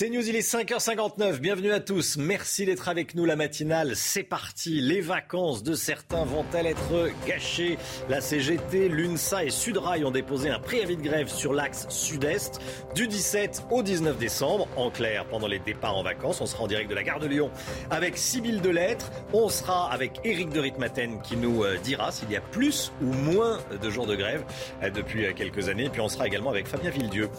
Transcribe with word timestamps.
C'est 0.00 0.10
News, 0.10 0.28
il 0.28 0.36
est 0.36 0.48
5h59. 0.48 1.40
Bienvenue 1.40 1.72
à 1.72 1.80
tous. 1.80 2.18
Merci 2.18 2.64
d'être 2.64 2.88
avec 2.88 3.16
nous 3.16 3.24
la 3.24 3.34
matinale. 3.34 3.96
C'est 3.96 4.22
parti. 4.22 4.80
Les 4.80 5.00
vacances 5.00 5.64
de 5.64 5.74
certains 5.74 6.24
vont-elles 6.24 6.66
être 6.66 7.10
gâchées? 7.26 7.78
La 8.08 8.20
CGT, 8.20 8.88
l'UNSA 8.88 9.46
et 9.46 9.50
Sudrail 9.50 10.04
ont 10.04 10.12
déposé 10.12 10.50
un 10.50 10.60
préavis 10.60 10.96
de 10.96 11.02
grève 11.02 11.26
sur 11.26 11.52
l'axe 11.52 11.88
sud-est 11.88 12.60
du 12.94 13.08
17 13.08 13.64
au 13.72 13.82
19 13.82 14.16
décembre. 14.18 14.68
En 14.76 14.92
clair, 14.92 15.26
pendant 15.26 15.48
les 15.48 15.58
départs 15.58 15.96
en 15.96 16.04
vacances, 16.04 16.40
on 16.40 16.46
sera 16.46 16.62
en 16.62 16.68
direct 16.68 16.88
de 16.88 16.94
la 16.94 17.02
gare 17.02 17.18
de 17.18 17.26
Lyon 17.26 17.50
avec 17.90 18.16
Sybille 18.16 18.60
Delettre. 18.60 19.10
On 19.32 19.48
sera 19.48 19.92
avec 19.92 20.20
Éric 20.22 20.50
de 20.50 20.60
Ritmaten 20.60 21.20
qui 21.22 21.36
nous 21.36 21.64
euh, 21.64 21.76
dira 21.76 22.12
s'il 22.12 22.30
y 22.30 22.36
a 22.36 22.40
plus 22.40 22.92
ou 23.02 23.12
moins 23.12 23.58
de 23.82 23.90
jours 23.90 24.06
de 24.06 24.14
grève 24.14 24.44
euh, 24.80 24.90
depuis 24.90 25.26
euh, 25.26 25.32
quelques 25.32 25.68
années. 25.68 25.88
Puis 25.90 26.00
on 26.00 26.08
sera 26.08 26.28
également 26.28 26.50
avec 26.50 26.68
Fabien 26.68 26.90
Villedieu 26.90 27.30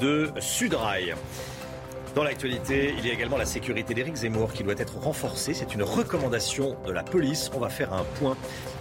de 0.00 0.32
Sudrail. 0.40 1.14
Dans 2.14 2.24
l'actualité, 2.24 2.92
il 2.98 3.06
y 3.06 3.10
a 3.10 3.12
également 3.12 3.36
la 3.36 3.44
sécurité 3.44 3.94
d'Éric 3.94 4.16
Zemmour 4.16 4.52
qui 4.52 4.64
doit 4.64 4.74
être 4.76 4.98
renforcée. 4.98 5.54
C'est 5.54 5.74
une 5.74 5.84
recommandation 5.84 6.76
de 6.84 6.90
la 6.90 7.04
police. 7.04 7.50
On 7.54 7.60
va 7.60 7.68
faire 7.68 7.92
un 7.92 8.02
point 8.18 8.36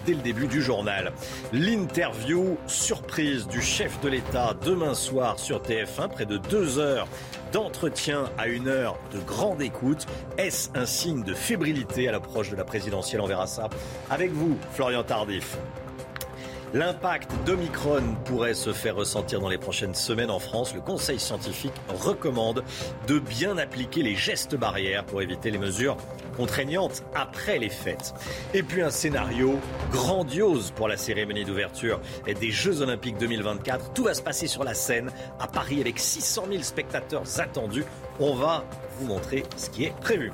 dès 0.07 0.13
le 0.13 0.21
début 0.21 0.47
du 0.47 0.63
journal. 0.63 1.13
L'interview 1.53 2.57
surprise 2.65 3.47
du 3.47 3.61
chef 3.61 4.01
de 4.01 4.09
l'État 4.09 4.55
demain 4.65 4.95
soir 4.95 5.37
sur 5.37 5.61
TF1, 5.61 6.09
près 6.09 6.25
de 6.25 6.37
deux 6.37 6.79
heures 6.79 7.07
d'entretien 7.51 8.25
à 8.39 8.47
une 8.47 8.67
heure 8.67 8.97
de 9.13 9.19
grande 9.19 9.61
écoute. 9.61 10.07
Est-ce 10.39 10.69
un 10.73 10.87
signe 10.87 11.23
de 11.23 11.35
fébrilité 11.35 12.07
à 12.07 12.11
l'approche 12.11 12.49
de 12.49 12.55
la 12.55 12.63
présidentielle? 12.63 13.21
On 13.21 13.27
verra 13.27 13.45
ça 13.45 13.69
avec 14.09 14.31
vous, 14.31 14.57
Florian 14.73 15.03
Tardif. 15.03 15.57
L'impact 16.73 17.31
d'Omicron 17.47 18.03
pourrait 18.25 18.53
se 18.53 18.73
faire 18.73 18.95
ressentir 18.95 19.39
dans 19.39 19.49
les 19.49 19.57
prochaines 19.57 19.95
semaines 19.95 20.29
en 20.29 20.37
France. 20.37 20.75
Le 20.75 20.81
Conseil 20.81 21.19
scientifique 21.19 21.73
recommande 21.87 22.63
de 23.07 23.17
bien 23.17 23.57
appliquer 23.57 24.03
les 24.03 24.15
gestes 24.15 24.55
barrières 24.55 25.03
pour 25.03 25.23
éviter 25.23 25.49
les 25.49 25.57
mesures 25.57 25.97
contraignantes 26.37 27.03
après 27.15 27.57
les 27.57 27.69
fêtes. 27.69 28.13
Et 28.53 28.61
puis 28.61 28.83
un 28.83 28.91
scénario 28.91 29.59
grandiose 29.91 30.71
pour 30.75 30.87
la 30.87 30.95
cérémonie 30.95 31.43
d'ouverture 31.43 31.99
des 32.27 32.51
Jeux 32.51 32.83
Olympiques 32.83 33.17
2024. 33.17 33.93
Tout 33.93 34.03
va 34.03 34.13
se 34.13 34.21
passer 34.21 34.45
sur 34.45 34.63
la 34.63 34.75
scène 34.75 35.09
à 35.39 35.47
Paris 35.47 35.81
avec 35.81 35.97
600 35.97 36.45
000 36.51 36.61
spectateurs 36.61 37.23
attendus. 37.39 37.85
On 38.19 38.35
va 38.35 38.63
vous 38.99 39.07
montrer 39.07 39.43
ce 39.57 39.71
qui 39.71 39.85
est 39.85 39.99
prévu. 40.01 40.31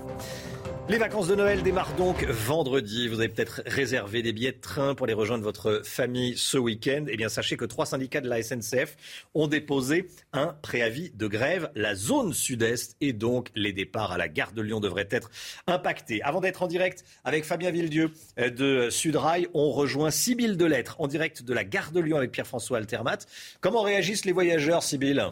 Les 0.88 1.00
vacances 1.00 1.28
de 1.28 1.33
Noël 1.33 1.64
démarrent 1.64 1.95
donc 1.95 2.23
vendredi. 2.25 3.08
Vous 3.08 3.19
avez 3.19 3.30
peut-être 3.30 3.64
réservé 3.66 4.22
des 4.22 4.33
billets 4.33 4.52
de 4.52 4.61
train 4.61 4.94
pour 4.94 5.08
les 5.08 5.16
rejoindre 5.16 5.44
votre 5.44 5.81
famille 5.83 6.38
ce 6.38 6.59
week-end. 6.59 7.05
Eh 7.09 7.17
bien, 7.17 7.28
sachez 7.28 7.58
que 7.58 7.66
trois 7.66 7.88
syndicats 7.88 8.22
de 8.22 8.30
la 8.30 8.44
SNCF 8.44 8.95
ont 9.33 9.47
déposé 9.47 10.08
un 10.31 10.56
préavis 10.61 11.09
de 11.09 11.25
grève. 11.25 11.72
La 11.73 11.95
zone 11.95 12.33
sud-est 12.33 12.97
et 13.02 13.13
donc 13.13 13.50
les 13.56 13.73
départs 13.73 14.11
à 14.11 14.19
la 14.19 14.28
gare 14.28 14.52
de 14.52 14.61
Lyon 14.61 14.80
devraient 14.80 15.08
être 15.09 15.31
impactés. 15.66 16.22
Avant 16.22 16.39
d'être 16.39 16.61
en 16.61 16.67
direct 16.67 17.03
avec 17.24 17.45
Fabien 17.45 17.72
Villedieu 17.72 18.12
euh, 18.38 18.51
de 18.51 18.91
Sudrail, 18.91 19.47
on 19.56 19.72
rejoint 19.72 20.12
Sybille 20.12 20.56
Delettre 20.56 20.97
en 21.00 21.07
direct 21.07 21.41
de 21.41 21.53
la 21.56 21.63
gare 21.63 21.94
de 21.94 22.00
Lyon 22.00 22.18
avec 22.18 22.31
Pierre-François 22.31 22.78
Altermat. 22.78 23.18
Comment 23.59 23.81
réagissent 23.81 24.25
les 24.25 24.34
voyageurs, 24.34 24.84
Sybille? 24.84 25.31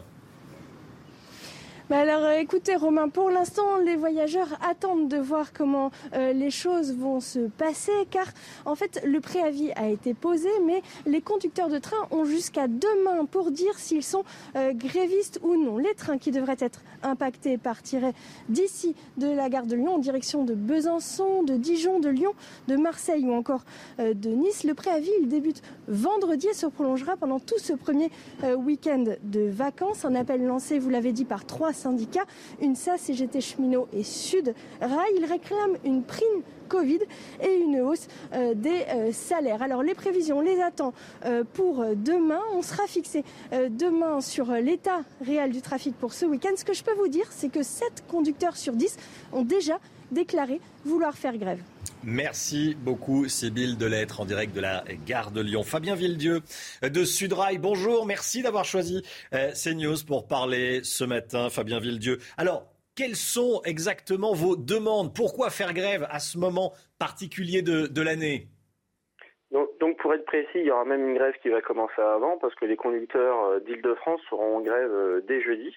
Bah 1.90 1.98
alors 1.98 2.22
euh, 2.22 2.38
écoutez 2.38 2.76
Romain, 2.76 3.10
pour 3.10 3.28
l'instant 3.28 3.76
les 3.76 3.94
voyageurs 3.94 4.58
attendent 4.66 5.06
de 5.06 5.18
voir 5.18 5.52
comment 5.52 5.90
euh, 6.14 6.32
les 6.32 6.50
choses 6.50 6.96
vont 6.96 7.20
se 7.20 7.40
passer 7.40 7.92
car 8.10 8.24
en 8.64 8.74
fait 8.74 9.02
le 9.04 9.20
préavis 9.20 9.70
a 9.72 9.88
été 9.88 10.14
posé 10.14 10.48
mais 10.64 10.80
les 11.04 11.20
conducteurs 11.20 11.68
de 11.68 11.78
train 11.78 11.98
ont 12.10 12.24
jusqu'à 12.24 12.68
demain 12.68 13.26
pour 13.26 13.50
dire 13.50 13.78
s'ils 13.78 14.02
sont 14.02 14.24
euh, 14.56 14.72
grévistes 14.72 15.40
ou 15.42 15.62
non. 15.62 15.76
Les 15.76 15.92
trains 15.92 16.16
qui 16.16 16.30
devraient 16.30 16.56
être 16.58 16.80
impactés 17.02 17.58
partiraient 17.58 18.14
d'ici 18.48 18.96
de 19.18 19.26
la 19.26 19.50
gare 19.50 19.66
de 19.66 19.76
Lyon 19.76 19.96
en 19.96 19.98
direction 19.98 20.42
de 20.42 20.54
Besançon, 20.54 21.42
de 21.42 21.58
Dijon, 21.58 22.00
de 22.00 22.08
Lyon, 22.08 22.32
de 22.66 22.76
Marseille 22.76 23.26
ou 23.26 23.34
encore 23.34 23.64
de 23.98 24.30
Nice. 24.30 24.64
Le 24.64 24.72
préavis 24.72 25.10
il 25.20 25.28
débute 25.28 25.60
vendredi 25.86 26.46
et 26.46 26.54
se 26.54 26.64
prolongera 26.66 27.18
pendant 27.18 27.40
tout 27.40 27.58
ce 27.58 27.74
premier 27.74 28.10
week-end 28.56 29.04
de 29.22 29.40
vacances. 29.50 30.06
Un 30.06 30.14
appel 30.14 30.46
lancé, 30.46 30.78
vous 30.78 30.88
l'avez 30.88 31.12
dit, 31.12 31.26
par 31.26 31.44
trois 31.44 31.73
syndicats, 31.74 32.24
UNSA, 32.62 32.96
CGT 32.96 33.40
Cheminot 33.40 33.88
et 33.92 34.02
Sud 34.02 34.54
Rail. 34.80 35.12
Ils 35.18 35.24
réclament 35.24 35.76
une 35.84 36.02
prime 36.02 36.42
Covid 36.68 37.00
et 37.42 37.54
une 37.54 37.80
hausse 37.80 38.08
euh, 38.32 38.54
des 38.54 38.84
euh, 38.88 39.12
salaires. 39.12 39.62
Alors 39.62 39.82
les 39.82 39.94
prévisions, 39.94 40.38
on 40.38 40.40
les 40.40 40.60
attend 40.60 40.92
euh, 41.24 41.44
pour 41.44 41.84
demain. 41.94 42.40
On 42.52 42.62
sera 42.62 42.86
fixé 42.86 43.24
demain 43.52 44.20
sur 44.20 44.50
l'état 44.52 45.02
réel 45.20 45.52
du 45.52 45.62
trafic 45.62 45.96
pour 45.96 46.12
ce 46.12 46.26
week-end. 46.26 46.50
Ce 46.56 46.64
que 46.64 46.74
je 46.74 46.82
peux 46.82 46.94
vous 46.94 47.08
dire, 47.08 47.26
c'est 47.30 47.48
que 47.48 47.62
7 47.62 48.04
conducteurs 48.08 48.56
sur 48.56 48.74
10 48.74 48.96
ont 49.32 49.42
déjà 49.42 49.78
déclaré 50.10 50.60
vouloir 50.84 51.14
faire 51.14 51.36
grève. 51.36 51.60
Merci 52.06 52.76
beaucoup, 52.76 53.28
Sybille 53.28 53.76
Delettre, 53.76 54.20
en 54.20 54.26
direct 54.26 54.54
de 54.54 54.60
la 54.60 54.84
gare 55.06 55.30
de 55.30 55.40
Lyon. 55.40 55.62
Fabien 55.62 55.94
Villedieu 55.94 56.40
de 56.82 57.04
Sudrail, 57.04 57.58
bonjour, 57.58 58.04
merci 58.04 58.42
d'avoir 58.42 58.66
choisi 58.66 59.02
euh, 59.32 59.52
CNews 59.52 60.04
pour 60.06 60.26
parler 60.26 60.80
ce 60.82 61.04
matin, 61.04 61.48
Fabien 61.48 61.80
Villedieu. 61.80 62.18
Alors, 62.36 62.66
quelles 62.94 63.16
sont 63.16 63.62
exactement 63.64 64.34
vos 64.34 64.54
demandes? 64.54 65.14
Pourquoi 65.14 65.48
faire 65.48 65.72
grève 65.72 66.06
à 66.10 66.18
ce 66.18 66.36
moment 66.36 66.72
particulier 66.98 67.62
de, 67.62 68.02
l'année? 68.02 68.48
Donc, 69.50 69.96
pour 69.98 70.12
être 70.12 70.26
précis, 70.26 70.48
il 70.56 70.66
y 70.66 70.70
aura 70.70 70.84
même 70.84 71.08
une 71.08 71.14
grève 71.14 71.34
qui 71.42 71.48
va 71.48 71.62
commencer 71.62 72.00
avant 72.00 72.36
parce 72.38 72.54
que 72.54 72.66
les 72.66 72.76
conducteurs 72.76 73.44
euh, 73.44 73.60
d'Île-de-France 73.60 74.20
seront 74.28 74.58
en 74.58 74.60
grève 74.60 74.90
euh, 74.92 75.20
dès 75.26 75.40
jeudi. 75.40 75.74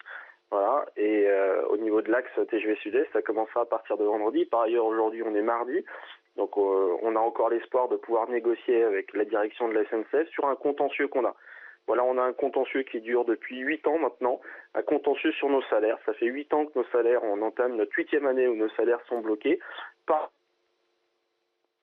Voilà. 0.49 0.85
Et 0.95 1.27
euh, 1.27 1.65
au 1.67 1.77
niveau 1.77 2.01
de 2.01 2.09
l'axe 2.09 2.31
TGV 2.49 2.75
Sud-Est, 2.77 3.11
ça 3.11 3.21
commencera 3.21 3.61
à 3.61 3.65
partir 3.65 3.97
de 3.97 4.05
vendredi. 4.05 4.45
Par 4.45 4.61
ailleurs, 4.61 4.85
aujourd'hui, 4.85 5.21
on 5.23 5.35
est 5.35 5.41
mardi. 5.41 5.83
Donc, 6.37 6.57
euh, 6.57 6.97
on 7.01 7.15
a 7.15 7.19
encore 7.19 7.49
l'espoir 7.49 7.89
de 7.89 7.97
pouvoir 7.97 8.29
négocier 8.29 8.83
avec 8.83 9.13
la 9.13 9.25
direction 9.25 9.67
de 9.67 9.73
la 9.73 9.83
SNCF 9.85 10.29
sur 10.29 10.45
un 10.45 10.55
contentieux 10.55 11.07
qu'on 11.07 11.25
a. 11.25 11.35
Voilà, 11.87 12.03
on 12.03 12.17
a 12.17 12.21
un 12.21 12.33
contentieux 12.33 12.83
qui 12.83 13.01
dure 13.01 13.25
depuis 13.25 13.59
huit 13.59 13.85
ans 13.87 13.97
maintenant, 13.97 14.39
un 14.75 14.81
contentieux 14.81 15.31
sur 15.33 15.49
nos 15.49 15.61
salaires. 15.63 15.97
Ça 16.05 16.13
fait 16.13 16.27
huit 16.27 16.53
ans 16.53 16.65
que 16.65 16.77
nos 16.77 16.85
salaires, 16.91 17.23
on 17.23 17.41
entame 17.41 17.75
notre 17.75 17.93
huitième 17.95 18.27
année 18.27 18.47
où 18.47 18.55
nos 18.55 18.69
salaires 18.69 19.01
sont 19.07 19.19
bloqués 19.19 19.59
par 20.05 20.31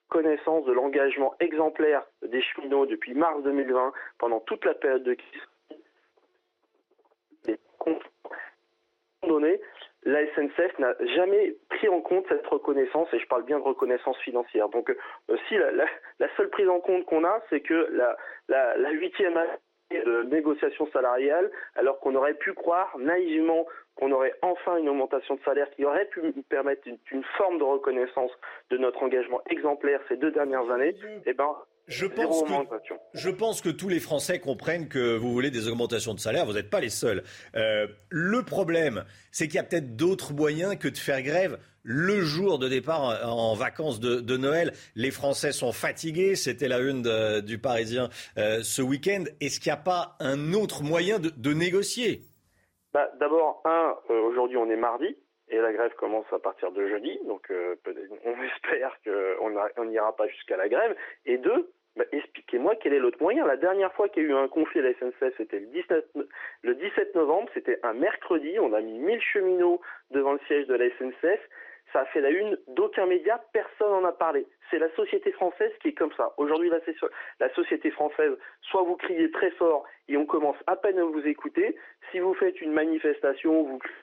connaissance 0.09 0.65
de 0.65 0.71
l'engagement 0.71 1.33
exemplaire 1.39 2.05
des 2.21 2.41
cheminots 2.41 2.85
depuis 2.85 3.15
mars 3.15 3.41
2020 3.43 3.91
pendant 4.19 4.39
toute 4.41 4.63
la 4.63 4.75
période 4.75 5.03
de 5.03 5.15
crise 5.15 5.41
donné, 9.27 9.59
la 10.05 10.25
SNCF 10.33 10.79
n'a 10.79 10.95
jamais 11.15 11.55
pris 11.69 11.89
en 11.89 12.01
compte 12.01 12.25
cette 12.29 12.45
reconnaissance, 12.47 13.07
et 13.13 13.19
je 13.19 13.27
parle 13.27 13.43
bien 13.43 13.59
de 13.59 13.63
reconnaissance 13.63 14.17
financière. 14.19 14.69
Donc, 14.69 14.89
euh, 14.89 15.37
si 15.47 15.55
la, 15.57 16.27
seule 16.37 16.49
prise 16.49 16.69
en 16.69 16.79
compte 16.79 17.05
qu'on 17.05 17.23
a, 17.23 17.41
c'est 17.49 17.61
que 17.61 17.89
la 18.47 18.91
huitième 18.91 19.35
année 19.37 19.49
de 19.91 20.23
négociation 20.23 20.87
salariale, 20.91 21.51
alors 21.75 21.99
qu'on 21.99 22.15
aurait 22.15 22.33
pu 22.33 22.53
croire 22.53 22.97
naïvement 22.97 23.65
qu'on 23.95 24.11
aurait 24.11 24.33
enfin 24.41 24.77
une 24.77 24.89
augmentation 24.89 25.35
de 25.35 25.41
salaire 25.41 25.69
qui 25.71 25.85
aurait 25.85 26.05
pu 26.05 26.21
permettre 26.49 26.87
une, 27.11 27.23
forme 27.37 27.57
de 27.59 27.63
reconnaissance 27.63 28.31
de 28.69 28.77
notre 28.77 29.01
engagement 29.03 29.41
exemplaire 29.49 30.01
ces 30.09 30.17
deux 30.17 30.31
dernières 30.31 30.69
années, 30.69 30.95
eh 31.25 31.33
ben, 31.33 31.55
je 31.87 32.07
pense, 32.07 32.43
que, 32.43 32.93
je 33.13 33.29
pense 33.29 33.61
que 33.61 33.69
tous 33.69 33.89
les 33.89 33.99
Français 33.99 34.39
comprennent 34.39 34.87
que 34.87 35.15
vous 35.15 35.31
voulez 35.31 35.51
des 35.51 35.67
augmentations 35.67 36.15
de 36.15 36.19
salaire. 36.19 36.45
Vous 36.45 36.53
n'êtes 36.53 36.71
pas 36.71 36.79
les 36.79 36.89
seuls. 36.89 37.23
Euh, 37.55 37.87
le 38.09 38.41
problème, 38.41 39.05
c'est 39.31 39.47
qu'il 39.47 39.55
y 39.55 39.59
a 39.59 39.63
peut-être 39.63 39.95
d'autres 39.95 40.33
moyens 40.33 40.77
que 40.77 40.87
de 40.87 40.97
faire 40.97 41.21
grève 41.21 41.59
le 41.83 42.21
jour 42.21 42.57
de 42.57 42.67
départ 42.67 43.23
en, 43.29 43.53
vacances 43.53 43.99
de, 43.99 44.37
Noël. 44.37 44.73
Les 44.95 45.11
Français 45.11 45.51
sont 45.51 45.71
fatigués. 45.71 46.35
C'était 46.35 46.67
la 46.67 46.79
une 46.79 47.03
du 47.41 47.59
Parisien 47.59 48.09
euh, 48.39 48.61
ce 48.63 48.81
week-end. 48.81 49.25
Est-ce 49.39 49.59
qu'il 49.59 49.71
n'y 49.71 49.77
a 49.77 49.81
pas 49.81 50.15
un 50.19 50.53
autre 50.53 50.81
moyen 50.81 51.19
de, 51.19 51.53
négocier? 51.53 52.21
Bah, 52.93 53.11
D'abord, 53.19 53.61
un, 53.65 53.95
euh, 54.09 54.21
aujourd'hui 54.21 54.57
on 54.57 54.69
est 54.71 54.75
mardi. 54.75 55.15
Et 55.49 55.59
la 55.59 55.71
grève 55.71 55.93
commence 55.99 56.25
à 56.31 56.39
partir 56.39 56.71
de 56.71 56.87
jeudi, 56.87 57.19
donc 57.27 57.51
on 57.51 58.31
espère 58.55 58.97
qu'on 59.05 59.85
n'ira 59.85 60.15
pas 60.15 60.27
jusqu'à 60.27 60.57
la 60.57 60.67
grève. 60.67 60.95
Et 61.27 61.37
deux, 61.37 61.71
Bah, 61.95 62.03
expliquez-moi 62.11 62.75
quel 62.75 62.93
est 62.93 62.99
l'autre 62.99 63.21
moyen. 63.21 63.45
La 63.47 63.55
dernière 63.55 63.93
fois 63.93 64.09
qu'il 64.09 64.23
y 64.23 64.25
a 64.25 64.29
eu 64.29 64.33
un 64.33 64.49
conflit 64.49 64.81
à 64.81 64.83
la 64.83 64.93
SNCF, 64.95 65.33
c'était 65.37 65.59
le 65.59 65.67
17, 65.67 66.11
le 66.63 66.75
17 66.75 67.15
novembre, 67.15 67.49
c'était 67.53 67.79
un 67.83 67.93
mercredi. 67.93 68.59
On 68.59 68.73
a 68.73 68.81
mis 68.81 68.99
1000 68.99 69.21
cheminots 69.21 69.79
devant 70.11 70.33
le 70.33 70.39
siège 70.47 70.67
de 70.67 70.75
la 70.75 70.89
SNCF. 70.89 71.39
Ça 71.93 72.01
a 72.01 72.05
fait 72.07 72.19
la 72.19 72.31
une 72.31 72.57
d'aucun 72.67 73.05
média, 73.05 73.41
personne 73.53 73.89
n'en 73.91 74.03
a 74.03 74.11
parlé. 74.11 74.45
C'est 74.69 74.79
la 74.79 74.93
société 74.95 75.31
française 75.31 75.71
qui 75.81 75.89
est 75.89 75.93
comme 75.93 76.11
ça. 76.17 76.33
Aujourd'hui, 76.35 76.69
la, 76.69 77.49
société 77.53 77.91
française, 77.91 78.33
soit 78.61 78.83
vous 78.83 78.97
criez 78.97 79.31
très 79.31 79.51
fort 79.51 79.85
et 80.09 80.17
on 80.17 80.25
commence 80.25 80.57
à 80.67 80.75
peine 80.75 80.99
à 80.99 81.05
vous 81.05 81.25
écouter. 81.25 81.77
Si 82.11 82.19
vous 82.19 82.33
faites 82.33 82.59
une 82.59 82.73
manifestation, 82.73 83.63
vous 83.63 83.77
criez 83.77 83.95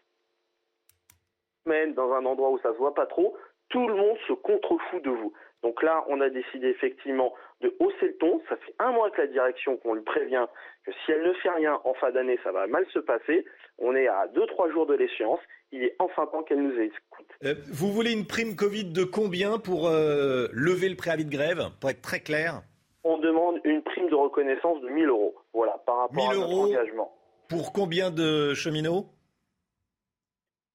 dans 1.95 2.13
un 2.13 2.25
endroit 2.25 2.51
où 2.51 2.59
ça 2.61 2.73
se 2.73 2.79
voit 2.79 2.95
pas 2.95 3.07
trop, 3.07 3.37
tout 3.69 3.87
le 3.87 3.95
monde 3.95 4.17
se 4.27 4.33
contrefout 4.33 5.01
de 5.03 5.11
vous. 5.11 5.33
Donc 5.63 5.83
là, 5.83 6.05
on 6.09 6.21
a 6.21 6.29
décidé 6.29 6.69
effectivement 6.69 7.33
de 7.61 7.75
hausser 7.79 8.09
le 8.09 8.17
ton. 8.17 8.41
Ça 8.49 8.57
fait 8.57 8.75
un 8.81 8.91
mois 8.93 9.11
que 9.11 9.21
la 9.21 9.29
direction, 9.29 9.77
qu'on 9.77 9.95
lui 9.95 10.03
prévient 10.03 10.47
que 10.85 10.93
si 10.93 11.13
elle 11.13 11.23
ne 11.23 11.33
fait 11.35 11.51
rien 11.51 11.81
en 11.85 11.95
fin 11.95 12.11
d'année, 12.11 12.39
ça 12.43 12.51
va 12.51 12.67
mal 12.67 12.85
se 12.93 12.99
passer. 12.99 13.45
On 13.79 13.95
est 13.95 14.09
à 14.09 14.27
2-3 14.35 14.73
jours 14.73 14.87
de 14.87 14.95
l'échéance. 14.95 15.39
Il 15.71 15.85
est 15.85 15.95
enfin 16.01 16.27
temps 16.27 16.43
qu'elle 16.43 16.63
nous 16.63 16.79
écoute. 16.79 17.27
Euh, 17.45 17.55
vous 17.71 17.93
voulez 17.93 18.13
une 18.13 18.27
prime 18.27 18.57
Covid 18.57 18.87
de 18.87 19.05
combien 19.05 19.59
pour 19.59 19.89
euh, 19.89 20.49
lever 20.53 20.89
le 20.89 20.97
préavis 20.97 21.25
de 21.25 21.31
grève 21.31 21.63
Pour 21.81 21.91
être 21.91 22.03
très 22.03 22.21
clair? 22.21 22.63
On 23.05 23.19
demande 23.19 23.61
une 23.65 23.83
prime 23.83 24.09
de 24.09 24.15
reconnaissance 24.15 24.81
de 24.81 24.89
1000 24.89 25.09
euros. 25.09 25.35
Voilà, 25.55 25.81
par 25.87 25.99
rapport 25.99 26.31
à 26.31 26.35
notre 26.35 26.53
engagement. 26.53 27.17
Pour 27.49 27.73
combien 27.73 28.11
de 28.11 28.55
cheminots? 28.55 29.07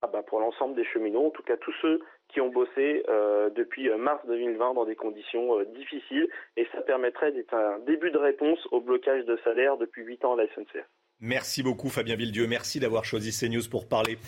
Ah 0.02 0.08
bah 0.08 0.24
Pour 0.24 0.40
l'ensemble 0.40 0.76
des 0.76 0.86
cheminots, 0.86 1.28
en 1.28 1.30
tout 1.32 1.44
cas 1.44 1.58
tous 1.58 1.74
ceux 1.82 2.02
qui 2.30 2.42
ont 2.42 2.50
bossé 2.50 3.04
euh, 3.08 3.50
depuis 3.50 3.90
euh, 3.90 3.98
mars 3.98 4.22
2020 4.28 4.74
dans 4.74 4.86
des 4.86 4.96
conditions 4.96 5.60
euh, 5.60 5.66
difficiles 5.76 6.28
et 6.58 6.68
ça 6.74 6.82
permettrait 6.82 7.32
d'être 7.32 7.54
un 7.54 7.80
début 7.80 8.12
de 8.12 8.18
réponse 8.18 8.60
au 8.72 8.82
blocage 8.82 9.26
de 9.26 9.40
salaire 9.44 9.78
depuis 9.78 10.04
8 10.04 10.26
ans 10.26 10.34
à 10.34 10.38
la 10.38 10.48
SNCF. 10.48 10.86
Merci 11.20 11.64
beaucoup 11.64 11.90
Fabien 11.90 12.16
Villedieu, 12.16 12.46
merci 12.46 12.80
d'avoir 12.80 13.04
choisi 13.04 13.32
CNews 13.32 13.68
pour 13.72 13.88
parler 13.88 14.20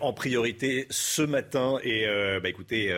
en 0.00 0.14
priorité 0.14 0.86
ce 0.88 1.20
matin. 1.20 1.76
Et 1.84 2.06
bah, 2.42 2.48
écoutez, 2.48 2.90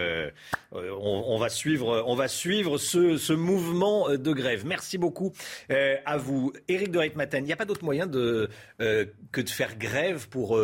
on, 0.70 1.36
va 1.38 1.48
suivre, 1.48 2.04
on 2.06 2.14
va 2.14 2.28
suivre 2.28 2.78
ce, 2.78 3.16
ce 3.16 3.32
mouvement 3.32 4.10
de 4.10 4.32
grève. 4.32 4.64
Merci 4.64 4.96
beaucoup 4.96 5.32
à 5.68 6.16
vous. 6.18 6.52
Éric 6.68 6.92
de 6.92 7.00
Reitmaten, 7.00 7.42
il 7.42 7.48
n'y 7.48 7.52
a 7.52 7.56
pas 7.56 7.64
d'autre 7.64 7.84
moyen 7.84 8.06
que 8.06 8.48
de 8.78 9.48
faire 9.48 9.76
grève 9.76 10.28
pour 10.28 10.56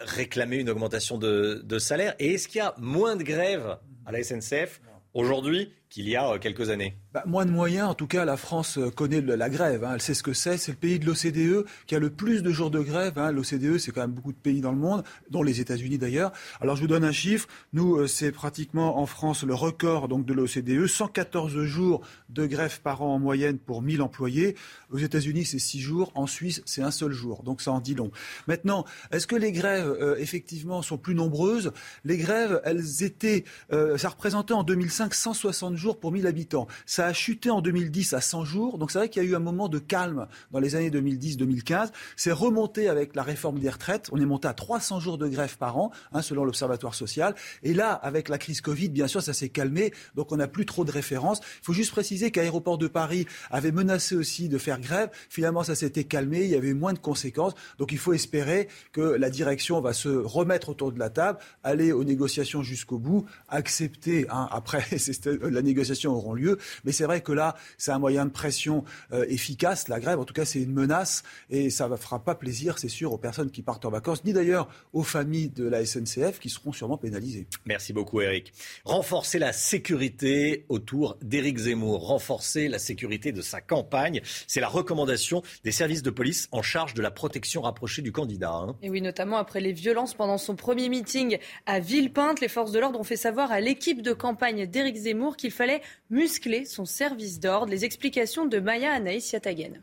réclamer 0.00 0.56
une 0.56 0.70
augmentation 0.70 1.18
de, 1.18 1.78
salaire. 1.78 2.14
Et 2.18 2.34
est-ce 2.34 2.48
qu'il 2.48 2.58
y 2.58 2.62
a 2.62 2.74
moins 2.78 3.16
de 3.16 3.22
grèves 3.22 3.78
à 4.06 4.12
la 4.12 4.22
SNCF 4.22 4.80
aujourd'hui 5.12 5.72
qu'il 5.94 6.08
y 6.08 6.16
a 6.16 6.28
euh, 6.28 6.38
quelques 6.38 6.70
années 6.70 6.96
bah, 7.12 7.22
Moins 7.24 7.46
de 7.46 7.52
moyens, 7.52 7.88
en 7.88 7.94
tout 7.94 8.08
cas, 8.08 8.24
la 8.24 8.36
France 8.36 8.78
euh, 8.78 8.90
connaît 8.90 9.20
la 9.20 9.48
grève. 9.48 9.84
Hein. 9.84 9.92
Elle 9.94 10.02
sait 10.02 10.14
ce 10.14 10.24
que 10.24 10.32
c'est. 10.32 10.56
C'est 10.56 10.72
le 10.72 10.76
pays 10.76 10.98
de 10.98 11.06
l'OCDE 11.06 11.64
qui 11.86 11.94
a 11.94 12.00
le 12.00 12.10
plus 12.10 12.42
de 12.42 12.50
jours 12.50 12.72
de 12.72 12.80
grève. 12.80 13.16
Hein. 13.16 13.30
L'OCDE, 13.30 13.78
c'est 13.78 13.92
quand 13.92 14.00
même 14.00 14.10
beaucoup 14.10 14.32
de 14.32 14.38
pays 14.38 14.60
dans 14.60 14.72
le 14.72 14.78
monde, 14.78 15.04
dont 15.30 15.44
les 15.44 15.60
États-Unis 15.60 15.98
d'ailleurs. 15.98 16.32
Alors 16.60 16.74
je 16.74 16.80
vous 16.80 16.88
donne 16.88 17.04
un 17.04 17.12
chiffre. 17.12 17.46
Nous, 17.72 17.96
euh, 17.96 18.06
c'est 18.08 18.32
pratiquement 18.32 18.98
en 18.98 19.06
France 19.06 19.44
le 19.44 19.54
record 19.54 20.08
donc 20.08 20.26
de 20.26 20.34
l'OCDE. 20.34 20.88
114 20.88 21.62
jours 21.62 22.00
de 22.28 22.44
grève 22.44 22.80
par 22.80 23.02
an 23.02 23.14
en 23.14 23.18
moyenne 23.20 23.58
pour 23.58 23.80
1000 23.80 24.02
employés. 24.02 24.56
Aux 24.90 24.98
États-Unis, 24.98 25.44
c'est 25.44 25.60
6 25.60 25.80
jours. 25.80 26.10
En 26.16 26.26
Suisse, 26.26 26.60
c'est 26.64 26.82
un 26.82 26.90
seul 26.90 27.12
jour. 27.12 27.44
Donc 27.44 27.62
ça 27.62 27.70
en 27.70 27.78
dit 27.78 27.94
long. 27.94 28.10
Maintenant, 28.48 28.84
est-ce 29.12 29.28
que 29.28 29.36
les 29.36 29.52
grèves, 29.52 30.16
effectivement, 30.18 30.82
sont 30.82 30.98
plus 30.98 31.14
nombreuses? 31.14 31.72
Les 32.04 32.16
grèves, 32.16 32.60
elles 32.64 33.04
étaient, 33.04 33.44
ça 33.70 34.08
représentait 34.08 34.54
en 34.54 34.64
2005 34.64 35.14
160 35.14 35.76
jours 35.76 35.83
pour 35.92 36.12
1000 36.12 36.26
habitants. 36.26 36.66
Ça 36.86 37.06
a 37.06 37.12
chuté 37.12 37.50
en 37.50 37.60
2010 37.60 38.14
à 38.14 38.20
100 38.20 38.44
jours. 38.44 38.78
Donc 38.78 38.90
c'est 38.90 38.98
vrai 38.98 39.08
qu'il 39.08 39.22
y 39.22 39.26
a 39.26 39.28
eu 39.28 39.34
un 39.34 39.40
moment 39.40 39.68
de 39.68 39.78
calme 39.78 40.26
dans 40.50 40.58
les 40.58 40.76
années 40.76 40.90
2010-2015. 40.90 41.90
C'est 42.16 42.32
remonté 42.32 42.88
avec 42.88 43.14
la 43.14 43.22
réforme 43.22 43.58
des 43.58 43.68
retraites. 43.68 44.08
On 44.12 44.20
est 44.20 44.26
monté 44.26 44.48
à 44.48 44.54
300 44.54 45.00
jours 45.00 45.18
de 45.18 45.28
grève 45.28 45.56
par 45.58 45.76
an, 45.76 45.90
hein, 46.12 46.22
selon 46.22 46.44
l'Observatoire 46.44 46.94
social. 46.94 47.34
Et 47.62 47.74
là, 47.74 47.92
avec 47.92 48.28
la 48.28 48.38
crise 48.38 48.60
Covid, 48.60 48.88
bien 48.88 49.06
sûr, 49.06 49.22
ça 49.22 49.32
s'est 49.32 49.50
calmé. 49.50 49.92
Donc 50.14 50.32
on 50.32 50.36
n'a 50.36 50.48
plus 50.48 50.66
trop 50.66 50.84
de 50.84 50.90
références. 50.90 51.40
Il 51.60 51.64
faut 51.64 51.72
juste 51.72 51.90
préciser 51.90 52.30
qu'Aéroport 52.30 52.78
de 52.78 52.88
Paris 52.88 53.26
avait 53.50 53.72
menacé 53.72 54.16
aussi 54.16 54.48
de 54.48 54.58
faire 54.58 54.80
grève. 54.80 55.10
Finalement, 55.28 55.62
ça 55.62 55.74
s'était 55.74 56.04
calmé. 56.04 56.44
Il 56.44 56.50
y 56.50 56.54
avait 56.54 56.68
eu 56.68 56.74
moins 56.74 56.92
de 56.92 56.98
conséquences. 56.98 57.54
Donc 57.78 57.92
il 57.92 57.98
faut 57.98 58.12
espérer 58.12 58.68
que 58.92 59.00
la 59.00 59.30
direction 59.30 59.80
va 59.80 59.92
se 59.92 60.08
remettre 60.08 60.70
autour 60.70 60.92
de 60.92 60.98
la 60.98 61.10
table, 61.10 61.38
aller 61.62 61.92
aux 61.92 62.04
négociations 62.04 62.62
jusqu'au 62.62 62.98
bout, 62.98 63.26
accepter, 63.48 64.26
hein, 64.30 64.48
après 64.50 64.84
la 65.42 65.62
négociations 65.64 66.12
auront 66.12 66.34
lieu. 66.34 66.58
Mais 66.84 66.92
c'est 66.92 67.04
vrai 67.04 67.20
que 67.20 67.32
là, 67.32 67.56
c'est 67.78 67.90
un 67.90 67.98
moyen 67.98 68.24
de 68.26 68.30
pression 68.30 68.84
euh, 69.12 69.24
efficace, 69.28 69.88
la 69.88 70.00
grève. 70.00 70.18
En 70.18 70.24
tout 70.24 70.34
cas, 70.34 70.44
c'est 70.44 70.62
une 70.62 70.72
menace 70.72 71.22
et 71.50 71.70
ça 71.70 71.88
ne 71.88 71.96
fera 71.96 72.22
pas 72.22 72.34
plaisir, 72.34 72.78
c'est 72.78 72.88
sûr, 72.88 73.12
aux 73.12 73.18
personnes 73.18 73.50
qui 73.50 73.62
partent 73.62 73.84
en 73.84 73.90
vacances, 73.90 74.24
ni 74.24 74.32
d'ailleurs 74.32 74.68
aux 74.92 75.02
familles 75.02 75.48
de 75.48 75.66
la 75.66 75.84
SNCF 75.84 76.38
qui 76.40 76.50
seront 76.50 76.72
sûrement 76.72 76.98
pénalisées. 76.98 77.46
Merci 77.66 77.92
beaucoup, 77.92 78.20
Eric. 78.20 78.52
Renforcer 78.84 79.38
la 79.38 79.52
sécurité 79.52 80.64
autour 80.68 81.16
d'Éric 81.22 81.58
Zemmour, 81.58 82.06
renforcer 82.06 82.68
la 82.68 82.78
sécurité 82.78 83.32
de 83.32 83.42
sa 83.42 83.60
campagne, 83.60 84.20
c'est 84.46 84.60
la 84.60 84.68
recommandation 84.68 85.42
des 85.64 85.72
services 85.72 86.02
de 86.02 86.10
police 86.10 86.48
en 86.52 86.62
charge 86.62 86.94
de 86.94 87.02
la 87.02 87.10
protection 87.10 87.62
rapprochée 87.62 88.02
du 88.02 88.12
candidat. 88.12 88.52
Hein. 88.52 88.76
Et 88.82 88.90
oui, 88.90 89.00
notamment 89.00 89.36
après 89.36 89.60
les 89.60 89.72
violences 89.72 90.14
pendant 90.14 90.38
son 90.38 90.56
premier 90.56 90.88
meeting 90.88 91.38
à 91.66 91.80
Villepinte, 91.80 92.40
les 92.40 92.48
forces 92.48 92.72
de 92.72 92.78
l'ordre 92.78 92.98
ont 92.98 93.04
fait 93.04 93.16
savoir 93.16 93.52
à 93.52 93.60
l'équipe 93.60 94.02
de 94.02 94.12
campagne 94.12 94.66
d'Éric 94.66 94.96
Zemmour 94.96 95.36
qu'il 95.36 95.50
fallait 95.54 95.82
muscler 96.10 96.64
son 96.64 96.84
service 96.84 97.40
d'ordre. 97.40 97.70
Les 97.70 97.84
explications 97.84 98.44
de 98.46 98.58
Maya 98.58 98.92
Anaïs 98.92 99.32
Yatagen. 99.32 99.80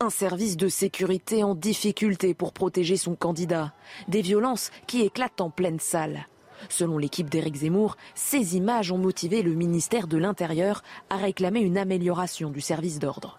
Un 0.00 0.10
service 0.10 0.56
de 0.56 0.68
sécurité 0.68 1.44
en 1.44 1.54
difficulté 1.54 2.34
pour 2.34 2.52
protéger 2.52 2.96
son 2.96 3.14
candidat. 3.14 3.72
Des 4.08 4.22
violences 4.22 4.72
qui 4.88 5.02
éclatent 5.02 5.40
en 5.40 5.50
pleine 5.50 5.78
salle. 5.78 6.26
Selon 6.68 6.98
l'équipe 6.98 7.30
d'Éric 7.30 7.56
Zemmour, 7.56 7.96
ces 8.14 8.56
images 8.56 8.90
ont 8.90 8.98
motivé 8.98 9.42
le 9.42 9.54
ministère 9.54 10.08
de 10.08 10.16
l'Intérieur 10.16 10.82
à 11.10 11.16
réclamer 11.16 11.60
une 11.60 11.78
amélioration 11.78 12.50
du 12.50 12.60
service 12.60 12.98
d'ordre. 12.98 13.38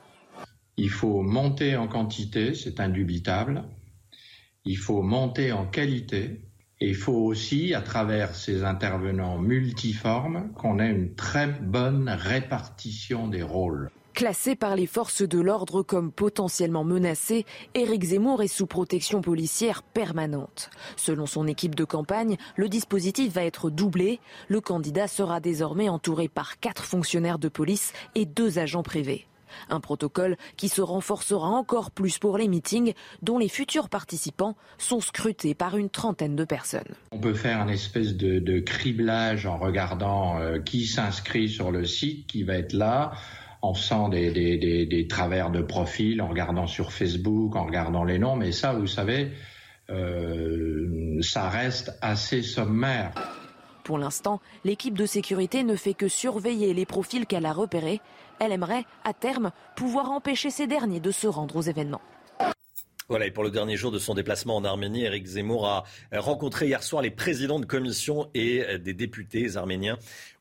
Il 0.78 0.90
faut 0.90 1.22
monter 1.22 1.76
en 1.76 1.88
quantité, 1.88 2.56
c'est 2.56 2.80
indubitable. 2.80 3.64
Il 4.66 4.78
faut 4.78 5.02
monter 5.02 5.52
en 5.52 5.66
qualité. 5.66 6.42
Il 6.82 6.96
faut 6.96 7.14
aussi, 7.14 7.74
à 7.74 7.82
travers 7.82 8.36
ces 8.36 8.64
intervenants 8.64 9.38
multiformes, 9.38 10.52
qu'on 10.54 10.80
ait 10.80 10.90
une 10.90 11.16
très 11.16 11.48
bonne 11.48 12.10
répartition 12.10 13.28
des 13.28 13.44
rôles. 13.44 13.90
Classé 14.14 14.56
par 14.56 14.76
les 14.76 14.86
forces 14.86 15.24
de 15.24 15.40
l'ordre 15.40 15.82
comme 15.82 16.12
potentiellement 16.12 16.84
menacé, 16.84 17.46
Éric 17.74 18.04
Zemmour 18.04 18.44
est 18.44 18.48
sous 18.48 18.68
protection 18.68 19.22
policière 19.22 19.82
permanente. 19.82 20.70
Selon 20.98 21.26
son 21.26 21.48
équipe 21.48 21.74
de 21.74 21.84
campagne, 21.84 22.38
le 22.56 22.70
dispositif 22.70 23.34
va 23.34 23.44
être 23.44 23.72
doublé. 23.72 24.20
Le 24.50 24.62
candidat 24.62 25.08
sera 25.08 25.40
désormais 25.40 25.90
entouré 25.90 26.28
par 26.28 26.60
quatre 26.60 26.84
fonctionnaires 26.84 27.40
de 27.40 27.50
police 27.50 27.92
et 28.14 28.26
deux 28.26 28.60
agents 28.60 28.84
privés. 28.84 29.26
Un 29.70 29.80
protocole 29.80 30.38
qui 30.58 30.70
se 30.70 30.82
renforcera 30.82 31.48
encore 31.48 31.92
plus 31.92 32.18
pour 32.18 32.38
les 32.38 32.48
meetings 32.48 32.94
dont 33.22 33.38
les 33.38 33.50
futurs 33.50 33.90
participants 33.90 34.56
sont 34.78 35.00
scrutés 35.00 35.54
par 35.54 35.78
une 35.78 35.90
trentaine 35.90 36.36
de 36.36 36.46
personnes. 36.46 36.96
On 37.12 37.20
peut 37.20 37.34
faire 37.34 37.60
un 37.60 37.68
espèce 37.68 38.16
de, 38.16 38.60
criblage 38.60 39.46
en 39.46 39.58
regardant 39.58 40.40
euh, 40.40 40.60
qui 40.60 40.86
s'inscrit 40.86 41.50
sur 41.50 41.72
le 41.72 41.86
site, 41.86 42.28
qui 42.28 42.44
va 42.44 42.56
être 42.56 42.74
là, 42.74 43.12
en 43.62 43.74
faisant 43.74 44.10
des, 44.10 45.08
travers 45.10 45.50
de 45.50 45.62
profil, 45.62 46.22
en 46.22 46.28
regardant 46.28 46.68
sur 46.68 46.92
Facebook, 46.92 47.56
en 47.56 47.66
regardant 47.66 48.04
les 48.04 48.20
noms. 48.20 48.36
Mais 48.36 48.52
ça, 48.52 48.74
vous 48.74 48.88
savez, 48.88 49.32
euh, 49.90 51.20
ça 51.22 51.50
reste 51.50 51.98
assez 52.02 52.42
sommaire. 52.42 53.12
Pour 53.84 53.98
l'instant, 53.98 54.40
l'équipe 54.64 54.98
de 54.98 55.06
sécurité 55.06 55.64
ne 55.64 55.76
fait 55.76 55.94
que 55.94 56.08
surveiller 56.08 56.74
les 56.74 56.86
profils 56.86 57.26
qu'elle 57.26 57.46
a 57.46 57.52
repérés 57.52 58.02
elle 58.44 58.52
aimerait, 58.52 58.86
à 59.04 59.14
terme, 59.14 59.52
pouvoir 59.76 60.12
empêcher 60.12 60.50
ces 60.50 60.68
derniers 60.68 61.00
de 61.00 61.12
se 61.12 61.28
rendre 61.28 61.56
aux 61.56 61.62
événements. 61.62 62.02
Voilà, 63.10 63.26
et 63.26 63.32
pour 63.32 63.44
le 63.44 63.52
dernier 63.52 63.76
jour 63.76 63.92
de 63.92 64.00
son 64.00 64.14
déplacement 64.14 64.56
en 64.56 64.64
Arménie, 64.64 65.04
Eric 65.04 65.26
Zemmour 65.26 65.68
a 65.68 65.84
rencontré 66.14 66.68
hier 66.68 66.82
soir 66.82 67.02
les 67.02 67.12
présidents 67.12 67.60
de 67.60 67.66
commission 67.66 68.30
et 68.34 68.78
des 68.80 68.94
députés 68.94 69.58
arméniens 69.58 69.98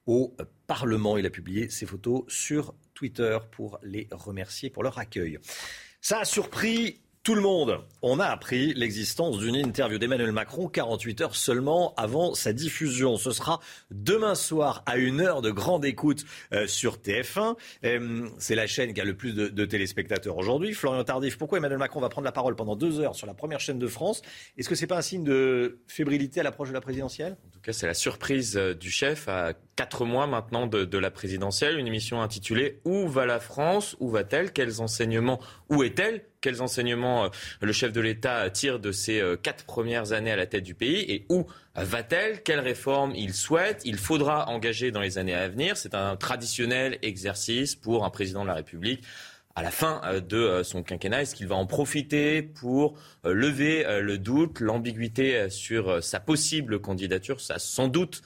au 0.07 0.35
Parlement. 0.67 1.19
Il 1.19 1.27
a 1.27 1.31
publié 1.31 1.69
ses 1.69 1.87
photos 1.87 2.23
sur 2.29 2.75
Twitter 2.95 3.39
pour 3.51 3.79
les 3.83 4.09
remercier 4.13 4.71
pour 4.71 4.85
leur 4.85 4.99
accueil. 4.99 5.39
Ça 6.01 6.21
a 6.21 6.25
surpris 6.25 7.01
tout 7.23 7.37
le 7.37 7.41
monde. 7.41 7.79
on 8.03 8.19
a 8.19 8.27
appris 8.27 8.75
l'existence 8.75 9.39
d'une 9.39 9.55
interview 9.55 9.97
d'Emmanuel 9.99 10.33
Macron 10.33 10.67
48 10.67 11.21
heures 11.21 11.37
seulement 11.37 11.95
avant 11.97 12.35
sa 12.35 12.53
diffusion. 12.53 13.17
Ce 13.17 13.31
sera 13.31 13.61
demain 13.93 14.35
soir 14.35 14.83
à 14.87 14.97
une 14.97 15.21
heure 15.21 15.41
de 15.41 15.53
grande 15.53 15.85
écoute 15.85 16.25
euh, 16.53 16.67
sur 16.67 16.97
TF1. 16.97 17.55
Euh, 17.85 18.29
c'est 18.39 18.57
la 18.57 18.67
chaîne 18.67 18.93
qui 18.93 19.01
a 19.01 19.05
le 19.05 19.17
plus 19.17 19.35
de, 19.35 19.65
téléspectateurs 19.65 20.37
aujourd'hui. 20.37 20.75
Florian 20.75 21.05
Tardif, 21.05 21.39
pourquoi 21.39 21.59
Emmanuel 21.59 21.79
Macron 21.79 22.01
va 22.01 22.09
prendre 22.09 22.25
la 22.25 22.33
parole 22.33 22.57
pendant 22.57 22.75
deux 22.75 22.99
heures 22.99 23.15
sur 23.15 23.29
la 23.29 23.35
première 23.35 23.61
chaîne 23.61 23.79
de 23.79 23.87
France? 23.87 24.23
Est-ce 24.59 24.69
que 24.69 24.75
ce 24.75 24.81
n'est 24.81 24.89
pas 24.89 24.99
un 24.99 25.03
signe 25.03 25.23
de 25.23 25.79
fébrilité 25.87 26.41
à 26.41 26.43
l'approche 26.43 26.71
de 26.71 26.75
la 26.75 26.81
présidentielle? 26.81 27.37
En 27.47 27.51
tout 27.51 27.61
cas, 27.61 27.73
c'est 27.73 27.87
la 27.87 27.95
surprise 27.95 28.57
euh, 28.57 28.75
du 28.75 28.91
chef 28.91 29.29
à 29.29 29.53
quatre 29.77 30.05
mois 30.05 30.27
maintenant 30.27 30.67
de, 30.67 30.85
de 30.85 30.99
la 30.99 31.13
présidentielle. 31.13 31.79
Une 31.79 31.87
émission 31.87 32.21
intitulée 32.21 32.81
Où 32.85 33.07
va 33.07 33.27
la 33.27 33.39
France? 33.39 33.97
Où 34.01 34.11
va-t-elle? 34.11 34.53
Quels 34.53 34.81
enseignements? 34.81 35.39
Où 35.69 35.85
est-elle? 35.85 36.25
Quels 36.43 36.61
enseignements 36.61 37.25
euh, 37.25 37.29
le 37.63 37.73
chef 37.73 37.93
de 37.93 38.01
l'État 38.03 38.51
tire 38.51 38.79
de 38.79 38.93
ses 38.93 39.21
euh, 39.21 39.37
quatre 39.37 39.65
premières 39.65 40.13
années 40.13 40.33
à 40.33 40.37
la 40.37 40.47
tête 40.47 40.65
du 40.65 40.75
pays 40.75 41.01
et 41.09 41.25
où 41.31 41.47
va-t-elle? 41.75 42.43
Quelles 42.43 42.61
réformes 42.61 43.15
il 43.17 43.33
souhaite? 43.33 43.81
Il 43.87 43.97
faudra 43.97 44.49
engager 44.51 44.91
dans 44.91 45.01
les 45.01 45.17
années 45.17 45.35
à 45.35 45.49
venir. 45.49 45.79
C'est 45.79 45.95
un 45.95 46.17
traditionnel 46.17 46.99
exercice 47.01 47.75
pour 47.75 48.05
un 48.05 48.11
président 48.11 48.43
de 48.43 48.49
la 48.49 48.55
République. 48.55 49.03
À 49.55 49.63
la 49.63 49.71
fin 49.71 50.01
euh, 50.05 50.21
de 50.21 50.63
son 50.63 50.83
quinquennat 50.83 51.23
Est-ce 51.23 51.35
qu'il 51.35 51.47
va 51.47 51.55
en 51.55 51.67
profiter 51.67 52.43
pour 52.43 52.99
lever 53.25 53.87
le 54.01 54.19
doute, 54.19 54.61
l'ambiguïté 54.61 55.49
sur 55.49 56.03
sa 56.03 56.21
possible 56.21 56.81
candidature, 56.81 57.41
sa 57.41 57.59
sans 57.59 57.89
doute 57.89 58.23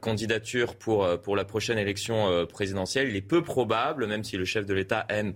candidature 0.00 0.74
pour, 0.76 1.20
pour 1.20 1.36
la 1.36 1.44
prochaine 1.44 1.78
élection 1.78 2.46
présidentielle? 2.46 3.08
Il 3.08 3.16
est 3.16 3.22
peu 3.22 3.42
probable, 3.42 4.06
même 4.06 4.24
si 4.24 4.36
le 4.36 4.44
chef 4.44 4.66
de 4.66 4.74
l'État 4.74 5.06
aime, 5.08 5.34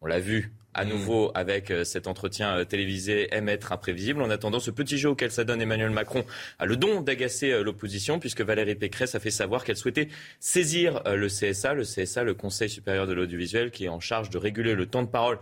on 0.00 0.06
l'a 0.06 0.18
vu, 0.18 0.52
à 0.74 0.84
nouveau 0.84 1.32
avec 1.34 1.70
euh, 1.70 1.84
cet 1.84 2.06
entretien 2.06 2.58
euh, 2.58 2.64
télévisé 2.64 3.28
aime 3.34 3.48
être 3.48 3.72
imprévisible. 3.72 4.22
En 4.22 4.30
attendant, 4.30 4.60
ce 4.60 4.70
petit 4.70 4.98
jeu 4.98 5.10
auquel 5.10 5.30
ça 5.30 5.44
donne 5.44 5.60
Emmanuel 5.60 5.90
Macron 5.90 6.24
a 6.58 6.66
le 6.66 6.76
don 6.76 7.00
d'agacer 7.00 7.50
euh, 7.50 7.62
l'opposition 7.62 8.18
puisque 8.18 8.42
Valérie 8.42 8.76
Pécresse 8.76 9.14
a 9.14 9.20
fait 9.20 9.30
savoir 9.30 9.64
qu'elle 9.64 9.76
souhaitait 9.76 10.08
saisir 10.38 11.02
le 11.06 11.26
CSA, 11.26 11.74
le 11.74 11.82
CSA, 11.82 12.22
le 12.22 12.34
Conseil 12.34 12.68
supérieur 12.68 13.06
de 13.06 13.12
l'audiovisuel, 13.12 13.70
qui 13.70 13.86
est 13.86 13.88
en 13.88 14.00
charge 14.00 14.30
de 14.30 14.38
réguler 14.38 14.74
le 14.74 14.86
temps 14.86 15.02
de 15.02 15.08
parole 15.08 15.38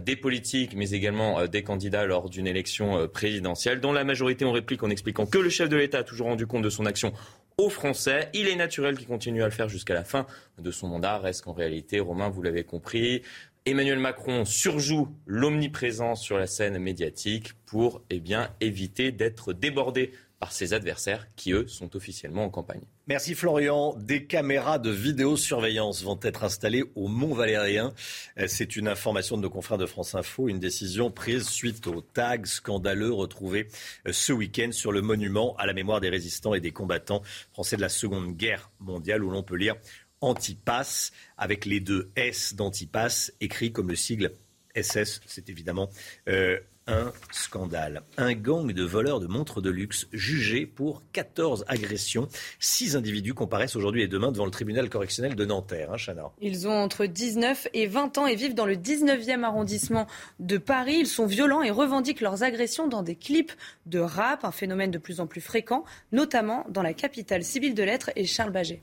des 0.00 0.14
politiques, 0.14 0.74
mais 0.76 0.90
également 0.90 1.46
des 1.48 1.64
candidats 1.64 2.06
lors 2.06 2.30
d'une 2.30 2.46
élection 2.46 3.08
présidentielle, 3.08 3.80
dont 3.80 3.92
la 3.92 4.04
majorité 4.04 4.44
en 4.44 4.52
réplique 4.52 4.84
en 4.84 4.90
expliquant 4.90 5.26
que 5.26 5.38
le 5.38 5.50
chef 5.50 5.68
de 5.68 5.76
l'État 5.76 5.98
a 5.98 6.04
toujours 6.04 6.28
rendu 6.28 6.46
compte 6.46 6.62
de 6.62 6.70
son 6.70 6.86
action 6.86 7.12
aux 7.60 7.68
Français. 7.68 8.30
Il 8.32 8.48
est 8.48 8.56
naturel 8.56 8.96
qu'il 8.96 9.06
continue 9.06 9.42
à 9.42 9.46
le 9.46 9.50
faire 9.50 9.68
jusqu'à 9.68 9.94
la 9.94 10.04
fin 10.04 10.26
de 10.58 10.70
son 10.70 10.88
mandat. 10.88 11.18
Reste 11.18 11.44
qu'en 11.44 11.52
réalité, 11.52 12.00
Romain, 12.00 12.28
vous 12.30 12.42
l'avez 12.42 12.64
compris, 12.64 13.22
Emmanuel 13.66 13.98
Macron 13.98 14.44
surjoue 14.44 15.08
l'omniprésence 15.26 16.22
sur 16.22 16.38
la 16.38 16.46
scène 16.46 16.78
médiatique 16.78 17.52
pour 17.66 18.02
eh 18.10 18.22
éviter 18.60 19.12
d'être 19.12 19.52
débordé 19.52 20.12
par 20.38 20.52
ses 20.52 20.72
adversaires 20.72 21.28
qui, 21.36 21.52
eux, 21.52 21.68
sont 21.68 21.94
officiellement 21.94 22.44
en 22.44 22.48
campagne. 22.48 22.80
Merci 23.06 23.34
Florian. 23.34 23.94
Des 23.98 24.24
caméras 24.24 24.78
de 24.78 24.90
vidéosurveillance 24.90 26.02
vont 26.02 26.18
être 26.22 26.44
installées 26.44 26.84
au 26.94 27.08
Mont 27.08 27.34
Valérien. 27.34 27.92
Euh, 28.38 28.46
c'est 28.48 28.76
une 28.76 28.88
information 28.88 29.36
de 29.36 29.42
nos 29.42 29.50
confrères 29.50 29.76
de 29.76 29.84
France 29.84 30.14
Info, 30.14 30.48
une 30.48 30.58
décision 30.58 31.10
prise 31.10 31.46
suite 31.46 31.86
aux 31.86 32.00
tags 32.00 32.44
scandaleux 32.44 33.12
retrouvés 33.12 33.68
euh, 34.08 34.12
ce 34.12 34.32
week-end 34.32 34.70
sur 34.72 34.92
le 34.92 35.02
monument 35.02 35.54
à 35.58 35.66
la 35.66 35.74
mémoire 35.74 36.00
des 36.00 36.08
résistants 36.08 36.54
et 36.54 36.60
des 36.60 36.72
combattants 36.72 37.20
français 37.52 37.76
de 37.76 37.82
la 37.82 37.90
Seconde 37.90 38.34
Guerre 38.34 38.70
mondiale, 38.80 39.22
où 39.22 39.30
l'on 39.30 39.42
peut 39.42 39.56
lire 39.56 39.76
Antipass, 40.20 41.12
avec 41.38 41.64
les 41.64 41.80
deux 41.80 42.10
S 42.16 42.54
d'Antipass, 42.54 43.32
écrit 43.40 43.72
comme 43.72 43.88
le 43.88 43.96
sigle 43.96 44.32
SS. 44.74 45.20
C'est 45.26 45.48
évidemment 45.48 45.90
euh, 46.28 46.58
un 46.86 47.12
scandale. 47.30 48.02
Un 48.16 48.32
gang 48.32 48.72
de 48.72 48.82
voleurs 48.82 49.20
de 49.20 49.26
montres 49.26 49.62
de 49.62 49.70
luxe 49.70 50.08
jugé 50.12 50.66
pour 50.66 51.02
14 51.12 51.64
agressions. 51.68 52.28
Six 52.58 52.96
individus 52.96 53.34
comparaissent 53.34 53.76
aujourd'hui 53.76 54.02
et 54.02 54.08
demain 54.08 54.32
devant 54.32 54.44
le 54.44 54.50
tribunal 54.50 54.88
correctionnel 54.90 55.36
de 55.36 55.44
Nanterre. 55.44 55.92
Hein, 55.92 56.30
Ils 56.40 56.66
ont 56.66 56.72
entre 56.72 57.06
19 57.06 57.68
et 57.74 57.86
20 57.86 58.18
ans 58.18 58.26
et 58.26 58.34
vivent 58.34 58.54
dans 58.54 58.66
le 58.66 58.74
19e 58.74 59.44
arrondissement 59.44 60.06
de 60.40 60.58
Paris. 60.58 60.96
Ils 61.00 61.06
sont 61.06 61.26
violents 61.26 61.62
et 61.62 61.70
revendiquent 61.70 62.20
leurs 62.20 62.42
agressions 62.42 62.88
dans 62.88 63.02
des 63.02 63.14
clips 63.14 63.52
de 63.86 64.00
rap, 64.00 64.44
un 64.44 64.52
phénomène 64.52 64.90
de 64.90 64.98
plus 64.98 65.20
en 65.20 65.26
plus 65.26 65.40
fréquent, 65.40 65.84
notamment 66.12 66.66
dans 66.68 66.82
la 66.82 66.94
capitale 66.94 67.44
civile 67.44 67.74
de 67.74 67.82
lettres 67.82 68.10
et 68.16 68.24
Charles 68.24 68.52
Baget. 68.52 68.82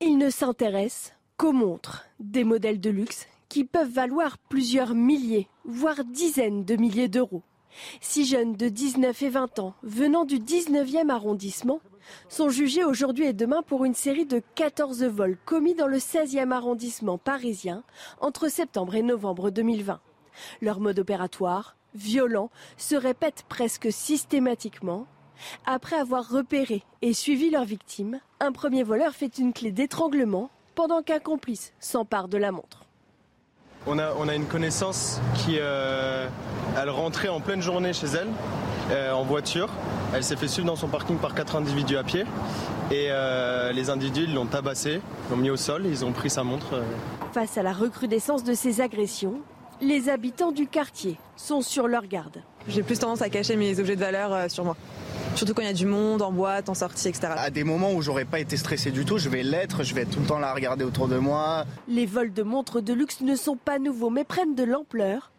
Il 0.00 0.18
ne 0.18 0.28
s'intéresse 0.28 1.12
qu'aux 1.36 1.52
montres, 1.52 2.04
des 2.18 2.44
modèles 2.44 2.80
de 2.80 2.90
luxe 2.90 3.26
qui 3.48 3.64
peuvent 3.64 3.90
valoir 3.90 4.38
plusieurs 4.38 4.94
milliers, 4.94 5.48
voire 5.64 6.04
dizaines 6.04 6.64
de 6.64 6.74
milliers 6.74 7.08
d'euros. 7.08 7.42
Six 8.00 8.26
jeunes 8.26 8.54
de 8.54 8.68
19 8.68 9.22
et 9.22 9.28
20 9.28 9.58
ans, 9.60 9.74
venant 9.82 10.24
du 10.24 10.38
19e 10.38 11.10
arrondissement, 11.10 11.80
sont 12.28 12.48
jugés 12.48 12.84
aujourd'hui 12.84 13.26
et 13.26 13.32
demain 13.32 13.62
pour 13.62 13.84
une 13.84 13.94
série 13.94 14.26
de 14.26 14.42
14 14.56 15.04
vols 15.04 15.38
commis 15.44 15.74
dans 15.74 15.86
le 15.86 15.98
16e 15.98 16.50
arrondissement 16.50 17.16
parisien 17.16 17.82
entre 18.20 18.48
septembre 18.48 18.96
et 18.96 19.02
novembre 19.02 19.50
2020. 19.50 20.00
Leur 20.60 20.80
mode 20.80 20.98
opératoire, 20.98 21.76
violent, 21.94 22.50
se 22.76 22.96
répète 22.96 23.44
presque 23.48 23.92
systématiquement 23.92 25.06
après 25.66 25.96
avoir 25.96 26.28
repéré 26.28 26.82
et 27.02 27.12
suivi 27.12 27.50
leurs 27.50 27.64
victimes, 27.64 28.20
un 28.40 28.52
premier 28.52 28.82
voleur 28.82 29.12
fait 29.12 29.38
une 29.38 29.52
clé 29.52 29.70
d'étranglement 29.70 30.50
pendant 30.74 31.02
qu'un 31.02 31.20
complice 31.20 31.72
s'empare 31.80 32.28
de 32.28 32.38
la 32.38 32.52
montre. 32.52 32.84
On 33.86 33.98
a, 33.98 34.14
on 34.18 34.28
a 34.28 34.34
une 34.34 34.46
connaissance 34.46 35.20
qui 35.34 35.58
euh, 35.60 36.26
elle 36.80 36.88
rentrait 36.88 37.28
en 37.28 37.40
pleine 37.40 37.60
journée 37.60 37.92
chez 37.92 38.06
elle 38.06 38.28
euh, 38.90 39.12
en 39.12 39.24
voiture. 39.24 39.68
Elle 40.14 40.24
s'est 40.24 40.36
fait 40.36 40.48
suivre 40.48 40.66
dans 40.66 40.76
son 40.76 40.88
parking 40.88 41.18
par 41.18 41.34
quatre 41.34 41.56
individus 41.56 41.96
à 41.96 42.02
pied 42.02 42.24
et 42.90 43.08
euh, 43.10 43.72
les 43.72 43.90
individus 43.90 44.26
l'ont 44.26 44.46
tabassé, 44.46 45.00
l'ont 45.30 45.36
mis 45.36 45.50
au 45.50 45.56
sol, 45.56 45.84
ils 45.86 46.04
ont 46.04 46.12
pris 46.12 46.30
sa 46.30 46.44
montre. 46.44 46.82
Face 47.32 47.58
à 47.58 47.62
la 47.62 47.72
recrudescence 47.72 48.42
de 48.42 48.54
ces 48.54 48.80
agressions, 48.80 49.40
les 49.82 50.08
habitants 50.08 50.52
du 50.52 50.66
quartier 50.66 51.18
sont 51.36 51.60
sur 51.60 51.86
leur 51.86 52.06
garde. 52.06 52.42
J'ai 52.68 52.82
plus 52.82 52.98
tendance 52.98 53.20
à 53.20 53.28
cacher 53.28 53.56
mes 53.56 53.78
objets 53.80 53.96
de 53.96 54.00
valeur 54.00 54.50
sur 54.50 54.64
moi. 54.64 54.76
Surtout 55.34 55.52
quand 55.52 55.62
il 55.62 55.66
y 55.66 55.70
a 55.70 55.72
du 55.72 55.86
monde, 55.86 56.22
en 56.22 56.30
boîte, 56.30 56.68
en 56.68 56.74
sortie, 56.74 57.08
etc. 57.08 57.32
À 57.36 57.50
des 57.50 57.64
moments 57.64 57.92
où 57.92 58.02
j'aurais 58.02 58.24
pas 58.24 58.38
été 58.38 58.56
stressé 58.56 58.92
du 58.92 59.04
tout, 59.04 59.18
je 59.18 59.28
vais 59.28 59.42
l'être, 59.42 59.82
je 59.82 59.92
vais 59.94 60.04
tout 60.04 60.20
le 60.20 60.26
temps 60.26 60.38
la 60.38 60.54
regarder 60.54 60.84
autour 60.84 61.08
de 61.08 61.18
moi. 61.18 61.64
Les 61.88 62.06
vols 62.06 62.32
de 62.32 62.44
montres 62.44 62.80
de 62.80 62.92
luxe 62.92 63.20
ne 63.20 63.34
sont 63.34 63.56
pas 63.56 63.80
nouveaux, 63.80 64.10
mais 64.10 64.22
prennent 64.22 64.54
de 64.54 64.62
l'ampleur, 64.62 65.32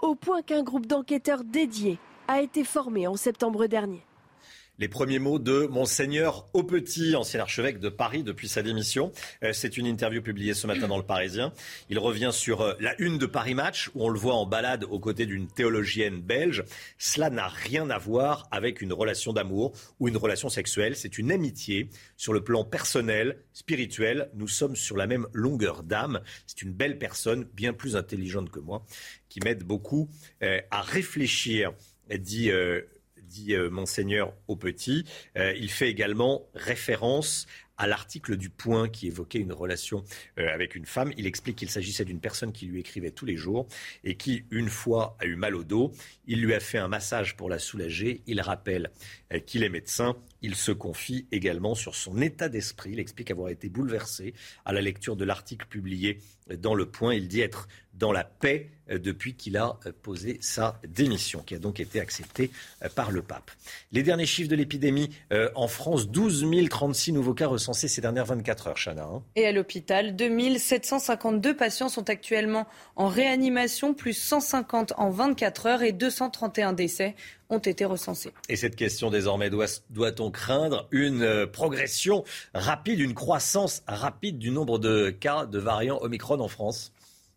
au 0.00 0.14
point 0.14 0.42
qu'un 0.42 0.62
groupe 0.62 0.86
d'enquêteurs 0.86 1.42
dédiés 1.42 1.98
a 2.28 2.40
été 2.40 2.62
formé 2.62 3.08
en 3.08 3.16
septembre 3.16 3.66
dernier. 3.66 4.04
Les 4.82 4.88
premiers 4.88 5.20
mots 5.20 5.38
de 5.38 5.68
Monseigneur 5.68 6.48
Aupetit, 6.54 7.14
ancien 7.14 7.38
archevêque 7.38 7.78
de 7.78 7.88
Paris 7.88 8.24
depuis 8.24 8.48
sa 8.48 8.64
démission. 8.64 9.12
Euh, 9.44 9.52
c'est 9.52 9.76
une 9.76 9.86
interview 9.86 10.22
publiée 10.22 10.54
ce 10.54 10.66
matin 10.66 10.88
dans 10.88 10.96
le 10.96 11.04
Parisien. 11.04 11.52
Il 11.88 12.00
revient 12.00 12.30
sur 12.32 12.62
euh, 12.62 12.74
la 12.80 13.00
une 13.00 13.16
de 13.16 13.26
Paris 13.26 13.54
Match, 13.54 13.92
où 13.94 14.04
on 14.04 14.08
le 14.08 14.18
voit 14.18 14.34
en 14.34 14.44
balade 14.44 14.82
aux 14.82 14.98
côtés 14.98 15.24
d'une 15.24 15.46
théologienne 15.46 16.20
belge. 16.20 16.64
Cela 16.98 17.30
n'a 17.30 17.46
rien 17.46 17.90
à 17.90 17.98
voir 17.98 18.48
avec 18.50 18.80
une 18.80 18.92
relation 18.92 19.32
d'amour 19.32 19.70
ou 20.00 20.08
une 20.08 20.16
relation 20.16 20.48
sexuelle. 20.48 20.96
C'est 20.96 21.16
une 21.16 21.30
amitié 21.30 21.88
sur 22.16 22.32
le 22.32 22.42
plan 22.42 22.64
personnel, 22.64 23.38
spirituel. 23.52 24.30
Nous 24.34 24.48
sommes 24.48 24.74
sur 24.74 24.96
la 24.96 25.06
même 25.06 25.28
longueur 25.32 25.84
d'âme. 25.84 26.22
C'est 26.48 26.60
une 26.60 26.72
belle 26.72 26.98
personne, 26.98 27.44
bien 27.54 27.72
plus 27.72 27.94
intelligente 27.94 28.50
que 28.50 28.58
moi, 28.58 28.84
qui 29.28 29.38
m'aide 29.44 29.62
beaucoup 29.62 30.10
euh, 30.42 30.60
à 30.72 30.82
réfléchir, 30.82 31.70
dit 32.10 32.50
dit 33.32 33.54
euh, 33.54 33.70
monseigneur 33.70 34.34
au 34.46 34.56
petit. 34.56 35.04
Euh, 35.36 35.54
il 35.54 35.70
fait 35.70 35.88
également 35.88 36.46
référence 36.54 37.46
à 37.78 37.86
l'article 37.86 38.36
du 38.36 38.50
Point 38.50 38.88
qui 38.88 39.06
évoquait 39.08 39.38
une 39.38 39.52
relation 39.52 40.04
euh, 40.38 40.52
avec 40.52 40.76
une 40.76 40.84
femme. 40.84 41.12
Il 41.16 41.26
explique 41.26 41.56
qu'il 41.56 41.70
s'agissait 41.70 42.04
d'une 42.04 42.20
personne 42.20 42.52
qui 42.52 42.66
lui 42.66 42.78
écrivait 42.78 43.10
tous 43.10 43.24
les 43.24 43.36
jours 43.36 43.66
et 44.04 44.16
qui, 44.16 44.44
une 44.50 44.68
fois, 44.68 45.16
a 45.18 45.24
eu 45.24 45.34
mal 45.34 45.56
au 45.56 45.64
dos. 45.64 45.90
Il 46.26 46.42
lui 46.42 46.54
a 46.54 46.60
fait 46.60 46.78
un 46.78 46.86
massage 46.86 47.34
pour 47.34 47.48
la 47.48 47.58
soulager. 47.58 48.22
Il 48.26 48.40
rappelle 48.40 48.90
qu'il 49.46 49.64
est 49.64 49.70
médecin. 49.70 50.16
Il 50.42 50.54
se 50.54 50.70
confie 50.70 51.26
également 51.32 51.74
sur 51.74 51.94
son 51.94 52.20
état 52.20 52.48
d'esprit. 52.48 52.90
Il 52.92 53.00
explique 53.00 53.30
avoir 53.30 53.48
été 53.48 53.68
bouleversé 53.68 54.34
à 54.64 54.72
la 54.72 54.82
lecture 54.82 55.16
de 55.16 55.24
l'article 55.24 55.66
publié 55.66 56.18
dans 56.58 56.74
Le 56.74 56.86
Point. 56.86 57.14
Il 57.14 57.26
dit 57.26 57.40
être 57.40 57.68
dans 57.94 58.12
la 58.12 58.24
paix 58.24 58.70
euh, 58.90 58.98
depuis 58.98 59.34
qu'il 59.34 59.56
a 59.56 59.78
euh, 59.86 59.92
posé 60.02 60.38
sa 60.40 60.80
démission, 60.88 61.40
qui 61.40 61.54
a 61.54 61.58
donc 61.58 61.80
été 61.80 62.00
acceptée 62.00 62.50
euh, 62.82 62.88
par 62.88 63.10
le 63.10 63.22
pape. 63.22 63.50
Les 63.92 64.02
derniers 64.02 64.26
chiffres 64.26 64.50
de 64.50 64.56
l'épidémie 64.56 65.10
en 65.54 65.68
France, 65.68 66.08
12 66.08 66.46
036 66.68 67.12
nouveaux 67.12 67.34
cas 67.34 67.46
recensés 67.46 67.88
ces 67.88 68.00
dernières 68.00 68.24
24 68.26 68.68
heures, 68.68 68.76
Chana. 68.76 69.04
Hein. 69.04 69.22
Et 69.36 69.46
à 69.46 69.52
l'hôpital, 69.52 70.16
2752 70.16 71.56
patients 71.56 71.88
sont 71.88 72.08
actuellement 72.10 72.66
en 72.96 73.08
réanimation, 73.08 73.94
plus 73.94 74.14
150 74.14 74.94
en 74.96 75.10
24 75.10 75.66
heures 75.66 75.82
et 75.82 75.92
231 75.92 76.72
décès 76.72 77.14
ont 77.50 77.58
été 77.58 77.84
recensés. 77.84 78.32
Et 78.48 78.56
cette 78.56 78.76
question 78.76 79.10
désormais, 79.10 79.50
doit-on 79.50 80.30
craindre 80.30 80.88
une 80.90 81.46
progression 81.46 82.24
rapide, 82.54 83.00
une 83.00 83.14
croissance 83.14 83.82
rapide 83.86 84.38
du 84.38 84.50
nombre 84.50 84.78
de 84.78 85.10
cas 85.10 85.46
de 85.46 85.58
variants 85.58 85.98
Omicron 86.00 86.40
en 86.40 86.48
France? 86.48 86.92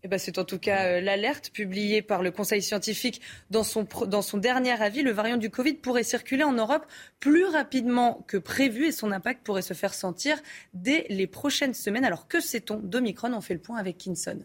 Eh 0.05 0.07
ben, 0.07 0.19
c'est 0.19 0.37
en 0.37 0.43
tout 0.43 0.59
cas 0.59 0.85
euh, 0.85 1.01
l'alerte 1.01 1.49
publiée 1.49 2.03
par 2.03 2.21
le 2.21 2.29
Conseil 2.29 2.61
scientifique 2.61 3.21
dans 3.49 3.63
son, 3.63 3.87
dans 4.05 4.21
son 4.21 4.37
dernier 4.37 4.79
avis. 4.79 5.01
Le 5.01 5.09
variant 5.09 5.37
du 5.37 5.49
Covid 5.49 5.73
pourrait 5.73 6.03
circuler 6.03 6.43
en 6.43 6.53
Europe 6.53 6.85
plus 7.19 7.45
rapidement 7.45 8.23
que 8.27 8.37
prévu 8.37 8.85
et 8.85 8.91
son 8.91 9.11
impact 9.11 9.43
pourrait 9.43 9.63
se 9.63 9.73
faire 9.73 9.95
sentir 9.95 10.37
dès 10.75 11.07
les 11.09 11.25
prochaines 11.25 11.73
semaines. 11.73 12.05
Alors 12.05 12.27
que 12.27 12.39
sait-on 12.39 12.77
d'Omicron? 12.77 13.33
On 13.33 13.41
fait 13.41 13.55
le 13.55 13.59
point 13.59 13.79
avec 13.79 13.97
Kinson. 13.97 14.37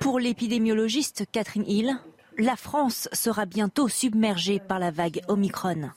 Pour 0.00 0.18
l'épidémiologiste 0.18 1.26
Catherine 1.30 1.68
Hill, 1.68 1.96
la 2.38 2.56
France 2.56 3.08
sera 3.12 3.46
bientôt 3.46 3.86
submergée 3.86 4.58
par 4.58 4.80
la 4.80 4.90
vague 4.90 5.20
Omicron. 5.28 5.90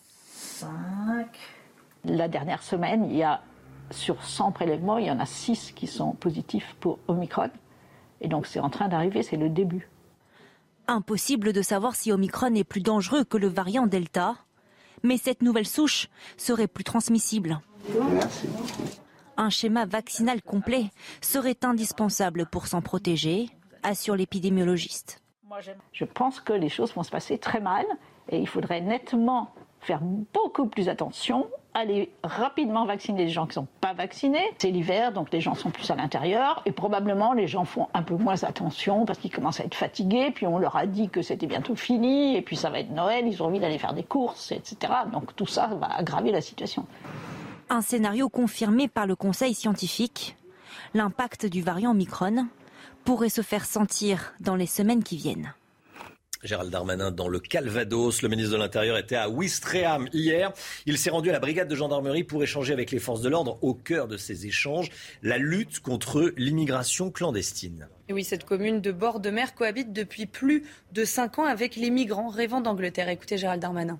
La 2.05 2.27
dernière 2.27 2.61
semaine, 2.61 3.07
il 3.09 3.17
y 3.17 3.23
a 3.23 3.41
sur 3.89 4.23
100 4.23 4.51
prélèvements, 4.51 4.99
il 4.99 5.07
y 5.07 5.11
en 5.11 5.19
a 5.19 5.25
6 5.25 5.71
qui 5.71 5.87
sont 5.87 6.11
positifs 6.11 6.75
pour 6.79 6.99
Omicron. 7.07 7.49
Et 8.21 8.27
donc 8.27 8.45
c'est 8.45 8.59
en 8.59 8.69
train 8.69 8.87
d'arriver, 8.87 9.23
c'est 9.23 9.37
le 9.37 9.49
début. 9.49 9.89
Impossible 10.87 11.53
de 11.53 11.61
savoir 11.61 11.95
si 11.95 12.11
Omicron 12.11 12.53
est 12.55 12.63
plus 12.63 12.81
dangereux 12.81 13.23
que 13.23 13.37
le 13.37 13.47
variant 13.47 13.87
Delta, 13.87 14.35
mais 15.03 15.17
cette 15.17 15.41
nouvelle 15.41 15.67
souche 15.67 16.09
serait 16.37 16.67
plus 16.67 16.83
transmissible. 16.83 17.59
Un 19.37 19.49
schéma 19.49 19.85
vaccinal 19.85 20.41
complet 20.41 20.91
serait 21.21 21.57
indispensable 21.63 22.45
pour 22.45 22.67
s'en 22.67 22.81
protéger, 22.81 23.49
assure 23.83 24.15
l'épidémiologiste. 24.15 25.21
Je 25.91 26.05
pense 26.05 26.39
que 26.39 26.53
les 26.53 26.69
choses 26.69 26.93
vont 26.93 27.03
se 27.03 27.11
passer 27.11 27.37
très 27.37 27.59
mal 27.59 27.85
et 28.29 28.37
il 28.37 28.47
faudrait 28.47 28.81
nettement 28.81 29.53
faire 29.79 30.01
beaucoup 30.01 30.67
plus 30.67 30.89
attention, 30.89 31.49
aller 31.73 32.11
rapidement 32.23 32.85
vacciner 32.85 33.25
les 33.25 33.29
gens 33.29 33.45
qui 33.45 33.51
ne 33.51 33.65
sont 33.65 33.67
pas 33.79 33.93
vaccinés. 33.93 34.43
C'est 34.57 34.71
l'hiver, 34.71 35.11
donc 35.13 35.31
les 35.31 35.41
gens 35.41 35.55
sont 35.55 35.69
plus 35.69 35.89
à 35.89 35.95
l'intérieur 35.95 36.61
et 36.65 36.71
probablement 36.71 37.33
les 37.33 37.47
gens 37.47 37.65
font 37.65 37.87
un 37.93 38.03
peu 38.03 38.15
moins 38.15 38.43
attention 38.43 39.05
parce 39.05 39.19
qu'ils 39.19 39.31
commencent 39.31 39.59
à 39.59 39.65
être 39.65 39.75
fatigués. 39.75 40.31
Puis 40.31 40.47
on 40.47 40.57
leur 40.57 40.75
a 40.75 40.85
dit 40.85 41.09
que 41.09 41.21
c'était 41.21 41.47
bientôt 41.47 41.75
fini 41.75 42.35
et 42.35 42.41
puis 42.41 42.55
ça 42.55 42.69
va 42.69 42.79
être 42.79 42.91
Noël, 42.91 43.25
ils 43.27 43.41
ont 43.41 43.47
envie 43.47 43.59
d'aller 43.59 43.77
faire 43.77 43.93
des 43.93 44.03
courses, 44.03 44.51
etc. 44.51 44.93
Donc 45.11 45.35
tout 45.35 45.45
ça 45.45 45.67
va 45.67 45.87
aggraver 45.95 46.31
la 46.31 46.41
situation. 46.41 46.85
Un 47.69 47.81
scénario 47.81 48.27
confirmé 48.27 48.87
par 48.87 49.07
le 49.07 49.15
Conseil 49.15 49.53
scientifique. 49.53 50.35
L'impact 50.93 51.45
du 51.45 51.61
variant 51.61 51.91
Omicron 51.91 52.47
pourrait 53.05 53.29
se 53.29 53.41
faire 53.41 53.65
sentir 53.65 54.33
dans 54.41 54.55
les 54.55 54.65
semaines 54.65 55.03
qui 55.03 55.15
viennent. 55.15 55.53
Gérald 56.43 56.71
Darmanin 56.71 57.11
dans 57.11 57.27
le 57.27 57.39
Calvados. 57.39 58.21
Le 58.21 58.29
ministre 58.29 58.53
de 58.53 58.57
l'Intérieur 58.57 58.97
était 58.97 59.15
à 59.15 59.29
Ouistreham 59.29 60.07
hier. 60.11 60.51
Il 60.85 60.97
s'est 60.97 61.11
rendu 61.11 61.29
à 61.29 61.33
la 61.33 61.39
brigade 61.39 61.67
de 61.67 61.75
gendarmerie 61.75 62.23
pour 62.23 62.41
échanger 62.41 62.73
avec 62.73 62.91
les 62.91 62.99
forces 62.99 63.21
de 63.21 63.29
l'ordre. 63.29 63.59
Au 63.61 63.73
cœur 63.73 64.07
de 64.07 64.17
ces 64.17 64.47
échanges, 64.47 64.89
la 65.21 65.37
lutte 65.37 65.79
contre 65.81 66.33
l'immigration 66.37 67.11
clandestine. 67.11 67.87
Et 68.09 68.13
oui, 68.13 68.23
cette 68.23 68.43
commune 68.43 68.81
de 68.81 68.91
bord 68.91 69.19
de 69.19 69.29
mer 69.29 69.53
cohabite 69.53 69.93
depuis 69.93 70.25
plus 70.25 70.63
de 70.93 71.05
5 71.05 71.39
ans 71.39 71.45
avec 71.45 71.75
les 71.75 71.91
migrants 71.91 72.29
rêvant 72.29 72.61
d'Angleterre. 72.61 73.09
Écoutez 73.09 73.37
Gérald 73.37 73.61
Darmanin. 73.61 73.99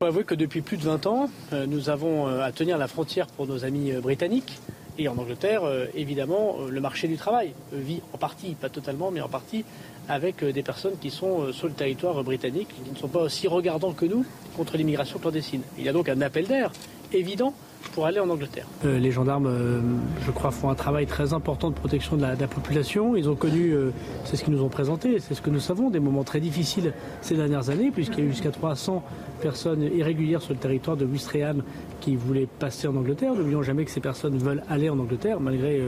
Il 0.00 0.04
faut 0.04 0.10
avouer 0.10 0.24
que 0.24 0.34
depuis 0.34 0.60
plus 0.60 0.76
de 0.76 0.84
20 0.84 1.06
ans, 1.06 1.30
euh, 1.52 1.66
nous 1.66 1.90
avons 1.90 2.28
euh, 2.28 2.40
à 2.40 2.52
tenir 2.52 2.78
la 2.78 2.86
frontière 2.86 3.26
pour 3.26 3.48
nos 3.48 3.64
amis 3.64 3.90
euh, 3.90 4.00
britanniques. 4.00 4.60
Et 4.96 5.08
en 5.08 5.16
Angleterre, 5.16 5.62
évidemment, 5.94 6.56
le 6.68 6.80
marché 6.80 7.06
du 7.06 7.16
travail 7.16 7.52
vit 7.72 8.02
en 8.12 8.18
partie, 8.18 8.56
pas 8.56 8.68
totalement, 8.68 9.12
mais 9.12 9.20
en 9.20 9.28
partie, 9.28 9.64
avec 10.08 10.44
des 10.44 10.62
personnes 10.62 10.98
qui 11.00 11.10
sont 11.10 11.52
sur 11.52 11.66
le 11.66 11.74
territoire 11.74 12.22
britannique, 12.24 12.68
qui 12.68 12.90
ne 12.90 12.96
sont 12.96 13.08
pas 13.08 13.20
aussi 13.20 13.46
regardants 13.46 13.92
que 13.92 14.06
nous 14.06 14.24
contre 14.56 14.76
l'immigration 14.76 15.18
clandestine. 15.18 15.62
Il 15.76 15.84
y 15.84 15.88
a 15.88 15.92
donc 15.92 16.08
un 16.08 16.20
appel 16.20 16.46
d'air 16.46 16.72
évident 17.12 17.54
pour 17.92 18.06
aller 18.06 18.20
en 18.20 18.28
Angleterre. 18.28 18.66
Euh, 18.84 18.98
les 18.98 19.10
gendarmes, 19.10 19.46
euh, 19.46 19.80
je 20.24 20.30
crois, 20.30 20.50
font 20.50 20.70
un 20.70 20.74
travail 20.74 21.06
très 21.06 21.32
important 21.32 21.70
de 21.70 21.74
protection 21.74 22.16
de 22.16 22.22
la, 22.22 22.36
population. 22.48 23.16
Ils 23.16 23.28
ont 23.28 23.34
connu, 23.34 23.72
euh, 23.72 23.90
c'est 24.24 24.36
ce 24.36 24.44
qu'ils 24.44 24.54
nous 24.54 24.62
ont 24.62 24.68
présenté, 24.68 25.18
c'est 25.20 25.34
ce 25.34 25.42
que 25.42 25.50
nous 25.50 25.60
savons, 25.60 25.90
des 25.90 26.00
moments 26.00 26.24
très 26.24 26.40
difficiles 26.40 26.92
ces 27.20 27.36
dernières 27.36 27.70
années, 27.70 27.90
puisqu'il 27.90 28.20
y 28.20 28.22
a 28.22 28.24
eu 28.26 28.30
jusqu'à 28.30 28.50
300 28.50 29.02
personnes 29.40 29.82
irrégulières 29.82 30.42
sur 30.42 30.54
le 30.54 30.58
territoire 30.58 30.96
de 30.96 31.04
Wistreham 31.04 31.62
qui 32.00 32.16
voulaient 32.16 32.48
passer 32.58 32.88
en 32.88 32.96
Angleterre. 32.96 33.34
N'oublions 33.34 33.62
jamais 33.62 33.84
que 33.84 33.90
ces 33.90 34.00
personnes 34.00 34.38
veulent 34.38 34.62
aller 34.68 34.88
en 34.88 34.98
Angleterre, 34.98 35.40
malgré 35.40 35.80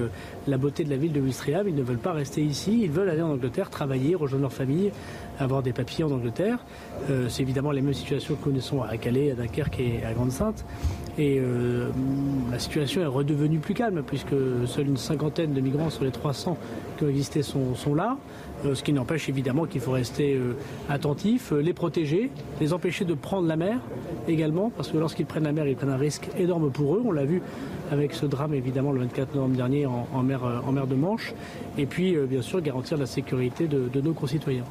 la 0.47 0.59
beauté 0.59 0.85
de 0.85 0.90
la 0.90 0.97
ville 0.97 1.12
de 1.12 1.21
Wistreham. 1.21 1.69
Ils 1.69 1.75
ne 1.75 1.83
veulent 1.83 1.99
pas 1.99 2.12
rester 2.12 2.42
ici, 2.42 2.80
ils 2.83 2.90
veulent 2.90 3.11
aller 3.11 3.23
en 3.23 3.33
Angleterre, 3.33 3.71
travailler, 3.71 4.14
rejoindre 4.14 4.42
leur 4.42 4.52
famille, 4.52 4.92
avoir 5.40 5.62
des 5.62 5.73
papiers 5.73 6.04
en 6.04 6.11
Angleterre. 6.11 6.64
c'est 7.28 7.42
évidemment 7.42 7.70
les 7.73 7.82
mêmes 7.82 7.94
situations 7.94 8.35
que 8.35 8.40
nous 8.40 8.44
connaissons 8.44 8.82
à 8.82 8.97
Calais, 8.97 9.32
à 9.32 9.35
Dunkerque 9.35 9.80
et 9.80 10.04
à 10.04 10.12
Grande-Sainte. 10.12 10.64
Et 11.18 11.38
euh, 11.38 11.90
la 12.50 12.59
situation 12.59 13.02
est 13.02 13.06
redevenue 13.06 13.59
plus 13.59 13.75
calme 13.75 14.02
puisque 14.06 14.35
seule 14.66 14.88
une 14.88 14.97
cinquantaine 14.97 15.52
de 15.52 15.61
migrants 15.61 15.90
sur 15.90 16.04
les 16.04 16.11
300 16.11 16.56
qui 16.97 17.04
ont 17.04 17.09
existé 17.09 17.42
sont, 17.42 17.94
là. 17.94 18.16
Euh, 18.64 18.75
ce 18.75 18.82
qui 18.82 18.92
n'empêche 18.92 19.28
évidemment 19.28 19.66
qu'il 19.66 19.82
faut 19.82 19.90
rester 19.90 20.35
euh, 20.35 20.54
attentif, 20.88 21.52
les 21.52 21.73
protéger, 21.73 22.30
les 22.61 22.73
empêcher 22.73 23.04
de 23.04 23.12
prendre 23.12 23.49
la 23.49 23.56
mer 23.56 23.80
également, 24.28 24.70
parce 24.75 24.88
que 24.88 24.97
lorsqu'ils 24.97 25.26
prennent 25.26 25.45
la 25.45 25.52
mer, 25.52 25.67
ils 25.67 25.76
prennent 25.76 25.91
un 25.91 25.99
risque 25.99 26.28
énorme 26.38 26.71
pour 26.71 26.95
eux. 26.95 27.02
On 27.04 27.12
l'a 27.12 27.25
vu 27.25 27.43
avec 27.91 28.14
ce 28.14 28.25
drame 28.25 28.54
évidemment 28.54 28.93
le 28.93 29.00
24 29.00 29.34
novembre 29.34 29.56
dernier 29.56 29.86
en 29.86 30.23
mer 30.23 30.86
de 30.86 30.95
Manche. 30.95 31.34
Et 31.76 31.86
puis 31.86 32.17
bien 32.28 32.41
sûr 32.41 32.60
garantir 32.60 32.97
la 32.97 33.06
sécurité 33.06 33.67
de 33.67 34.00
nos 34.00 34.12
concitoyens. 34.12 34.64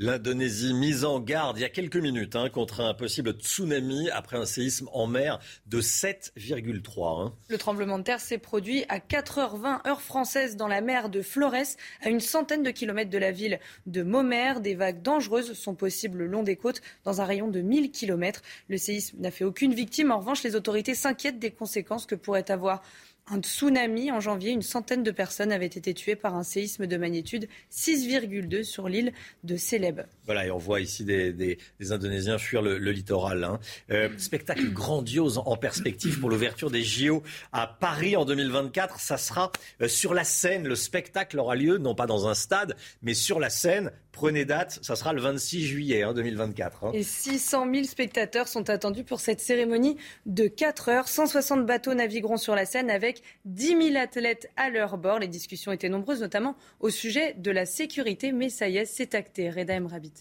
L'Indonésie 0.00 0.74
mise 0.74 1.04
en 1.04 1.18
garde 1.18 1.58
il 1.58 1.62
y 1.62 1.64
a 1.64 1.68
quelques 1.68 1.96
minutes 1.96 2.36
hein, 2.36 2.50
contre 2.50 2.82
un 2.82 2.94
possible 2.94 3.32
tsunami 3.32 4.08
après 4.10 4.36
un 4.36 4.46
séisme 4.46 4.88
en 4.92 5.08
mer 5.08 5.40
de 5.66 5.80
7,3. 5.80 7.26
Hein. 7.26 7.32
Le 7.48 7.58
tremblement 7.58 7.98
de 7.98 8.04
terre 8.04 8.20
s'est 8.20 8.38
produit 8.38 8.84
à 8.88 9.00
4h20 9.00 9.88
heure 9.88 10.00
française 10.00 10.54
dans 10.54 10.68
la 10.68 10.82
mer 10.82 11.08
de 11.08 11.20
Flores, 11.20 11.74
à 12.00 12.10
une 12.10 12.20
centaine 12.20 12.62
de 12.62 12.70
kilomètres 12.70 13.10
de 13.10 13.18
la 13.18 13.32
ville 13.32 13.58
de 13.86 14.04
Momer. 14.04 14.60
Des 14.60 14.76
vagues 14.76 15.02
dangereuses 15.02 15.54
sont 15.54 15.74
possibles 15.74 16.18
le 16.18 16.26
long 16.28 16.44
des 16.44 16.54
côtes 16.54 16.80
dans 17.02 17.20
un 17.20 17.24
rayon 17.24 17.48
de 17.48 17.60
1000 17.60 17.90
kilomètres. 17.90 18.42
Le 18.68 18.76
séisme 18.76 19.16
n'a 19.18 19.32
fait 19.32 19.42
aucune 19.42 19.74
victime. 19.74 20.12
En 20.12 20.20
revanche, 20.20 20.44
les 20.44 20.54
autorités 20.54 20.94
s'inquiètent 20.94 21.40
des 21.40 21.50
conséquences 21.50 22.06
que 22.06 22.14
pourrait 22.14 22.52
avoir 22.52 22.82
un 23.30 23.40
tsunami 23.40 24.10
en 24.12 24.20
janvier. 24.20 24.52
Une 24.52 24.62
centaine 24.62 25.02
de 25.02 25.10
personnes 25.10 25.52
avaient 25.52 25.66
été 25.66 25.94
tuées 25.94 26.16
par 26.16 26.34
un 26.34 26.42
séisme 26.42 26.86
de 26.86 26.96
magnitude 26.96 27.48
6,2 27.72 28.64
sur 28.64 28.88
l'île 28.88 29.12
de 29.44 29.56
Célèbes. 29.56 30.06
Voilà, 30.24 30.46
et 30.46 30.50
on 30.50 30.58
voit 30.58 30.80
ici 30.80 31.04
des, 31.04 31.58
Indonésiens 31.90 32.38
fuir 32.38 32.62
le, 32.62 32.78
littoral. 32.90 33.44
Hein. 33.44 33.60
Euh, 33.90 34.08
spectacle 34.18 34.68
grandiose 34.72 35.38
en 35.44 35.56
perspective 35.56 36.20
pour 36.20 36.30
l'ouverture 36.30 36.70
des 36.70 36.82
JO 36.82 37.22
à 37.52 37.66
Paris 37.66 38.16
en 38.16 38.24
2024. 38.24 39.00
Ça 39.00 39.16
sera 39.16 39.52
euh, 39.82 39.88
sur 39.88 40.14
la 40.14 40.24
scène. 40.24 40.66
Le 40.66 40.76
spectacle 40.76 41.38
aura 41.38 41.54
lieu, 41.54 41.78
non 41.78 41.94
pas 41.94 42.06
dans 42.06 42.28
un 42.28 42.34
stade, 42.34 42.76
mais 43.02 43.14
sur 43.14 43.40
la 43.40 43.50
scène 43.50 43.90
Prenez 44.18 44.44
date, 44.44 44.80
ça 44.82 44.96
sera 44.96 45.12
le 45.12 45.20
26 45.20 45.64
juillet 45.64 46.02
2024. 46.12 46.82
Hein, 46.82 46.88
hein. 46.88 46.90
Et 46.92 47.04
600 47.04 47.72
000 47.72 47.84
spectateurs 47.84 48.48
sont 48.48 48.68
attendus 48.68 49.04
pour 49.04 49.20
cette 49.20 49.38
cérémonie 49.38 49.96
de 50.26 50.48
4 50.48 50.88
heures. 50.88 51.06
160 51.06 51.64
bateaux 51.64 51.94
navigueront 51.94 52.36
sur 52.36 52.56
la 52.56 52.66
Seine 52.66 52.90
avec 52.90 53.17
10 53.44 53.90
000 53.92 53.96
athlètes 53.96 54.50
à 54.56 54.70
leur 54.70 54.98
bord. 54.98 55.18
Les 55.18 55.28
discussions 55.28 55.72
étaient 55.72 55.88
nombreuses, 55.88 56.20
notamment 56.20 56.56
au 56.80 56.90
sujet 56.90 57.34
de 57.34 57.50
la 57.50 57.66
sécurité. 57.66 58.32
Mais 58.32 58.48
ça 58.48 58.68
y 58.68 58.76
est, 58.76 58.84
c'est 58.84 59.14
acté. 59.14 59.50
Reda 59.50 59.78
Rabbit. 59.86 60.14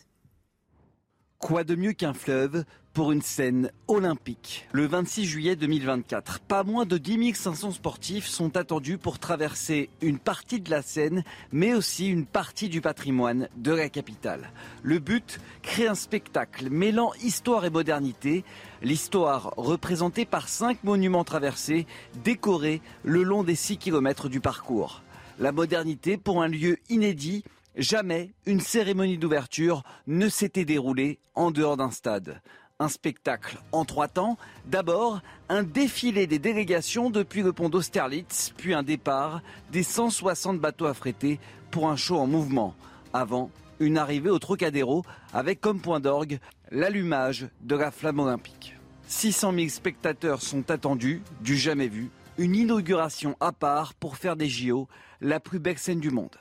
Quoi 1.39 1.63
de 1.63 1.75
mieux 1.75 1.93
qu'un 1.93 2.13
fleuve 2.13 2.63
pour 2.97 3.11
une 3.11 3.21
scène 3.21 3.69
olympique 3.87 4.67
Le 4.71 4.87
26 4.87 5.25
juillet 5.27 5.55
2024, 5.55 6.39
pas 6.39 6.63
moins 6.63 6.83
de 6.83 6.97
10 6.97 7.35
500 7.35 7.73
sportifs 7.73 8.25
sont 8.25 8.57
attendus 8.57 8.97
pour 8.97 9.19
traverser 9.19 9.91
une 10.01 10.17
partie 10.17 10.59
de 10.59 10.71
la 10.71 10.81
Seine, 10.81 11.23
mais 11.51 11.75
aussi 11.75 12.07
une 12.07 12.25
partie 12.25 12.69
du 12.69 12.81
patrimoine 12.81 13.49
de 13.55 13.71
la 13.71 13.89
capitale. 13.89 14.51
Le 14.81 14.97
but, 14.97 15.39
créer 15.61 15.87
un 15.87 15.93
spectacle 15.93 16.71
mêlant 16.71 17.11
histoire 17.21 17.65
et 17.65 17.69
modernité, 17.69 18.43
l'histoire 18.81 19.53
représentée 19.57 20.25
par 20.25 20.49
cinq 20.49 20.83
monuments 20.83 21.23
traversés, 21.23 21.85
décorés 22.23 22.81
le 23.03 23.21
long 23.21 23.43
des 23.43 23.53
6 23.53 23.77
km 23.77 24.27
du 24.27 24.39
parcours. 24.39 25.03
La 25.37 25.51
modernité 25.51 26.17
pour 26.17 26.41
un 26.41 26.47
lieu 26.47 26.79
inédit 26.89 27.43
Jamais 27.77 28.31
une 28.47 28.59
cérémonie 28.59 29.19
d'ouverture 29.19 29.83
ne 30.07 30.29
s'était 30.29 30.65
déroulée 30.65 31.19
en 31.35 31.51
dehors 31.51 31.77
d'un 31.77 31.91
stade. 31.91 32.41
Un 32.79 32.89
spectacle 32.89 33.57
en 33.71 33.85
trois 33.85 34.07
temps. 34.07 34.37
D'abord, 34.65 35.21
un 35.49 35.63
défilé 35.63 36.27
des 36.27 36.39
délégations 36.39 37.09
depuis 37.09 37.41
le 37.41 37.53
pont 37.53 37.69
d'Austerlitz, 37.69 38.53
puis 38.55 38.73
un 38.73 38.83
départ 38.83 39.41
des 39.71 39.83
160 39.83 40.59
bateaux 40.59 40.85
affrétés 40.85 41.39
pour 41.71 41.89
un 41.89 41.95
show 41.95 42.17
en 42.17 42.27
mouvement. 42.27 42.75
Avant, 43.13 43.49
une 43.79 43.97
arrivée 43.97 44.29
au 44.29 44.39
Trocadéro 44.39 45.03
avec 45.33 45.59
comme 45.59 45.81
point 45.81 45.99
d'orgue 45.99 46.39
l'allumage 46.69 47.47
de 47.61 47.75
la 47.75 47.91
flamme 47.91 48.19
olympique. 48.19 48.75
600 49.07 49.53
000 49.53 49.69
spectateurs 49.69 50.41
sont 50.41 50.69
attendus, 50.69 51.21
du 51.41 51.57
jamais 51.57 51.87
vu. 51.87 52.09
Une 52.37 52.55
inauguration 52.55 53.35
à 53.39 53.51
part 53.51 53.93
pour 53.95 54.17
faire 54.17 54.35
des 54.35 54.49
JO 54.49 54.87
la 55.21 55.39
plus 55.39 55.59
belle 55.59 55.79
scène 55.79 55.99
du 55.99 56.11
monde 56.11 56.37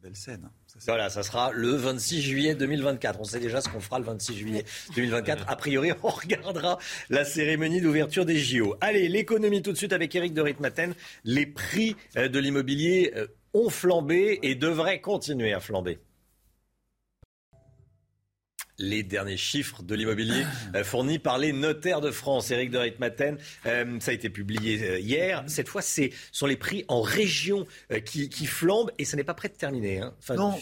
belle 0.00 0.16
scène. 0.16 0.50
Voilà, 0.86 1.10
ça 1.10 1.22
sera 1.22 1.50
le 1.52 1.70
26 1.70 2.22
juillet 2.22 2.54
2024. 2.54 3.20
On 3.20 3.24
sait 3.24 3.40
déjà 3.40 3.60
ce 3.60 3.68
qu'on 3.68 3.80
fera 3.80 3.98
le 3.98 4.04
26 4.04 4.36
juillet 4.36 4.64
2024. 4.96 5.44
A 5.48 5.56
priori, 5.56 5.92
on 6.02 6.08
regardera 6.08 6.78
la 7.10 7.24
cérémonie 7.24 7.80
d'ouverture 7.80 8.24
des 8.24 8.38
JO. 8.38 8.76
Allez, 8.80 9.08
l'économie 9.08 9.62
tout 9.62 9.72
de 9.72 9.76
suite 9.76 9.92
avec 9.92 10.14
Eric 10.14 10.34
de 10.34 10.40
Ritmaten. 10.40 10.94
Les 11.24 11.46
prix 11.46 11.96
euh, 12.16 12.28
de 12.28 12.38
l'immobilier 12.38 13.12
euh, 13.16 13.26
ont 13.54 13.70
flambé 13.70 14.38
et 14.42 14.54
devraient 14.54 15.00
continuer 15.00 15.52
à 15.52 15.60
flamber 15.60 15.98
les 18.80 19.02
derniers 19.02 19.36
chiffres 19.36 19.82
de 19.82 19.94
l'immobilier 19.94 20.44
euh, 20.74 20.82
fournis 20.82 21.18
par 21.18 21.38
les 21.38 21.52
notaires 21.52 22.00
de 22.00 22.10
France. 22.10 22.50
Éric 22.50 22.70
de 22.70 22.78
Ritmaten, 22.78 23.36
euh, 23.66 24.00
ça 24.00 24.10
a 24.10 24.14
été 24.14 24.30
publié 24.30 24.82
euh, 24.82 24.98
hier. 24.98 25.44
Cette 25.46 25.68
fois, 25.68 25.82
ce 25.82 26.08
sont 26.32 26.46
les 26.46 26.56
prix 26.56 26.84
en 26.88 27.02
région 27.02 27.66
qui, 28.04 28.28
flambent 28.46 28.90
et 28.98 29.04
ça 29.04 29.16
n'est 29.16 29.24
pas 29.24 29.34
prêt 29.34 29.48
de 29.48 29.54
terminer. 29.54 30.00
Hein. 30.00 30.14
non, 30.30 30.58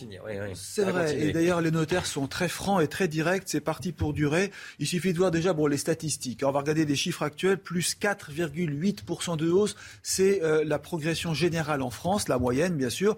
c'est 0.55 0.83
vrai. 0.83 1.17
Et 1.19 1.33
d'ailleurs, 1.33 1.61
les 1.61 1.71
notaires 1.71 2.07
sont 2.07 2.27
très 2.27 2.49
francs 2.49 2.83
et 2.83 2.89
très 2.89 3.07
directs. 3.07 3.45
C'est 3.47 3.61
parti 3.61 3.93
pour 3.93 4.13
durer. 4.13 4.51
Il 4.79 4.87
suffit 4.87 5.13
de 5.13 5.19
voir 5.19 5.31
déjà 5.31 5.53
bon, 5.53 5.67
les 5.67 5.77
statistiques. 5.77 6.43
On 6.45 6.51
va 6.51 6.61
regarder 6.61 6.85
des 6.85 6.97
chiffres 6.97 7.23
actuels. 7.23 7.59
Plus 7.59 7.97
4,8% 8.01 9.37
de 9.37 9.51
hausse. 9.51 9.77
C'est 10.03 10.41
la 10.65 10.79
progression 10.79 11.35
générale 11.35 11.83
en 11.83 11.91
France, 11.91 12.29
la 12.29 12.39
moyenne, 12.39 12.77
bien 12.77 12.91
sûr. 12.91 13.17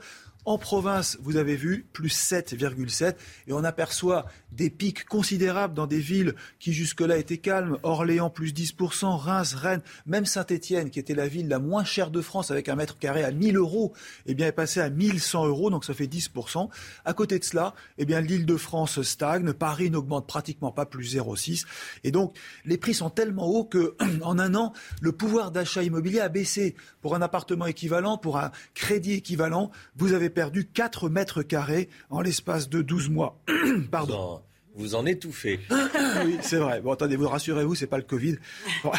En 0.50 0.58
province, 0.58 1.16
vous 1.22 1.36
avez 1.36 1.54
vu, 1.54 1.86
plus 1.92 2.12
7,7. 2.12 3.14
Et 3.46 3.52
on 3.52 3.62
aperçoit 3.62 4.26
des 4.50 4.68
pics 4.68 5.04
considérables 5.04 5.74
dans 5.74 5.86
des 5.86 6.00
villes 6.00 6.34
qui 6.58 6.72
jusque-là 6.72 7.18
étaient 7.18 7.38
calmes. 7.38 7.78
Orléans, 7.84 8.30
plus 8.30 8.52
10%, 8.52 9.16
Reims, 9.16 9.54
Rennes, 9.54 9.82
même 10.06 10.26
Saint-Étienne, 10.26 10.90
qui 10.90 10.98
était 10.98 11.14
la 11.14 11.28
ville 11.28 11.46
la 11.46 11.60
moins 11.60 11.84
chère 11.84 12.10
de 12.10 12.20
France 12.20 12.50
avec 12.50 12.68
un 12.68 12.74
mètre 12.74 12.98
carré 12.98 13.22
à 13.22 13.30
1000 13.30 13.58
euros, 13.58 13.92
eh 14.26 14.34
bien, 14.34 14.48
est 14.48 14.52
passé 14.52 14.80
à 14.80 14.90
1100 14.90 15.46
euros, 15.46 15.70
donc 15.70 15.84
ça 15.84 15.94
fait 15.94 16.08
10%. 16.08 16.68
À 17.04 17.12
côté 17.12 17.38
de 17.38 17.44
cela, 17.44 17.72
eh 17.98 18.04
bien, 18.04 18.20
l'île 18.20 18.44
de 18.44 18.56
France 18.56 19.02
stagne. 19.02 19.52
Paris 19.52 19.88
n'augmente 19.88 20.26
pratiquement 20.26 20.72
pas, 20.72 20.84
plus 20.84 21.14
0,6. 21.14 21.64
Et 22.02 22.10
donc, 22.10 22.36
les 22.64 22.76
prix 22.76 22.94
sont 22.94 23.10
tellement 23.10 23.46
hauts 23.46 23.66
que, 23.66 23.94
en 24.22 24.36
un 24.40 24.56
an, 24.56 24.72
le 25.00 25.12
pouvoir 25.12 25.52
d'achat 25.52 25.84
immobilier 25.84 26.18
a 26.18 26.28
baissé. 26.28 26.74
Pour 27.02 27.14
un 27.14 27.22
appartement 27.22 27.66
équivalent, 27.66 28.18
pour 28.18 28.36
un 28.36 28.50
crédit 28.74 29.12
équivalent, 29.12 29.70
vous 29.94 30.12
avez 30.12 30.28
perdu 30.28 30.39
4 30.74 31.08
mètres 31.08 31.42
carrés 31.42 31.88
en 32.08 32.20
l'espace 32.20 32.68
de 32.68 32.82
12 32.82 33.10
mois. 33.10 33.38
Pardon. 33.90 34.42
Vous 34.76 34.94
en 34.94 35.04
étouffez. 35.04 35.60
oui, 36.24 36.38
c'est 36.42 36.56
vrai. 36.56 36.80
Bon, 36.80 36.92
attendez, 36.92 37.16
vous 37.16 37.28
rassurez-vous, 37.28 37.74
c'est 37.74 37.88
pas 37.88 37.96
le 37.96 38.04
Covid. 38.04 38.36
oui, 38.84 38.90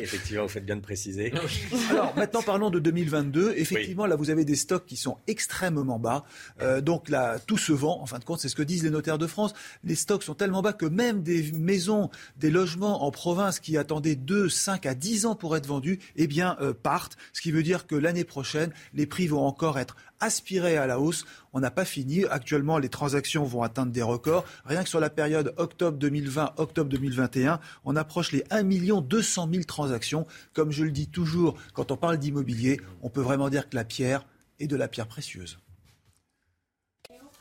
effectivement, 0.00 0.44
vous 0.44 0.48
faites 0.48 0.64
bien 0.64 0.76
de 0.76 0.80
préciser. 0.80 1.32
Alors, 1.90 2.16
maintenant, 2.16 2.42
parlons 2.42 2.70
de 2.70 2.78
2022. 2.78 3.54
Effectivement, 3.56 4.06
là, 4.06 4.16
vous 4.16 4.30
avez 4.30 4.44
des 4.44 4.56
stocks 4.56 4.86
qui 4.86 4.96
sont 4.96 5.18
extrêmement 5.26 5.98
bas. 5.98 6.24
Euh, 6.60 6.80
donc 6.80 7.10
là, 7.10 7.38
tout 7.38 7.58
se 7.58 7.72
vend. 7.72 8.00
En 8.00 8.06
fin 8.06 8.18
de 8.18 8.24
compte, 8.24 8.40
c'est 8.40 8.48
ce 8.48 8.56
que 8.56 8.62
disent 8.62 8.84
les 8.84 8.90
notaires 8.90 9.18
de 9.18 9.26
France. 9.26 9.52
Les 9.84 9.94
stocks 9.94 10.22
sont 10.22 10.34
tellement 10.34 10.62
bas 10.62 10.72
que 10.72 10.86
même 10.86 11.22
des 11.22 11.52
maisons, 11.52 12.10
des 12.38 12.50
logements 12.50 13.04
en 13.04 13.10
province 13.10 13.60
qui 13.60 13.76
attendaient 13.76 14.16
2, 14.16 14.48
5 14.48 14.86
à 14.86 14.94
10 14.94 15.26
ans 15.26 15.34
pour 15.34 15.56
être 15.56 15.66
vendus, 15.66 15.98
eh 16.16 16.26
bien, 16.26 16.56
euh, 16.60 16.72
partent. 16.72 17.16
Ce 17.34 17.42
qui 17.42 17.52
veut 17.52 17.62
dire 17.62 17.86
que 17.86 17.94
l'année 17.94 18.24
prochaine, 18.24 18.72
les 18.94 19.06
prix 19.06 19.26
vont 19.26 19.44
encore 19.44 19.78
être 19.78 19.96
aspirer 20.22 20.76
à 20.76 20.86
la 20.86 20.98
hausse. 20.98 21.26
On 21.52 21.60
n'a 21.60 21.70
pas 21.70 21.84
fini. 21.84 22.24
Actuellement, 22.24 22.78
les 22.78 22.88
transactions 22.88 23.44
vont 23.44 23.62
atteindre 23.62 23.92
des 23.92 24.02
records. 24.02 24.44
Rien 24.64 24.82
que 24.82 24.88
sur 24.88 25.00
la 25.00 25.10
période 25.10 25.52
octobre 25.58 25.98
2020, 25.98 26.54
octobre 26.56 26.88
2021, 26.88 27.60
on 27.84 27.96
approche 27.96 28.32
les 28.32 28.44
1 28.50 28.62
200 28.62 29.48
000 29.52 29.64
transactions. 29.64 30.26
Comme 30.54 30.70
je 30.70 30.84
le 30.84 30.90
dis 30.90 31.08
toujours, 31.08 31.58
quand 31.74 31.90
on 31.90 31.96
parle 31.96 32.18
d'immobilier, 32.18 32.80
on 33.02 33.10
peut 33.10 33.20
vraiment 33.20 33.50
dire 33.50 33.68
que 33.68 33.76
la 33.76 33.84
pierre 33.84 34.24
est 34.60 34.68
de 34.68 34.76
la 34.76 34.88
pierre 34.88 35.08
précieuse. 35.08 35.58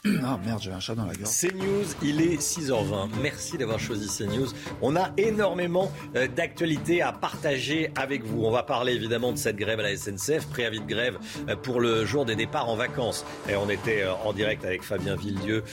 Ah 0.03 0.39
merde, 0.43 0.59
j'ai 0.59 0.71
un 0.71 0.79
chat 0.79 0.95
dans 0.95 1.05
la 1.05 1.13
gorge. 1.13 1.29
CNews, 1.29 1.85
il 2.01 2.21
est 2.21 2.41
6h20. 2.41 3.09
Merci 3.21 3.59
d'avoir 3.59 3.79
choisi 3.79 4.07
CNews. 4.07 4.47
On 4.81 4.95
a 4.95 5.11
énormément 5.17 5.91
euh, 6.15 6.27
d'actualités 6.27 7.03
à 7.03 7.11
partager 7.11 7.91
avec 7.95 8.23
vous. 8.23 8.43
On 8.43 8.49
va 8.49 8.63
parler 8.63 8.93
évidemment 8.93 9.31
de 9.31 9.37
cette 9.37 9.57
grève 9.57 9.79
à 9.79 9.83
la 9.83 9.95
SNCF, 9.95 10.47
préavis 10.47 10.79
de 10.79 10.87
grève 10.87 11.19
euh, 11.49 11.55
pour 11.55 11.79
le 11.79 12.03
jour 12.03 12.25
des 12.25 12.35
départs 12.35 12.67
en 12.67 12.75
vacances. 12.75 13.27
Et 13.47 13.55
on 13.55 13.69
était 13.69 14.01
euh, 14.01 14.13
en 14.25 14.33
direct 14.33 14.65
avec 14.65 14.81
Fabien 14.81 15.15
Villieu 15.15 15.63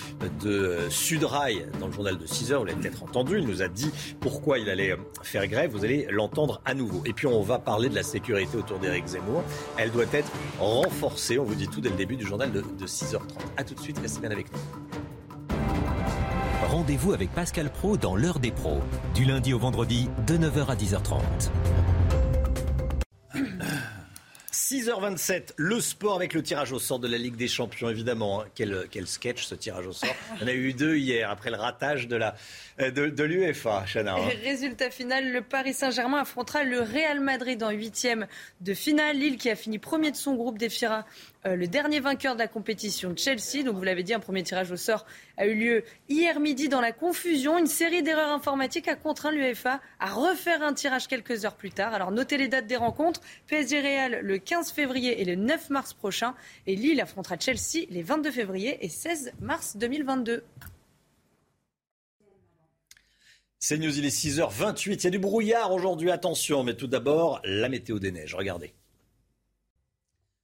de 0.43 0.77
Sudrail 0.91 1.67
dans 1.81 1.87
le 1.87 1.93
journal 1.95 2.19
de 2.19 2.27
6h. 2.27 2.59
Vous 2.59 2.65
l'avez 2.67 2.81
peut-être 2.83 3.05
entendu. 3.05 3.39
Il 3.39 3.47
nous 3.47 3.63
a 3.63 3.69
dit 3.69 3.91
pourquoi 4.21 4.59
il 4.59 4.69
allait 4.69 4.95
faire 5.23 5.47
grève. 5.47 5.71
Vous 5.71 5.87
allez 5.87 6.07
l'entendre 6.11 6.61
à 6.67 6.75
nouveau. 6.75 7.03
Et 7.07 7.15
puis 7.15 7.27
on 7.27 7.41
va 7.41 7.59
parler 7.59 7.89
de 7.89 7.95
la 7.95 8.03
sécurité 8.03 8.59
autour 8.59 8.79
d'Éric 8.79 9.07
Zemmour. 9.07 9.43
Elle 9.79 9.91
doit 9.91 10.05
être 10.13 10.31
renforcée. 10.61 11.39
On 11.39 11.45
vous 11.45 11.55
dit 11.55 11.69
tout 11.69 11.81
dès 11.81 11.89
le 11.89 11.97
début 11.97 12.17
du 12.17 12.27
journal 12.27 12.53
de, 12.53 12.63
6h30. 12.85 13.21
A 13.57 13.65
tout 13.65 13.75
de 13.75 13.81
suite 13.81 13.99
avec 14.25 14.47
Rendez-vous 16.69 17.13
avec 17.13 17.33
Pascal 17.33 17.71
Pro 17.71 17.97
dans 17.97 18.17
l'heure 18.17 18.41
des 18.41 18.51
pros, 18.51 18.81
du 19.15 19.25
lundi 19.25 19.55
au 19.55 19.59
vendredi 19.59 20.09
de 20.27 20.37
9h 20.37 20.67
à 20.67 20.75
10h30. 20.75 21.51
6h27, 24.53 25.53
le 25.57 25.81
sport 25.81 26.17
avec 26.17 26.35
le 26.35 26.43
tirage 26.43 26.73
au 26.73 26.79
sort 26.79 26.99
de 26.99 27.09
la 27.09 27.17
Ligue 27.17 27.37
des 27.37 27.49
Champions, 27.49 27.89
évidemment. 27.89 28.43
Hein. 28.43 28.47
Quel, 28.55 28.87
quel, 28.91 29.07
sketch 29.07 29.47
ce 29.47 29.55
tirage 29.55 29.87
au 29.87 29.93
sort. 29.93 30.15
On 30.43 30.47
a 30.47 30.53
eu 30.53 30.75
deux 30.75 30.97
hier, 30.97 31.31
après 31.31 31.51
le 31.51 31.57
ratage 31.57 32.07
de 32.07 32.17
la 32.17 32.35
euh, 32.81 32.91
de, 32.91 33.25
l'UEFA, 33.25 33.85
Chana. 33.87 34.17
Hein. 34.17 34.29
Résultat 34.45 34.91
final, 34.91 35.33
le 35.33 35.41
Paris 35.41 35.73
Saint-Germain 35.73 36.21
affrontera 36.21 36.65
le 36.65 36.81
Real 36.81 37.21
Madrid 37.21 37.63
en 37.63 37.71
huitième 37.71 38.27
de 38.61 38.75
finale. 38.75 39.17
Lille 39.17 39.39
qui 39.39 39.49
a 39.49 39.57
fini 39.57 39.79
premier 39.79 40.11
de 40.11 40.17
son 40.17 40.35
groupe 40.35 40.59
défiera 40.59 41.07
euh, 41.47 41.55
le 41.55 41.69
dernier 41.69 42.01
vainqueur 42.01 42.35
de 42.35 42.41
la 42.41 42.49
compétition, 42.49 43.15
Chelsea. 43.17 43.63
Donc 43.65 43.77
vous 43.77 43.85
l'avez 43.85 44.03
dit, 44.03 44.13
un 44.13 44.21
premier 44.21 44.43
tirage 44.43 44.73
au 44.73 44.77
sort 44.77 45.07
a 45.37 45.47
eu 45.47 45.55
lieu 45.55 45.85
hier 46.09 46.41
midi 46.41 46.69
dans 46.69 46.81
la 46.81 46.93
confusion. 46.93 47.59
Une 47.59 47.67
série 47.67 48.03
d'erreurs 48.03 48.33
informatiques 48.33 48.89
a 48.89 48.97
contraint 48.97 49.31
l'UEFA 49.31 49.81
à 50.01 50.11
refaire 50.13 50.63
un 50.63 50.75
tirage 50.75 51.07
quelques 51.07 51.45
heures 51.45 51.55
plus 51.55 51.71
tard. 51.71 51.95
Alors 51.95 52.11
notez 52.11 52.39
les 52.39 52.49
dates 52.49 52.67
des 52.67 52.77
rencontres. 52.77 53.21
PSG 53.47 53.81
Real 53.81 54.21
le 54.23 54.39
15 54.39 54.73
février 54.73 55.21
et 55.21 55.25
le 55.25 55.37
9 55.37 55.71
mars 55.71 55.95
prochain. 55.95 56.35
Et 56.67 56.75
Lille 56.75 57.01
affrontera 57.01 57.37
Chelsea 57.39 57.87
les 57.91 58.03
22 58.03 58.31
février 58.31 58.85
et 58.85 58.89
16 58.89 59.33
mars 59.41 59.77
2022. 59.77 60.43
C'est 63.61 63.79
News, 63.79 63.97
il 63.97 64.05
est 64.05 64.17
6h28. 64.17 64.93
Il 64.93 65.05
y 65.05 65.07
a 65.07 65.11
du 65.11 65.19
brouillard 65.19 65.73
aujourd'hui, 65.73 66.11
attention. 66.11 66.65
Mais 66.65 66.75
tout 66.75 66.87
d'abord, 66.87 67.41
la 67.45 67.69
météo 67.69 67.99
des 67.99 68.13
neiges. 68.13 68.35
Regardez. 68.35 68.73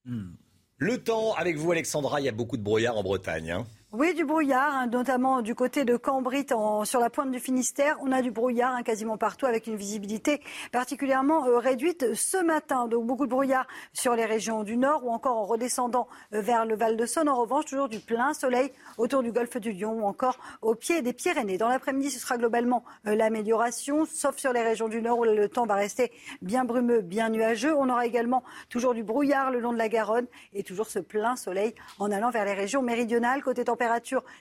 Hmm. 0.04 0.35
Le 0.77 1.03
temps 1.03 1.35
avec 1.35 1.57
vous, 1.57 1.71
Alexandra. 1.71 2.21
Il 2.21 2.25
y 2.25 2.29
a 2.29 2.33
beaucoup 2.33 2.57
de 2.57 2.63
brouillard 2.63 2.97
en 2.97 3.03
Bretagne. 3.03 3.53
Hein. 3.53 3.67
Oui, 3.96 4.12
du 4.12 4.24
brouillard, 4.24 4.74
hein, 4.74 4.88
notamment 4.88 5.40
du 5.40 5.54
côté 5.54 5.85
de 5.85 5.96
Cambrit, 5.96 6.46
sur 6.83 6.98
la 6.98 7.11
pointe 7.11 7.30
du 7.30 7.38
Finistère. 7.38 7.96
On 8.02 8.11
a 8.11 8.22
du 8.22 8.33
brouillard 8.33 8.74
hein, 8.74 8.83
quasiment 8.83 9.16
partout 9.16 9.46
avec 9.46 9.68
une 9.68 9.76
visibilité 9.76 10.40
particulièrement 10.72 11.46
euh, 11.46 11.59
réduite 11.59 12.12
ce 12.14 12.42
matin. 12.42 12.88
Donc 12.88 13.07
beaucoup 13.07 13.26
de 13.26 13.30
brouillard 13.30 13.68
sur 13.92 14.16
les 14.16 14.24
régions 14.24 14.64
du 14.64 14.76
nord 14.76 15.04
ou 15.04 15.11
encore 15.12 15.37
en 15.37 15.44
redescendant 15.44 16.09
euh, 16.33 16.40
vers 16.40 16.66
le 16.66 16.74
Val 16.74 16.96
de 16.96 17.07
Saône. 17.07 17.28
En 17.28 17.40
revanche, 17.40 17.66
toujours 17.66 17.88
du 17.88 18.00
plein 18.00 18.35
soleil 18.35 18.72
autour 18.98 19.22
du 19.22 19.30
golfe 19.30 19.59
du 19.59 19.70
Lion 19.70 19.92
ou 19.92 20.07
encore 20.07 20.38
au 20.61 20.74
pied 20.74 21.00
des 21.00 21.12
Pyrénées. 21.12 21.57
Dans 21.57 21.68
l'après-midi, 21.68 22.11
ce 22.11 22.18
sera 22.18 22.37
globalement 22.37 22.83
euh, 23.07 23.14
l'amélioration, 23.14 24.07
sauf 24.07 24.38
sur 24.38 24.52
les 24.52 24.64
régions 24.64 24.88
du 24.88 25.02
nord 25.02 25.20
où 25.20 25.24
le 25.24 25.48
temps 25.48 25.66
va 25.66 25.76
rester 25.76 26.11
bien 26.42 26.64
brumeux, 26.64 27.00
bien 27.00 27.28
nuageux. 27.28 27.76
On 27.76 27.88
aura 27.88 28.07
également 28.07 28.42
toujours 28.70 28.92
du 28.92 29.04
brouillard 29.04 29.52
le 29.52 29.61
long 29.61 29.72
de 29.72 29.78
la 29.78 29.88
Garonne 29.88 30.26
et 30.52 30.64
toujours 30.64 30.88
ce 30.88 30.98
plein 30.98 31.37
soleil 31.37 31.76
en 32.00 32.11
allant 32.11 32.30
vers 32.30 32.44
les 32.44 32.54
régions 32.54 32.83
méridionales. 32.83 33.40
Côté 33.40 33.62
température, 33.62 33.84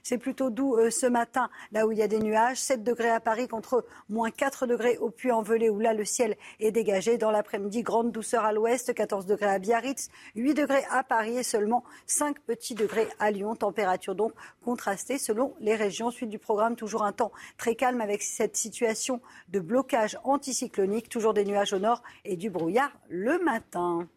c'est 0.03 0.17
plutôt 0.17 0.49
doux 0.49 0.75
euh, 0.75 0.89
ce 0.89 1.05
matin, 1.05 1.49
là 1.71 1.85
où 1.85 1.91
il 1.91 1.97
y 1.97 2.01
a 2.01 2.07
des 2.07 2.19
nuages. 2.19 2.57
7 2.57 2.83
degrés 2.83 3.09
à 3.09 3.19
Paris 3.19 3.47
contre 3.47 3.85
moins 4.09 4.31
4 4.31 4.67
degrés 4.67 4.97
au 4.97 5.09
Puy-en-Velay, 5.09 5.69
où 5.69 5.79
là, 5.79 5.93
le 5.93 6.05
ciel 6.05 6.35
est 6.59 6.71
dégagé. 6.71 7.17
Dans 7.17 7.31
l'après-midi, 7.31 7.83
grande 7.83 8.11
douceur 8.11 8.45
à 8.45 8.53
l'ouest, 8.53 8.93
14 8.93 9.25
degrés 9.25 9.47
à 9.47 9.59
Biarritz, 9.59 10.09
8 10.35 10.53
degrés 10.53 10.83
à 10.89 11.03
Paris 11.03 11.37
et 11.37 11.43
seulement 11.43 11.83
5 12.07 12.39
petits 12.39 12.75
degrés 12.75 13.07
à 13.19 13.31
Lyon. 13.31 13.55
Température 13.55 14.15
donc 14.15 14.33
contrastée 14.63 15.17
selon 15.17 15.53
les 15.59 15.75
régions. 15.75 16.11
Suite 16.11 16.29
du 16.29 16.39
programme, 16.39 16.75
toujours 16.75 17.03
un 17.03 17.11
temps 17.11 17.31
très 17.57 17.75
calme 17.75 18.01
avec 18.01 18.21
cette 18.21 18.55
situation 18.55 19.21
de 19.49 19.59
blocage 19.59 20.17
anticyclonique. 20.23 21.09
Toujours 21.09 21.33
des 21.33 21.45
nuages 21.45 21.73
au 21.73 21.79
nord 21.79 22.03
et 22.25 22.35
du 22.35 22.49
brouillard 22.49 22.91
le 23.09 23.39
matin. 23.39 24.07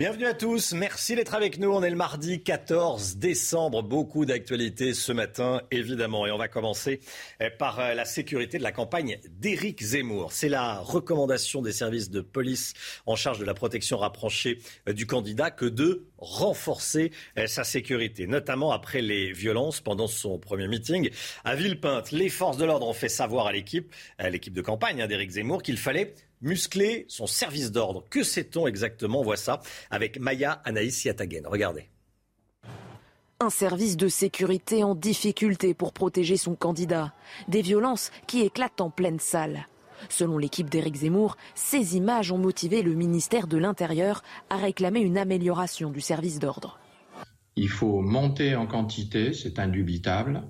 Bienvenue 0.00 0.24
à 0.24 0.32
tous, 0.32 0.72
merci 0.72 1.14
d'être 1.14 1.34
avec 1.34 1.58
nous. 1.58 1.70
On 1.70 1.82
est 1.82 1.90
le 1.90 1.94
mardi 1.94 2.42
14 2.42 3.16
décembre, 3.16 3.82
beaucoup 3.82 4.24
d'actualités 4.24 4.94
ce 4.94 5.12
matin 5.12 5.60
évidemment 5.70 6.26
et 6.26 6.30
on 6.30 6.38
va 6.38 6.48
commencer 6.48 7.00
eh, 7.38 7.50
par 7.50 7.78
euh, 7.80 7.92
la 7.92 8.06
sécurité 8.06 8.56
de 8.56 8.62
la 8.62 8.72
campagne 8.72 9.18
d'Éric 9.28 9.82
Zemmour. 9.82 10.32
C'est 10.32 10.48
la 10.48 10.78
recommandation 10.78 11.60
des 11.60 11.72
services 11.72 12.08
de 12.08 12.22
police 12.22 12.72
en 13.04 13.14
charge 13.14 13.40
de 13.40 13.44
la 13.44 13.52
protection 13.52 13.98
rapprochée 13.98 14.60
euh, 14.88 14.94
du 14.94 15.06
candidat 15.06 15.50
que 15.50 15.66
de 15.66 16.06
renforcer 16.16 17.12
eh, 17.36 17.46
sa 17.46 17.62
sécurité, 17.62 18.26
notamment 18.26 18.72
après 18.72 19.02
les 19.02 19.32
violences 19.32 19.82
pendant 19.82 20.06
son 20.06 20.38
premier 20.38 20.66
meeting 20.66 21.10
à 21.44 21.56
Villepinte. 21.56 22.10
Les 22.10 22.30
forces 22.30 22.56
de 22.56 22.64
l'ordre 22.64 22.88
ont 22.88 22.94
fait 22.94 23.10
savoir 23.10 23.48
à 23.48 23.52
l'équipe, 23.52 23.92
à 24.16 24.30
l'équipe 24.30 24.54
de 24.54 24.62
campagne 24.62 25.02
hein, 25.02 25.08
d'Éric 25.08 25.32
Zemmour 25.32 25.62
qu'il 25.62 25.76
fallait 25.76 26.14
muscler 26.40 27.06
son 27.08 27.26
service 27.26 27.72
d'ordre. 27.72 28.04
Que 28.10 28.22
sait-on 28.22 28.66
exactement 28.66 29.20
On 29.20 29.24
voit 29.24 29.36
ça 29.36 29.60
avec 29.90 30.18
Maya 30.18 30.60
Anaïs 30.64 31.04
Yatagen. 31.04 31.46
Regardez. 31.46 31.88
Un 33.40 33.50
service 33.50 33.96
de 33.96 34.08
sécurité 34.08 34.84
en 34.84 34.94
difficulté 34.94 35.72
pour 35.72 35.92
protéger 35.92 36.36
son 36.36 36.54
candidat. 36.54 37.14
Des 37.48 37.62
violences 37.62 38.10
qui 38.26 38.42
éclatent 38.42 38.80
en 38.80 38.90
pleine 38.90 39.18
salle. 39.18 39.66
Selon 40.08 40.38
l'équipe 40.38 40.68
d'Éric 40.68 40.96
Zemmour, 40.96 41.36
ces 41.54 41.96
images 41.96 42.32
ont 42.32 42.38
motivé 42.38 42.82
le 42.82 42.94
ministère 42.94 43.46
de 43.46 43.56
l'Intérieur 43.56 44.22
à 44.48 44.56
réclamer 44.56 45.00
une 45.00 45.18
amélioration 45.18 45.90
du 45.90 46.00
service 46.00 46.38
d'ordre. 46.38 46.78
Il 47.56 47.68
faut 47.68 48.00
monter 48.00 48.56
en 48.56 48.66
quantité, 48.66 49.32
c'est 49.32 49.58
indubitable. 49.58 50.42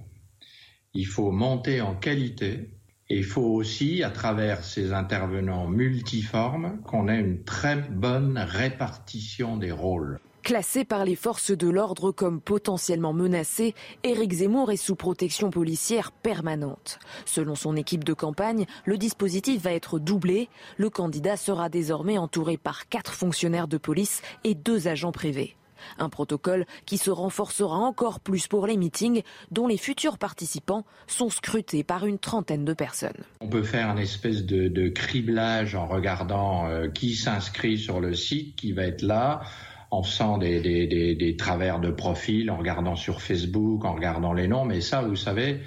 Il 0.95 1.07
faut 1.07 1.31
monter 1.31 1.81
en 1.81 1.95
qualité. 1.95 2.71
Il 3.13 3.25
faut 3.25 3.43
aussi, 3.43 4.05
à 4.05 4.11
travers 4.11 4.63
ces 4.63 4.93
intervenants 4.93 5.67
multiformes, 5.67 6.79
qu'on 6.85 7.09
ait 7.09 7.19
une 7.19 7.43
très 7.43 7.75
bonne 7.75 8.39
répartition 8.39 9.57
des 9.57 9.73
rôles. 9.73 10.21
Classé 10.45 10.85
par 10.85 11.05
les 11.05 11.17
forces 11.17 11.51
de 11.51 11.69
l'ordre 11.69 12.13
comme 12.13 12.41
potentiellement 12.41 13.13
menacé, 13.13 13.75
Éric 14.05 14.33
Zemmour 14.33 14.71
est 14.71 14.77
sous 14.77 14.95
protection 14.95 15.51
policière 15.51 16.13
permanente. 16.13 17.01
Selon 17.27 17.57
son 17.57 17.75
équipe 17.75 18.05
de 18.05 18.15
campagne, 18.15 18.67
le 18.85 18.97
dispositif 18.97 19.61
va 19.61 19.73
être 19.73 19.99
doublé. 19.99 20.49
Le 20.77 20.89
candidat 20.89 21.37
sera 21.37 21.69
désormais 21.69 22.17
entouré 22.17 22.59
par 22.59 22.89
quatre 22.89 23.13
fonctionnaires 23.13 23.69
de 23.69 23.77
police 23.77 24.23
et 24.45 24.55
deux 24.55 24.87
agents 24.87 25.13
privés. 25.13 25.57
Un 25.99 26.09
protocole 26.09 26.67
qui 26.87 26.99
se 26.99 27.11
renforcera 27.11 27.77
encore 27.77 28.21
plus 28.21 28.47
pour 28.47 28.67
les 28.67 28.77
meetings 28.77 29.23
dont 29.51 29.67
les 29.67 29.77
futurs 29.77 30.19
participants 30.19 30.85
sont 31.07 31.31
scrutés 31.31 31.85
par 31.85 32.07
une 32.07 32.19
trentaine 32.19 32.65
de 32.65 32.73
personnes. 32.73 33.25
On 33.41 33.49
peut 33.49 33.63
faire 33.63 33.91
une 33.91 33.99
espèce 33.99 34.45
de, 34.45 34.89
criblage 34.89 35.75
en 35.75 35.87
regardant 35.87 36.67
euh, 36.67 36.89
qui 36.89 37.15
s'inscrit 37.15 37.79
sur 37.79 38.01
le 38.01 38.15
site, 38.15 38.57
qui 38.57 38.73
va 38.73 38.85
être 38.85 39.03
là 39.03 39.43
en 39.91 40.03
faisant 40.03 40.39
des, 40.39 40.61
des, 40.61 41.37
travers 41.37 41.81
de 41.81 41.91
profil, 41.91 42.51
en 42.51 42.57
regardant 42.57 42.95
sur 42.95 43.21
Facebook, 43.21 43.85
en 43.85 43.95
regardant 43.95 44.33
les 44.33 44.47
noms, 44.47 44.65
mais 44.65 44.81
ça, 44.81 45.03
vous 45.03 45.17
savez, 45.17 45.61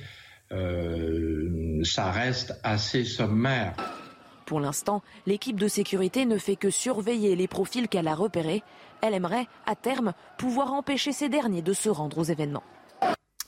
euh, 0.52 1.82
ça 1.84 2.12
reste 2.12 2.60
assez 2.64 3.04
sommaire. 3.04 3.74
Pour 4.46 4.60
l'instant, 4.60 5.02
l'équipe 5.26 5.60
de 5.60 5.68
sécurité 5.68 6.26
ne 6.26 6.38
fait 6.38 6.56
que 6.56 6.70
surveiller 6.70 7.36
les 7.36 7.48
profils 7.48 7.88
qu'elle 7.88 8.08
a 8.08 8.16
repérés. 8.16 8.64
Elle 9.06 9.16
aimerait, 9.16 9.48
à 9.66 9.76
terme, 9.76 10.14
pouvoir 10.38 10.72
empêcher 10.72 11.12
ces 11.12 11.28
derniers 11.28 11.62
de 11.62 11.74
se 11.74 11.90
rendre 11.90 12.20
aux 12.20 12.24
événements. 12.24 12.64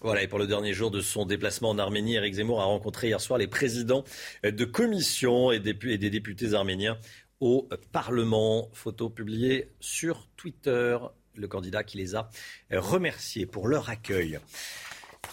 Voilà, 0.01 0.21
et 0.21 0.27
pour 0.27 0.37
le 0.37 0.47
dernier 0.47 0.73
jour 0.73 0.91
de 0.91 0.99
son 0.99 1.25
déplacement 1.25 1.69
en 1.69 1.79
Arménie, 1.79 2.15
Eric 2.15 2.33
Zemmour 2.33 2.59
a 2.59 2.65
rencontré 2.65 3.07
hier 3.07 3.21
soir 3.21 3.39
les 3.39 3.47
présidents 3.47 4.03
de 4.43 4.65
commissions 4.65 5.53
et 5.53 5.61
des 5.61 6.09
députés 6.09 6.53
arméniens 6.53 6.97
au 7.39 7.69
Parlement. 7.93 8.69
Photo 8.73 9.09
publiée 9.09 9.69
sur 9.79 10.27
Twitter. 10.35 10.97
Le 11.35 11.47
candidat 11.47 11.85
qui 11.85 11.97
les 11.99 12.15
a 12.15 12.29
remerciés 12.71 13.45
pour 13.45 13.69
leur 13.69 13.89
accueil. 13.89 14.39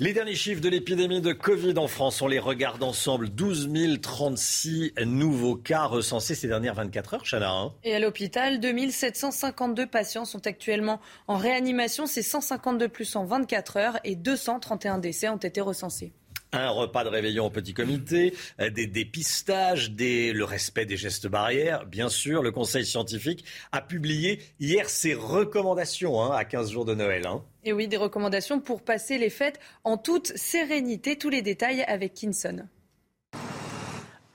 Les 0.00 0.14
derniers 0.14 0.34
chiffres 0.34 0.62
de 0.62 0.70
l'épidémie 0.70 1.20
de 1.20 1.32
Covid 1.32 1.74
en 1.76 1.86
France, 1.86 2.22
on 2.22 2.26
les 2.26 2.38
regarde 2.38 2.82
ensemble. 2.82 3.28
12 3.28 3.68
036 4.00 4.94
nouveaux 5.04 5.54
cas 5.54 5.84
recensés 5.84 6.34
ces 6.34 6.48
dernières 6.48 6.74
24 6.74 7.14
heures, 7.14 7.24
Chana. 7.30 7.52
Hein. 7.52 7.74
Et 7.84 7.94
à 7.94 7.98
l'hôpital, 7.98 8.58
2752 8.58 9.86
patients 9.86 10.24
sont 10.24 10.46
actuellement 10.46 11.00
en 11.28 11.36
réanimation. 11.36 12.06
C'est 12.06 12.22
152 12.22 12.88
plus 12.88 13.14
en 13.16 13.26
24 13.26 13.76
heures 13.76 13.98
et 14.02 14.16
231 14.16 14.98
décès 14.98 15.28
ont 15.28 15.36
été 15.36 15.60
recensés 15.60 16.12
un 16.54 16.68
repas 16.68 17.02
de 17.02 17.08
réveillon 17.08 17.46
au 17.46 17.50
petit 17.50 17.72
comité, 17.72 18.34
euh, 18.60 18.68
des 18.68 18.86
dépistages, 18.86 19.92
des, 19.92 20.34
le 20.34 20.44
respect 20.44 20.84
des 20.84 20.98
gestes 20.98 21.26
barrières. 21.26 21.86
Bien 21.86 22.10
sûr, 22.10 22.42
le 22.42 22.52
Conseil 22.52 22.84
scientifique 22.84 23.46
a 23.72 23.80
publié 23.80 24.38
hier 24.60 24.90
ses 24.90 25.14
recommandations 25.14 26.22
hein, 26.22 26.30
à 26.36 26.44
15 26.44 26.70
jours 26.70 26.84
de 26.84 26.94
Noël. 26.94 27.26
Hein. 27.26 27.42
Et 27.64 27.72
oui, 27.72 27.86
des 27.86 27.96
recommandations 27.96 28.60
pour 28.60 28.82
passer 28.82 29.18
les 29.18 29.30
fêtes 29.30 29.60
en 29.84 29.96
toute 29.96 30.36
sérénité. 30.36 31.16
Tous 31.16 31.28
les 31.28 31.42
détails 31.42 31.82
avec 31.82 32.14
Kinson. 32.14 32.66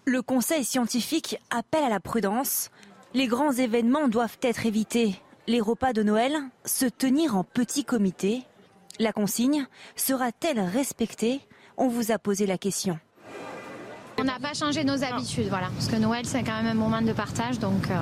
Le 0.05 0.21
Conseil 0.21 0.63
scientifique 0.63 1.37
appelle 1.49 1.83
à 1.83 1.89
la 1.89 1.99
prudence. 1.99 2.69
Les 3.13 3.27
grands 3.27 3.51
événements 3.51 4.07
doivent 4.07 4.37
être 4.41 4.65
évités. 4.65 5.15
Les 5.47 5.59
repas 5.59 5.91
de 5.91 6.03
Noël, 6.03 6.37
se 6.65 6.85
tenir 6.85 7.35
en 7.35 7.43
petit 7.43 7.83
comité. 7.83 8.43
La 8.99 9.11
consigne 9.11 9.67
sera-t-elle 9.95 10.59
respectée? 10.59 11.41
On 11.75 11.89
vous 11.89 12.11
a 12.11 12.19
posé 12.19 12.45
la 12.45 12.57
question. 12.57 12.99
On 14.19 14.23
n'a 14.23 14.39
pas 14.39 14.55
changé 14.55 14.83
nos 14.83 15.03
habitudes, 15.03 15.47
voilà. 15.47 15.67
Parce 15.75 15.87
que 15.87 15.95
Noël, 15.95 16.25
c'est 16.25 16.41
quand 16.41 16.55
même 16.55 16.65
un 16.65 16.73
moment 16.73 17.03
de 17.03 17.13
partage, 17.13 17.59
donc. 17.59 17.91
Euh, 17.91 17.95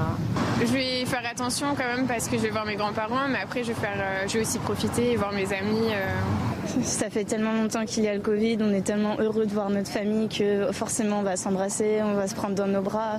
je 0.62 0.72
vais 0.72 1.06
faire 1.06 1.24
attention 1.30 1.76
quand 1.76 1.84
même 1.84 2.08
parce 2.08 2.30
que 2.30 2.38
je 2.38 2.44
vais 2.44 2.52
voir 2.52 2.66
mes 2.66 2.78
grands-parents, 2.78 3.28
mais 3.28 3.40
après, 3.40 3.64
je 3.64 3.74
vais, 3.74 3.74
faire, 3.74 3.98
euh, 3.98 4.26
je 4.26 4.36
vais 4.36 4.42
aussi 4.42 4.60
profiter 4.60 5.12
et 5.12 5.16
voir 5.18 5.34
mes 5.34 5.52
amis. 5.52 5.90
Euh. 5.92 6.84
Ça 6.84 7.10
fait 7.10 7.26
tellement 7.26 7.52
longtemps 7.52 7.86
qu'il 7.86 8.04
y 8.04 8.08
a 8.08 8.14
le 8.14 8.22
Covid, 8.22 8.58
on 8.62 8.74
est 8.74 8.82
tellement 8.82 9.18
heureux 9.20 9.46
de 9.46 9.52
voir 9.52 9.70
notre 9.70 9.90
famille 9.90 10.30
que 10.30 10.72
forcément 10.72 11.20
on 11.20 11.24
va 11.24 11.36
s'embrasser, 11.36 12.00
on 12.02 12.14
va 12.14 12.28
se 12.28 12.36
prendre 12.36 12.56
dans 12.56 12.68
nos 12.68 12.82
bras. 12.82 13.18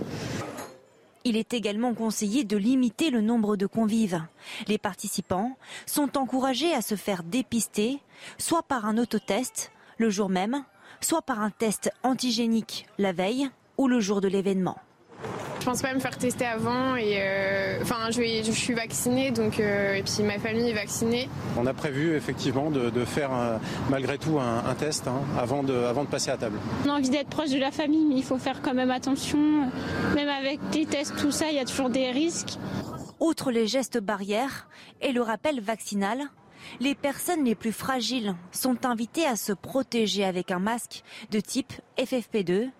Il 1.24 1.36
est 1.36 1.54
également 1.54 1.92
conseillé 1.92 2.44
de 2.44 2.56
limiter 2.56 3.10
le 3.10 3.20
nombre 3.20 3.56
de 3.56 3.66
convives. 3.66 4.22
Les 4.68 4.78
participants 4.78 5.56
sont 5.84 6.16
encouragés 6.16 6.72
à 6.74 6.82
se 6.82 6.96
faire 6.96 7.22
dépister, 7.22 7.98
soit 8.38 8.62
par 8.62 8.86
un 8.86 8.98
autotest, 8.98 9.70
le 9.98 10.10
jour 10.10 10.28
même, 10.28 10.64
soit 11.00 11.22
par 11.22 11.40
un 11.40 11.50
test 11.50 11.90
antigénique 12.02 12.86
la 12.98 13.12
veille 13.12 13.48
ou 13.78 13.88
le 13.88 14.00
jour 14.00 14.20
de 14.20 14.28
l'événement. 14.28 14.76
Je 15.60 15.64
pense 15.64 15.82
pas 15.82 15.94
me 15.94 15.98
faire 15.98 16.16
tester 16.16 16.46
avant 16.46 16.94
et 16.94 17.16
euh, 17.18 17.78
enfin 17.82 18.10
je, 18.10 18.20
je, 18.44 18.52
suis 18.52 18.74
vaccinée 18.74 19.32
donc 19.32 19.58
euh, 19.58 19.94
et 19.94 20.02
puis 20.02 20.22
ma 20.22 20.38
famille 20.38 20.70
est 20.70 20.74
vaccinée. 20.74 21.28
On 21.58 21.66
a 21.66 21.74
prévu 21.74 22.14
effectivement 22.14 22.70
de, 22.70 23.04
faire 23.04 23.30
malgré 23.90 24.16
tout 24.16 24.38
un, 24.38 24.74
test 24.74 25.08
hein, 25.08 25.22
avant, 25.36 25.64
de, 25.64 25.74
avant 25.74 26.04
de 26.04 26.08
passer 26.08 26.30
à 26.30 26.36
table. 26.36 26.58
On 26.84 26.90
a 26.90 26.92
envie 26.92 27.10
d'être 27.10 27.28
proche 27.28 27.50
de 27.50 27.58
la 27.58 27.72
famille 27.72 28.04
mais 28.04 28.14
il 28.14 28.22
faut 28.22 28.38
faire 28.38 28.62
quand 28.62 28.74
même 28.74 28.92
attention. 28.92 29.68
Même 30.14 30.28
avec 30.28 30.60
les 30.72 30.86
tests 30.86 31.16
tout 31.16 31.32
ça 31.32 31.46
il 31.50 31.56
y 31.56 31.60
a 31.60 31.64
toujours 31.64 31.90
des 31.90 32.12
risques. 32.12 32.58
Outre 33.18 33.50
les 33.50 33.66
gestes 33.66 33.98
barrières 33.98 34.68
et 35.00 35.10
le 35.10 35.22
rappel 35.22 35.60
vaccinal, 35.60 36.28
les 36.80 36.94
personnes 36.94 37.44
les 37.44 37.54
plus 37.54 37.72
fragiles 37.72 38.34
sont 38.52 38.86
invitées 38.86 39.26
à 39.26 39.36
se 39.36 39.52
protéger 39.52 40.24
avec 40.24 40.50
un 40.50 40.58
masque 40.58 41.02
de 41.30 41.40
type 41.40 41.72
FFP2. 41.98 42.70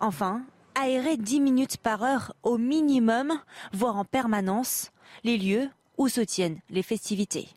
Enfin, 0.00 0.42
aérer 0.74 1.16
10 1.16 1.40
minutes 1.40 1.76
par 1.78 2.02
heure 2.02 2.34
au 2.42 2.58
minimum, 2.58 3.32
voire 3.72 3.96
en 3.96 4.04
permanence, 4.04 4.92
les 5.24 5.38
lieux 5.38 5.68
où 5.98 6.08
se 6.08 6.20
tiennent 6.20 6.60
les 6.70 6.82
festivités. 6.82 7.48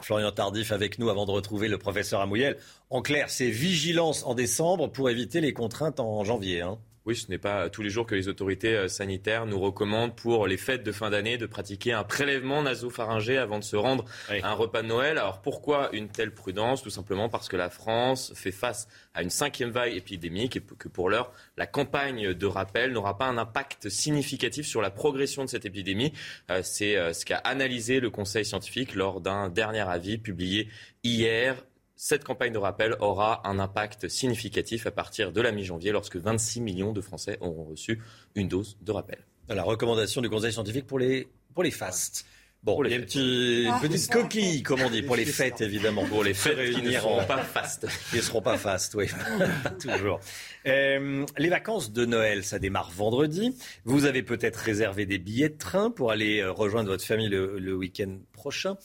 Florian 0.00 0.32
Tardif 0.32 0.72
avec 0.72 0.98
nous 0.98 1.10
avant 1.10 1.26
de 1.26 1.30
retrouver 1.32 1.68
le 1.68 1.78
professeur 1.78 2.20
Amouyel. 2.20 2.56
En 2.88 3.02
clair, 3.02 3.30
c'est 3.30 3.50
vigilance 3.50 4.24
en 4.24 4.34
décembre 4.34 4.88
pour 4.88 5.10
éviter 5.10 5.40
les 5.40 5.52
contraintes 5.52 6.00
en 6.00 6.24
janvier. 6.24 6.62
Hein. 6.62 6.78
Oui, 7.06 7.16
ce 7.16 7.30
n'est 7.30 7.38
pas 7.38 7.70
tous 7.70 7.80
les 7.80 7.88
jours 7.88 8.04
que 8.04 8.14
les 8.14 8.28
autorités 8.28 8.76
euh, 8.76 8.88
sanitaires 8.88 9.46
nous 9.46 9.58
recommandent 9.58 10.14
pour 10.14 10.46
les 10.46 10.58
fêtes 10.58 10.82
de 10.82 10.92
fin 10.92 11.08
d'année 11.08 11.38
de 11.38 11.46
pratiquer 11.46 11.94
un 11.94 12.04
prélèvement 12.04 12.62
nasopharyngé 12.62 13.38
avant 13.38 13.58
de 13.58 13.64
se 13.64 13.76
rendre 13.76 14.04
à 14.28 14.50
un 14.50 14.52
repas 14.52 14.82
de 14.82 14.88
Noël. 14.88 15.16
Alors 15.16 15.40
pourquoi 15.40 15.88
une 15.92 16.08
telle 16.08 16.34
prudence? 16.34 16.82
Tout 16.82 16.90
simplement 16.90 17.30
parce 17.30 17.48
que 17.48 17.56
la 17.56 17.70
France 17.70 18.32
fait 18.34 18.52
face 18.52 18.86
à 19.14 19.22
une 19.22 19.30
cinquième 19.30 19.70
vague 19.70 19.94
épidémique 19.94 20.56
et 20.56 20.60
que 20.60 20.88
pour 20.88 21.08
l'heure, 21.08 21.32
la 21.56 21.66
campagne 21.66 22.34
de 22.34 22.46
rappel 22.46 22.92
n'aura 22.92 23.16
pas 23.16 23.26
un 23.26 23.38
impact 23.38 23.88
significatif 23.88 24.66
sur 24.66 24.82
la 24.82 24.90
progression 24.90 25.44
de 25.44 25.48
cette 25.48 25.64
épidémie. 25.64 26.12
Euh, 26.50 26.60
c'est 26.62 26.96
euh, 26.96 27.14
ce 27.14 27.24
qu'a 27.24 27.38
analysé 27.38 28.00
le 28.00 28.10
Conseil 28.10 28.44
scientifique 28.44 28.94
lors 28.94 29.22
d'un 29.22 29.48
dernier 29.48 29.88
avis 29.88 30.18
publié 30.18 30.68
hier 31.02 31.56
cette 32.02 32.24
campagne 32.24 32.50
de 32.50 32.56
rappel 32.56 32.96
aura 33.00 33.46
un 33.46 33.58
impact 33.58 34.08
significatif 34.08 34.86
à 34.86 34.90
partir 34.90 35.32
de 35.32 35.40
la 35.42 35.52
mi-janvier 35.52 35.92
lorsque 35.92 36.16
26 36.16 36.62
millions 36.62 36.94
de 36.94 37.02
Français 37.02 37.36
auront 37.42 37.64
reçu 37.64 38.00
une 38.34 38.48
dose 38.48 38.78
de 38.80 38.90
rappel. 38.90 39.18
La 39.50 39.62
recommandation 39.62 40.22
du 40.22 40.30
Conseil 40.30 40.50
scientifique 40.50 40.86
pour 40.86 40.98
les, 40.98 41.28
pour 41.52 41.62
les 41.62 41.70
fastes. 41.70 42.24
Bon, 42.62 42.82
il 42.84 42.90
y 42.90 42.94
a 42.94 42.96
une 42.96 43.04
petite, 43.04 44.10
coquille, 44.10 44.62
comme 44.62 44.80
on 44.80 44.88
dit, 44.88 45.02
pour 45.02 45.16
les 45.16 45.26
fêtes, 45.26 45.60
évidemment. 45.60 46.06
Pour 46.06 46.24
les 46.24 46.32
fêtes 46.32 46.74
qui 46.74 46.82
ne 46.82 46.90
seront 46.90 47.24
pas 47.26 47.42
fastes. 47.42 47.86
Ils 48.14 48.16
ne 48.16 48.22
seront 48.22 48.42
pas 48.42 48.56
fastes, 48.56 48.94
oui. 48.94 49.06
Toujours. 49.80 50.20
Euh, 50.66 51.26
les 51.36 51.48
vacances 51.50 51.92
de 51.92 52.06
Noël, 52.06 52.44
ça 52.44 52.58
démarre 52.58 52.90
vendredi. 52.90 53.54
Vous 53.84 54.06
avez 54.06 54.22
peut-être 54.22 54.56
réservé 54.56 55.04
des 55.04 55.18
billets 55.18 55.50
de 55.50 55.58
train 55.58 55.90
pour 55.90 56.12
aller 56.12 56.40
euh, 56.40 56.50
rejoindre 56.50 56.88
votre 56.88 57.04
famille 57.04 57.28
le 57.28 57.74
week-end 57.74 58.18
prochain. 58.32 58.76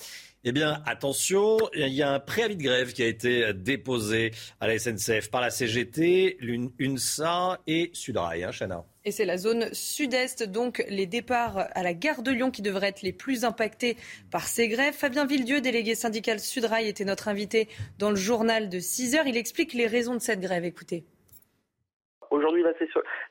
Eh 0.48 0.52
bien, 0.52 0.84
attention, 0.86 1.58
il 1.74 1.88
y 1.88 2.04
a 2.04 2.12
un 2.12 2.20
préavis 2.20 2.56
de 2.56 2.62
grève 2.62 2.94
qui 2.94 3.02
a 3.02 3.08
été 3.08 3.52
déposé 3.52 4.30
à 4.60 4.68
la 4.68 4.78
SNCF 4.78 5.32
par 5.32 5.42
la 5.42 5.50
CGT, 5.50 6.38
l'UNSA 6.40 7.62
et 7.66 7.90
Sudrail, 7.94 8.44
hein, 8.44 8.52
Chana. 8.52 8.86
Et 9.06 9.12
c'est 9.12 9.26
la 9.26 9.40
zone 9.40 9.74
sud-est, 9.74 10.44
donc 10.44 10.86
les 10.88 11.08
départs 11.08 11.68
à 11.74 11.82
la 11.82 11.96
gare 11.96 12.22
de 12.22 12.30
Lyon 12.30 12.52
qui 12.52 12.62
devraient 12.62 12.90
être 12.90 13.02
les 13.02 13.12
plus 13.12 13.44
impactés 13.44 13.98
par 14.30 14.48
ces 14.48 14.68
grèves. 14.68 14.94
Fabien 14.94 15.26
Villedieu, 15.26 15.62
délégué 15.62 15.96
syndical 15.96 16.40
Sudrail, 16.40 16.88
était 16.88 17.06
notre 17.06 17.28
invité 17.28 17.68
dans 17.98 18.12
le 18.12 18.16
journal 18.16 18.70
de 18.70 18.80
6 18.80 19.16
heures. 19.16 19.26
Il 19.26 19.38
explique 19.38 19.74
les 19.74 19.88
raisons 19.88 20.14
de 20.14 20.20
cette 20.20 20.42
grève. 20.42 20.64
Écoutez. 20.64 21.06
Aujourd'hui, 22.32 22.64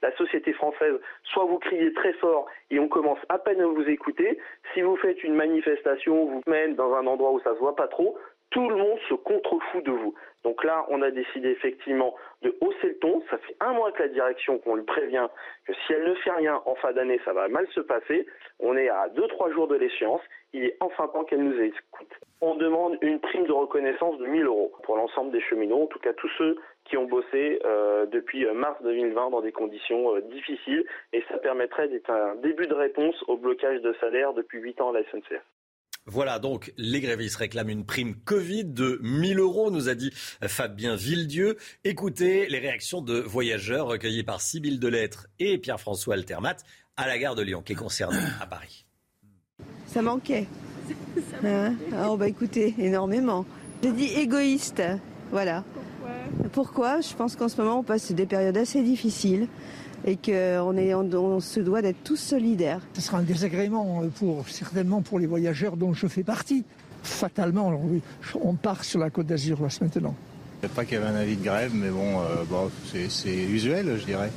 la 0.02 0.16
société 0.16 0.52
française, 0.52 0.94
soit 1.24 1.44
vous 1.44 1.58
criez 1.58 1.92
très 1.94 2.12
fort 2.14 2.46
et 2.70 2.78
on 2.78 2.88
commence 2.88 3.18
à 3.28 3.38
peine 3.38 3.60
à 3.60 3.66
vous 3.66 3.88
écouter. 3.88 4.38
Si 4.72 4.82
vous 4.82 4.96
faites 4.96 5.22
une 5.24 5.34
manifestation, 5.34 6.26
vous 6.26 6.42
mène 6.46 6.74
dans 6.74 6.94
un 6.94 7.06
endroit 7.06 7.32
où 7.32 7.40
ça 7.40 7.54
se 7.54 7.58
voit 7.58 7.76
pas 7.76 7.88
trop, 7.88 8.16
tout 8.54 8.68
le 8.68 8.76
monde 8.76 8.98
se 9.08 9.14
contrefout 9.14 9.84
de 9.84 9.90
vous. 9.90 10.14
Donc 10.44 10.62
là, 10.62 10.86
on 10.88 11.02
a 11.02 11.10
décidé 11.10 11.48
effectivement 11.48 12.14
de 12.42 12.56
hausser 12.60 12.88
le 12.88 12.98
ton. 12.98 13.20
Ça 13.28 13.36
fait 13.38 13.56
un 13.58 13.72
mois 13.72 13.90
que 13.90 14.00
la 14.00 14.08
direction, 14.08 14.58
qu'on 14.58 14.76
lui 14.76 14.84
prévient 14.84 15.26
que 15.66 15.72
si 15.74 15.92
elle 15.92 16.04
ne 16.04 16.14
fait 16.14 16.30
rien 16.30 16.62
en 16.64 16.76
fin 16.76 16.92
d'année, 16.92 17.20
ça 17.24 17.32
va 17.32 17.48
mal 17.48 17.66
se 17.74 17.80
passer. 17.80 18.26
On 18.60 18.76
est 18.76 18.88
à 18.88 19.08
2-3 19.08 19.52
jours 19.52 19.66
de 19.66 19.74
l'échéance. 19.74 20.20
Il 20.52 20.64
est 20.64 20.76
enfin 20.78 21.08
temps 21.08 21.24
qu'elle 21.24 21.42
nous 21.42 21.60
écoute. 21.60 22.12
On 22.42 22.54
demande 22.54 22.96
une 23.00 23.18
prime 23.18 23.46
de 23.46 23.52
reconnaissance 23.52 24.18
de 24.18 24.26
1000 24.26 24.44
euros 24.44 24.72
pour 24.84 24.96
l'ensemble 24.96 25.32
des 25.32 25.40
cheminots, 25.40 25.82
en 25.82 25.86
tout 25.86 25.98
cas 25.98 26.12
tous 26.12 26.30
ceux 26.38 26.56
qui 26.84 26.96
ont 26.96 27.06
bossé 27.06 27.58
euh, 27.64 28.06
depuis 28.06 28.46
mars 28.54 28.80
2020 28.84 29.30
dans 29.30 29.40
des 29.40 29.50
conditions 29.50 30.14
euh, 30.14 30.20
difficiles. 30.20 30.84
Et 31.12 31.24
ça 31.28 31.38
permettrait 31.38 31.88
d'être 31.88 32.10
un 32.10 32.36
début 32.36 32.68
de 32.68 32.74
réponse 32.74 33.16
au 33.26 33.36
blocage 33.36 33.80
de 33.80 33.92
salaire 33.94 34.32
depuis 34.32 34.60
8 34.60 34.80
ans 34.80 34.90
à 34.90 34.92
la 34.92 35.02
SNCF. 35.10 35.42
Voilà, 36.06 36.38
donc 36.38 36.74
les 36.76 37.00
grévistes 37.00 37.36
réclament 37.36 37.70
une 37.70 37.86
prime 37.86 38.14
Covid 38.14 38.66
de 38.66 39.00
1000 39.02 39.38
euros, 39.38 39.70
nous 39.70 39.88
a 39.88 39.94
dit 39.94 40.10
Fabien 40.42 40.96
Villedieu. 40.96 41.56
Écoutez 41.82 42.46
les 42.46 42.58
réactions 42.58 43.00
de 43.00 43.20
voyageurs 43.20 43.86
recueillies 43.86 44.22
par 44.22 44.42
Sybille 44.42 44.78
Delettre 44.78 45.28
et 45.38 45.56
Pierre-François 45.56 46.14
Altermat 46.14 46.56
à 46.98 47.06
la 47.06 47.18
gare 47.18 47.34
de 47.34 47.42
Lyon, 47.42 47.62
qui 47.62 47.72
est 47.72 47.76
concernée 47.76 48.18
à 48.38 48.46
Paris. 48.46 48.84
Ça 49.86 50.02
manquait. 50.02 50.46
Hein 51.42 51.74
oh 52.06 52.16
bah 52.18 52.28
écoutez, 52.28 52.74
énormément. 52.78 53.46
J'ai 53.82 53.92
dit 53.92 54.12
égoïste, 54.14 54.82
voilà. 55.30 55.64
Pourquoi? 55.72 56.48
Pourquoi? 56.52 57.00
Je 57.00 57.14
pense 57.14 57.36
qu'en 57.36 57.48
ce 57.48 57.56
moment 57.56 57.78
on 57.78 57.82
passe 57.82 58.12
des 58.12 58.26
périodes 58.26 58.56
assez 58.56 58.82
difficiles 58.82 59.48
et 60.06 60.16
qu'on 60.16 60.76
on, 60.76 61.40
se 61.40 61.60
doit 61.60 61.82
d'être 61.82 62.02
tous 62.04 62.16
solidaires. 62.16 62.80
Ce 62.94 63.00
sera 63.00 63.18
un 63.18 63.22
désagrément 63.22 64.02
pour, 64.16 64.48
certainement 64.48 65.02
pour 65.02 65.18
les 65.18 65.26
voyageurs 65.26 65.76
dont 65.76 65.94
je 65.94 66.06
fais 66.06 66.22
partie. 66.22 66.64
Fatalement, 67.02 67.78
on 68.40 68.54
part 68.54 68.84
sur 68.84 68.98
la 68.98 69.10
côte 69.10 69.26
d'Azur 69.26 69.60
là, 69.62 69.68
maintenant. 69.80 70.14
Je 70.62 70.68
ne 70.68 70.72
pas 70.72 70.84
qu'il 70.84 70.94
y 70.94 70.96
avait 70.96 71.10
un 71.10 71.16
avis 71.16 71.36
de 71.36 71.44
grève, 71.44 71.72
mais 71.74 71.90
bon, 71.90 72.20
euh, 72.20 72.44
bon 72.48 72.70
c'est 72.84 73.34
usuel, 73.34 73.98
je 73.98 74.06
dirais. 74.06 74.30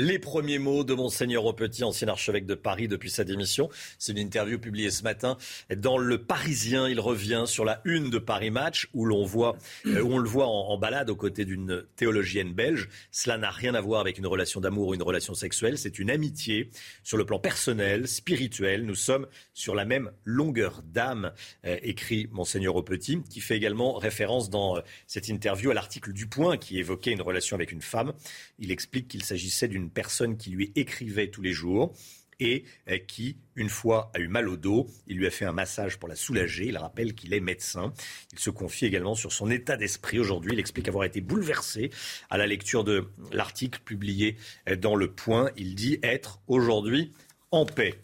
Les 0.00 0.20
premiers 0.20 0.60
mots 0.60 0.84
de 0.84 0.94
Monseigneur 0.94 1.44
au 1.44 1.56
ancien 1.82 2.06
archevêque 2.06 2.46
de 2.46 2.54
Paris 2.54 2.86
depuis 2.86 3.10
sa 3.10 3.24
démission. 3.24 3.68
C'est 3.98 4.12
une 4.12 4.18
interview 4.18 4.56
publiée 4.60 4.92
ce 4.92 5.02
matin 5.02 5.36
dans 5.76 5.98
Le 5.98 6.22
Parisien. 6.22 6.88
Il 6.88 7.00
revient 7.00 7.42
sur 7.48 7.64
la 7.64 7.80
une 7.84 8.08
de 8.08 8.18
Paris 8.18 8.52
Match 8.52 8.88
où 8.94 9.04
l'on 9.04 9.24
voit, 9.24 9.56
euh, 9.86 10.00
où 10.00 10.12
on 10.12 10.18
le 10.18 10.28
voit 10.28 10.46
en, 10.46 10.78
balade 10.78 11.10
aux 11.10 11.16
côtés 11.16 11.44
d'une 11.44 11.82
théologienne 11.96 12.52
belge. 12.52 12.88
Cela 13.10 13.38
n'a 13.38 13.50
rien 13.50 13.74
à 13.74 13.80
voir 13.80 14.00
avec 14.00 14.18
une 14.18 14.28
relation 14.28 14.60
d'amour 14.60 14.86
ou 14.86 14.94
une 14.94 15.02
relation 15.02 15.34
sexuelle. 15.34 15.76
C'est 15.76 15.98
une 15.98 16.12
amitié 16.12 16.70
sur 17.02 17.16
le 17.16 17.24
plan 17.26 17.40
personnel, 17.40 18.06
spirituel. 18.06 18.86
Nous 18.86 18.94
sommes 18.94 19.26
sur 19.52 19.74
la 19.74 19.84
même 19.84 20.12
longueur 20.22 20.82
d'âme, 20.84 21.32
euh, 21.66 21.76
écrit 21.82 22.28
Monseigneur 22.30 22.76
au 22.76 22.84
qui 22.84 23.40
fait 23.40 23.56
également 23.56 23.94
référence 23.94 24.48
dans 24.48 24.76
euh, 24.76 24.80
cette 25.08 25.26
interview 25.26 25.72
à 25.72 25.74
l'article 25.74 26.12
du 26.12 26.28
Point 26.28 26.56
qui 26.56 26.78
évoquait 26.78 27.10
une 27.10 27.22
relation 27.22 27.56
avec 27.56 27.72
une 27.72 27.82
femme. 27.82 28.12
Il 28.60 28.70
explique 28.70 29.08
qu'il 29.08 29.24
s'agissait 29.24 29.66
d'une 29.66 29.87
personne 29.90 30.36
qui 30.36 30.50
lui 30.50 30.72
écrivait 30.74 31.28
tous 31.28 31.42
les 31.42 31.52
jours 31.52 31.94
et 32.40 32.64
euh, 32.88 32.98
qui, 32.98 33.36
une 33.56 33.68
fois, 33.68 34.10
a 34.14 34.20
eu 34.20 34.28
mal 34.28 34.48
au 34.48 34.56
dos. 34.56 34.88
Il 35.06 35.16
lui 35.18 35.26
a 35.26 35.30
fait 35.30 35.44
un 35.44 35.52
massage 35.52 35.98
pour 35.98 36.08
la 36.08 36.14
soulager. 36.14 36.66
Il 36.66 36.76
rappelle 36.76 37.14
qu'il 37.14 37.34
est 37.34 37.40
médecin. 37.40 37.92
Il 38.32 38.38
se 38.38 38.50
confie 38.50 38.86
également 38.86 39.14
sur 39.14 39.32
son 39.32 39.50
état 39.50 39.76
d'esprit 39.76 40.18
aujourd'hui. 40.18 40.52
Il 40.52 40.60
explique 40.60 40.88
avoir 40.88 41.04
été 41.04 41.20
bouleversé 41.20 41.90
à 42.30 42.38
la 42.38 42.46
lecture 42.46 42.84
de 42.84 43.08
l'article 43.32 43.80
publié 43.84 44.36
euh, 44.68 44.76
dans 44.76 44.94
Le 44.94 45.10
Point. 45.10 45.50
Il 45.56 45.74
dit 45.74 45.98
être 46.02 46.40
aujourd'hui 46.46 47.12
en 47.50 47.66
paix. 47.66 47.94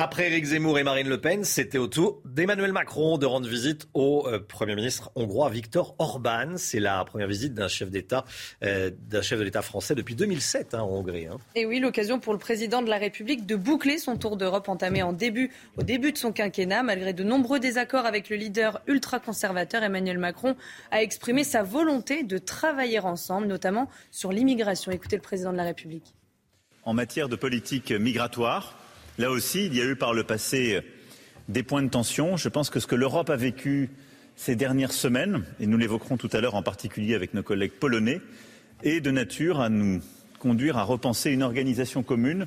Après 0.00 0.28
Éric 0.28 0.44
Zemmour 0.44 0.78
et 0.78 0.84
Marine 0.84 1.08
Le 1.08 1.20
Pen, 1.20 1.42
c'était 1.42 1.76
au 1.76 1.88
tour 1.88 2.22
d'Emmanuel 2.24 2.70
Macron 2.70 3.18
de 3.18 3.26
rendre 3.26 3.48
visite 3.48 3.88
au 3.94 4.28
euh, 4.28 4.38
Premier 4.38 4.76
ministre 4.76 5.10
hongrois 5.16 5.50
Viktor 5.50 5.96
Orban. 5.98 6.52
C'est 6.56 6.78
la 6.78 7.04
première 7.04 7.26
visite 7.26 7.52
d'un 7.52 7.66
chef 7.66 7.90
d'État 7.90 8.24
euh, 8.62 8.92
d'un 9.08 9.22
chef 9.22 9.40
de 9.40 9.44
l'État 9.44 9.60
français 9.60 9.96
depuis 9.96 10.14
2007 10.14 10.74
hein, 10.74 10.82
en 10.82 10.88
Hongrie. 10.88 11.26
Hein. 11.26 11.38
Et 11.56 11.66
oui, 11.66 11.80
l'occasion 11.80 12.20
pour 12.20 12.32
le 12.32 12.38
président 12.38 12.80
de 12.80 12.88
la 12.88 12.96
République 12.96 13.44
de 13.44 13.56
boucler 13.56 13.98
son 13.98 14.16
tour 14.16 14.36
d'Europe 14.36 14.68
entamé 14.68 15.02
en 15.02 15.12
début, 15.12 15.50
au 15.76 15.82
début 15.82 16.12
de 16.12 16.18
son 16.18 16.30
quinquennat. 16.30 16.84
Malgré 16.84 17.12
de 17.12 17.24
nombreux 17.24 17.58
désaccords 17.58 18.06
avec 18.06 18.30
le 18.30 18.36
leader 18.36 18.80
ultra-conservateur 18.86 19.82
Emmanuel 19.82 20.18
Macron, 20.18 20.54
a 20.92 21.02
exprimé 21.02 21.42
sa 21.42 21.64
volonté 21.64 22.22
de 22.22 22.38
travailler 22.38 23.00
ensemble, 23.00 23.48
notamment 23.48 23.88
sur 24.12 24.30
l'immigration. 24.30 24.92
Écoutez 24.92 25.16
le 25.16 25.22
président 25.22 25.50
de 25.50 25.56
la 25.56 25.64
République. 25.64 26.14
En 26.84 26.94
matière 26.94 27.28
de 27.28 27.34
politique 27.34 27.90
migratoire, 27.90 28.76
Là 29.18 29.32
aussi, 29.32 29.66
il 29.66 29.74
y 29.74 29.80
a 29.80 29.84
eu 29.84 29.96
par 29.96 30.14
le 30.14 30.22
passé 30.22 30.80
des 31.48 31.64
points 31.64 31.82
de 31.82 31.88
tension. 31.88 32.36
Je 32.36 32.48
pense 32.48 32.70
que 32.70 32.78
ce 32.78 32.86
que 32.86 32.94
l'Europe 32.94 33.30
a 33.30 33.36
vécu 33.36 33.90
ces 34.36 34.54
dernières 34.54 34.92
semaines, 34.92 35.44
et 35.58 35.66
nous 35.66 35.76
l'évoquerons 35.76 36.16
tout 36.16 36.30
à 36.32 36.40
l'heure 36.40 36.54
en 36.54 36.62
particulier 36.62 37.16
avec 37.16 37.34
nos 37.34 37.42
collègues 37.42 37.72
polonais, 37.72 38.20
est 38.84 39.00
de 39.00 39.10
nature 39.10 39.58
à 39.60 39.70
nous 39.70 40.00
conduire 40.38 40.78
à 40.78 40.84
repenser 40.84 41.32
une 41.32 41.42
organisation 41.42 42.04
commune 42.04 42.46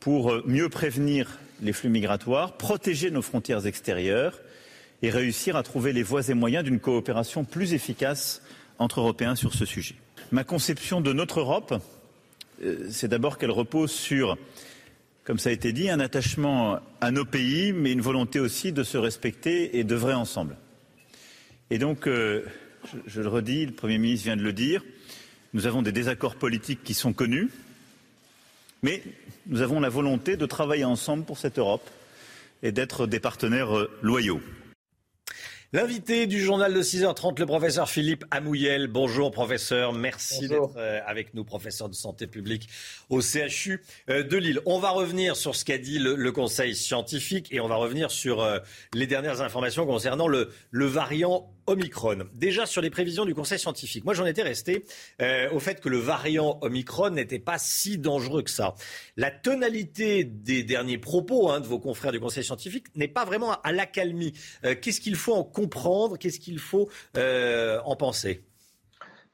pour 0.00 0.32
mieux 0.46 0.70
prévenir 0.70 1.38
les 1.60 1.74
flux 1.74 1.90
migratoires, 1.90 2.56
protéger 2.56 3.10
nos 3.10 3.20
frontières 3.20 3.66
extérieures 3.66 4.40
et 5.02 5.10
réussir 5.10 5.54
à 5.54 5.62
trouver 5.62 5.92
les 5.92 6.02
voies 6.02 6.26
et 6.30 6.34
moyens 6.34 6.64
d'une 6.64 6.80
coopération 6.80 7.44
plus 7.44 7.74
efficace 7.74 8.40
entre 8.78 9.00
Européens 9.00 9.34
sur 9.34 9.52
ce 9.52 9.66
sujet. 9.66 9.96
Ma 10.32 10.44
conception 10.44 11.02
de 11.02 11.12
notre 11.12 11.40
Europe, 11.40 11.74
euh, 12.64 12.86
c'est 12.88 13.08
d'abord 13.08 13.36
qu'elle 13.36 13.50
repose 13.50 13.90
sur 13.90 14.38
comme 15.30 15.38
ça 15.38 15.50
a 15.50 15.52
été 15.52 15.72
dit, 15.72 15.88
un 15.88 16.00
attachement 16.00 16.80
à 17.00 17.12
nos 17.12 17.24
pays, 17.24 17.72
mais 17.72 17.92
une 17.92 18.00
volonté 18.00 18.40
aussi 18.40 18.72
de 18.72 18.82
se 18.82 18.98
respecter 18.98 19.78
et 19.78 19.84
d'œuvrer 19.84 20.14
ensemble. 20.14 20.56
Et 21.70 21.78
donc, 21.78 22.08
euh, 22.08 22.42
je, 23.06 23.20
le 23.20 23.28
redis, 23.28 23.66
le 23.66 23.72
Premier 23.72 23.98
ministre 23.98 24.24
vient 24.24 24.36
de 24.36 24.42
le 24.42 24.52
dire, 24.52 24.82
nous 25.54 25.68
avons 25.68 25.82
des 25.82 25.92
désaccords 25.92 26.34
politiques 26.34 26.82
qui 26.82 26.94
sont 26.94 27.12
connus, 27.12 27.48
mais 28.82 29.04
nous 29.46 29.62
avons 29.62 29.78
la 29.78 29.88
volonté 29.88 30.36
de 30.36 30.46
travailler 30.46 30.82
ensemble 30.82 31.24
pour 31.24 31.38
cette 31.38 31.60
Europe 31.60 31.88
et 32.64 32.72
d'être 32.72 33.06
des 33.06 33.20
partenaires 33.20 33.78
euh, 33.78 33.88
loyaux. 34.02 34.40
L'invité 35.72 36.26
du 36.26 36.40
journal 36.40 36.74
de 36.74 36.82
6h30, 36.82 37.38
le 37.38 37.46
professeur 37.46 37.88
Philippe 37.88 38.24
Amouyel. 38.32 38.88
Bonjour 38.88 39.30
professeur, 39.30 39.92
merci 39.92 40.48
d'être 40.48 40.76
euh, 40.76 40.98
avec 41.06 41.32
nous, 41.32 41.44
professeur 41.44 41.88
de 41.88 41.94
santé 41.94 42.26
publique 42.26 42.68
au 43.08 43.20
CHU 43.20 43.80
euh, 44.08 44.24
de 44.24 44.36
Lille. 44.36 44.58
On 44.66 44.80
va 44.80 44.90
revenir 44.90 45.36
sur 45.36 45.54
ce 45.54 45.64
qu'a 45.64 45.78
dit 45.78 46.00
le, 46.00 46.32
Conseil 46.32 46.74
scientifique 46.74 47.46
et 47.52 47.60
on 47.60 47.68
va 47.68 47.76
revenir 47.76 48.10
sur 48.10 48.40
euh, 48.40 48.58
les 48.94 49.06
dernières 49.06 49.42
informations 49.42 49.86
concernant 49.86 50.26
le, 50.26 50.50
le 50.72 50.86
variant 50.86 51.48
Omicron. 51.66 52.28
Déjà 52.34 52.66
sur 52.66 52.82
les 52.82 52.90
prévisions 52.90 53.24
du 53.24 53.34
Conseil 53.34 53.58
scientifique. 53.58 54.04
Moi, 54.04 54.14
j'en 54.14 54.26
étais 54.26 54.42
resté 54.42 54.84
euh, 55.20 55.50
au 55.52 55.60
fait 55.60 55.80
que 55.80 55.88
le 55.88 55.98
variant 55.98 56.58
Omicron 56.62 57.10
n'était 57.10 57.38
pas 57.38 57.58
si 57.58 57.98
dangereux 57.98 58.42
que 58.42 58.50
ça. 58.50 58.74
La 59.16 59.30
tonalité 59.30 60.24
des 60.24 60.62
derniers 60.62 60.98
propos 60.98 61.50
hein, 61.50 61.60
de 61.60 61.66
vos 61.66 61.78
confrères 61.78 62.12
du 62.12 62.20
Conseil 62.20 62.44
scientifique 62.44 62.86
n'est 62.94 63.08
pas 63.08 63.24
vraiment 63.24 63.60
à 63.62 63.72
l'accalmie. 63.72 64.32
Euh, 64.64 64.74
qu'est-ce 64.80 65.00
qu'il 65.00 65.16
faut 65.16 65.34
en 65.34 65.44
comprendre? 65.44 66.18
Qu'est-ce 66.18 66.40
qu'il 66.40 66.58
faut 66.58 66.88
euh, 67.16 67.80
en 67.84 67.96
penser? 67.96 68.42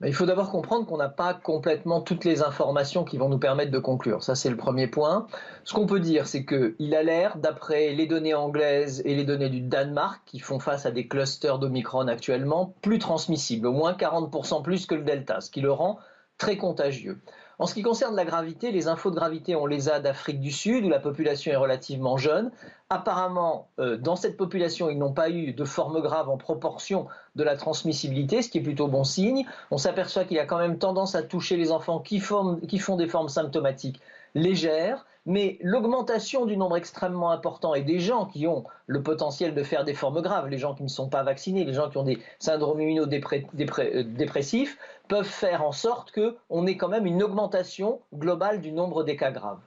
Il 0.05 0.13
faut 0.13 0.27
d'abord 0.27 0.51
comprendre 0.51 0.85
qu'on 0.85 0.99
n'a 0.99 1.09
pas 1.09 1.33
complètement 1.33 2.03
toutes 2.03 2.27
les 2.27 2.43
informations 2.43 3.03
qui 3.03 3.17
vont 3.17 3.31
nous 3.31 3.39
permettre 3.39 3.71
de 3.71 3.79
conclure. 3.79 4.23
Ça, 4.23 4.35
c'est 4.35 4.51
le 4.51 4.57
premier 4.57 4.89
point. 4.89 5.27
Ce 5.65 5.73
qu'on 5.73 5.87
peut 5.87 6.01
dire, 6.01 6.27
c'est 6.27 6.45
qu'il 6.45 6.95
a 6.95 7.03
l'air, 7.03 7.39
d'après 7.39 7.93
les 7.93 8.07
données 8.07 8.35
anglaises 8.35 9.01
et 9.07 9.15
les 9.15 9.25
données 9.25 9.49
du 9.49 9.63
Danemark, 9.63 10.21
qui 10.27 10.39
font 10.39 10.59
face 10.59 10.85
à 10.85 10.91
des 10.91 11.09
clusters 11.09 11.59
d'Omicron 11.59 12.09
actuellement, 12.09 12.75
plus 12.83 12.99
transmissible, 12.99 13.67
au 13.67 13.73
moins 13.73 13.95
40% 13.95 14.63
plus 14.63 14.85
que 14.85 14.95
le 14.95 15.03
Delta, 15.03 15.41
ce 15.41 15.51
qui 15.51 15.63
le 15.63 15.73
rend 15.73 15.99
très 16.37 16.59
contagieux. 16.59 17.19
En 17.59 17.67
ce 17.67 17.73
qui 17.73 17.83
concerne 17.83 18.15
la 18.15 18.27
gravité, 18.27 18.71
les 18.71 18.87
infos 18.87 19.11
de 19.11 19.15
gravité, 19.15 19.57
on 19.57 19.65
les 19.65 19.89
a 19.89 19.99
d'Afrique 19.99 20.41
du 20.41 20.51
Sud, 20.51 20.85
où 20.85 20.91
la 20.91 21.01
population 21.01 21.53
est 21.53 21.57
relativement 21.57 22.19
jeune. 22.19 22.51
Apparemment, 22.91 23.69
euh, 23.79 23.97
dans 23.97 24.15
cette 24.15 24.37
population, 24.37 24.91
ils 24.91 24.99
n'ont 24.99 25.15
pas 25.15 25.31
eu 25.31 25.53
de 25.53 25.65
forme 25.65 26.03
grave 26.03 26.29
en 26.29 26.37
proportion 26.37 27.07
de 27.35 27.45
la 27.45 27.57
transmissibilité, 27.57 28.43
ce 28.43 28.51
qui 28.51 28.59
est 28.59 28.63
plutôt 28.63 28.89
bon 28.89 29.05
signe. 29.05 29.47
On 29.71 29.79
s'aperçoit 29.79 30.25
qu'il 30.25 30.39
a 30.39 30.45
quand 30.45 30.59
même 30.59 30.79
tendance 30.79 31.15
à 31.15 31.23
toucher 31.23 31.57
les 31.57 31.73
enfants 31.73 31.99
qui, 32.01 32.23
qui 32.69 32.79
font 32.79 32.97
des 32.97 33.09
formes 33.09 33.31
symptomatiques 33.31 34.01
légères 34.35 35.07
mais 35.27 35.59
l'augmentation 35.61 36.47
du 36.47 36.57
nombre 36.57 36.77
extrêmement 36.77 37.33
important 37.33 37.75
et 37.75 37.83
des 37.83 37.99
gens 37.99 38.27
qui 38.27 38.47
ont 38.47 38.65
le 38.87 39.03
potentiel 39.03 39.55
de 39.55 39.63
faire 39.65 39.85
des 39.85 39.93
formes 39.93 40.23
graves, 40.23 40.49
les 40.49 40.59
gens 40.59 40.75
qui 40.75 40.85
ne 40.85 40.89
sont 40.89 41.09
pas 41.09 41.25
vaccinés, 41.25 41.65
les 41.65 41.75
gens 41.75 41.91
qui 41.91 41.99
ont 41.99 42.05
des 42.05 42.21
syndromes 42.39 42.81
immunodépressifs, 42.81 44.79
peuvent 45.09 45.25
faire 45.27 45.63
en 45.63 45.73
sorte 45.73 46.13
qu'on 46.13 46.67
ait 46.67 46.77
quand 46.77 46.89
même 46.89 47.07
une 47.07 47.23
augmentation 47.23 48.01
globale 48.15 48.61
du 48.61 48.73
nombre 48.73 49.05
des 49.05 49.17
cas 49.17 49.31
graves. 49.31 49.61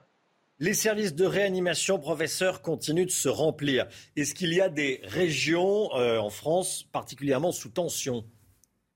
Les 0.58 0.74
services 0.74 1.14
de 1.14 1.24
réanimation, 1.24 1.98
professeur, 1.98 2.60
continuent 2.60 3.06
de 3.06 3.10
se 3.10 3.30
remplir. 3.30 3.86
Est-ce 4.16 4.34
qu'il 4.34 4.52
y 4.52 4.60
a 4.60 4.68
des 4.68 5.00
régions 5.04 5.88
euh, 5.94 6.18
en 6.18 6.28
France 6.28 6.84
particulièrement 6.92 7.50
sous 7.50 7.70
tension? 7.70 8.24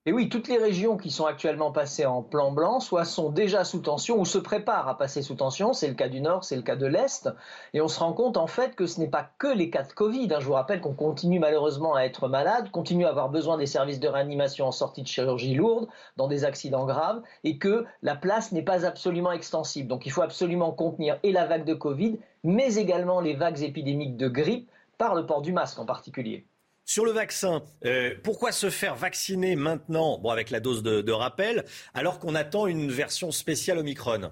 Et 0.07 0.13
oui, 0.13 0.29
toutes 0.29 0.49
les 0.49 0.59
régions 0.59 0.99
qui 0.99 1.11
sont 1.11 1.25
actuellement 1.25 1.73
passées 1.73 2.05
en 2.05 2.23
plan 2.23 2.53
blanc, 2.53 2.79
soit 2.79 3.07
sont 3.07 3.31
déjà 3.31 3.65
sous 3.65 3.79
tension 3.79 4.21
ou 4.21 4.27
se 4.27 4.37
préparent 4.37 4.87
à 4.87 4.99
passer 4.99 5.23
sous 5.23 5.35
tension. 5.35 5.73
C'est 5.73 5.89
le 5.89 5.95
cas 5.95 6.11
du 6.11 6.21
Nord, 6.21 6.45
c'est 6.45 6.57
le 6.57 6.63
cas 6.63 6.77
de 6.77 6.85
l'Est. 6.85 7.31
Et 7.73 7.81
on 7.81 7.89
se 7.89 8.01
rend 8.01 8.13
compte 8.13 8.37
en 8.37 8.47
fait 8.47 8.77
que 8.77 8.85
ce 8.85 9.01
n'est 9.01 9.09
pas 9.09 9.27
que 9.39 9.47
les 9.47 9.71
cas 9.71 9.83
de 9.83 9.95
Covid. 9.95 10.29
Hein. 10.31 10.41
Je 10.41 10.45
vous 10.45 10.53
rappelle 10.53 10.83
qu'on 10.83 10.93
continue 10.93 11.39
malheureusement 11.39 11.95
à 11.95 12.03
être 12.03 12.29
malade, 12.29 12.71
continue 12.71 13.07
à 13.07 13.09
avoir 13.09 13.31
besoin 13.31 13.57
des 13.57 13.65
services 13.65 13.99
de 13.99 14.09
réanimation 14.09 14.67
en 14.67 14.73
sortie 14.73 15.01
de 15.01 15.09
chirurgie 15.09 15.55
lourde, 15.55 15.89
dans 16.19 16.29
des 16.29 16.45
accidents 16.45 16.85
graves, 16.85 17.23
et 17.43 17.57
que 17.57 17.87
la 18.03 18.15
place 18.15 18.53
n'est 18.53 18.61
pas 18.61 18.85
absolument 18.85 19.33
extensible. 19.33 19.89
Donc 19.89 20.05
il 20.05 20.13
faut 20.13 20.21
absolument 20.21 20.73
contenir 20.73 21.19
et 21.23 21.33
la 21.33 21.47
vague 21.47 21.65
de 21.65 21.73
Covid, 21.73 22.19
mais 22.43 22.75
également 22.75 23.21
les 23.21 23.37
vagues 23.37 23.63
épidémiques 23.63 24.19
de 24.19 24.29
grippe, 24.29 24.71
par 24.99 25.15
le 25.15 25.25
port 25.25 25.41
du 25.41 25.53
masque 25.53 25.79
en 25.79 25.87
particulier. 25.87 26.47
Sur 26.87 27.07
le 27.07 27.13
vaccin, 27.13 27.63
euh, 27.87 28.15
pourquoi 28.23 28.53
se 28.53 28.69
faire 28.69 28.95
vacciner 28.95 29.57
maintenant, 29.57 30.19
bon, 30.19 30.29
avec 30.29 30.51
la 30.51 30.61
dose 30.61 30.83
de, 30.83 31.13
rappel, 31.13 31.65
alors 31.95 32.19
qu'on 32.19 32.35
attend 32.35 32.67
une 32.67 32.91
version 32.91 33.31
spéciale 33.31 33.79
Omicron 33.79 34.31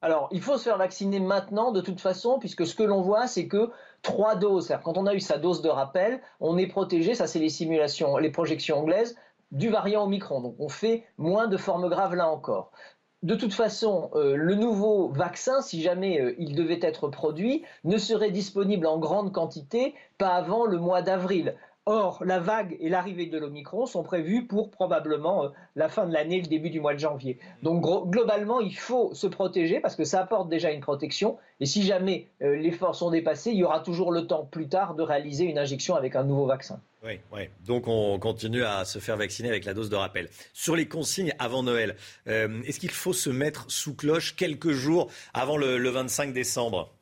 alors, 0.00 0.28
il 0.30 0.40
faut 0.40 0.58
se 0.58 0.62
faire 0.62 0.78
vacciner 0.78 1.18
maintenant, 1.18 1.72
de 1.72 1.80
toute 1.80 2.00
façon, 2.00 2.38
puisque 2.38 2.64
ce 2.64 2.76
que 2.76 2.84
l'on 2.84 3.02
voit, 3.02 3.26
c'est 3.26 3.48
que 3.48 3.72
trois 4.02 4.36
doses, 4.36 4.72
quand 4.84 4.96
on 4.96 5.06
a 5.06 5.14
eu 5.14 5.18
sa 5.18 5.38
dose 5.38 5.60
de 5.60 5.68
rappel, 5.68 6.20
on 6.38 6.56
est 6.56 6.68
protégé, 6.68 7.16
ça 7.16 7.26
c'est 7.26 7.40
les 7.40 7.48
simulations, 7.48 8.16
les 8.16 8.30
projections 8.30 8.78
anglaises, 8.78 9.16
du 9.50 9.70
variant 9.70 10.04
Omicron. 10.04 10.40
Donc 10.40 10.54
on 10.60 10.68
fait 10.68 11.04
moins 11.16 11.48
de 11.48 11.56
formes 11.56 11.88
graves 11.88 12.14
là 12.14 12.30
encore. 12.30 12.70
De 13.24 13.34
toute 13.34 13.52
façon, 13.52 14.10
euh, 14.14 14.36
le 14.36 14.54
nouveau 14.54 15.08
vaccin, 15.08 15.60
si 15.60 15.82
jamais 15.82 16.20
euh, 16.20 16.36
il 16.38 16.54
devait 16.54 16.78
être 16.80 17.08
produit, 17.08 17.64
ne 17.82 17.98
serait 17.98 18.30
disponible 18.30 18.86
en 18.86 18.98
grande 18.98 19.32
quantité 19.32 19.96
pas 20.18 20.28
avant 20.28 20.66
le 20.66 20.78
mois 20.78 21.02
d'avril. 21.02 21.56
Or, 21.90 22.22
la 22.22 22.38
vague 22.38 22.76
et 22.80 22.90
l'arrivée 22.90 23.24
de 23.24 23.38
l'Omicron 23.38 23.86
sont 23.86 24.02
prévus 24.02 24.46
pour 24.46 24.70
probablement 24.70 25.44
euh, 25.44 25.48
la 25.74 25.88
fin 25.88 26.06
de 26.06 26.12
l'année, 26.12 26.38
le 26.38 26.46
début 26.46 26.68
du 26.68 26.80
mois 26.80 26.92
de 26.92 26.98
janvier. 26.98 27.38
Donc, 27.62 27.82
globalement, 28.10 28.60
il 28.60 28.76
faut 28.76 29.14
se 29.14 29.26
protéger 29.26 29.80
parce 29.80 29.96
que 29.96 30.04
ça 30.04 30.20
apporte 30.20 30.50
déjà 30.50 30.70
une 30.70 30.82
protection. 30.82 31.38
Et 31.60 31.64
si 31.64 31.84
jamais 31.84 32.26
euh, 32.42 32.56
les 32.56 32.72
forces 32.72 32.98
sont 32.98 33.10
dépassées, 33.10 33.52
il 33.52 33.56
y 33.56 33.64
aura 33.64 33.80
toujours 33.80 34.12
le 34.12 34.26
temps 34.26 34.44
plus 34.44 34.68
tard 34.68 34.96
de 34.96 35.02
réaliser 35.02 35.46
une 35.46 35.58
injection 35.58 35.94
avec 35.94 36.14
un 36.14 36.24
nouveau 36.24 36.44
vaccin. 36.44 36.78
Oui, 37.02 37.20
oui. 37.32 37.48
Donc 37.64 37.88
on 37.88 38.18
continue 38.18 38.64
à 38.64 38.84
se 38.84 38.98
faire 38.98 39.16
vacciner 39.16 39.48
avec 39.48 39.64
la 39.64 39.72
dose 39.72 39.88
de 39.88 39.96
rappel. 39.96 40.28
Sur 40.52 40.76
les 40.76 40.88
consignes 40.88 41.32
avant 41.38 41.62
Noël, 41.62 41.96
euh, 42.26 42.60
est-ce 42.66 42.80
qu'il 42.80 42.90
faut 42.90 43.14
se 43.14 43.30
mettre 43.30 43.64
sous 43.70 43.94
cloche 43.94 44.36
quelques 44.36 44.72
jours 44.72 45.10
avant 45.32 45.56
le 45.56 45.88
25 45.88 46.34
décembre? 46.34 46.92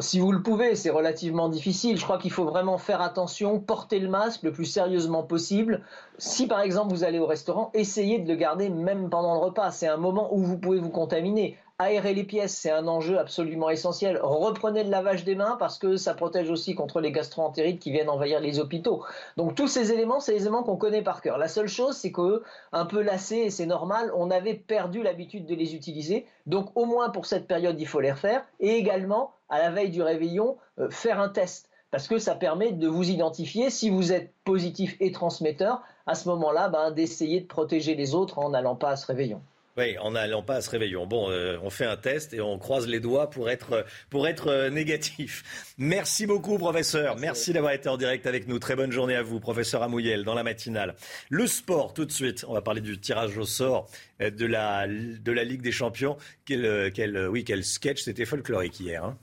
Si 0.00 0.18
vous 0.18 0.32
le 0.32 0.42
pouvez, 0.42 0.74
c'est 0.74 0.90
relativement 0.90 1.48
difficile. 1.48 1.96
Je 1.96 2.02
crois 2.02 2.18
qu'il 2.18 2.32
faut 2.32 2.44
vraiment 2.44 2.76
faire 2.76 3.00
attention, 3.00 3.60
porter 3.60 4.00
le 4.00 4.08
masque 4.08 4.42
le 4.42 4.52
plus 4.52 4.64
sérieusement 4.64 5.22
possible. 5.22 5.82
Si 6.18 6.48
par 6.48 6.60
exemple 6.60 6.92
vous 6.92 7.04
allez 7.04 7.20
au 7.20 7.26
restaurant, 7.26 7.70
essayez 7.72 8.18
de 8.18 8.28
le 8.28 8.34
garder 8.34 8.68
même 8.68 9.10
pendant 9.10 9.34
le 9.34 9.40
repas. 9.40 9.70
C'est 9.70 9.86
un 9.86 9.96
moment 9.96 10.34
où 10.34 10.42
vous 10.42 10.58
pouvez 10.58 10.80
vous 10.80 10.90
contaminer. 10.90 11.56
Aérer 11.78 12.14
les 12.14 12.24
pièces, 12.24 12.56
c'est 12.56 12.70
un 12.70 12.88
enjeu 12.88 13.18
absolument 13.18 13.68
essentiel. 13.70 14.18
Reprenez 14.20 14.82
le 14.82 14.90
lavage 14.90 15.24
des 15.24 15.34
mains 15.34 15.56
parce 15.58 15.78
que 15.78 15.96
ça 15.96 16.14
protège 16.14 16.50
aussi 16.50 16.74
contre 16.74 17.00
les 17.00 17.12
gastroentérites 17.12 17.78
qui 17.78 17.92
viennent 17.92 18.08
envahir 18.08 18.40
les 18.40 18.58
hôpitaux. 18.58 19.04
Donc 19.36 19.54
tous 19.54 19.68
ces 19.68 19.92
éléments, 19.92 20.18
c'est 20.18 20.32
les 20.32 20.42
éléments 20.42 20.62
qu'on 20.62 20.78
connaît 20.78 21.02
par 21.02 21.20
cœur. 21.20 21.38
La 21.38 21.48
seule 21.48 21.68
chose, 21.68 21.94
c'est 21.94 22.12
que 22.12 22.42
un 22.72 22.86
peu 22.86 23.02
lassé 23.02 23.36
et 23.36 23.50
c'est 23.50 23.66
normal, 23.66 24.10
on 24.16 24.30
avait 24.30 24.54
perdu 24.54 25.02
l'habitude 25.02 25.46
de 25.46 25.54
les 25.54 25.74
utiliser. 25.74 26.26
Donc 26.46 26.70
au 26.74 26.86
moins 26.86 27.10
pour 27.10 27.26
cette 27.26 27.46
période, 27.46 27.78
il 27.78 27.86
faut 27.86 28.00
les 28.00 28.12
refaire 28.12 28.44
et 28.58 28.70
également 28.70 29.35
à 29.48 29.58
la 29.58 29.70
veille 29.70 29.90
du 29.90 30.02
réveillon, 30.02 30.56
euh, 30.78 30.90
faire 30.90 31.20
un 31.20 31.28
test 31.28 31.70
parce 31.90 32.08
que 32.08 32.18
ça 32.18 32.34
permet 32.34 32.72
de 32.72 32.88
vous 32.88 33.08
identifier 33.08 33.70
si 33.70 33.90
vous 33.90 34.12
êtes 34.12 34.32
positif 34.44 34.96
et 35.00 35.12
transmetteur. 35.12 35.82
À 36.06 36.14
ce 36.14 36.28
moment-là, 36.28 36.68
ben, 36.68 36.90
d'essayer 36.90 37.40
de 37.40 37.46
protéger 37.46 37.94
les 37.94 38.14
autres 38.14 38.38
en 38.38 38.50
n'allant 38.50 38.76
pas 38.76 38.90
à 38.90 38.96
ce 38.96 39.06
réveillon. 39.06 39.40
Oui, 39.78 39.98
en 39.98 40.12
n'allant 40.12 40.42
pas 40.42 40.56
à 40.56 40.60
ce 40.62 40.70
réveillon. 40.70 41.06
Bon, 41.06 41.30
euh, 41.30 41.58
on 41.62 41.68
fait 41.68 41.84
un 41.84 41.98
test 41.98 42.32
et 42.32 42.40
on 42.40 42.58
croise 42.58 42.86
les 42.86 42.98
doigts 42.98 43.28
pour 43.28 43.50
être, 43.50 43.84
pour 44.08 44.26
être 44.26 44.48
euh, 44.48 44.70
négatif. 44.70 45.74
Merci 45.76 46.26
beaucoup, 46.26 46.56
professeur. 46.56 47.16
Merci, 47.16 47.52
d'avoir 47.52 47.72
été 47.72 47.88
en 47.90 47.98
direct 47.98 48.26
avec 48.26 48.48
nous. 48.48 48.58
Très 48.58 48.74
bonne 48.74 48.90
journée 48.90 49.16
à 49.16 49.22
vous, 49.22 49.38
professeur 49.38 49.82
Amouyel, 49.82 50.24
dans 50.24 50.34
la 50.34 50.42
matinale. 50.42 50.94
Le 51.28 51.46
sport, 51.46 51.92
tout 51.92 52.06
de 52.06 52.12
suite. 52.12 52.46
On 52.48 52.54
va 52.54 52.62
parler 52.62 52.80
du 52.80 52.98
tirage 52.98 53.36
au 53.36 53.44
sort 53.44 53.88
euh, 54.22 54.30
de 54.30 54.46
la, 54.46 54.86
de 54.86 55.32
la 55.32 55.44
Ligue 55.44 55.60
des 55.60 55.72
Champions. 55.72 56.16
Quel, 56.46 56.90
quel, 56.92 57.28
oui, 57.28 57.44
quel 57.44 57.62
sketch, 57.62 58.02
c'était 58.02 58.24
folklorique 58.24 58.80
hier. 58.80 59.04
Hein. 59.04 59.18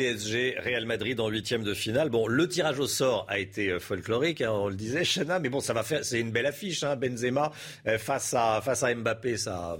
PSG, 0.00 0.56
Real 0.64 0.86
Madrid 0.86 1.20
en 1.20 1.28
huitième 1.28 1.62
de 1.62 1.74
finale. 1.74 2.08
Bon, 2.08 2.26
le 2.26 2.48
tirage 2.48 2.78
au 2.78 2.86
sort 2.86 3.26
a 3.28 3.38
été 3.38 3.68
euh, 3.68 3.78
folklorique, 3.78 4.40
hein, 4.40 4.50
on 4.50 4.68
le 4.68 4.74
disait, 4.74 5.04
Chana, 5.04 5.38
mais 5.38 5.50
bon, 5.50 5.60
ça 5.60 5.74
va 5.74 5.82
faire, 5.82 6.06
c'est 6.06 6.18
une 6.18 6.30
belle 6.30 6.46
affiche, 6.46 6.82
hein, 6.84 6.96
Benzema 6.96 7.52
euh, 7.86 7.98
face 7.98 8.32
à 8.32 8.62
face 8.62 8.82
à 8.82 8.94
Mbappé, 8.94 9.36
ça 9.36 9.76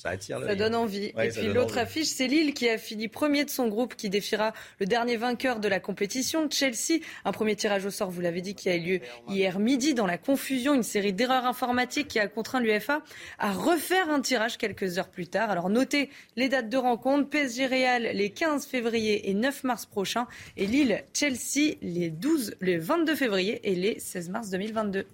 ça 0.00 0.10
attire 0.10 0.40
Ça 0.40 0.54
donne 0.54 0.74
envie. 0.74 1.12
et 1.18 1.28
puis 1.28 1.48
l'autre 1.48 1.76
affiche, 1.76 2.06
c'est 2.06 2.26
Lille 2.26 2.54
qui 2.54 2.68
a 2.68 2.78
fini 2.78 3.08
premier 3.08 3.44
de 3.44 3.50
son 3.50 3.68
groupe, 3.68 3.94
qui 3.96 4.08
défiera 4.08 4.54
le 4.78 4.86
dernier 4.86 5.16
vainqueur 5.16 5.60
de 5.60 5.68
la 5.68 5.78
compétition, 5.78 6.48
Chelsea. 6.50 7.00
Un 7.26 7.32
premier 7.32 7.54
tirage 7.54 7.84
au 7.84 7.90
sort, 7.90 8.10
vous 8.10 8.22
l'avez 8.22 8.40
dit, 8.40 8.54
qui 8.54 8.70
a 8.70 8.76
eu 8.76 8.80
lieu 8.80 9.00
hier 9.28 9.58
midi 9.58 9.92
dans 9.92 10.06
la 10.06 10.16
confusion, 10.16 10.72
une 10.72 10.82
série 10.82 11.12
d'erreurs 11.12 11.44
informatiques 11.44 12.08
qui 12.08 12.18
a 12.18 12.28
contraint 12.28 12.60
l'UFA 12.60 13.02
à 13.38 13.52
refaire 13.52 14.08
un 14.08 14.20
tirage 14.20 14.56
quelques 14.56 14.98
heures 14.98 15.10
plus 15.10 15.26
tard. 15.26 15.50
Alors 15.50 15.68
notez 15.68 16.08
les 16.36 16.48
dates 16.48 16.70
de 16.70 16.78
rencontre. 16.78 17.28
PSG 17.28 17.66
Real 17.66 18.02
les 18.14 18.30
15 18.30 18.66
février 18.66 19.28
et 19.28 19.34
9 19.34 19.64
mars 19.64 19.84
prochains 19.84 20.26
et 20.56 20.66
Lille 20.66 21.04
Chelsea 21.12 21.76
les 21.82 22.08
12, 22.08 22.54
le 22.60 22.78
22 22.78 23.14
février 23.14 23.60
et 23.64 23.74
les 23.74 23.98
16 23.98 24.30
mars 24.30 24.50
2022. 24.50 25.06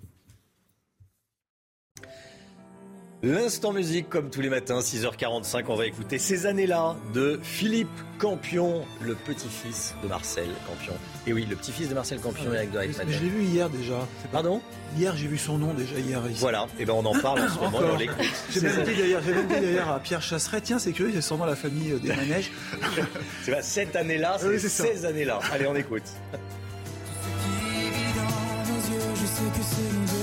L'instant 3.22 3.72
musique, 3.72 4.10
comme 4.10 4.28
tous 4.28 4.42
les 4.42 4.50
matins, 4.50 4.80
6h45, 4.80 5.64
on 5.68 5.74
va 5.74 5.86
écouter 5.86 6.18
ces 6.18 6.44
années-là 6.44 6.96
de 7.14 7.40
Philippe 7.42 7.88
Campion, 8.18 8.84
le 9.00 9.14
petit-fils 9.14 9.94
de 10.02 10.08
Marcel 10.08 10.48
Campion. 10.66 10.92
Et 11.26 11.32
oui, 11.32 11.46
le 11.48 11.56
petit-fils 11.56 11.88
de 11.88 11.94
Marcel 11.94 12.20
Campion 12.20 12.50
avec 12.50 12.70
de 12.72 12.78
Je 13.08 13.18
l'ai 13.20 13.28
vu 13.30 13.42
hier 13.44 13.70
déjà. 13.70 14.06
Pardon? 14.30 14.60
Hier, 14.98 15.16
j'ai 15.16 15.28
vu 15.28 15.38
son 15.38 15.56
nom 15.56 15.72
déjà 15.72 15.98
hier. 15.98 16.20
Voilà, 16.34 16.66
et 16.78 16.84
ben 16.84 16.92
on 16.92 17.06
en 17.06 17.18
parle 17.18 17.40
en 17.40 17.48
ce 17.48 17.58
moment, 17.58 17.78
on 17.94 17.96
l'écoute. 17.96 18.26
J'ai 18.50 18.60
même, 18.60 18.84
dit 18.84 19.60
d'ailleurs 19.60 19.88
à 19.88 19.98
Pierre 19.98 20.22
Chasseret, 20.22 20.60
tiens, 20.60 20.78
c'est 20.78 20.92
curieux, 20.92 21.12
c'est 21.14 21.22
sûrement 21.22 21.46
la 21.46 21.56
famille 21.56 21.92
euh, 21.92 21.98
des 21.98 22.08
manèges. 22.14 22.52
c'est 23.42 23.62
cette 23.62 23.96
année-là, 23.96 24.36
c'est 24.38 24.58
ces 24.58 25.06
années-là. 25.06 25.40
Allez, 25.52 25.66
on 25.66 25.74
écoute. 25.74 26.04
je 29.14 29.26
sais 29.26 29.42
que 29.42 29.62
c'est 29.62 30.15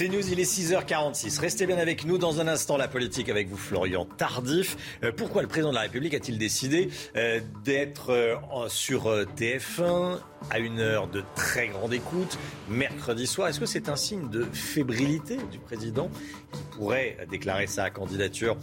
C'est 0.00 0.06
News, 0.06 0.30
il 0.30 0.38
est 0.38 0.44
6h46. 0.44 1.40
Restez 1.40 1.66
bien 1.66 1.76
avec 1.76 2.04
nous 2.04 2.18
dans 2.18 2.40
un 2.40 2.46
instant 2.46 2.76
la 2.76 2.86
politique 2.86 3.28
avec 3.28 3.48
vous 3.48 3.56
Florian 3.56 4.04
Tardif. 4.04 4.76
Euh, 5.02 5.10
pourquoi 5.10 5.42
le 5.42 5.48
président 5.48 5.70
de 5.70 5.74
la 5.74 5.80
République 5.80 6.14
a-t-il 6.14 6.38
décidé 6.38 6.88
euh, 7.16 7.40
d'être 7.64 8.10
euh, 8.10 8.36
sur 8.68 9.08
TF1 9.36 10.20
à 10.50 10.58
une 10.58 10.80
heure 10.80 11.08
de 11.08 11.22
très 11.34 11.68
grande 11.68 11.92
écoute 11.92 12.38
mercredi 12.68 13.26
soir 13.26 13.48
Est-ce 13.48 13.60
que 13.60 13.66
c'est 13.66 13.88
un 13.88 13.96
signe 13.96 14.28
de 14.28 14.44
fébrilité 14.52 15.36
du 15.50 15.58
président 15.58 16.10
qui 16.52 16.62
pourrait 16.72 17.16
déclarer 17.30 17.66
sa 17.66 17.90
candidature 17.90 18.56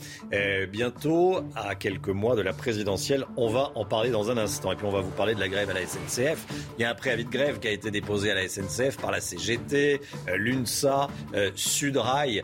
bientôt 0.72 1.42
à 1.56 1.76
quelques 1.76 2.10
mois 2.10 2.36
de 2.36 2.42
la 2.42 2.54
présidentielle? 2.54 3.26
On 3.38 3.50
va 3.50 3.72
en 3.76 3.86
parler 3.86 4.10
dans 4.10 4.32
un 4.32 4.38
instant 4.38 4.72
et 4.72 4.76
puis 4.76 4.86
on 4.86 4.92
va 4.92 5.02
vous 5.02 5.12
parler 5.12 5.36
de 5.36 5.40
la 5.40 5.48
grève 5.48 5.70
à 5.70 5.74
la 5.74 5.86
SNCF. 5.86 6.46
Il 6.78 6.82
y 6.82 6.86
a 6.86 6.90
un 6.90 6.96
préavis 6.96 7.26
de 7.26 7.30
grève 7.30 7.60
qui 7.60 7.68
a 7.68 7.72
été 7.72 7.92
déposé 7.92 8.32
à 8.32 8.36
la 8.36 8.48
SNCF 8.48 8.98
par 8.98 9.12
la 9.12 9.22
CGT, 9.22 10.02
l'UNSA, 10.36 11.10
euh, 11.34 11.52
Sudrail. 11.56 12.44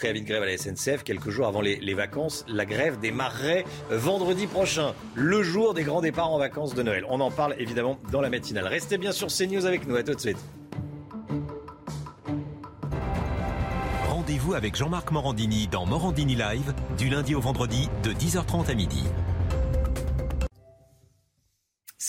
Préavis 0.00 0.22
de 0.22 0.26
grève 0.26 0.42
à 0.42 0.46
la 0.46 0.56
SNCF 0.56 1.04
quelques 1.04 1.28
jours 1.28 1.46
avant 1.46 1.60
les, 1.60 1.76
les 1.76 1.92
vacances. 1.92 2.46
La 2.48 2.64
grève 2.64 2.98
démarrerait 3.00 3.66
vendredi 3.90 4.46
prochain, 4.46 4.94
le 5.14 5.42
jour 5.42 5.74
des 5.74 5.82
grands 5.82 6.00
départs 6.00 6.30
en 6.30 6.38
vacances 6.38 6.74
de 6.74 6.82
Noël. 6.82 7.04
On 7.10 7.20
en 7.20 7.30
parle 7.30 7.54
évidemment 7.58 7.98
dans 8.10 8.22
la 8.22 8.30
matinale. 8.30 8.66
Restez 8.66 8.96
bien 8.96 9.12
sur 9.12 9.28
CNews 9.28 9.66
avec 9.66 9.86
nous. 9.86 9.96
À 9.96 10.02
tout 10.02 10.14
de 10.14 10.20
suite. 10.20 10.38
Rendez-vous 14.08 14.54
avec 14.54 14.74
Jean-Marc 14.74 15.10
Morandini 15.10 15.68
dans 15.68 15.84
Morandini 15.84 16.34
Live 16.34 16.72
du 16.96 17.10
lundi 17.10 17.34
au 17.34 17.40
vendredi 17.40 17.90
de 18.02 18.12
10h30 18.12 18.70
à 18.70 18.74
midi. 18.74 19.04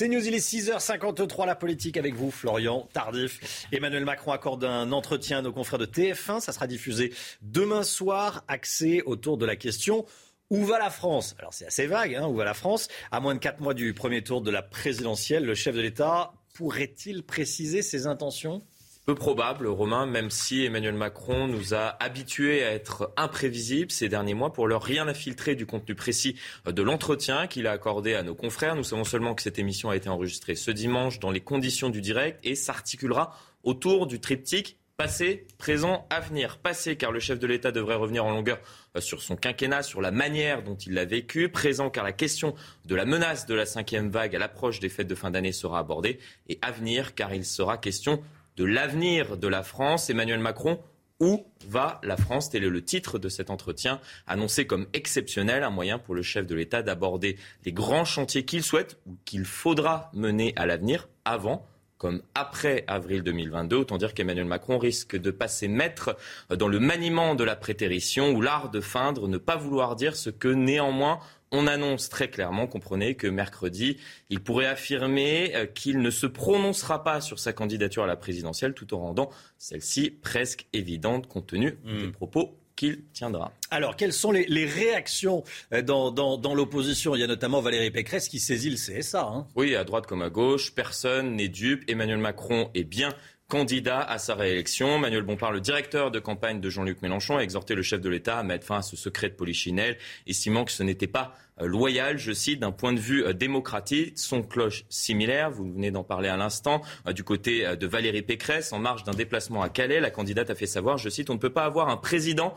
C'est 0.01 0.07
News, 0.07 0.25
il 0.25 0.33
est 0.33 0.39
6h53, 0.39 1.45
la 1.45 1.53
politique 1.53 1.95
avec 1.95 2.15
vous, 2.15 2.31
Florian 2.31 2.89
Tardif. 2.91 3.67
Emmanuel 3.71 4.03
Macron 4.03 4.31
accorde 4.31 4.63
un 4.63 4.91
entretien 4.93 5.37
à 5.37 5.41
nos 5.43 5.53
confrères 5.53 5.77
de 5.77 5.85
TF1. 5.85 6.39
Ça 6.39 6.51
sera 6.51 6.65
diffusé 6.65 7.13
demain 7.43 7.83
soir, 7.83 8.43
axé 8.47 9.03
autour 9.05 9.37
de 9.37 9.45
la 9.45 9.55
question 9.55 10.07
où 10.49 10.65
va 10.65 10.79
la 10.79 10.89
France? 10.89 11.35
Alors 11.37 11.53
c'est 11.53 11.67
assez 11.67 11.85
vague, 11.85 12.15
hein, 12.15 12.27
où 12.27 12.33
va 12.33 12.45
la 12.45 12.55
France? 12.55 12.87
À 13.11 13.19
moins 13.19 13.35
de 13.35 13.39
4 13.39 13.59
mois 13.59 13.75
du 13.75 13.93
premier 13.93 14.23
tour 14.23 14.41
de 14.41 14.49
la 14.49 14.63
présidentielle, 14.63 15.45
le 15.45 15.53
chef 15.53 15.75
de 15.75 15.81
l'État 15.81 16.33
pourrait-il 16.55 17.21
préciser 17.21 17.83
ses 17.83 18.07
intentions? 18.07 18.63
Peu 19.05 19.15
probable, 19.15 19.67
Romain, 19.67 20.05
même 20.05 20.29
si 20.29 20.63
Emmanuel 20.63 20.93
Macron 20.93 21.47
nous 21.47 21.73
a 21.73 21.97
habitués 22.03 22.63
à 22.63 22.71
être 22.71 23.11
imprévisibles 23.17 23.91
ces 23.91 24.09
derniers 24.09 24.33
mois, 24.33 24.53
pour 24.53 24.67
leur 24.67 24.83
rien 24.83 25.07
à 25.07 25.13
filtrer 25.13 25.55
du 25.55 25.65
contenu 25.65 25.95
précis 25.95 26.35
de 26.65 26.81
l'entretien 26.81 27.47
qu'il 27.47 27.67
a 27.67 27.71
accordé 27.71 28.13
à 28.13 28.23
nos 28.23 28.35
confrères. 28.35 28.75
Nous 28.75 28.83
savons 28.83 29.03
seulement 29.03 29.33
que 29.33 29.41
cette 29.41 29.59
émission 29.59 29.89
a 29.89 29.95
été 29.95 30.09
enregistrée 30.09 30.55
ce 30.55 30.71
dimanche 30.71 31.19
dans 31.19 31.31
les 31.31 31.41
conditions 31.41 31.89
du 31.89 32.01
direct 32.01 32.39
et 32.43 32.55
s'articulera 32.55 33.35
autour 33.63 34.07
du 34.07 34.19
triptyque 34.19 34.77
passé, 35.01 35.47
présent, 35.57 36.05
avenir. 36.11 36.59
Passé, 36.59 36.95
car 36.95 37.11
le 37.11 37.19
chef 37.19 37.39
de 37.39 37.47
l'État 37.47 37.71
devrait 37.71 37.95
revenir 37.95 38.23
en 38.23 38.29
longueur 38.29 38.59
euh, 38.95 39.01
sur 39.01 39.23
son 39.23 39.35
quinquennat, 39.35 39.81
sur 39.81 39.99
la 39.99 40.11
manière 40.11 40.61
dont 40.61 40.75
il 40.75 40.93
l'a 40.93 41.05
vécu. 41.05 41.49
Présent, 41.49 41.89
car 41.89 42.03
la 42.03 42.11
question 42.11 42.53
de 42.85 42.93
la 42.93 43.05
menace 43.05 43.47
de 43.47 43.55
la 43.55 43.65
cinquième 43.65 44.11
vague 44.11 44.35
à 44.35 44.39
l'approche 44.39 44.79
des 44.79 44.89
fêtes 44.89 45.07
de 45.07 45.15
fin 45.15 45.31
d'année 45.31 45.53
sera 45.53 45.79
abordée. 45.79 46.19
Et 46.49 46.59
avenir, 46.61 47.15
car 47.15 47.33
il 47.33 47.45
sera 47.45 47.79
question 47.79 48.21
de 48.57 48.65
l'avenir 48.65 49.37
de 49.37 49.47
la 49.47 49.63
France. 49.63 50.09
Emmanuel 50.09 50.39
Macron, 50.39 50.79
où 51.19 51.45
va 51.67 52.01
la 52.03 52.17
France? 52.17 52.49
Tel 52.49 52.63
est 52.63 52.69
le 52.69 52.83
titre 52.83 53.19
de 53.19 53.29
cet 53.29 53.49
entretien, 53.49 54.01
annoncé 54.27 54.65
comme 54.65 54.87
exceptionnel, 54.93 55.63
un 55.63 55.69
moyen 55.69 55.99
pour 55.99 56.15
le 56.15 56.23
chef 56.23 56.47
de 56.47 56.55
l'État 56.55 56.81
d'aborder 56.81 57.37
les 57.63 57.71
grands 57.71 58.05
chantiers 58.05 58.43
qu'il 58.43 58.63
souhaite 58.63 58.99
ou 59.05 59.17
qu'il 59.23 59.45
faudra 59.45 60.09
mener 60.13 60.53
à 60.55 60.65
l'avenir 60.65 61.07
avant 61.23 61.65
comme 62.01 62.23
après 62.33 62.83
avril 62.87 63.21
2022. 63.21 63.75
Autant 63.75 63.99
dire 63.99 64.15
qu'Emmanuel 64.15 64.45
Macron 64.45 64.79
risque 64.79 65.15
de 65.15 65.29
passer 65.29 65.67
maître 65.67 66.17
dans 66.49 66.67
le 66.67 66.79
maniement 66.79 67.35
de 67.35 67.43
la 67.43 67.55
prétérition 67.55 68.31
ou 68.31 68.41
l'art 68.41 68.71
de 68.71 68.81
feindre, 68.81 69.27
ne 69.27 69.37
pas 69.37 69.55
vouloir 69.55 69.95
dire 69.95 70.15
ce 70.15 70.31
que 70.31 70.47
néanmoins 70.47 71.19
on 71.51 71.67
annonce 71.67 72.09
très 72.09 72.29
clairement, 72.29 72.67
comprenez, 72.67 73.15
que 73.15 73.27
mercredi, 73.27 73.97
il 74.29 74.41
pourrait 74.41 74.67
affirmer 74.67 75.55
euh, 75.55 75.65
qu'il 75.65 75.99
ne 75.99 76.09
se 76.09 76.25
prononcera 76.25 77.03
pas 77.03 77.21
sur 77.21 77.39
sa 77.39 77.53
candidature 77.53 78.03
à 78.03 78.07
la 78.07 78.15
présidentielle 78.15 78.73
tout 78.73 78.93
en 78.93 78.99
rendant 78.99 79.29
celle-ci 79.57 80.11
presque 80.11 80.67
évidente 80.73 81.27
compte 81.27 81.47
tenu 81.47 81.77
des 81.85 82.07
hmm. 82.07 82.11
propos 82.11 82.57
qu'il 82.75 83.03
tiendra. 83.13 83.51
Alors, 83.69 83.95
quelles 83.95 84.13
sont 84.13 84.31
les, 84.31 84.65
réactions 84.65 85.43
euh, 85.73 85.81
dans, 85.81 86.55
l'opposition? 86.55 87.15
Il 87.15 87.19
y 87.19 87.23
a 87.23 87.27
notamment 87.27 87.61
Valérie 87.61 87.91
Pécresse 87.91 88.27
qui 88.27 88.39
saisit 88.39 88.69
le 88.69 88.75
CSA. 88.75 89.21
Hein. 89.21 89.47
Oui, 89.55 89.75
à 89.75 89.83
droite 89.83 90.07
comme 90.07 90.21
à 90.21 90.29
gauche, 90.29 90.73
personne 90.73 91.35
n'est 91.35 91.47
dupe. 91.47 91.83
Emmanuel 91.87 92.17
Macron 92.17 92.71
est 92.73 92.83
bien 92.83 93.13
candidat 93.51 93.99
à 93.99 94.17
sa 94.17 94.33
réélection. 94.33 94.97
Manuel 94.97 95.23
Bompard, 95.23 95.51
le 95.51 95.59
directeur 95.59 96.09
de 96.09 96.19
campagne 96.19 96.61
de 96.61 96.69
Jean-Luc 96.69 97.01
Mélenchon, 97.01 97.35
a 97.35 97.41
exhorté 97.41 97.75
le 97.75 97.81
chef 97.81 97.99
de 97.99 98.07
l'État 98.07 98.39
à 98.39 98.43
mettre 98.43 98.65
fin 98.65 98.77
à 98.77 98.81
ce 98.81 98.95
secret 98.95 99.27
de 99.27 99.33
polichinelle, 99.33 99.97
estimant 100.25 100.63
que 100.63 100.71
ce 100.71 100.83
n'était 100.83 101.05
pas 101.05 101.35
euh, 101.59 101.65
loyal, 101.65 102.17
je 102.17 102.31
cite, 102.31 102.61
d'un 102.61 102.71
point 102.71 102.93
de 102.93 102.99
vue 103.01 103.25
euh, 103.25 103.33
démocratique. 103.33 104.17
Son 104.17 104.41
cloche 104.41 104.85
similaire, 104.87 105.51
vous 105.51 105.69
venez 105.69 105.91
d'en 105.91 106.05
parler 106.05 106.29
à 106.29 106.37
l'instant, 106.37 106.81
euh, 107.05 107.11
du 107.11 107.25
côté 107.25 107.75
de 107.75 107.87
Valérie 107.87 108.21
Pécresse, 108.21 108.71
en 108.71 108.79
marge 108.79 109.03
d'un 109.03 109.11
déplacement 109.11 109.61
à 109.61 109.67
Calais, 109.67 109.99
la 109.99 110.11
candidate 110.11 110.49
a 110.49 110.55
fait 110.55 110.65
savoir, 110.65 110.97
je 110.97 111.09
cite, 111.09 111.29
on 111.29 111.33
ne 111.33 111.39
peut 111.39 111.49
pas 111.49 111.65
avoir 111.65 111.89
un 111.89 111.97
président 111.97 112.55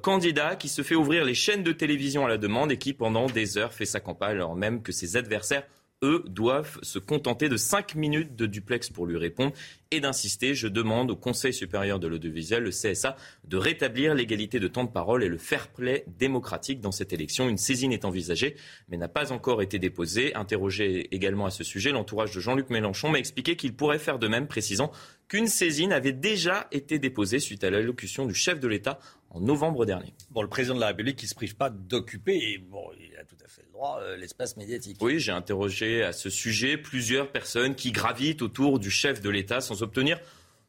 candidat 0.00 0.54
qui 0.56 0.68
se 0.68 0.82
fait 0.82 0.94
ouvrir 0.94 1.24
les 1.24 1.34
chaînes 1.34 1.64
de 1.64 1.72
télévision 1.72 2.24
à 2.24 2.28
la 2.28 2.38
demande 2.38 2.70
et 2.70 2.78
qui, 2.78 2.92
pendant 2.92 3.26
des 3.26 3.58
heures, 3.58 3.72
fait 3.72 3.84
sa 3.84 3.98
campagne 4.00 4.36
alors 4.36 4.54
même 4.54 4.82
que 4.82 4.92
ses 4.92 5.16
adversaires 5.16 5.64
eux, 6.02 6.24
doivent 6.26 6.78
se 6.82 6.98
contenter 6.98 7.48
de 7.48 7.56
5 7.56 7.94
minutes 7.94 8.36
de 8.36 8.46
duplex 8.46 8.90
pour 8.90 9.06
lui 9.06 9.16
répondre 9.16 9.52
et 9.90 10.00
d'insister. 10.00 10.54
Je 10.54 10.68
demande 10.68 11.10
au 11.10 11.16
Conseil 11.16 11.52
supérieur 11.52 11.98
de 12.00 12.06
l'audiovisuel, 12.06 12.64
le 12.64 12.70
CSA, 12.70 13.16
de 13.44 13.56
rétablir 13.56 14.14
l'égalité 14.14 14.58
de 14.58 14.68
temps 14.68 14.84
de 14.84 14.90
parole 14.90 15.22
et 15.22 15.28
le 15.28 15.38
fair 15.38 15.68
play 15.68 16.04
démocratique 16.18 16.80
dans 16.80 16.92
cette 16.92 17.12
élection. 17.12 17.48
Une 17.48 17.58
saisine 17.58 17.92
est 17.92 18.04
envisagée, 18.04 18.56
mais 18.88 18.96
n'a 18.96 19.08
pas 19.08 19.32
encore 19.32 19.62
été 19.62 19.78
déposée. 19.78 20.34
Interrogé 20.34 21.14
également 21.14 21.46
à 21.46 21.50
ce 21.50 21.64
sujet, 21.64 21.92
l'entourage 21.92 22.34
de 22.34 22.40
Jean-Luc 22.40 22.70
Mélenchon 22.70 23.10
m'a 23.10 23.18
expliqué 23.18 23.56
qu'il 23.56 23.74
pourrait 23.74 23.98
faire 23.98 24.18
de 24.18 24.28
même, 24.28 24.46
précisant 24.46 24.90
qu'une 25.28 25.46
saisine 25.46 25.92
avait 25.92 26.12
déjà 26.12 26.68
été 26.72 26.98
déposée 26.98 27.38
suite 27.38 27.64
à 27.64 27.70
l'allocution 27.70 28.26
du 28.26 28.34
chef 28.34 28.60
de 28.60 28.68
l'État 28.68 28.98
en 29.34 29.40
novembre 29.40 29.86
dernier. 29.86 30.12
Bon, 30.30 30.42
le 30.42 30.48
président 30.48 30.74
de 30.74 30.80
la 30.80 30.88
République 30.88 31.16
qui 31.16 31.24
ne 31.24 31.30
se 31.30 31.34
prive 31.34 31.56
pas 31.56 31.70
d'occuper, 31.70 32.58
bon, 32.58 32.84
il 32.98 33.16
a 33.16 33.24
tout 33.24 33.36
à 33.44 33.48
fait 33.48 33.62
le 33.66 33.72
droit, 33.72 33.98
euh, 34.02 34.16
l'espace 34.16 34.56
médiatique. 34.56 34.98
Oui, 35.00 35.18
j'ai 35.18 35.32
interrogé 35.32 36.02
à 36.02 36.12
ce 36.12 36.30
sujet 36.30 36.76
plusieurs 36.76 37.30
personnes 37.32 37.74
qui 37.74 37.92
gravitent 37.92 38.42
autour 38.42 38.78
du 38.78 38.90
chef 38.90 39.20
de 39.20 39.30
l'État 39.30 39.60
sans 39.60 39.82
obtenir 39.82 40.20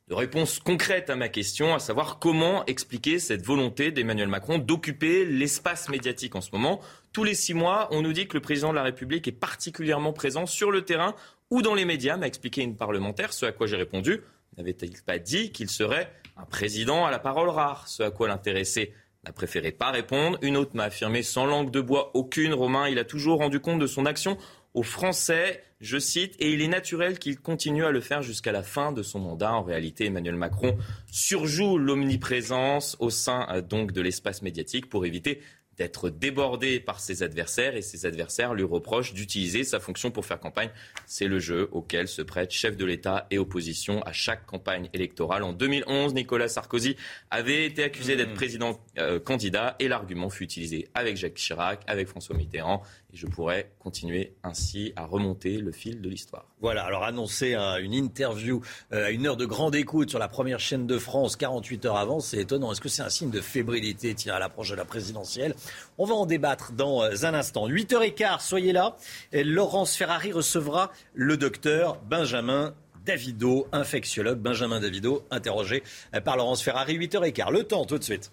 de 0.10 0.16
réponse 0.16 0.60
concrète 0.60 1.10
à 1.10 1.16
ma 1.16 1.30
question, 1.30 1.74
à 1.74 1.80
savoir 1.80 2.20
comment 2.20 2.66
expliquer 2.66 3.20
cette 3.20 3.42
volonté 3.46 3.92
d'Emmanuel 3.92 4.28
Macron 4.28 4.58
d'occuper 4.58 5.26
l'espace 5.26 5.88
médiatique 5.88 6.36
en 6.36 6.42
ce 6.42 6.50
moment. 6.52 6.82
Tous 7.14 7.24
les 7.24 7.36
six 7.36 7.54
mois, 7.54 7.88
on 7.92 8.02
nous 8.02 8.12
dit 8.12 8.28
que 8.28 8.34
le 8.34 8.42
président 8.42 8.72
de 8.72 8.76
la 8.76 8.84
République 8.84 9.28
est 9.28 9.32
particulièrement 9.32 10.12
présent 10.12 10.46
sur 10.46 10.72
le 10.72 10.84
terrain 10.84 11.16
ou 11.50 11.62
dans 11.62 11.74
les 11.74 11.86
médias, 11.86 12.18
m'a 12.18 12.28
expliqué 12.28 12.64
une 12.64 12.76
parlementaire, 12.76 13.32
ce 13.32 13.46
à 13.46 13.52
quoi 13.52 13.68
j'ai 13.68 13.78
répondu. 13.78 14.22
N'avait-il 14.58 15.02
pas 15.04 15.20
dit 15.20 15.52
qu'il 15.52 15.70
serait 15.70 16.12
un 16.38 16.46
président 16.46 17.06
à 17.06 17.12
la 17.12 17.20
parole 17.20 17.50
rare 17.50 17.88
Ce 17.88 18.04
à 18.04 18.12
quoi 18.12 18.28
l'intéressé 18.28 18.94
n'a 19.26 19.32
préféré 19.32 19.72
pas 19.72 19.92
répondre. 19.92 20.38
Une 20.42 20.58
autre 20.58 20.76
m'a 20.76 20.86
affirmé 20.86 21.24
sans 21.24 21.46
langue 21.46 21.72
de 21.72 21.82
bois 21.82 22.12
aucune, 22.14 22.54
Romain, 22.54 22.90
il 22.90 23.00
a 23.00 23.06
toujours 23.06 23.40
rendu 23.40 23.60
compte 23.60 23.80
de 23.80 23.88
son 23.88 24.06
action 24.06 24.38
aux 24.74 24.84
Français, 24.84 25.64
je 25.82 26.00
cite, 26.00 26.36
et 26.40 26.52
il 26.52 26.62
est 26.62 26.68
naturel 26.68 27.20
qu'il 27.20 27.40
continue 27.40 27.86
à 27.86 27.92
le 27.92 28.02
faire 28.02 28.24
jusqu'à 28.24 28.52
la 28.52 28.64
fin 28.64 28.92
de 28.92 29.04
son 29.04 29.20
mandat. 29.20 29.54
En 29.54 29.62
réalité, 29.62 30.08
Emmanuel 30.08 30.36
Macron 30.36 30.76
surjoue 31.12 31.78
l'omniprésence 31.78 32.98
au 33.00 33.10
sein 33.10 33.48
euh, 33.52 33.62
donc 33.62 33.92
de 33.92 34.02
l'espace 34.02 34.42
médiatique 34.42 34.90
pour 34.90 35.06
éviter 35.06 35.42
d'être 35.78 36.10
débordé 36.10 36.80
par 36.80 37.00
ses 37.00 37.24
adversaires 37.24 37.76
et 37.76 37.82
ses 37.82 38.06
adversaires 38.06 38.54
lui 38.54 38.64
reprochent 38.64 39.14
d'utiliser 39.14 39.64
sa 39.64 39.80
fonction 39.80 40.12
pour 40.12 40.26
faire 40.26 40.40
campagne. 40.40 40.70
C'est 41.06 41.28
le 41.28 41.40
jeu 41.40 41.70
auquel 41.72 42.08
se 42.08 42.22
prête 42.22 42.52
chef 42.52 42.78
de 42.78 42.86
l'État 42.86 43.28
et 43.32 43.38
opposition 43.38 44.02
à 44.04 44.12
chaque 44.12 44.46
campagne 44.46 44.90
électorale. 44.94 45.44
En 45.44 45.54
2011, 45.54 46.14
Nicolas 46.14 46.48
Sarkozy 46.48 46.96
avait 47.32 47.66
été 47.66 47.84
accusé 47.84 48.16
d'être 48.16 48.32
mmh. 48.32 48.36
président 48.36 48.80
euh, 48.98 49.20
candidat 49.20 49.76
et 49.80 49.88
l'argument 49.88 50.30
fut 50.30 50.44
utilisé 50.44 50.88
avec 50.94 51.18
Jacques 51.18 51.36
Chirac, 51.36 51.82
avec 51.88 52.08
François 52.08 52.36
Mitterrand 52.36 52.84
et 53.14 53.18
je 53.18 53.28
pourrais 53.28 53.72
continuer 53.80 54.34
ainsi 54.44 54.92
à 54.96 55.06
remonter 55.06 55.58
le 55.60 55.72
fil 55.72 56.02
de 56.02 56.10
l'histoire. 56.10 56.46
Voilà, 56.62 56.84
alors 56.84 57.04
annoncer 57.04 57.54
une 57.54 57.94
interview 57.94 58.62
euh, 58.92 59.06
à 59.06 59.12
une 59.12 59.28
heure 59.28 59.38
de 59.38 59.46
grande 59.46 59.76
écoute 59.76 60.10
sur 60.10 60.20
la 60.20 60.28
première 60.28 60.60
chaîne 60.60 60.88
de 60.88 60.98
France 60.98 61.36
48 61.36 61.86
heures 61.86 61.98
avant, 61.98 62.20
c'est 62.20 62.38
étonnant. 62.38 62.72
Est-ce 62.72 62.82
que 62.82 62.90
c'est 62.90 63.04
un 63.04 63.10
signe 63.10 63.30
de 63.30 63.42
fébrilité 63.42 64.16
tiens, 64.16 64.36
à 64.36 64.40
l'approche 64.40 64.72
de 64.72 64.76
la 64.76 64.86
présidentielle? 64.86 65.54
On 65.98 66.06
va 66.06 66.16
en 66.16 66.26
débattre 66.26 66.72
dans 66.72 67.04
euh, 67.04 67.24
un 67.24 67.34
instant. 67.34 67.68
8h15, 67.68 68.42
soyez 68.42 68.74
là. 68.74 68.98
Et 69.32 69.44
Laurence 69.44 69.96
Ferrari 69.96 70.32
recevra 70.32 70.92
le 71.14 71.38
docteur 71.38 72.02
Benjamin 72.10 72.74
Davido, 73.06 73.68
infectiologue 73.72 74.40
Benjamin 74.40 74.80
Davido, 74.80 75.26
interrogé 75.30 75.84
euh, 76.16 76.22
par 76.22 76.38
Laurence 76.38 76.64
Ferrari. 76.64 76.98
8h15, 76.98 77.52
le 77.52 77.64
temps 77.64 77.86
tout 77.86 77.98
de 77.98 78.04
suite. 78.04 78.32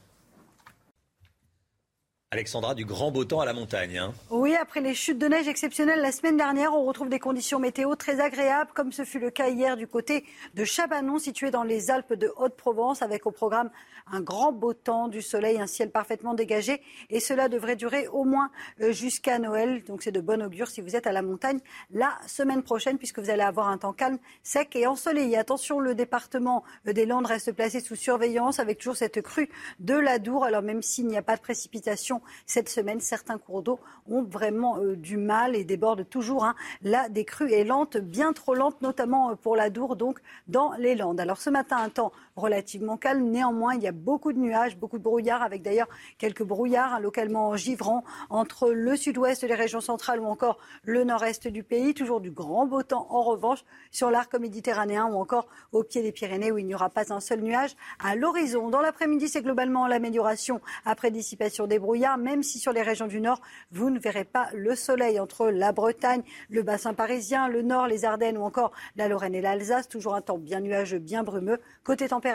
Alexandra, 2.33 2.77
du 2.77 2.85
grand 2.85 3.11
beau 3.11 3.25
temps 3.25 3.41
à 3.41 3.45
la 3.45 3.53
montagne. 3.53 3.99
Hein. 3.99 4.15
Oui, 4.31 4.55
après 4.55 4.81
les 4.81 4.95
chutes 4.95 5.19
de 5.19 5.27
neige 5.27 5.49
exceptionnelles 5.49 6.01
la 6.01 6.13
semaine 6.13 6.37
dernière, 6.37 6.73
on 6.73 6.85
retrouve 6.85 7.09
des 7.09 7.19
conditions 7.19 7.59
météo 7.59 7.97
très 7.97 8.21
agréables, 8.21 8.71
comme 8.73 8.93
ce 8.93 9.05
fut 9.05 9.19
le 9.19 9.31
cas 9.31 9.49
hier 9.49 9.77
du 9.77 9.89
côté 9.89 10.25
de 10.55 10.65
Chabanon, 10.65 11.19
situé 11.19 11.51
dans 11.51 11.65
les 11.65 11.91
Alpes 11.91 12.15
de 12.15 12.33
Haute-Provence, 12.37 13.03
avec 13.03 13.27
au 13.27 13.33
programme 13.33 13.69
un 14.13 14.21
grand 14.21 14.53
beau 14.53 14.75
temps, 14.75 15.09
du 15.09 15.23
soleil, 15.23 15.61
un 15.61 15.67
ciel 15.67 15.91
parfaitement 15.91 16.35
dégagé. 16.35 16.81
Et 17.11 17.19
cela 17.19 17.49
devrait 17.49 17.75
durer 17.75 18.07
au 18.07 18.23
moins 18.23 18.53
euh, 18.81 18.93
jusqu'à 18.93 19.41
Noël. 19.41 19.83
Donc 19.83 20.03
c'est 20.05 20.13
de 20.13 20.21
bon 20.21 20.41
augure 20.41 20.69
si 20.69 20.81
vous 20.81 20.95
êtes 20.95 21.09
à 21.09 21.13
la 21.13 21.23
montagne 21.23 21.59
la 21.91 22.17
semaine 22.29 22.63
prochaine, 22.63 22.97
puisque 22.97 23.19
vous 23.19 23.31
allez 23.31 23.43
avoir 23.43 23.67
un 23.67 23.79
temps 23.79 23.93
calme, 23.93 24.19
sec 24.45 24.77
et 24.77 24.87
ensoleillé. 24.87 25.37
Attention, 25.37 25.81
le 25.81 25.97
département 25.97 26.63
euh, 26.87 26.93
des 26.93 27.07
Landes 27.07 27.27
reste 27.27 27.51
placé 27.51 27.81
sous 27.81 27.97
surveillance, 27.97 28.61
avec 28.61 28.79
toujours 28.79 28.97
cette 28.97 29.21
crue 29.21 29.51
de 29.81 29.95
la 29.95 30.21
Dour. 30.21 30.45
Alors 30.45 30.63
même 30.63 30.81
s'il 30.81 31.09
n'y 31.09 31.17
a 31.17 31.23
pas 31.23 31.35
de 31.35 31.43
précipitation 31.43 32.20
cette 32.47 32.69
semaine. 32.69 33.01
Certains 33.01 33.39
cours 33.39 33.63
d'eau 33.63 33.81
ont 34.09 34.23
vraiment 34.23 34.79
euh, 34.79 34.97
du 34.97 35.17
mal 35.17 35.57
et 35.57 35.65
débordent 35.65 36.09
toujours. 36.09 36.45
Hein. 36.45 36.55
La 36.83 37.09
décrue 37.09 37.53
est 37.53 37.65
lente, 37.65 37.97
bien 37.97 38.33
trop 38.33 38.55
lente, 38.55 38.81
notamment 38.83 39.31
euh, 39.31 39.35
pour 39.35 39.57
la 39.57 39.71
Dour, 39.71 39.97
donc 39.97 40.21
dans 40.49 40.73
les 40.79 40.95
Landes. 40.95 41.21
Alors 41.21 41.39
ce 41.39 41.51
matin, 41.51 41.77
un 41.79 41.89
temps 41.89 42.13
relativement 42.41 42.97
calme. 42.97 43.31
Néanmoins, 43.31 43.75
il 43.75 43.83
y 43.83 43.87
a 43.87 43.93
beaucoup 43.93 44.33
de 44.33 44.39
nuages, 44.39 44.77
beaucoup 44.77 44.99
de 44.99 45.05
brouillards, 45.05 45.43
avec 45.43 45.63
d'ailleurs 45.63 45.89
quelques 46.19 46.43
brouillards 46.43 46.95
hein, 46.95 47.01
localement 47.01 47.57
givrants 47.57 48.03
entre 48.29 48.71
le 48.71 48.97
sud-ouest 48.97 49.45
des 49.45 49.55
régions 49.55 49.81
centrales 49.81 50.21
ou 50.21 50.27
encore 50.27 50.59
le 50.83 51.05
nord-est 51.05 51.47
du 51.47 51.63
pays. 51.63 51.95
Toujours 51.95 52.21
du 52.21 52.31
grand 52.31 52.67
beau 52.67 52.83
temps 52.83 53.07
en 53.11 53.23
revanche 53.23 53.65
sur 53.91 54.11
l'arc 54.11 54.35
méditerranéen 54.35 55.07
ou 55.07 55.17
encore 55.17 55.47
au 55.73 55.85
pied 55.85 56.03
des 56.03 56.13
Pyrénées 56.13 56.51
où 56.51 56.59
il 56.59 56.67
n'y 56.67 56.75
aura 56.75 56.91
pas 56.91 57.13
un 57.13 57.21
seul 57.21 57.41
nuage 57.41 57.77
à 58.03 58.17
l'horizon. 58.17 58.71
Dans 58.71 58.81
l'après-midi, 58.81 59.29
c'est 59.29 59.43
globalement 59.43 59.87
l'amélioration 59.87 60.61
après 60.85 61.11
dissipation 61.11 61.67
des 61.67 61.79
brouillards, 61.79 62.19
même 62.19 62.43
si 62.43 62.59
sur 62.59 62.73
les 62.73 62.83
régions 62.83 63.07
du 63.07 63.21
nord, 63.21 63.41
vous 63.71 63.91
ne 63.91 63.99
verrez 63.99 64.25
pas 64.25 64.49
le 64.55 64.75
soleil 64.75 65.21
entre 65.21 65.49
la 65.49 65.73
Bretagne, 65.73 66.23
le 66.49 66.63
bassin 66.63 66.95
parisien, 66.95 67.49
le 67.49 67.63
nord, 67.63 67.87
les 67.87 68.05
Ardennes 68.05 68.39
ou 68.39 68.43
encore 68.43 68.73
la 68.97 69.09
Lorraine 69.09 69.35
et 69.35 69.41
l'Alsace. 69.41 69.89
Toujours 69.89 70.15
un 70.15 70.21
temps 70.21 70.39
bien 70.39 70.61
nuageux, 70.61 70.99
bien 70.99 71.23
brumeux. 71.23 71.61
Côté 71.85 72.09
température, 72.09 72.30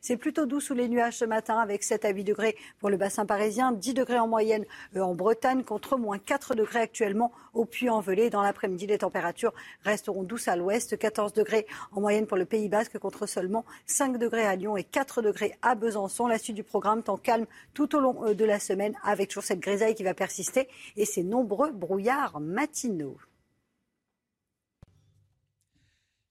c'est 0.00 0.16
plutôt 0.16 0.46
doux 0.46 0.60
sous 0.60 0.74
les 0.74 0.88
nuages 0.88 1.18
ce 1.18 1.24
matin 1.24 1.58
avec 1.58 1.82
7 1.82 2.04
à 2.04 2.10
8 2.10 2.24
degrés 2.24 2.56
pour 2.78 2.90
le 2.90 2.96
bassin 2.96 3.26
parisien, 3.26 3.72
10 3.72 3.94
degrés 3.94 4.18
en 4.18 4.28
moyenne 4.28 4.64
euh, 4.96 5.00
en 5.00 5.14
Bretagne 5.14 5.64
contre 5.64 5.96
moins 5.96 6.18
4 6.18 6.54
degrés 6.54 6.80
actuellement 6.80 7.32
au 7.54 7.64
Puy-en-Velay. 7.64 8.30
Dans 8.30 8.42
l'après-midi, 8.42 8.86
les 8.86 8.98
températures 8.98 9.52
resteront 9.84 10.22
douces 10.22 10.48
à 10.48 10.56
l'ouest, 10.56 10.98
14 10.98 11.32
degrés 11.32 11.66
en 11.92 12.00
moyenne 12.00 12.26
pour 12.26 12.36
le 12.36 12.44
Pays 12.44 12.68
Basque 12.68 12.98
contre 12.98 13.26
seulement 13.26 13.64
5 13.86 14.18
degrés 14.18 14.46
à 14.46 14.56
Lyon 14.56 14.76
et 14.76 14.84
4 14.84 15.22
degrés 15.22 15.56
à 15.62 15.74
Besançon. 15.74 16.26
La 16.26 16.38
suite 16.38 16.56
du 16.56 16.64
programme, 16.64 17.02
temps 17.02 17.16
calme 17.16 17.46
tout 17.74 17.94
au 17.96 18.00
long 18.00 18.24
euh, 18.24 18.34
de 18.34 18.44
la 18.44 18.58
semaine 18.58 18.94
avec 19.02 19.28
toujours 19.28 19.44
cette 19.44 19.60
grisaille 19.60 19.94
qui 19.94 20.04
va 20.04 20.14
persister 20.14 20.68
et 20.96 21.04
ces 21.04 21.22
nombreux 21.22 21.72
brouillards 21.72 22.40
matinaux. 22.40 23.16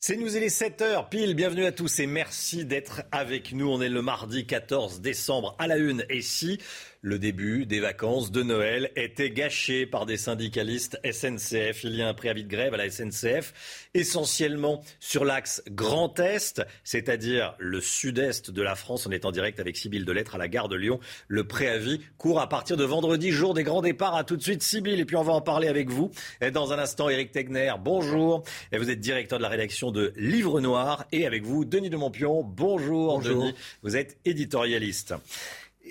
C'est 0.03 0.17
nous, 0.17 0.35
il 0.35 0.41
est 0.41 0.47
7h 0.47 1.09
pile. 1.09 1.35
Bienvenue 1.35 1.63
à 1.63 1.71
tous 1.71 1.99
et 1.99 2.07
merci 2.07 2.65
d'être 2.65 3.03
avec 3.11 3.53
nous. 3.53 3.69
On 3.69 3.81
est 3.81 3.87
le 3.87 4.01
mardi 4.01 4.47
14 4.47 4.99
décembre 4.99 5.55
à 5.59 5.67
la 5.67 5.77
une. 5.77 6.03
Et 6.09 6.23
si 6.23 6.57
le 7.01 7.17
début 7.17 7.65
des 7.65 7.79
vacances 7.79 8.31
de 8.31 8.43
Noël 8.43 8.91
était 8.95 9.31
gâché 9.31 9.85
par 9.87 10.05
des 10.05 10.17
syndicalistes 10.17 10.99
SNCF. 11.03 11.83
Il 11.83 11.95
y 11.95 12.01
a 12.01 12.07
un 12.07 12.13
préavis 12.13 12.43
de 12.43 12.49
grève 12.49 12.75
à 12.75 12.77
la 12.77 12.89
SNCF, 12.89 13.89
essentiellement 13.95 14.83
sur 14.99 15.25
l'axe 15.25 15.63
Grand 15.69 16.19
Est, 16.19 16.61
c'est-à-dire 16.83 17.55
le 17.57 17.81
sud-est 17.81 18.51
de 18.51 18.61
la 18.61 18.75
France. 18.75 19.07
On 19.07 19.11
est 19.11 19.25
en 19.25 19.31
direct 19.31 19.59
avec 19.59 19.77
Sybille 19.77 20.05
Delettre 20.05 20.35
à 20.35 20.37
la 20.37 20.47
gare 20.47 20.69
de 20.69 20.75
Lyon. 20.75 20.99
Le 21.27 21.47
préavis 21.47 22.01
court 22.17 22.39
à 22.39 22.47
partir 22.47 22.77
de 22.77 22.83
vendredi, 22.83 23.31
jour 23.31 23.55
des 23.55 23.63
grands 23.63 23.81
départs. 23.81 24.15
À 24.15 24.23
tout 24.23 24.37
de 24.37 24.43
suite, 24.43 24.61
Sybille. 24.61 24.99
Et 24.99 25.05
puis 25.05 25.15
on 25.15 25.23
va 25.23 25.33
en 25.33 25.41
parler 25.41 25.67
avec 25.67 25.89
vous. 25.89 26.11
Et 26.39 26.51
dans 26.51 26.71
un 26.71 26.77
instant, 26.77 27.09
Eric 27.09 27.31
Tegner, 27.31 27.73
bonjour. 27.83 28.43
Et 28.71 28.77
vous 28.77 28.91
êtes 28.91 28.99
directeur 28.99 29.39
de 29.39 29.43
la 29.43 29.49
rédaction 29.49 29.91
de 29.91 30.13
Livre 30.15 30.61
Noir. 30.61 31.05
Et 31.11 31.25
avec 31.25 31.43
vous, 31.43 31.65
Denis 31.65 31.89
de 31.89 31.97
Montpion. 31.97 32.43
Bonjour, 32.43 33.15
bonjour. 33.15 33.41
Denis. 33.41 33.55
Vous 33.81 33.97
êtes 33.97 34.17
éditorialiste. 34.23 35.15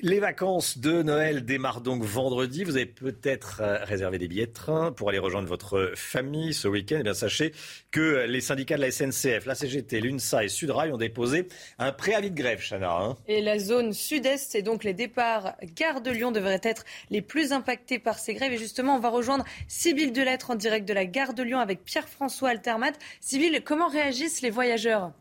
Les 0.02 0.18
vacances 0.18 0.78
de 0.78 1.02
Noël 1.02 1.44
démarrent 1.44 1.82
donc 1.82 2.02
vendredi. 2.02 2.64
Vous 2.64 2.76
avez 2.76 2.86
peut-être 2.86 3.60
euh, 3.60 3.84
réservé 3.84 4.16
des 4.16 4.28
billets 4.28 4.46
de 4.46 4.52
train 4.52 4.92
pour 4.92 5.10
aller 5.10 5.18
rejoindre 5.18 5.46
votre 5.46 5.92
famille 5.94 6.54
ce 6.54 6.68
week-end. 6.68 6.96
Eh 7.00 7.02
bien, 7.02 7.12
sachez 7.12 7.52
que 7.90 8.24
les 8.26 8.40
syndicats 8.40 8.76
de 8.76 8.80
la 8.80 8.90
SNCF, 8.90 9.44
la 9.44 9.54
CGT, 9.54 10.00
l'UNSA 10.00 10.44
et 10.44 10.48
Sudrail 10.48 10.90
ont 10.90 10.96
déposé 10.96 11.48
un 11.78 11.92
préavis 11.92 12.30
de 12.30 12.34
grève, 12.36 12.60
Chana. 12.60 12.90
Hein. 12.90 13.16
et 13.28 13.42
la 13.42 13.58
zone 13.58 13.92
sud-est, 13.92 14.54
et 14.54 14.62
donc 14.62 14.84
les 14.84 14.94
départs 14.94 15.54
gare 15.76 16.00
de 16.00 16.10
Lyon 16.10 16.32
devraient 16.32 16.62
être 16.62 16.84
les 17.10 17.20
plus 17.20 17.52
impactés 17.52 17.98
par 17.98 18.18
ces 18.18 18.32
grèves. 18.32 18.54
Et 18.54 18.58
justement, 18.58 18.96
on 18.96 19.00
va 19.00 19.10
rejoindre 19.10 19.44
Sybille 19.68 20.12
Delettre 20.12 20.50
en 20.50 20.54
direct 20.54 20.88
de 20.88 20.94
la 20.94 21.04
gare 21.04 21.34
de 21.34 21.42
Lyon 21.42 21.58
avec 21.58 21.84
Pierre-François 21.84 22.48
Altermat. 22.48 22.92
Sybille, 23.20 23.60
comment 23.62 23.88
réagissent 23.88 24.40
les 24.40 24.50
voyageurs? 24.50 25.12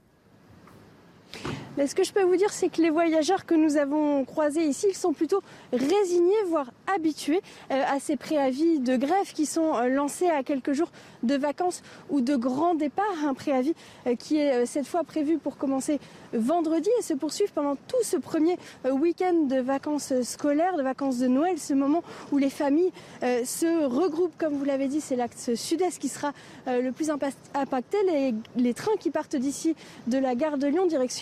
Mais 1.78 1.88
ce 1.88 1.96
que 1.96 2.04
je 2.04 2.12
peux 2.12 2.24
vous 2.24 2.36
dire, 2.36 2.52
c'est 2.52 2.68
que 2.68 2.82
les 2.82 2.90
voyageurs 2.90 3.46
que 3.46 3.56
nous 3.56 3.78
avons 3.78 4.26
croisés 4.26 4.66
ici, 4.66 4.88
ils 4.90 4.98
sont 4.98 5.14
plutôt 5.14 5.42
résignés, 5.72 6.44
voire 6.48 6.72
habitués 6.94 7.42
euh, 7.72 7.82
à 7.88 8.00
ces 8.00 8.18
préavis 8.18 8.80
de 8.80 8.98
grève 8.98 9.32
qui 9.34 9.46
sont 9.46 9.76
euh, 9.76 9.88
lancés 9.88 10.28
à 10.28 10.44
quelques 10.44 10.74
jours 10.74 10.92
de 11.24 11.36
vacances 11.36 11.82
ou 12.10 12.22
de 12.22 12.36
grands 12.36 12.76
départs. 12.76 13.06
Un 13.26 13.34
préavis 13.34 13.76
euh, 14.08 14.16
qui 14.16 14.40
est 14.40 14.66
cette 14.66 14.88
fois 14.88 15.04
prévu 15.04 15.38
pour 15.38 15.58
commencer 15.58 16.00
vendredi 16.34 16.90
et 17.00 17.02
se 17.02 17.14
poursuivre 17.14 17.52
pendant 17.54 17.76
tout 17.76 18.04
ce 18.04 18.18
premier 18.18 18.58
week-end 18.84 19.46
de 19.48 19.60
vacances 19.62 20.14
scolaires, 20.22 20.76
de 20.76 20.84
vacances 20.84 21.18
de 21.18 21.28
Noël, 21.28 21.58
ce 21.58 21.74
moment 21.74 22.04
où 22.32 22.38
les 22.38 22.50
familles 22.50 22.92
se 23.22 23.86
regroupent, 23.86 24.38
comme 24.38 24.54
vous 24.54 24.66
l'avez 24.66 24.88
dit, 24.88 25.02
c'est 25.02 25.16
l'axe 25.16 25.56
sud-est 25.56 25.98
qui 25.98 26.08
sera 26.08 26.34
le 26.68 26.92
plus 26.92 27.10
impacté. 27.10 27.98
Les, 28.06 28.36
les 28.56 28.74
trains 28.76 28.96
qui 29.00 29.10
partent 29.10 29.36
d'ici 29.36 29.76
de 30.06 30.20
la 30.20 30.36
gare 30.36 30.60
de 30.60 30.68
Lyon, 30.68 30.86
direction 30.86 31.19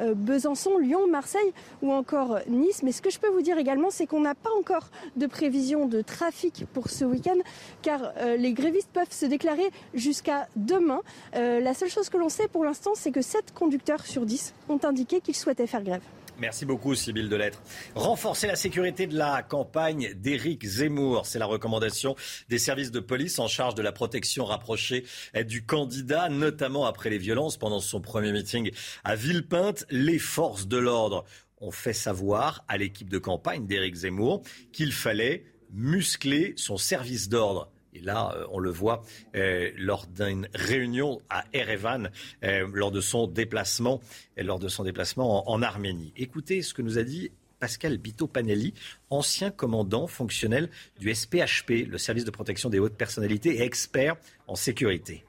euh, 0.00 0.14
Besançon, 0.14 0.78
Lyon, 0.78 1.06
Marseille 1.08 1.52
ou 1.82 1.92
encore 1.92 2.38
Nice. 2.48 2.82
Mais 2.82 2.92
ce 2.92 3.02
que 3.02 3.10
je 3.10 3.18
peux 3.18 3.28
vous 3.28 3.42
dire 3.42 3.58
également, 3.58 3.90
c'est 3.90 4.06
qu'on 4.06 4.20
n'a 4.20 4.34
pas 4.34 4.50
encore 4.58 4.88
de 5.16 5.26
prévision 5.26 5.86
de 5.86 6.02
trafic 6.02 6.64
pour 6.72 6.90
ce 6.90 7.04
week-end, 7.04 7.38
car 7.82 8.12
euh, 8.18 8.36
les 8.36 8.52
grévistes 8.52 8.90
peuvent 8.92 9.12
se 9.12 9.26
déclarer 9.26 9.70
jusqu'à 9.94 10.48
demain. 10.56 11.00
Euh, 11.36 11.60
la 11.60 11.74
seule 11.74 11.90
chose 11.90 12.08
que 12.08 12.16
l'on 12.16 12.28
sait 12.28 12.48
pour 12.48 12.64
l'instant, 12.64 12.92
c'est 12.94 13.10
que 13.10 13.22
7 13.22 13.52
conducteurs 13.54 14.06
sur 14.06 14.26
10 14.26 14.54
ont 14.68 14.80
indiqué 14.84 15.20
qu'ils 15.20 15.36
souhaitaient 15.36 15.66
faire 15.66 15.82
grève. 15.82 16.02
Merci 16.40 16.64
beaucoup, 16.64 16.94
Sybille 16.94 17.28
Delettre. 17.28 17.60
Renforcer 17.94 18.46
la 18.46 18.56
sécurité 18.56 19.06
de 19.06 19.14
la 19.14 19.42
campagne 19.42 20.14
d'Éric 20.14 20.64
Zemmour, 20.64 21.26
c'est 21.26 21.38
la 21.38 21.44
recommandation 21.44 22.16
des 22.48 22.58
services 22.58 22.90
de 22.90 22.98
police 22.98 23.38
en 23.38 23.46
charge 23.46 23.74
de 23.74 23.82
la 23.82 23.92
protection 23.92 24.46
rapprochée 24.46 25.04
du 25.46 25.66
candidat, 25.66 26.30
notamment 26.30 26.86
après 26.86 27.10
les 27.10 27.18
violences 27.18 27.58
pendant 27.58 27.80
son 27.80 28.00
premier 28.00 28.32
meeting 28.32 28.70
à 29.04 29.16
Villepinte. 29.16 29.84
Les 29.90 30.18
forces 30.18 30.66
de 30.66 30.78
l'ordre 30.78 31.26
ont 31.58 31.72
fait 31.72 31.92
savoir 31.92 32.64
à 32.68 32.78
l'équipe 32.78 33.10
de 33.10 33.18
campagne 33.18 33.66
d'Éric 33.66 33.96
Zemmour 33.96 34.42
qu'il 34.72 34.94
fallait 34.94 35.44
muscler 35.70 36.54
son 36.56 36.78
service 36.78 37.28
d'ordre. 37.28 37.70
Et 37.94 38.00
là, 38.00 38.32
euh, 38.34 38.46
on 38.50 38.58
le 38.58 38.70
voit 38.70 39.02
euh, 39.34 39.70
lors 39.76 40.06
d'une 40.06 40.48
réunion 40.54 41.20
à 41.28 41.44
Erevan, 41.52 42.10
euh, 42.44 42.68
lors 42.72 42.90
de 42.90 43.00
son 43.00 43.26
déplacement, 43.26 44.00
lors 44.36 44.58
de 44.58 44.68
son 44.68 44.84
déplacement 44.84 45.50
en, 45.50 45.62
Arménie. 45.62 46.12
Écoutez 46.16 46.62
ce 46.62 46.74
que 46.74 46.82
nous 46.82 46.98
a 46.98 47.02
dit 47.02 47.30
Pascal 47.58 47.98
Bito-Panelli, 47.98 48.72
ancien 49.10 49.50
commandant 49.50 50.06
fonctionnel 50.06 50.70
du 50.98 51.14
SPHP, 51.14 51.86
le 51.86 51.98
service 51.98 52.24
de 52.24 52.30
protection 52.30 52.70
des 52.70 52.78
hautes 52.78 52.96
personnalités 52.96 53.56
et 53.56 53.62
expert 53.62 54.16
en 54.46 54.54
sécurité. 54.54 55.24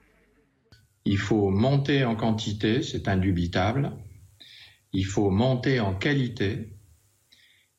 Il 1.03 1.17
faut 1.17 1.49
monter 1.49 2.05
en 2.05 2.15
quantité, 2.15 2.83
c'est 2.83 3.07
indubitable. 3.07 3.91
Il 4.93 5.05
faut 5.05 5.29
monter 5.29 5.79
en 5.79 5.95
qualité, 5.95 6.69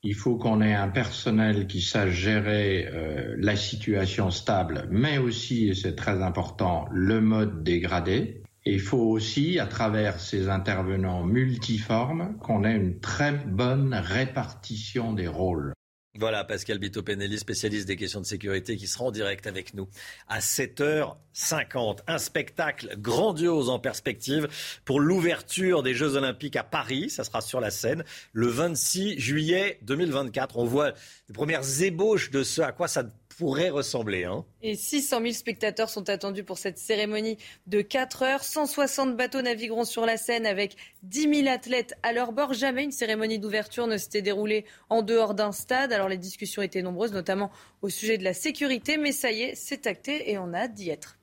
il 0.04 0.14
faut 0.14 0.36
qu'on 0.36 0.60
ait 0.60 0.74
un 0.74 0.88
personnel 0.88 1.66
qui 1.66 1.80
sache 1.80 2.10
gérer 2.10 2.88
euh, 2.92 3.36
la 3.38 3.54
situation 3.54 4.30
stable, 4.30 4.88
mais 4.90 5.18
aussi, 5.18 5.68
et 5.68 5.74
c'est 5.74 5.94
très 5.94 6.22
important, 6.22 6.86
le 6.90 7.20
mode 7.20 7.62
dégradé. 7.62 8.42
Et 8.64 8.74
il 8.74 8.80
faut 8.80 8.98
aussi, 8.98 9.58
à 9.58 9.66
travers 9.66 10.20
ces 10.20 10.48
intervenants 10.48 11.24
multiformes, 11.24 12.36
qu'on 12.38 12.64
ait 12.64 12.76
une 12.76 13.00
très 13.00 13.32
bonne 13.32 13.94
répartition 13.94 15.12
des 15.12 15.28
rôles. 15.28 15.72
Voilà, 16.18 16.44
Pascal 16.44 16.76
Bito-Penelli, 16.78 17.38
spécialiste 17.38 17.88
des 17.88 17.96
questions 17.96 18.20
de 18.20 18.26
sécurité, 18.26 18.76
qui 18.76 18.86
sera 18.86 19.04
en 19.04 19.10
direct 19.10 19.46
avec 19.46 19.72
nous 19.72 19.88
à 20.28 20.40
7h50. 20.40 22.00
Un 22.06 22.18
spectacle 22.18 22.94
grandiose 22.98 23.70
en 23.70 23.78
perspective 23.78 24.46
pour 24.84 25.00
l'ouverture 25.00 25.82
des 25.82 25.94
Jeux 25.94 26.16
Olympiques 26.16 26.56
à 26.56 26.64
Paris. 26.64 27.08
Ça 27.08 27.24
sera 27.24 27.40
sur 27.40 27.60
la 27.60 27.70
scène 27.70 28.04
le 28.34 28.46
26 28.48 29.18
juillet 29.18 29.78
2024. 29.84 30.58
On 30.58 30.66
voit 30.66 30.92
les 31.28 31.32
premières 31.32 31.80
ébauches 31.80 32.30
de 32.30 32.42
ce 32.42 32.60
à 32.60 32.72
quoi 32.72 32.88
ça 32.88 33.04
pourrait 33.36 33.70
ressembler. 33.70 34.24
Hein. 34.24 34.44
Et 34.62 34.74
600 34.74 35.20
000 35.20 35.32
spectateurs 35.32 35.88
sont 35.88 36.08
attendus 36.08 36.44
pour 36.44 36.58
cette 36.58 36.78
cérémonie 36.78 37.38
de 37.66 37.80
4 37.80 38.22
heures. 38.22 38.44
160 38.44 39.16
bateaux 39.16 39.42
navigueront 39.42 39.84
sur 39.84 40.06
la 40.06 40.16
Seine 40.16 40.46
avec 40.46 40.76
10 41.02 41.42
000 41.42 41.48
athlètes 41.48 41.94
à 42.02 42.12
leur 42.12 42.32
bord. 42.32 42.52
Jamais 42.54 42.84
une 42.84 42.92
cérémonie 42.92 43.38
d'ouverture 43.38 43.86
ne 43.86 43.96
s'était 43.96 44.22
déroulée 44.22 44.64
en 44.90 45.02
dehors 45.02 45.34
d'un 45.34 45.52
stade. 45.52 45.92
Alors 45.92 46.08
les 46.08 46.18
discussions 46.18 46.62
étaient 46.62 46.82
nombreuses, 46.82 47.12
notamment 47.12 47.50
au 47.82 47.88
sujet 47.88 48.18
de 48.18 48.24
la 48.24 48.34
sécurité. 48.34 48.96
Mais 48.96 49.12
ça 49.12 49.30
y 49.32 49.42
est, 49.42 49.54
c'est 49.54 49.86
acté 49.86 50.30
et 50.30 50.38
on 50.38 50.52
a 50.52 50.60
hâte 50.60 50.74
d'y 50.74 50.90
être. 50.90 51.18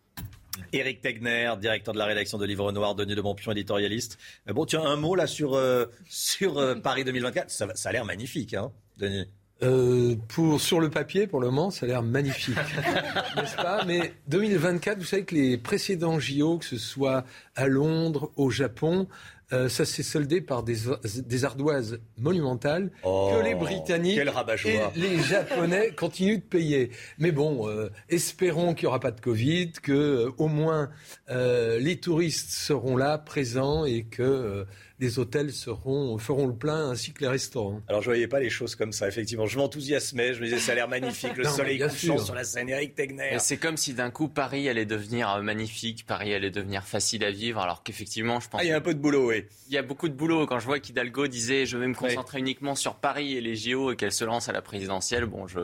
Éric 0.74 1.02
Tegner, 1.02 1.54
directeur 1.60 1.94
de 1.94 2.00
la 2.00 2.06
rédaction 2.06 2.38
de 2.38 2.46
Livre 2.46 2.72
Noir, 2.72 2.96
Denis 2.96 3.16
de 3.16 3.22
Montpion, 3.22 3.52
éditorialiste. 3.54 4.18
Euh, 4.48 4.54
bon, 4.54 4.66
tiens, 4.66 4.82
un 4.82 4.98
mot 4.98 5.16
là 5.16 5.26
sur, 5.26 5.54
euh, 5.54 5.86
sur 6.10 6.58
euh, 6.58 6.76
Paris 6.76 7.04
2024. 7.04 7.50
Ça, 7.50 7.68
ça 7.76 7.90
a 7.90 7.92
l'air 7.92 8.06
magnifique, 8.06 8.54
hein, 8.54 8.72
Denis 8.98 9.26
euh, 9.62 10.16
pour, 10.30 10.62
sur 10.62 10.80
le 10.80 10.90
papier, 10.90 11.28
pour 11.28 11.40
le 11.42 11.48
moment, 11.48 11.72
ça 11.72 11.86
a 11.86 11.90
l'air 11.90 12.04
magnifique, 12.04 12.56
n'est-ce 13.36 13.56
pas? 13.56 13.84
Mais 13.86 14.14
2024, 14.28 14.98
vous 15.00 15.04
savez 15.04 15.26
que 15.26 15.36
les 15.36 15.58
précédents 15.58 16.20
JO, 16.20 16.60
que 16.60 16.66
ce 16.66 16.78
soit 16.78 17.26
à 17.56 17.68
Londres, 17.68 18.32
au 18.36 18.50
Japon, 18.50 19.08
euh, 19.52 19.68
ça 19.68 19.84
s'est 19.84 20.04
soldé 20.04 20.42
par 20.42 20.64
des, 20.64 20.78
des 21.26 21.46
ardoises 21.46 22.00
monumentales 22.18 22.92
Oh, 23.04 23.32
que 23.34 23.44
les 23.44 23.56
Britanniques 23.56 24.20
et 24.20 24.96
les 24.96 25.20
Japonais 25.20 25.92
continuent 25.98 26.38
de 26.38 26.44
payer. 26.44 26.92
Mais 27.18 27.32
bon, 27.32 27.68
euh, 27.68 27.90
espérons 28.10 28.76
qu'il 28.76 28.86
n'y 28.86 28.90
aura 28.90 29.00
pas 29.00 29.12
de 29.12 29.20
Covid, 29.20 29.72
que 29.82 29.92
euh, 29.92 30.32
au 30.38 30.48
moins 30.48 30.90
euh, 31.32 31.80
les 31.80 31.98
touristes 31.98 32.52
seront 32.52 32.96
là, 32.96 33.18
présents, 33.18 33.86
et 33.86 34.04
que 34.04 34.66
les 35.00 35.18
hôtels 35.18 35.52
seront, 35.54 36.18
feront 36.18 36.48
le 36.48 36.54
plein, 36.54 36.90
ainsi 36.90 37.14
que 37.14 37.22
les 37.22 37.30
restaurants. 37.30 37.82
Alors, 37.88 38.02
je 38.02 38.10
voyais 38.10 38.28
pas 38.28 38.40
les 38.40 38.50
choses 38.50 38.76
comme 38.76 38.92
ça, 38.92 39.08
effectivement. 39.08 39.46
Je 39.46 39.58
m'enthousiasmais, 39.58 40.34
je 40.34 40.42
me 40.42 40.46
disais, 40.46 40.60
ça 40.60 40.74
a 40.74 40.76
l'air 40.76 40.90
magnifique, 40.90 41.38
le 41.38 41.46
Non, 41.46 41.50
soleil 41.50 41.80
couchant 41.80 42.18
sur 42.18 42.36
la 42.36 42.44
scène, 42.44 42.70
Eric 42.70 42.96
Tegner. 42.96 43.36
Et 43.36 43.40
C'est 43.40 43.58
comme 43.58 43.78
si 43.78 43.94
d'un 43.94 44.12
coup 44.12 44.28
Paris 44.28 44.68
allait 44.68 44.86
devenir 44.86 45.30
euh, 45.32 45.42
magnifique, 45.42 46.06
Paris 46.06 46.34
allait 46.34 46.52
devenir 46.52 46.84
facile 46.84 47.24
à 47.24 47.32
vivre, 47.32 47.62
alors 47.62 47.84
qu'effectivement, 47.84 48.40
je 48.40 48.50
pense. 48.50 48.60
Ah, 48.62 48.66
il 48.66 48.70
y 48.70 48.74
a 48.74 48.78
un 48.78 48.82
peu 48.82 48.94
de 48.94 49.00
boulot, 49.00 49.30
oui. 49.30 49.46
Il 49.70 49.74
y 49.74 49.78
a 49.78 49.84
beaucoup 49.84 50.10
de 50.10 50.14
boulot. 50.14 50.46
Quand 50.46 50.60
je 50.60 50.66
vois 50.66 50.80
qu'Hidalgo 50.80 51.28
disait 51.28 51.66
je 51.66 51.78
vais 51.78 51.88
me 51.88 51.96
concentrer 51.96 52.40
uniquement 52.40 52.76
sur 52.76 52.96
Paris 52.96 53.38
et 53.38 53.42
les 53.42 53.56
JO 53.56 53.92
et 53.92 53.96
qu'elle 53.96 54.12
se 54.12 54.26
lance 54.26 54.50
à 54.50 54.52
la 54.52 54.62
présidentielle, 54.62 55.26
bon, 55.26 55.48
je, 55.48 55.60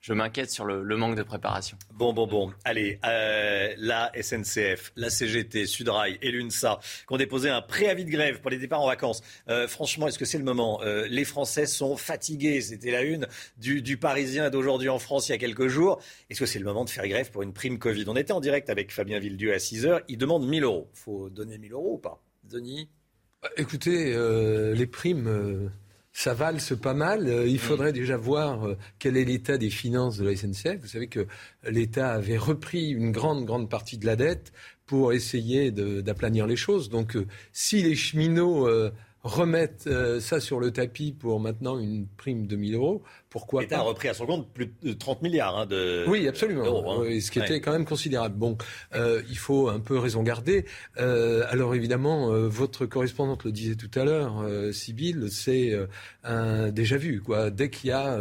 je 0.00 0.12
m'inquiète 0.12 0.50
sur 0.50 0.64
le, 0.64 0.82
le 0.82 0.96
manque 0.96 1.16
de 1.16 1.22
préparation. 1.22 1.76
Bon, 1.94 2.12
bon, 2.12 2.26
bon. 2.26 2.52
Allez, 2.64 2.98
euh, 3.04 3.74
la 3.78 4.12
SNCF, 4.20 4.92
la 4.96 5.10
CGT, 5.10 5.66
Sudrail 5.66 6.18
et 6.22 6.30
l'UNSA 6.30 6.78
qui 7.06 7.12
ont 7.12 7.16
déposé 7.16 7.50
un 7.50 7.62
préavis 7.62 8.04
de 8.04 8.10
grève 8.10 8.40
pour 8.40 8.50
les 8.50 8.58
départs 8.58 8.80
en 8.80 8.86
vacances. 8.86 9.22
Euh, 9.48 9.66
franchement, 9.68 10.08
est-ce 10.08 10.18
que 10.18 10.24
c'est 10.24 10.38
le 10.38 10.44
moment? 10.44 10.80
Euh, 10.82 11.06
Les 11.08 11.24
Français 11.24 11.66
sont 11.66 11.96
fatigués. 11.96 12.60
C'était 12.60 12.90
la 12.90 13.02
une 13.02 13.26
du, 13.56 13.82
du 13.82 13.96
Parisien 13.96 14.50
d'aujourd'hui 14.50 14.88
en 14.88 14.98
France 14.98 15.28
il 15.28 15.32
y 15.32 15.34
a 15.34 15.38
quelques 15.38 15.68
jours. 15.68 16.00
Est-ce 16.30 16.40
que 16.40 16.46
c'est 16.46 16.58
le 16.58 16.64
moment 16.64 16.84
de 16.84 16.90
faire 16.90 17.06
grève 17.08 17.30
pour 17.30 17.42
une 17.42 17.52
prime 17.52 17.78
Covid? 17.78 18.04
On 18.08 18.16
était 18.16 18.32
en 18.32 18.40
direct 18.40 18.70
avec 18.70 18.92
Fabien 18.92 19.18
Villedieu 19.18 19.52
à 19.52 19.58
6 19.58 19.86
heures. 19.86 20.00
Il 20.08 20.18
demande 20.18 20.46
1000 20.46 20.62
euros. 20.64 20.88
faut 20.94 21.28
donner 21.30 21.58
1000 21.58 21.72
euros 21.72 21.94
ou 21.94 21.98
pas? 21.98 22.22
Denis? 22.44 22.88
Écoutez, 23.56 24.14
euh, 24.14 24.74
les 24.74 24.86
primes, 24.86 25.28
euh, 25.28 25.68
ça 26.18 26.34
valse 26.34 26.74
pas 26.76 26.94
mal. 26.94 27.28
Euh, 27.28 27.46
il 27.46 27.60
faudrait 27.60 27.92
déjà 27.92 28.16
voir 28.16 28.66
euh, 28.66 28.76
quel 28.98 29.16
est 29.16 29.24
l'état 29.24 29.56
des 29.56 29.70
finances 29.70 30.18
de 30.18 30.24
la 30.24 30.34
SNCF. 30.34 30.80
Vous 30.80 30.88
savez 30.88 31.06
que 31.06 31.28
l'État 31.62 32.10
avait 32.10 32.36
repris 32.36 32.90
une 32.90 33.12
grande, 33.12 33.44
grande 33.44 33.70
partie 33.70 33.98
de 33.98 34.06
la 34.06 34.16
dette 34.16 34.52
pour 34.88 35.12
essayer 35.12 35.70
d'aplanir 35.70 36.48
les 36.48 36.56
choses. 36.56 36.88
Donc, 36.88 37.14
euh, 37.14 37.26
si 37.52 37.82
les 37.82 37.94
cheminots 37.94 38.66
euh, 38.66 38.90
remettent 39.28 39.84
euh, 39.86 40.20
ça 40.20 40.40
sur 40.40 40.58
le 40.58 40.70
tapis 40.70 41.12
pour 41.12 41.38
maintenant 41.38 41.78
une 41.78 42.06
prime 42.16 42.46
de 42.46 42.56
1000 42.56 42.74
euros, 42.74 43.02
pourquoi 43.28 43.60
L'État 43.60 43.78
a 43.78 43.82
repris 43.82 44.08
à 44.08 44.14
son 44.14 44.24
compte 44.24 44.48
plus 44.52 44.72
de 44.82 44.92
30 44.94 45.20
milliards 45.22 45.56
hein, 45.58 45.66
de 45.66 46.04
oui, 46.08 46.26
absolument. 46.26 46.92
hein. 46.92 46.96
Oui, 47.02 47.20
ce 47.20 47.30
qui 47.30 47.38
Ouais. 47.38 47.44
était 47.44 47.60
quand 47.60 47.72
même 47.72 47.84
considérable. 47.84 48.36
Bon, 48.36 48.56
euh, 48.94 49.22
il 49.28 49.36
faut 49.36 49.68
un 49.68 49.80
peu 49.80 49.98
raison 49.98 50.22
garder. 50.22 50.64
Euh, 50.98 51.44
alors 51.50 51.74
évidemment, 51.74 52.32
euh, 52.32 52.48
votre 52.48 52.86
correspondante 52.86 53.44
le 53.44 53.52
disait 53.52 53.74
tout 53.76 53.90
à 54.00 54.04
l'heure, 54.04 54.44
Sybille, 54.72 55.30
c'est 55.30 55.78
un 56.24 56.70
déjà 56.70 56.96
vu. 56.96 57.20
Quoi. 57.20 57.50
Dès 57.50 57.68
qu'il 57.70 57.90
y 57.90 57.92
a 57.92 58.18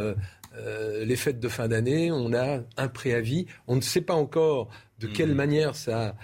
les 1.06 1.16
fêtes 1.16 1.40
de 1.40 1.48
fin 1.48 1.68
d'année, 1.68 2.12
on 2.12 2.34
a 2.34 2.60
un 2.78 2.88
préavis. 2.90 3.46
On 3.68 3.76
ne 3.76 3.82
sait 3.82 4.02
pas 4.02 4.16
encore 4.16 4.70
de 5.00 5.08
quelle 5.08 5.30
Mhm. 5.30 5.36
manière 5.36 5.76
ça 5.76 6.16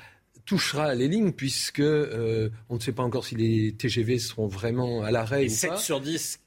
touchera 0.45 0.93
les 0.95 1.07
lignes 1.07 1.31
puisque 1.31 1.79
euh, 1.79 2.49
on 2.69 2.75
ne 2.75 2.79
sait 2.79 2.91
pas 2.91 3.03
encore 3.03 3.25
si 3.25 3.35
les 3.35 3.73
TGV 3.73 4.19
seront 4.19 4.47
vraiment 4.47 5.01
à 5.03 5.11
l'arrêt 5.11 5.43
Et 5.45 5.47
ou 5.47 5.49
7 5.53 5.69
pas. 5.71 5.77
sur 5.77 6.01
10, 6.01 6.39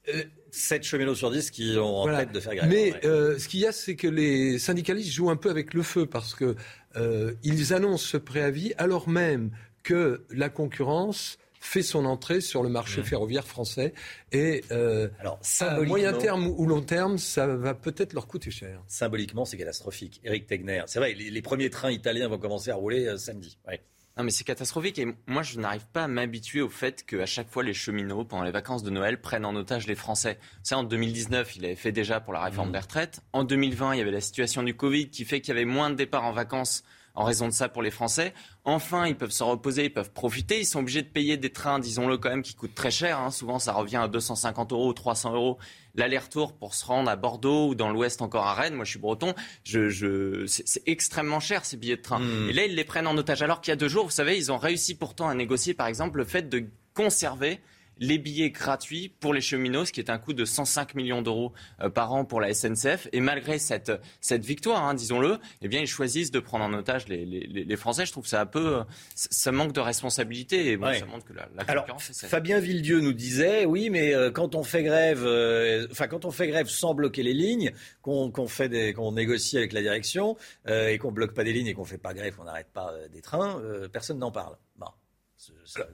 7 0.51 0.83
cheminots 0.83 1.15
sur 1.15 1.31
10 1.31 1.51
qui 1.51 1.75
ont 1.77 1.97
en 1.97 2.03
Voilà. 2.03 2.19
tête 2.25 2.31
de 2.33 2.39
faire 2.39 2.55
grève. 2.55 2.69
Mais 2.69 2.91
Ouais. 2.93 3.05
euh, 3.05 3.37
ce 3.39 3.47
qu'il 3.47 3.59
y 3.61 3.65
a, 3.65 3.71
c'est 3.71 3.95
que 3.95 4.07
les 4.07 4.59
syndicalistes 4.59 5.11
jouent 5.11 5.29
un 5.31 5.35
peu 5.35 5.49
avec 5.49 5.73
le 5.73 5.81
feu 5.83 6.05
parce 6.05 6.35
que 6.35 6.55
euh, 6.95 7.33
ils 7.43 7.73
annoncent 7.73 8.05
ce 8.05 8.17
préavis 8.17 8.73
alors 8.77 9.09
même 9.09 9.51
que 9.83 10.23
la 10.31 10.49
concurrence 10.49 11.37
fait 11.67 11.83
son 11.83 12.05
entrée 12.05 12.41
sur 12.41 12.63
le 12.63 12.69
marché 12.69 13.03
ferroviaire 13.03 13.45
français 13.45 13.93
et 14.31 14.63
euh, 14.71 15.09
Alors, 15.19 15.39
à 15.59 15.81
moyen 15.81 16.13
terme 16.13 16.47
ou 16.47 16.65
long 16.65 16.81
terme, 16.81 17.17
ça 17.17 17.47
va 17.47 17.73
peut-être 17.73 18.13
leur 18.13 18.27
coûter 18.27 18.51
cher. 18.51 18.81
Symboliquement, 18.87 19.45
c'est 19.45 19.57
catastrophique. 19.57 20.21
Eric 20.23 20.47
Tegner, 20.47 20.83
c'est 20.87 20.99
vrai, 20.99 21.13
les, 21.13 21.29
les 21.29 21.41
premiers 21.41 21.69
trains 21.69 21.91
italiens 21.91 22.27
vont 22.27 22.37
commencer 22.37 22.71
à 22.71 22.75
rouler 22.75 23.05
euh, 23.05 23.17
samedi. 23.17 23.57
Ouais. 23.67 23.81
Non, 24.17 24.23
mais 24.23 24.31
c'est 24.31 24.43
catastrophique. 24.43 24.97
Et 24.97 25.05
moi, 25.27 25.43
je 25.43 25.59
n'arrive 25.59 25.85
pas 25.93 26.05
à 26.05 26.07
m'habituer 26.07 26.61
au 26.61 26.69
fait 26.69 27.05
qu'à 27.05 27.27
chaque 27.27 27.49
fois, 27.49 27.63
les 27.63 27.75
cheminots, 27.75 28.25
pendant 28.25 28.43
les 28.43 28.51
vacances 28.51 28.81
de 28.81 28.89
Noël, 28.89 29.21
prennent 29.21 29.45
en 29.45 29.55
otage 29.55 29.85
les 29.85 29.93
Français. 29.93 30.39
Ça, 30.63 30.77
en 30.77 30.83
2019, 30.83 31.55
il 31.57 31.65
avait 31.65 31.75
fait 31.75 31.91
déjà 31.91 32.19
pour 32.19 32.33
la 32.33 32.41
réforme 32.41 32.71
des 32.71 32.79
retraites. 32.79 33.21
En 33.31 33.43
2020, 33.43 33.93
il 33.93 33.99
y 33.99 34.01
avait 34.01 34.09
la 34.09 34.21
situation 34.21 34.63
du 34.63 34.75
Covid 34.75 35.09
qui 35.09 35.23
fait 35.23 35.39
qu'il 35.39 35.53
y 35.53 35.57
avait 35.57 35.65
moins 35.65 35.91
de 35.91 35.95
départs 35.95 36.23
en 36.23 36.31
vacances 36.31 36.83
en 37.17 37.23
raison 37.23 37.47
de 37.47 37.51
ça 37.51 37.67
pour 37.67 37.81
les 37.81 37.89
Français. 37.89 38.31
Enfin, 38.63 39.07
ils 39.07 39.15
peuvent 39.17 39.31
se 39.31 39.41
reposer, 39.43 39.85
ils 39.85 39.93
peuvent 39.93 40.11
profiter. 40.11 40.59
Ils 40.59 40.65
sont 40.65 40.79
obligés 40.81 41.01
de 41.01 41.07
payer 41.07 41.35
des 41.35 41.49
trains, 41.49 41.79
disons-le 41.79 42.19
quand 42.19 42.29
même, 42.29 42.43
qui 42.43 42.53
coûtent 42.53 42.75
très 42.75 42.91
cher. 42.91 43.19
hein. 43.19 43.31
Souvent, 43.31 43.57
ça 43.57 43.73
revient 43.73 43.97
à 43.97 44.07
250 44.07 44.71
euros 44.71 44.89
ou 44.89 44.93
300 44.93 45.33
euros 45.33 45.57
l'aller-retour 45.95 46.53
pour 46.53 46.75
se 46.75 46.85
rendre 46.85 47.09
à 47.09 47.15
Bordeaux 47.15 47.69
ou 47.69 47.75
dans 47.75 47.89
l'Ouest 47.89 48.21
encore 48.21 48.45
à 48.45 48.53
Rennes. 48.53 48.75
Moi, 48.75 48.85
je 48.85 48.91
suis 48.91 48.99
breton. 48.99 49.33
Je, 49.63 49.89
je, 49.89 50.45
c'est 50.45 50.83
extrêmement 50.87 51.39
cher 51.39 51.65
ces 51.65 51.75
billets 51.75 51.97
de 51.97 52.03
train. 52.03 52.19
Mmh. 52.19 52.49
Et 52.51 52.53
là, 52.53 52.65
ils 52.65 52.75
les 52.75 52.83
prennent 52.83 53.07
en 53.07 53.17
otage. 53.17 53.41
Alors 53.41 53.61
qu'il 53.61 53.71
y 53.71 53.73
a 53.73 53.77
deux 53.77 53.87
jours, 53.87 54.05
vous 54.05 54.11
savez, 54.11 54.37
ils 54.37 54.51
ont 54.51 54.59
réussi 54.59 54.93
pourtant 54.93 55.27
à 55.27 55.33
négocier, 55.33 55.73
par 55.73 55.87
exemple, 55.87 56.19
le 56.19 56.23
fait 56.23 56.47
de 56.47 56.65
conserver 56.93 57.59
les 57.99 58.17
billets 58.17 58.51
gratuits 58.51 59.13
pour 59.19 59.33
les 59.33 59.41
cheminots, 59.41 59.85
ce 59.85 59.91
qui 59.91 59.99
est 59.99 60.09
un 60.09 60.17
coût 60.17 60.33
de 60.33 60.45
105 60.45 60.95
millions 60.95 61.21
d'euros 61.21 61.53
euh, 61.81 61.89
par 61.89 62.13
an 62.13 62.25
pour 62.25 62.41
la 62.41 62.53
SNCF. 62.53 63.07
Et 63.11 63.19
malgré 63.21 63.59
cette, 63.59 63.91
cette 64.21 64.45
victoire, 64.45 64.83
hein, 64.83 64.93
disons-le, 64.93 65.39
eh 65.61 65.67
bien, 65.67 65.81
ils 65.81 65.87
choisissent 65.87 66.31
de 66.31 66.39
prendre 66.39 66.65
en 66.65 66.73
otage 66.73 67.07
les, 67.07 67.25
les, 67.25 67.47
les 67.65 67.75
Français. 67.75 68.05
Je 68.05 68.11
trouve 68.11 68.27
ça 68.27 68.41
un 68.41 68.45
peu, 68.45 68.77
euh, 68.79 68.83
ça 69.15 69.51
manque 69.51 69.73
de 69.73 69.79
responsabilité. 69.79 70.67
Et 70.71 70.77
bon, 70.77 70.87
Ouais. 70.87 70.99
ça 70.99 71.05
montre 71.05 71.25
que 71.25 71.33
la, 71.33 71.47
la 71.55 71.63
Alors, 71.63 71.85
est. 71.85 72.25
Fabien 72.27 72.59
Villedieu 72.59 72.99
nous 72.99 73.13
disait, 73.13 73.65
oui, 73.65 73.89
mais 73.89 74.13
euh, 74.13 74.31
quand 74.31 74.55
on 74.55 74.63
fait 74.63 74.83
grève, 74.83 75.23
euh, 75.25 75.87
enfin 75.91 76.07
quand 76.07 76.25
on 76.25 76.31
fait 76.31 76.47
grève 76.47 76.67
sans 76.67 76.93
bloquer 76.93 77.23
les 77.23 77.33
lignes, 77.33 77.71
qu'on 78.01 78.31
qu'on 78.31 78.47
fait 78.47 78.69
des, 78.69 78.93
qu'on 78.93 79.11
négocie 79.13 79.57
avec 79.57 79.73
la 79.73 79.81
direction 79.81 80.37
euh, 80.67 80.89
et 80.89 80.97
qu'on 80.97 81.11
bloque 81.11 81.33
pas 81.33 81.43
des 81.43 81.53
lignes 81.53 81.67
et 81.67 81.73
qu'on 81.73 81.85
fait 81.85 81.97
pas 81.97 82.13
grève, 82.13 82.35
qu'on 82.35 82.43
n'arrête 82.45 82.71
pas 82.73 82.91
des 83.11 83.21
trains, 83.21 83.59
euh, 83.61 83.87
personne 83.87 84.19
n'en 84.19 84.31
parle. 84.31 84.55
Bon, 84.77 84.87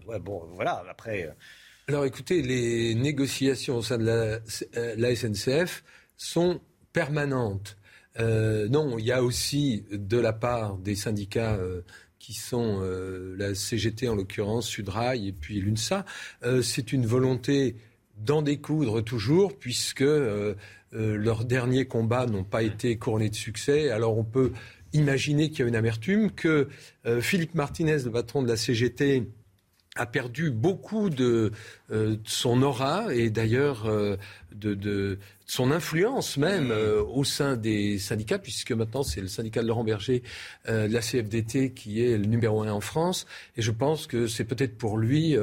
ouais, 0.08 0.20
voilà. 0.56 0.84
Après, 0.90 1.30
Alors 1.90 2.06
écoutez, 2.06 2.42
les 2.42 2.96
négociations 2.96 3.76
au 3.78 3.82
sein 3.82 3.98
de 3.98 4.06
la, 4.06 4.40
euh, 4.78 5.16
SNCF 5.16 5.84
sont 6.16 6.62
permanentes. 6.94 7.76
Euh, 8.20 8.70
non, 8.70 8.98
il 8.98 9.06
y 9.06 9.12
a 9.12 9.22
aussi 9.22 9.84
de 9.92 10.18
la 10.18 10.32
part 10.32 10.78
des 10.78 10.96
syndicats 10.96 11.56
euh, 11.56 11.82
qui 12.20 12.32
sont 12.32 12.80
la 13.38 13.54
CGT 13.54 14.08
en 14.08 14.16
l'occurrence, 14.16 14.66
Sudrail 14.66 15.28
et 15.28 15.34
puis 15.34 15.60
l'UNSA, 15.60 16.06
c'est 16.62 16.94
une 16.94 17.06
volonté 17.06 17.76
d'en 18.16 18.42
découdre 18.42 19.04
toujours 19.04 19.60
puisque 19.60 20.06
leurs 20.94 21.44
derniers 21.44 21.86
combats 21.86 22.26
n'ont 22.26 22.46
pas 22.46 22.64
été 22.64 22.96
couronnés 22.96 23.30
de 23.30 23.36
succès. 23.36 23.90
Alors 23.90 24.18
on 24.18 24.24
peut 24.24 24.54
imaginer 24.94 25.50
qu'il 25.50 25.60
y 25.60 25.64
a 25.64 25.68
une 25.68 25.76
amertume, 25.76 26.32
que 26.32 26.70
Philippe 27.20 27.56
Martinez, 27.56 28.04
le 28.06 28.12
patron 28.12 28.42
de 28.42 28.48
la 28.48 28.56
CGT, 28.56 29.28
a 29.96 30.06
perdu 30.06 30.50
beaucoup 30.50 31.10
de, 31.10 31.52
euh, 31.92 32.16
de 32.16 32.20
son 32.26 32.64
aura 32.64 33.14
et 33.14 33.30
d'ailleurs 33.30 33.86
euh, 33.86 34.18
de, 34.52 34.74
de 34.74 35.20
son 35.46 35.72
influence 35.72 36.38
même 36.38 36.72
euh, 36.72 37.04
au 37.04 37.24
sein 37.24 37.56
des 37.56 38.00
syndicats, 38.00 38.40
puisque 38.40 38.72
maintenant 38.72 39.04
c'est 39.04 39.22
le 39.22 39.28
syndicat 39.28 39.62
de 39.62 39.68
Laurent 39.68 39.84
Berger 39.84 40.24
de 40.68 40.92
la 40.92 41.02
CFDT 41.02 41.74
qui 41.74 42.04
est 42.04 42.18
le 42.18 42.26
numéro 42.26 42.64
un 42.64 42.72
en 42.72 42.82
France. 42.82 43.28
Et 43.56 43.62
je 43.62 43.72
pense 43.72 44.08
que 44.08 44.26
c'est 44.28 44.46
peut-être 44.46 44.78
pour 44.78 44.98
lui, 44.98 45.36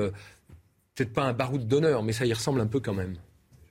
peut-être 0.94 1.12
pas 1.12 1.24
un 1.24 1.32
baroud 1.32 1.66
d'honneur, 1.68 2.02
mais 2.02 2.12
ça 2.12 2.26
y 2.26 2.32
ressemble 2.32 2.60
un 2.60 2.66
peu 2.66 2.80
quand 2.80 2.94
même. 2.94 3.16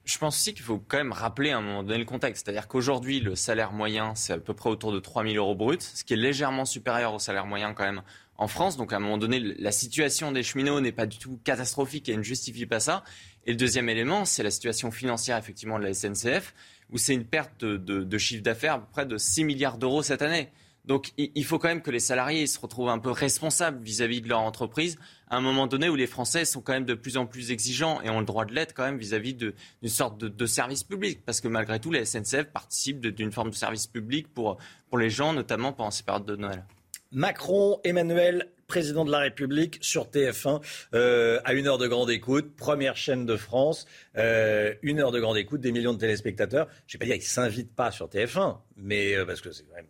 Je 0.06 0.18
pense 0.18 0.38
aussi 0.38 0.54
qu'il 0.54 0.64
faut 0.64 0.82
quand 0.88 0.98
même 0.98 1.12
rappeler 1.12 1.52
à 1.52 1.58
un 1.58 1.62
moment 1.62 1.84
donné 1.84 2.00
le 2.00 2.06
contexte. 2.06 2.46
C'est-à-dire 2.46 2.68
qu'aujourd'hui, 2.68 3.20
le 3.20 3.36
salaire 3.36 3.72
moyen, 3.72 4.16
c'est 4.16 4.34
à 4.34 4.40
peu 4.40 4.54
près 4.54 4.70
autour 4.70 4.92
de 4.92 5.00
3 5.00 5.24
000 5.24 5.36
euros 5.36 5.56
brut, 5.56 5.82
ce 5.82 6.04
qui 6.04 6.14
est 6.14 6.18
légèrement 6.18 6.66
supérieur 6.66 7.14
au 7.14 7.20
salaire 7.20 7.46
moyen 7.46 7.74
quand 7.74 7.84
même 7.84 8.02
en 8.40 8.48
France. 8.48 8.78
Donc 8.78 8.94
à 8.94 8.96
un 8.96 9.00
moment 9.00 9.18
donné, 9.18 9.40
la 9.40 9.72
situation 9.72 10.32
des 10.32 10.42
cheminots 10.42 10.82
n'est 10.82 10.94
pas 10.94 11.06
du 11.06 11.18
tout 11.18 11.40
catastrophique 11.44 12.10
et 12.10 12.18
ne 12.18 12.24
justifie 12.24 12.66
pas 12.66 12.80
ça. 12.80 13.04
Et 13.46 13.52
le 13.52 13.58
deuxième 13.58 13.90
élément, 13.90 14.26
c'est 14.26 14.44
la 14.44 14.52
situation 14.52 14.92
financière 14.92 15.38
effectivement 15.38 15.78
de 15.78 15.84
la 15.84 15.94
SNCF, 15.94 16.54
où 16.90 16.98
c'est 16.98 17.14
une 17.14 17.26
perte 17.26 17.64
de, 17.64 18.18
chiffre 18.18 18.42
d'affaires 18.42 18.82
près 18.88 19.06
de 19.06 19.18
6 19.18 19.44
milliards 19.44 19.78
d'euros 19.78 20.02
cette 20.02 20.22
année. 20.22 20.50
Donc 20.86 21.12
il 21.18 21.46
faut 21.46 21.60
quand 21.60 21.68
même 21.68 21.82
que 21.82 21.92
les 21.92 22.00
salariés 22.00 22.48
se 22.48 22.58
retrouvent 22.58 22.90
un 22.90 22.98
peu 22.98 23.12
responsables 23.12 23.84
vis-à-vis 23.84 24.22
de 24.22 24.30
leur 24.30 24.40
entreprise 24.40 24.98
à 25.30 25.36
un 25.36 25.42
moment 25.42 25.68
donné 25.68 25.90
où 25.90 25.96
les 25.96 26.08
Français 26.08 26.46
sont 26.46 26.62
quand 26.62 26.72
même 26.72 26.86
de 26.86 26.96
plus 26.96 27.18
en 27.18 27.28
plus 27.28 27.52
exigeants 27.52 28.02
et 28.02 28.10
ont 28.10 28.20
le 28.20 28.26
droit 28.26 28.46
de 28.46 28.54
l'être 28.54 28.74
quand 28.74 28.86
même 28.86 28.98
vis-à-vis 28.98 29.36
d'une 29.36 29.54
sorte 29.86 30.18
de, 30.18 30.30
de 30.30 30.46
service 30.46 30.84
public. 30.84 31.20
Parce 31.26 31.42
que 31.42 31.50
malgré 31.50 31.80
tout, 31.80 31.92
la 31.92 32.06
SNCF 32.06 32.46
participe 32.46 33.02
d'une 33.02 33.32
forme 33.32 33.50
de 33.50 33.56
service 33.56 33.86
public 33.86 34.34
pour, 34.34 34.58
pour 34.88 34.98
les 34.98 35.10
gens, 35.10 35.34
notamment 35.34 35.74
pendant 35.74 35.92
ces 35.92 36.04
périodes 36.04 36.26
de 36.26 36.38
Noël. 36.38 36.64
Macron, 37.12 37.80
Emmanuel, 37.84 38.52
président 38.68 39.04
de 39.04 39.12
la 39.12 39.18
République, 39.18 39.80
sur 39.82 40.06
TF1, 40.10 40.62
euh, 40.94 41.40
à 41.44 41.54
une 41.54 41.68
heure 41.68 41.80
de 41.80 41.88
grande 41.88 42.12
écoute, 42.12 42.56
première 42.56 42.96
chaîne 42.96 43.26
de 43.26 43.36
France, 43.36 43.88
euh, 44.16 44.76
une 44.84 45.00
heure 45.00 45.12
de 45.12 45.20
grande 45.20 45.38
écoute, 45.38 45.60
des 45.60 45.72
millions 45.72 45.94
de 45.94 46.00
téléspectateurs. 46.00 46.68
Je 46.86 46.94
vais 46.94 47.00
pas 47.00 47.06
dire 47.06 47.16
qu'ils 47.16 47.24
s'invitent 47.24 47.76
pas 47.76 47.90
sur 47.90 48.08
TF1, 48.08 48.60
mais 48.78 49.16
euh, 49.16 49.26
parce 49.26 49.42
que 49.42 49.52
c'est 49.52 49.64
quand 49.64 49.76
même 49.76 49.88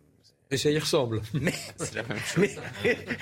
Et 0.52 0.56
ça 0.56 0.70
y 0.70 0.78
ressemble. 0.78 1.22
Mais, 1.34 1.52
mais, 2.36 2.50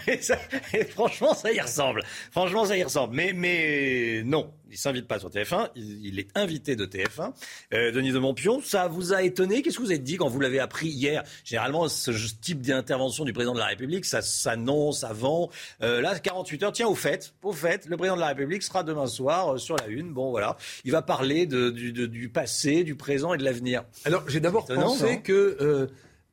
et 0.07 0.23
ça- 0.23 0.39
et 0.73 0.85
franchement, 0.85 1.35
ça 1.35 1.53
y 1.53 1.61
ressemble. 1.61 2.03
Franchement, 2.31 2.65
ça 2.65 2.77
y 2.77 2.83
ressemble. 2.83 3.15
Mais, 3.15 3.33
mais 3.35 4.23
non, 4.25 4.51
il 4.71 4.79
s'invite 4.79 5.07
pas 5.07 5.19
sur 5.19 5.29
TF1. 5.29 5.69
Il, 5.77 6.07
il 6.07 6.19
est 6.19 6.29
invité 6.35 6.75
de 6.75 6.87
TF1. 6.87 7.33
Euh, 7.75 7.93
Denis 7.93 8.13
de 8.13 8.19
Montpion, 8.19 8.63
ça 8.65 8.89
vous 8.89 9.13
a 9.13 9.23
étonné? 9.23 9.61
Qu'est-ce 9.61 9.77
que 9.77 9.83
vous 9.83 9.91
avez 9.91 9.99
dit 9.99 10.17
quand 10.17 10.29
vous 10.29 10.41
l'avez 10.41 10.59
appris 10.59 10.89
hier? 10.89 11.23
Généralement, 11.45 11.87
ce 11.89 12.11
type 12.41 12.63
d'intervention 12.63 13.25
du 13.27 13.33
président 13.35 13.53
de 13.55 13.59
la 13.59 13.67
République, 13.67 14.07
ça 14.07 14.23
s'annonce 14.23 15.05
avant. 15.05 15.51
Euh, 15.83 16.01
là, 16.01 16.19
48 16.19 16.63
heures. 16.63 16.73
Tiens, 16.73 16.89
au 16.89 16.95
fait, 16.95 17.35
au 17.43 17.53
fait, 17.53 17.85
le 17.87 17.97
président 17.99 18.17
de 18.17 18.21
la 18.21 18.29
République 18.29 18.63
sera 18.63 18.83
demain 18.83 19.07
soir 19.07 19.55
euh, 19.55 19.59
sur 19.59 19.77
la 19.77 19.87
une. 19.89 20.13
Bon, 20.15 20.31
voilà, 20.31 20.57
il 20.85 20.93
va 20.93 21.03
parler 21.03 21.45
de, 21.47 21.69
du, 21.71 21.93
de- 21.93 22.07
du 22.07 22.31
passé, 22.31 22.85
du 22.85 22.95
présent 22.95 23.35
et 23.35 23.39
de 23.39 23.45
l'avenir. 23.45 23.85
Alors, 24.07 24.25
j'ai 24.29 24.41
d'abord 24.41 24.65
Étonnant, 24.65 24.83
pensé 24.87 25.21
que 25.21 25.59
euh, 25.61 25.87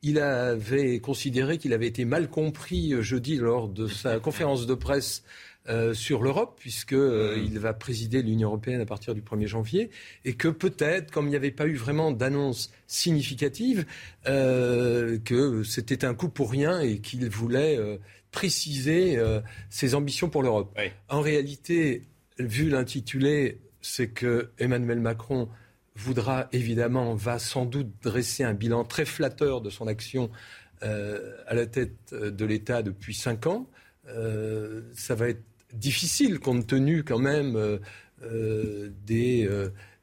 il 0.06 0.20
avait 0.20 1.00
considéré 1.00 1.58
qu'il 1.58 1.74
avait 1.74 1.88
été 1.88 2.06
mal 2.06 2.30
compris 2.30 2.94
euh, 2.94 3.02
jeudi 3.02 3.38
lors 3.38 3.68
de 3.68 3.88
sa 3.88 4.20
conférence 4.28 4.68
de 4.68 4.74
presse 4.76 5.24
euh, 5.68 5.96
sur 5.96 6.22
l'Europe, 6.22 6.58
puisque 6.60 6.94
euh, 6.94 7.44
il 7.44 7.58
va 7.58 7.74
présider 7.74 8.22
l'Union 8.22 8.50
européenne 8.50 8.82
à 8.82 8.86
partir 8.86 9.16
du 9.16 9.24
1er 9.24 9.48
janvier, 9.48 9.90
et 10.24 10.36
que 10.36 10.48
peut-être, 10.48 11.10
comme 11.10 11.26
il 11.26 11.32
n'y 11.32 11.36
avait 11.36 11.50
pas 11.50 11.66
eu 11.66 11.74
vraiment 11.74 12.12
d'annonce 12.12 12.72
significative, 12.86 13.84
euh, 14.28 15.18
que 15.26 15.64
c'était 15.64 16.06
un 16.06 16.14
coup 16.14 16.30
pour 16.30 16.52
rien 16.52 16.82
et 16.82 17.00
qu'il 17.00 17.28
voulait 17.30 17.80
préciser 18.30 19.18
ses 19.72 19.96
ambitions 19.96 20.30
pour 20.30 20.44
l'Europe. 20.44 20.78
En 21.10 21.22
réalité, 21.22 22.04
vu 22.38 22.70
l'intitulé, 22.70 23.58
c'est 23.82 24.10
que 24.10 24.52
Emmanuel 24.60 25.00
Macron 25.00 25.50
voudra 25.96 26.48
évidemment, 26.52 27.16
va 27.16 27.40
sans 27.40 27.66
doute 27.66 27.92
dresser 28.02 28.44
un 28.44 28.54
bilan 28.54 28.84
très 28.84 29.06
flatteur 29.06 29.62
de 29.62 29.70
son 29.70 29.88
action 29.88 30.30
euh, 30.84 31.36
à 31.48 31.54
la 31.54 31.66
tête 31.66 31.96
euh, 32.14 32.32
de 32.32 32.46
l'État 32.46 32.84
depuis 32.84 33.16
cinq 33.16 33.48
ans. 33.48 33.70
Euh, 34.10 34.82
ça 34.94 35.16
va 35.16 35.30
être 35.30 35.44
difficile 35.74 36.40
compte 36.40 36.68
tenu 36.68 37.04
quand 37.04 37.20
même 37.20 37.80
euh, 38.24 38.90
des 39.06 39.50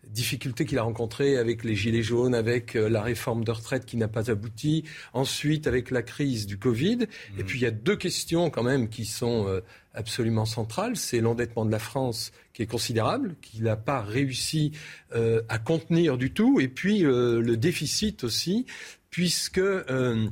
difficultés 0.05 0.67
qu'il 0.67 0.79
a 0.79 0.83
rencontrées 0.83 1.39
avec 1.39 1.65
les 1.65 1.75
Gilets 1.75 2.03
jaunes, 2.03 2.35
avec 2.35 2.75
la 2.75 3.01
réforme 3.01 3.45
de 3.45 3.51
retraite 3.51 3.87
qui 3.87 3.97
n'a 3.97 4.09
pas 4.09 4.31
abouti, 4.31 4.85
ensuite 5.15 5.67
avec 5.67 5.91
la 5.91 6.03
crise 6.03 6.47
du 6.47 6.59
Covid. 6.59 7.07
Et 7.39 7.45
puis 7.45 7.59
il 7.59 7.63
y 7.63 7.67
a 7.67 7.71
deux 7.71 7.97
questions 7.97 8.51
quand 8.51 8.65
même 8.65 8.91
qui 8.91 9.07
sont 9.07 9.63
absolument 9.95 10.45
centrales. 10.45 10.97
C'est 10.97 11.21
l'endettement 11.21 11.65
de 11.65 11.71
la 11.71 11.79
France 11.79 12.33
qui 12.53 12.63
est 12.63 12.67
considérable, 12.67 13.37
qu'il 13.41 13.65
n'a 13.65 13.77
pas 13.77 14.01
réussi 14.01 14.73
euh, 15.15 15.43
à 15.49 15.59
contenir 15.59 16.19
du 16.19 16.33
tout, 16.33 16.61
et 16.61 16.69
puis 16.69 17.05
euh, 17.05 17.41
le 17.41 17.57
déficit 17.57 18.25
aussi, 18.25 18.67
puisque 19.11 19.59
euh, 19.59 20.29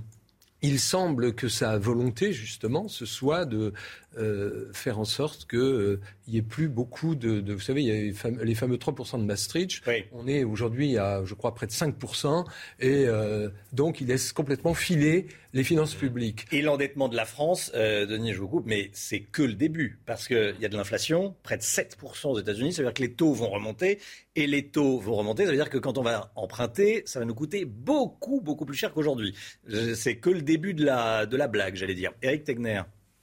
il 0.62 0.78
semble 0.78 1.34
que 1.34 1.48
sa 1.48 1.78
volonté, 1.78 2.32
justement, 2.32 2.88
ce 2.88 3.06
soit 3.06 3.44
de 3.46 3.72
euh, 4.18 4.72
faire 4.72 4.98
en 4.98 5.04
sorte 5.04 5.48
qu'il 5.48 5.98
n'y 6.28 6.36
ait 6.38 6.42
plus 6.42 6.68
beaucoup 6.68 7.14
de, 7.14 7.40
de- 7.40 7.52
Vous 7.54 7.61
savez, 7.61 7.82
il 7.82 7.88
y 7.88 7.90
a 7.90 7.94
les 7.94 8.12
fameux, 8.12 8.42
les 8.42 8.54
fameux 8.54 8.76
3% 8.76 9.18
de 9.20 9.24
Maastricht. 9.24 9.82
On 10.12 10.26
est 10.26 10.42
aujourd'hui 10.44 10.98
à, 10.98 11.22
je 11.24 11.34
crois, 11.34 11.54
près 11.54 11.66
de 11.66 11.72
5%. 11.72 12.44
Et 12.80 13.04
euh, 13.06 13.48
donc, 13.72 14.00
il 14.00 14.08
laisse 14.08 14.32
complètement 14.32 14.74
filer 14.74 15.26
les 15.52 15.62
finances 15.64 15.94
publiques. 15.94 16.46
Et 16.52 16.62
l'endettement 16.62 17.08
de 17.08 17.16
la 17.16 17.24
France, 17.24 17.70
euh, 17.74 18.06
Denis, 18.06 18.32
je 18.32 18.40
vous 18.40 18.48
coupe, 18.48 18.66
mais 18.66 18.90
c'est 18.92 19.20
que 19.20 19.42
le 19.42 19.54
début. 19.54 19.98
Parce 20.06 20.26
qu'il 20.28 20.54
y 20.61 20.64
a 20.64 20.68
de 20.68 20.76
l'inflation, 20.76 21.34
près 21.42 21.56
de 21.56 21.62
7% 21.62 22.28
aux 22.28 22.38
États-Unis. 22.40 22.72
Ça 22.72 22.82
veut 22.82 22.88
dire 22.88 22.94
que 22.94 23.02
les 23.02 23.12
taux 23.12 23.32
vont 23.32 23.48
remonter. 23.50 23.98
Et 24.36 24.46
les 24.46 24.68
taux 24.68 24.98
vont 25.00 25.14
remonter. 25.16 25.44
Ça 25.44 25.50
veut 25.50 25.56
dire 25.56 25.70
que 25.70 25.78
quand 25.78 25.98
on 25.98 26.02
va 26.02 26.32
emprunter, 26.36 27.02
ça 27.04 27.18
va 27.18 27.24
nous 27.24 27.34
coûter 27.34 27.64
beaucoup, 27.64 28.40
beaucoup 28.40 28.64
plus 28.64 28.76
cher 28.76 28.92
qu'aujourd'hui. 28.92 29.34
Euh, 29.72 29.94
C'est 29.94 30.16
que 30.16 30.30
le 30.30 30.42
début 30.42 30.74
de 30.74 30.84
la, 30.84 31.26
de 31.26 31.36
la 31.36 31.48
blague, 31.48 31.74
j'allais 31.76 31.94
dire. 31.94 32.12
Eric 32.22 32.44
Tegner. 32.44 32.82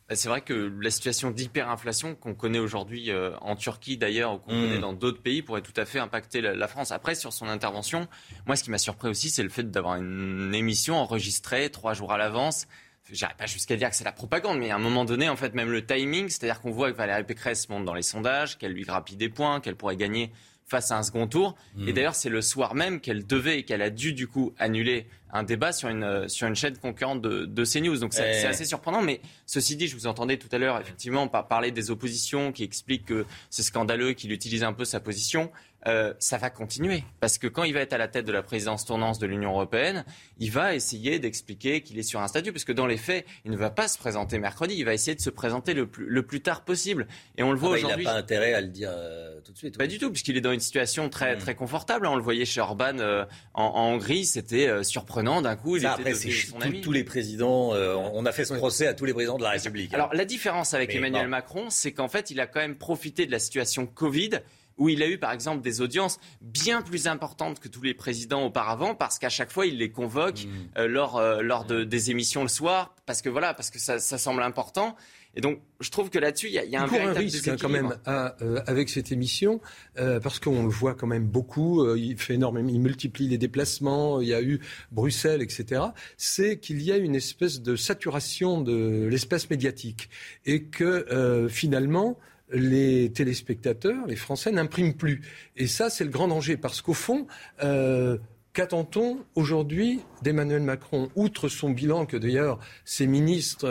Bah, 0.10 0.16
C'est 0.16 0.30
vrai 0.30 0.42
que 0.42 0.72
la 0.82 0.90
situation 0.90 1.32
d'hyperinflation 1.32 2.16
qu'on 2.16 2.34
connaît 2.34 2.60
aujourd'hui 2.60 3.12
euh, 3.12 3.36
en 3.42 3.56
Turquie 3.56 3.98
d'ailleurs 3.98 4.36
ou 4.36 4.38
qu'on 4.40 4.52
connaît 4.52 4.80
dans 4.80 4.94
d'autres 4.94 5.22
pays 5.22 5.42
pourrait 5.42 5.62
tout 5.62 5.74
à 5.76 5.86
fait 5.86 6.00
impacter 6.00 6.42
la, 6.42 6.56
la 6.56 6.68
France. 6.68 6.92
Après, 6.92 7.16
sur 7.16 7.34
son 7.34 7.48
intervention, 7.48 8.08
moi 8.46 8.56
ce 8.56 8.64
qui 8.64 8.72
m'a 8.72 8.78
surpris 8.78 9.10
aussi, 9.10 9.30
c'est 9.30 9.44
le 9.44 9.50
fait 9.50 9.70
d'avoir 9.70 9.96
une 9.96 10.54
émission 10.56 10.96
enregistrée 10.96 11.70
trois 11.70 11.94
jours 11.94 12.14
à 12.14 12.18
l'avance. 12.18 12.68
J'irai 13.12 13.34
pas 13.38 13.46
jusqu'à 13.46 13.78
dire 13.78 13.90
que 13.90 13.96
c'est 13.96 14.04
la 14.04 14.12
propagande, 14.12 14.60
mais 14.60 14.70
à 14.70 14.76
un 14.76 14.80
moment 14.80 15.06
donné, 15.06 15.30
en 15.30 15.38
fait, 15.38 15.54
même 15.54 15.72
le 15.72 15.86
timing, 15.86 16.28
c'est-à-dire 16.28 16.60
qu'on 16.60 16.72
voit 16.72 16.92
que 16.92 16.98
Valérie 16.98 17.24
Pécresse 17.24 17.70
monte 17.70 17.86
dans 17.86 17.94
les 17.94 18.02
sondages, 18.02 18.58
qu'elle 18.58 18.74
lui 18.74 18.84
grappille 18.84 19.16
des 19.16 19.30
points, 19.30 19.62
qu'elle 19.62 19.78
pourrait 19.78 19.96
gagner 19.96 20.32
face 20.68 20.92
à 20.92 20.98
un 20.98 21.04
second 21.04 21.28
tour. 21.28 21.56
Et 21.88 21.94
d'ailleurs, 21.94 22.16
c'est 22.16 22.30
le 22.30 22.42
soir 22.42 22.76
même 22.76 23.00
qu'elle 23.00 23.26
devait 23.26 23.60
et 23.60 23.64
qu'elle 23.64 23.82
a 23.82 23.90
dû 23.90 24.14
du 24.14 24.28
coup 24.28 24.54
annuler 24.60 25.08
un 25.32 25.44
débat 25.44 25.72
sur 25.72 25.90
une, 25.90 26.04
euh, 26.04 26.28
sur 26.28 26.48
une 26.48 26.56
chaîne 26.56 26.78
concurrente 26.78 27.22
de, 27.22 27.46
de 27.46 27.66
CNews. 27.66 27.98
Donc 28.00 28.14
c'est 28.14 28.30
Eh. 28.30 28.42
c'est 28.42 28.48
assez 28.48 28.66
surprenant. 28.66 29.02
Mais 29.02 29.22
ceci 29.46 29.76
dit, 29.76 29.88
je 29.88 29.96
vous 29.96 30.08
entendais 30.08 30.38
tout 30.38 30.48
à 30.52 30.58
l'heure 30.58 30.80
effectivement 30.80 31.28
par 31.28 31.48
parler 31.48 31.72
des 31.72 31.92
oppositions 31.92 32.52
qui 32.52 32.64
expliquent 32.64 33.06
que 33.06 33.26
c'est 33.50 33.64
scandaleux 33.64 34.14
qu'il 34.14 34.32
utilise 34.32 34.64
un 34.64 34.74
peu 34.74 34.86
sa 34.86 35.00
position. 35.00 35.52
Euh, 35.86 36.14
ça 36.20 36.38
va 36.38 36.50
continuer. 36.50 37.04
Parce 37.20 37.38
que 37.38 37.48
quand 37.48 37.64
il 37.64 37.74
va 37.74 37.82
être 37.82 37.94
à 37.94 37.98
la 37.98 38.08
tête 38.08 38.26
de 38.26 38.32
la 38.32 38.42
présidence 38.42 38.84
tournante 38.84 39.22
de 39.22 39.28
l'Union 39.28 39.52
européenne, 39.52 40.04
il 40.40 40.52
va 40.52 40.74
essayer 40.74 41.20
d'expliquer 41.20 41.82
qu'il 41.82 41.98
est 42.00 42.04
sur 42.04 42.20
un 42.20 42.28
statut. 42.28 42.52
Parce 42.52 42.66
que 42.66 42.72
dans 42.74 42.88
les 42.88 42.98
faits, 42.98 43.26
il 43.46 43.52
ne 43.52 43.58
va 43.58 43.70
pas 43.70 43.88
se 43.88 43.98
présenter 43.98 44.40
mercredi. 44.40 44.76
Il 44.76 44.84
va 44.86 44.94
essayer 44.94 45.16
de 45.16 45.22
se 45.22 45.30
présenter 45.30 45.74
le 45.74 45.86
plus, 45.88 46.06
le 46.08 46.24
plus 46.24 46.42
tard 46.42 46.66
possible. 46.66 47.08
Et 47.38 47.44
on 47.44 47.52
le 47.52 47.58
voit 47.60 47.70
Ah 47.70 47.74
bah, 47.74 47.78
il 47.80 47.86
aujourd'hui. 47.86 48.06
n'a 48.06 48.12
pas 48.12 48.18
intérêt 48.18 48.54
à 48.54 48.62
le 48.62 48.68
dire 48.68 48.90
euh, 48.92 49.40
tout 49.46 49.52
de 49.54 49.58
suite. 49.58 49.78
Pas 49.78 49.88
du 49.88 50.00
tout, 50.00 50.10
puisqu'il 50.10 50.36
est 50.36 50.42
dans 50.42 50.52
une 50.52 50.60
situation 50.60 51.10
très, 51.10 51.36
Mm. 51.36 51.40
très 51.40 51.56
confortable. 51.56 52.08
On 52.08 52.16
le 52.16 52.24
voyait 52.24 52.46
chez 52.46 52.60
Orban 52.60 52.98
euh, 53.00 53.24
en, 53.54 53.64
en 53.64 53.94
Hongrie, 53.94 54.26
c'était 54.26 54.68
euh, 54.68 54.84
surprenant. 54.84 55.42
D'un 55.42 55.56
coup, 55.56 55.78
il 55.78 55.84
Ça, 55.84 55.94
était 55.94 56.10
après, 56.10 56.14
son 56.16 56.58
tous- 56.58 56.66
ami. 56.66 56.82
tous 56.82 56.92
les 56.92 57.04
présidents. 57.04 57.70
on 58.14 58.26
a 58.26 58.32
fait 58.32 58.46
ce 58.46 58.56
procès 58.56 58.88
à 58.88 58.94
tous 58.94 59.06
les 59.06 59.14
présidents 59.14 59.38
de 59.38 59.44
la 59.44 59.52
République. 59.52 59.94
hein. 59.94 59.98
Alors 59.98 60.14
la 60.14 60.26
différence 60.26 60.74
avec 60.74 60.90
Mais 60.90 60.96
Emmanuel 60.96 61.26
bon. 61.26 61.30
Macron, 61.30 61.66
c'est 61.70 61.92
qu'en 61.92 62.08
fait, 62.08 62.32
il 62.32 62.40
a 62.40 62.48
quand 62.48 62.60
même 62.60 62.76
profité 62.76 63.26
de 63.26 63.32
la 63.32 63.40
situation 63.40 63.86
Covid 63.86 64.32
où 64.78 64.90
il 64.90 65.02
a 65.04 65.08
eu 65.08 65.18
par 65.18 65.32
exemple 65.32 65.62
des 65.62 65.82
audiences 65.82 66.20
bien 66.42 66.82
plus 66.82 67.08
importantes 67.08 67.60
que 67.60 67.68
tous 67.68 67.82
les 67.82 67.94
présidents 67.94 68.46
auparavant 68.46 68.96
parce 68.96 69.18
qu'à 69.20 69.30
chaque 69.30 69.52
fois 69.52 69.66
il 69.66 69.78
les 69.78 69.90
convoque 69.92 70.46
Mm. 70.46 70.80
euh, 70.80 70.88
lors, 70.88 71.18
euh, 71.18 71.42
lors 71.42 71.66
de, 71.66 71.84
des 71.84 72.12
émissions 72.12 72.42
le 72.44 72.48
soir 72.50 72.96
parce 73.06 73.22
que 73.22 73.30
voilà 73.30 73.54
parce 73.54 73.70
que 73.72 73.80
ça, 73.80 74.00
ça 74.00 74.18
semble 74.18 74.44
important 74.44 74.96
et 75.36 75.42
donc 75.42 75.60
je 75.80 75.90
trouve 75.90 76.10
que 76.10 76.20
là-dessus 76.20 76.48
il 76.48 76.54
y 76.54 76.70
y 76.72 76.76
a 76.76 76.82
un 76.84 76.88
court 76.88 76.98
un 77.00 77.14
véritable 77.14 77.20
risque 77.20 77.48
hein, 77.48 77.56
quand 77.60 77.70
même 77.70 77.96
à, 78.06 78.36
euh, 78.42 78.62
avec 78.68 78.90
cette 78.90 79.12
émission 79.12 79.62
euh, 80.00 80.20
parce 80.20 80.40
qu'on 80.40 80.64
le 80.64 80.70
voit 80.70 80.96
quand 80.96 81.08
même 81.08 81.26
beaucoup. 81.26 81.82
euh, 81.84 81.98
il 81.98 82.18
fait 82.18 82.36
énormément, 82.36 82.70
il 82.70 82.80
multiplie 82.80 83.28
les 83.28 83.38
déplacements. 83.38 84.20
Il 84.22 84.28
y 84.28 84.34
a 84.34 84.42
eu 84.42 84.60
Bruxelles, 84.92 85.42
etc. 85.42 85.82
C'est 86.18 86.60
qu'il 86.60 86.82
y 86.82 86.92
a 86.92 86.98
une 86.98 87.16
espèce 87.16 87.62
de 87.62 87.76
saturation 87.76 88.62
de 88.62 89.08
l'espace 89.10 89.50
médiatique 89.50 90.10
et 90.46 90.64
que 90.64 90.84
euh, 91.12 91.48
finalement 91.50 92.18
les 92.52 93.12
téléspectateurs, 93.12 94.06
les 94.08 94.16
Français 94.16 94.52
n'impriment 94.52 94.94
plus. 94.94 95.22
Et 95.56 95.68
ça, 95.68 95.90
c'est 95.90 96.04
le 96.04 96.10
grand 96.10 96.28
danger 96.28 96.58
parce 96.58 96.82
qu'au 96.82 96.94
fond. 96.94 97.28
Euh, 97.64 98.18
Qu'attend-on 98.54 99.20
aujourd'hui 99.36 100.00
d'Emmanuel 100.24 100.64
Macron? 100.64 101.10
Outre 101.16 101.48
son 101.48 101.70
bilan 101.70 102.08
que 102.08 102.18
d'ailleurs 102.18 102.58
ses 102.86 103.06
ministres, 103.06 103.68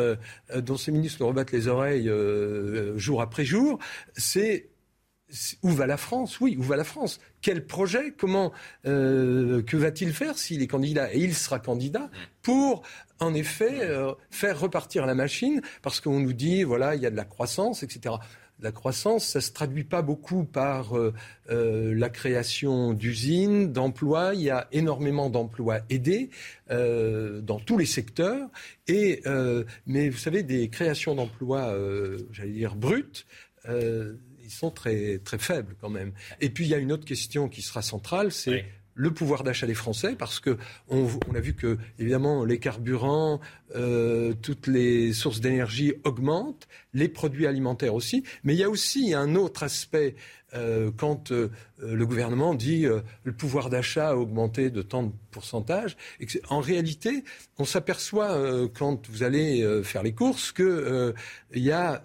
euh, 0.54 0.60
dont 0.60 0.76
ses 0.76 0.92
ministres 0.92 1.18
le 1.22 1.26
rebattent 1.26 1.50
les 1.50 1.66
oreilles 1.66 2.08
euh, 2.08 2.96
jour 2.96 3.20
après 3.20 3.44
jour, 3.44 3.80
c'est 4.16 4.68
où 5.64 5.70
va 5.70 5.88
la 5.88 5.96
France? 5.96 6.38
Oui, 6.38 6.56
où 6.56 6.62
va 6.62 6.76
la 6.76 6.84
France? 6.84 7.18
Quel 7.42 7.66
projet? 7.66 8.14
Comment 8.16 8.52
Que 8.84 9.76
va-t-il 9.76 10.12
faire 10.12 10.38
s'il 10.38 10.62
est 10.62 10.68
candidat? 10.68 11.12
Et 11.12 11.18
il 11.18 11.34
sera 11.34 11.58
candidat 11.58 12.08
pour, 12.42 12.82
en 13.18 13.34
effet, 13.34 13.90
faire 14.30 14.60
repartir 14.60 15.04
la 15.04 15.16
machine, 15.16 15.62
parce 15.82 16.00
qu'on 16.00 16.20
nous 16.20 16.32
dit, 16.32 16.62
voilà, 16.62 16.94
il 16.94 17.02
y 17.02 17.06
a 17.06 17.10
de 17.10 17.16
la 17.16 17.24
croissance, 17.24 17.82
etc. 17.82 18.14
La 18.60 18.72
croissance, 18.72 19.26
ça 19.26 19.42
se 19.42 19.52
traduit 19.52 19.84
pas 19.84 20.00
beaucoup 20.00 20.44
par 20.44 20.96
euh, 20.96 21.12
euh, 21.50 21.94
la 21.94 22.08
création 22.08 22.94
d'usines, 22.94 23.70
d'emplois. 23.70 24.32
Il 24.34 24.40
y 24.40 24.50
a 24.50 24.66
énormément 24.72 25.28
d'emplois 25.28 25.80
aidés 25.90 26.30
euh, 26.70 27.42
dans 27.42 27.60
tous 27.60 27.76
les 27.76 27.84
secteurs. 27.84 28.48
Mais 28.88 30.08
vous 30.08 30.16
savez, 30.16 30.42
des 30.42 30.70
créations 30.70 31.14
d'emplois, 31.14 31.76
j'allais 32.32 32.52
dire 32.52 32.76
brutes. 32.76 33.26
ils 33.68 34.50
sont 34.50 34.70
très, 34.70 35.18
très 35.18 35.38
faibles 35.38 35.76
quand 35.80 35.90
même. 35.90 36.12
Et 36.40 36.48
puis 36.48 36.64
il 36.64 36.68
y 36.68 36.74
a 36.74 36.78
une 36.78 36.92
autre 36.92 37.04
question 37.04 37.48
qui 37.48 37.60
sera 37.60 37.82
centrale, 37.82 38.32
c'est 38.32 38.64
le 38.96 39.12
pouvoir 39.12 39.44
d'achat 39.44 39.66
des 39.66 39.74
Français, 39.74 40.16
parce 40.18 40.40
que 40.40 40.56
on, 40.88 41.06
on 41.28 41.34
a 41.34 41.40
vu 41.40 41.54
que 41.54 41.78
évidemment 41.98 42.44
les 42.44 42.58
carburants, 42.58 43.40
euh, 43.76 44.32
toutes 44.40 44.66
les 44.66 45.12
sources 45.12 45.40
d'énergie 45.40 45.92
augmentent, 46.04 46.66
les 46.94 47.08
produits 47.08 47.46
alimentaires 47.46 47.94
aussi, 47.94 48.24
mais 48.42 48.54
il 48.54 48.58
y 48.58 48.64
a 48.64 48.70
aussi 48.70 49.14
un 49.14 49.34
autre 49.34 49.62
aspect 49.62 50.16
euh, 50.54 50.90
quand 50.96 51.30
euh, 51.32 51.50
le 51.82 52.06
gouvernement 52.06 52.54
dit 52.54 52.86
euh, 52.86 53.00
le 53.24 53.32
pouvoir 53.32 53.68
d'achat 53.68 54.10
a 54.10 54.16
augmenté 54.16 54.70
de 54.70 54.80
tant 54.80 55.02
de 55.02 55.12
pourcentage, 55.30 55.96
en 56.48 56.60
réalité, 56.60 57.24
on 57.58 57.64
s'aperçoit 57.64 58.30
euh, 58.30 58.68
quand 58.72 59.08
vous 59.10 59.22
allez 59.22 59.62
euh, 59.62 59.82
faire 59.82 60.02
les 60.02 60.14
courses 60.14 60.52
que 60.52 61.14
il 61.52 61.62
y 61.62 61.72
a 61.72 62.02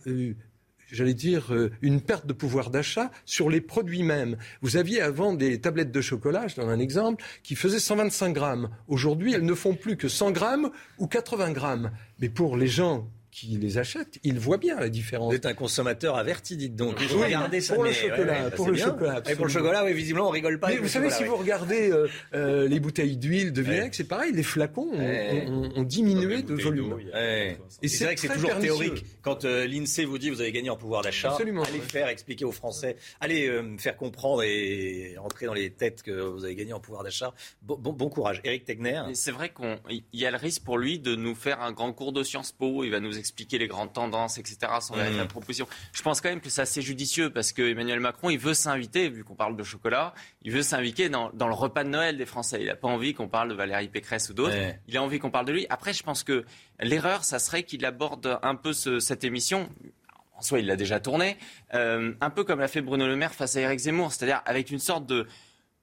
j'allais 0.91 1.13
dire, 1.13 1.53
euh, 1.53 1.71
une 1.81 2.01
perte 2.01 2.25
de 2.25 2.33
pouvoir 2.33 2.69
d'achat 2.69 3.11
sur 3.25 3.49
les 3.49 3.61
produits 3.61 4.03
mêmes. 4.03 4.37
Vous 4.61 4.77
aviez 4.77 5.01
avant 5.01 5.33
des 5.33 5.59
tablettes 5.59 5.91
de 5.91 6.01
chocolat, 6.01 6.47
je 6.47 6.55
donne 6.55 6.69
un 6.69 6.79
exemple, 6.79 7.23
qui 7.43 7.55
faisaient 7.55 7.79
125 7.79 8.33
grammes. 8.33 8.69
Aujourd'hui, 8.87 9.33
elles 9.33 9.45
ne 9.45 9.53
font 9.53 9.75
plus 9.75 9.97
que 9.97 10.07
100 10.07 10.31
grammes 10.31 10.71
ou 10.97 11.07
80 11.07 11.51
grammes. 11.51 11.91
Mais 12.19 12.29
pour 12.29 12.57
les 12.57 12.67
gens 12.67 13.07
qui 13.31 13.57
les 13.57 13.77
achètent, 13.77 14.19
ils 14.23 14.37
voient 14.39 14.57
bien 14.57 14.79
la 14.79 14.89
différence. 14.89 15.29
Vous 15.31 15.35
êtes 15.37 15.45
un 15.45 15.53
consommateur 15.53 16.17
averti, 16.17 16.57
dites 16.57 16.75
donc. 16.75 16.97
Il 17.01 17.15
Oui, 17.15 17.23
regarder 17.23 17.61
ça. 17.61 17.73
pour 17.75 17.83
le 17.83 17.89
mais- 17.89 17.95
chocolat, 17.95 18.33
ouais, 18.39 18.43
ouais, 18.45 18.51
pour 18.51 18.67
le 18.67 18.73
bien. 18.73 18.85
chocolat, 18.85 19.23
Et 19.29 19.35
pour 19.35 19.45
le 19.45 19.51
chocolat, 19.51 19.85
oui, 19.85 19.93
visiblement, 19.93 20.27
on 20.27 20.31
rigole 20.31 20.59
pas. 20.59 20.67
Mais 20.69 20.77
vous 20.77 20.83
le 20.83 20.89
savez, 20.89 21.09
si 21.09 21.23
ouais. 21.23 21.29
vous 21.29 21.37
regardez 21.37 21.91
euh, 21.91 22.07
euh, 22.33 22.67
les 22.67 22.79
bouteilles 22.79 23.17
d'huile, 23.17 23.53
de 23.53 23.61
vinaigre, 23.61 23.89
c'est 23.93 24.07
pareil, 24.07 24.31
les 24.33 24.43
flacons 24.43 24.89
ont, 24.93 24.97
Ouais. 24.99 25.45
ont- 25.47 25.71
ont 25.77 25.83
diminué 25.83 26.41
de 26.43 26.53
volume. 26.55 26.93
Ouais. 26.93 27.57
Et 27.81 27.87
c'est 27.87 28.03
vrai 28.05 28.15
que 28.15 28.21
c'est 28.21 28.27
toujours 28.29 28.49
pernicieux. 28.49 28.73
théorique. 28.75 29.05
Quand 29.21 29.45
euh, 29.45 29.65
l'INSEE 29.65 30.05
vous 30.05 30.17
dit 30.17 30.29
vous 30.29 30.41
avez 30.41 30.51
gagné 30.51 30.69
en 30.69 30.75
pouvoir 30.77 31.01
d'achat, 31.01 31.35
allez 31.39 31.51
ouais. 31.51 31.65
faire 31.87 32.07
expliquer 32.09 32.45
aux 32.45 32.51
Français, 32.51 32.97
allez 33.19 33.47
euh, 33.47 33.77
faire 33.77 33.95
comprendre 33.97 34.43
et 34.43 35.15
entrer 35.17 35.45
dans 35.45 35.53
les 35.53 35.69
têtes 35.69 36.03
que 36.03 36.11
vous 36.11 36.43
avez 36.43 36.55
gagné 36.55 36.73
en 36.73 36.79
pouvoir 36.79 37.03
d'achat. 37.03 37.33
Bon, 37.61 37.77
bon, 37.77 37.93
bon 37.93 38.09
courage. 38.09 38.41
Eric 38.43 38.65
Tegner. 38.65 39.01
C'est 39.13 39.31
vrai 39.31 39.51
qu'il 39.55 40.03
y 40.13 40.25
a 40.25 40.31
le 40.31 40.37
risque 40.37 40.63
pour 40.63 40.77
lui 40.77 40.99
de 40.99 41.15
nous 41.15 41.35
faire 41.35 41.61
un 41.61 41.71
grand 41.71 41.93
cours 41.93 42.11
de 42.11 42.23
Sciences 42.23 42.51
Po. 42.51 42.83
Il 42.83 42.91
va 42.91 42.99
nous 42.99 43.17
expliquer 43.21 43.57
les 43.57 43.67
grandes 43.69 43.93
tendances, 43.93 44.37
etc. 44.37 44.57
Sans 44.81 44.95
véritable 44.95 45.29
proposition. 45.29 45.65
Je 45.93 46.01
pense 46.01 46.19
quand 46.19 46.27
même 46.27 46.41
que 46.41 46.49
c'est 46.49 46.61
assez 46.61 46.81
judicieux 46.81 47.29
parce 47.29 47.53
que 47.53 47.61
Emmanuel 47.61 48.01
Macron, 48.01 48.29
il 48.29 48.37
veut 48.37 48.53
s'inviter, 48.53 49.07
vu 49.07 49.23
qu'on 49.23 49.35
parle 49.35 49.55
de 49.55 49.63
chocolat, 49.63 50.13
il 50.41 50.51
veut 50.51 50.63
s'inviter 50.63 51.07
dans, 51.07 51.29
dans 51.33 51.47
le 51.47 51.53
repas 51.53 51.85
de 51.85 51.89
Noël 51.89 52.17
des 52.17 52.25
Français. 52.25 52.57
Il 52.59 52.65
n'a 52.67 52.75
pas 52.75 52.89
envie 52.89 53.13
qu'on 53.13 53.29
parle 53.29 53.47
de 53.47 53.53
Valérie 53.53 53.87
Pécresse 53.87 54.29
ou 54.29 54.33
d'autres. 54.33 54.53
Ouais. 54.53 54.81
Il 54.89 54.97
a 54.97 55.01
envie 55.01 55.19
qu'on 55.19 55.31
parle 55.31 55.45
de 55.45 55.53
lui. 55.53 55.65
Après, 55.69 55.93
je 55.93 56.03
pense 56.03 56.23
que 56.23 56.43
l'erreur, 56.81 57.23
ça 57.23 57.39
serait 57.39 57.63
qu'il 57.63 57.85
aborde 57.85 58.37
un 58.43 58.55
peu 58.55 58.73
ce- 58.73 58.99
cette 58.99 59.23
émission. 59.23 59.69
En 60.35 60.41
soi, 60.41 60.59
il 60.59 60.65
l'a 60.65 60.75
déjà 60.75 60.99
tournée, 60.99 61.37
euh, 61.75 62.13
un 62.19 62.29
peu 62.31 62.43
comme 62.43 62.59
l'a 62.59 62.67
fait 62.67 62.81
Bruno 62.81 63.05
Le 63.07 63.15
Maire 63.15 63.33
face 63.35 63.55
à 63.55 63.61
Éric 63.61 63.79
Zemmour, 63.79 64.11
c'est-à-dire 64.11 64.41
avec 64.45 64.71
une 64.71 64.79
sorte 64.79 65.05
de 65.05 65.27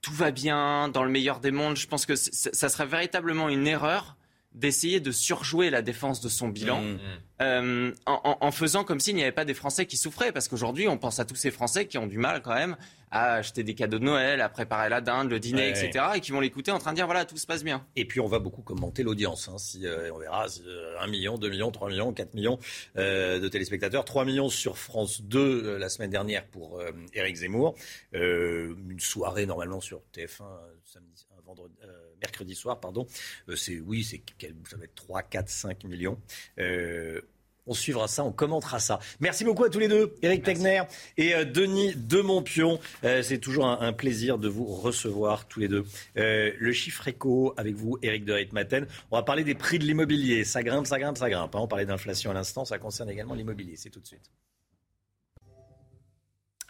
tout 0.03 0.13
va 0.13 0.33
bien, 0.33 0.89
dans 0.89 1.05
le 1.05 1.11
meilleur 1.11 1.39
des 1.41 1.53
mondes. 1.53 1.77
Je 1.77 1.87
pense 1.87 2.07
que 2.07 2.15
ça 2.17 2.69
serait 2.69 2.87
véritablement 2.87 3.49
une 3.49 3.67
erreur 3.69 4.17
d'essayer 4.59 5.01
de 5.01 5.13
surjouer 5.13 5.71
la 5.71 5.83
défense 5.83 6.21
de 6.21 6.29
son 6.29 6.49
bilan 6.49 6.83
Mmh. 6.83 6.99
euh, 7.43 7.93
en, 8.07 8.51
faisant 8.51 8.83
comme 8.83 8.99
s'il 8.99 9.15
n'y 9.15 9.23
avait 9.23 9.31
pas 9.33 9.45
des 9.45 9.55
Français 9.55 9.87
qui 9.87 9.97
souffraient. 9.97 10.33
Parce 10.33 10.49
qu'aujourd'hui, 10.49 10.89
on 10.89 10.99
pense 10.99 11.21
à 11.21 11.25
tous 11.25 11.37
ces 11.37 11.51
Français 11.53 11.87
qui 11.87 11.97
ont 11.99 12.07
du 12.09 12.19
mal 12.19 12.43
quand 12.43 12.55
même 12.55 12.77
à 13.11 13.35
acheter 13.35 13.63
des 13.63 13.75
cadeaux 13.75 13.99
de 14.01 14.05
Noël, 14.05 14.41
à 14.41 14.49
préparer 14.49 14.89
la 14.89 15.01
dinde, 15.01 15.31
le 15.31 15.39
dîner, 15.41 15.71
Ouais. 15.73 15.85
etc. 15.87 16.05
Et 16.17 16.21
qui 16.21 16.33
vont 16.33 16.41
l'écouter 16.41 16.73
en 16.73 16.79
train 16.79 16.91
de 16.91 16.97
dire 16.97 17.07
voilà, 17.07 17.25
tout 17.25 17.37
se 17.39 17.47
passe 17.47 17.63
bien. 17.65 17.87
Et 17.97 18.05
puis 18.05 18.19
on 18.21 18.27
va 18.27 18.39
beaucoup 18.41 18.63
commenter 18.63 19.03
l'audience. 19.05 19.49
Hein, 19.49 19.57
si, 19.59 19.87
euh, 19.87 20.13
on 20.13 20.19
verra 20.19 20.49
si, 20.49 20.63
euh, 20.67 20.99
1 21.01 21.07
million, 21.07 21.39
2 21.39 21.49
millions, 21.49 21.71
3 21.71 21.89
millions, 21.89 22.13
4 22.13 22.35
millions 22.35 22.59
euh, 22.97 23.39
de 23.39 23.49
téléspectateurs. 23.49 24.05
3 24.05 24.25
millions 24.25 24.49
sur 24.51 24.77
France 24.77 25.23
2 25.23 25.39
euh, 25.39 25.79
la 25.79 25.89
semaine 25.89 26.11
dernière 26.11 26.45
pour 26.47 26.81
euh, 26.81 26.91
Éric 27.15 27.37
Zemmour. 27.37 27.77
Euh, 28.15 28.75
une 28.91 29.01
soirée 29.01 29.47
normalement 29.47 29.81
sur 29.81 30.03
TF1 30.15 30.43
euh, 30.43 30.75
samedi, 30.85 31.27
euh, 31.33 31.41
vendredi, 31.47 31.75
euh, 31.85 32.08
mercredi 32.21 32.55
soir, 32.55 32.81
pardon. 32.81 33.07
Euh, 33.49 33.57
c'est 33.57 33.81
oui, 33.81 34.05
c'est 34.05 34.23
ça 34.69 34.77
va 34.77 34.85
être 34.85 34.95
3, 34.95 35.23
4, 35.23 35.49
5 35.49 35.85
millions. 35.85 36.19
Euh, 36.59 37.21
on 37.71 37.75
suivra 37.75 38.09
ça, 38.09 38.25
on 38.25 38.33
commentera 38.33 38.79
ça. 38.81 38.99
Merci 39.21 39.45
beaucoup 39.45 39.63
à 39.63 39.69
tous 39.69 39.79
les 39.79 39.89
deux, 39.89 40.15
Eric 40.23 40.43
Tegner 40.43 40.83
et 41.19 41.35
euh, 41.35 41.45
Denis 41.45 41.95
Demontpion. 41.97 42.81
Euh, 43.05 43.23
c'est 43.23 43.37
toujours 43.37 43.67
un, 43.67 43.81
un 43.83 43.93
plaisir 43.93 44.39
de 44.39 44.49
vous 44.49 44.65
recevoir 44.65 45.47
tous 45.49 45.61
les 45.61 45.69
deux. 45.69 45.85
Euh, 46.17 46.51
le 46.59 46.73
chiffre 46.73 47.07
éco 47.09 47.53
avec 47.59 47.75
vous, 47.75 47.99
Eric 48.01 48.25
de 48.25 48.33
Ritmaten. 48.33 48.87
On 49.11 49.17
va 49.17 49.23
parler 49.23 49.45
des 49.45 49.55
prix 49.55 49.79
de 49.79 49.85
l'immobilier. 49.85 50.45
Ça 50.45 50.63
grimpe, 50.63 50.87
ça 50.87 50.99
grimpe, 50.99 51.19
ça 51.19 51.29
grimpe. 51.29 51.55
hein. 51.55 51.59
On 51.61 51.69
parlait 51.69 51.85
d'inflation 51.85 52.31
à 52.31 52.35
l'instant, 52.35 52.65
ça 52.65 52.79
concerne 52.79 53.11
également 53.11 53.35
l'immobilier. 53.35 53.77
C'est 53.77 53.91
tout 53.91 54.01
de 54.01 54.07
suite. 54.07 54.31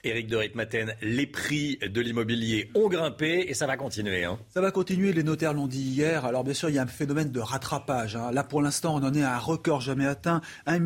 Éric 0.08 0.26
de 0.26 0.36
Ritmaten, 0.36 0.94
les 1.02 1.26
prix 1.26 1.78
de 1.86 2.00
l'immobilier 2.00 2.70
ont 2.74 2.88
grimpé 2.88 3.46
et 3.48 3.54
ça 3.54 3.66
va 3.66 3.76
continuer. 3.76 4.24
hein. 4.24 4.38
Ça 4.48 4.60
va 4.60 4.70
continuer, 4.70 5.12
les 5.12 5.22
notaires 5.22 5.52
l'ont 5.54 5.66
dit 5.66 5.80
hier. 5.82 6.24
Alors 6.24 6.44
bien 6.44 6.54
sûr, 6.54 6.68
il 6.68 6.74
y 6.74 6.78
a 6.78 6.82
un 6.82 6.86
phénomène 6.86 7.30
de 7.30 7.40
rattrapage. 7.40 8.16
hein. 8.16 8.30
Là, 8.32 8.44
pour 8.44 8.62
l'instant, 8.62 8.96
on 8.96 9.04
en 9.04 9.14
est 9.14 9.22
à 9.22 9.34
un 9.36 9.38
record 9.38 9.80
jamais 9.80 10.06
atteint. 10.06 10.40
1 10.66 10.78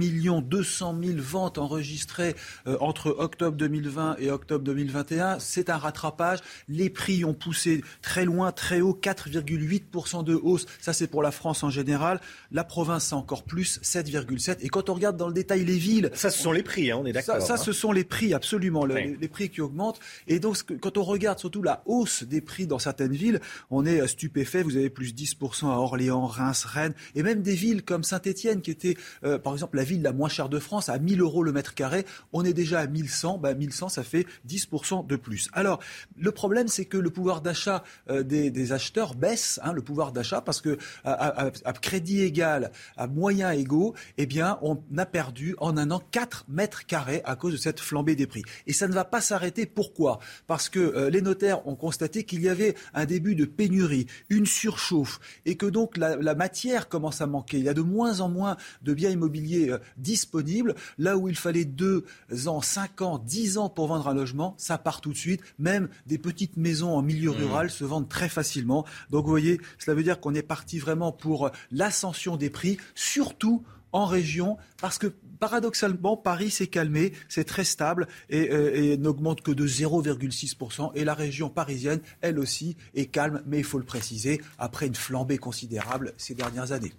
200 0.43 0.97
000 1.03 1.17
ventes 1.19 1.59
enregistrées 1.59 2.35
euh, 2.67 2.77
entre 2.81 3.15
octobre 3.19 3.57
2020 3.57 4.17
et 4.19 4.31
octobre 4.31 4.65
2021. 4.65 5.39
C'est 5.39 5.71
un 5.71 5.77
rattrapage. 5.77 6.41
Les 6.69 6.91
prix 6.91 7.25
ont 7.25 7.35
poussé 7.35 7.83
très 8.03 8.25
loin, 8.25 8.53
très 8.53 8.81
haut, 8.81 8.99
4,8% 9.01 10.25
de 10.25 10.35
hausse. 10.35 10.67
Ça, 10.81 10.93
c'est 10.93 11.07
pour 11.07 11.23
la 11.23 11.31
France 11.31 11.63
en 11.63 11.71
général. 11.71 12.21
La 12.51 12.65
province, 12.65 13.07
c'est 13.07 13.15
encore 13.15 13.45
plus, 13.45 13.81
7,7%. 13.83 14.57
Et 14.61 14.69
quand 14.69 14.91
on 14.91 14.95
regarde 14.95 15.17
dans 15.17 15.29
le 15.29 15.35
détail 15.35 15.65
les 15.65 15.79
villes... 15.79 16.11
Ça, 16.15 16.31
ce 16.31 16.41
sont 16.43 16.53
les 16.53 16.63
prix, 16.63 16.91
hein, 16.91 16.99
on 17.01 17.07
est 17.07 17.13
d'accord. 17.13 17.41
ça, 17.41 17.55
hein. 17.55 17.57
ce 17.57 17.73
sont 17.73 17.93
les 17.93 18.05
prix, 18.05 18.35
absolument, 18.35 18.85
le-. 18.85 19.12
Les, 19.21 19.29
prix 19.29 19.51
qui 19.51 19.61
augmentent. 19.61 20.01
Et 20.27 20.39
donc, 20.39 20.79
quand 20.81 20.99
on 20.99 21.03
regarde 21.03 21.39
surtout 21.39 21.63
la 21.63 21.83
hausse 21.87 22.23
des 22.25 22.41
prix 22.41 22.67
dans 22.67 22.79
certaines 22.79 23.13
villes, 23.13 23.41
on 23.71 23.87
est 23.87 24.01
euh, 24.01 24.07
stupéfait. 24.07 24.63
Vous 24.63 24.77
avez 24.77 24.91
plus 24.91 25.15
10% 25.15 25.67
à 25.67 25.79
Orléans, 25.79 26.27
Reims, 26.27 26.65
Rennes, 26.65 26.95
et 27.15 27.23
même 27.23 27.43
des 27.43 27.55
villes 27.55 27.83
comme 27.83 28.05
Saint-Étienne, 28.05 28.61
qui 28.61 28.71
était, 28.71 28.97
euh, 29.25 29.39
par 29.39 29.53
exemple, 29.53 29.77
la 29.77 29.85
ville 29.85 30.03
la 30.03 30.13
moins 30.13 30.29
chère 30.29 30.49
de 30.49 30.59
France, 30.59 30.89
à 30.89 30.99
1000 30.99 31.21
euros 31.21 31.43
le 31.43 31.53
mètre 31.53 31.75
carré. 31.75 32.05
On 32.33 32.45
est 32.45 32.53
déjà 32.53 32.81
à 32.81 32.87
1100. 32.87 33.39
Ben, 33.39 33.57
1100, 33.57 33.89
ça 33.89 34.03
fait 34.03 34.27
10% 34.49 35.07
de 35.07 35.17
plus. 35.17 35.49
Alors, 35.53 35.81
le 36.19 36.31
problème, 36.33 36.69
c'est 36.69 36.85
que 36.85 36.99
le 36.99 37.11
pouvoir 37.11 37.41
d'achat 37.41 37.85
euh, 38.11 38.23
des, 38.23 38.73
acheteurs 38.73 39.15
baisse, 39.15 39.61
hein, 39.63 39.73
le 39.73 39.83
pouvoir 39.83 40.13
d'achat, 40.13 40.41
parce 40.41 40.61
que 40.61 40.79
à 41.05 41.51
crédit 41.81 42.23
égal, 42.23 42.71
à 42.97 43.07
moyens 43.07 43.59
égaux, 43.59 43.95
eh 44.19 44.27
bien, 44.27 44.59
on 44.63 44.79
a 44.97 45.07
perdu 45.07 45.55
en 45.59 45.77
un 45.77 45.91
an 45.91 46.03
4 46.11 46.47
mètres 46.49 46.87
carrés 46.87 47.23
à 47.25 47.37
cause 47.37 47.53
de 47.53 47.59
cette 47.59 47.81
flambée 47.81 48.17
des 48.17 48.27
prix. 48.27 48.43
Et 48.67 48.73
ça 48.73 48.87
ne 48.93 48.97
va 48.97 49.05
pas 49.05 49.21
s'arrêter. 49.21 49.67
Pourquoi? 49.67 50.21
Parce 50.47 50.69
que 50.69 50.79
euh, 50.79 51.11
les 51.11 51.23
notaires 51.23 51.67
ont 51.67 51.75
constaté 51.75 52.25
qu'il 52.25 52.43
y 52.43 52.49
avait 52.49 52.75
un 52.95 53.05
début 53.05 53.35
de 53.35 53.45
pénurie, 53.45 54.07
une 54.29 54.47
surchauffe, 54.47 55.21
et 55.47 55.57
que 55.57 55.67
donc 55.67 55.97
la, 55.97 56.17
la 56.17 56.35
matière 56.35 56.89
commence 56.89 57.21
à 57.21 57.27
manquer. 57.27 57.59
Il 57.59 57.65
y 57.65 57.69
a 57.69 57.75
de 57.75 57.83
moins 57.83 58.21
en 58.21 58.29
moins 58.29 58.57
de 58.83 58.95
biens 58.95 59.11
immobiliers 59.11 59.71
euh, 59.71 59.79
disponibles. 59.97 60.75
Là 60.99 61.17
où 61.17 61.29
il 61.29 61.37
fallait 61.37 61.65
2 61.65 62.05
ans, 62.47 62.61
5 62.61 63.03
ans, 63.03 63.19
10 63.19 63.59
ans 63.59 63.69
pour 63.69 63.89
vendre 63.89 64.09
un 64.09 64.15
logement, 64.15 64.55
ça 64.59 64.79
part 64.79 65.01
tout 65.01 65.13
de 65.13 65.17
suite. 65.17 65.43
Même 65.59 65.89
des 66.07 66.19
petites 66.19 66.57
maisons 66.57 66.95
en 66.95 67.03
milieu 67.03 67.31
rural 67.31 67.71
se 67.71 67.85
vendent 67.85 68.09
très 68.09 68.29
facilement. 68.29 68.85
Donc 69.11 69.25
vous 69.25 69.31
voyez, 69.31 69.61
cela 69.79 69.95
veut 69.95 70.03
dire 70.03 70.21
qu'on 70.21 70.35
est 70.35 70.43
parti 70.43 70.79
vraiment 70.79 71.13
pour 71.13 71.47
euh, 71.47 71.51
l'ascension 71.71 72.37
des 72.37 72.51
prix, 72.51 72.79
surtout 72.95 73.63
en 73.93 74.07
région, 74.07 74.57
parce 74.81 74.99
que 74.99 75.07
paradoxalement, 75.39 76.17
Paris 76.17 76.51
s'est 76.51 76.67
calmé, 76.67 77.13
c'est 77.29 77.45
très 77.45 77.65
stable 77.65 78.09
et, 78.31 78.51
euh, 78.51 78.97
n'augmente 78.97 79.43
que 79.43 79.51
de 79.51 79.67
0,6%. 79.67 80.93
Et 80.95 81.05
la 81.05 81.15
région 81.15 81.51
parisienne, 81.51 82.01
elle 82.21 82.39
aussi, 82.39 82.77
est 82.95 83.07
calme, 83.07 83.43
mais 83.47 83.59
il 83.59 83.65
faut 83.65 83.79
le 83.79 83.85
préciser, 83.85 84.41
après 84.59 84.87
une 84.87 84.95
flambée 84.95 85.39
considérable 85.39 86.15
ces 86.17 86.35
dernières 86.35 86.73
années. 86.73 86.93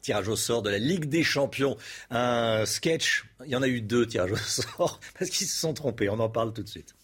Tirage 0.00 0.28
au 0.28 0.36
sort 0.36 0.62
de 0.62 0.70
la 0.70 0.78
Ligue 0.78 1.04
des 1.04 1.22
Champions. 1.22 1.76
Un 2.10 2.66
sketch. 2.66 3.24
Il 3.44 3.52
y 3.52 3.56
en 3.56 3.62
a 3.62 3.68
eu 3.68 3.80
deux 3.80 4.04
tirages 4.04 4.32
au 4.32 4.36
sort 4.36 4.98
parce 5.18 5.30
qu'ils 5.30 5.46
se 5.46 5.56
sont 5.56 5.74
trompés. 5.74 6.08
On 6.08 6.18
en 6.18 6.28
parle 6.28 6.52
tout 6.52 6.64
de 6.64 6.68
suite. 6.68 6.94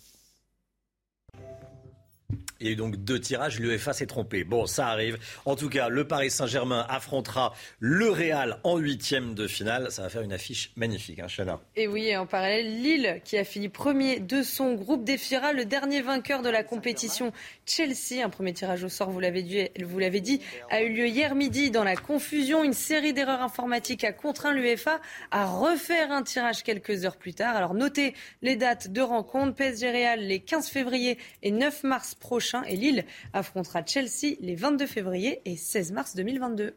Il 2.69 2.73
y 2.73 2.75
a 2.75 2.75
eu 2.75 2.77
donc 2.77 2.97
deux 2.97 3.19
tirages, 3.19 3.59
l'UEFA 3.59 3.95
s'est 3.95 4.05
trompé. 4.05 4.45
Bon, 4.45 4.67
ça 4.67 4.89
arrive. 4.89 5.17
En 5.47 5.57
tout 5.57 5.71
cas, 5.71 5.89
le 5.89 6.07
Paris 6.07 6.31
Saint-Germain 6.31 6.85
affrontera 6.91 7.55
le 7.81 8.11
Real 8.11 8.59
en 8.63 8.77
huitième 8.77 9.35
de 9.35 9.47
finale. 9.47 9.91
Ça 9.91 10.03
va 10.03 10.11
faire 10.11 10.21
une 10.21 10.35
affiche 10.35 10.71
magnifique, 10.77 11.19
hein, 11.19 11.29
Chana. 11.35 11.61
Et 11.77 11.89
oui, 11.89 12.09
et 12.09 12.19
en 12.19 12.27
parallèle, 12.27 12.83
Lille, 12.83 13.23
qui 13.25 13.39
a 13.39 13.45
fini 13.45 13.71
premier 13.71 14.21
de 14.21 14.43
son 14.43 14.75
groupe, 14.75 15.03
défiera 15.03 15.55
le 15.55 15.65
dernier 15.65 16.03
vainqueur 16.03 16.43
de 16.43 16.51
la 16.51 16.63
compétition, 16.63 17.33
Chelsea. 17.65 18.23
Un 18.23 18.29
premier 18.29 18.53
tirage 18.53 18.85
au 18.85 18.91
sort, 18.91 19.09
vous 19.09 19.21
l'avez 19.21 19.43
dit, 19.43 19.67
vous 19.83 19.99
l'avez 19.99 20.21
dit, 20.21 20.43
a 20.69 20.83
eu 20.83 20.93
lieu 20.93 21.07
hier 21.07 21.35
midi. 21.35 21.71
Dans 21.71 21.85
la 21.85 21.97
confusion, 21.97 22.65
une 22.65 22.75
série 22.75 23.15
d'erreurs 23.15 23.41
informatiques 23.41 24.05
a 24.05 24.13
contraint 24.13 24.53
l'UEFA 24.53 25.01
à 25.31 25.47
refaire 25.47 26.13
un 26.13 26.23
tirage 26.23 26.63
quelques 26.65 27.07
heures 27.07 27.17
plus 27.17 27.33
tard. 27.33 27.57
Alors 27.57 27.73
notez 27.73 28.13
les 28.43 28.57
dates 28.57 28.93
de 28.93 29.01
rencontre. 29.01 29.55
PSG 29.55 29.91
Real 29.91 30.21
les 30.21 30.41
15 30.41 30.69
février 30.69 31.17
et 31.43 31.51
9 31.51 31.85
mars 31.85 32.15
prochains. 32.15 32.58
Et 32.65 32.77
Lille 32.77 33.05
affrontera 33.33 33.85
Chelsea 33.85 34.37
les 34.41 34.55
22 34.55 34.87
février 34.87 35.41
et 35.45 35.57
16 35.57 35.93
mars 35.93 36.17
2022. 36.17 36.75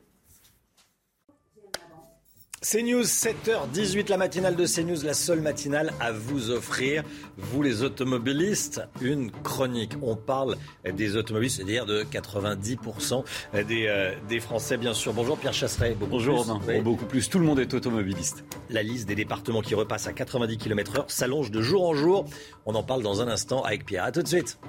CNews, 2.64 3.02
7h18, 3.02 4.08
la 4.12 4.18
matinale 4.18 4.56
de 4.56 4.68
CNews, 4.68 5.04
la 5.04 5.16
seule 5.16 5.42
matinale 5.42 5.94
à 6.00 6.12
vous 6.12 6.52
offrir, 6.52 7.04
vous 7.36 7.64
les 7.64 7.82
automobilistes, 7.82 8.84
une 9.02 9.32
chronique. 9.32 9.94
On 10.04 10.16
parle 10.16 10.58
des 10.86 11.16
automobilistes, 11.16 11.58
c'est-à-dire 11.58 11.88
de 11.88 12.04
90% 12.04 13.24
des, 13.68 13.88
euh, 13.88 14.14
des 14.30 14.40
Français, 14.40 14.78
bien 14.78 14.94
sûr. 14.94 15.12
Bonjour 15.12 15.40
Pierre 15.40 15.56
Chasseret. 15.56 15.98
Bonjour 16.00 16.44
plus. 16.44 16.52
Romain. 16.52 16.62
Oui. 16.68 16.76
Bon, 16.76 16.92
beaucoup 16.92 17.06
plus. 17.06 17.28
Tout 17.30 17.40
le 17.40 17.46
monde 17.46 17.60
est 17.60 17.74
automobiliste. 17.74 18.44
La 18.70 18.84
liste 18.84 19.08
des 19.08 19.16
départements 19.16 19.62
qui 19.62 19.74
repassent 19.74 20.06
à 20.06 20.14
90 20.14 20.60
km/h 20.60 21.06
s'allonge 21.08 21.50
de 21.50 21.64
jour 21.64 21.90
en 21.90 21.96
jour. 21.96 22.26
On 22.68 22.76
en 22.76 22.84
parle 22.84 23.02
dans 23.02 23.24
un 23.24 23.28
instant 23.28 23.64
avec 23.64 23.88
Pierre. 23.88 24.04
À 24.04 24.12
tout 24.12 24.22
de 24.22 24.28
suite. 24.28 24.60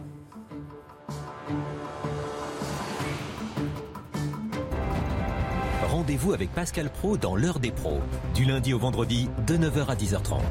Rendez-vous 6.12 6.34
avec 6.34 6.52
Pascal 6.52 6.90
Pro 6.90 7.16
dans 7.16 7.36
l'heure 7.36 7.58
des 7.58 7.70
pros, 7.70 8.02
du 8.34 8.44
lundi 8.44 8.74
au 8.74 8.78
vendredi 8.78 9.30
de 9.46 9.56
9h 9.56 9.86
à 9.86 9.94
10h30. 9.94 10.42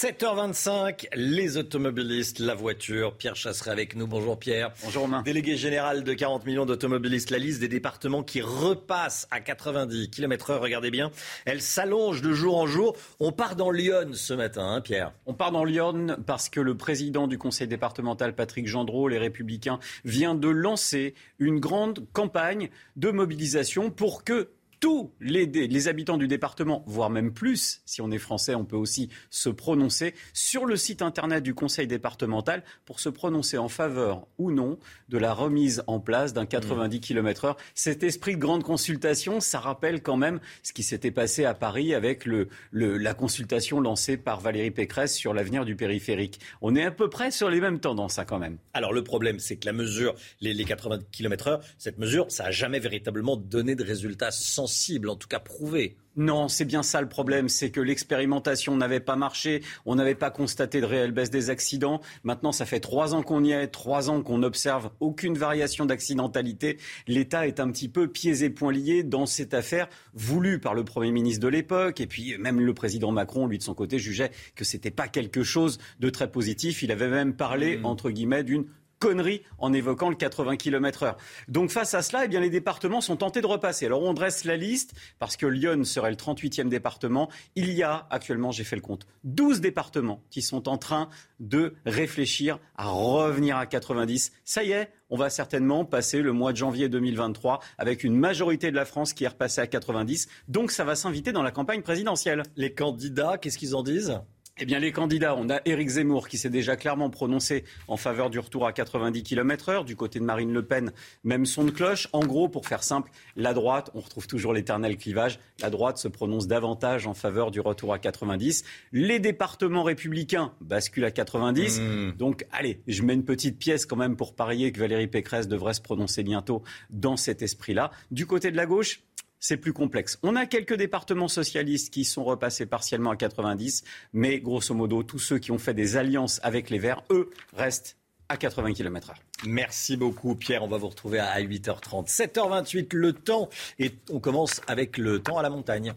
7h25, 0.00 1.08
les 1.16 1.56
automobilistes, 1.56 2.38
la 2.38 2.54
voiture. 2.54 3.16
Pierre 3.16 3.34
Chasseret 3.34 3.72
avec 3.72 3.96
nous. 3.96 4.06
Bonjour 4.06 4.38
Pierre. 4.38 4.72
Bonjour 4.84 5.02
Romain. 5.02 5.22
Délégué 5.22 5.56
général 5.56 6.04
de 6.04 6.14
40 6.14 6.46
millions 6.46 6.66
d'automobilistes. 6.66 7.30
La 7.30 7.38
liste 7.38 7.58
des 7.58 7.66
départements 7.66 8.22
qui 8.22 8.40
repassent 8.40 9.26
à 9.32 9.40
90 9.40 10.08
km 10.10 10.50
heure, 10.50 10.60
regardez 10.60 10.92
bien, 10.92 11.10
elle 11.46 11.60
s'allonge 11.60 12.22
de 12.22 12.32
jour 12.32 12.58
en 12.58 12.68
jour. 12.68 12.94
On 13.18 13.32
part 13.32 13.56
dans 13.56 13.72
Lyon 13.72 14.10
ce 14.12 14.34
matin, 14.34 14.68
hein, 14.68 14.80
Pierre. 14.80 15.12
On 15.26 15.34
part 15.34 15.50
dans 15.50 15.64
Lyon 15.64 16.16
parce 16.24 16.48
que 16.48 16.60
le 16.60 16.76
président 16.76 17.26
du 17.26 17.36
conseil 17.36 17.66
départemental, 17.66 18.36
Patrick 18.36 18.68
Gendreau, 18.68 19.08
les 19.08 19.18
Républicains, 19.18 19.80
vient 20.04 20.36
de 20.36 20.48
lancer 20.48 21.16
une 21.40 21.58
grande 21.58 22.06
campagne 22.12 22.70
de 22.94 23.10
mobilisation 23.10 23.90
pour 23.90 24.22
que 24.22 24.48
tous 24.80 25.12
les, 25.20 25.88
habitants 25.88 26.18
du 26.18 26.28
département, 26.28 26.84
voire 26.86 27.10
même 27.10 27.32
plus, 27.32 27.82
si 27.84 28.00
on 28.00 28.10
est 28.10 28.18
français, 28.18 28.54
on 28.54 28.64
peut 28.64 28.76
aussi 28.76 29.08
se 29.30 29.48
prononcer 29.48 30.14
sur 30.32 30.66
le 30.66 30.76
site 30.76 31.02
internet 31.02 31.42
du 31.42 31.54
conseil 31.54 31.86
départemental 31.86 32.62
pour 32.84 33.00
se 33.00 33.08
prononcer 33.08 33.58
en 33.58 33.68
faveur 33.68 34.26
ou 34.38 34.50
non 34.52 34.78
de 35.08 35.18
la 35.18 35.32
remise 35.32 35.82
en 35.86 36.00
place 36.00 36.32
d'un 36.32 36.46
90 36.46 37.00
km/h. 37.00 37.56
Cet 37.74 38.02
esprit 38.02 38.34
de 38.34 38.40
grande 38.40 38.62
consultation, 38.62 39.40
ça 39.40 39.58
rappelle 39.58 40.02
quand 40.02 40.16
même 40.16 40.40
ce 40.62 40.72
qui 40.72 40.82
s'était 40.82 41.10
passé 41.10 41.44
à 41.44 41.54
Paris 41.54 41.94
avec 41.94 42.28
la 42.72 43.14
consultation 43.14 43.80
lancée 43.80 44.16
par 44.16 44.40
Valérie 44.40 44.70
Pécresse 44.70 45.16
sur 45.16 45.34
l'avenir 45.34 45.64
du 45.64 45.74
périphérique. 45.76 46.40
On 46.62 46.76
est 46.76 46.84
à 46.84 46.90
peu 46.90 47.10
près 47.10 47.30
sur 47.30 47.50
les 47.50 47.60
mêmes 47.60 47.80
tendances, 47.80 48.18
hein, 48.18 48.24
quand 48.24 48.38
même. 48.38 48.58
Alors 48.74 48.92
le 48.92 49.02
problème, 49.02 49.38
c'est 49.38 49.56
que 49.56 49.66
la 49.66 49.72
mesure, 49.72 50.14
les, 50.40 50.54
les 50.54 50.64
80 50.64 51.00
km/h, 51.10 51.60
cette 51.78 51.98
mesure, 51.98 52.30
ça 52.30 52.44
n'a 52.44 52.50
jamais 52.50 52.78
véritablement 52.78 53.36
donné 53.36 53.74
de 53.74 53.82
résultats 53.82 54.30
sans 54.30 54.67
en 55.08 55.16
tout 55.16 55.28
cas 55.28 55.40
prouvé. 55.40 55.96
Non, 56.18 56.48
c'est 56.48 56.64
bien 56.64 56.82
ça 56.82 57.00
le 57.00 57.08
problème, 57.08 57.48
c'est 57.48 57.70
que 57.70 57.80
l'expérimentation 57.80 58.76
n'avait 58.76 58.98
pas 58.98 59.14
marché, 59.14 59.62
on 59.86 59.94
n'avait 59.94 60.16
pas 60.16 60.32
constaté 60.32 60.80
de 60.80 60.86
réelle 60.86 61.12
baisse 61.12 61.30
des 61.30 61.48
accidents. 61.48 62.00
Maintenant, 62.24 62.50
ça 62.50 62.66
fait 62.66 62.80
trois 62.80 63.14
ans 63.14 63.22
qu'on 63.22 63.44
y 63.44 63.52
est, 63.52 63.68
trois 63.68 64.10
ans 64.10 64.20
qu'on 64.22 64.38
n'observe 64.38 64.90
aucune 64.98 65.38
variation 65.38 65.86
d'accidentalité. 65.86 66.78
L'État 67.06 67.46
est 67.46 67.60
un 67.60 67.70
petit 67.70 67.88
peu 67.88 68.08
pieds 68.08 68.42
et 68.42 68.50
poings 68.50 68.72
liés 68.72 69.04
dans 69.04 69.26
cette 69.26 69.54
affaire 69.54 69.88
voulue 70.12 70.58
par 70.58 70.74
le 70.74 70.84
Premier 70.84 71.12
ministre 71.12 71.40
de 71.40 71.48
l'époque. 71.48 72.00
Et 72.00 72.08
puis 72.08 72.36
même 72.36 72.60
le 72.60 72.74
président 72.74 73.12
Macron, 73.12 73.46
lui 73.46 73.58
de 73.58 73.62
son 73.62 73.74
côté, 73.74 74.00
jugeait 74.00 74.32
que 74.56 74.64
ce 74.64 74.76
n'était 74.76 74.90
pas 74.90 75.06
quelque 75.06 75.44
chose 75.44 75.78
de 76.00 76.10
très 76.10 76.32
positif. 76.32 76.82
Il 76.82 76.90
avait 76.90 77.08
même 77.08 77.36
parlé, 77.36 77.76
mmh. 77.76 77.84
entre 77.86 78.10
guillemets, 78.10 78.42
d'une 78.42 78.64
connerie 78.98 79.42
en 79.58 79.72
évoquant 79.72 80.10
le 80.10 80.16
80 80.16 80.56
km 80.56 81.02
heure. 81.02 81.16
Donc 81.48 81.70
face 81.70 81.94
à 81.94 82.02
cela, 82.02 82.24
eh 82.24 82.28
bien, 82.28 82.40
les 82.40 82.50
départements 82.50 83.00
sont 83.00 83.16
tentés 83.16 83.40
de 83.40 83.46
repasser. 83.46 83.86
Alors 83.86 84.02
on 84.02 84.14
dresse 84.14 84.44
la 84.44 84.56
liste 84.56 84.94
parce 85.18 85.36
que 85.36 85.46
Lyon 85.46 85.84
serait 85.84 86.10
le 86.10 86.16
38e 86.16 86.68
département. 86.68 87.28
Il 87.54 87.72
y 87.72 87.82
a 87.82 88.06
actuellement, 88.10 88.50
j'ai 88.50 88.64
fait 88.64 88.76
le 88.76 88.82
compte, 88.82 89.06
12 89.24 89.60
départements 89.60 90.22
qui 90.30 90.42
sont 90.42 90.68
en 90.68 90.78
train 90.78 91.08
de 91.40 91.74
réfléchir 91.86 92.58
à 92.76 92.88
revenir 92.88 93.56
à 93.56 93.66
90. 93.66 94.32
Ça 94.44 94.64
y 94.64 94.72
est, 94.72 94.90
on 95.10 95.16
va 95.16 95.30
certainement 95.30 95.84
passer 95.84 96.20
le 96.20 96.32
mois 96.32 96.52
de 96.52 96.58
janvier 96.58 96.88
2023 96.88 97.60
avec 97.78 98.04
une 98.04 98.14
majorité 98.14 98.70
de 98.70 98.76
la 98.76 98.84
France 98.84 99.12
qui 99.12 99.24
est 99.24 99.28
repassée 99.28 99.60
à 99.60 99.66
90. 99.66 100.28
Donc 100.48 100.70
ça 100.70 100.84
va 100.84 100.96
s'inviter 100.96 101.32
dans 101.32 101.42
la 101.42 101.50
campagne 101.50 101.82
présidentielle. 101.82 102.42
Les 102.56 102.74
candidats, 102.74 103.38
qu'est-ce 103.38 103.58
qu'ils 103.58 103.74
en 103.74 103.82
disent? 103.82 104.20
Eh 104.60 104.64
bien, 104.64 104.78
les 104.78 104.92
candidats, 104.92 105.36
on 105.36 105.48
a 105.50 105.60
Éric 105.64 105.88
Zemmour 105.88 106.28
qui 106.28 106.38
s'est 106.38 106.50
déjà 106.50 106.76
clairement 106.76 107.10
prononcé 107.10 107.64
en 107.86 107.96
faveur 107.96 108.30
du 108.30 108.38
retour 108.38 108.66
à 108.66 108.72
90 108.72 109.22
km 109.22 109.68
heure. 109.68 109.84
Du 109.84 109.96
côté 109.96 110.18
de 110.18 110.24
Marine 110.24 110.52
Le 110.52 110.64
Pen, 110.64 110.92
même 111.24 111.46
son 111.46 111.64
de 111.64 111.70
cloche. 111.70 112.08
En 112.12 112.26
gros, 112.26 112.48
pour 112.48 112.66
faire 112.66 112.82
simple, 112.82 113.10
la 113.36 113.54
droite, 113.54 113.90
on 113.94 114.00
retrouve 114.00 114.26
toujours 114.26 114.52
l'éternel 114.52 114.96
clivage. 114.96 115.38
La 115.60 115.70
droite 115.70 115.98
se 115.98 116.08
prononce 116.08 116.48
davantage 116.48 117.06
en 117.06 117.14
faveur 117.14 117.50
du 117.50 117.60
retour 117.60 117.92
à 117.92 117.98
90. 117.98 118.64
Les 118.92 119.18
départements 119.20 119.82
républicains 119.84 120.52
basculent 120.60 121.04
à 121.04 121.10
90. 121.10 121.80
Mmh. 121.80 122.12
Donc, 122.12 122.44
allez, 122.50 122.80
je 122.88 123.02
mets 123.02 123.14
une 123.14 123.24
petite 123.24 123.58
pièce 123.58 123.86
quand 123.86 123.96
même 123.96 124.16
pour 124.16 124.34
parier 124.34 124.72
que 124.72 124.80
Valérie 124.80 125.06
Pécresse 125.06 125.48
devrait 125.48 125.74
se 125.74 125.80
prononcer 125.80 126.22
bientôt 126.22 126.62
dans 126.90 127.16
cet 127.16 127.42
esprit-là. 127.42 127.90
Du 128.10 128.26
côté 128.26 128.50
de 128.50 128.56
la 128.56 128.66
gauche, 128.66 129.02
c'est 129.40 129.56
plus 129.56 129.72
complexe. 129.72 130.18
On 130.22 130.36
a 130.36 130.46
quelques 130.46 130.74
départements 130.74 131.28
socialistes 131.28 131.92
qui 131.92 132.04
sont 132.04 132.24
repassés 132.24 132.66
partiellement 132.66 133.10
à 133.10 133.16
90, 133.16 133.84
mais 134.12 134.40
grosso 134.40 134.74
modo, 134.74 135.02
tous 135.02 135.18
ceux 135.18 135.38
qui 135.38 135.52
ont 135.52 135.58
fait 135.58 135.74
des 135.74 135.96
alliances 135.96 136.40
avec 136.42 136.70
les 136.70 136.78
Verts, 136.78 137.02
eux, 137.10 137.30
restent 137.54 137.96
à 138.28 138.36
80 138.36 138.74
km/h. 138.74 139.14
Merci 139.46 139.96
beaucoup 139.96 140.34
Pierre, 140.34 140.62
on 140.62 140.68
va 140.68 140.76
vous 140.76 140.88
retrouver 140.88 141.18
à 141.18 141.40
8h30. 141.40 142.08
7h28 142.08 142.94
le 142.94 143.12
temps 143.12 143.48
et 143.78 143.92
on 144.10 144.20
commence 144.20 144.60
avec 144.66 144.98
le 144.98 145.20
temps 145.20 145.38
à 145.38 145.42
la 145.42 145.50
montagne. 145.50 145.94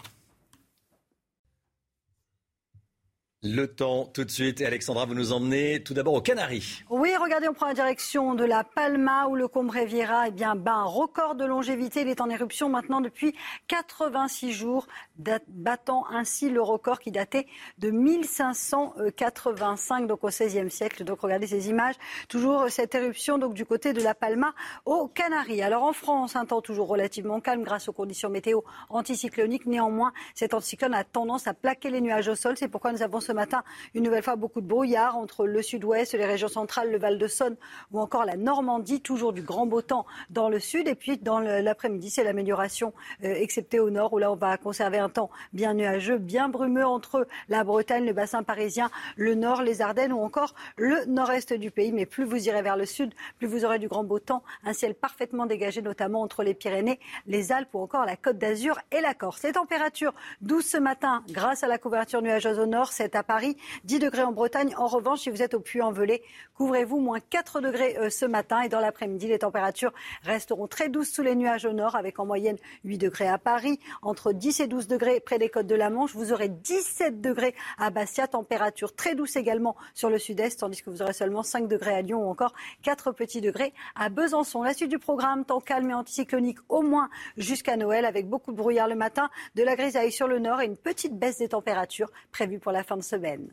Le 3.43 3.65
temps 3.65 4.05
tout 4.05 4.23
de 4.23 4.29
suite. 4.29 4.61
Et 4.61 4.67
Alexandra, 4.67 5.05
vous 5.05 5.15
nous 5.15 5.33
emmenez 5.33 5.81
tout 5.81 5.95
d'abord 5.95 6.13
aux 6.13 6.21
Canaries. 6.21 6.83
Oui, 6.91 7.09
regardez, 7.19 7.49
on 7.49 7.55
prend 7.55 7.65
la 7.65 7.73
direction 7.73 8.35
de 8.35 8.45
la 8.45 8.63
Palma 8.63 9.25
où 9.29 9.35
le 9.35 9.47
Combre-Riviera 9.47 10.27
eh 10.27 10.31
bien, 10.31 10.55
bat 10.55 10.75
un 10.75 10.83
record 10.83 11.33
de 11.33 11.43
longévité. 11.43 12.01
Il 12.01 12.07
est 12.07 12.21
en 12.21 12.29
éruption 12.29 12.69
maintenant 12.69 13.01
depuis 13.01 13.33
86 13.67 14.53
jours, 14.53 14.85
battant 15.17 16.05
ainsi 16.11 16.51
le 16.51 16.61
record 16.61 16.99
qui 16.99 17.09
datait 17.09 17.47
de 17.79 17.89
1585, 17.89 20.05
donc 20.05 20.23
au 20.23 20.27
XVIe 20.27 20.69
siècle. 20.69 21.03
Donc 21.03 21.21
regardez 21.21 21.47
ces 21.47 21.67
images. 21.67 21.95
Toujours 22.27 22.69
cette 22.69 22.93
éruption 22.93 23.39
donc, 23.39 23.55
du 23.55 23.65
côté 23.65 23.93
de 23.93 24.03
la 24.03 24.13
Palma 24.13 24.53
aux 24.85 25.07
Canaries. 25.07 25.63
Alors 25.63 25.81
en 25.81 25.93
France, 25.93 26.35
un 26.35 26.45
temps 26.45 26.61
toujours 26.61 26.89
relativement 26.89 27.39
calme 27.39 27.63
grâce 27.63 27.89
aux 27.89 27.93
conditions 27.93 28.29
météo 28.29 28.61
anticycloniques. 28.89 29.65
Néanmoins, 29.65 30.13
cet 30.35 30.53
anticyclone 30.53 30.93
a 30.93 31.03
tendance 31.03 31.47
à 31.47 31.55
plaquer 31.55 31.89
les 31.89 32.01
nuages 32.01 32.27
au 32.27 32.35
sol. 32.35 32.55
C'est 32.55 32.67
pourquoi 32.67 32.91
nous 32.91 33.01
avons 33.01 33.19
ce 33.19 33.30
matin, 33.33 33.63
une 33.93 34.03
nouvelle 34.03 34.23
fois, 34.23 34.35
beaucoup 34.35 34.61
de 34.61 34.67
brouillard 34.67 35.17
entre 35.17 35.45
le 35.45 35.61
sud-ouest, 35.61 36.13
les 36.13 36.25
régions 36.25 36.47
centrales, 36.47 36.91
le 36.91 36.97
Val-de-Saône 36.97 37.55
ou 37.91 37.99
encore 37.99 38.25
la 38.25 38.35
Normandie. 38.35 39.01
Toujours 39.01 39.33
du 39.33 39.41
grand 39.41 39.65
beau 39.65 39.81
temps 39.81 40.05
dans 40.29 40.49
le 40.49 40.59
sud. 40.59 40.87
Et 40.87 40.95
puis, 40.95 41.17
dans 41.17 41.39
l'après-midi, 41.39 42.09
c'est 42.09 42.23
l'amélioration, 42.23 42.93
euh, 43.23 43.33
excepté 43.33 43.79
au 43.79 43.89
nord, 43.89 44.13
où 44.13 44.17
là, 44.17 44.31
on 44.31 44.35
va 44.35 44.57
conserver 44.57 44.99
un 44.99 45.09
temps 45.09 45.29
bien 45.53 45.73
nuageux, 45.73 46.17
bien 46.17 46.49
brumeux 46.49 46.85
entre 46.85 47.27
la 47.49 47.63
Bretagne, 47.63 48.05
le 48.05 48.13
bassin 48.13 48.43
parisien, 48.43 48.89
le 49.15 49.35
nord, 49.35 49.61
les 49.61 49.81
Ardennes 49.81 50.13
ou 50.13 50.21
encore 50.21 50.55
le 50.77 51.05
nord-est 51.05 51.53
du 51.53 51.71
pays. 51.71 51.91
Mais 51.91 52.05
plus 52.05 52.23
vous 52.23 52.47
irez 52.47 52.61
vers 52.61 52.77
le 52.77 52.85
sud, 52.85 53.13
plus 53.37 53.47
vous 53.47 53.65
aurez 53.65 53.79
du 53.79 53.87
grand 53.87 54.03
beau 54.03 54.19
temps. 54.19 54.43
Un 54.63 54.73
ciel 54.73 54.95
parfaitement 54.95 55.45
dégagé, 55.45 55.81
notamment 55.81 56.21
entre 56.21 56.43
les 56.43 56.53
Pyrénées, 56.53 56.99
les 57.27 57.51
Alpes 57.51 57.69
ou 57.73 57.79
encore 57.79 58.05
la 58.05 58.15
Côte 58.15 58.37
d'Azur 58.37 58.79
et 58.91 59.01
la 59.01 59.13
Corse. 59.13 59.43
Les 59.43 59.53
températures 59.53 60.13
douces 60.41 60.67
ce 60.67 60.77
matin 60.77 61.23
grâce 61.29 61.63
à 61.63 61.67
la 61.67 61.77
couverture 61.77 62.21
nuageuse 62.21 62.59
au 62.59 62.65
nord. 62.65 62.91
À 63.21 63.23
Paris, 63.23 63.55
10 63.83 63.99
degrés 63.99 64.23
en 64.23 64.31
Bretagne. 64.31 64.73
En 64.77 64.87
revanche, 64.87 65.19
si 65.19 65.29
vous 65.29 65.43
êtes 65.43 65.53
au 65.53 65.59
Puy-en-Velay, 65.59 66.23
couvrez-vous 66.55 66.99
moins 66.99 67.19
4 67.19 67.61
degrés 67.61 67.95
euh, 67.99 68.09
ce 68.09 68.25
matin. 68.25 68.61
Et 68.61 68.67
dans 68.67 68.79
l'après-midi, 68.79 69.27
les 69.27 69.37
températures 69.37 69.93
resteront 70.23 70.65
très 70.65 70.89
douces 70.89 71.11
sous 71.11 71.21
les 71.21 71.35
nuages 71.35 71.65
au 71.65 71.71
nord, 71.71 71.95
avec 71.95 72.17
en 72.17 72.25
moyenne 72.25 72.57
8 72.83 72.97
degrés 72.97 73.27
à 73.27 73.37
Paris, 73.37 73.79
entre 74.01 74.33
10 74.33 74.61
et 74.61 74.67
12 74.67 74.87
degrés 74.87 75.19
près 75.19 75.37
des 75.37 75.49
côtes 75.49 75.67
de 75.67 75.75
la 75.75 75.91
Manche. 75.91 76.15
Vous 76.15 76.33
aurez 76.33 76.49
17 76.49 77.21
degrés 77.21 77.53
à 77.77 77.91
Bastia, 77.91 78.25
température 78.25 78.95
très 78.95 79.13
douce 79.13 79.35
également 79.35 79.75
sur 79.93 80.09
le 80.09 80.17
sud-est, 80.17 80.61
tandis 80.61 80.81
que 80.81 80.89
vous 80.89 81.03
aurez 81.03 81.13
seulement 81.13 81.43
5 81.43 81.67
degrés 81.67 81.93
à 81.93 82.01
Lyon 82.01 82.25
ou 82.25 82.31
encore 82.31 82.55
4 82.81 83.11
petits 83.11 83.41
degrés 83.41 83.71
à 83.93 84.09
Besançon. 84.09 84.63
La 84.63 84.73
suite 84.73 84.89
du 84.89 84.97
programme, 84.97 85.45
temps 85.45 85.61
calme 85.61 85.91
et 85.91 85.93
anticyclonique 85.93 86.57
au 86.69 86.81
moins 86.81 87.11
jusqu'à 87.37 87.77
Noël, 87.77 88.05
avec 88.05 88.27
beaucoup 88.27 88.51
de 88.51 88.57
brouillard 88.57 88.87
le 88.87 88.95
matin, 88.95 89.29
de 89.53 89.61
la 89.61 89.75
grisaille 89.75 90.11
sur 90.11 90.27
le 90.27 90.39
nord 90.39 90.59
et 90.61 90.65
une 90.65 90.77
petite 90.77 91.19
baisse 91.19 91.37
des 91.37 91.49
températures 91.49 92.09
prévue 92.31 92.57
pour 92.57 92.71
la 92.71 92.83
fin 92.83 92.97
de 92.97 93.03
semaine 93.03 93.10
semaine. 93.11 93.51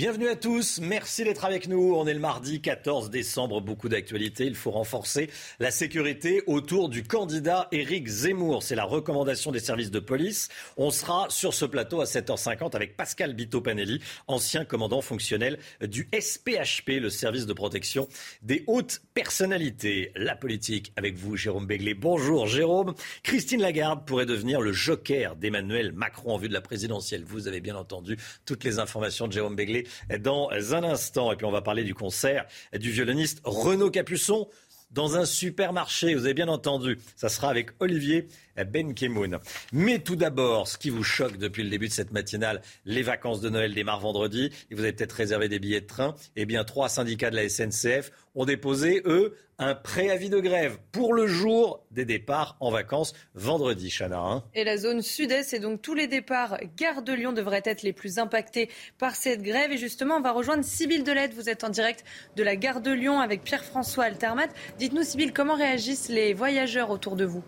Bienvenue 0.00 0.28
à 0.28 0.34
tous, 0.34 0.80
merci 0.80 1.24
d'être 1.24 1.44
avec 1.44 1.68
nous. 1.68 1.94
On 1.94 2.06
est 2.06 2.14
le 2.14 2.20
mardi 2.20 2.62
14 2.62 3.10
décembre, 3.10 3.60
beaucoup 3.60 3.90
d'actualités. 3.90 4.46
Il 4.46 4.54
faut 4.54 4.70
renforcer 4.70 5.28
la 5.58 5.70
sécurité 5.70 6.42
autour 6.46 6.88
du 6.88 7.02
candidat 7.02 7.68
Éric 7.70 8.08
Zemmour. 8.08 8.62
C'est 8.62 8.76
la 8.76 8.84
recommandation 8.84 9.52
des 9.52 9.60
services 9.60 9.90
de 9.90 9.98
police. 9.98 10.48
On 10.78 10.90
sera 10.90 11.26
sur 11.28 11.52
ce 11.52 11.66
plateau 11.66 12.00
à 12.00 12.04
7h50 12.04 12.74
avec 12.74 12.96
Pascal 12.96 13.34
Bito-Panelli, 13.34 14.00
ancien 14.26 14.64
commandant 14.64 15.02
fonctionnel 15.02 15.58
du 15.82 16.08
SPHP, 16.18 16.92
le 16.98 17.10
service 17.10 17.44
de 17.44 17.52
protection 17.52 18.08
des 18.40 18.64
hautes 18.68 19.02
personnalités. 19.12 20.12
La 20.16 20.34
politique 20.34 20.94
avec 20.96 21.18
vous, 21.18 21.36
Jérôme 21.36 21.66
Béglé. 21.66 21.92
Bonjour 21.92 22.46
Jérôme. 22.46 22.94
Christine 23.22 23.60
Lagarde 23.60 24.06
pourrait 24.06 24.24
devenir 24.24 24.62
le 24.62 24.72
joker 24.72 25.36
d'Emmanuel 25.36 25.92
Macron 25.92 26.32
en 26.32 26.38
vue 26.38 26.48
de 26.48 26.54
la 26.54 26.62
présidentielle. 26.62 27.22
Vous 27.26 27.48
avez 27.48 27.60
bien 27.60 27.76
entendu 27.76 28.16
toutes 28.46 28.64
les 28.64 28.78
informations 28.78 29.28
de 29.28 29.34
Jérôme 29.34 29.56
Béglé 29.56 29.86
dans 30.20 30.50
un 30.50 30.84
instant. 30.84 31.32
Et 31.32 31.36
puis 31.36 31.46
on 31.46 31.50
va 31.50 31.62
parler 31.62 31.84
du 31.84 31.94
concert 31.94 32.46
du 32.72 32.90
violoniste 32.90 33.40
Renaud 33.44 33.90
Capuçon 33.90 34.48
dans 34.90 35.16
un 35.16 35.24
supermarché. 35.24 36.14
Vous 36.14 36.24
avez 36.24 36.34
bien 36.34 36.48
entendu. 36.48 36.98
Ça 37.16 37.28
sera 37.28 37.50
avec 37.50 37.70
Olivier 37.80 38.28
Benkemoun. 38.56 39.38
Mais 39.72 39.98
tout 39.98 40.16
d'abord, 40.16 40.68
ce 40.68 40.78
qui 40.78 40.90
vous 40.90 41.04
choque 41.04 41.36
depuis 41.36 41.62
le 41.62 41.70
début 41.70 41.88
de 41.88 41.92
cette 41.92 42.12
matinale, 42.12 42.62
les 42.84 43.02
vacances 43.02 43.40
de 43.40 43.48
Noël 43.48 43.74
démarrent 43.74 44.00
vendredi 44.00 44.50
et 44.70 44.74
vous 44.74 44.82
avez 44.82 44.92
peut-être 44.92 45.12
réservé 45.12 45.48
des 45.48 45.58
billets 45.58 45.80
de 45.80 45.86
train. 45.86 46.14
Eh 46.36 46.46
bien, 46.46 46.64
trois 46.64 46.88
syndicats 46.88 47.30
de 47.30 47.36
la 47.36 47.48
SNCF 47.48 48.10
ont 48.34 48.44
déposé, 48.44 49.02
eux, 49.06 49.36
un 49.58 49.74
préavis 49.74 50.30
de 50.30 50.40
grève 50.40 50.78
pour 50.90 51.12
le 51.12 51.26
jour 51.26 51.84
des 51.90 52.04
départs 52.04 52.56
en 52.60 52.70
vacances 52.70 53.12
vendredi, 53.34 53.90
Chana. 53.90 54.18
Hein. 54.18 54.44
et 54.54 54.64
la 54.64 54.76
zone 54.76 55.02
sud-est, 55.02 55.52
et 55.52 55.58
donc 55.58 55.82
tous 55.82 55.94
les 55.94 56.06
départs 56.06 56.58
gare 56.76 57.02
de 57.02 57.12
Lyon 57.12 57.32
devraient 57.32 57.62
être 57.64 57.82
les 57.82 57.92
plus 57.92 58.18
impactés 58.18 58.70
par 58.98 59.16
cette 59.16 59.42
grève. 59.42 59.72
Et 59.72 59.76
justement, 59.76 60.16
on 60.16 60.20
va 60.20 60.32
rejoindre 60.32 60.64
Sybille 60.64 61.02
Delette. 61.02 61.34
Vous 61.34 61.48
êtes 61.48 61.64
en 61.64 61.68
direct 61.68 62.04
de 62.36 62.42
la 62.42 62.56
gare 62.56 62.80
de 62.80 62.90
Lyon 62.90 63.20
avec 63.20 63.42
Pierre-François 63.42 64.04
Altermat. 64.04 64.48
Dites-nous, 64.78 65.02
Sybille, 65.02 65.32
comment 65.32 65.56
réagissent 65.56 66.08
les 66.08 66.32
voyageurs 66.32 66.90
autour 66.90 67.16
de 67.16 67.24
vous? 67.24 67.44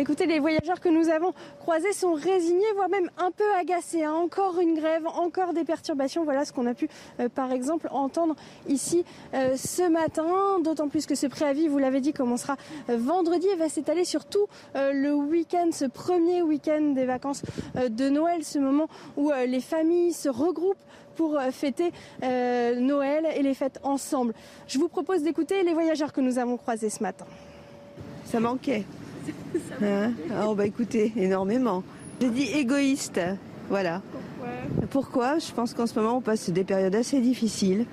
Écoutez, 0.00 0.26
les 0.26 0.38
voyageurs 0.38 0.80
que 0.80 0.88
nous 0.88 1.08
avons 1.08 1.32
croisés 1.60 1.92
sont 1.92 2.14
résignés, 2.14 2.64
voire 2.74 2.88
même 2.88 3.10
un 3.18 3.30
peu 3.30 3.44
agacés. 3.58 4.04
Hein. 4.04 4.12
Encore 4.12 4.58
une 4.58 4.74
grève, 4.74 5.06
encore 5.06 5.52
des 5.52 5.64
perturbations. 5.64 6.24
Voilà 6.24 6.44
ce 6.44 6.52
qu'on 6.52 6.66
a 6.66 6.74
pu, 6.74 6.88
euh, 7.20 7.28
par 7.28 7.52
exemple, 7.52 7.88
entendre 7.90 8.34
ici 8.68 9.04
euh, 9.34 9.56
ce 9.56 9.88
matin. 9.88 10.60
D'autant 10.62 10.88
plus 10.88 11.06
que 11.06 11.14
ce 11.14 11.26
préavis, 11.26 11.68
vous 11.68 11.78
l'avez 11.78 12.00
dit, 12.00 12.12
commencera 12.12 12.56
euh, 12.88 12.96
vendredi 12.96 13.46
et 13.48 13.56
va 13.56 13.68
s'étaler 13.68 14.04
sur 14.04 14.24
tout 14.24 14.46
le 14.74 15.12
week-end, 15.12 15.68
ce 15.72 15.84
premier 15.84 16.42
week-end 16.42 16.92
des 16.94 17.04
vacances 17.04 17.42
de 17.74 18.08
Noël, 18.08 18.44
ce 18.44 18.58
moment 18.58 18.88
où 19.16 19.30
les 19.46 19.60
familles 19.60 20.12
se 20.12 20.28
regroupent 20.28 20.76
pour 21.16 21.40
fêter 21.52 21.92
Noël 22.22 23.26
et 23.36 23.42
les 23.42 23.54
fêtes 23.54 23.80
ensemble. 23.82 24.34
Je 24.66 24.78
vous 24.78 24.88
propose 24.88 25.22
d'écouter 25.22 25.62
les 25.62 25.72
voyageurs 25.72 26.12
que 26.12 26.20
nous 26.20 26.38
avons 26.38 26.56
croisés 26.56 26.90
ce 26.90 27.02
matin. 27.02 27.26
Ça 28.24 28.40
manquait. 28.40 28.84
Hein 29.82 30.12
oh 30.46 30.54
bah 30.54 30.66
écoutez, 30.66 31.12
énormément. 31.16 31.82
J'ai 32.20 32.30
dit 32.30 32.48
égoïste, 32.54 33.20
voilà. 33.68 34.00
Pourquoi? 34.10 34.86
Pourquoi? 34.90 35.38
Je 35.38 35.52
pense 35.52 35.74
qu'en 35.74 35.86
ce 35.86 35.98
moment 35.98 36.18
on 36.18 36.20
passe 36.20 36.50
des 36.50 36.64
périodes 36.64 36.94
assez 36.94 37.20
difficiles 37.20 37.86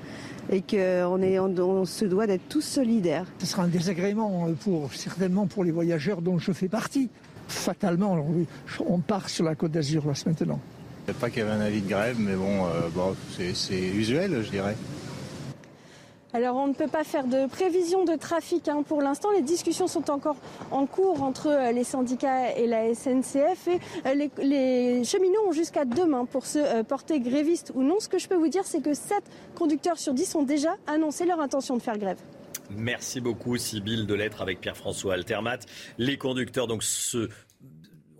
et 0.51 0.61
qu'on 0.61 1.21
est, 1.21 1.39
on, 1.39 1.85
se 1.85 2.05
doit 2.05 2.27
d'être 2.27 2.47
tous 2.49 2.61
solidaires. 2.61 3.25
Ce 3.39 3.45
sera 3.45 3.63
un 3.63 3.67
désagrément 3.67 4.47
euh, 4.47 4.53
pour 4.53 4.93
certainement 4.93 5.47
pour 5.47 5.63
les 5.63 5.71
voyageurs 5.71 6.21
dont 6.21 6.39
je 6.39 6.51
fais 6.51 6.67
partie. 6.67 7.09
Fatalement, 7.47 8.17
on 8.85 8.99
part 8.99 9.29
sur 9.29 9.43
la 9.45 9.55
Côte 9.55 9.71
d'Azur 9.71 10.05
là 10.07 10.13
maintenant. 10.25 10.59
Je 11.07 11.13
pas 11.13 11.29
qu'il 11.29 11.39
y 11.39 11.41
avait 11.41 11.51
un 11.51 11.61
avis 11.61 11.81
de 11.81 11.89
grève, 11.89 12.17
mais 12.19 12.35
bon, 12.35 12.65
euh, 12.65 12.87
bon 12.93 13.15
c'est 13.33 13.79
usuel, 13.79 14.41
je 14.43 14.49
dirais. 14.49 14.75
Alors 16.33 16.55
on 16.55 16.67
ne 16.67 16.73
peut 16.73 16.87
pas 16.87 17.03
faire 17.03 17.27
de 17.27 17.45
prévision 17.47 18.05
de 18.05 18.15
trafic 18.15 18.69
hein. 18.69 18.83
pour 18.87 19.01
l'instant. 19.01 19.31
Les 19.31 19.41
discussions 19.41 19.87
sont 19.87 20.09
encore 20.09 20.37
en 20.71 20.85
cours 20.85 21.23
entre 21.23 21.47
euh, 21.47 21.71
les 21.73 21.83
syndicats 21.83 22.55
et 22.55 22.67
la 22.67 22.93
SNCF 22.93 23.67
et 23.67 23.79
euh, 24.05 24.27
les, 24.37 25.03
cheminots 25.03 25.47
ont 25.47 25.51
jusqu'à 25.51 25.83
demain 25.83 26.25
pour 26.25 26.45
se 26.45 26.59
euh, 26.59 26.83
porter 26.83 27.19
grévistes 27.19 27.73
ou 27.75 27.83
non. 27.83 27.99
Ce 27.99 28.07
que 28.07 28.17
je 28.17 28.29
peux 28.29 28.35
vous 28.35 28.47
dire, 28.47 28.63
c'est 28.63 28.81
que 28.81 28.93
7 28.93 29.21
conducteurs 29.55 29.97
sur 29.97 30.13
10 30.13 30.35
ont 30.35 30.43
déjà 30.43 30.77
annoncé 30.87 31.25
leur 31.25 31.41
intention 31.41 31.75
de 31.75 31.81
faire 31.81 31.97
grève. 31.97 32.19
Merci 32.69 33.19
beaucoup, 33.19 33.57
Sybille 33.57 34.05
de 34.05 34.13
l'être 34.13 34.41
avec 34.41 34.61
Pierre-François 34.61 35.15
Altermat. 35.15 35.59
Les 35.97 36.17
conducteurs 36.17 36.67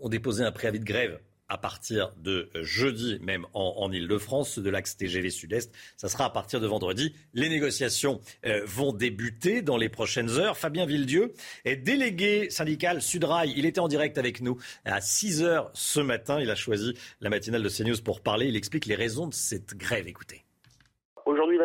ont 0.00 0.08
déposé 0.10 0.44
un 0.44 0.52
préavis 0.52 0.80
de 0.80 0.84
grève 0.84 1.18
à 1.52 1.58
partir 1.58 2.12
de 2.16 2.48
jeudi, 2.62 3.18
même 3.20 3.44
en, 3.52 3.92
Ile-de-France, 3.92 4.58
de 4.58 4.70
l'axe 4.70 4.96
TGV 4.96 5.28
Sud-Est. 5.28 5.70
Ça 5.98 6.08
sera 6.08 6.24
à 6.24 6.30
partir 6.30 6.60
de 6.60 6.66
vendredi. 6.66 7.14
Les 7.34 7.50
négociations 7.50 8.20
euh, 8.46 8.62
vont 8.64 8.94
débuter 8.94 9.60
dans 9.60 9.76
les 9.76 9.90
prochaines 9.90 10.30
heures. 10.30 10.56
Fabien 10.56 10.86
Villedieu 10.86 11.34
est 11.66 11.76
délégué 11.76 12.48
syndical 12.48 13.02
Sudrail. 13.02 13.52
Il 13.54 13.66
était 13.66 13.80
en 13.80 13.88
direct 13.88 14.16
avec 14.16 14.40
nous 14.40 14.56
à 14.86 15.02
6 15.02 15.42
heures 15.42 15.70
ce 15.74 16.00
matin. 16.00 16.40
Il 16.40 16.50
a 16.50 16.54
choisi 16.54 16.94
la 17.20 17.28
matinale 17.28 17.62
de 17.62 17.68
CNews 17.68 18.02
pour 18.02 18.22
parler. 18.22 18.46
Il 18.46 18.56
explique 18.56 18.86
les 18.86 18.94
raisons 18.94 19.26
de 19.26 19.34
cette 19.34 19.76
grève. 19.76 20.08
Écoutez. 20.08 20.44
Aujourd'hui, 21.26 21.58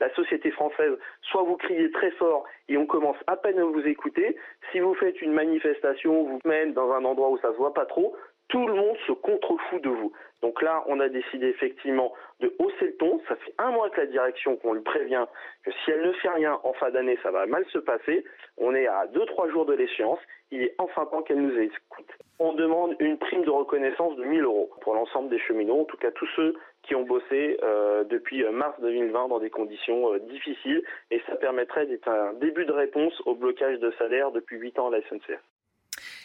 la 0.00 0.14
société 0.14 0.50
française, 0.50 0.92
soit 1.30 1.42
vous 1.42 1.56
criez 1.56 1.90
très 1.90 2.10
fort 2.12 2.44
et 2.68 2.76
on 2.76 2.86
commence 2.86 3.16
à 3.26 3.36
peine 3.36 3.58
à 3.58 3.64
vous 3.64 3.86
écouter. 3.86 4.36
Si 4.72 4.80
vous 4.80 4.94
faites 4.94 5.20
une 5.22 5.32
manifestation, 5.32 6.24
vous 6.24 6.38
mène 6.44 6.72
dans 6.72 6.92
un 6.92 7.04
endroit 7.04 7.30
où 7.30 7.38
ça 7.38 7.52
se 7.52 7.56
voit 7.56 7.74
pas 7.74 7.86
trop, 7.86 8.14
tout 8.48 8.66
le 8.66 8.74
monde 8.74 8.96
se 9.06 9.12
contrefout 9.12 9.82
de 9.82 9.88
vous. 9.88 10.12
Donc 10.42 10.60
là, 10.60 10.84
on 10.86 11.00
a 11.00 11.08
décidé 11.08 11.46
effectivement 11.46 12.12
de 12.40 12.54
hausser 12.58 12.86
le 12.86 12.96
ton. 12.96 13.20
Ça 13.28 13.36
fait 13.36 13.54
un 13.58 13.70
mois 13.70 13.88
que 13.88 14.00
la 14.00 14.06
direction, 14.06 14.56
qu'on 14.56 14.74
lui 14.74 14.82
prévient 14.82 15.24
que 15.64 15.70
si 15.72 15.90
elle 15.90 16.02
ne 16.02 16.12
fait 16.12 16.28
rien 16.28 16.60
en 16.62 16.74
fin 16.74 16.90
d'année, 16.90 17.18
ça 17.22 17.30
va 17.30 17.46
mal 17.46 17.64
se 17.72 17.78
passer. 17.78 18.24
On 18.58 18.74
est 18.74 18.86
à 18.86 19.06
2-3 19.06 19.50
jours 19.50 19.64
de 19.64 19.72
l'échéance. 19.72 20.18
Il 20.50 20.62
est 20.62 20.74
enfin 20.78 21.06
temps 21.06 21.22
qu'elle 21.22 21.40
nous 21.40 21.58
écoute. 21.58 22.12
On 22.38 22.52
demande 22.52 22.94
une 23.00 23.16
prime 23.16 23.44
de 23.44 23.50
reconnaissance 23.50 24.16
de 24.16 24.24
1000 24.24 24.42
euros 24.42 24.70
pour 24.82 24.94
l'ensemble 24.94 25.30
des 25.30 25.38
cheminots, 25.38 25.80
en 25.80 25.84
tout 25.84 25.96
cas 25.96 26.10
tous 26.10 26.28
ceux 26.36 26.54
qui 26.86 26.94
ont 26.94 27.04
bossé 27.04 27.58
euh, 27.62 28.04
depuis 28.04 28.44
mars 28.52 28.74
2020 28.80 29.28
dans 29.28 29.38
des 29.38 29.50
conditions 29.50 30.12
euh, 30.12 30.18
difficiles. 30.30 30.82
Et 31.10 31.20
ça 31.26 31.36
permettrait 31.36 31.86
d'être 31.86 32.08
un 32.08 32.34
début 32.34 32.64
de 32.64 32.72
réponse 32.72 33.12
au 33.26 33.34
blocage 33.34 33.78
de 33.80 33.92
salaire 33.98 34.32
depuis 34.32 34.58
8 34.58 34.78
ans 34.78 34.88
à 34.88 34.90
la 34.90 35.00
SNCF. 35.02 35.40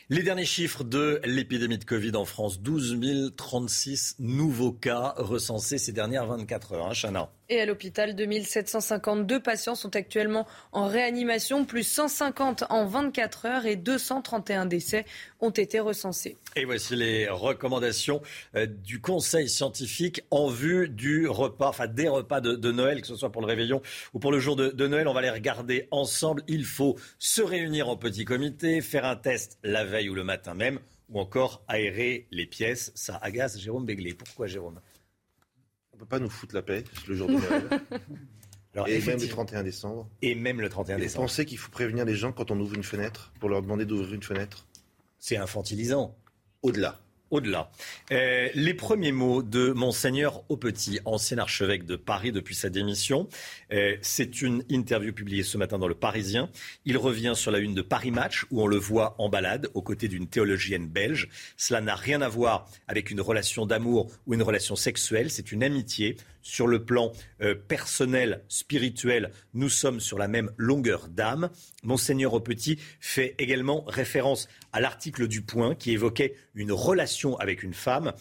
Les 0.10 0.23
derniers 0.23 0.45
chiffres 0.45 0.84
de 0.84 1.22
l'épidémie 1.23 1.77
de 1.77 1.86
Covid 1.86 2.15
en 2.15 2.26
France, 2.26 2.61
12 2.61 3.36
036 3.36 4.15
nouveaux 4.19 4.72
cas 4.72 5.14
recensés 5.18 5.77
ces 5.77 5.94
dernières 5.94 6.26
24 6.26 6.73
heures. 6.73 6.88
Hein, 6.88 6.94
Chana 6.94 7.30
et 7.50 7.60
à 7.60 7.66
l'hôpital, 7.66 8.16
2752 8.16 9.40
patients 9.42 9.76
sont 9.76 9.96
actuellement 9.96 10.48
en 10.72 10.88
réanimation, 10.88 11.66
plus 11.66 11.84
150 11.84 12.66
en 12.70 12.86
24 12.86 13.46
heures 13.46 13.66
et 13.66 13.76
231 13.76 14.66
décès 14.66 15.06
ont 15.40 15.50
été 15.50 15.80
recensés. 15.80 16.38
Et 16.56 16.66
voici 16.66 16.96
les 16.96 17.28
recommandations 17.28 18.22
euh, 18.56 18.68
du 18.68 19.02
Conseil 19.02 19.50
scientifique 19.50 20.22
en 20.30 20.48
vue 20.48 20.90
du 20.90 21.28
repas, 21.28 21.70
enfin 21.70 21.88
des 21.88 22.08
repas 22.08 22.40
de, 22.42 22.72
Noël, 22.72 23.02
que 23.02 23.08
ce 23.08 23.16
soit 23.16 23.32
pour 23.32 23.42
le 23.42 23.48
réveillon 23.48 23.82
ou 24.14 24.20
pour 24.20 24.32
le 24.32 24.40
jour 24.40 24.56
de, 24.56 24.88
Noël. 24.88 25.08
On 25.08 25.14
va 25.14 25.22
les 25.22 25.30
regarder 25.30 25.88
ensemble. 25.92 26.44
Il 26.48 26.66
faut 26.66 26.98
se 27.18 27.42
réunir 27.42 27.90
en 27.90 27.98
petit 27.98 28.26
comité, 28.26 28.82
faire 28.82 29.06
un 29.06 29.16
test 29.16 29.58
la 29.64 29.84
veille 29.84 30.10
ou 30.10 30.16
le 30.16 30.24
matin 30.24 30.54
même, 30.54 30.80
ou 31.10 31.20
encore 31.20 31.64
aérer 31.68 32.28
les 32.32 32.46
pièces. 32.46 32.92
Ça 32.96 33.18
agace 33.22 33.60
Jérôme 33.60 33.86
Béglé. 33.86 34.14
Pourquoi 34.14 34.48
Jérôme? 34.48 34.80
Peut 36.00 36.06
pas 36.06 36.20
nous 36.20 36.30
foutre 36.30 36.56
la 36.56 36.62
paix 36.62 36.84
le 37.08 37.16
jour 37.16 37.28
de 37.28 37.34
Noël. 37.34 37.70
et 38.88 39.00
même 39.00 39.20
le 39.20 39.28
31 39.28 39.64
décembre. 39.64 40.10
Et 40.22 40.36
même 40.36 40.62
le 40.62 40.70
31 40.70 40.98
décembre. 40.98 41.24
Vous 41.24 41.28
pensez 41.28 41.46
qu'il 41.46 41.58
faut 41.58 41.72
prévenir 41.72 42.06
les 42.06 42.16
gens 42.16 42.32
quand 42.32 42.52
on 42.52 42.60
ouvre 42.60 42.76
une 42.76 42.84
fenêtre 42.84 43.32
pour 43.40 43.50
leur 43.50 43.62
demander 43.62 43.86
d'ouvrir 43.86 44.14
une 44.14 44.24
fenêtre? 44.24 44.66
C'est 45.20 45.38
infantilisant. 45.38 46.16
Au-delà 46.62 47.00
au-delà. 47.31 47.69
Euh, 48.11 48.49
les 48.53 48.73
premiers 48.73 49.11
mots 49.11 49.41
de 49.41 49.72
Monseigneur 49.72 50.43
Aupetit, 50.49 50.99
ancien 51.06 51.38
archevêque 51.38 51.85
de 51.85 51.95
Paris 51.95 52.31
depuis 52.31 52.56
sa 52.56 52.69
démission. 52.69 53.27
Euh, 53.72 53.97
c'est 54.01 54.41
une 54.41 54.64
interview 54.69 55.14
publiée 55.14 55.43
ce 55.43 55.57
matin 55.57 55.77
dans 55.77 55.88
Le 55.88 55.95
Parisien. 55.95 56.49
Il 56.85 56.97
revient 56.97 57.34
sur 57.35 57.51
la 57.51 57.60
une 57.60 57.73
de 57.73 57.81
Paris 57.81 58.11
Match 58.11 58.45
où 58.51 58.61
on 58.61 58.68
le 58.68 58.77
voit 58.77 59.15
en 59.18 59.30
balade 59.30 59.69
aux 59.73 59.81
côtés 59.81 60.07
d'une 60.07 60.27
théologienne 60.27 60.88
belge. 60.88 61.30
Cela 61.57 61.81
n'a 61.81 61.95
rien 61.95 62.22
à 62.22 62.30
voir 62.30 62.69
avec 62.88 63.11
une 63.11 63.22
relation 63.22 63.65
d'amour 63.65 64.11
ou 64.26 64.34
une 64.34 64.43
relation 64.43 64.76
sexuelle. 64.76 65.30
C'est 65.30 65.51
une 65.51 65.64
amitié 65.64 66.18
sur 66.50 66.68
le 66.68 66.84
plan 66.84 67.14
euh, 67.42 67.54
personnel, 67.54 68.44
spirituel, 68.48 69.32
nous 69.54 69.70
sommes 69.70 70.00
sur 70.00 70.18
la 70.18 70.28
même 70.28 70.52
longueur 70.58 71.08
d'âme. 71.08 71.50
Monseigneur 71.84 72.34
Aupetit 72.34 72.80
fait 73.00 73.36
également 73.38 73.84
référence 73.86 74.50
à 74.74 74.82
l'article 74.82 75.28
du 75.28 75.42
Point 75.42 75.76
qui 75.76 75.92
évoquait 75.92 76.36
une 76.56 76.72
relation 76.72 77.38
avec 77.38 77.62
une 77.62 77.76
femme. 77.76 78.14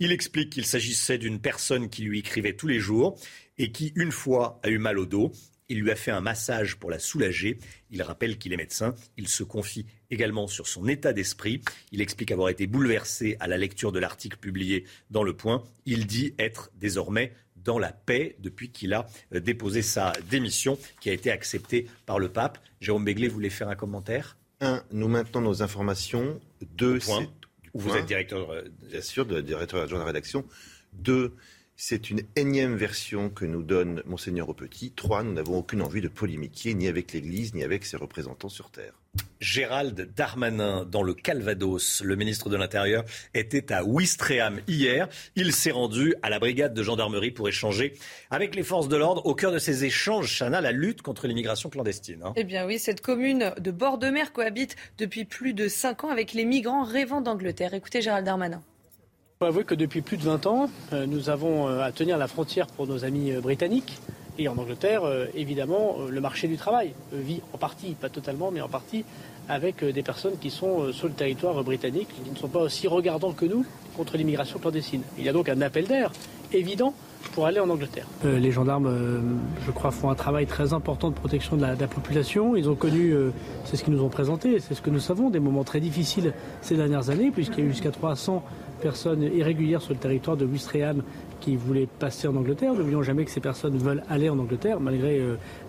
Il 0.00 0.12
explique 0.12 0.50
qu'il 0.50 0.66
s'agissait 0.66 1.18
d'une 1.18 1.40
personne 1.40 1.88
qui 1.88 2.02
lui 2.02 2.18
écrivait 2.18 2.54
tous 2.54 2.68
les 2.68 2.80
jours 2.80 3.18
et 3.58 3.70
qui, 3.72 3.92
une 3.94 4.12
fois, 4.12 4.60
a 4.62 4.68
eu 4.68 4.78
mal 4.78 4.98
au 4.98 5.06
dos. 5.06 5.32
Il 5.68 5.80
lui 5.80 5.90
a 5.90 5.96
fait 5.96 6.10
un 6.10 6.22
massage 6.22 6.76
pour 6.76 6.90
la 6.90 6.98
soulager. 6.98 7.58
Il 7.90 8.02
rappelle 8.02 8.38
qu'il 8.38 8.52
est 8.52 8.56
médecin. 8.56 8.94
Il 9.18 9.28
se 9.28 9.42
confie 9.42 9.84
également 10.10 10.46
sur 10.46 10.66
son 10.66 10.88
état 10.88 11.12
d'esprit. 11.12 11.60
Il 11.92 12.00
explique 12.00 12.32
avoir 12.32 12.48
été 12.48 12.66
bouleversé 12.66 13.36
à 13.38 13.46
la 13.48 13.58
lecture 13.58 13.92
de 13.92 13.98
l'article 13.98 14.38
publié 14.38 14.84
dans 15.10 15.22
Le 15.22 15.36
Point. 15.36 15.62
Il 15.84 16.06
dit 16.06 16.34
être 16.38 16.70
désormais 16.76 17.34
dans 17.64 17.78
la 17.78 17.92
paix 17.92 18.36
depuis 18.40 18.70
qu'il 18.70 18.92
a 18.94 19.06
euh, 19.34 19.40
déposé 19.40 19.82
sa 19.82 20.12
démission 20.30 20.78
qui 21.00 21.10
a 21.10 21.12
été 21.12 21.30
acceptée 21.30 21.86
par 22.06 22.18
le 22.18 22.28
pape. 22.28 22.58
Jérôme 22.80 23.04
Béglé 23.04 23.28
voulait 23.28 23.50
faire 23.50 23.68
un 23.68 23.76
commentaire? 23.76 24.36
Un, 24.60 24.82
nous 24.92 25.08
maintenons 25.08 25.40
nos 25.40 25.62
informations. 25.62 26.40
Deux, 26.76 27.00
c'est... 27.00 27.28
Vous 27.74 27.94
êtes 27.94 28.06
directeur... 28.06 28.50
Euh, 28.50 28.62
Bien 28.88 29.02
sûr, 29.02 29.26
de, 29.26 29.40
directeur 29.40 29.82
adjoint 29.82 29.98
de 29.98 30.02
la 30.02 30.06
rédaction. 30.06 30.44
Deux, 30.92 31.34
c'est 31.76 32.10
une 32.10 32.22
énième 32.34 32.74
version 32.74 33.30
que 33.30 33.44
nous 33.44 33.62
donne 33.62 34.02
Monseigneur 34.04 34.48
au 34.48 34.54
Petit. 34.54 34.90
Trois, 34.90 35.22
nous 35.22 35.32
n'avons 35.32 35.58
aucune 35.58 35.80
envie 35.82 36.00
de 36.00 36.08
polémiquer 36.08 36.74
ni 36.74 36.88
avec 36.88 37.12
l'Église 37.12 37.54
ni 37.54 37.62
avec 37.62 37.84
ses 37.84 37.96
représentants 37.96 38.48
sur 38.48 38.70
Terre. 38.70 38.94
Gérald 39.40 40.12
Darmanin, 40.16 40.84
dans 40.84 41.02
le 41.02 41.14
Calvados, 41.14 42.02
le 42.04 42.16
ministre 42.16 42.48
de 42.48 42.56
l'Intérieur, 42.56 43.04
était 43.34 43.72
à 43.72 43.84
Ouistreham 43.84 44.60
hier. 44.66 45.08
Il 45.36 45.52
s'est 45.52 45.70
rendu 45.70 46.14
à 46.22 46.30
la 46.30 46.38
brigade 46.38 46.74
de 46.74 46.82
gendarmerie 46.82 47.30
pour 47.30 47.48
échanger 47.48 47.94
avec 48.30 48.54
les 48.54 48.62
forces 48.62 48.88
de 48.88 48.96
l'ordre. 48.96 49.24
Au 49.26 49.34
cœur 49.34 49.52
de 49.52 49.58
ces 49.58 49.84
échanges, 49.84 50.36
Chana, 50.38 50.60
la 50.60 50.72
lutte 50.72 51.02
contre 51.02 51.26
l'immigration 51.28 51.70
clandestine. 51.70 52.22
Hein. 52.24 52.32
Eh 52.36 52.44
bien 52.44 52.66
oui, 52.66 52.78
cette 52.78 53.00
commune 53.00 53.52
de 53.58 53.70
bord 53.70 53.98
de 53.98 54.08
mer 54.08 54.32
cohabite 54.32 54.76
depuis 54.98 55.24
plus 55.24 55.54
de 55.54 55.68
cinq 55.68 56.04
ans 56.04 56.10
avec 56.10 56.32
les 56.32 56.44
migrants 56.44 56.84
rêvant 56.84 57.20
d'Angleterre. 57.20 57.74
Écoutez 57.74 58.02
Gérald 58.02 58.26
Darmanin. 58.26 58.60
Il 58.60 59.44
faut 59.44 59.46
avouer 59.46 59.64
que 59.64 59.76
depuis 59.76 60.02
plus 60.02 60.16
de 60.16 60.24
20 60.24 60.46
ans, 60.46 60.68
euh, 60.92 61.06
nous 61.06 61.30
avons 61.30 61.68
euh, 61.68 61.80
à 61.80 61.92
tenir 61.92 62.18
la 62.18 62.26
frontière 62.26 62.66
pour 62.66 62.88
nos 62.88 63.04
amis 63.04 63.30
euh, 63.30 63.40
britanniques 63.40 64.00
Et 64.38 64.48
en 64.48 64.56
Angleterre, 64.56 65.02
évidemment, 65.34 65.96
le 66.08 66.20
marché 66.20 66.46
du 66.46 66.56
travail 66.56 66.92
vit 67.12 67.40
en 67.52 67.58
partie, 67.58 67.94
pas 67.94 68.08
totalement, 68.08 68.50
mais 68.52 68.60
en 68.60 68.68
partie, 68.68 69.04
avec 69.48 69.84
des 69.84 70.02
personnes 70.02 70.38
qui 70.40 70.50
sont 70.50 70.92
sur 70.92 71.08
le 71.08 71.14
territoire 71.14 71.62
britannique, 71.64 72.08
qui 72.24 72.30
ne 72.30 72.36
sont 72.36 72.48
pas 72.48 72.60
aussi 72.60 72.86
regardants 72.86 73.32
que 73.32 73.46
nous 73.46 73.64
contre 73.96 74.16
l'immigration 74.16 74.60
clandestine. 74.60 75.02
Il 75.18 75.24
y 75.24 75.28
a 75.28 75.32
donc 75.32 75.48
un 75.48 75.60
appel 75.60 75.86
d'air 75.86 76.12
évident 76.52 76.94
pour 77.34 77.46
aller 77.46 77.60
en 77.60 77.68
Angleterre. 77.68 78.06
Euh, 78.24 78.38
les 78.38 78.52
gendarmes, 78.52 78.86
euh, 78.86 79.20
je 79.66 79.70
crois, 79.70 79.90
font 79.90 80.10
un 80.10 80.14
travail 80.14 80.46
très 80.46 80.72
important 80.72 81.10
de 81.10 81.14
protection 81.14 81.56
de 81.56 81.62
la, 81.62 81.74
population. 81.88 82.56
Ils 82.56 82.68
ont 82.68 82.74
connu, 82.74 83.12
euh, 83.12 83.30
c'est 83.64 83.76
ce 83.76 83.84
qu'ils 83.84 83.92
nous 83.92 84.02
ont 84.02 84.08
présenté, 84.08 84.60
c'est 84.60 84.74
ce 84.74 84.82
que 84.82 84.90
nous 84.90 85.00
savons, 85.00 85.30
des 85.30 85.40
moments 85.40 85.64
très 85.64 85.80
difficiles 85.80 86.32
ces 86.62 86.76
dernières 86.76 87.10
années, 87.10 87.30
puisqu'il 87.30 87.60
y 87.60 87.62
a 87.62 87.66
eu 87.66 87.70
jusqu'à 87.70 87.90
300 87.90 88.42
personnes 88.78 89.22
irrégulières 89.22 89.82
sur 89.82 89.92
le 89.92 89.98
territoire 89.98 90.36
de 90.36 90.44
Wistreham 90.46 91.02
qui 91.40 91.56
voulaient 91.56 91.88
passer 91.98 92.26
en 92.28 92.36
Angleterre. 92.36 92.74
N'oublions 92.74 93.02
jamais 93.02 93.24
que 93.24 93.30
ces 93.30 93.40
personnes 93.40 93.76
veulent 93.76 94.02
aller 94.08 94.28
en 94.28 94.38
Angleterre, 94.38 94.80
malgré 94.80 95.22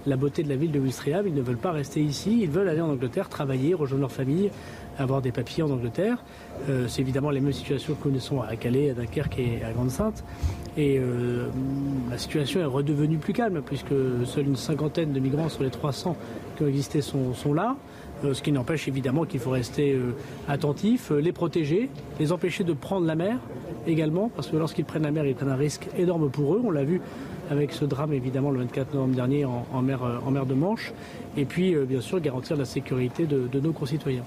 la 0.07 0.15
beauté 0.18 0.41
de 0.41 0.49
la 0.49 0.56
ville 0.56 0.72
de 0.72 0.80
Wistreham. 0.80 1.27
Ils 1.27 1.34
ne 1.34 1.41
veulent 1.41 1.57
pas 1.57 1.72
rester 1.72 2.02
ici, 2.02 2.40
ils 2.41 2.49
veulent 2.49 2.69
aller 2.69 2.81
en 2.81 2.90
Angleterre, 2.90 3.30
travailler, 3.30 3.76
rejoindre 3.76 4.02
leur 4.02 4.11
famille, 4.11 4.49
avoir 4.98 5.22
des 5.22 5.31
papiers 5.31 5.61
en 5.61 5.69
Angleterre. 5.69 6.23
c'est 6.88 7.02
évidemment 7.02 7.30
les 7.30 7.40
mêmes 7.40 7.53
situations 7.53 7.94
que 7.94 7.99
nous 7.99 8.03
connaissons 8.03 8.41
à 8.41 8.56
Calais, 8.56 8.90
à 8.90 8.94
Dunkerque 8.94 9.38
et 9.38 9.64
à 9.64 9.72
Grande-Sainte. 9.72 10.23
Et 10.77 10.98
euh, 10.98 11.49
la 12.10 12.18
situation 12.18 12.61
est 12.61 12.65
redevenue 12.65 13.18
plus 13.18 13.34
calme, 13.34 13.61
puisque 13.65 13.94
seule 14.23 14.48
une 14.48 14.56
cinquantaine 14.56 15.11
de 15.11 15.19
migrants 15.19 15.49
sur 15.49 15.64
les 15.64 15.69
300 15.69 16.15
qui 16.56 16.64
ont 16.64 16.68
existé 16.68 17.02
sont, 17.02 17.53
là. 17.53 17.76
Euh, 18.23 18.33
ce 18.33 18.41
qui 18.41 18.51
n'empêche 18.51 18.87
évidemment 18.87 19.25
qu'il 19.25 19.39
faut 19.39 19.51
rester 19.51 19.93
euh, 19.93 20.15
attentif, 20.47 21.11
les 21.11 21.31
protéger, 21.31 21.89
les 22.19 22.31
empêcher 22.31 22.63
de 22.63 22.73
prendre 22.73 23.05
la 23.05 23.15
mer 23.15 23.37
également, 23.87 24.29
parce 24.29 24.47
que 24.47 24.57
lorsqu'ils 24.57 24.85
prennent 24.85 25.03
la 25.03 25.11
mer, 25.11 25.25
ils 25.25 25.35
prennent 25.35 25.49
un 25.49 25.55
risque 25.55 25.87
énorme 25.97 26.29
pour 26.29 26.55
eux. 26.55 26.61
On 26.63 26.71
l'a 26.71 26.83
vu 26.83 27.01
avec 27.49 27.71
ce 27.71 27.85
drame 27.85 28.13
évidemment 28.13 28.51
le 28.51 28.59
24 28.59 28.93
novembre 28.93 29.15
dernier 29.15 29.45
en, 29.45 29.81
mer, 29.81 30.45
de 30.45 30.53
Manche. 30.53 30.93
Et 31.37 31.45
puis 31.45 31.75
bien 31.75 32.01
sûr 32.01 32.19
garantir 32.19 32.55
la 32.55 32.65
sécurité 32.65 33.25
de 33.25 33.59
nos 33.59 33.71
concitoyens. 33.73 34.23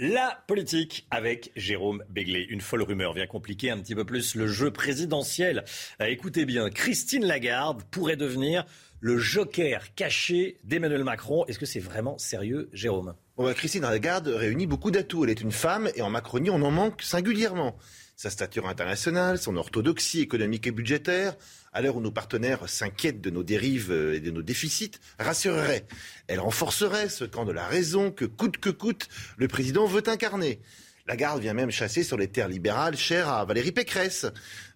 La 0.00 0.42
politique 0.48 1.06
avec 1.12 1.52
Jérôme 1.54 2.02
Béglé. 2.10 2.44
Une 2.50 2.60
folle 2.60 2.82
rumeur 2.82 3.12
vient 3.12 3.28
compliquer 3.28 3.70
un 3.70 3.78
petit 3.78 3.94
peu 3.94 4.04
plus 4.04 4.34
le 4.34 4.48
jeu 4.48 4.72
présidentiel. 4.72 5.62
Euh, 6.00 6.06
écoutez 6.06 6.46
bien, 6.46 6.68
Christine 6.68 7.24
Lagarde 7.24 7.84
pourrait 7.92 8.16
devenir 8.16 8.66
le 9.04 9.18
joker 9.18 9.94
caché 9.94 10.56
d'Emmanuel 10.64 11.04
Macron. 11.04 11.44
Est-ce 11.44 11.58
que 11.58 11.66
c'est 11.66 11.78
vraiment 11.78 12.16
sérieux, 12.16 12.70
Jérôme? 12.72 13.14
Bah, 13.36 13.52
Christine 13.52 13.82
Lagarde 13.82 14.28
réunit 14.28 14.66
beaucoup 14.66 14.90
d'atouts. 14.90 15.24
Elle 15.24 15.30
est 15.30 15.42
une 15.42 15.52
femme 15.52 15.90
et 15.94 16.00
en 16.00 16.08
Macronie, 16.08 16.48
on 16.48 16.62
en 16.62 16.70
manque 16.70 17.02
singulièrement. 17.02 17.76
Sa 18.16 18.30
stature 18.30 18.66
internationale, 18.66 19.36
son 19.36 19.58
orthodoxie 19.58 20.22
économique 20.22 20.66
et 20.66 20.70
budgétaire, 20.70 21.36
à 21.74 21.82
l'heure 21.82 21.96
où 21.96 22.00
nos 22.00 22.12
partenaires 22.12 22.66
s'inquiètent 22.66 23.20
de 23.20 23.28
nos 23.28 23.42
dérives 23.42 23.92
et 23.92 24.20
de 24.20 24.30
nos 24.30 24.40
déficits, 24.40 24.92
rassurerait. 25.18 25.84
Elle 26.26 26.40
renforcerait 26.40 27.10
ce 27.10 27.26
camp 27.26 27.44
de 27.44 27.52
la 27.52 27.66
raison 27.66 28.10
que 28.10 28.24
coûte 28.24 28.56
que 28.56 28.70
coûte 28.70 29.10
le 29.36 29.48
président 29.48 29.84
veut 29.84 30.04
incarner. 30.06 30.62
Lagarde 31.06 31.42
vient 31.42 31.52
même 31.52 31.70
chasser 31.70 32.02
sur 32.02 32.16
les 32.16 32.28
terres 32.28 32.48
libérales 32.48 32.96
chères 32.96 33.28
à 33.28 33.44
Valérie 33.44 33.72
Pécresse. 33.72 34.24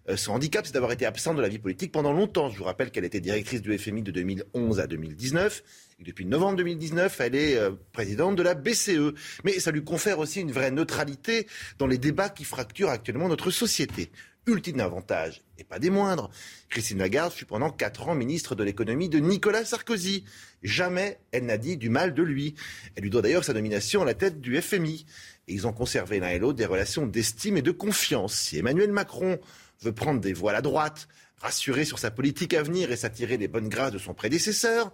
Euh, 0.09 0.17
son 0.17 0.33
handicap, 0.33 0.65
c'est 0.65 0.73
d'avoir 0.73 0.91
été 0.91 1.05
absente 1.05 1.37
de 1.37 1.41
la 1.41 1.49
vie 1.49 1.59
politique 1.59 1.91
pendant 1.91 2.11
longtemps. 2.11 2.49
Je 2.49 2.57
vous 2.57 2.63
rappelle 2.63 2.91
qu'elle 2.91 3.05
était 3.05 3.19
directrice 3.19 3.61
du 3.61 3.77
FMI 3.77 4.01
de 4.01 4.11
2011 4.11 4.79
à 4.79 4.87
2019. 4.87 5.63
Et 5.99 6.03
depuis 6.03 6.25
novembre 6.25 6.57
2019, 6.57 7.19
elle 7.19 7.35
est 7.35 7.57
euh, 7.57 7.71
présidente 7.91 8.35
de 8.35 8.43
la 8.43 8.55
BCE. 8.55 9.13
Mais 9.43 9.59
ça 9.59 9.71
lui 9.71 9.83
confère 9.83 10.19
aussi 10.19 10.41
une 10.41 10.51
vraie 10.51 10.71
neutralité 10.71 11.47
dans 11.77 11.87
les 11.87 11.97
débats 11.97 12.29
qui 12.29 12.43
fracturent 12.43 12.89
actuellement 12.89 13.27
notre 13.27 13.51
société 13.51 14.09
ultime 14.47 14.79
avantage, 14.79 15.43
et 15.57 15.63
pas 15.63 15.79
des 15.79 15.89
moindres. 15.89 16.29
Christine 16.69 16.99
Lagarde 16.99 17.31
fut 17.31 17.45
pendant 17.45 17.69
quatre 17.69 18.07
ans 18.07 18.15
ministre 18.15 18.55
de 18.55 18.63
l'économie 18.63 19.09
de 19.09 19.19
Nicolas 19.19 19.65
Sarkozy. 19.65 20.23
Jamais 20.63 21.19
elle 21.31 21.45
n'a 21.45 21.57
dit 21.57 21.77
du 21.77 21.89
mal 21.89 22.13
de 22.13 22.23
lui. 22.23 22.55
Elle 22.95 23.03
lui 23.03 23.09
doit 23.09 23.21
d'ailleurs 23.21 23.43
sa 23.43 23.53
nomination 23.53 24.01
à 24.01 24.05
la 24.05 24.13
tête 24.13 24.41
du 24.41 24.59
FMI. 24.59 25.05
Et 25.47 25.53
ils 25.53 25.67
ont 25.67 25.73
conservé 25.73 26.19
l'un 26.19 26.29
et 26.29 26.39
l'autre 26.39 26.57
des 26.57 26.65
relations 26.65 27.05
d'estime 27.05 27.57
et 27.57 27.61
de 27.61 27.71
confiance. 27.71 28.33
Si 28.33 28.57
Emmanuel 28.57 28.91
Macron 28.91 29.39
veut 29.81 29.93
prendre 29.93 30.19
des 30.19 30.33
voiles 30.33 30.55
à 30.55 30.61
droite, 30.61 31.07
rassurer 31.37 31.85
sur 31.85 31.99
sa 31.99 32.11
politique 32.11 32.53
à 32.53 32.63
venir 32.63 32.91
et 32.91 32.97
s'attirer 32.97 33.37
les 33.37 33.47
bonnes 33.47 33.69
grâces 33.69 33.93
de 33.93 33.97
son 33.97 34.13
prédécesseur, 34.13 34.91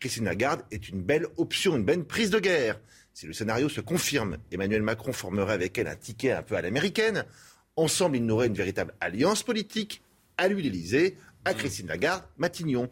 Christine 0.00 0.26
Lagarde 0.26 0.62
est 0.70 0.88
une 0.88 1.02
belle 1.02 1.26
option, 1.36 1.76
une 1.76 1.84
belle 1.84 2.04
prise 2.04 2.30
de 2.30 2.38
guerre. 2.38 2.78
Si 3.12 3.26
le 3.26 3.32
scénario 3.32 3.68
se 3.68 3.80
confirme, 3.80 4.38
Emmanuel 4.52 4.82
Macron 4.82 5.12
formerait 5.12 5.54
avec 5.54 5.76
elle 5.76 5.88
un 5.88 5.96
ticket 5.96 6.30
un 6.30 6.42
peu 6.42 6.54
à 6.54 6.62
l'américaine. 6.62 7.24
Ensemble, 7.74 8.16
ils 8.16 8.24
n'auraient 8.24 8.46
une 8.46 8.54
véritable 8.54 8.94
alliance 9.00 9.42
politique 9.42 10.02
à 10.36 10.46
lui 10.46 10.62
l'Élysée, 10.62 11.16
à 11.44 11.52
Christine 11.52 11.88
Lagarde, 11.88 12.22
Matignon. 12.36 12.88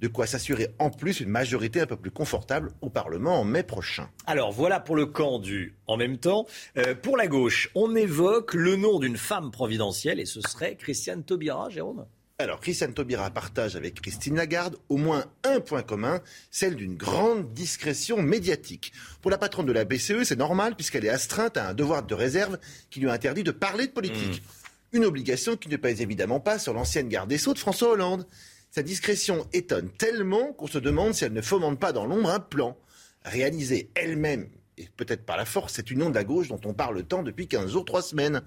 De 0.00 0.08
quoi 0.08 0.26
s'assurer 0.26 0.68
en 0.78 0.90
plus 0.90 1.20
une 1.20 1.28
majorité 1.28 1.80
un 1.80 1.86
peu 1.86 1.96
plus 1.96 2.10
confortable 2.10 2.70
au 2.80 2.90
Parlement 2.90 3.40
en 3.40 3.44
mai 3.44 3.62
prochain. 3.62 4.08
Alors 4.26 4.52
voilà 4.52 4.80
pour 4.80 4.96
le 4.96 5.06
camp 5.06 5.38
du 5.38 5.74
en 5.86 5.96
même 5.96 6.18
temps. 6.18 6.46
Euh, 6.76 6.94
pour 6.94 7.16
la 7.16 7.26
gauche, 7.26 7.70
on 7.74 7.94
évoque 7.96 8.54
le 8.54 8.76
nom 8.76 8.98
d'une 8.98 9.16
femme 9.16 9.50
providentielle 9.50 10.20
et 10.20 10.26
ce 10.26 10.40
serait 10.40 10.76
Christiane 10.76 11.24
Taubira, 11.24 11.68
Jérôme? 11.70 12.06
Alors, 12.40 12.60
Christiane 12.60 12.94
Taubira 12.94 13.28
partage 13.30 13.74
avec 13.74 14.00
Christine 14.00 14.36
Lagarde 14.36 14.76
au 14.88 14.96
moins 14.96 15.24
un 15.42 15.58
point 15.58 15.82
commun, 15.82 16.20
celle 16.52 16.76
d'une 16.76 16.94
grande 16.94 17.52
discrétion 17.52 18.22
médiatique. 18.22 18.92
Pour 19.20 19.32
la 19.32 19.38
patronne 19.38 19.66
de 19.66 19.72
la 19.72 19.84
BCE, 19.84 20.22
c'est 20.22 20.38
normal 20.38 20.76
puisqu'elle 20.76 21.04
est 21.04 21.08
astreinte 21.08 21.56
à 21.56 21.70
un 21.70 21.74
devoir 21.74 22.04
de 22.04 22.14
réserve 22.14 22.58
qui 22.90 23.00
lui 23.00 23.10
interdit 23.10 23.42
de 23.42 23.50
parler 23.50 23.88
de 23.88 23.92
politique. 23.92 24.40
Mmh. 24.92 24.96
Une 24.98 25.04
obligation 25.04 25.56
qui 25.56 25.68
ne 25.68 25.76
pèse 25.76 26.00
évidemment 26.00 26.38
pas 26.38 26.60
sur 26.60 26.74
l'ancienne 26.74 27.08
garde 27.08 27.28
des 27.28 27.38
Sceaux 27.38 27.54
de 27.54 27.58
François 27.58 27.90
Hollande. 27.90 28.24
Sa 28.70 28.82
discrétion 28.82 29.46
étonne 29.52 29.90
tellement 29.90 30.52
qu'on 30.52 30.66
se 30.66 30.78
demande 30.78 31.14
si 31.14 31.24
elle 31.24 31.32
ne 31.32 31.40
fomente 31.40 31.80
pas 31.80 31.92
dans 31.92 32.06
l'ombre 32.06 32.30
un 32.30 32.40
plan. 32.40 32.76
Réalisé 33.24 33.90
elle-même, 33.94 34.48
et 34.76 34.88
peut-être 34.96 35.24
par 35.24 35.36
la 35.36 35.44
force, 35.44 35.74
cette 35.74 35.90
union 35.90 36.10
de 36.10 36.14
la 36.14 36.24
gauche 36.24 36.48
dont 36.48 36.60
on 36.64 36.74
parle 36.74 37.02
tant 37.04 37.22
depuis 37.22 37.48
15 37.48 37.72
jours, 37.72 37.84
3 37.84 38.02
semaines. 38.02 38.42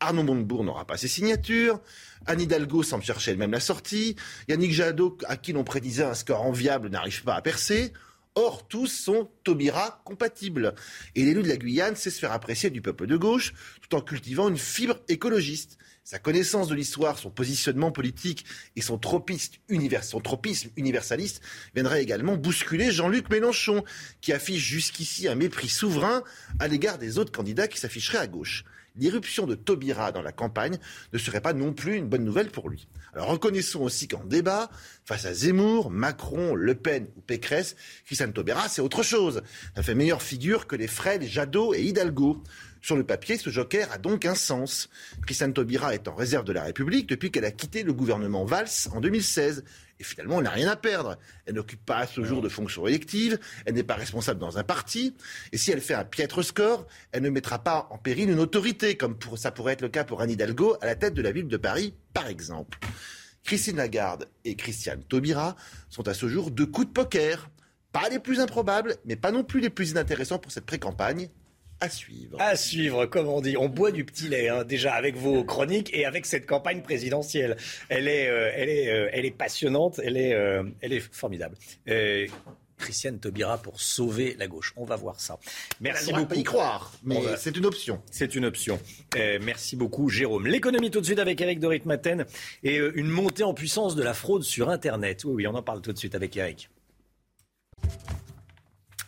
Arnaud 0.00 0.24
Montebourg 0.24 0.64
n'aura 0.64 0.84
pas 0.84 0.96
ses 0.96 1.08
signatures. 1.08 1.80
Anne 2.26 2.40
Hidalgo 2.40 2.82
semble 2.82 3.04
chercher 3.04 3.32
elle-même 3.32 3.52
la 3.52 3.60
sortie. 3.60 4.16
Yannick 4.48 4.72
Jadot, 4.72 5.16
à 5.26 5.36
qui 5.36 5.52
l'on 5.52 5.64
prédisait 5.64 6.04
un 6.04 6.14
score 6.14 6.42
enviable, 6.42 6.88
n'arrive 6.88 7.22
pas 7.22 7.34
à 7.34 7.42
percer. 7.42 7.92
Or, 8.34 8.66
tous 8.66 8.86
sont 8.86 9.28
Taubira 9.44 10.00
compatibles. 10.04 10.74
Et 11.14 11.24
l'élu 11.24 11.42
de 11.42 11.48
la 11.48 11.56
Guyane 11.56 11.96
sait 11.96 12.10
se 12.10 12.18
faire 12.18 12.32
apprécier 12.32 12.70
du 12.70 12.80
peuple 12.80 13.06
de 13.06 13.16
gauche 13.16 13.52
tout 13.82 13.94
en 13.94 14.00
cultivant 14.00 14.48
une 14.48 14.56
fibre 14.56 14.98
écologiste. 15.08 15.78
Sa 16.04 16.18
connaissance 16.18 16.68
de 16.68 16.74
l'histoire, 16.74 17.16
son 17.18 17.30
positionnement 17.30 17.92
politique 17.92 18.44
et 18.74 18.82
son, 18.82 18.98
tropisme 18.98 19.58
universaliste 20.76 21.40
viendraient 21.74 22.02
également 22.02 22.36
bousculer 22.36 22.90
Jean-Luc 22.90 23.30
Mélenchon, 23.30 23.84
qui 24.20 24.32
affiche 24.32 24.62
jusqu'ici 24.62 25.28
un 25.28 25.36
mépris 25.36 25.68
souverain 25.68 26.24
à 26.58 26.66
l'égard 26.66 26.98
des 26.98 27.18
autres 27.18 27.32
candidats 27.32 27.68
qui 27.68 27.78
s'afficheraient 27.78 28.18
à 28.18 28.26
gauche 28.26 28.64
l'irruption 28.96 29.46
de 29.46 29.54
Taubira 29.54 30.12
dans 30.12 30.22
la 30.22 30.32
campagne 30.32 30.78
ne 31.12 31.18
serait 31.18 31.40
pas 31.40 31.52
non 31.52 31.72
plus 31.72 31.96
une 31.96 32.08
bonne 32.08 32.24
nouvelle 32.24 32.50
pour 32.50 32.68
lui. 32.68 32.88
Alors 33.14 33.28
reconnaissons 33.28 33.80
aussi 33.80 34.08
qu'en 34.08 34.24
débat, 34.24 34.70
face 35.04 35.26
à 35.26 35.34
Zemmour, 35.34 35.90
Macron, 35.90 36.54
Le 36.54 36.74
Pen 36.74 37.08
ou 37.16 37.20
Pécresse, 37.20 37.76
Christiane 38.06 38.32
Taubira, 38.32 38.68
c'est 38.68 38.82
autre 38.82 39.02
chose. 39.02 39.42
Elle 39.74 39.82
fait 39.82 39.94
meilleure 39.94 40.22
figure 40.22 40.66
que 40.66 40.76
les 40.76 40.88
frêles 40.88 41.22
Jadot 41.22 41.74
et 41.74 41.82
Hidalgo. 41.82 42.42
Sur 42.82 42.96
le 42.96 43.04
papier, 43.04 43.38
ce 43.38 43.48
joker 43.48 43.90
a 43.92 43.98
donc 43.98 44.26
un 44.26 44.34
sens. 44.34 44.90
Christiane 45.24 45.52
Taubira 45.52 45.94
est 45.94 46.08
en 46.08 46.16
réserve 46.16 46.44
de 46.44 46.52
la 46.52 46.64
République 46.64 47.08
depuis 47.08 47.30
qu'elle 47.30 47.44
a 47.44 47.52
quitté 47.52 47.84
le 47.84 47.92
gouvernement 47.92 48.44
Valls 48.44 48.88
en 48.92 49.00
2016. 49.00 49.62
Et 50.00 50.04
finalement, 50.04 50.38
elle 50.38 50.44
n'a 50.44 50.50
rien 50.50 50.68
à 50.68 50.74
perdre. 50.74 51.16
Elle 51.46 51.54
n'occupe 51.54 51.84
pas 51.86 51.98
à 51.98 52.06
ce 52.08 52.24
jour 52.24 52.42
de 52.42 52.48
fonction 52.48 52.88
élective, 52.88 53.38
elle 53.66 53.74
n'est 53.74 53.84
pas 53.84 53.94
responsable 53.94 54.40
dans 54.40 54.58
un 54.58 54.64
parti, 54.64 55.14
et 55.52 55.58
si 55.58 55.70
elle 55.70 55.80
fait 55.80 55.94
un 55.94 56.04
piètre 56.04 56.42
score, 56.44 56.88
elle 57.12 57.22
ne 57.22 57.30
mettra 57.30 57.60
pas 57.60 57.86
en 57.90 57.98
péril 57.98 58.28
une 58.28 58.40
autorité, 58.40 58.96
comme 58.96 59.16
ça 59.36 59.52
pourrait 59.52 59.74
être 59.74 59.82
le 59.82 59.88
cas 59.88 60.02
pour 60.02 60.20
Anne 60.20 60.30
Hidalgo 60.30 60.76
à 60.80 60.86
la 60.86 60.96
tête 60.96 61.14
de 61.14 61.22
la 61.22 61.30
ville 61.30 61.46
de 61.46 61.56
Paris, 61.56 61.94
par 62.12 62.26
exemple. 62.26 62.78
Christine 63.44 63.76
Lagarde 63.76 64.28
et 64.44 64.56
Christiane 64.56 65.04
Taubira 65.04 65.54
sont 65.88 66.08
à 66.08 66.14
ce 66.14 66.26
jour 66.28 66.50
deux 66.50 66.66
coups 66.66 66.88
de 66.88 66.92
poker. 66.92 67.48
Pas 67.92 68.08
les 68.08 68.18
plus 68.18 68.40
improbables, 68.40 68.96
mais 69.04 69.16
pas 69.16 69.30
non 69.30 69.44
plus 69.44 69.60
les 69.60 69.70
plus 69.70 69.90
inintéressants 69.90 70.38
pour 70.38 70.50
cette 70.50 70.66
pré-campagne 70.66 71.28
à 71.82 71.88
suivre. 71.88 72.40
À 72.40 72.56
suivre, 72.56 73.06
comme 73.06 73.26
on 73.26 73.40
dit. 73.40 73.56
On 73.56 73.68
boit 73.68 73.90
du 73.90 74.04
petit 74.04 74.28
lait, 74.28 74.48
hein, 74.48 74.62
déjà 74.62 74.94
avec 74.94 75.16
vos 75.16 75.42
chroniques 75.42 75.90
et 75.92 76.06
avec 76.06 76.26
cette 76.26 76.46
campagne 76.46 76.80
présidentielle. 76.80 77.56
Elle 77.88 78.06
est, 78.06 78.28
euh, 78.28 78.52
elle 78.54 78.68
est, 78.68 78.88
euh, 78.88 79.10
elle 79.12 79.24
est 79.24 79.36
passionnante, 79.36 80.00
elle 80.04 80.16
est, 80.16 80.32
euh, 80.32 80.62
elle 80.80 80.92
est 80.92 81.00
formidable. 81.00 81.56
Christiane 82.78 83.18
Taubira 83.18 83.58
pour 83.58 83.80
sauver 83.80 84.36
la 84.38 84.46
gauche. 84.46 84.72
On 84.76 84.84
va 84.84 84.96
voir 84.96 85.20
ça. 85.20 85.38
Merci 85.80 86.12
beaucoup. 86.12 86.26
Pas 86.26 86.36
y 86.36 86.42
croire, 86.42 86.92
mais 87.04 87.20
c'est 87.36 87.56
une 87.56 87.66
option. 87.66 88.00
C'est 88.10 88.34
une 88.34 88.44
option. 88.44 88.80
merci 89.40 89.76
beaucoup, 89.76 90.08
Jérôme. 90.08 90.46
L'économie 90.46 90.90
tout 90.90 91.00
de 91.00 91.06
suite 91.06 91.20
avec 91.20 91.40
Eric 91.40 91.58
Dorit 91.58 91.82
Maten 91.84 92.26
et 92.62 92.76
une 92.76 93.08
montée 93.08 93.44
en 93.44 93.54
puissance 93.54 93.96
de 93.96 94.02
la 94.02 94.14
fraude 94.14 94.42
sur 94.42 94.68
Internet. 94.68 95.24
Oui, 95.24 95.32
oui, 95.34 95.46
on 95.46 95.54
en 95.54 95.62
parle 95.62 95.80
tout 95.80 95.92
de 95.92 95.98
suite 95.98 96.14
avec 96.14 96.36
Eric. 96.36 96.70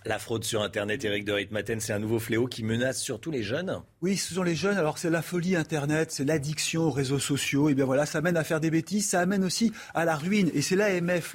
La 0.07 0.19
fraude 0.19 0.45
sur 0.45 0.61
Internet, 0.61 1.03
Eric 1.05 1.25
de 1.25 1.33
Ritmaten, 1.33 1.81
c'est 1.81 1.95
un 1.95 1.99
nouveau 1.99 2.19
fléau 2.19 2.47
qui 2.47 2.63
menace 2.63 3.01
surtout 3.01 3.31
les 3.31 3.43
jeunes 3.43 3.83
Oui, 4.05 4.19
ce 4.19 4.35
sont 4.35 4.43
les 4.43 4.55
jeunes. 4.55 4.77
Alors, 4.77 4.99
c'est 4.99 5.09
la 5.09 5.23
folie 5.23 5.57
Internet, 5.57 6.13
c'est 6.13 6.27
l'addiction 6.27 6.83
aux 6.83 6.91
réseaux 6.91 7.19
sociaux. 7.19 7.71
Et 7.71 7.75
bien 7.75 7.87
voilà, 7.87 8.05
ça 8.05 8.19
amène 8.19 8.37
à 8.37 8.45
faire 8.45 8.61
des 8.61 8.71
bêtises, 8.71 9.09
ça 9.09 9.19
amène 9.19 9.43
aussi 9.43 9.73
à 9.95 10.05
la 10.05 10.15
ruine. 10.15 10.51
Et 10.53 10.61
c'est 10.61 10.77
l'AMF 10.77 11.35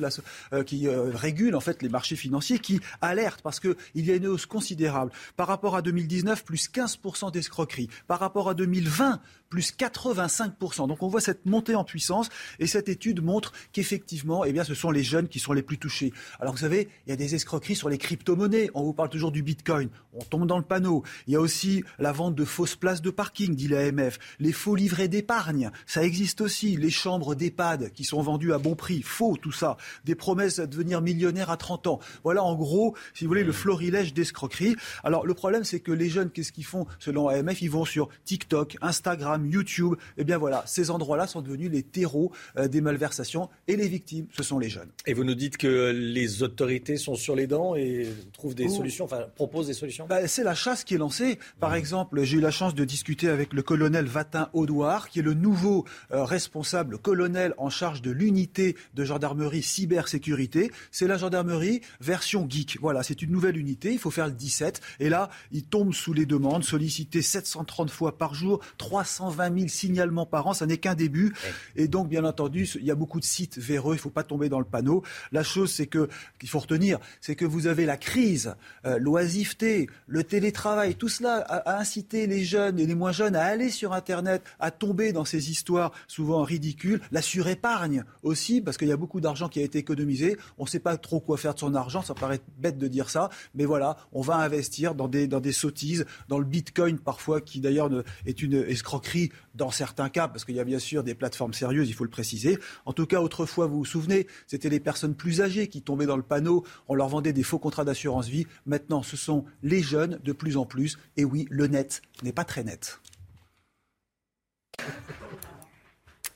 euh, 0.54 0.64
qui 0.64 0.88
euh, 0.88 1.10
régule 1.12 1.56
en 1.56 1.62
fait 1.62 1.82
les 1.82 1.90
marchés 1.90 2.16
financiers 2.16 2.60
qui 2.60 2.80
alerte 3.02 3.42
parce 3.42 3.60
qu'il 3.60 3.76
y 3.96 4.12
a 4.12 4.16
une 4.18 4.28
hausse 4.28 4.46
considérable. 4.46 5.12
Par 5.36 5.48
rapport 5.48 5.76
à 5.76 5.82
2019, 5.82 6.46
plus 6.46 6.70
15% 6.70 7.32
d'escroquerie. 7.32 7.90
Par 8.06 8.20
rapport 8.20 8.50
à 8.50 8.54
2020, 8.54 9.20
plus 9.50 9.74
85%. 9.74 10.88
Donc 10.88 11.02
on 11.02 11.08
voit 11.08 11.22
cette 11.22 11.48
montée 11.48 11.74
en 11.74 11.84
puissance 11.84 12.30
et 12.60 12.68
cette 12.68 12.88
étude 12.88 13.24
montre 13.24 13.52
qu'effectivement, 13.74 14.46
eh 14.46 14.54
bien, 14.54 14.64
ce 14.64 14.76
sont 14.76 14.92
les 14.92 15.04
jeunes 15.04 15.28
qui 15.28 15.40
sont 15.40 15.54
les 15.54 15.64
plus 15.64 15.80
touchés. 15.80 16.14
Alors 16.40 16.54
vous 16.54 16.60
savez, 16.60 16.88
il 17.08 17.10
y 17.10 17.14
a 17.14 17.16
des 17.16 17.34
escroqueries 17.34 17.76
sur 17.76 17.90
les 17.90 17.98
crypto-monnaies. 17.98 18.70
On 18.76 18.84
vous 18.84 18.94
parle 18.94 19.10
toujours 19.10 19.32
du 19.32 19.42
Bitcoin. 19.42 19.90
On 20.14 20.24
tombe 20.24 20.46
dans 20.46 20.58
le 20.58 20.64
panneau. 20.64 21.04
Il 21.26 21.34
y 21.34 21.36
a 21.36 21.42
aussi 21.42 21.84
la 21.98 22.12
vente 22.12 22.36
de 22.36 22.46
fausses 22.60 22.76
places 22.76 23.02
de 23.02 23.10
parking, 23.10 23.56
dit 23.56 23.70
l'AMF. 23.70 24.20
Les 24.38 24.52
faux 24.52 24.76
livrets 24.76 25.08
d'épargne, 25.08 25.72
ça 25.86 26.04
existe 26.04 26.42
aussi. 26.42 26.76
Les 26.76 26.90
chambres 26.90 27.34
d'EHPAD 27.34 27.94
qui 27.94 28.04
sont 28.04 28.22
vendues 28.22 28.52
à 28.52 28.58
bon 28.58 28.76
prix, 28.76 29.02
faux 29.02 29.38
tout 29.42 29.54
ça. 29.54 29.78
Des 30.04 30.14
promesses 30.14 30.60
de 30.60 30.66
devenir 30.66 31.00
millionnaire 31.00 31.52
à 31.52 31.56
30 31.56 31.88
ans. 31.88 32.00
Voilà 32.26 32.44
en 32.44 32.56
gros, 32.56 32.98
si 33.14 33.24
vous 33.24 33.30
voulez, 33.30 33.46
le 33.46 33.54
florilège 33.54 34.14
d'escroqueries. 34.14 34.76
Alors 35.06 35.26
le 35.26 35.34
problème, 35.34 35.64
c'est 35.64 35.80
que 35.80 35.94
les 35.94 36.10
jeunes, 36.10 36.32
qu'est-ce 36.32 36.52
qu'ils 36.52 36.66
font 36.66 36.86
Selon 37.00 37.30
AMF, 37.30 37.62
ils 37.62 37.72
vont 37.72 37.86
sur 37.86 38.10
TikTok, 38.26 38.76
Instagram, 38.82 39.50
YouTube. 39.50 39.96
Eh 40.18 40.26
bien 40.26 40.38
voilà, 40.38 40.62
ces 40.66 40.92
endroits-là 40.92 41.28
sont 41.28 41.42
devenus 41.42 41.72
les 41.72 41.84
terreaux 41.84 42.34
euh, 42.58 42.68
des 42.68 42.82
malversations 42.82 43.48
et 43.70 43.78
les 43.78 43.88
victimes, 43.88 44.28
ce 44.36 44.44
sont 44.44 44.60
les 44.60 44.68
jeunes. 44.68 44.90
Et 45.08 45.14
vous 45.14 45.24
nous 45.24 45.36
dites 45.36 45.56
que 45.56 45.92
les 45.92 46.44
autorités 46.44 46.98
sont 46.98 47.16
sur 47.16 47.38
les 47.38 47.48
dents 47.48 47.78
et 47.78 48.10
trouvent 48.34 48.54
des 48.54 48.68
solutions, 48.68 49.06
enfin 49.06 49.28
proposent 49.36 49.68
des 49.68 49.74
solutions? 49.74 50.08
Bah, 50.10 50.28
C'est 50.28 50.44
la 50.44 50.56
chasse 50.56 50.84
qui 50.84 50.96
est 50.96 50.98
lancée. 50.98 51.40
Par 51.62 51.74
exemple, 51.74 52.22
j'ai 52.24 52.36
eu 52.36 52.42
la 52.42 52.49
chance 52.52 52.76
de 52.76 52.86
discuter 52.86 53.30
avec 53.30 53.54
le 53.54 53.62
colonel 53.62 54.06
Vatin 54.06 54.50
Audouard, 54.54 55.10
qui 55.10 55.20
est 55.20 55.24
le 55.24 55.34
nouveau 55.34 55.86
euh, 56.12 56.24
responsable 56.24 56.98
colonel 56.98 57.54
en 57.58 57.70
charge 57.70 58.02
de 58.02 58.12
l'unité 58.12 58.76
de 58.94 59.04
gendarmerie 59.04 59.64
cybersécurité. 59.64 60.72
C'est 60.92 61.08
la 61.08 61.18
gendarmerie 61.18 61.82
version 62.02 62.48
geek. 62.50 62.78
Voilà, 62.82 63.04
c'est 63.04 63.22
une 63.22 63.32
nouvelle 63.32 63.58
unité, 63.58 63.92
il 63.94 64.00
faut 64.00 64.12
faire 64.12 64.28
le 64.28 64.34
17. 64.34 64.82
Et 65.00 65.10
là, 65.10 65.30
il 65.52 65.64
tombe 65.64 65.94
sous 65.94 66.14
les 66.14 66.26
demandes, 66.26 66.64
sollicité 66.64 67.22
730 67.22 67.90
fois 67.90 68.18
par 68.18 68.34
jour, 68.34 68.60
300 68.78 69.30
20 69.30 69.58
000 69.58 69.68
signalements 69.68 70.26
par 70.26 70.48
an, 70.48 70.54
ça 70.54 70.66
n'est 70.66 70.78
qu'un 70.78 70.96
début. 70.96 71.34
Et 71.76 71.88
donc, 71.88 72.10
bien 72.10 72.26
entendu, 72.26 72.68
il 72.76 72.86
y 72.86 72.92
a 72.92 72.96
beaucoup 72.96 73.20
de 73.20 73.26
sites 73.26 73.58
véreux, 73.58 73.94
il 73.94 73.98
ne 73.98 74.02
faut 74.02 74.10
pas 74.10 74.24
tomber 74.24 74.50
dans 74.50 74.60
le 74.60 74.66
panneau. 74.66 75.04
La 75.32 75.44
chose, 75.44 75.72
c'est 75.72 75.88
que, 75.88 76.10
qu'il 76.40 76.50
faut 76.50 76.60
retenir, 76.60 77.00
c'est 77.22 77.36
que 77.36 77.46
vous 77.46 77.68
avez 77.68 77.86
la 77.86 77.98
crise, 77.98 78.56
euh, 78.86 78.98
l'oisiveté, 79.00 79.88
le 80.08 80.24
télétravail, 80.24 80.96
tout 80.96 81.10
cela 81.10 81.38
a, 81.38 81.80
incité 81.80 82.28
les 82.28 82.39
jeunes 82.46 82.80
et 82.80 82.86
les 82.86 82.96
moins 82.96 83.12
jeunes 83.12 83.36
à 83.36 83.44
aller 83.44 83.70
sur 83.70 83.94
Internet, 83.94 84.44
à 84.60 84.72
tomber 84.72 85.14
dans 85.14 85.26
ces 85.26 85.52
histoires 85.52 85.92
souvent 86.08 86.44
ridicules. 86.44 87.02
La 87.12 87.22
surépargne 87.22 88.04
aussi, 88.24 88.62
parce 88.62 88.78
qu'il 88.78 88.88
y 88.88 88.92
a 88.92 88.98
beaucoup 88.98 89.22
d'argent 89.22 89.50
qui 89.50 89.60
a 89.60 89.64
été 89.64 89.80
économisé. 89.80 90.38
On 90.58 90.64
ne 90.64 90.70
sait 90.70 90.80
pas 90.80 90.98
trop 90.98 91.20
quoi 91.20 91.38
faire 91.38 91.54
de 91.54 91.60
son 91.60 91.76
argent, 91.76 92.02
ça 92.02 92.14
paraît 92.14 92.42
bête 92.58 92.78
de 92.78 92.88
dire 92.88 93.10
ça, 93.10 93.30
mais 93.56 93.66
voilà, 93.66 93.98
on 94.12 94.22
va 94.22 94.38
investir 94.38 94.96
dans 94.96 95.08
des, 95.08 95.28
dans 95.28 95.40
des 95.40 95.52
sottises, 95.52 96.06
dans 96.28 96.40
le 96.40 96.46
bitcoin 96.46 96.98
parfois, 97.00 97.42
qui 97.42 97.60
d'ailleurs 97.60 97.90
est 98.26 98.42
une 98.42 98.54
escroquerie 98.54 99.32
dans 99.60 99.72
certains 99.72 100.10
cas, 100.10 100.28
parce 100.28 100.46
qu'il 100.46 100.56
y 100.56 100.60
a 100.60 100.64
bien 100.64 100.80
sûr 100.80 101.04
des 101.04 101.14
plateformes 101.14 101.54
sérieuses, 101.54 101.90
il 101.90 101.94
faut 101.94 102.06
le 102.06 102.10
préciser. 102.10 102.58
En 102.86 102.94
tout 102.94 103.06
cas, 103.06 103.20
autrefois, 103.20 103.68
vous 103.68 103.80
vous 103.80 103.86
souvenez, 103.86 104.26
c'était 104.48 104.70
les 104.70 104.80
personnes 104.80 105.14
plus 105.14 105.42
âgées 105.42 105.68
qui 105.68 105.82
tombaient 105.82 106.06
dans 106.06 106.18
le 106.18 106.24
panneau, 106.24 106.66
on 106.88 106.96
leur 106.96 107.10
vendait 107.10 107.34
des 107.34 107.44
faux 107.44 107.60
contrats 107.60 107.84
d'assurance 107.84 108.28
vie. 108.28 108.48
Maintenant, 108.66 109.04
ce 109.04 109.18
sont 109.18 109.46
les 109.62 109.84
jeunes 109.84 110.20
de 110.24 110.32
plus 110.32 110.58
en 110.58 110.66
plus. 110.66 110.98
Et 111.18 111.26
oui, 111.26 111.46
le 111.52 111.68
net 111.68 112.02
n'est 112.24 112.32
pas 112.32 112.46
très 112.46 112.64
net. 112.64 113.00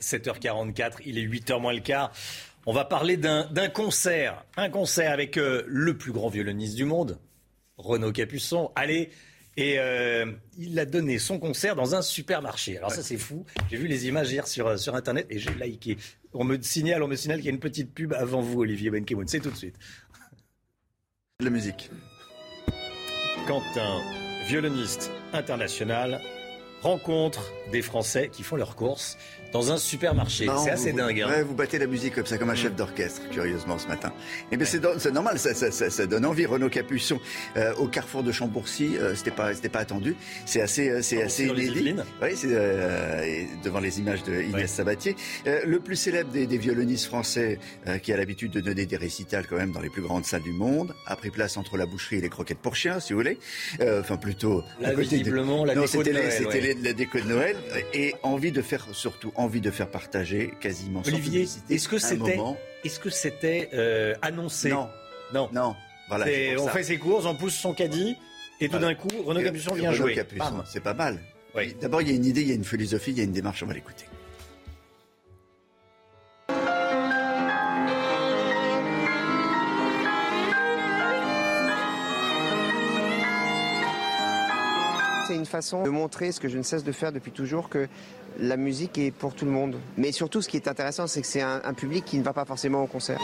7h44, 0.00 0.98
il 1.06 1.18
est 1.18 1.26
8h 1.26 1.60
moins 1.60 1.72
le 1.72 1.80
quart. 1.80 2.12
On 2.66 2.74
va 2.74 2.84
parler 2.84 3.16
d'un 3.16 3.68
concert, 3.68 4.44
un 4.56 4.68
concert 4.68 5.12
avec 5.12 5.38
euh, 5.38 5.64
le 5.66 5.96
plus 5.96 6.12
grand 6.12 6.28
violoniste 6.28 6.76
du 6.76 6.84
monde, 6.84 7.18
Renaud 7.78 8.12
Capuçon. 8.12 8.70
Allez, 8.76 9.10
et 9.56 9.78
euh, 9.78 10.26
il 10.58 10.78
a 10.78 10.84
donné 10.84 11.18
son 11.18 11.38
concert 11.38 11.76
dans 11.76 11.94
un 11.94 12.02
supermarché. 12.02 12.78
Alors 12.78 12.90
ça 12.90 13.02
c'est 13.02 13.18
fou. 13.18 13.44
J'ai 13.70 13.76
vu 13.76 13.86
les 13.86 14.06
images 14.08 14.32
hier 14.32 14.46
sur, 14.46 14.78
sur 14.78 14.94
Internet 14.94 15.26
et 15.30 15.38
j'ai 15.38 15.54
liké. 15.54 15.96
On 16.32 16.44
me 16.44 16.60
signale, 16.60 17.02
on 17.02 17.08
me 17.08 17.16
signale 17.16 17.38
qu'il 17.38 17.46
y 17.46 17.50
a 17.50 17.52
une 17.52 17.60
petite 17.60 17.92
pub 17.92 18.12
avant 18.12 18.40
vous, 18.40 18.60
Olivier 18.60 18.90
Benkemoun. 18.90 19.28
C'est 19.28 19.40
tout 19.40 19.50
de 19.50 19.56
suite. 19.56 19.76
La 21.40 21.50
musique. 21.50 21.90
Quand 23.46 23.62
un 23.76 24.00
violoniste 24.46 25.10
international 25.32 26.20
rencontre 26.82 27.52
des 27.72 27.82
Français 27.82 28.30
qui 28.32 28.42
font 28.42 28.56
leurs 28.56 28.76
courses 28.76 29.16
dans 29.54 29.70
un 29.70 29.76
supermarché. 29.76 30.48
C'est 30.64 30.70
assez 30.70 30.92
dingue. 30.92 31.22
Hein. 31.22 31.28
Ouais, 31.28 31.42
vous 31.44 31.54
battez 31.54 31.78
la 31.78 31.86
musique 31.86 32.16
comme 32.16 32.26
ça, 32.26 32.38
comme 32.38 32.50
un 32.50 32.56
chef 32.56 32.74
d'orchestre, 32.74 33.22
curieusement, 33.30 33.78
ce 33.78 33.86
matin. 33.86 34.12
Et 34.50 34.58
eh 34.60 34.64
c'est 34.64 35.12
normal, 35.12 35.38
ça, 35.38 35.54
ça, 35.54 35.70
ça, 35.70 36.06
donne 36.06 36.26
envie. 36.26 36.44
Renaud 36.44 36.68
Capuçon 36.68 37.20
euh, 37.56 37.72
au 37.76 37.86
carrefour 37.86 38.24
de 38.24 38.32
Chambourcy, 38.32 38.96
euh, 38.98 39.14
c'était 39.14 39.30
pas, 39.30 39.52
pas 39.72 39.78
attendu. 39.78 40.16
C'est 40.44 40.60
assez, 40.60 40.88
euh, 40.88 41.02
c'est 41.02 41.22
assez 41.22 41.46
inédit. 41.46 41.94
Oui, 42.20 42.30
c'est 42.34 42.48
devant 43.62 43.78
les 43.78 44.00
images 44.00 44.24
de 44.24 44.42
Inès 44.42 44.72
Sabatier. 44.72 45.14
le 45.46 45.78
plus 45.78 45.96
célèbre 45.96 46.32
des, 46.32 46.48
des 46.48 46.58
violonistes 46.58 47.06
français, 47.06 47.60
qui 48.02 48.12
a 48.12 48.16
l'habitude 48.16 48.50
de 48.50 48.60
donner 48.60 48.86
des 48.86 48.96
récitals 48.96 49.46
quand 49.46 49.56
même 49.56 49.70
dans 49.70 49.80
les 49.80 49.90
plus 49.90 50.02
grandes 50.02 50.24
salles 50.24 50.42
du 50.42 50.52
monde, 50.52 50.94
a 51.06 51.14
pris 51.14 51.30
place 51.30 51.56
entre 51.56 51.76
la 51.76 51.86
boucherie 51.86 52.16
et 52.16 52.20
les 52.20 52.28
croquettes 52.28 52.58
pour 52.58 52.74
chiens, 52.74 52.98
si 52.98 53.12
vous 53.12 53.20
voulez. 53.20 53.38
Enfin, 54.00 54.16
plutôt. 54.16 54.64
Là, 54.80 54.94
visiblement, 54.94 55.64
la 55.64 55.76
déco 55.76 56.02
de 56.02 56.10
Noël. 56.10 56.32
C'était 56.32 56.74
la 56.82 56.92
déco 56.92 57.20
de 57.20 57.28
Noël 57.28 57.56
et 57.92 58.14
envie 58.24 58.50
de 58.50 58.60
faire 58.60 58.88
surtout 58.92 59.32
envie 59.44 59.60
de 59.60 59.70
faire 59.70 59.90
partager 59.90 60.52
quasiment 60.60 61.02
Olivier, 61.06 61.46
est-ce 61.70 61.88
que 61.88 61.98
c'était 61.98 62.38
est-ce 62.84 63.00
que 63.00 63.10
c'était 63.10 63.70
euh, 63.72 64.14
annoncé? 64.20 64.70
Non. 64.70 64.88
Non. 65.32 65.48
Non. 65.52 65.76
Voilà, 66.08 66.26
on 66.58 66.68
fait 66.68 66.82
ses 66.82 66.98
courses, 66.98 67.24
on 67.24 67.34
pousse 67.34 67.54
son 67.54 67.72
caddie 67.72 68.16
et 68.60 68.68
tout 68.68 68.78
d'un 68.78 68.94
coup, 68.94 69.08
Renaud 69.24 69.42
Capuçon 69.42 69.74
vient 69.74 69.92
jouer. 69.92 70.16
c'est 70.66 70.80
pas 70.80 70.94
mal. 70.94 71.18
D'abord, 71.80 72.02
il 72.02 72.08
y 72.08 72.12
a 72.12 72.14
une 72.14 72.24
idée, 72.24 72.42
il 72.42 72.48
y 72.48 72.52
a 72.52 72.56
une 72.56 72.64
philosophie, 72.64 73.12
il 73.12 73.18
y 73.18 73.20
a 73.20 73.24
une 73.24 73.32
démarche, 73.32 73.62
on 73.62 73.66
va 73.66 73.74
l'écouter. 73.74 74.06
Une 85.44 85.50
façon 85.50 85.82
de 85.82 85.90
montrer 85.90 86.32
ce 86.32 86.40
que 86.40 86.48
je 86.48 86.56
ne 86.56 86.62
cesse 86.62 86.84
de 86.84 86.92
faire 86.92 87.12
depuis 87.12 87.30
toujours, 87.30 87.68
que 87.68 87.86
la 88.40 88.56
musique 88.56 88.96
est 88.96 89.10
pour 89.10 89.34
tout 89.34 89.44
le 89.44 89.50
monde. 89.50 89.76
Mais 89.98 90.10
surtout, 90.10 90.40
ce 90.40 90.48
qui 90.48 90.56
est 90.56 90.68
intéressant, 90.68 91.06
c'est 91.06 91.20
que 91.20 91.26
c'est 91.26 91.42
un, 91.42 91.74
public 91.74 92.02
qui 92.06 92.16
ne 92.16 92.22
va 92.22 92.32
pas 92.32 92.46
forcément 92.46 92.82
au 92.82 92.86
concert. 92.86 93.20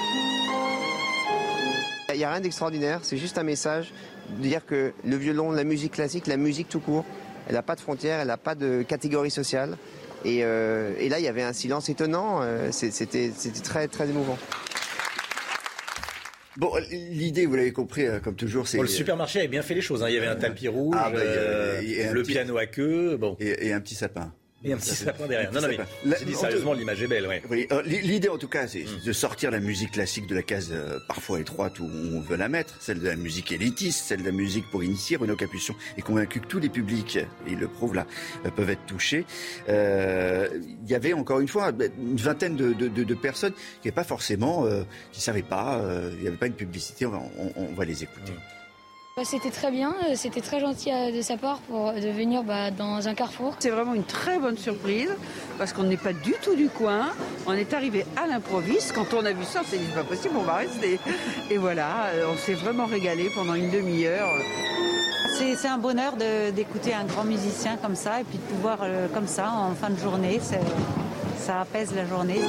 Il 2.12 2.18
n'y 2.18 2.24
a 2.24 2.30
rien 2.30 2.42
d'extraordinaire, 2.42 3.00
c'est 3.02 3.16
juste 3.16 3.38
un 3.38 3.42
message 3.42 3.94
de 4.36 4.42
dire 4.42 4.66
que 4.66 4.92
le 5.02 5.16
violon, 5.16 5.50
la 5.50 5.64
musique 5.64 5.92
classique, 5.92 6.26
la 6.26 6.36
musique 6.36 6.68
tout 6.68 6.80
court, 6.80 7.06
elle 7.48 7.54
n'a 7.54 7.62
pas 7.62 7.74
de 7.74 7.80
frontières, 7.80 8.20
elle 8.20 8.28
n'a 8.28 8.36
pas 8.36 8.54
de 8.54 8.82
catégorie 8.82 9.30
sociale. 9.30 9.78
Et, 10.26 10.40
euh, 10.42 10.92
là, 11.08 11.18
il 11.18 11.24
y 11.24 11.28
avait 11.28 11.42
un 11.42 11.54
silence 11.54 11.88
étonnant, 11.88 12.40
euh, 12.42 12.68
c'était 12.70 13.32
très, 13.64 13.88
très 13.88 14.10
émouvant. 14.10 14.36
Bon, 16.56 16.72
l'idée, 16.90 17.46
vous 17.46 17.54
l'avez 17.54 17.72
compris, 17.72 18.06
euh, 18.06 18.18
comme 18.20 18.34
toujours, 18.34 18.66
c'est. 18.66 18.80
le 18.80 18.86
supermarché 18.86 19.38
avait 19.38 19.48
bien 19.48 19.62
fait 19.62 19.74
les 19.74 19.80
choses. 19.80 20.02
Hein. 20.02 20.08
Il 20.08 20.14
y 20.14 20.18
avait 20.18 20.26
un 20.26 20.36
tapis 20.36 20.68
rouge, 20.68 20.96
ah, 20.98 21.10
bah, 21.10 21.20
le 21.22 22.22
piano 22.22 22.58
à 22.58 22.66
queue, 22.66 23.16
bon. 23.16 23.36
et 23.38 23.72
un 23.72 23.80
petit 23.80 23.94
sapin. 23.94 24.32
Et 24.62 24.74
un 24.74 24.76
petit 24.76 24.94
sapin 24.94 25.26
derrière. 25.26 25.52
Non, 25.52 25.62
non, 25.62 25.68
mais 25.68 26.16
dit 26.26 26.34
sérieusement, 26.34 26.74
l'image 26.74 27.02
est 27.02 27.06
belle. 27.06 27.26
Ouais. 27.26 27.42
Oui, 27.48 27.66
euh, 27.72 27.82
l'idée 27.82 28.28
en 28.28 28.36
tout 28.36 28.48
cas, 28.48 28.66
c'est 28.66 28.84
mm. 28.84 29.06
de 29.06 29.12
sortir 29.12 29.50
la 29.50 29.58
musique 29.58 29.92
classique 29.92 30.26
de 30.26 30.34
la 30.34 30.42
case 30.42 30.70
euh, 30.72 30.98
parfois 31.08 31.40
étroite 31.40 31.80
où 31.80 31.84
on 31.84 32.20
veut 32.20 32.36
la 32.36 32.48
mettre, 32.48 32.76
celle 32.80 33.00
de 33.00 33.08
la 33.08 33.16
musique 33.16 33.52
élitiste, 33.52 34.04
celle 34.04 34.20
de 34.20 34.26
la 34.26 34.32
musique 34.32 34.70
pour 34.70 34.84
initier. 34.84 35.16
Renaud 35.16 35.36
Capuçon 35.36 35.74
est 35.96 36.02
convaincu 36.02 36.40
que 36.40 36.46
tous 36.46 36.58
les 36.58 36.68
publics, 36.68 37.16
et 37.16 37.52
il 37.52 37.58
le 37.58 37.68
prouve 37.68 37.94
là, 37.94 38.06
euh, 38.44 38.50
peuvent 38.50 38.70
être 38.70 38.84
touchés. 38.86 39.24
Il 39.68 40.88
y 40.90 40.94
avait 40.94 41.14
encore 41.14 41.40
une 41.40 41.48
fois 41.48 41.72
une 41.98 42.16
vingtaine 42.16 42.56
de, 42.56 42.72
de, 42.72 42.88
de, 42.88 43.14
personnes 43.14 43.52
qui 43.52 43.88
n'avaient 43.88 43.94
pas 43.94 44.04
forcément, 44.04 44.66
qui 45.12 45.20
savaient 45.20 45.42
pas, 45.42 45.80
il 46.12 46.20
n'y 46.20 46.28
avait 46.28 46.36
pas 46.36 46.46
une 46.46 46.54
publicité. 46.54 47.06
On 47.06 47.10
va, 47.10 47.22
on, 47.56 47.74
va 47.74 47.84
les 47.84 48.02
écouter. 48.02 48.32
Mm. 48.32 48.59
Bah, 49.20 49.26
c'était 49.26 49.50
très 49.50 49.70
bien, 49.70 49.94
euh, 50.08 50.14
c'était 50.14 50.40
très 50.40 50.60
gentil 50.60 50.90
euh, 50.90 51.14
de 51.14 51.20
sa 51.20 51.36
part 51.36 51.58
pour, 51.68 51.88
euh, 51.88 52.00
de 52.00 52.08
venir 52.08 52.42
bah, 52.42 52.70
dans 52.70 53.06
un 53.06 53.12
carrefour. 53.12 53.54
C'est 53.58 53.68
vraiment 53.68 53.92
une 53.92 54.04
très 54.04 54.38
bonne 54.38 54.56
surprise 54.56 55.10
parce 55.58 55.74
qu'on 55.74 55.82
n'est 55.82 55.98
pas 55.98 56.14
du 56.14 56.32
tout 56.42 56.54
du 56.54 56.70
coin. 56.70 57.10
On 57.46 57.52
est 57.52 57.74
arrivé 57.74 58.06
à 58.16 58.26
l'improviste. 58.26 58.94
Quand 58.94 59.12
on 59.12 59.22
a 59.26 59.32
vu 59.32 59.44
ça, 59.44 59.60
on 59.60 59.68
s'est 59.68 59.76
dit 59.76 59.92
pas 59.94 60.04
possible, 60.04 60.36
on 60.38 60.42
va 60.42 60.54
rester. 60.54 60.98
Et 61.50 61.58
voilà, 61.58 62.12
on 62.32 62.36
s'est 62.38 62.54
vraiment 62.54 62.86
régalé 62.86 63.30
pendant 63.34 63.52
une 63.52 63.70
demi-heure. 63.70 64.30
C'est 65.36 65.68
un 65.68 65.76
bonheur 65.76 66.14
d'écouter 66.54 66.94
un 66.94 67.04
grand 67.04 67.24
musicien 67.24 67.76
comme 67.76 67.96
ça 67.96 68.22
et 68.22 68.24
puis 68.24 68.38
de 68.38 68.54
pouvoir 68.54 68.78
comme 69.12 69.26
ça 69.26 69.52
en 69.52 69.74
fin 69.74 69.90
de 69.90 69.98
journée, 69.98 70.40
ça 71.36 71.60
apaise 71.60 71.94
la 71.94 72.06
journée. 72.06 72.40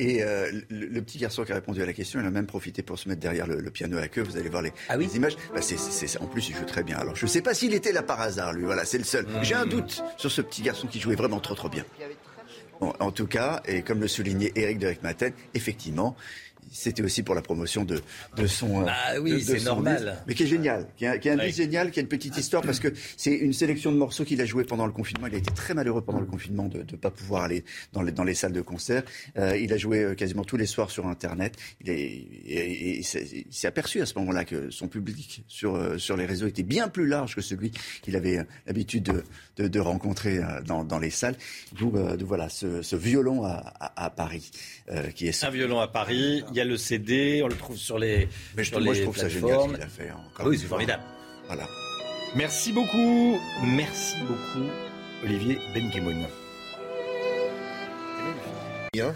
Et 0.00 0.22
le, 0.70 1.00
petit 1.00 1.18
garçon 1.18 1.44
qui 1.44 1.52
a 1.52 1.56
répondu 1.56 1.82
à 1.82 1.86
la 1.86 1.92
question, 1.92 2.20
il 2.20 2.26
a 2.26 2.30
même 2.30 2.46
profité 2.46 2.82
pour 2.82 2.98
se 2.98 3.08
mettre 3.08 3.20
derrière 3.20 3.46
le, 3.46 3.70
piano 3.70 3.98
à 3.98 4.08
queue. 4.08 4.22
Vous 4.22 4.38
allez 4.38 4.48
voir 4.48 4.62
les, 4.62 4.72
ah 4.88 4.96
les 4.96 5.16
images. 5.16 5.36
Bah, 5.54 5.60
en 6.20 6.26
plus, 6.26 6.48
il 6.48 6.56
joue 6.56 6.64
très 6.64 6.82
bien. 6.82 6.96
Alors, 6.96 7.16
je 7.16 7.26
ne 7.26 7.30
sais 7.30 7.42
pas 7.42 7.52
s'il 7.52 7.74
était 7.74 7.92
là 7.92 8.02
par 8.02 8.20
hasard, 8.20 8.54
lui. 8.54 8.64
Voilà, 8.64 8.86
c'est 8.86 8.98
le 8.98 9.04
seul. 9.04 9.26
J'ai 9.42 9.54
un 9.54 9.66
doute 9.66 10.02
sur 10.16 10.30
ce 10.30 10.40
petit 10.40 10.62
garçon 10.62 10.86
qui 10.86 11.00
jouait 11.00 11.16
vraiment 11.16 11.38
trop, 11.38 11.54
trop 11.54 11.68
bien. 11.68 11.84
en 12.80 13.12
tout 13.12 13.26
cas, 13.26 13.60
et 13.66 13.82
comme 13.82 14.00
le 14.00 14.08
soulignait 14.08 14.52
Eric 14.56 14.78
de 14.78 14.94
Maten, 15.02 15.34
effectivement, 15.52 16.16
c'était 16.70 17.02
aussi 17.02 17.22
pour 17.22 17.34
la 17.34 17.42
promotion 17.42 17.84
de, 17.84 18.00
de 18.36 18.46
son. 18.46 18.82
Euh, 18.82 18.86
ah 18.88 19.20
oui, 19.20 19.42
c'est 19.42 19.62
normal. 19.64 20.22
mais 20.26 20.34
qui 20.34 20.44
est 20.44 20.46
génial, 20.46 20.86
qui 20.96 21.06
a, 21.06 21.18
qui 21.18 21.28
a 21.28 21.32
un 21.34 21.36
disque 21.36 21.58
génial, 21.58 21.90
qui 21.90 21.98
a 21.98 22.02
une 22.02 22.08
petite 22.08 22.36
histoire 22.36 22.62
parce 22.62 22.80
que 22.80 22.88
c'est 23.16 23.34
une 23.34 23.52
sélection 23.52 23.92
de 23.92 23.96
morceaux 23.96 24.24
qu'il 24.24 24.40
a 24.40 24.44
joué 24.44 24.64
pendant 24.64 24.86
le 24.86 24.92
confinement. 24.92 25.26
Il 25.26 25.34
a 25.34 25.38
été 25.38 25.52
très 25.52 25.74
malheureux 25.74 26.02
pendant 26.02 26.20
le 26.20 26.26
confinement 26.26 26.68
de 26.68 26.78
ne 26.78 26.96
pas 26.96 27.10
pouvoir 27.10 27.42
aller 27.44 27.64
dans 27.92 28.02
les, 28.02 28.12
dans 28.12 28.24
les 28.24 28.34
salles 28.34 28.52
de 28.52 28.60
concert. 28.60 29.02
Euh, 29.36 29.56
il 29.56 29.72
a 29.72 29.76
joué 29.76 30.02
euh, 30.02 30.14
quasiment 30.14 30.44
tous 30.44 30.56
les 30.56 30.66
soirs 30.66 30.90
sur 30.90 31.06
Internet. 31.06 31.56
Il, 31.80 31.90
est, 31.90 33.02
s'est 33.02 33.66
aperçu 33.66 34.00
à 34.00 34.06
ce 34.06 34.18
moment-là 34.18 34.44
que 34.44 34.70
son 34.70 34.88
public 34.88 35.44
sur, 35.48 35.74
euh, 35.74 35.98
sur 35.98 36.16
les 36.16 36.26
réseaux 36.26 36.46
était 36.46 36.62
bien 36.62 36.88
plus 36.88 37.06
large 37.06 37.34
que 37.34 37.40
celui 37.40 37.72
qu'il 38.02 38.16
avait 38.16 38.46
l'habitude 38.66 39.04
de, 39.04 39.24
de, 39.56 39.68
de, 39.68 39.80
rencontrer 39.80 40.40
dans, 40.66 40.84
dans 40.84 40.98
les 40.98 41.10
salles. 41.10 41.36
D'où 41.72 41.92
voilà 42.24 42.48
ce, 42.48 42.82
ce 42.82 42.96
violon 42.96 43.44
à, 43.44 43.72
à, 43.80 44.04
à 44.06 44.10
Paris, 44.10 44.50
qui 45.14 45.26
est 45.26 45.44
un 45.44 45.50
violon 45.50 45.80
à 45.80 45.88
Paris. 45.88 46.44
Il 46.50 46.56
y 46.56 46.60
a 46.60 46.64
le 46.64 46.76
CD, 46.76 47.42
on 47.44 47.48
le 47.48 47.56
trouve 47.56 47.76
sur 47.76 47.98
les. 47.98 48.28
Mais 48.56 48.64
sur 48.64 48.80
moi, 48.80 48.94
je 48.94 49.02
trouve 49.02 49.16
ça 49.16 49.28
génial 49.28 49.60
ce 49.60 49.68
qu'il 49.74 49.82
a 49.82 49.86
fait. 49.86 50.10
Encore 50.10 50.46
oui, 50.46 50.58
c'est 50.58 50.66
formidable. 50.66 51.02
Voilà. 51.46 51.68
Merci 52.34 52.72
beaucoup. 52.72 53.38
Merci 53.64 54.16
beaucoup, 54.20 54.68
Olivier 55.24 55.58
Benkemoun. 55.74 56.26
Bien. 58.92 59.14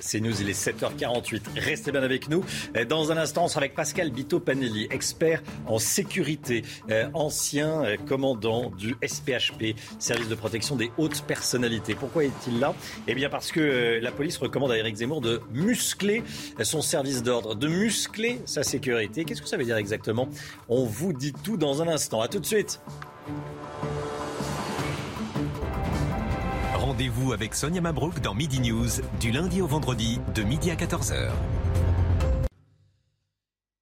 C'est 0.00 0.20
nous, 0.20 0.40
il 0.40 0.48
est 0.48 0.58
7h48. 0.58 1.40
Restez 1.56 1.92
bien 1.92 2.02
avec 2.02 2.28
nous. 2.28 2.44
Euh, 2.76 2.84
dans 2.84 3.12
un 3.12 3.16
instant, 3.16 3.44
on 3.44 3.48
sera 3.48 3.60
avec 3.60 3.74
Pascal 3.74 4.10
Bito-Panelli, 4.10 4.88
expert 4.90 5.42
en 5.66 5.78
sécurité, 5.78 6.62
euh, 6.90 7.08
ancien 7.14 7.84
euh, 7.84 7.96
commandant 7.96 8.70
du 8.70 8.96
SPHP, 9.06 9.76
service 9.98 10.28
de 10.28 10.34
protection 10.34 10.76
des 10.76 10.90
hautes 10.98 11.22
personnalités. 11.22 11.94
Pourquoi 11.94 12.24
est-il 12.24 12.60
là? 12.60 12.74
Eh 13.06 13.14
bien 13.14 13.28
parce 13.28 13.52
que 13.52 13.98
la 14.00 14.10
police 14.10 14.38
recommande 14.38 14.72
à 14.72 14.78
Eric 14.78 14.96
Zemmour 14.96 15.20
de 15.20 15.40
muscler 15.52 16.22
son 16.62 16.82
service 16.82 17.22
d'ordre, 17.22 17.54
de 17.54 17.68
muscler 17.68 18.40
sa 18.44 18.62
sécurité. 18.62 19.24
Qu'est-ce 19.24 19.42
que 19.42 19.48
ça 19.48 19.56
veut 19.56 19.64
dire 19.64 19.76
exactement? 19.76 20.28
On 20.68 20.84
vous 20.84 21.12
dit 21.12 21.32
tout 21.32 21.56
dans 21.56 21.82
un 21.82 21.88
instant. 21.88 22.20
À 22.20 22.28
tout 22.28 22.40
de 22.40 22.46
suite. 22.46 22.80
Rendez-vous 26.98 27.32
avec 27.32 27.54
Sonia 27.54 27.80
Mabrouk 27.80 28.20
dans 28.22 28.34
Midi 28.34 28.58
News, 28.58 28.88
du 29.20 29.30
lundi 29.30 29.62
au 29.62 29.68
vendredi, 29.68 30.20
de 30.34 30.42
midi 30.42 30.72
à 30.72 30.74
14h. 30.74 31.30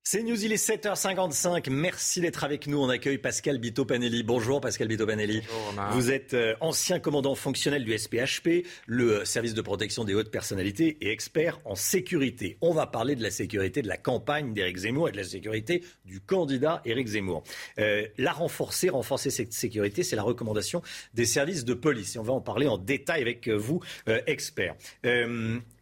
C'est 0.09 0.23
News, 0.23 0.45
il 0.45 0.53
est 0.53 0.65
7h55. 0.65 1.69
Merci 1.69 2.21
d'être 2.21 2.45
avec 2.45 2.69
nous. 2.69 2.81
On 2.81 2.89
accueille 2.89 3.19
Pascal 3.19 3.59
Bito-Panelli. 3.59 4.23
Bonjour 4.23 4.61
Pascal 4.61 4.87
Bito-Panelli. 4.87 5.43
Vous 5.91 6.13
êtes 6.13 6.33
euh, 6.33 6.55
ancien 6.61 7.01
commandant 7.01 7.35
fonctionnel 7.35 7.83
du 7.83 7.99
SPHP, 7.99 8.65
le 8.87 9.25
service 9.25 9.53
de 9.53 9.63
protection 9.63 10.05
des 10.05 10.15
hautes 10.15 10.31
personnalités 10.31 10.97
et 11.01 11.11
expert 11.11 11.59
en 11.65 11.75
sécurité. 11.75 12.57
On 12.61 12.73
va 12.73 12.87
parler 12.87 13.17
de 13.17 13.23
la 13.25 13.33
sécurité 13.33 13.83
de 13.83 13.89
la 13.89 13.97
campagne 13.97 14.55
d'Éric 14.55 14.77
Zemmour 14.77 15.09
et 15.09 15.11
de 15.11 15.17
la 15.17 15.25
sécurité 15.25 15.83
du 16.05 16.21
candidat 16.21 16.83
Éric 16.85 17.09
Zemmour. 17.09 17.43
Euh, 17.81 18.07
la 18.17 18.31
renforcer, 18.31 18.91
renforcer 18.91 19.31
cette 19.31 19.55
sécurité, 19.55 20.05
c'est 20.05 20.15
la 20.15 20.23
recommandation 20.23 20.83
des 21.15 21.27
services 21.27 21.65
de 21.65 21.75
police. 21.75 22.15
Et 22.15 22.21
on 22.21 22.23
va 22.23 22.33
en 22.33 22.41
parler 22.41 22.69
en 22.69 22.79
détail 22.79 23.23
avec 23.23 23.49
vous, 23.49 23.81
euh, 24.09 24.21
experts 24.29 24.77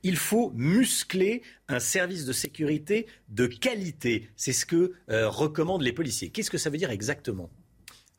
il 0.05 0.16
faut 0.16 0.52
muscler 0.55 1.43
un 1.66 1.81
service 1.81 2.26
de 2.26 2.32
sécurité 2.32 3.06
de 3.31 3.47
qualité. 3.47 4.28
C'est 4.36 4.52
ce 4.52 4.66
que 4.66 4.93
euh, 5.10 5.28
recommandent 5.28 5.82
les 5.82 5.93
policiers. 5.93 6.28
Qu'est-ce 6.28 6.51
que 6.51 6.59
ça 6.59 6.70
veut 6.70 6.76
dire 6.76 6.90
exactement? 6.90 7.51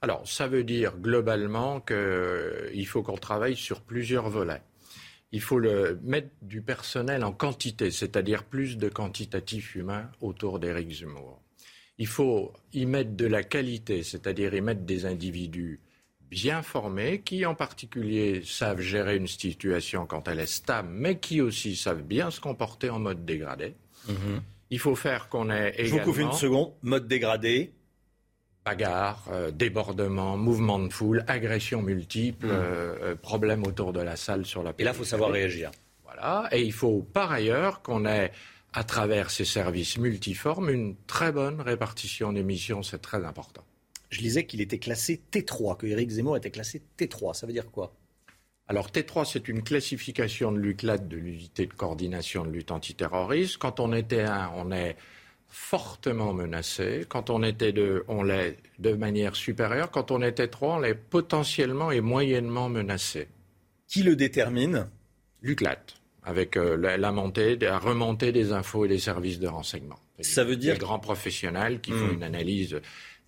Alors, 0.02 0.28
ça 0.28 0.48
veut 0.48 0.64
dire 0.64 0.98
globalement 0.98 1.80
qu'il 1.80 1.96
euh, 1.96 2.86
faut 2.86 3.04
qu'on 3.04 3.18
travaille 3.18 3.56
sur 3.56 3.82
plusieurs 3.82 4.30
volets. 4.30 4.64
Il 5.32 5.42
faut 5.42 5.60
le, 5.60 6.00
mettre 6.04 6.30
du 6.42 6.62
personnel 6.62 7.24
en 7.24 7.32
quantité, 7.32 7.92
c'est-à-dire 7.92 8.44
plus 8.44 8.78
de 8.78 8.90
quantitatif 8.90 9.76
humain 9.76 10.10
autour 10.22 10.60
d'Éric 10.60 10.92
Zemmour. 10.92 11.42
Il 11.98 12.08
faut 12.08 12.52
y 12.74 12.86
mettre 12.86 13.16
de 13.16 13.26
la 13.26 13.44
qualité, 13.44 14.04
c'est-à-dire 14.04 14.54
y 14.54 14.62
mettre 14.62 14.82
des 14.82 15.06
individus 15.06 15.82
bien 16.30 16.62
formés, 16.62 17.22
qui 17.22 17.46
en 17.46 17.56
particulier 17.56 18.42
savent 18.44 18.80
gérer 18.80 19.18
une 19.18 19.28
situation 19.28 20.06
quand 20.06 20.28
elle 20.28 20.40
est 20.40 20.46
stable, 20.46 20.90
mais 20.92 21.20
qui 21.20 21.42
aussi 21.42 21.76
savent 21.76 22.02
bien 22.02 22.32
se 22.32 22.40
comporter 22.40 22.90
en 22.90 23.00
mode 23.00 23.26
dégradé. 23.26 23.76
Mhm. 24.08 24.42
Il 24.72 24.80
faut 24.80 24.96
faire 24.96 25.30
qu'on 25.30 25.50
ait 25.50 25.70
également... 25.78 25.86
Je 25.86 25.92
vous 25.92 26.12
coupe 26.12 26.20
une 26.20 26.34
seconde. 26.34 26.72
Mode 26.82 27.08
dégradé 27.08 27.74
Bagarre, 28.66 29.24
euh, 29.32 29.52
débordement, 29.52 30.38
mouvement 30.38 30.80
de 30.80 30.92
foule, 30.92 31.24
agression 31.28 31.84
multiple, 31.84 32.48
euh, 32.50 32.96
euh, 33.02 33.16
problèmes 33.16 33.64
autour 33.64 33.94
de 33.94 34.00
la 34.00 34.16
salle 34.16 34.44
sur 34.44 34.64
la 34.64 34.74
Et 34.80 34.84
là, 34.84 34.92
il 34.92 34.98
faut 34.98 35.04
savoir 35.04 35.30
réagir. 35.30 35.70
Voilà. 36.04 36.50
Et 36.52 36.64
il 36.64 36.74
faut 36.74 37.08
par 37.14 37.32
ailleurs 37.32 37.84
qu'on 37.84 38.08
ait 38.08 38.32
à 38.74 38.84
travers 38.84 39.30
ces 39.30 39.46
services 39.46 40.00
multiformes, 40.00 40.72
une 40.72 40.96
très 41.06 41.32
bonne 41.32 41.62
répartition 41.62 42.34
des 42.34 42.42
missions, 42.42 42.82
c'est 42.82 43.02
très 43.02 43.24
important 43.24 43.64
je 44.10 44.20
disais 44.20 44.46
qu'il 44.46 44.62
était 44.62 44.80
classé 44.80 45.22
T3, 45.32 45.78
que 45.78 45.88
Éric 45.88 46.10
Zemmour 46.10 46.38
était 46.38 46.52
classé 46.52 46.82
T3. 46.98 47.34
Ça 47.34 47.48
veut 47.48 47.54
dire 47.54 47.72
quoi? 47.72 47.94
Alors 48.68 48.90
T3, 48.90 49.26
c'est 49.32 49.48
une 49.48 49.62
classification 49.62 50.52
de 50.52 50.58
l'UCLAT, 50.58 50.98
de 50.98 51.18
l'unité 51.18 51.68
de 51.68 51.74
coordination 51.74 52.46
de 52.46 52.50
lutte 52.50 52.72
antiterroriste. 52.72 53.58
Quand 53.58 53.80
on 53.80 53.94
était 53.94 54.24
un, 54.24 54.52
on 54.56 54.72
est 54.72 54.96
fortement 55.48 56.34
menacé. 56.34 57.06
Quand 57.08 57.30
on 57.30 57.44
était 57.44 57.72
deux, 57.72 58.04
on 58.08 58.24
l'est 58.24 58.58
de 58.80 58.94
manière 58.94 59.36
supérieure. 59.36 59.92
Quand 59.92 60.12
on 60.12 60.22
était 60.22 60.48
trois, 60.48 60.76
on 60.76 60.80
l'est 60.80 60.96
potentiellement 60.96 61.92
et 61.92 62.02
moyennement 62.02 62.68
menacé. 62.70 63.28
Qui 63.88 64.04
le 64.04 64.16
détermine? 64.16 64.88
L'UCLAT, 65.42 65.86
avec 66.24 66.58
euh, 66.58 66.76
la, 66.76 67.12
montée, 67.12 67.56
la 67.56 67.78
remontée 67.78 68.32
des 68.32 68.52
infos 68.52 68.86
et 68.86 68.88
des 68.88 68.98
services 68.98 69.40
de 69.40 69.48
renseignement. 69.48 70.00
Ça 70.22 70.44
veut 70.44 70.56
dire 70.56 70.74
des 70.74 70.80
grands 70.80 71.00
professionnels 71.00 71.82
qui 71.82 71.92
font 71.92 72.08
hmm. 72.08 72.14
une 72.14 72.24
analyse 72.24 72.82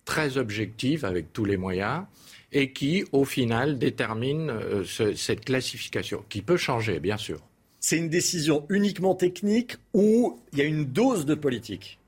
très 0.08 0.38
objective 0.38 1.04
avec 1.04 1.34
tous 1.34 1.44
les 1.44 1.58
moyens 1.58 2.04
et 2.50 2.72
qui, 2.72 3.04
au 3.12 3.26
final, 3.26 3.78
détermine 3.78 4.48
euh, 4.48 4.82
cette 5.14 5.44
classification, 5.44 6.24
qui 6.30 6.40
peut 6.40 6.56
changer, 6.56 6.98
bien 6.98 7.18
sûr. 7.18 7.40
C'est 7.78 7.98
une 7.98 8.08
décision 8.08 8.64
uniquement 8.70 9.14
technique 9.14 9.76
ou 9.92 10.40
il 10.52 10.58
y 10.60 10.62
a 10.62 10.64
une 10.64 10.86
dose 10.86 11.26
de 11.26 11.34
politique? 11.34 11.98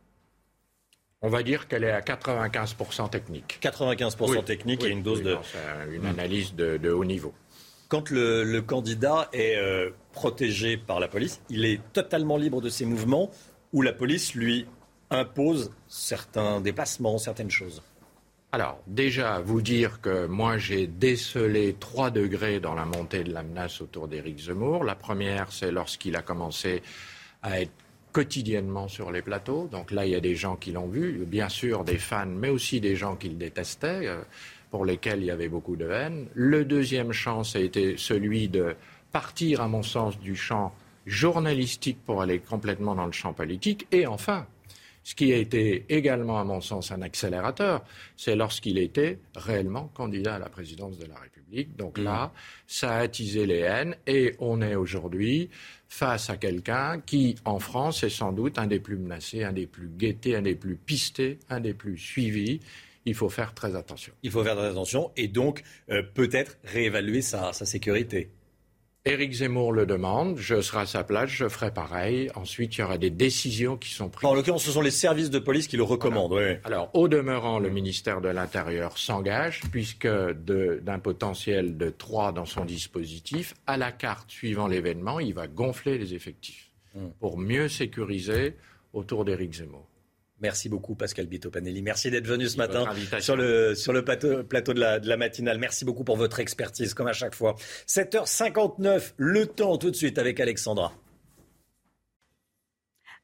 On 1.21 1.29
va 1.29 1.43
dire 1.43 1.69
qu'elle 1.69 1.85
est 1.85 1.91
à 1.91 2.01
95% 2.01 3.11
technique. 3.11 3.59
95% 3.61 4.45
technique 4.45 4.83
et 4.83 4.89
une 4.89 5.03
dose 5.03 5.23
de... 5.23 5.37
une 5.93 6.07
analyse 6.07 6.55
de, 6.55 6.91
haut 6.91 7.05
niveau. 7.05 7.35
Quand 7.89 8.09
le, 8.09 8.61
candidat 8.61 9.29
est 9.35 9.57
euh, 9.57 9.91
protégé 10.13 10.79
par 10.79 11.01
la 11.01 11.09
police, 11.09 11.43
il 11.51 11.67
est 11.67 11.81
totalement 11.93 12.39
libre 12.39 12.63
de 12.63 12.71
ses 12.71 12.87
mouvements 12.87 13.31
ou 13.75 13.83
la 13.83 13.93
police 13.93 14.35
lui 14.35 14.67
impose 15.11 15.71
certains 15.87 16.63
déplacements, 16.63 17.19
certaines 17.19 17.51
choses? 17.51 17.83
Alors, 18.53 18.81
déjà, 18.89 19.39
vous 19.39 19.63
dire 19.63 20.01
que 20.01 20.27
moi, 20.27 20.59
j'ai 20.59 20.89
décelé 20.89 21.77
trois 21.79 22.11
degrés 22.11 22.59
dans 22.59 22.75
la 22.75 22.85
montée 22.85 23.23
de 23.23 23.33
la 23.33 23.45
menace 23.45 23.81
autour 23.81 24.09
d'Éric 24.09 24.41
Zemmour. 24.41 24.83
La 24.83 24.97
première, 24.97 25.53
c'est 25.53 25.71
lorsqu'il 25.71 26.17
a 26.17 26.23
commencé 26.23 26.83
à 27.43 27.61
être 27.61 27.71
quotidiennement 28.11 28.89
sur 28.89 29.13
les 29.13 29.23
plateaux. 29.23 29.69
Donc 29.71 29.93
là, 29.93 30.05
il 30.05 30.11
y 30.11 30.17
a 30.17 30.21
des 30.21 30.35
gens 30.35 30.57
qui 30.57 30.73
l'ont 30.73 30.89
vu, 30.89 31.25
bien 31.27 31.49
sûr 31.49 31.85
des 31.85 31.99
fans, 31.99 32.27
mais 32.27 32.49
aussi 32.49 32.81
des 32.81 32.97
gens 32.97 33.15
qui 33.15 33.29
le 33.29 33.37
détestaient, 33.37 34.09
euh, 34.09 34.21
pour 34.73 34.85
lesquels 34.85 35.21
il 35.21 35.27
y 35.27 35.31
avait 35.31 35.49
beaucoup 35.49 35.77
de 35.77 35.89
haine. 35.89 36.27
Le 36.35 36.65
deuxième 36.65 37.13
champ, 37.13 37.45
ça 37.45 37.61
a 37.61 37.63
été 37.63 37.97
celui 37.97 38.49
de 38.49 38.75
partir, 39.13 39.61
à 39.61 39.69
mon 39.69 39.85
sens, 39.85 40.19
du 40.19 40.35
champ 40.35 40.73
journalistique 41.07 41.99
pour 42.05 42.21
aller 42.21 42.41
complètement 42.41 42.97
dans 42.97 43.07
le 43.07 43.13
champ 43.13 43.33
politique. 43.33 43.87
Et 43.93 44.09
enfin, 44.09 44.47
ce 45.11 45.17
qui 45.17 45.33
a 45.33 45.39
été 45.39 45.87
également, 45.89 46.39
à 46.39 46.45
mon 46.45 46.61
sens, 46.61 46.93
un 46.93 47.03
accélérateur, 47.03 47.83
c'est 48.17 48.37
lorsqu'il 48.37 48.79
était 48.79 49.19
réellement 49.35 49.91
candidat 49.93 50.37
à 50.37 50.39
la 50.39 50.49
présidence 50.49 50.99
de 50.99 51.07
la 51.07 51.17
République. 51.17 51.75
Donc 51.75 51.99
là, 51.99 52.27
mm. 52.27 52.31
ça 52.69 52.93
a 52.93 52.99
attisé 53.01 53.45
les 53.45 53.59
haines 53.59 53.97
et 54.07 54.37
on 54.39 54.63
est 54.63 54.77
aujourd'hui 54.77 55.51
face 55.89 56.31
à 56.31 56.37
quelqu'un 56.37 57.01
qui, 57.05 57.35
en 57.45 57.59
France, 57.59 58.05
est 58.05 58.09
sans 58.09 58.31
doute 58.31 58.57
un 58.57 58.69
des 58.69 58.79
plus 58.79 58.99
menacés, 58.99 59.43
un 59.43 59.53
des 59.53 59.67
plus 59.67 59.89
guettés, 59.89 60.37
un 60.37 60.43
des 60.43 60.55
plus 60.55 60.77
pistés, 60.77 61.41
un 61.49 61.59
des 61.59 61.75
plus 61.75 61.99
suivis. 61.99 62.61
Il 63.05 63.17
faut 63.17 63.29
faire 63.29 63.53
très 63.53 63.75
attention. 63.75 64.13
Il 64.23 64.31
faut 64.31 64.45
faire 64.45 64.55
très 64.55 64.69
attention 64.69 65.11
et 65.17 65.27
donc 65.27 65.65
euh, 65.91 66.05
peut-être 66.05 66.57
réévaluer 66.63 67.21
sa 67.21 67.53
sécurité. 67.53 68.31
Éric 69.07 69.33
Zemmour 69.33 69.73
le 69.73 69.87
demande, 69.87 70.37
je 70.37 70.61
serai 70.61 70.81
à 70.81 70.87
sa 70.87 71.05
place, 71.05 71.31
je 71.31 71.49
ferai 71.49 71.73
pareil. 71.73 72.31
Ensuite, 72.35 72.77
il 72.77 72.81
y 72.81 72.85
aura 72.85 72.99
des 72.99 73.09
décisions 73.09 73.79
qui 73.79 73.89
sont 73.89 74.11
prises. 74.11 74.29
En 74.29 74.35
l'occurrence, 74.35 74.63
ce 74.63 74.73
sont 74.73 74.83
les 74.83 74.91
services 74.91 75.31
de 75.31 75.39
police 75.39 75.69
qui 75.69 75.79
le 75.79 75.85
recommandent. 75.85 76.59
Alors, 76.65 76.91
au 76.93 77.09
demeurant, 77.09 77.59
le 77.59 77.71
ministère 77.71 78.21
de 78.21 78.29
l'Intérieur 78.29 78.99
s'engage, 78.99 79.63
puisque 79.73 80.07
d'un 80.07 80.99
potentiel 80.99 81.79
de 81.79 81.89
3 81.89 82.33
dans 82.33 82.45
son 82.45 82.67
dispositif, 82.67 83.55
à 83.67 83.79
la 83.79 83.91
carte 83.91 84.31
suivant 84.31 84.67
l'événement, 84.67 85.19
il 85.19 85.33
va 85.33 85.47
gonfler 85.47 85.97
les 85.97 86.13
effectifs 86.13 86.71
hmm. 86.95 87.09
pour 87.21 87.39
mieux 87.39 87.69
sécuriser 87.69 88.55
autour 88.93 89.25
d'Éric 89.25 89.55
Zemmour. 89.55 89.90
Merci 90.41 90.69
beaucoup 90.69 90.95
Pascal 90.95 91.27
Bito-Panelli. 91.27 91.83
Merci 91.83 92.11
d'être 92.11 92.27
venu 92.27 92.49
ce 92.49 92.57
matin 92.57 92.85
sur 93.21 93.37
le, 93.37 93.75
sur 93.75 93.93
le 93.93 94.05
plateau, 94.05 94.43
plateau 94.43 94.73
de, 94.73 94.81
la, 94.81 94.99
de 94.99 95.09
la 95.09 95.17
matinale. 95.17 95.59
Merci 95.59 95.85
beaucoup 95.85 96.05
pour 96.05 96.17
votre 96.17 96.41
expertise, 96.41 96.95
comme 96.95 97.09
à 97.09 97.13
chaque 97.13 97.35
fois. 97.35 97.57
7h59, 97.87 99.13
le 99.17 99.47
temps 99.47 99.77
tout 99.77 99.91
de 99.91 99.97
suite 99.97 100.19
avec 100.19 100.41
Alexandra. 100.41 100.93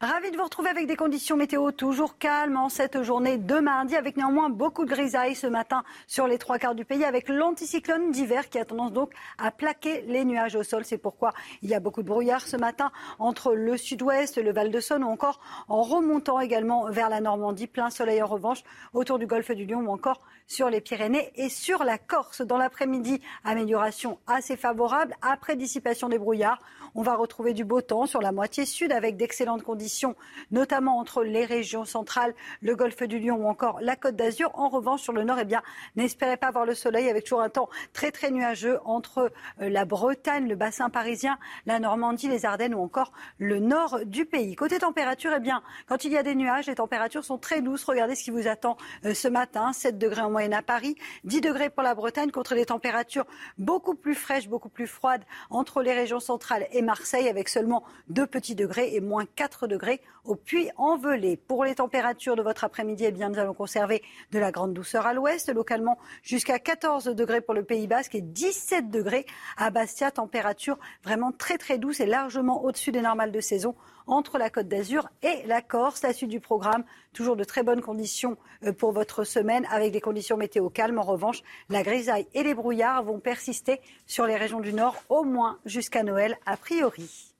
Ravi 0.03 0.31
de 0.31 0.37
vous 0.37 0.45
retrouver 0.45 0.69
avec 0.69 0.87
des 0.87 0.95
conditions 0.95 1.39
météo 1.39 1.71
toujours 1.73 2.19
calmes 2.19 2.59
en 2.59 2.69
cette 2.69 3.03
journée 3.03 3.39
de 3.39 3.59
mardi, 3.61 3.97
avec 3.97 4.19
néanmoins 4.19 4.51
beaucoup 4.51 4.85
de 4.85 4.91
grisailles 4.91 5.35
ce 5.35 5.47
matin 5.47 5.85
sur 6.07 6.27
les 6.27 6.37
trois 6.37 6.59
quarts 6.59 6.75
du 6.75 6.85
pays, 6.85 7.03
avec 7.03 7.31
l'anticyclone 7.31 8.11
d'hiver 8.11 8.51
qui 8.51 8.59
a 8.59 8.67
tendance 8.67 8.93
donc 8.93 9.15
à 9.39 9.51
plaquer 9.51 10.03
les 10.03 10.27
nuages 10.27 10.55
au 10.55 10.63
sol. 10.63 10.85
C'est 10.85 10.99
pourquoi 10.99 11.33
il 11.63 11.71
y 11.71 11.75
a 11.75 11.81
beaucoup 11.81 12.03
de 12.03 12.09
brouillard 12.09 12.43
ce 12.43 12.59
matin 12.59 12.93
entre 13.19 13.55
le 13.55 13.79
sud-ouest, 13.79 14.37
le 14.37 14.53
Val-de-Saône 14.53 15.03
ou 15.03 15.09
encore 15.09 15.41
en 15.67 15.81
remontant 15.81 16.41
également 16.41 16.91
vers 16.91 17.09
la 17.09 17.23
Normandie. 17.23 17.67
Plein 17.67 17.89
soleil 17.89 18.21
en 18.21 18.27
revanche 18.27 18.65
autour 18.93 19.19
du 19.19 19.27
golfe 19.27 19.53
du 19.53 19.65
Lion 19.65 19.81
ou 19.81 19.91
encore 19.91 20.21
sur 20.47 20.69
les 20.69 20.83
Pyrénées 20.83 21.33
et 21.37 21.49
sur 21.49 21.85
la 21.85 21.97
Corse. 21.97 22.43
Dans 22.43 22.59
l'après-midi, 22.59 23.23
amélioration 23.45 24.19
assez 24.27 24.59
favorable 24.59 25.17
après 25.23 25.57
dissipation 25.57 26.11
des 26.11 26.19
brouillards. 26.19 26.61
On 26.99 27.03
va 27.03 27.15
retrouver 27.15 27.53
du 27.53 27.67
beau 27.67 27.83
temps 27.83 28.07
sur 28.07 28.23
la 28.23 28.33
moitié 28.33 28.65
sud 28.65 28.91
avec 28.91 29.19
d'excellentes 29.19 29.63
conditions, 29.63 30.17
notamment 30.51 30.99
entre 30.99 31.25
les 31.25 31.45
régions 31.45 31.85
centrales, 31.85 32.35
le 32.63 32.75
golfe 32.75 33.03
du 33.03 33.19
Lion 33.19 33.37
ou 33.37 33.49
encore 33.49 33.81
la 33.83 33.97
Côte 33.97 34.17
d'Azur. 34.17 34.51
En 34.55 34.71
revanche, 34.71 35.03
sur 35.03 35.13
le 35.13 35.23
nord, 35.23 35.39
eh 35.39 35.45
bien, 35.45 35.63
n'espérez 35.97 36.39
pas 36.39 36.51
voir 36.51 36.65
le 36.65 36.75
soleil 36.75 37.11
avec 37.11 37.25
toujours 37.25 37.43
un 37.43 37.51
temps 37.51 37.69
très 37.93 38.13
très 38.13 38.31
nuageux 38.31 38.79
entre 38.87 39.31
euh, 39.61 39.69
la 39.69 39.85
Bretagne, 39.85 40.49
le 40.49 40.57
bassin 40.57 40.89
parisien, 40.89 41.39
la 41.67 41.81
Normandie, 41.81 42.29
les 42.29 42.47
Ardennes 42.47 42.75
ou 42.75 42.81
encore 42.81 43.13
le 43.39 43.61
nord 43.61 43.99
du 44.07 44.25
pays. 44.25 44.57
Côté 44.57 44.79
température, 44.79 45.33
eh 45.37 45.41
bien, 45.41 45.63
quand 45.89 46.07
il 46.07 46.13
y 46.13 46.17
a 46.17 46.23
des 46.23 46.35
nuages, 46.35 46.67
les 46.67 46.77
températures 46.77 47.27
sont 47.27 47.37
très 47.37 47.61
douces. 47.61 47.85
Regardez 47.85 48.15
ce 48.15 48.25
qui 48.25 48.31
vous 48.31 48.49
attend 48.49 48.79
euh, 49.05 49.13
ce 49.13 49.29
matin, 49.29 49.75
7 49.75 49.99
degrés 49.99 50.23
en 50.23 50.31
moyenne 50.31 50.55
à 50.55 50.63
Paris, 50.63 50.97
10 51.25 51.43
degrés 51.43 51.69
pour 51.69 51.83
la 51.83 51.95
Bretagne 51.95 52.31
contre 52.31 52.55
des 52.55 52.65
températures 52.65 53.27
beaucoup 53.59 53.97
plus 53.97 54.15
fraîches, 54.15 54.49
beaucoup 54.49 54.71
plus 54.71 54.87
froides 54.87 55.25
entre 55.51 55.83
les 55.83 55.93
régions 55.93 56.21
centrales 56.21 56.67
et 56.73 56.86
Marseille 56.87 57.29
avec 57.29 57.51
seulement 57.51 57.85
2 58.09 58.27
petits 58.27 58.55
degrés 58.55 58.95
et 58.95 59.01
moins 59.01 59.27
4 59.27 59.67
degrés 59.67 60.01
au 60.25 60.37
Puy-en-Velay. 60.37 61.37
Pour 61.37 61.65
les 61.65 61.75
températures 61.75 62.37
de 62.37 62.43
votre 62.43 62.65
après-midi, 62.65 63.05
eh 63.07 63.13
bien, 63.13 63.29
nous 63.29 63.39
allons 63.39 63.53
conserver 63.53 64.03
de 64.33 64.39
la 64.39 64.51
grande 64.51 64.73
douceur 64.73 65.07
à 65.07 65.13
l'ouest, 65.13 65.53
localement 65.53 65.99
jusqu'à 66.23 66.59
14 66.59 67.05
degrés 67.07 67.43
pour 67.43 67.53
le 67.53 67.65
Pays 67.65 67.87
Basque 67.87 68.15
et 68.15 68.23
17 68.23 68.91
degrés 68.91 69.27
à 69.59 69.69
Bastia. 69.71 70.11
Température 70.11 70.79
vraiment 71.05 71.33
très 71.33 71.59
très 71.59 71.77
douce 71.77 72.01
et 72.01 72.07
largement 72.07 72.65
au-dessus 72.65 72.93
des 72.93 73.03
normales 73.03 73.33
de 73.33 73.41
saison 73.41 73.75
entre 74.07 74.39
la 74.39 74.51
Côte 74.51 74.69
d'Azur 74.69 75.09
et 75.23 75.47
la 75.47 75.63
Corse. 75.63 76.03
La 76.03 76.13
suite 76.13 76.31
du 76.31 76.41
programme, 76.41 76.85
toujours 77.13 77.37
de 77.37 77.45
très 77.45 77.63
bonnes 77.63 77.83
conditions 77.83 78.37
euh, 78.65 78.73
pour 78.73 78.93
votre 78.93 79.25
semaine 79.25 79.67
avec 79.71 79.93
des 79.93 80.01
conditions 80.01 80.37
météo 80.37 80.69
calmes. 80.69 80.99
En 80.99 81.03
revanche, 81.03 81.43
la 81.69 81.83
grisaille 81.83 82.27
et 82.35 82.43
les 82.43 82.55
brouillards 82.55 83.03
vont 83.03 83.21
persister 83.21 83.81
sur 84.07 84.27
les 84.27 84.37
régions 84.37 84.61
du 84.61 84.73
Nord 84.73 84.97
au 85.09 85.25
moins 85.25 85.59
jusqu'à 85.65 86.03
Noël 86.03 86.39
a 86.47 86.57
priori. 86.57 87.36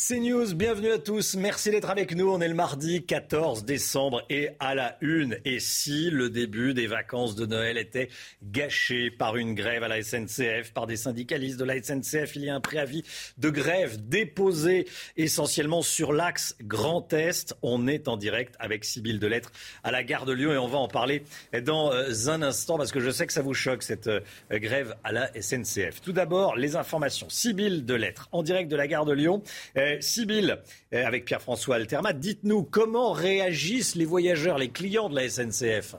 C'est 0.00 0.20
News, 0.20 0.54
bienvenue 0.54 0.92
à 0.92 0.98
tous. 0.98 1.34
Merci 1.34 1.72
d'être 1.72 1.90
avec 1.90 2.14
nous. 2.14 2.30
On 2.30 2.40
est 2.40 2.46
le 2.46 2.54
mardi 2.54 3.04
14 3.04 3.64
décembre 3.64 4.22
et 4.30 4.50
à 4.60 4.76
la 4.76 4.96
une. 5.00 5.40
Et 5.44 5.58
si 5.58 6.08
le 6.08 6.30
début 6.30 6.72
des 6.72 6.86
vacances 6.86 7.34
de 7.34 7.46
Noël 7.46 7.76
était 7.76 8.08
gâché 8.44 9.10
par 9.10 9.36
une 9.36 9.56
grève 9.56 9.82
à 9.82 9.88
la 9.88 10.00
SNCF, 10.00 10.72
par 10.72 10.86
des 10.86 10.96
syndicalistes 10.96 11.58
de 11.58 11.64
la 11.64 11.82
SNCF, 11.82 12.36
il 12.36 12.44
y 12.44 12.48
a 12.48 12.54
un 12.54 12.60
préavis 12.60 13.02
de 13.38 13.50
grève 13.50 13.98
déposé 14.08 14.86
essentiellement 15.16 15.82
sur 15.82 16.12
l'axe 16.12 16.54
Grand 16.62 17.12
Est. 17.12 17.56
On 17.62 17.88
est 17.88 18.06
en 18.06 18.16
direct 18.16 18.54
avec 18.60 18.84
Sybille 18.84 19.18
Delettre 19.18 19.50
à 19.82 19.90
la 19.90 20.04
gare 20.04 20.26
de 20.26 20.32
Lyon 20.32 20.52
et 20.52 20.58
on 20.58 20.68
va 20.68 20.78
en 20.78 20.88
parler 20.88 21.24
dans 21.64 21.92
euh, 21.92 22.28
un 22.28 22.42
instant 22.42 22.78
parce 22.78 22.92
que 22.92 23.00
je 23.00 23.10
sais 23.10 23.26
que 23.26 23.32
ça 23.32 23.42
vous 23.42 23.52
choque 23.52 23.82
cette 23.82 24.06
euh, 24.06 24.20
grève 24.52 24.94
à 25.02 25.10
la 25.10 25.32
SNCF. 25.42 26.00
Tout 26.02 26.12
d'abord, 26.12 26.54
les 26.54 26.76
informations. 26.76 27.28
Sybille 27.28 27.82
Delettre 27.82 28.28
en 28.30 28.44
direct 28.44 28.70
de 28.70 28.76
la 28.76 28.86
gare 28.86 29.04
de 29.04 29.12
Lyon. 29.12 29.42
Euh, 29.76 29.87
Sibylle, 30.00 30.58
euh, 30.92 31.06
avec 31.06 31.24
Pierre-François 31.24 31.76
Altermat, 31.76 32.12
dites-nous 32.12 32.62
comment 32.62 33.12
réagissent 33.12 33.94
les 33.94 34.04
voyageurs, 34.04 34.58
les 34.58 34.70
clients 34.70 35.08
de 35.08 35.16
la 35.16 35.28
SNCF 35.28 35.96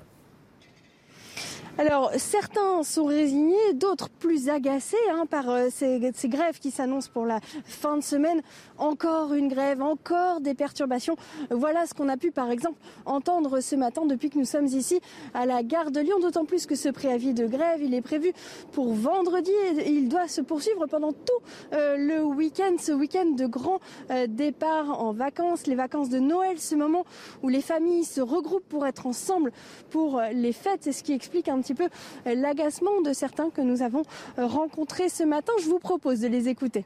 alors, 1.79 2.11
certains 2.17 2.83
sont 2.83 3.05
résignés, 3.05 3.73
d'autres 3.73 4.09
plus 4.09 4.49
agacés 4.49 4.97
hein, 5.13 5.23
par 5.25 5.49
euh, 5.49 5.69
ces, 5.71 6.11
grèves 6.25 6.59
qui 6.59 6.71
s'annoncent 6.71 7.09
pour 7.09 7.25
la 7.25 7.39
fin 7.63 7.95
de 7.95 8.03
semaine. 8.03 8.41
Encore 8.77 9.33
une 9.33 9.47
grève, 9.47 9.81
encore 9.81 10.41
des 10.41 10.55
perturbations. 10.55 11.15
Voilà 11.49 11.85
ce 11.85 11.93
qu'on 11.93 12.09
a 12.09 12.17
pu, 12.17 12.31
par 12.31 12.51
exemple, 12.51 12.77
entendre 13.05 13.61
ce 13.61 13.77
matin 13.77 14.05
depuis 14.05 14.29
que 14.29 14.37
nous 14.37 14.43
sommes 14.43 14.65
ici 14.65 14.99
à 15.33 15.45
la 15.45 15.63
gare 15.63 15.91
de 15.91 16.01
Lyon. 16.01 16.19
D'autant 16.19 16.43
plus 16.43 16.65
que 16.65 16.75
ce 16.75 16.89
préavis 16.89 17.33
de 17.33 17.47
grève, 17.47 17.81
il 17.81 17.93
est 17.93 18.01
prévu 18.01 18.33
pour 18.73 18.93
vendredi 18.93 19.51
et 19.77 19.89
il 19.89 20.09
doit 20.09 20.27
se 20.27 20.41
poursuivre 20.41 20.85
pendant 20.85 21.13
tout 21.13 21.71
euh, 21.71 21.95
le 21.95 22.21
week-end. 22.21 22.75
Ce 22.77 22.91
week-end 22.91 23.27
de 23.37 23.45
grand 23.45 23.79
euh, 24.11 24.27
départ 24.27 25.01
en 25.01 25.13
vacances, 25.13 25.65
les 25.65 25.75
vacances 25.75 26.09
de 26.09 26.19
Noël, 26.19 26.59
ce 26.59 26.75
moment 26.75 27.05
où 27.41 27.47
les 27.47 27.61
familles 27.61 28.03
se 28.03 28.19
regroupent 28.19 28.67
pour 28.67 28.85
être 28.85 29.07
ensemble 29.07 29.53
pour 29.91 30.21
les 30.33 30.51
fêtes. 30.51 30.79
C'est 30.81 30.91
ce 30.91 31.03
qui 31.03 31.13
explique 31.13 31.47
un 31.47 31.61
petit 31.61 31.68
peu 31.73 31.89
euh, 32.27 32.35
l'agacement 32.35 33.01
de 33.01 33.13
certains 33.13 33.49
que 33.49 33.61
nous 33.61 33.81
avons 33.81 34.03
euh, 34.37 34.45
rencontrés 34.45 35.09
ce 35.09 35.23
matin. 35.23 35.53
Je 35.61 35.67
vous 35.67 35.79
propose 35.79 36.19
de 36.19 36.27
les 36.27 36.47
écouter. 36.47 36.85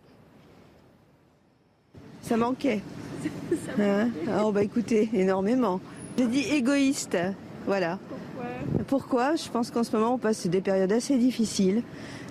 Ça 2.21 2.37
manquait. 2.37 2.81
Hein 3.79 4.09
oh 4.43 4.51
bah 4.51 4.63
écoutez, 4.63 5.09
énormément. 5.13 5.79
J'ai 6.17 6.27
dit 6.27 6.43
égoïste, 6.51 7.17
voilà. 7.65 7.97
Pourquoi? 8.09 8.83
Pourquoi? 8.87 9.35
Je 9.35 9.49
pense 9.49 9.71
qu'en 9.71 9.83
ce 9.83 9.95
moment 9.95 10.15
on 10.15 10.17
passe 10.17 10.45
des 10.47 10.59
périodes 10.59 10.91
assez 10.91 11.17
difficiles 11.17 11.83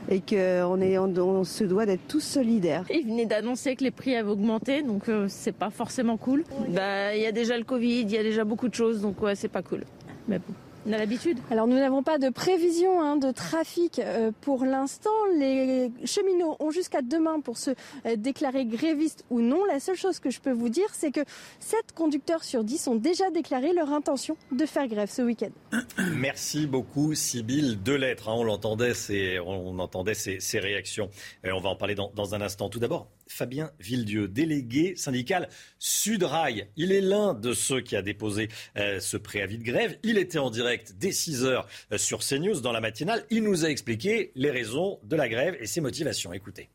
et 0.08 0.20
qu'on 0.20 0.80
on, 0.80 1.18
on, 1.18 1.44
se 1.44 1.64
doit 1.64 1.86
d'être 1.86 2.06
tous 2.08 2.20
solidaires. 2.20 2.84
Il 2.90 3.06
venait 3.06 3.26
d'annoncer 3.26 3.76
que 3.76 3.84
les 3.84 3.90
prix 3.90 4.16
avaient 4.16 4.30
augmenté, 4.30 4.82
donc 4.82 5.08
euh, 5.08 5.26
c'est 5.28 5.52
pas 5.52 5.70
forcément 5.70 6.16
cool. 6.16 6.44
Bah, 6.68 7.14
il 7.14 7.22
y 7.22 7.26
a 7.26 7.32
déjà 7.32 7.56
le 7.56 7.64
Covid, 7.64 8.02
il 8.02 8.10
y 8.10 8.18
a 8.18 8.22
déjà 8.22 8.44
beaucoup 8.44 8.68
de 8.68 8.74
choses, 8.74 9.00
donc 9.00 9.20
ouais, 9.22 9.34
c'est 9.34 9.48
pas 9.48 9.62
cool. 9.62 9.84
Mais 10.28 10.38
bon. 10.38 10.54
On 10.84 10.92
a 10.92 10.98
l'habitude. 10.98 11.38
Alors 11.50 11.68
nous 11.68 11.76
n'avons 11.76 12.02
pas 12.02 12.18
de 12.18 12.28
prévision 12.28 13.00
hein, 13.00 13.16
de 13.16 13.30
trafic 13.30 14.00
euh, 14.00 14.32
pour 14.40 14.64
l'instant. 14.64 15.10
Les 15.38 15.92
cheminots 16.04 16.56
ont 16.58 16.70
jusqu'à 16.70 17.02
demain 17.02 17.40
pour 17.40 17.56
se 17.56 17.70
euh, 18.04 18.16
déclarer 18.16 18.64
grévistes 18.64 19.24
ou 19.30 19.40
non. 19.40 19.64
La 19.64 19.78
seule 19.78 19.96
chose 19.96 20.18
que 20.18 20.30
je 20.30 20.40
peux 20.40 20.50
vous 20.50 20.68
dire, 20.68 20.88
c'est 20.92 21.12
que 21.12 21.20
7 21.60 21.92
conducteurs 21.94 22.42
sur 22.42 22.64
10 22.64 22.88
ont 22.88 22.94
déjà 22.96 23.30
déclaré 23.30 23.72
leur 23.72 23.92
intention 23.92 24.36
de 24.50 24.66
faire 24.66 24.88
grève 24.88 25.10
ce 25.10 25.22
week-end. 25.22 25.50
Merci 26.16 26.66
beaucoup 26.66 27.14
Sybille 27.14 27.76
Delettre. 27.76 28.28
Hein, 28.28 28.34
on 28.38 28.44
l'entendait, 28.44 28.92
on 29.38 29.78
entendait 29.78 30.14
ces, 30.14 30.58
réactions. 30.58 31.10
on 31.44 31.60
va 31.60 31.68
en 31.68 31.76
parler 31.76 31.94
dans, 31.94 32.10
dans 32.16 32.34
un 32.34 32.40
instant. 32.40 32.68
Tout 32.68 32.80
d'abord, 32.80 33.06
Fabien 33.32 33.70
Villedieu, 33.80 34.28
délégué 34.28 34.94
syndical 34.96 35.48
Sudrail. 35.78 36.68
Il 36.76 36.92
est 36.92 37.00
l'un 37.00 37.34
de 37.34 37.52
ceux 37.52 37.80
qui 37.80 37.96
a 37.96 38.02
déposé 38.02 38.48
euh, 38.76 39.00
ce 39.00 39.16
préavis 39.16 39.58
de 39.58 39.64
grève. 39.64 39.98
Il 40.02 40.18
était 40.18 40.38
en 40.38 40.50
direct 40.50 40.92
dès 41.00 41.12
6 41.12 41.44
heures 41.44 41.66
euh, 41.92 41.98
sur 41.98 42.18
CNews 42.20 42.60
dans 42.60 42.72
la 42.72 42.80
matinale. 42.80 43.24
Il 43.30 43.42
nous 43.42 43.64
a 43.64 43.68
expliqué 43.68 44.32
les 44.34 44.50
raisons 44.50 44.98
de 45.02 45.16
la 45.16 45.28
grève 45.28 45.56
et 45.60 45.66
ses 45.66 45.80
motivations. 45.80 46.32
Écoutez. 46.32 46.68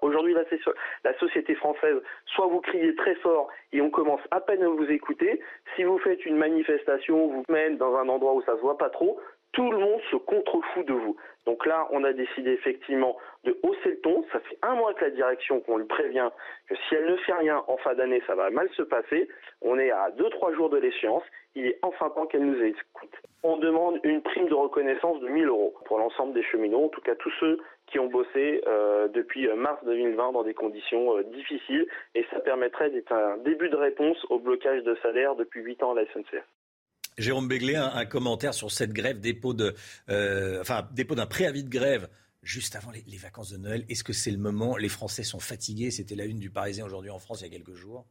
Aujourd'hui, 0.00 0.34
la 1.04 1.18
société 1.18 1.54
française, 1.54 1.96
soit 2.26 2.46
vous 2.46 2.60
criez 2.60 2.94
très 2.96 3.14
fort 3.16 3.48
et 3.72 3.80
on 3.80 3.90
commence 3.90 4.20
à 4.30 4.40
peine 4.40 4.62
à 4.62 4.68
vous 4.68 4.86
écouter. 4.90 5.40
Si 5.76 5.84
vous 5.84 5.98
faites 5.98 6.24
une 6.26 6.36
manifestation, 6.36 7.28
vous 7.28 7.44
mène 7.48 7.76
dans 7.76 7.96
un 7.96 8.08
endroit 8.08 8.34
où 8.34 8.42
ça 8.42 8.56
se 8.56 8.60
voit 8.60 8.78
pas 8.78 8.90
trop, 8.90 9.20
tout 9.52 9.70
le 9.70 9.78
monde 9.78 10.00
se 10.10 10.16
contrefout 10.16 10.86
de 10.86 10.94
vous. 10.94 11.16
Donc 11.44 11.66
là, 11.66 11.88
on 11.90 12.04
a 12.04 12.12
décidé 12.12 12.52
effectivement 12.52 13.16
de 13.44 13.58
hausser 13.62 13.90
le 13.90 14.00
ton. 14.00 14.24
Ça 14.32 14.40
fait 14.40 14.58
un 14.62 14.74
mois 14.74 14.94
que 14.94 15.04
la 15.04 15.10
direction 15.10 15.60
qu'on 15.60 15.76
lui 15.76 15.86
prévient 15.86 16.30
que 16.68 16.74
si 16.76 16.94
elle 16.94 17.06
ne 17.06 17.16
fait 17.16 17.32
rien 17.32 17.62
en 17.66 17.76
fin 17.78 17.94
d'année, 17.94 18.22
ça 18.26 18.34
va 18.34 18.50
mal 18.50 18.68
se 18.76 18.82
passer. 18.82 19.28
On 19.60 19.78
est 19.78 19.90
à 19.90 20.10
2-3 20.10 20.54
jours 20.54 20.70
de 20.70 20.78
l'échéance. 20.78 21.24
Il 21.54 21.66
est 21.66 21.78
enfin 21.82 22.10
temps 22.10 22.26
qu'elle 22.26 22.44
nous 22.44 22.62
écoute. 22.62 23.14
On 23.42 23.56
demande 23.56 23.98
une 24.04 24.22
prime 24.22 24.48
de 24.48 24.54
reconnaissance 24.54 25.20
de 25.20 25.28
1000 25.28 25.46
euros 25.48 25.74
pour 25.84 25.98
l'ensemble 25.98 26.32
des 26.32 26.44
cheminots, 26.44 26.84
en 26.84 26.88
tout 26.88 27.00
cas 27.00 27.16
tous 27.16 27.32
ceux 27.40 27.58
qui 27.88 27.98
ont 27.98 28.06
bossé 28.06 28.62
euh, 28.66 29.08
depuis 29.08 29.48
mars 29.48 29.84
2020 29.84 30.32
dans 30.32 30.44
des 30.44 30.54
conditions 30.54 31.18
euh, 31.18 31.24
difficiles. 31.24 31.86
Et 32.14 32.24
ça 32.30 32.40
permettrait 32.40 32.90
d'être 32.90 33.12
un 33.12 33.36
début 33.38 33.68
de 33.68 33.76
réponse 33.76 34.24
au 34.30 34.38
blocage 34.38 34.82
de 34.84 34.94
salaire 35.02 35.34
depuis 35.34 35.60
8 35.60 35.82
ans 35.82 35.92
à 35.92 35.96
la 35.96 36.06
SNCF. 36.06 36.46
Jérôme 37.18 37.48
Béglé, 37.48 37.76
un, 37.76 38.06
commentaire 38.06 38.54
sur 38.54 38.70
cette 38.70 38.92
grève, 38.92 39.20
dépôt 39.20 39.54
de, 39.54 39.74
euh, 40.08 40.60
enfin, 40.60 40.88
dépôt 40.92 41.14
d'un 41.14 41.26
préavis 41.26 41.64
de 41.64 41.68
grève 41.68 42.08
juste 42.42 42.74
avant 42.74 42.90
les, 42.90 43.16
vacances 43.16 43.50
de 43.50 43.56
Noël. 43.56 43.84
Est-ce 43.88 44.04
que 44.04 44.12
c'est 44.12 44.30
le 44.30 44.38
moment? 44.38 44.76
Les 44.76 44.88
Français 44.88 45.22
sont 45.22 45.40
fatigués. 45.40 45.90
C'était 45.90 46.16
la 46.16 46.24
une 46.24 46.38
du 46.38 46.50
Parisien 46.50 46.84
aujourd'hui 46.84 47.10
en 47.10 47.18
France 47.18 47.40
il 47.40 47.44
y 47.44 47.46
a 47.46 47.50
quelques 47.50 47.74
jours. 47.74 48.06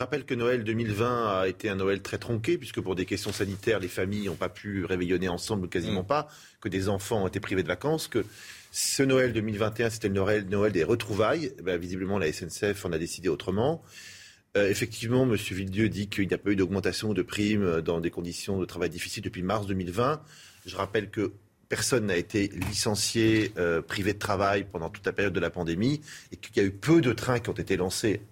Je 0.00 0.04
rappelle 0.04 0.24
que 0.24 0.34
Noël 0.34 0.64
2020 0.64 1.40
a 1.40 1.46
été 1.46 1.68
un 1.68 1.76
Noël 1.76 2.00
très 2.00 2.16
tronqué, 2.16 2.56
puisque 2.56 2.80
pour 2.80 2.94
des 2.94 3.04
questions 3.04 3.32
sanitaires, 3.32 3.80
les 3.80 3.88
familles 3.88 4.26
n'ont 4.26 4.34
pas 4.34 4.48
pu 4.48 4.86
réveillonner 4.86 5.28
ensemble, 5.28 5.68
quasiment 5.68 6.04
mm. 6.04 6.06
pas, 6.06 6.28
que 6.62 6.70
des 6.70 6.88
enfants 6.88 7.22
ont 7.22 7.28
été 7.28 7.38
privés 7.38 7.62
de 7.62 7.68
vacances, 7.68 8.08
que 8.08 8.24
ce 8.72 9.02
Noël 9.02 9.34
2021, 9.34 9.90
c'était 9.90 10.08
le 10.08 10.14
Noël, 10.14 10.46
Noël 10.48 10.72
des 10.72 10.84
retrouvailles. 10.84 11.52
Eh 11.58 11.62
ben, 11.62 11.78
visiblement, 11.78 12.18
la 12.18 12.32
SNCF 12.32 12.84
en 12.86 12.92
a 12.92 12.98
décidé 12.98 13.28
autrement. 13.28 13.82
Euh, 14.56 14.68
effectivement, 14.68 15.22
M. 15.22 15.34
Villedieu 15.34 15.88
dit 15.88 16.08
qu'il 16.08 16.26
n'y 16.26 16.34
a 16.34 16.38
pas 16.38 16.50
eu 16.50 16.56
d'augmentation 16.56 17.12
de 17.12 17.22
primes 17.22 17.80
dans 17.80 18.00
des 18.00 18.10
conditions 18.10 18.58
de 18.58 18.64
travail 18.64 18.90
difficiles 18.90 19.22
depuis 19.22 19.42
mars 19.42 19.66
2020. 19.66 20.22
Je 20.66 20.76
rappelle 20.76 21.10
que 21.10 21.32
personne 21.68 22.06
n'a 22.06 22.16
été 22.16 22.48
licencié, 22.48 23.52
euh, 23.58 23.80
privé 23.80 24.12
de 24.12 24.18
travail 24.18 24.66
pendant 24.70 24.90
toute 24.90 25.06
la 25.06 25.12
période 25.12 25.32
de 25.32 25.40
la 25.40 25.50
pandémie 25.50 26.00
et 26.32 26.36
qu'il 26.36 26.56
y 26.56 26.60
a 26.60 26.64
eu 26.64 26.72
peu 26.72 27.00
de 27.00 27.12
trains 27.12 27.38
qui 27.38 27.48
ont 27.48 27.54
été 27.54 27.76
lancés 27.76 28.22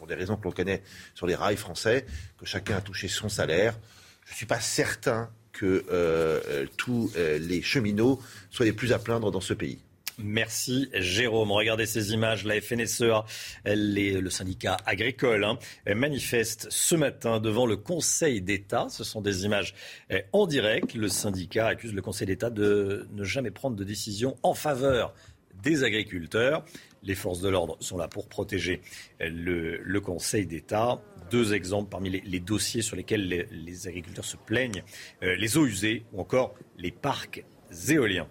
pour 0.00 0.06
des 0.06 0.14
raisons 0.14 0.36
que 0.36 0.44
l'on 0.44 0.50
connaît 0.50 0.82
sur 1.14 1.26
les 1.26 1.34
rails 1.34 1.58
français, 1.58 2.06
que 2.38 2.46
chacun 2.46 2.78
a 2.78 2.80
touché 2.80 3.06
son 3.06 3.28
salaire. 3.28 3.78
Je 4.24 4.32
ne 4.32 4.36
suis 4.36 4.46
pas 4.46 4.60
certain 4.60 5.30
que 5.52 5.84
euh, 5.90 6.40
euh, 6.48 6.66
tous 6.78 7.12
euh, 7.16 7.38
les 7.38 7.60
cheminots 7.60 8.20
soient 8.50 8.64
les 8.64 8.72
plus 8.72 8.92
à 8.92 8.98
plaindre 8.98 9.30
dans 9.30 9.42
ce 9.42 9.52
pays. 9.52 9.78
Merci 10.22 10.88
Jérôme. 10.94 11.52
Regardez 11.52 11.86
ces 11.86 12.12
images. 12.12 12.44
La 12.44 12.60
FNSEA, 12.60 13.24
le 13.64 14.28
syndicat 14.30 14.76
agricole, 14.86 15.44
hein, 15.44 15.58
manifeste 15.94 16.66
ce 16.70 16.94
matin 16.94 17.40
devant 17.40 17.66
le 17.66 17.76
Conseil 17.76 18.40
d'État. 18.40 18.86
Ce 18.90 19.04
sont 19.04 19.20
des 19.20 19.44
images 19.44 19.74
en 20.32 20.46
direct. 20.46 20.94
Le 20.94 21.08
syndicat 21.08 21.66
accuse 21.68 21.94
le 21.94 22.02
Conseil 22.02 22.26
d'État 22.26 22.50
de 22.50 23.08
ne 23.12 23.24
jamais 23.24 23.50
prendre 23.50 23.76
de 23.76 23.84
décision 23.84 24.36
en 24.42 24.54
faveur 24.54 25.14
des 25.62 25.84
agriculteurs. 25.84 26.64
Les 27.02 27.14
forces 27.14 27.40
de 27.40 27.48
l'ordre 27.48 27.76
sont 27.80 27.96
là 27.96 28.08
pour 28.08 28.28
protéger 28.28 28.80
le, 29.20 29.98
Conseil 30.00 30.46
d'État. 30.46 31.00
Deux 31.30 31.54
exemples 31.54 31.88
parmi 31.90 32.10
les, 32.10 32.40
dossiers 32.40 32.82
sur 32.82 32.96
lesquels 32.96 33.26
les, 33.28 33.88
agriculteurs 33.88 34.24
se 34.24 34.36
plaignent, 34.36 34.82
euh, 35.22 35.36
les 35.36 35.56
eaux 35.56 35.66
usées 35.66 36.04
ou 36.12 36.20
encore 36.20 36.54
les 36.76 36.90
parcs 36.90 37.44
éoliens. 37.88 38.26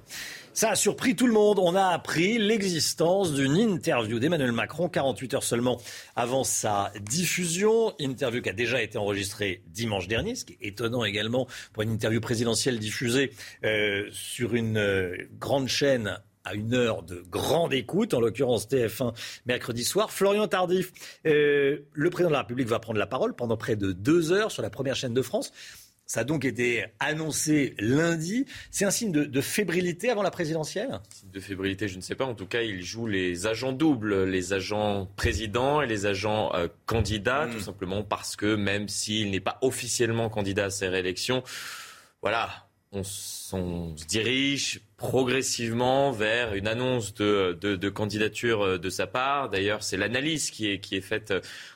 Ça 0.60 0.72
a 0.72 0.76
surpris 0.76 1.16
tout 1.16 1.26
le 1.26 1.32
monde. 1.32 1.58
On 1.58 1.74
a 1.74 1.86
appris 1.86 2.38
l'existence 2.38 3.34
d'une 3.34 3.56
interview 3.56 4.20
d'Emmanuel 4.20 4.52
Macron 4.52 4.90
48 4.90 5.36
heures 5.36 5.44
seulement 5.44 5.80
avant 6.18 6.44
sa 6.44 6.92
diffusion. 7.00 7.94
Interview 7.98 8.42
qui 8.42 8.50
a 8.50 8.54
déjà 8.54 8.82
été 8.82 8.98
enregistrée 8.98 9.64
dimanche 9.68 10.10
dernier, 10.10 10.36
ce 10.36 10.44
qui 10.44 10.58
est 10.60 10.68
étonnant 10.68 11.06
également 11.06 11.48
pour 11.72 11.84
une 11.84 11.92
interview 11.92 12.20
présidentielle 12.20 12.78
diffusée 12.78 13.32
euh, 13.64 14.10
sur 14.12 14.54
une 14.54 14.76
euh, 14.76 15.30
grande 15.40 15.70
chaîne 15.70 16.20
à 16.44 16.56
une 16.56 16.74
heure 16.74 17.04
de 17.04 17.24
grande 17.30 17.74
écoute, 17.74 18.14
en 18.14 18.20
l'occurrence 18.20 18.68
TF1 18.68 19.14
mercredi 19.46 19.84
soir. 19.84 20.12
Florian 20.12 20.48
Tardif, 20.48 20.92
euh, 21.26 21.80
le 21.94 22.10
président 22.10 22.30
de 22.30 22.34
la 22.34 22.42
République 22.42 22.68
va 22.68 22.80
prendre 22.80 23.00
la 23.00 23.08
parole 23.08 23.34
pendant 23.34 23.56
près 23.56 23.76
de 23.76 23.92
deux 23.92 24.32
heures 24.32 24.52
sur 24.52 24.62
la 24.62 24.70
première 24.70 24.96
chaîne 24.96 25.14
de 25.14 25.22
France. 25.22 25.52
Ça 26.10 26.22
a 26.22 26.24
donc 26.24 26.44
été 26.44 26.86
annoncé 27.00 27.76
lundi. 27.78 28.48
C'est 28.72 28.84
un 28.84 28.90
signe 28.90 29.12
de, 29.12 29.42
fébrilité 29.42 30.10
avant 30.10 30.24
la 30.24 30.32
présidentielle? 30.32 31.02
Signe 31.12 31.30
de 31.30 31.40
fébrilité, 31.40 31.88
je 31.88 31.98
ne 31.98 32.02
sais 32.02 32.16
pas. 32.16 32.26
En 32.26 32.34
tout 32.34 32.48
cas, 32.48 32.64
il 32.64 32.82
joue 32.82 33.06
les 33.06 33.46
agents 33.46 33.74
doubles, 33.74 34.24
les 34.24 34.52
agents 34.52 35.08
présidents 35.16 35.84
et 35.84 35.86
les 35.86 36.08
agents 36.08 36.52
euh, 36.56 36.68
candidats, 36.88 37.46
hmm. 37.46 37.52
tout 37.52 37.60
simplement 37.60 38.02
parce 38.02 38.36
que 38.36 38.56
même 38.56 38.88
s'il 38.88 39.30
n'est 39.30 39.40
pas 39.40 39.60
officiellement 39.62 40.30
candidat 40.30 40.66
à 40.66 40.70
ces 40.72 40.88
réélections, 40.88 41.44
voilà, 42.24 42.69
on, 42.92 43.04
se 43.04 44.06
dirige 44.08 44.82
progressivement 44.98 46.12
vers 46.12 46.56
une 46.56 46.68
annonce 46.68 47.14
de, 47.14 47.90
candidature 47.90 48.64
euh, 48.64 48.78
de 48.78 48.90
sa 48.90 49.06
part. 49.06 49.50
D'ailleurs, 49.50 49.84
c'est 49.84 49.96
l'analyse 49.96 50.50
qui 50.50 50.68
est, 50.68 51.02
faite 51.02 51.34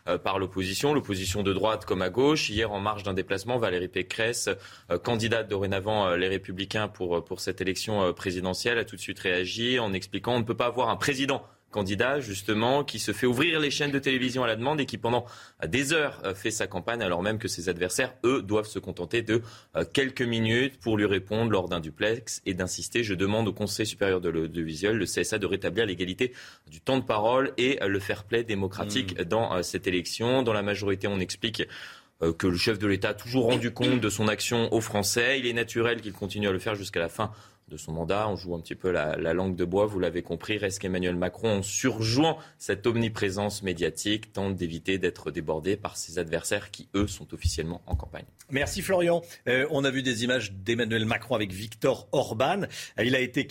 euh, 0.08 0.18
par 0.18 0.40
l'opposition, 0.40 0.94
l'opposition 0.94 1.44
de 1.44 1.54
droite 1.54 1.86
comme 1.86 2.02
à 2.02 2.10
gauche. 2.10 2.50
Hier, 2.50 2.72
en 2.72 2.80
marge 2.80 3.04
d'un 3.04 3.14
déplacement, 3.14 3.58
Valérie 3.58 3.88
Pécresse, 3.88 4.50
euh, 4.90 4.98
candidate 4.98 5.48
dorénavant 5.48 6.16
les 6.16 6.28
Républicains 6.28 6.88
pour, 6.88 7.24
pour 7.24 7.40
cette 7.40 7.62
élection 7.62 8.12
présidentielle, 8.14 8.80
a 8.80 8.86
tout 8.86 8.96
de 8.96 9.02
suite 9.02 9.20
réagi 9.20 9.80
en 9.80 9.94
expliquant 9.94 10.34
on 10.36 10.40
ne 10.40 10.44
peut 10.44 10.58
pas 10.58 10.68
avoir 10.68 10.90
un 10.90 10.96
président 10.96 11.44
candidat 11.74 12.22
justement 12.22 12.86
qui 12.86 13.00
se 13.00 13.12
fait 13.12 13.26
ouvrir 13.26 13.60
les 13.60 13.72
chaînes 13.72 13.92
de 13.92 14.00
télévision 14.00 14.44
à 14.44 14.48
la 14.48 14.56
demande 14.56 14.80
et 14.80 14.86
qui 14.86 14.98
pendant 14.98 15.26
des 15.68 15.92
heures 15.92 16.22
euh, 16.24 16.34
fait 16.34 16.52
sa 16.52 16.68
campagne 16.68 17.02
alors 17.02 17.22
même 17.22 17.40
que 17.40 17.50
ses 17.50 17.68
adversaires, 17.68 18.14
eux, 18.24 18.42
doivent 18.42 18.68
se 18.68 18.80
contenter 18.80 19.22
de 19.22 19.42
euh, 19.76 19.84
quelques 19.92 20.22
minutes 20.22 20.80
pour 20.80 20.98
lui 20.98 21.06
répondre 21.06 21.52
lors 21.52 21.68
d'un 21.68 21.80
duplex 21.80 22.42
et 22.46 22.54
d'insister. 22.54 23.04
Je 23.04 23.16
demande 23.16 23.48
au 23.48 23.54
Conseil 23.54 23.86
supérieur 23.86 24.22
de 24.22 24.30
l'audiovisuel, 24.30 24.96
le 24.96 25.06
CSA, 25.06 25.40
de 25.40 25.48
rétablir 25.48 25.86
l'égalité 25.86 26.32
du 26.70 26.80
temps 26.80 26.98
de 26.98 27.04
parole 27.04 27.54
et 27.58 27.82
euh, 27.82 27.88
le 27.88 28.00
fair 28.00 28.24
play 28.24 28.44
démocratique 28.44 29.20
mmh. 29.20 29.24
dans 29.24 29.64
cette 29.64 29.88
élection. 29.88 30.44
Dans 30.44 30.54
la 30.54 30.62
majorité, 30.62 31.08
on 31.08 31.20
explique 31.20 31.64
que 32.38 32.48
le 32.48 32.56
chef 32.56 32.80
de 32.80 32.88
l'État 32.88 33.10
a 33.10 33.14
toujours 33.14 33.46
rendu 33.46 33.72
compte 33.74 34.00
de 34.00 34.10
son 34.10 34.28
action 34.28 34.72
aux 34.74 34.82
Français. 34.82 35.40
Il 35.40 35.48
est 35.48 35.54
naturel 35.54 36.02
qu'il 36.02 36.14
continue 36.14 36.48
à 36.48 36.52
le 36.52 36.60
faire 36.60 36.76
jusqu'à 36.76 37.00
la 37.00 37.10
fin 37.10 37.32
de 37.74 37.78
son 37.78 37.92
mandat. 37.92 38.30
On 38.30 38.36
joue 38.36 38.56
un 38.56 38.62
petit 38.62 38.76
peu 38.76 38.92
la, 38.92 39.16
langue 39.34 39.56
de 39.56 39.66
bois, 39.66 39.86
vous 39.86 40.00
l'avez 40.00 40.22
compris. 40.22 40.58
Reste 40.58 40.80
qu'Emmanuel 40.80 41.16
Macron, 41.16 41.58
en 41.58 41.62
surjouant 41.64 42.38
cette 42.60 42.86
omniprésence 42.86 43.64
médiatique, 43.64 44.32
tente 44.32 44.56
d'éviter 44.56 45.00
d'être 45.00 45.32
débordé 45.32 45.76
par 45.76 45.98
ses 45.98 46.20
adversaires 46.20 46.72
qui, 46.72 46.88
eux, 46.96 47.08
sont 47.08 47.34
officiellement 47.34 47.82
en 47.88 47.96
campagne. 47.96 48.26
Merci 48.52 48.82
Florian. 48.82 49.24
Euh, 49.48 49.66
on 49.72 49.84
a 49.84 49.92
vu 49.92 50.04
des 50.04 50.24
images 50.24 50.54
d'Emmanuel 50.54 51.06
Macron 51.06 51.36
avec 51.36 51.52
Viktor 51.52 52.08
Orban. 52.12 52.62
Euh, 53.00 53.04
il 53.04 53.16
a 53.16 53.20
été 53.20 53.48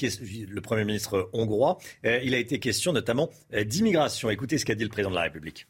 le 0.48 0.60
Premier 0.60 0.84
ministre 0.84 1.28
hongrois. 1.32 1.78
Euh, 2.04 2.20
il 2.22 2.34
a 2.34 2.38
été 2.38 2.60
question 2.60 2.92
notamment 2.92 3.28
d'immigration. 3.52 4.30
Écoutez 4.30 4.56
ce 4.58 4.64
qu'a 4.64 4.76
dit 4.76 4.84
le 4.84 4.90
président 4.90 5.10
de 5.10 5.16
la 5.16 5.22
République. 5.22 5.66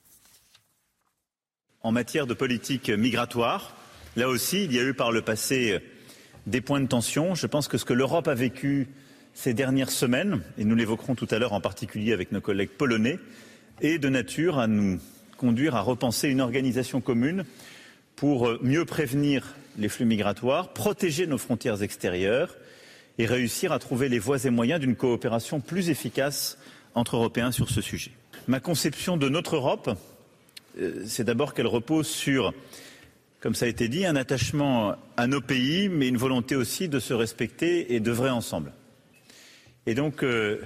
En 1.80 1.90
matière 1.90 2.26
de 2.26 2.34
politique 2.34 2.90
migratoire, 2.90 3.74
là 4.14 4.28
aussi, 4.28 4.64
il 4.64 4.72
y 4.72 4.78
a 4.78 4.82
eu 4.82 4.94
par 4.94 5.10
le 5.10 5.22
passé 5.22 5.80
des 6.46 6.60
points 6.60 6.80
de 6.80 6.86
tension. 6.86 7.34
Je 7.34 7.46
pense 7.46 7.68
que 7.68 7.78
ce 7.78 7.84
que 7.84 7.92
l'Europe 7.92 8.28
a 8.28 8.34
vécu 8.34 8.88
ces 9.34 9.54
dernières 9.54 9.90
semaines, 9.90 10.42
et 10.58 10.64
nous 10.64 10.74
l'évoquerons 10.74 11.14
tout 11.14 11.28
à 11.30 11.38
l'heure 11.38 11.52
en 11.52 11.60
particulier 11.60 12.12
avec 12.12 12.32
nos 12.32 12.40
collègues 12.40 12.70
polonais, 12.70 13.18
est 13.80 13.98
de 13.98 14.08
nature 14.08 14.58
à 14.58 14.66
nous 14.66 15.00
conduire 15.36 15.74
à 15.74 15.80
repenser 15.80 16.28
une 16.28 16.40
organisation 16.40 17.00
commune 17.00 17.44
pour 18.16 18.46
euh, 18.46 18.60
mieux 18.62 18.84
prévenir 18.84 19.54
les 19.78 19.88
flux 19.88 20.04
migratoires, 20.04 20.72
protéger 20.72 21.26
nos 21.26 21.38
frontières 21.38 21.82
extérieures 21.82 22.56
et 23.18 23.26
réussir 23.26 23.72
à 23.72 23.78
trouver 23.78 24.08
les 24.08 24.18
voies 24.18 24.44
et 24.44 24.50
moyens 24.50 24.80
d'une 24.80 24.96
coopération 24.96 25.60
plus 25.60 25.90
efficace 25.90 26.58
entre 26.94 27.16
Européens 27.16 27.52
sur 27.52 27.70
ce 27.70 27.80
sujet. 27.80 28.12
Ma 28.46 28.60
conception 28.60 29.16
de 29.16 29.28
notre 29.28 29.56
Europe, 29.56 29.96
euh, 30.78 31.02
c'est 31.06 31.24
d'abord 31.24 31.54
qu'elle 31.54 31.66
repose 31.66 32.06
sur 32.06 32.52
comme 33.42 33.56
ça 33.56 33.64
a 33.66 33.68
été 33.68 33.88
dit, 33.88 34.06
un 34.06 34.14
attachement 34.14 34.94
à 35.16 35.26
nos 35.26 35.40
pays, 35.40 35.88
mais 35.88 36.06
une 36.06 36.16
volonté 36.16 36.54
aussi 36.54 36.88
de 36.88 37.00
se 37.00 37.12
respecter 37.12 37.92
et 37.92 37.98
d'œuvrer 37.98 38.30
ensemble. 38.30 38.72
Et 39.84 39.94
donc, 39.94 40.22
euh, 40.22 40.60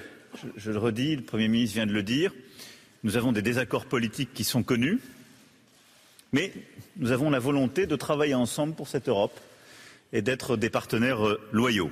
je, 0.59 0.71
le 0.71 0.79
redis, 0.79 1.17
le 1.17 1.23
Premier 1.23 1.49
ministre 1.49 1.77
vient 1.77 1.87
de 1.87 1.93
le 1.93 2.03
dire, 2.03 2.35
nous 3.03 3.17
avons 3.17 3.33
des 3.33 3.41
désaccords 3.41 3.87
politiques 3.87 4.35
qui 4.35 4.45
sont 4.45 4.63
connus, 4.63 5.01
mais 6.33 6.53
nous 6.99 7.13
avons 7.13 7.31
la 7.31 7.39
volonté 7.39 7.87
de 7.87 7.97
travailler 7.97 8.35
ensemble 8.35 8.75
pour 8.75 8.89
cette 8.89 9.09
Europe 9.09 9.41
et 10.13 10.21
d'être 10.21 10.59
des 10.59 10.69
partenaires 10.69 11.27
euh, 11.27 11.41
loyaux 11.53 11.91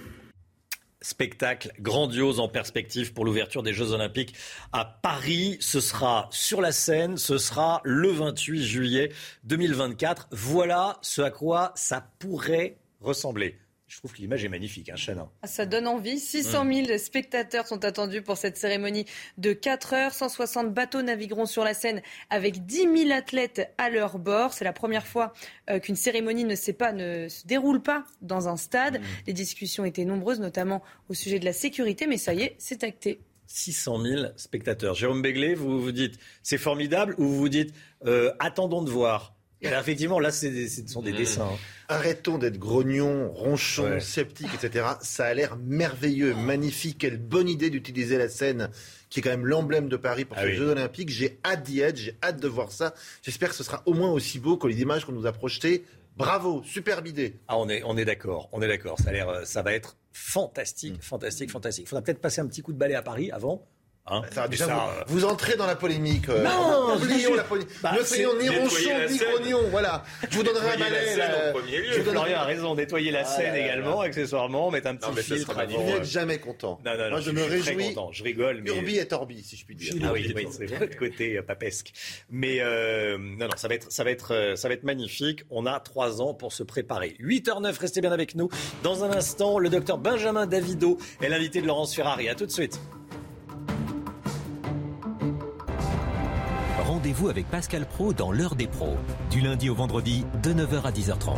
spectacle 1.04 1.72
grandiose 1.80 2.40
en 2.40 2.48
perspective 2.48 3.12
pour 3.12 3.24
l'ouverture 3.24 3.62
des 3.62 3.72
Jeux 3.72 3.92
Olympiques 3.92 4.34
à 4.72 4.84
Paris. 4.84 5.58
Ce 5.60 5.80
sera 5.80 6.28
sur 6.30 6.60
la 6.60 6.72
scène, 6.72 7.16
ce 7.16 7.38
sera 7.38 7.80
le 7.84 8.08
28 8.08 8.64
juillet 8.64 9.12
2024. 9.44 10.28
Voilà 10.30 10.98
ce 11.02 11.22
à 11.22 11.30
quoi 11.30 11.72
ça 11.74 12.06
pourrait 12.18 12.78
ressembler. 13.00 13.58
Je 13.94 14.00
trouve 14.00 14.12
que 14.12 14.18
l'image 14.18 14.44
est 14.44 14.48
magnifique, 14.48 14.88
hein, 14.88 14.96
Chana. 14.96 15.30
Ah, 15.42 15.46
ça 15.46 15.66
donne 15.66 15.86
envie. 15.86 16.18
600 16.18 16.64
000 16.68 16.92
mm. 16.92 16.98
spectateurs 16.98 17.68
sont 17.68 17.84
attendus 17.84 18.22
pour 18.22 18.36
cette 18.36 18.56
cérémonie 18.56 19.06
de 19.38 19.52
4 19.52 19.92
heures. 19.94 20.12
160 20.12 20.74
bateaux 20.74 21.00
navigueront 21.02 21.46
sur 21.46 21.62
la 21.62 21.74
Seine 21.74 22.02
avec 22.28 22.66
10 22.66 22.88
000 23.06 23.12
athlètes 23.12 23.72
à 23.78 23.90
leur 23.90 24.18
bord. 24.18 24.52
C'est 24.52 24.64
la 24.64 24.72
première 24.72 25.06
fois 25.06 25.32
euh, 25.70 25.78
qu'une 25.78 25.94
cérémonie 25.94 26.42
ne, 26.42 26.72
pas, 26.72 26.92
ne 26.92 27.28
se 27.28 27.46
déroule 27.46 27.82
pas 27.82 28.04
dans 28.20 28.48
un 28.48 28.56
stade. 28.56 28.98
Mm. 28.98 29.04
Les 29.28 29.32
discussions 29.32 29.84
étaient 29.84 30.04
nombreuses, 30.04 30.40
notamment 30.40 30.82
au 31.08 31.14
sujet 31.14 31.38
de 31.38 31.44
la 31.44 31.52
sécurité, 31.52 32.08
mais 32.08 32.18
ça 32.18 32.34
y 32.34 32.42
est, 32.42 32.56
c'est 32.58 32.82
acté. 32.82 33.20
600 33.46 34.02
000 34.02 34.22
spectateurs. 34.34 34.94
Jérôme 34.94 35.22
Béglé, 35.22 35.54
vous 35.54 35.80
vous 35.80 35.92
dites 35.92 36.18
c'est 36.42 36.58
formidable 36.58 37.14
ou 37.18 37.28
vous 37.28 37.36
vous 37.36 37.48
dites 37.48 37.72
euh, 38.06 38.32
attendons 38.40 38.82
de 38.82 38.90
voir 38.90 39.33
effectivement, 39.64 40.20
là, 40.20 40.30
ce 40.30 40.48
sont 40.86 41.02
des 41.02 41.12
mmh. 41.12 41.16
dessins. 41.16 41.48
Hein. 41.52 41.58
Arrêtons 41.88 42.38
d'être 42.38 42.58
grognons, 42.58 43.30
ronchons, 43.32 44.00
sceptiques, 44.00 44.54
etc. 44.54 44.86
Ça 45.02 45.26
a 45.26 45.34
l'air 45.34 45.56
merveilleux, 45.56 46.34
magnifique. 46.34 46.98
Quelle 46.98 47.18
bonne 47.18 47.48
idée 47.48 47.70
d'utiliser 47.70 48.18
la 48.18 48.28
scène, 48.28 48.70
qui 49.10 49.20
est 49.20 49.22
quand 49.22 49.30
même 49.30 49.46
l'emblème 49.46 49.88
de 49.88 49.96
Paris 49.96 50.24
pour 50.24 50.38
ah 50.38 50.42
ces 50.42 50.54
Jeux 50.54 50.70
Olympiques. 50.70 51.10
J'ai 51.10 51.38
hâte 51.44 51.62
d'y 51.62 51.80
être, 51.80 51.96
j'ai 51.96 52.16
hâte 52.22 52.40
de 52.40 52.48
voir 52.48 52.72
ça. 52.72 52.94
J'espère 53.22 53.50
que 53.50 53.54
ce 53.54 53.64
sera 53.64 53.82
au 53.86 53.94
moins 53.94 54.10
aussi 54.10 54.38
beau 54.38 54.56
que 54.56 54.66
les 54.66 54.80
images 54.80 55.04
qu'on 55.04 55.12
nous 55.12 55.26
a 55.26 55.32
projetées. 55.32 55.84
Bravo, 56.16 56.62
superbe 56.64 57.06
idée. 57.08 57.36
Ah, 57.48 57.58
on 57.58 57.68
est, 57.68 57.82
on 57.84 57.96
est 57.96 58.04
d'accord, 58.04 58.48
on 58.52 58.62
est 58.62 58.68
d'accord. 58.68 58.98
Ça 58.98 59.10
a 59.10 59.12
l'air, 59.12 59.40
ça 59.44 59.62
va 59.62 59.72
être 59.72 59.96
fantastique, 60.12 61.02
fantastique, 61.02 61.50
fantastique. 61.50 61.86
Il 61.86 61.88
faudra 61.88 62.02
peut-être 62.02 62.20
passer 62.20 62.40
un 62.40 62.46
petit 62.46 62.62
coup 62.62 62.72
de 62.72 62.78
balai 62.78 62.94
à 62.94 63.02
Paris 63.02 63.30
avant. 63.32 63.66
Hein 64.06 64.20
déjà, 64.50 64.66
vous, 65.06 65.20
vous, 65.20 65.24
entrez 65.24 65.56
dans 65.56 65.64
la 65.64 65.76
polémique. 65.76 66.28
Euh, 66.28 66.42
non, 66.42 66.94
oublions 66.94 67.34
la 67.34 67.42
polémique. 67.42 67.70
Bah, 67.82 67.94
ne 67.98 68.04
soyons 68.04 68.38
ni 68.38 68.50
ronchons 68.50 68.90
ni 69.08 69.16
grognons. 69.16 69.68
Voilà. 69.70 70.04
Je 70.28 70.36
vous 70.36 70.42
donnerai 70.42 70.74
un 70.74 70.78
balai. 70.78 71.16
Là, 71.16 71.54
je 71.54 72.00
vous 72.00 72.10
Florian 72.10 72.38
a 72.40 72.44
raison. 72.44 72.74
Nettoyer 72.74 73.10
la 73.10 73.24
scène 73.24 73.54
également, 73.54 74.02
accessoirement, 74.02 74.70
mettre 74.70 74.88
un 74.88 74.96
petit 74.96 75.08
non, 75.08 75.16
filtre. 75.16 75.54
Vous 75.54 75.84
n'êtes 75.84 76.04
jamais 76.04 76.38
content. 76.38 76.78
Non, 76.84 76.98
non, 76.98 77.04
non, 77.04 77.10
Moi, 77.12 77.20
je, 77.20 77.24
je 77.24 77.30
me 77.30 77.40
suis 77.40 77.50
réjouis. 77.50 77.74
Très 77.76 77.94
content. 77.94 78.12
Je 78.12 78.24
rigole. 78.24 78.60
Mais... 78.62 78.72
Urbi 78.72 78.98
et 78.98 79.10
Orbi, 79.10 79.42
si 79.42 79.56
je 79.56 79.64
puis 79.64 79.74
dire. 79.74 79.94
Ah 80.04 80.12
oui, 80.12 80.30
oui 80.36 80.48
c'est 80.50 80.66
votre 80.66 80.96
côté 80.98 81.38
euh, 81.38 81.42
papesque. 81.42 81.92
Mais 82.28 82.58
euh, 82.60 83.16
non, 83.16 83.46
non, 83.46 83.56
ça 83.56 83.68
va 83.68 83.74
être, 83.74 83.90
ça 83.90 84.04
va 84.04 84.10
être, 84.10 84.34
euh, 84.34 84.54
ça 84.54 84.68
va 84.68 84.74
être 84.74 84.84
magnifique. 84.84 85.44
On 85.48 85.64
a 85.64 85.80
trois 85.80 86.20
ans 86.20 86.34
pour 86.34 86.52
se 86.52 86.62
préparer. 86.62 87.16
8h09, 87.20 87.78
restez 87.78 88.02
bien 88.02 88.12
avec 88.12 88.34
nous. 88.34 88.50
Dans 88.82 89.02
un 89.02 89.12
instant, 89.12 89.58
le 89.58 89.70
docteur 89.70 89.96
Benjamin 89.96 90.46
Davido 90.46 90.98
est 91.22 91.28
l'invité 91.30 91.62
de 91.62 91.66
Laurence 91.66 91.94
Ferrari. 91.94 92.28
À 92.28 92.34
tout 92.34 92.44
de 92.44 92.50
suite. 92.50 92.78
Rendez-vous 97.04 97.28
avec 97.28 97.46
Pascal 97.50 97.84
Pro 97.84 98.14
dans 98.14 98.32
l'heure 98.32 98.54
des 98.54 98.66
pros, 98.66 98.96
du 99.30 99.42
lundi 99.42 99.68
au 99.68 99.74
vendredi 99.74 100.24
de 100.42 100.54
9h 100.54 100.84
à 100.84 100.90
10h30. 100.90 101.36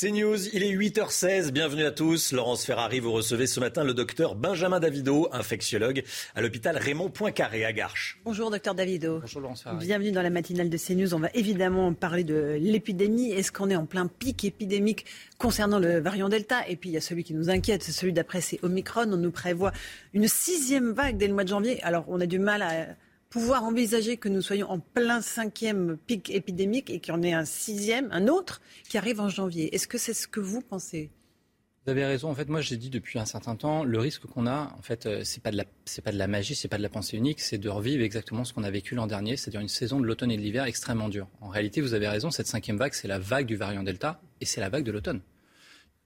C'est 0.00 0.12
News, 0.12 0.48
il 0.54 0.62
est 0.62 0.74
8h16, 0.74 1.50
bienvenue 1.50 1.84
à 1.84 1.90
tous. 1.90 2.32
Laurence 2.32 2.64
Ferrari, 2.64 3.00
vous 3.00 3.12
recevez 3.12 3.46
ce 3.46 3.60
matin 3.60 3.84
le 3.84 3.92
docteur 3.92 4.34
Benjamin 4.34 4.80
Davido, 4.80 5.28
infectiologue 5.30 6.04
à 6.34 6.40
l'hôpital 6.40 6.78
Raymond 6.78 7.10
Poincaré 7.10 7.66
à 7.66 7.72
Garches. 7.74 8.18
Bonjour 8.24 8.50
docteur 8.50 8.74
Davido. 8.74 9.18
Bonjour 9.20 9.42
Laurence 9.42 9.62
Ferrari. 9.62 9.84
Bienvenue 9.84 10.10
dans 10.10 10.22
la 10.22 10.30
matinale 10.30 10.70
de 10.70 10.78
CNews. 10.78 11.12
On 11.12 11.18
va 11.18 11.28
évidemment 11.34 11.92
parler 11.92 12.24
de 12.24 12.56
l'épidémie. 12.58 13.30
Est-ce 13.32 13.52
qu'on 13.52 13.68
est 13.68 13.76
en 13.76 13.84
plein 13.84 14.06
pic 14.06 14.42
épidémique 14.42 15.04
concernant 15.36 15.78
le 15.78 16.00
variant 16.00 16.30
Delta? 16.30 16.66
Et 16.66 16.76
puis 16.76 16.88
il 16.88 16.92
y 16.94 16.96
a 16.96 17.02
celui 17.02 17.22
qui 17.22 17.34
nous 17.34 17.50
inquiète, 17.50 17.82
c'est 17.82 17.92
celui 17.92 18.14
d'après, 18.14 18.40
c'est 18.40 18.58
Omicron. 18.62 19.12
On 19.12 19.18
nous 19.18 19.30
prévoit 19.30 19.72
une 20.14 20.28
sixième 20.28 20.92
vague 20.92 21.18
dès 21.18 21.26
le 21.26 21.34
mois 21.34 21.44
de 21.44 21.50
janvier. 21.50 21.78
Alors 21.82 22.06
on 22.08 22.22
a 22.22 22.26
du 22.26 22.38
mal 22.38 22.62
à 22.62 22.86
pouvoir 23.30 23.62
envisager 23.64 24.16
que 24.16 24.28
nous 24.28 24.42
soyons 24.42 24.68
en 24.68 24.80
plein 24.80 25.22
cinquième 25.22 25.96
pic 26.06 26.30
épidémique 26.30 26.90
et 26.90 26.98
qu'il 26.98 27.14
y 27.14 27.16
en 27.16 27.22
ait 27.22 27.32
un 27.32 27.44
sixième, 27.44 28.08
un 28.10 28.26
autre, 28.26 28.60
qui 28.88 28.98
arrive 28.98 29.20
en 29.20 29.28
janvier. 29.28 29.74
Est-ce 29.74 29.86
que 29.86 29.98
c'est 29.98 30.14
ce 30.14 30.26
que 30.26 30.40
vous 30.40 30.60
pensez? 30.60 31.10
Vous 31.86 31.92
avez 31.92 32.04
raison. 32.04 32.28
En 32.28 32.34
fait, 32.34 32.48
moi, 32.48 32.60
j'ai 32.60 32.76
dit 32.76 32.90
depuis 32.90 33.18
un 33.18 33.24
certain 33.24 33.56
temps, 33.56 33.84
le 33.84 33.98
risque 33.98 34.26
qu'on 34.26 34.46
a, 34.46 34.74
en 34.76 34.82
fait, 34.82 35.06
euh, 35.06 35.22
c'est 35.24 35.42
pas 35.42 35.50
de 35.50 35.56
la, 35.56 35.64
pas 35.64 36.12
de 36.12 36.18
la 36.18 36.26
magie, 36.26 36.54
c'est 36.54 36.68
pas 36.68 36.76
de 36.76 36.82
la 36.82 36.90
pensée 36.90 37.16
unique, 37.16 37.40
c'est 37.40 37.56
de 37.56 37.68
revivre 37.70 38.02
exactement 38.02 38.44
ce 38.44 38.52
qu'on 38.52 38.64
a 38.64 38.70
vécu 38.70 38.94
l'an 38.94 39.06
dernier, 39.06 39.36
c'est-à-dire 39.36 39.60
une 39.60 39.68
saison 39.68 39.98
de 39.98 40.04
l'automne 40.04 40.30
et 40.30 40.36
de 40.36 40.42
l'hiver 40.42 40.64
extrêmement 40.64 41.08
dure. 41.08 41.28
En 41.40 41.48
réalité, 41.48 41.80
vous 41.80 41.94
avez 41.94 42.08
raison, 42.08 42.30
cette 42.30 42.48
cinquième 42.48 42.76
vague, 42.76 42.92
c'est 42.92 43.08
la 43.08 43.18
vague 43.18 43.46
du 43.46 43.56
variant 43.56 43.82
Delta 43.82 44.20
et 44.42 44.44
c'est 44.44 44.60
la 44.60 44.68
vague 44.68 44.84
de 44.84 44.92
l'automne 44.92 45.22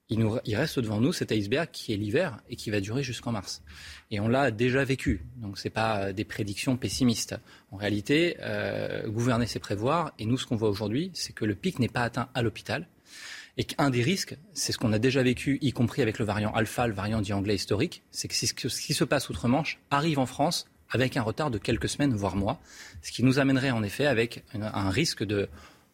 il, 0.08 0.18
nous, 0.18 0.38
il 0.44 0.56
reste 0.56 0.78
devant 0.78 1.00
nous 1.00 1.12
cet 1.12 1.32
iceberg 1.32 1.68
qui 1.72 1.92
est 1.92 1.96
l'hiver 1.96 2.38
et 2.50 2.56
qui 2.56 2.70
va 2.70 2.80
durer 2.80 3.02
jusqu'en 3.02 3.32
mars. 3.32 3.62
Et 4.10 4.20
on 4.20 4.28
l'a 4.28 4.50
déjà 4.50 4.84
vécu, 4.84 5.22
donc 5.36 5.58
ce 5.58 5.66
n'est 5.66 5.72
pas 5.72 6.12
des 6.12 6.24
prédictions 6.24 6.76
pessimistes. 6.76 7.36
En 7.70 7.76
réalité, 7.76 8.36
euh, 8.40 9.08
gouverner, 9.08 9.46
c'est 9.46 9.58
prévoir. 9.58 10.12
Et 10.18 10.26
nous, 10.26 10.36
ce 10.36 10.46
qu'on 10.46 10.56
voit 10.56 10.68
aujourd'hui, 10.68 11.10
c'est 11.14 11.32
que 11.32 11.44
le 11.44 11.54
pic 11.54 11.78
n'est 11.78 11.88
pas 11.88 12.02
atteint 12.02 12.28
à 12.34 12.42
l'hôpital. 12.42 12.86
Et 13.56 13.64
qu'un 13.64 13.90
des 13.90 14.02
risques, 14.02 14.36
c'est 14.52 14.72
ce 14.72 14.78
qu'on 14.78 14.92
a 14.92 14.98
déjà 14.98 15.22
vécu, 15.22 15.58
y 15.62 15.72
compris 15.72 16.02
avec 16.02 16.18
le 16.18 16.24
variant 16.24 16.52
alpha, 16.52 16.88
le 16.88 16.92
variant 16.92 17.20
dit 17.20 17.32
anglais 17.32 17.54
historique, 17.54 18.02
c'est 18.10 18.26
que 18.26 18.34
ce 18.34 18.80
qui 18.80 18.94
se 18.94 19.04
passe 19.04 19.28
outre-Manche 19.28 19.78
arrive 19.90 20.18
en 20.18 20.26
France 20.26 20.66
avec 20.90 21.16
un 21.16 21.22
retard 21.22 21.50
de 21.50 21.58
quelques 21.58 21.88
semaines, 21.88 22.14
voire 22.14 22.34
mois, 22.34 22.60
ce 23.00 23.12
qui 23.12 23.22
nous 23.22 23.38
amènerait 23.38 23.70
en 23.70 23.84
effet 23.84 24.06
avec 24.06 24.44
un 24.54 24.90
risque 24.90 25.24
de 25.24 25.48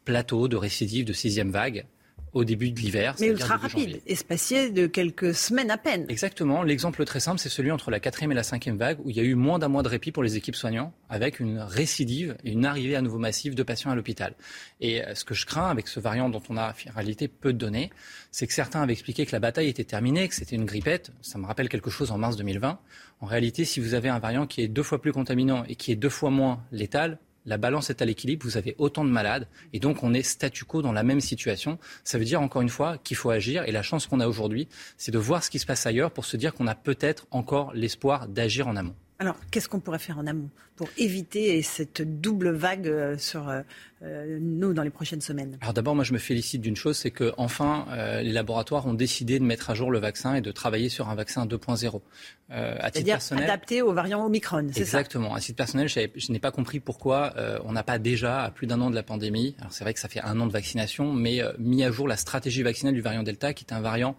plateau, 0.07 0.49
de 0.49 0.57
récidive, 0.57 1.05
de 1.05 1.13
sixième 1.13 1.51
vague, 1.51 1.85
au 2.33 2.45
début 2.45 2.71
de 2.71 2.79
l'hiver. 2.81 3.15
Mais 3.21 3.29
ultra 3.29 3.57
rapide, 3.57 4.01
espacé 4.07 4.71
de 4.71 4.87
quelques 4.87 5.35
semaines 5.35 5.71
à 5.71 5.79
peine. 5.79 6.07
Exactement. 6.09 6.63
L'exemple 6.63 7.05
très 7.05 7.21
simple, 7.21 7.39
c'est 7.39 7.49
celui 7.49 7.71
entre 7.71 7.91
la 7.91 8.01
quatrième 8.01 8.33
et 8.33 8.35
la 8.35 8.43
cinquième 8.43 8.77
vague, 8.77 8.99
où 9.05 9.11
il 9.11 9.17
y 9.17 9.21
a 9.21 9.23
eu 9.23 9.35
moins 9.35 9.59
d'un 9.59 9.69
mois 9.69 9.83
de 9.83 9.89
répit 9.89 10.13
pour 10.13 10.23
les 10.23 10.37
équipes 10.37 10.57
soignants, 10.57 10.93
avec 11.09 11.41
une 11.41 11.59
récidive 11.59 12.37
et 12.45 12.53
une 12.53 12.65
arrivée 12.65 12.97
à 12.97 13.03
nouveau 13.03 13.19
massive 13.19 13.55
de 13.55 13.63
patients 13.63 13.91
à 13.91 13.95
l'hôpital. 13.95 14.35
Et 14.81 15.05
euh, 15.05 15.15
ce 15.15 15.25
que 15.25 15.35
je 15.35 15.47
crains 15.47 15.69
avec 15.69 15.89
ce 15.89 16.01
variant 16.01 16.29
dont 16.29 16.43
on 16.49 16.57
a 16.57 16.71
en 16.71 16.95
réalité 16.95 17.29
peu 17.29 17.53
de 17.53 17.59
données, 17.59 17.91
c'est 18.31 18.47
que 18.47 18.53
certains 18.53 18.83
avaient 18.83 18.93
expliqué 18.93 19.27
que 19.27 19.33
la 19.33 19.41
bataille 19.41 19.69
était 19.69 19.85
terminée, 19.85 20.29
que 20.29 20.35
c'était 20.35 20.57
une 20.57 20.67
grippette. 20.67 21.11
Ça 21.23 21.39
me 21.39 21.47
rappelle 21.47 21.69
quelque 21.69 21.91
chose 21.91 22.11
en 22.11 22.19
mars 22.19 22.37
2020. 22.37 22.79
En 23.21 23.27
réalité, 23.27 23.65
si 23.65 23.81
vous 23.81 23.95
avez 23.95 24.09
un 24.09 24.19
variant 24.19 24.47
qui 24.47 24.63
est 24.63 24.69
deux 24.69 24.83
fois 24.83 25.01
plus 25.01 25.13
contaminant 25.13 25.65
et 25.65 25.75
qui 25.75 25.93
est 25.93 25.97
deux 25.97 26.09
fois 26.09 26.31
moins 26.31 26.65
létal, 26.73 27.19
la 27.47 27.57
balance 27.57 27.91
est 27.91 28.03
à 28.03 28.05
l'équilibre, 28.05 28.45
vous 28.45 28.57
avez 28.57 28.75
autant 28.79 29.05
de 29.05 29.11
malades, 29.11 29.49
et 29.73 29.81
donc 29.81 30.03
on 30.03 30.15
est 30.15 30.23
statu 30.23 30.65
quo 30.65 30.83
dans 30.83 30.93
la 30.93 31.03
même 31.03 31.21
situation. 31.21 31.79
Ça 32.05 32.19
veut 32.19 32.25
dire 32.25 32.41
encore 32.41 32.63
une 32.63 32.69
fois 32.69 32.99
qu'il 32.99 33.17
faut 33.17 33.31
agir, 33.31 33.65
et 33.65 33.73
la 33.73 33.83
chance 33.83 34.07
qu'on 34.07 34.21
a 34.21 34.29
aujourd'hui, 34.29 34.69
c'est 34.97 35.13
de 35.13 35.19
voir 35.19 35.43
ce 35.43 35.51
qui 35.51 35.59
se 35.59 35.67
passe 35.67 35.87
ailleurs 35.87 36.11
pour 36.11 36.25
se 36.25 36.37
dire 36.37 36.55
qu'on 36.55 36.67
a 36.67 36.75
peut-être 36.75 37.27
encore 37.31 37.73
l'espoir 37.75 38.29
d'agir 38.29 38.69
en 38.69 38.77
amont. 38.77 38.95
Alors, 39.21 39.37
qu'est-ce 39.51 39.69
qu'on 39.69 39.81
pourrait 39.81 39.99
faire 39.99 40.19
en 40.19 40.27
amont 40.27 40.49
pour 40.77 40.89
éviter 40.97 41.61
cette 41.61 42.01
double 42.23 42.53
vague 42.53 42.89
euh, 42.89 43.19
sur 43.19 43.51
euh, 43.51 43.61
euh, 44.03 44.39
nous 44.41 44.73
dans 44.73 44.83
les 44.83 44.89
prochaines 44.89 45.21
semaines? 45.21 45.59
Alors 45.61 45.75
d'abord, 45.75 45.95
moi 45.95 46.05
je 46.05 46.15
me 46.15 46.19
félicite 46.19 46.63
d'une 46.63 46.75
chose, 46.75 46.97
c'est 46.97 47.11
que 47.11 47.35
enfin 47.37 47.87
les 48.23 48.33
laboratoires 48.33 48.87
ont 48.87 48.95
décidé 48.95 49.39
de 49.39 49.45
mettre 49.45 49.69
à 49.69 49.75
jour 49.75 49.91
le 49.91 49.99
vaccin 49.99 50.37
et 50.37 50.41
de 50.41 50.51
travailler 50.51 50.89
sur 50.89 51.11
un 51.11 51.15
vaccin 51.15 51.45
2.0. 51.45 52.01
C'est-à-dire 52.49 53.19
adapté 53.33 53.83
aux 53.83 53.93
variants 53.93 54.25
Omicron, 54.25 54.69
c'est 54.69 54.87
ça? 54.87 55.01
Exactement. 55.01 55.35
À 55.35 55.41
titre 55.41 55.59
personnel, 55.59 55.89
je 55.89 56.33
n'ai 56.33 56.39
pas 56.39 56.51
compris 56.51 56.81
pourquoi 56.81 57.35
on 57.65 57.73
n'a 57.73 57.83
pas 57.83 57.99
déjà, 57.99 58.45
à 58.45 58.51
plus 58.51 58.67
d'un 58.67 58.81
an 58.81 58.89
de 58.89 58.95
la 58.95 59.03
pandémie, 59.03 59.55
alors 59.59 59.73
c'est 59.73 59.85
vrai 59.85 59.93
que 59.93 60.01
ça 60.01 60.09
fait 60.09 60.23
un 60.23 60.41
an 60.41 60.47
de 60.47 60.53
vaccination, 60.53 61.13
mais 61.13 61.43
mis 61.59 61.85
à 61.85 61.93
jour 61.93 62.09
la 62.09 62.17
stratégie 62.17 62.63
vaccinale 62.63 62.95
du 62.95 63.03
variant 63.03 63.23
Delta, 63.23 63.53
qui 63.53 63.67
est 63.67 63.75
un 63.75 63.83
variant 63.83 64.17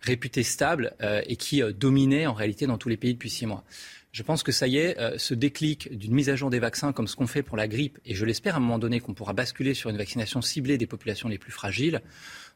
réputé 0.00 0.42
stable 0.42 0.94
et 1.26 1.36
qui 1.36 1.62
dominait 1.74 2.26
en 2.26 2.32
réalité 2.32 2.66
dans 2.66 2.78
tous 2.78 2.88
les 2.88 2.96
pays 2.96 3.12
depuis 3.12 3.30
six 3.30 3.44
mois. 3.44 3.64
Je 4.12 4.22
pense 4.22 4.42
que 4.42 4.52
ça 4.52 4.66
y 4.66 4.78
est, 4.78 4.98
euh, 4.98 5.18
ce 5.18 5.34
déclic 5.34 5.96
d'une 5.96 6.14
mise 6.14 6.30
à 6.30 6.36
jour 6.36 6.50
des 6.50 6.58
vaccins 6.58 6.92
comme 6.92 7.06
ce 7.06 7.14
qu'on 7.14 7.26
fait 7.26 7.42
pour 7.42 7.56
la 7.56 7.68
grippe, 7.68 7.98
et 8.04 8.14
je 8.14 8.24
l'espère 8.24 8.54
à 8.54 8.56
un 8.56 8.60
moment 8.60 8.78
donné 8.78 9.00
qu'on 9.00 9.14
pourra 9.14 9.32
basculer 9.32 9.74
sur 9.74 9.90
une 9.90 9.98
vaccination 9.98 10.40
ciblée 10.40 10.78
des 10.78 10.86
populations 10.86 11.28
les 11.28 11.38
plus 11.38 11.52
fragiles, 11.52 12.00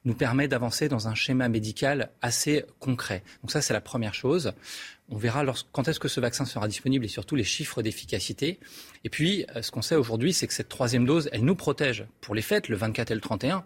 nous 0.05 0.15
permet 0.15 0.49
d'avancer 0.49 0.89
dans 0.89 1.09
un 1.09 1.15
schéma 1.15 1.49
médical 1.49 2.11
assez 2.23 2.65
concret. 2.81 3.23
Donc 3.43 3.51
ça, 3.51 3.61
c'est 3.61 3.73
la 3.73 3.81
première 3.81 4.15
chose. 4.15 4.53
On 5.09 5.17
verra 5.17 5.45
quand 5.73 5.89
est-ce 5.89 6.01
que 6.01 6.09
ce 6.09 6.21
vaccin 6.21 6.45
sera 6.45 6.67
disponible 6.69 7.05
et 7.05 7.09
surtout 7.09 7.37
les 7.37 7.45
chiffres 7.45 7.83
d'efficacité. 7.83 8.59
Et 9.05 9.11
puis, 9.11 9.45
euh, 9.55 9.63
ce 9.63 9.71
qu'on 9.71 9.83
sait 9.83 9.95
aujourd'hui, 9.95 10.33
c'est 10.33 10.47
que 10.47 10.55
cette 10.55 10.69
troisième 10.69 11.05
dose, 11.05 11.29
elle 11.33 11.45
nous 11.45 11.55
protège 11.55 12.07
pour 12.21 12.35
les 12.35 12.43
fêtes, 12.43 12.69
le 12.69 12.77
24 12.77 13.11
et 13.11 13.15
le 13.15 13.21
31, 13.21 13.65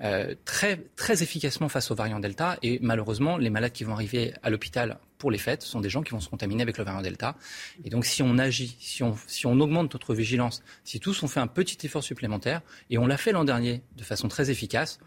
euh, 0.00 0.34
très, 0.44 0.82
très 0.96 1.22
efficacement 1.22 1.68
face 1.68 1.90
au 1.90 1.94
variant 1.94 2.18
Delta. 2.18 2.58
Et 2.62 2.78
malheureusement, 2.80 3.36
les 3.36 3.50
malades 3.50 3.72
qui 3.72 3.84
vont 3.84 3.92
arriver 3.92 4.32
à 4.42 4.50
l'hôpital 4.50 4.98
pour 5.18 5.30
les 5.30 5.38
fêtes 5.38 5.62
sont 5.62 5.80
des 5.80 5.90
gens 5.90 6.02
qui 6.02 6.12
vont 6.12 6.20
se 6.20 6.28
contaminer 6.28 6.62
avec 6.62 6.78
le 6.78 6.84
variant 6.84 7.02
Delta. 7.02 7.36
Et 7.84 7.90
donc, 7.90 8.04
si 8.04 8.22
on 8.22 8.38
agit, 8.38 8.76
si 8.80 9.02
on, 9.02 9.16
si 9.26 9.46
on 9.46 9.58
augmente 9.60 9.92
notre 9.92 10.14
vigilance, 10.14 10.62
si 10.84 11.00
tous 11.00 11.22
on 11.22 11.28
fait 11.28 11.40
un 11.40 11.46
petit 11.46 11.86
effort 11.86 12.02
supplémentaire, 12.02 12.62
et 12.90 12.98
on 12.98 13.06
l'a 13.06 13.16
fait 13.16 13.32
l'an 13.32 13.44
dernier 13.44 13.82
de 13.96 14.02
façon 14.02 14.28
très 14.28 14.50
efficace, 14.50 14.98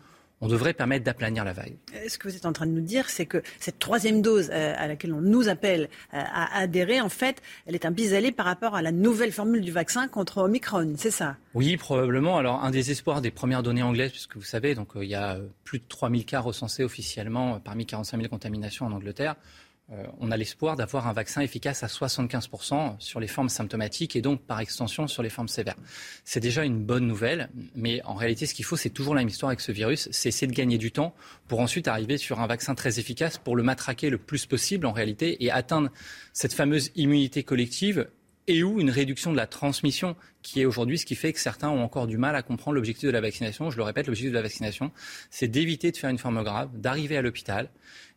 on 0.42 0.48
devrait 0.48 0.74
permettre 0.74 1.04
d'aplanir 1.04 1.44
la 1.44 1.54
vague. 1.54 1.76
Ce 2.08 2.18
que 2.18 2.28
vous 2.28 2.36
êtes 2.36 2.46
en 2.46 2.54
train 2.54 2.66
de 2.66 2.72
nous 2.72 2.82
dire, 2.82 3.10
c'est 3.10 3.26
que 3.26 3.42
cette 3.60 3.80
troisième 3.80 4.22
dose 4.22 4.50
euh, 4.52 4.74
à 4.78 4.88
laquelle 4.88 5.14
on 5.14 5.22
nous 5.22 5.50
appelle 5.50 5.90
euh, 6.14 6.18
à 6.22 6.60
adhérer, 6.60 7.02
en 7.02 7.10
fait, 7.10 7.42
elle 7.66 7.76
est 7.76 7.86
un 7.86 7.92
bis-aller 7.92 8.32
par 8.32 8.46
rapport 8.46 8.76
à 8.76 8.82
la 8.82 8.92
nouvelle 8.92 9.32
formule 9.32 9.62
du 9.62 9.72
vaccin 9.72 10.08
contre 10.08 10.40
Omicron, 10.40 10.94
c'est 10.98 11.12
ça? 11.12 11.38
Oui, 11.54 11.76
probablement. 11.78 12.38
Alors, 12.38 12.64
un 12.64 12.72
des 12.72 12.92
espoirs 12.92 13.22
des 13.22 13.32
premières 13.32 13.64
données 13.64 13.84
anglaises, 13.84 14.12
puisque 14.12 14.38
vous 14.38 14.44
savez, 14.44 14.76
donc 14.76 14.96
euh, 14.96 15.04
il 15.04 15.10
y 15.10 15.16
a 15.16 15.38
plus 15.64 15.80
de 15.80 15.86
3000 15.88 16.26
cas 16.26 16.40
recensés 16.40 16.84
officiellement 16.84 17.60
parmi 17.60 17.86
45 17.86 18.18
000 18.18 18.30
contaminations 18.30 18.86
en 18.86 18.92
Angleterre. 18.92 19.36
Euh, 19.92 20.04
on 20.20 20.30
a 20.30 20.38
l'espoir 20.38 20.76
d'avoir 20.76 21.08
un 21.08 21.14
vaccin 21.14 21.42
efficace 21.42 21.84
à 21.84 21.88
75% 21.88 22.96
sur 23.00 23.20
les 23.20 23.28
formes 23.28 23.50
symptomatiques 23.50 24.16
et 24.16 24.22
donc 24.22 24.42
par 24.42 24.60
extension 24.60 25.08
sur 25.08 25.24
les 25.24 25.30
formes 25.30 25.48
sévères. 25.48 25.78
C'est 26.24 26.40
déjà 26.40 26.64
une 26.64 26.84
bonne 26.84 27.08
nouvelle, 27.08 27.50
mais 27.76 28.02
en 28.04 28.14
réalité 28.14 28.46
ce 28.46 28.54
qu'il 28.54 28.66
faut, 28.66 28.78
c'est 28.78 28.92
toujours 28.92 29.16
la 29.16 29.22
même 29.22 29.30
histoire 29.30 29.50
avec 29.50 29.62
ce 29.62 29.72
virus, 29.72 30.08
c'est 30.12 30.30
essayer 30.30 30.48
de 30.48 30.56
gagner 30.56 30.78
du 30.78 30.92
temps 30.92 31.16
pour 31.48 31.60
ensuite 31.60 31.88
arriver 31.88 32.18
sur 32.18 32.40
un 32.40 32.48
vaccin 32.48 32.76
très 32.76 33.00
efficace 33.00 33.40
pour 33.40 33.56
le 33.56 33.64
matraquer 33.64 34.10
le 34.10 34.20
plus 34.20 34.46
possible 34.46 34.86
en 34.86 34.92
réalité 34.92 35.44
et 35.44 35.50
atteindre 35.52 35.90
cette 36.34 36.54
fameuse 36.54 36.92
immunité 36.96 37.44
collective 37.44 38.08
et 38.50 38.64
ou 38.64 38.80
une 38.80 38.90
réduction 38.90 39.32
de 39.32 39.38
la 39.38 39.46
transmission, 39.46 40.16
qui 40.42 40.60
est 40.60 40.66
aujourd'hui 40.66 40.98
ce 40.98 41.06
qui 41.06 41.14
fait 41.14 41.32
que 41.34 41.40
certains 41.40 41.70
ont 41.70 41.84
encore 41.84 42.08
du 42.08 42.18
mal 42.18 42.36
à 42.36 42.42
comprendre 42.42 42.76
l'objectif 42.76 43.06
de 43.06 43.12
la 43.12 43.22
vaccination. 43.22 43.70
Je 43.70 43.78
le 43.78 43.84
répète, 43.84 44.08
l'objectif 44.08 44.32
de 44.32 44.36
la 44.36 44.42
vaccination, 44.42 44.92
c'est 45.30 45.48
d'éviter 45.48 45.92
de 45.92 45.98
faire 45.98 46.10
une 46.10 46.18
forme 46.18 46.44
grave, 46.44 46.70
d'arriver 46.74 47.16
à 47.16 47.22
l'hôpital 47.22 47.70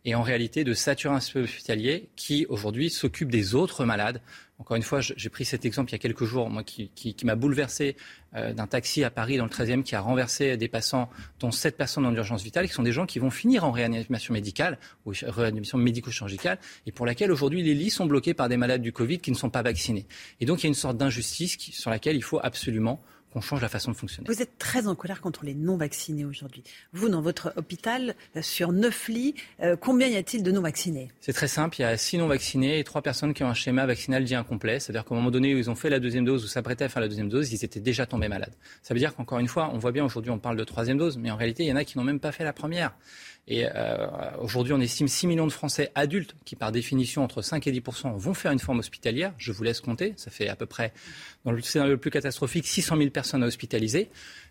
et 0.05 0.15
en 0.15 0.23
réalité 0.23 0.65
de 0.65 0.75
saturer 0.75 1.15
un 1.15 1.21
système 1.21 1.81
qui 2.17 2.47
aujourd'hui 2.49 2.91
s'occupe 2.91 3.31
des 3.31 3.55
autres 3.55 3.85
malades. 3.85 4.21
Encore 4.59 4.77
une 4.77 4.83
fois, 4.83 5.01
j'ai 5.01 5.29
pris 5.29 5.45
cet 5.45 5.65
exemple 5.65 5.91
il 5.91 5.93
y 5.93 5.97
a 5.97 5.99
quelques 5.99 6.25
jours, 6.25 6.49
moi 6.49 6.63
qui, 6.63 6.91
qui, 6.95 7.15
qui 7.15 7.27
m'a 7.27 7.35
bouleversé 7.35 7.97
euh, 8.37 8.53
d'un 8.53 8.69
taxi 8.69 9.03
à 9.03 9.11
Paris 9.11 9.37
dans 9.37 9.45
le 9.45 9.51
13e 9.51 9.83
qui 9.83 9.97
a 9.97 10.01
renversé 10.01 10.57
des 10.57 10.69
passants, 10.69 11.11
dont 11.41 11.51
sept 11.51 11.77
personnes 11.77 12.07
en 12.07 12.15
urgence 12.15 12.43
vitale, 12.45 12.69
qui 12.69 12.73
sont 12.73 12.85
des 12.85 12.93
gens 12.93 13.07
qui 13.07 13.19
vont 13.19 13.31
finir 13.31 13.65
en 13.65 13.73
réanimation 13.73 14.33
médicale 14.33 14.79
ou 15.05 15.13
réanimation 15.23 15.79
médico-chirurgicale, 15.79 16.59
et 16.87 16.93
pour 16.93 17.07
laquelle 17.07 17.33
aujourd'hui 17.33 17.63
les 17.63 17.75
lits 17.75 17.91
sont 17.91 18.07
bloqués 18.07 18.35
par 18.35 18.49
des 18.49 18.57
malades 18.57 18.83
du 18.83 18.93
Covid 18.93 19.19
qui 19.19 19.33
ne 19.33 19.37
sont 19.37 19.51
pas 19.51 19.63
vaccinés. 19.63 20.07
Et 20.41 20.47
donc 20.47 20.61
il 20.61 20.65
y 20.65 20.67
a 20.67 20.69
une 20.69 20.75
sorte 20.75 20.97
d'injustice 20.97 21.59
sur 21.59 21.91
laquelle 21.91 22.15
il 22.15 22.23
faut 22.23 22.39
absolument 22.41 23.03
qu'on 23.33 23.41
change 23.41 23.63
la 23.63 23.69
façon 23.69 23.91
de 23.91 23.97
fonctionner. 23.97 24.29
Vous 24.29 24.43
êtes 24.43 24.59
très 24.59 24.87
en 24.87 24.95
colère 24.95 25.21
contre 25.21 25.45
les 25.45 25.55
non-vaccinés 25.55 26.25
aujourd'hui. 26.25 26.63
Vous, 26.93 27.09
dans 27.09 27.21
votre 27.21 27.53
hôpital, 27.57 28.15
euh, 28.37 28.43
sur 28.43 28.73
9 28.73 29.09
lits, 29.09 29.35
euh, 29.63 29.77
combien 29.77 30.07
y 30.09 30.17
a-t-il 30.17 30.43
de 30.43 30.53
non-vaccinés? 30.53 31.11
C'est 31.21 31.33
très 31.33 31.49
simple, 31.49 31.77
il 31.79 31.83
y 31.83 31.85
a 31.85 31.97
6 31.97 32.19
non-vaccinés 32.19 32.79
et 32.79 32.85
3 32.85 33.03
personnes 33.03 33.35
qui 33.35 33.43
ont 33.43 33.49
un 33.49 33.55
schéma 33.55 33.87
vaccinal 33.87 34.25
dit 34.25 34.35
incomplet. 34.35 34.81
C'est-à-dire 34.81 35.05
qu'au 35.05 35.15
moment 35.15 35.31
donné 35.31 35.55
où 35.55 35.59
ils 35.59 35.71
ont 35.71 35.75
fait 35.75 35.91
la 35.91 36.01
deuxième 36.01 36.25
dose 36.25 36.45
ou 36.45 36.47
s'apprêtaient 36.47 36.85
à 36.85 36.89
faire 36.89 37.03
la 37.03 37.09
deuxième 37.09 37.29
dose, 37.29 37.53
ils 37.53 37.65
étaient 37.65 37.81
déjà 37.81 38.07
tombés 38.07 38.29
malades. 38.29 38.55
Ça 38.83 38.95
veut 38.95 39.01
dire 39.01 39.15
qu'encore 39.15 39.39
une 39.39 39.49
fois, 39.49 39.71
on 39.73 39.79
voit 39.79 39.93
bien 39.93 40.05
aujourd'hui 40.05 40.31
on 40.31 40.39
parle 40.39 40.57
de 40.57 40.65
troisième 40.65 40.99
dose, 40.99 41.17
mais 41.19 41.31
en 41.31 41.37
réalité 41.37 41.65
il 41.65 41.69
y 41.69 41.73
en 41.73 41.77
a 41.77 41.85
qui 41.85 41.99
n'ont 41.99 42.05
même 42.05 42.21
pas 42.21 42.33
fait 42.33 42.45
la 42.45 42.53
première. 42.53 42.93
Et 43.49 43.67
euh, 43.67 44.07
aujourd'hui, 44.41 44.73
on 44.73 44.81
estime 44.81 45.09
6 45.09 45.27
millions 45.27 45.47
de 45.47 45.53
Français 45.53 45.91
adultes 45.97 46.37
qui, 46.45 46.55
par 46.55 46.71
définition, 46.71 47.25
entre 47.25 47.43
5 47.43 47.67
et 47.67 47.73
10 47.73 47.83
vont 48.17 48.35
faire 48.35 48.53
une 48.53 48.61
forme 48.61 48.79
hospitalière. 48.79 49.35
Je 49.37 49.51
vous 49.51 49.65
laisse 49.65 49.81
compter. 49.81 50.15
Ça 50.17 50.31
fait 50.31 50.49
à 50.49 50.55
peu 50.55 50.67
près, 50.67 50.93
dans 51.45 51.51
le 51.51 51.61
scénario 51.61 51.95
le 51.95 51.99
plus 51.99 52.13
catastrophique, 52.13 52.67
600 52.67 52.97
000 52.99 53.11
personnes 53.11 53.43
à 53.43 53.47
hospitaliser. 53.47 54.11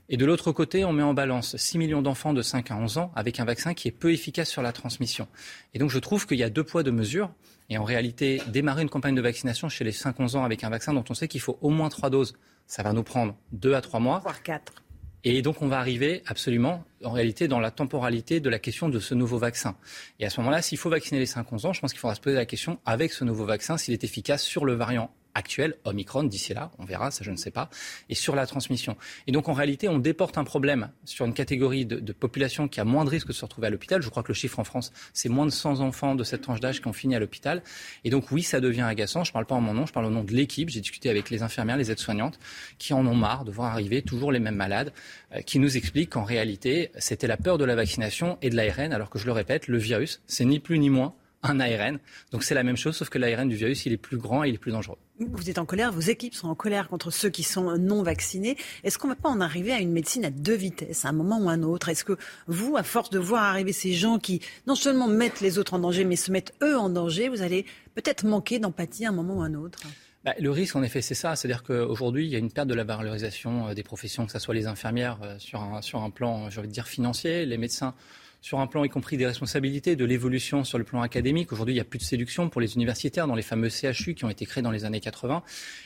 Et 0.09 0.17
de 0.17 0.25
l'autre 0.25 0.51
côté, 0.51 0.83
on 0.83 0.91
met 0.91 1.03
en 1.03 1.13
balance 1.13 1.55
6 1.55 1.77
millions 1.77 2.01
d'enfants 2.01 2.33
de 2.33 2.41
5 2.41 2.69
à 2.71 2.75
11 2.75 2.97
ans 2.97 3.11
avec 3.15 3.39
un 3.39 3.45
vaccin 3.45 3.73
qui 3.73 3.87
est 3.87 3.91
peu 3.91 4.11
efficace 4.11 4.49
sur 4.49 4.61
la 4.61 4.73
transmission. 4.73 5.27
Et 5.73 5.79
donc, 5.79 5.89
je 5.89 5.99
trouve 5.99 6.27
qu'il 6.27 6.37
y 6.37 6.43
a 6.43 6.49
deux 6.49 6.65
poids, 6.65 6.83
deux 6.83 6.91
mesures. 6.91 7.31
Et 7.69 7.77
en 7.77 7.85
réalité, 7.85 8.41
démarrer 8.47 8.81
une 8.81 8.89
campagne 8.89 9.15
de 9.15 9.21
vaccination 9.21 9.69
chez 9.69 9.85
les 9.85 9.93
5-11 9.93 10.35
ans 10.35 10.43
avec 10.43 10.65
un 10.65 10.69
vaccin 10.69 10.93
dont 10.93 11.05
on 11.09 11.13
sait 11.13 11.29
qu'il 11.29 11.39
faut 11.39 11.57
au 11.61 11.69
moins 11.69 11.87
3 11.87 12.09
doses, 12.09 12.33
ça 12.67 12.83
va 12.83 12.91
nous 12.91 13.03
prendre 13.03 13.37
2 13.53 13.73
à 13.73 13.79
3 13.79 14.01
mois. 14.01 14.19
Voire 14.19 14.43
4. 14.43 14.83
Et 15.23 15.41
donc, 15.41 15.61
on 15.61 15.67
va 15.67 15.77
arriver 15.77 16.23
absolument, 16.25 16.83
en 17.03 17.11
réalité, 17.11 17.47
dans 17.47 17.59
la 17.59 17.71
temporalité 17.71 18.39
de 18.39 18.49
la 18.49 18.59
question 18.59 18.89
de 18.89 18.99
ce 18.99 19.13
nouveau 19.13 19.37
vaccin. 19.37 19.75
Et 20.19 20.25
à 20.25 20.29
ce 20.29 20.39
moment-là, 20.39 20.61
s'il 20.61 20.77
faut 20.77 20.89
vacciner 20.89 21.19
les 21.19 21.27
5-11 21.27 21.67
ans, 21.67 21.73
je 21.73 21.81
pense 21.81 21.91
qu'il 21.91 21.99
faudra 21.99 22.15
se 22.15 22.21
poser 22.21 22.35
la 22.35 22.45
question, 22.45 22.79
avec 22.85 23.13
ce 23.13 23.23
nouveau 23.23 23.45
vaccin, 23.45 23.77
s'il 23.77 23.93
est 23.93 24.03
efficace 24.03 24.43
sur 24.43 24.65
le 24.65 24.73
variant 24.73 25.11
actuel, 25.35 25.75
Omicron, 25.83 26.23
d'ici 26.23 26.53
là, 26.53 26.71
on 26.79 26.85
verra, 26.85 27.11
ça 27.11 27.23
je 27.23 27.31
ne 27.31 27.37
sais 27.37 27.51
pas, 27.51 27.69
et 28.09 28.15
sur 28.15 28.35
la 28.35 28.45
transmission. 28.47 28.97
Et 29.27 29.31
donc 29.31 29.49
en 29.49 29.53
réalité, 29.53 29.89
on 29.89 29.99
déporte 29.99 30.37
un 30.37 30.43
problème 30.43 30.89
sur 31.05 31.25
une 31.25 31.33
catégorie 31.33 31.85
de, 31.85 31.99
de 31.99 32.13
population 32.13 32.67
qui 32.67 32.79
a 32.79 32.85
moins 32.85 33.05
de 33.05 33.09
risques 33.09 33.27
de 33.27 33.33
se 33.33 33.45
retrouver 33.45 33.67
à 33.67 33.69
l'hôpital. 33.69 34.01
Je 34.01 34.09
crois 34.09 34.23
que 34.23 34.29
le 34.29 34.33
chiffre 34.33 34.59
en 34.59 34.63
France, 34.63 34.91
c'est 35.13 35.29
moins 35.29 35.45
de 35.45 35.51
100 35.51 35.79
enfants 35.79 36.15
de 36.15 36.23
cette 36.23 36.41
tranche 36.41 36.59
d'âge 36.59 36.81
qui 36.81 36.87
ont 36.87 36.93
fini 36.93 37.15
à 37.15 37.19
l'hôpital. 37.19 37.63
Et 38.03 38.09
donc 38.09 38.31
oui, 38.31 38.43
ça 38.43 38.59
devient 38.59 38.81
agaçant. 38.81 39.23
Je 39.23 39.31
ne 39.31 39.33
parle 39.33 39.45
pas 39.45 39.55
en 39.55 39.61
mon 39.61 39.73
nom, 39.73 39.85
je 39.85 39.93
parle 39.93 40.05
au 40.05 40.09
nom 40.09 40.23
de 40.23 40.31
l'équipe. 40.31 40.69
J'ai 40.69 40.81
discuté 40.81 41.09
avec 41.09 41.29
les 41.29 41.43
infirmières, 41.43 41.77
les 41.77 41.91
aides-soignantes, 41.91 42.39
qui 42.77 42.93
en 42.93 43.05
ont 43.05 43.15
marre 43.15 43.45
de 43.45 43.51
voir 43.51 43.71
arriver 43.71 44.01
toujours 44.01 44.31
les 44.31 44.39
mêmes 44.39 44.55
malades, 44.55 44.93
euh, 45.33 45.41
qui 45.41 45.59
nous 45.59 45.77
expliquent 45.77 46.11
qu'en 46.11 46.23
réalité, 46.23 46.91
c'était 46.97 47.27
la 47.27 47.37
peur 47.37 47.57
de 47.57 47.65
la 47.65 47.75
vaccination 47.75 48.37
et 48.41 48.49
de 48.49 48.55
l'ARN, 48.55 48.93
alors 48.93 49.09
que 49.09 49.19
je 49.19 49.25
le 49.25 49.31
répète, 49.31 49.67
le 49.67 49.77
virus, 49.77 50.21
c'est 50.27 50.45
ni 50.45 50.59
plus 50.59 50.79
ni 50.79 50.89
moins 50.89 51.13
un 51.43 51.59
ARN. 51.59 51.99
Donc 52.31 52.43
c'est 52.43 52.55
la 52.55 52.63
même 52.63 52.77
chose, 52.77 52.95
sauf 52.95 53.09
que 53.09 53.17
l'ARN 53.17 53.47
du 53.47 53.55
virus, 53.55 53.85
il 53.85 53.93
est 53.93 53.97
plus 53.97 54.17
grand 54.17 54.43
et 54.43 54.49
il 54.49 54.55
est 54.55 54.59
plus 54.59 54.71
dangereux. 54.71 54.97
Vous 55.29 55.49
êtes 55.49 55.59
en 55.59 55.65
colère, 55.65 55.91
vos 55.91 55.99
équipes 55.99 56.33
sont 56.33 56.47
en 56.47 56.55
colère 56.55 56.89
contre 56.89 57.11
ceux 57.11 57.29
qui 57.29 57.43
sont 57.43 57.77
non 57.77 58.01
vaccinés. 58.01 58.57
Est-ce 58.83 58.97
qu'on 58.97 59.07
ne 59.07 59.13
va 59.13 59.19
pas 59.19 59.29
en 59.29 59.39
arriver 59.39 59.71
à 59.71 59.79
une 59.79 59.91
médecine 59.91 60.25
à 60.25 60.31
deux 60.31 60.55
vitesses, 60.55 61.05
à 61.05 61.09
un 61.09 61.11
moment 61.11 61.39
ou 61.39 61.49
à 61.49 61.53
un 61.53 61.63
autre? 61.63 61.89
Est-ce 61.89 62.03
que 62.03 62.17
vous, 62.47 62.75
à 62.75 62.83
force 62.83 63.11
de 63.11 63.19
voir 63.19 63.43
arriver 63.43 63.71
ces 63.71 63.93
gens 63.93 64.17
qui 64.17 64.41
non 64.65 64.75
seulement 64.75 65.07
mettent 65.07 65.41
les 65.41 65.59
autres 65.59 65.75
en 65.75 65.79
danger, 65.79 66.05
mais 66.05 66.15
se 66.15 66.31
mettent 66.31 66.53
eux 66.63 66.77
en 66.77 66.89
danger, 66.89 67.29
vous 67.29 67.41
allez 67.41 67.65
peut-être 67.93 68.25
manquer 68.25 68.59
d'empathie 68.59 69.05
à 69.05 69.09
un 69.09 69.13
moment 69.13 69.37
ou 69.37 69.41
à 69.43 69.45
un 69.45 69.53
autre? 69.53 69.79
Bah, 70.23 70.33
le 70.39 70.51
risque, 70.51 70.75
en 70.75 70.83
effet, 70.83 71.01
c'est 71.01 71.15
ça. 71.15 71.35
C'est-à-dire 71.35 71.63
qu'aujourd'hui, 71.63 72.25
il 72.25 72.31
y 72.31 72.35
a 72.35 72.39
une 72.39 72.51
perte 72.51 72.67
de 72.67 72.75
la 72.75 72.83
valorisation 72.83 73.67
euh, 73.67 73.73
des 73.73 73.83
professions, 73.83 74.25
que 74.25 74.31
ce 74.31 74.39
soit 74.39 74.53
les 74.53 74.67
infirmières 74.67 75.19
euh, 75.23 75.39
sur 75.39 75.61
un, 75.61 75.81
sur 75.81 76.01
un 76.01 76.09
plan, 76.09 76.49
j'ai 76.49 76.59
envie 76.59 76.67
dire, 76.67 76.87
financier, 76.87 77.45
les 77.45 77.57
médecins 77.57 77.95
sur 78.41 78.59
un 78.59 78.65
plan 78.65 78.83
y 78.83 78.89
compris 78.89 79.17
des 79.17 79.27
responsabilités, 79.27 79.95
de 79.95 80.03
l'évolution 80.03 80.63
sur 80.63 80.79
le 80.79 80.83
plan 80.83 81.01
académique. 81.01 81.51
Aujourd'hui, 81.51 81.75
il 81.75 81.77
n'y 81.77 81.81
a 81.81 81.85
plus 81.85 81.99
de 81.99 82.03
séduction 82.03 82.49
pour 82.49 82.59
les 82.59 82.73
universitaires 82.73 83.27
dans 83.27 83.35
les 83.35 83.43
fameux 83.43 83.69
CHU 83.69 84.15
qui 84.15 84.25
ont 84.25 84.31
été 84.31 84.47
créés 84.47 84.63
dans 84.63 84.71
les 84.71 84.83
années 84.83 84.99
80. 84.99 85.43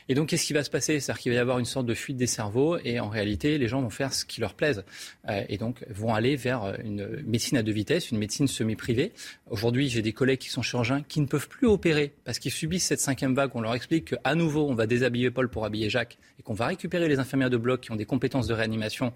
Et 0.07 0.15
donc, 0.15 0.29
qu'est-ce 0.29 0.45
qui 0.45 0.53
va 0.53 0.63
se 0.63 0.69
passer? 0.69 1.01
C'est-à-dire 1.01 1.21
qu'il 1.21 1.31
va 1.33 1.35
y 1.37 1.39
avoir 1.39 1.59
une 1.59 1.65
sorte 1.65 1.85
de 1.85 1.93
fuite 1.93 2.15
des 2.15 2.27
cerveaux 2.27 2.77
et 2.77 3.01
en 3.01 3.09
réalité, 3.09 3.57
les 3.57 3.67
gens 3.67 3.81
vont 3.81 3.89
faire 3.89 4.13
ce 4.13 4.23
qui 4.23 4.39
leur 4.39 4.53
plaise 4.53 4.85
euh, 5.27 5.43
et 5.49 5.57
donc 5.57 5.85
vont 5.89 6.13
aller 6.13 6.37
vers 6.37 6.77
une 6.81 7.21
médecine 7.25 7.57
à 7.57 7.63
deux 7.63 7.73
vitesses, 7.73 8.11
une 8.11 8.19
médecine 8.19 8.47
semi-privée. 8.47 9.11
Aujourd'hui, 9.49 9.89
j'ai 9.89 10.01
des 10.01 10.13
collègues 10.13 10.39
qui 10.39 10.49
sont 10.49 10.61
chirurgiens 10.61 11.03
qui 11.03 11.19
ne 11.19 11.25
peuvent 11.25 11.49
plus 11.49 11.67
opérer 11.67 12.13
parce 12.23 12.39
qu'ils 12.39 12.51
subissent 12.51 12.85
cette 12.85 13.01
cinquième 13.01 13.35
vague. 13.35 13.51
On 13.53 13.61
leur 13.61 13.75
explique 13.75 14.15
qu'à 14.15 14.35
nouveau, 14.35 14.69
on 14.69 14.75
va 14.75 14.87
déshabiller 14.87 15.29
Paul 15.29 15.49
pour 15.49 15.65
habiller 15.65 15.89
Jacques 15.89 16.17
et 16.39 16.43
qu'on 16.43 16.53
va 16.53 16.67
récupérer 16.67 17.09
les 17.09 17.19
infirmières 17.19 17.49
de 17.49 17.57
bloc 17.57 17.81
qui 17.81 17.91
ont 17.91 17.97
des 17.97 18.05
compétences 18.05 18.47
de 18.47 18.53
réanimation 18.53 19.11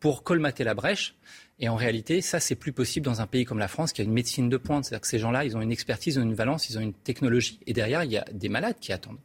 pour 0.00 0.22
colmater 0.22 0.64
la 0.64 0.74
brèche. 0.74 1.14
Et 1.60 1.68
en 1.68 1.76
réalité, 1.76 2.20
ça, 2.20 2.40
c'est 2.40 2.56
plus 2.56 2.72
possible 2.72 3.06
dans 3.06 3.20
un 3.20 3.26
pays 3.26 3.44
comme 3.44 3.58
la 3.58 3.68
France 3.68 3.92
qui 3.92 4.00
a 4.00 4.04
une 4.04 4.12
médecine 4.12 4.48
de 4.48 4.56
pointe. 4.56 4.84
C'est-à-dire 4.84 5.02
que 5.02 5.06
ces 5.06 5.18
gens-là, 5.18 5.44
ils 5.44 5.56
ont 5.56 5.60
une 5.60 5.72
expertise, 5.72 6.16
ils 6.16 6.18
ont 6.18 6.24
une 6.24 6.34
valence, 6.34 6.68
ils 6.68 6.78
ont 6.78 6.80
une 6.80 6.94
technologie. 6.94 7.60
Et 7.66 7.72
derrière, 7.72 8.02
il 8.02 8.10
y 8.10 8.18
a 8.18 8.24
des 8.32 8.48
malades 8.48 8.76
qui 8.80 8.92
attendent. 8.92 9.18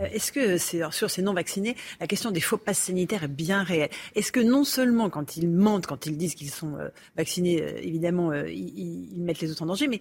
Euh, 0.00 0.04
est-ce 0.12 0.32
que 0.32 0.58
sur 0.58 1.10
ces 1.10 1.22
non-vaccinés, 1.22 1.76
la 2.00 2.06
question 2.06 2.30
des 2.30 2.40
faux 2.40 2.56
passes 2.56 2.78
sanitaires 2.78 3.24
est 3.24 3.28
bien 3.28 3.62
réelle? 3.62 3.90
Est-ce 4.14 4.32
que 4.32 4.40
non 4.40 4.64
seulement 4.64 5.10
quand 5.10 5.36
ils 5.36 5.48
mentent, 5.48 5.86
quand 5.86 6.06
ils 6.06 6.16
disent 6.16 6.34
qu'ils 6.34 6.50
sont 6.50 6.76
euh, 6.76 6.88
vaccinés, 7.16 7.62
euh, 7.62 7.78
évidemment, 7.82 8.32
ils, 8.32 9.12
ils, 9.12 9.22
mettent 9.22 9.40
les 9.40 9.50
autres 9.50 9.62
en 9.62 9.66
danger, 9.66 9.88
mais 9.88 10.00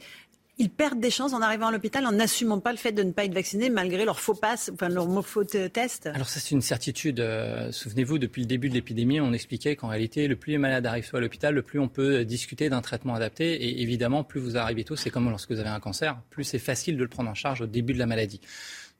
ils 0.57 0.69
perdent 0.69 0.99
des 0.99 1.10
chances 1.10 1.34
en 1.34 1.41
arrivant 1.41 1.68
à 1.68 1.72
l'hôpital 1.72 2.06
en 2.06 2.14
n'assumant 2.14 2.60
pas 2.60 2.72
le 2.72 2.77
fait 2.77 2.91
de 2.91 3.03
ne 3.03 3.11
pas 3.11 3.26
être 3.26 3.34
vaccinés 3.34 3.69
malgré 3.69 4.06
leur 4.06 4.19
faux 4.19 4.34
passe, 4.34 4.72
enfin 4.73 4.90
leur 4.90 5.07
faux 5.26 5.44
test 5.44 6.07
Alors 6.07 6.30
ça 6.30 6.40
c'est 6.40 6.52
une 6.52 6.61
certitude. 6.61 7.19
Euh, 7.19 7.72
souvenez-vous, 7.72 8.19
depuis 8.19 8.41
le 8.41 8.48
début 8.48 8.69
de 8.69 8.73
l'épidémie, 8.73 9.19
on 9.19 9.34
expliquait 9.34 9.76
qu'en 9.76 9.88
réalité, 9.88 10.27
le 10.27 10.36
plus 10.36 10.52
les 10.52 10.57
malades 10.57 10.86
arrivent 10.86 11.10
à 11.14 11.19
l'hôpital, 11.19 11.53
le 11.53 11.61
plus 11.61 11.80
on 11.80 11.88
peut 11.88 12.23
discuter 12.23 12.69
d'un 12.69 12.82
traitement 12.82 13.15
adapté. 13.15 13.53
Et 13.53 13.82
évidemment, 13.82 14.23
plus 14.23 14.40
vous 14.40 14.57
arrivez 14.57 14.84
tôt, 14.84 14.95
c'est 14.95 15.10
comme 15.10 15.30
lorsque 15.30 15.52
vous 15.52 15.60
avez 15.60 15.69
un 15.69 15.80
cancer, 15.80 16.18
plus 16.30 16.44
c'est 16.44 16.60
facile 16.60 16.98
de 16.98 17.03
le 17.03 17.10
prendre 17.10 17.30
en 17.30 17.36
charge 17.36 17.61
au 17.61 17.68
début 17.68 17.94
de 17.94 17.99
la 17.99 18.06
maladie. 18.06 18.40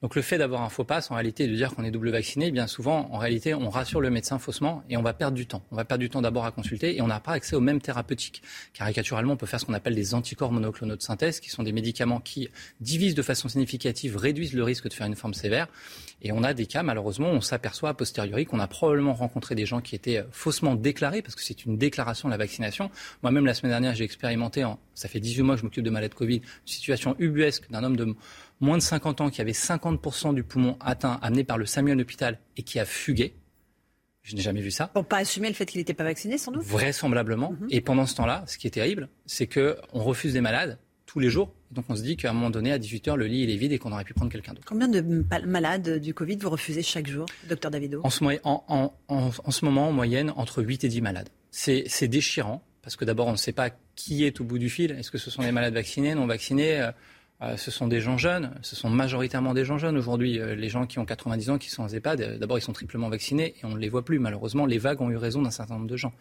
Donc 0.02 0.14
le 0.14 0.20
fait 0.20 0.36
d'avoir 0.36 0.60
un 0.62 0.68
faux 0.68 0.84
passe, 0.84 1.10
en 1.10 1.14
réalité, 1.14 1.48
de 1.48 1.54
dire 1.54 1.74
qu'on 1.74 1.82
est 1.82 1.90
double 1.90 2.10
vacciné, 2.10 2.50
bien 2.50 2.66
souvent, 2.66 3.08
en 3.12 3.16
réalité, 3.16 3.54
on 3.54 3.70
rassure 3.70 4.02
le 4.02 4.10
médecin 4.10 4.38
faussement 4.38 4.82
et 4.90 4.98
on 4.98 5.02
va 5.02 5.14
perdre 5.14 5.34
du 5.34 5.46
temps. 5.46 5.62
On 5.70 5.76
va 5.76 5.86
perdre 5.86 6.02
du 6.02 6.10
temps 6.10 6.20
d'abord 6.20 6.44
à 6.44 6.50
consulter 6.50 6.96
et 6.96 7.00
on 7.00 7.06
n'a 7.06 7.18
pas 7.18 7.32
accès 7.32 7.56
aux 7.56 7.60
mêmes 7.60 7.80
thérapeutiques. 7.80 8.42
Caricaturalement, 8.74 9.32
on 9.32 9.36
peut 9.38 9.46
faire 9.46 9.58
ce 9.58 9.64
qu'on 9.64 9.72
appelle 9.72 9.94
des 9.94 10.14
anticorps 10.14 10.52
monoclonaux 10.52 10.96
de 10.96 11.02
synthèse, 11.02 11.40
qui 11.40 11.48
sont 11.48 11.62
des 11.62 11.72
médicaments 11.72 12.20
qui 12.20 12.50
divisent 12.80 13.14
de 13.14 13.22
façon 13.22 13.48
significative, 13.48 14.18
réduisent 14.18 14.52
le 14.52 14.64
risque 14.64 14.86
de 14.86 14.92
faire 14.92 15.06
une 15.06 15.16
forme 15.16 15.32
sévère. 15.32 15.66
Et 16.20 16.30
on 16.30 16.42
a 16.42 16.52
des 16.52 16.66
cas, 16.66 16.82
malheureusement, 16.82 17.30
on 17.30 17.40
s'aperçoit 17.40 17.90
a 17.90 17.94
posteriori 17.94 18.44
qu'on 18.44 18.58
a 18.58 18.66
probablement 18.66 19.14
rencontré 19.14 19.54
des 19.54 19.64
gens 19.64 19.80
qui 19.80 19.94
étaient 19.94 20.24
faussement 20.30 20.74
déclarés, 20.74 21.22
parce 21.22 21.34
que 21.34 21.42
c'est 21.42 21.64
une 21.64 21.78
déclaration 21.78 22.28
de 22.28 22.32
la 22.32 22.38
vaccination. 22.38 22.90
Moi-même, 23.22 23.46
la 23.46 23.54
semaine 23.54 23.72
dernière, 23.72 23.94
j'ai 23.94 24.04
expérimenté, 24.04 24.62
en, 24.62 24.78
ça 24.94 25.08
fait 25.08 25.20
18 25.20 25.42
mois 25.42 25.54
que 25.54 25.60
je 25.60 25.64
m'occupe 25.64 25.84
de 25.84 25.90
malades 25.90 26.14
Covid, 26.14 26.36
une 26.36 26.42
situation 26.64 27.16
ubuesque 27.18 27.70
d'un 27.70 27.82
homme 27.82 27.96
de 27.96 28.14
moins 28.60 28.78
de 28.78 28.82
50 28.82 29.20
ans 29.20 29.30
qui 29.30 29.40
avait 29.40 29.52
50% 29.52 30.34
du 30.34 30.42
poumon 30.42 30.76
atteint, 30.80 31.18
amené 31.22 31.44
par 31.44 31.58
le 31.58 31.66
Samuel 31.66 32.00
Hôpital 32.00 32.38
et 32.56 32.62
qui 32.62 32.78
a 32.78 32.84
fugué. 32.84 33.34
Je 34.22 34.34
n'ai 34.34 34.42
jamais 34.42 34.60
vu 34.60 34.72
ça. 34.72 34.88
Pour 34.88 35.06
pas 35.06 35.18
assumer 35.18 35.48
le 35.48 35.54
fait 35.54 35.66
qu'il 35.66 35.78
n'était 35.78 35.94
pas 35.94 36.02
vacciné, 36.02 36.36
sans 36.36 36.50
doute 36.50 36.64
Vraisemblablement. 36.64 37.52
Mhm. 37.52 37.68
Et 37.70 37.80
pendant 37.80 38.06
ce 38.06 38.16
temps-là, 38.16 38.42
ce 38.48 38.58
qui 38.58 38.66
est 38.66 38.70
terrible, 38.70 39.08
c'est 39.24 39.46
qu'on 39.46 40.00
refuse 40.00 40.32
des 40.32 40.40
malades 40.40 40.78
tous 41.06 41.20
les 41.20 41.30
jours. 41.30 41.54
Donc 41.70 41.84
on 41.88 41.94
se 41.94 42.02
dit 42.02 42.16
qu'à 42.16 42.30
un 42.30 42.32
moment 42.32 42.50
donné, 42.50 42.72
à 42.72 42.78
18h, 42.78 43.14
le 43.14 43.26
lit 43.26 43.44
il 43.44 43.50
est 43.50 43.56
vide 43.56 43.70
et 43.72 43.78
qu'on 43.78 43.92
aurait 43.92 44.04
pu 44.04 44.14
prendre 44.14 44.32
quelqu'un 44.32 44.52
d'autre. 44.52 44.66
Combien 44.66 44.88
de 44.88 45.00
malades 45.46 46.00
du 46.00 46.12
Covid 46.12 46.36
vous 46.36 46.50
refusez 46.50 46.82
chaque 46.82 47.06
jour, 47.06 47.26
docteur 47.48 47.70
Davido? 47.70 48.00
En 48.02 48.10
ce, 48.10 48.24
en, 48.42 48.92
en 49.08 49.50
ce, 49.52 49.64
moment, 49.64 49.88
en 49.88 49.92
moyenne, 49.92 50.32
entre 50.36 50.62
8 50.62 50.82
et 50.82 50.88
10 50.88 51.00
malades. 51.02 51.28
C'est 51.50 52.08
déchirant, 52.08 52.64
parce 52.82 52.96
que 52.96 53.04
d'abord, 53.04 53.28
on 53.28 53.32
ne 53.32 53.36
sait 53.36 53.52
pas 53.52 53.70
qui 53.94 54.24
est 54.24 54.40
au 54.40 54.44
bout 54.44 54.58
du 54.58 54.68
fil. 54.68 54.90
Est-ce 54.90 55.12
que 55.12 55.18
ce 55.18 55.30
sont 55.30 55.42
des 55.42 55.52
malades 55.52 55.74
vaccinés, 55.74 56.16
non 56.16 56.26
vaccinés? 56.26 56.90
Euh, 57.42 57.46
euh, 57.46 57.56
ce 57.56 57.70
sont 57.70 57.86
des 57.86 58.00
gens 58.00 58.18
jeunes, 58.18 58.52
ce 58.62 58.76
sont 58.76 58.90
majoritairement 58.90 59.54
des 59.54 59.64
gens 59.64 59.78
jeunes 59.78 59.96
aujourd'hui. 59.96 60.38
Euh, 60.38 60.54
les 60.54 60.68
gens 60.68 60.86
qui 60.86 60.98
ont 60.98 61.04
90 61.04 61.50
ans, 61.50 61.58
qui 61.58 61.70
sont 61.70 61.82
en 61.82 61.88
EHPAD, 61.88 62.20
euh, 62.20 62.38
d'abord 62.38 62.58
ils 62.58 62.62
sont 62.62 62.72
triplement 62.72 63.08
vaccinés 63.08 63.54
et 63.60 63.64
on 63.64 63.70
ne 63.70 63.78
les 63.78 63.88
voit 63.88 64.04
plus. 64.04 64.18
Malheureusement, 64.18 64.66
les 64.66 64.78
vagues 64.78 65.00
ont 65.00 65.10
eu 65.10 65.16
raison 65.16 65.42
d'un 65.42 65.50
certain 65.50 65.74
nombre 65.74 65.86
de 65.86 65.96
gens. 65.96 66.12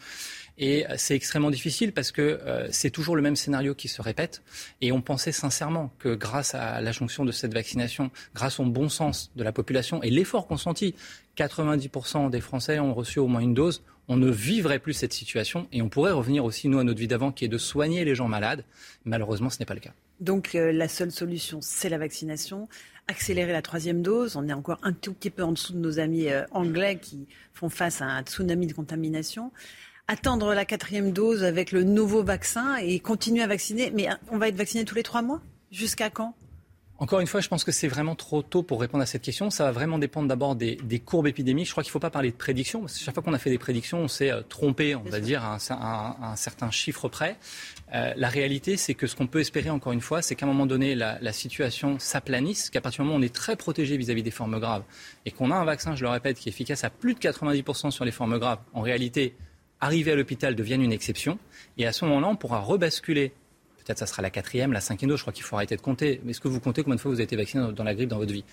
Et 0.58 0.86
c'est 0.96 1.16
extrêmement 1.16 1.52
difficile 1.52 1.92
parce 1.92 2.14
que 2.14 2.40
c'est 2.72 2.90
toujours 2.90 3.18
le 3.18 3.22
même 3.22 3.36
scénario 3.36 3.76
qui 3.76 3.90
se 3.90 4.02
répète. 4.02 4.42
Et 4.80 4.94
on 4.94 5.02
pensait 5.02 5.34
sincèrement 5.34 5.92
que 6.00 6.16
grâce 6.16 6.56
à 6.56 6.80
la 6.80 6.94
jonction 6.94 7.26
de 7.26 7.34
cette 7.34 7.54
vaccination, 7.54 8.10
grâce 8.34 8.62
au 8.62 8.64
bon 8.64 8.88
sens 8.88 9.32
de 9.36 9.44
la 9.44 9.52
population 9.52 10.02
et 10.02 10.10
l'effort 10.10 10.48
consenti, 10.48 10.96
90% 11.36 12.30
des 12.30 12.40
Français 12.40 12.80
ont 12.80 12.94
reçu 12.94 13.20
au 13.20 13.28
moins 13.28 13.42
une 13.42 13.54
dose. 13.54 13.84
On 14.08 14.16
ne 14.16 14.32
vivrait 14.32 14.80
plus 14.80 14.94
cette 14.94 15.12
situation 15.12 15.68
et 15.74 15.82
on 15.82 15.90
pourrait 15.90 16.14
revenir 16.14 16.46
aussi, 16.46 16.70
nous, 16.70 16.80
à 16.80 16.86
notre 16.86 17.00
vie 17.00 17.08
d'avant, 17.08 17.34
qui 17.34 17.44
est 17.44 17.50
de 17.50 17.58
soigner 17.58 18.06
les 18.06 18.16
gens 18.16 18.30
malades. 18.30 18.64
Malheureusement, 19.04 19.50
ce 19.50 19.60
n'est 19.60 19.66
pas 19.66 19.74
le 19.74 19.82
cas. 19.82 19.94
Donc 20.20 20.56
euh, 20.56 20.72
la 20.72 20.88
seule 20.88 21.12
solution, 21.12 21.60
c'est 21.62 21.90
la 21.90 21.98
vaccination. 21.98 22.68
Accélérer 23.08 23.52
la 23.52 23.62
troisième 23.62 24.02
dose. 24.02 24.36
On 24.36 24.48
est 24.48 24.54
encore 24.54 24.80
un 24.82 24.94
tout 24.94 25.14
petit 25.14 25.30
peu 25.30 25.44
en 25.44 25.52
dessous 25.52 25.74
de 25.74 25.78
nos 25.78 26.00
amis 26.00 26.30
euh, 26.30 26.44
anglais 26.52 26.98
qui 27.00 27.28
font 27.54 27.70
face 27.70 28.02
à 28.02 28.06
un 28.06 28.24
tsunami 28.24 28.68
de 28.68 28.74
contamination. 28.74 29.52
Attendre 30.08 30.54
la 30.54 30.66
quatrième 30.66 31.12
dose 31.12 31.44
avec 31.44 31.72
le 31.72 31.84
nouveau 31.84 32.24
vaccin 32.24 32.78
et 32.78 33.00
continuer 33.00 33.44
à 33.44 33.48
vacciner. 33.48 33.92
Mais 33.92 34.10
euh, 34.10 34.16
on 34.30 34.38
va 34.38 34.48
être 34.48 34.56
vacciné 34.56 34.86
tous 34.86 34.96
les 34.96 35.04
trois 35.04 35.22
mois? 35.22 35.42
Jusqu'à 35.72 36.10
quand? 36.10 36.36
Encore 36.98 37.20
une 37.20 37.28
fois, 37.28 37.42
je 37.42 37.50
pense 37.50 37.66
que 37.66 37.74
c'est 37.74 37.90
vraiment 37.90 38.16
trop 38.16 38.42
tôt 38.42 38.64
pour 38.64 38.80
répondre 38.80 39.04
à 39.04 39.06
cette 39.06 39.22
question. 39.22 39.50
Ça 39.50 39.66
va 39.66 39.72
vraiment 39.74 40.00
dépendre 40.00 40.30
d'abord 40.30 40.56
des, 40.56 40.78
courbes 41.04 41.28
épidémiques. 41.28 41.68
Je 41.68 41.72
crois 41.72 41.84
qu'il 41.84 41.90
ne 41.90 41.94
faut 41.94 42.00
pas 42.00 42.10
parler 42.10 42.32
de 42.32 42.38
prédictions, 42.38 42.82
parce 42.82 42.98
que 42.98 43.04
chaque 43.04 43.14
fois 43.14 43.22
qu'on 43.22 43.34
a 43.34 43.38
fait 43.38 43.50
des 43.50 43.58
prédictions, 43.58 44.00
on 44.00 44.08
s'est 44.08 44.32
euh, 44.32 44.42
trompé, 44.48 44.96
on 44.96 45.04
va 45.04 45.20
dire, 45.20 45.44
à 45.44 45.58
un, 46.32 46.36
certain 46.38 46.72
chiffre 46.72 47.10
près. 47.10 47.38
Euh, 47.94 48.14
la 48.16 48.30
réalité, 48.30 48.78
c'est 48.78 48.94
que 48.94 49.08
ce 49.08 49.16
qu'on 49.16 49.28
peut 49.28 49.42
espérer, 49.42 49.70
encore 49.70 49.92
une 49.92 50.02
fois, 50.02 50.22
c'est 50.22 50.36
qu'à 50.36 50.46
un 50.46 50.50
moment 50.50 50.66
donné, 50.66 50.96
la, 50.96 51.34
situation 51.34 52.00
s'aplanisse, 52.00 52.70
qu'à 52.70 52.80
partir 52.80 53.04
du 53.04 53.08
moment 53.08 53.18
où 53.18 53.22
on 53.22 53.26
est 53.26 53.34
très 53.34 53.58
protégé 53.58 53.98
vis-à-vis 53.98 54.24
des 54.24 54.32
formes 54.32 54.58
graves, 54.60 54.84
et 55.26 55.32
qu'on 55.32 55.52
a 55.52 55.56
un 55.56 55.66
vaccin, 55.66 55.96
je 55.96 56.04
le 56.04 56.10
répète, 56.10 56.40
qui 56.40 56.48
est 56.48 56.52
efficace 56.54 56.86
à 56.86 56.90
plus 56.90 57.14
de 57.14 57.20
90% 57.20 57.92
sur 57.92 58.06
les 58.06 58.12
formes 58.12 58.40
graves, 58.40 58.60
en 58.74 58.82
réalité, 58.82 59.36
arriver 59.82 60.14
à 60.14 60.16
l'hôpital 60.16 60.56
devienne 60.56 60.82
une 60.82 60.94
exception. 60.94 61.40
Et 61.78 61.86
à 61.86 61.92
ce 61.92 62.06
moment-là, 62.06 62.28
on 62.28 62.36
pourra 62.38 62.60
rebasculer 62.60 63.34
Peut-être 63.86 64.00
ça 64.00 64.08
sera 64.08 64.24
la 64.24 64.32
quatrième, 64.32 64.74
la 64.74 64.82
cinquième 64.82 65.10
dose. 65.10 65.20
Je 65.20 65.24
crois 65.24 65.34
qu'il 65.34 65.44
faut 65.44 65.56
arrêter 65.56 65.76
de 65.76 65.82
compter. 65.82 66.20
Mais 66.24 66.32
est-ce 66.32 66.42
que 66.42 66.48
vous 66.48 66.60
comptez 66.60 66.82
combien 66.82 66.96
de 66.96 67.02
fois 67.02 67.12
vous 67.12 67.18
avez 67.18 67.26
été 67.26 67.36
vacciné 67.36 67.72
dans 67.72 67.84
la 67.84 67.94
grippe 67.94 68.10
dans 68.10 68.18
votre 68.18 68.34
vie? 68.34 68.44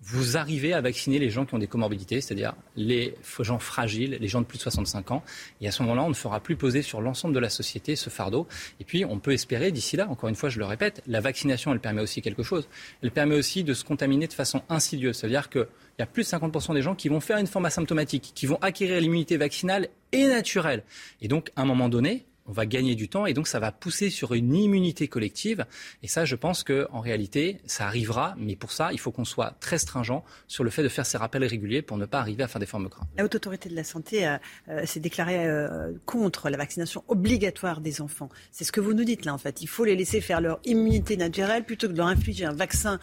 Vous 0.00 0.36
arrivez 0.36 0.72
à 0.74 0.80
vacciner 0.80 1.18
les 1.18 1.28
gens 1.28 1.44
qui 1.44 1.56
ont 1.56 1.58
des 1.58 1.66
comorbidités, 1.66 2.20
c'est-à-dire 2.20 2.54
les 2.76 3.16
gens 3.40 3.58
fragiles, 3.58 4.16
les 4.20 4.28
gens 4.28 4.40
de 4.40 4.46
plus 4.46 4.58
de 4.58 4.62
65 4.62 5.10
ans. 5.10 5.24
Et 5.60 5.66
à 5.66 5.72
ce 5.72 5.82
moment-là, 5.82 6.04
on 6.04 6.08
ne 6.08 6.14
fera 6.14 6.38
plus 6.38 6.54
poser 6.54 6.82
sur 6.82 7.00
l'ensemble 7.00 7.34
de 7.34 7.40
la 7.40 7.50
société 7.50 7.96
ce 7.96 8.08
fardeau. 8.08 8.46
Et 8.78 8.84
puis, 8.84 9.04
on 9.04 9.18
peut 9.18 9.32
espérer, 9.32 9.72
d'ici 9.72 9.96
là, 9.96 10.08
encore 10.08 10.28
une 10.28 10.36
fois, 10.36 10.50
je 10.50 10.60
le 10.60 10.66
répète, 10.66 11.02
la 11.08 11.20
vaccination, 11.20 11.72
elle 11.72 11.80
permet 11.80 12.00
aussi 12.00 12.22
quelque 12.22 12.44
chose. 12.44 12.68
Elle 13.02 13.10
permet 13.10 13.34
aussi 13.34 13.64
de 13.64 13.74
se 13.74 13.84
contaminer 13.84 14.28
de 14.28 14.32
façon 14.32 14.62
insidieuse. 14.68 15.16
C'est-à-dire 15.16 15.50
qu'il 15.50 15.66
y 15.98 16.02
a 16.02 16.06
plus 16.06 16.22
de 16.22 16.28
50% 16.28 16.74
des 16.74 16.82
gens 16.82 16.94
qui 16.94 17.08
vont 17.08 17.18
faire 17.18 17.38
une 17.38 17.48
forme 17.48 17.64
asymptomatique, 17.64 18.30
qui 18.36 18.46
vont 18.46 18.58
acquérir 18.62 19.00
l'immunité 19.00 19.36
vaccinale 19.36 19.88
et 20.12 20.28
naturelle. 20.28 20.84
Et 21.20 21.26
donc, 21.26 21.50
à 21.56 21.62
un 21.62 21.64
moment 21.64 21.88
donné, 21.88 22.24
on 22.48 22.52
va 22.52 22.66
gagner 22.66 22.94
du 22.94 23.08
temps 23.08 23.26
et 23.26 23.34
donc 23.34 23.46
ça 23.46 23.60
va 23.60 23.70
pousser 23.70 24.10
sur 24.10 24.34
une 24.34 24.54
immunité 24.54 25.06
collective. 25.06 25.66
Et 26.02 26.08
ça, 26.08 26.24
je 26.24 26.34
pense 26.34 26.64
qu'en 26.64 27.00
réalité, 27.00 27.60
ça 27.66 27.86
arrivera, 27.86 28.34
mais 28.38 28.56
pour 28.56 28.72
ça, 28.72 28.92
il 28.92 28.98
faut 28.98 29.12
qu'on 29.12 29.26
soit 29.26 29.54
très 29.60 29.78
stringent 29.78 30.22
sur 30.46 30.64
le 30.64 30.70
fait 30.70 30.82
de 30.82 30.88
faire 30.88 31.06
ces 31.06 31.18
rappels 31.18 31.44
réguliers 31.44 31.82
pour 31.82 31.98
ne 31.98 32.06
pas 32.06 32.18
arriver 32.18 32.42
à 32.42 32.48
faire 32.48 32.60
des 32.60 32.66
formes 32.66 32.88
graves. 32.88 33.06
La 33.16 33.24
Haute 33.24 33.34
Autorité 33.34 33.68
de 33.68 33.76
la 33.76 33.84
Santé 33.84 34.26
euh, 34.26 34.38
euh, 34.68 34.86
s'est 34.86 35.00
déclarée 35.00 35.46
euh, 35.46 35.92
contre 36.06 36.48
la 36.48 36.56
vaccination 36.56 37.04
obligatoire 37.08 37.80
des 37.80 38.00
enfants. 38.00 38.30
C'est 38.50 38.64
ce 38.64 38.72
que 38.72 38.80
vous 38.80 38.94
nous 38.94 39.04
dites 39.04 39.26
là, 39.26 39.34
en 39.34 39.38
fait. 39.38 39.60
Il 39.60 39.68
faut 39.68 39.84
les 39.84 39.94
laisser 39.94 40.20
faire 40.20 40.40
leur 40.40 40.58
immunité 40.64 41.16
naturelle 41.16 41.64
plutôt 41.64 41.86
que 41.88 41.92
de 41.92 41.98
leur 41.98 42.06
infliger 42.06 42.46
un 42.46 42.52
vaccin 42.52 42.98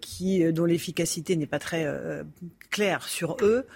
qui, 0.00 0.52
dont 0.52 0.66
l'efficacité 0.66 1.36
n'est 1.36 1.46
pas 1.46 1.58
très 1.58 1.86
claire 2.70 3.02
sur 3.04 3.36
eux 3.42 3.66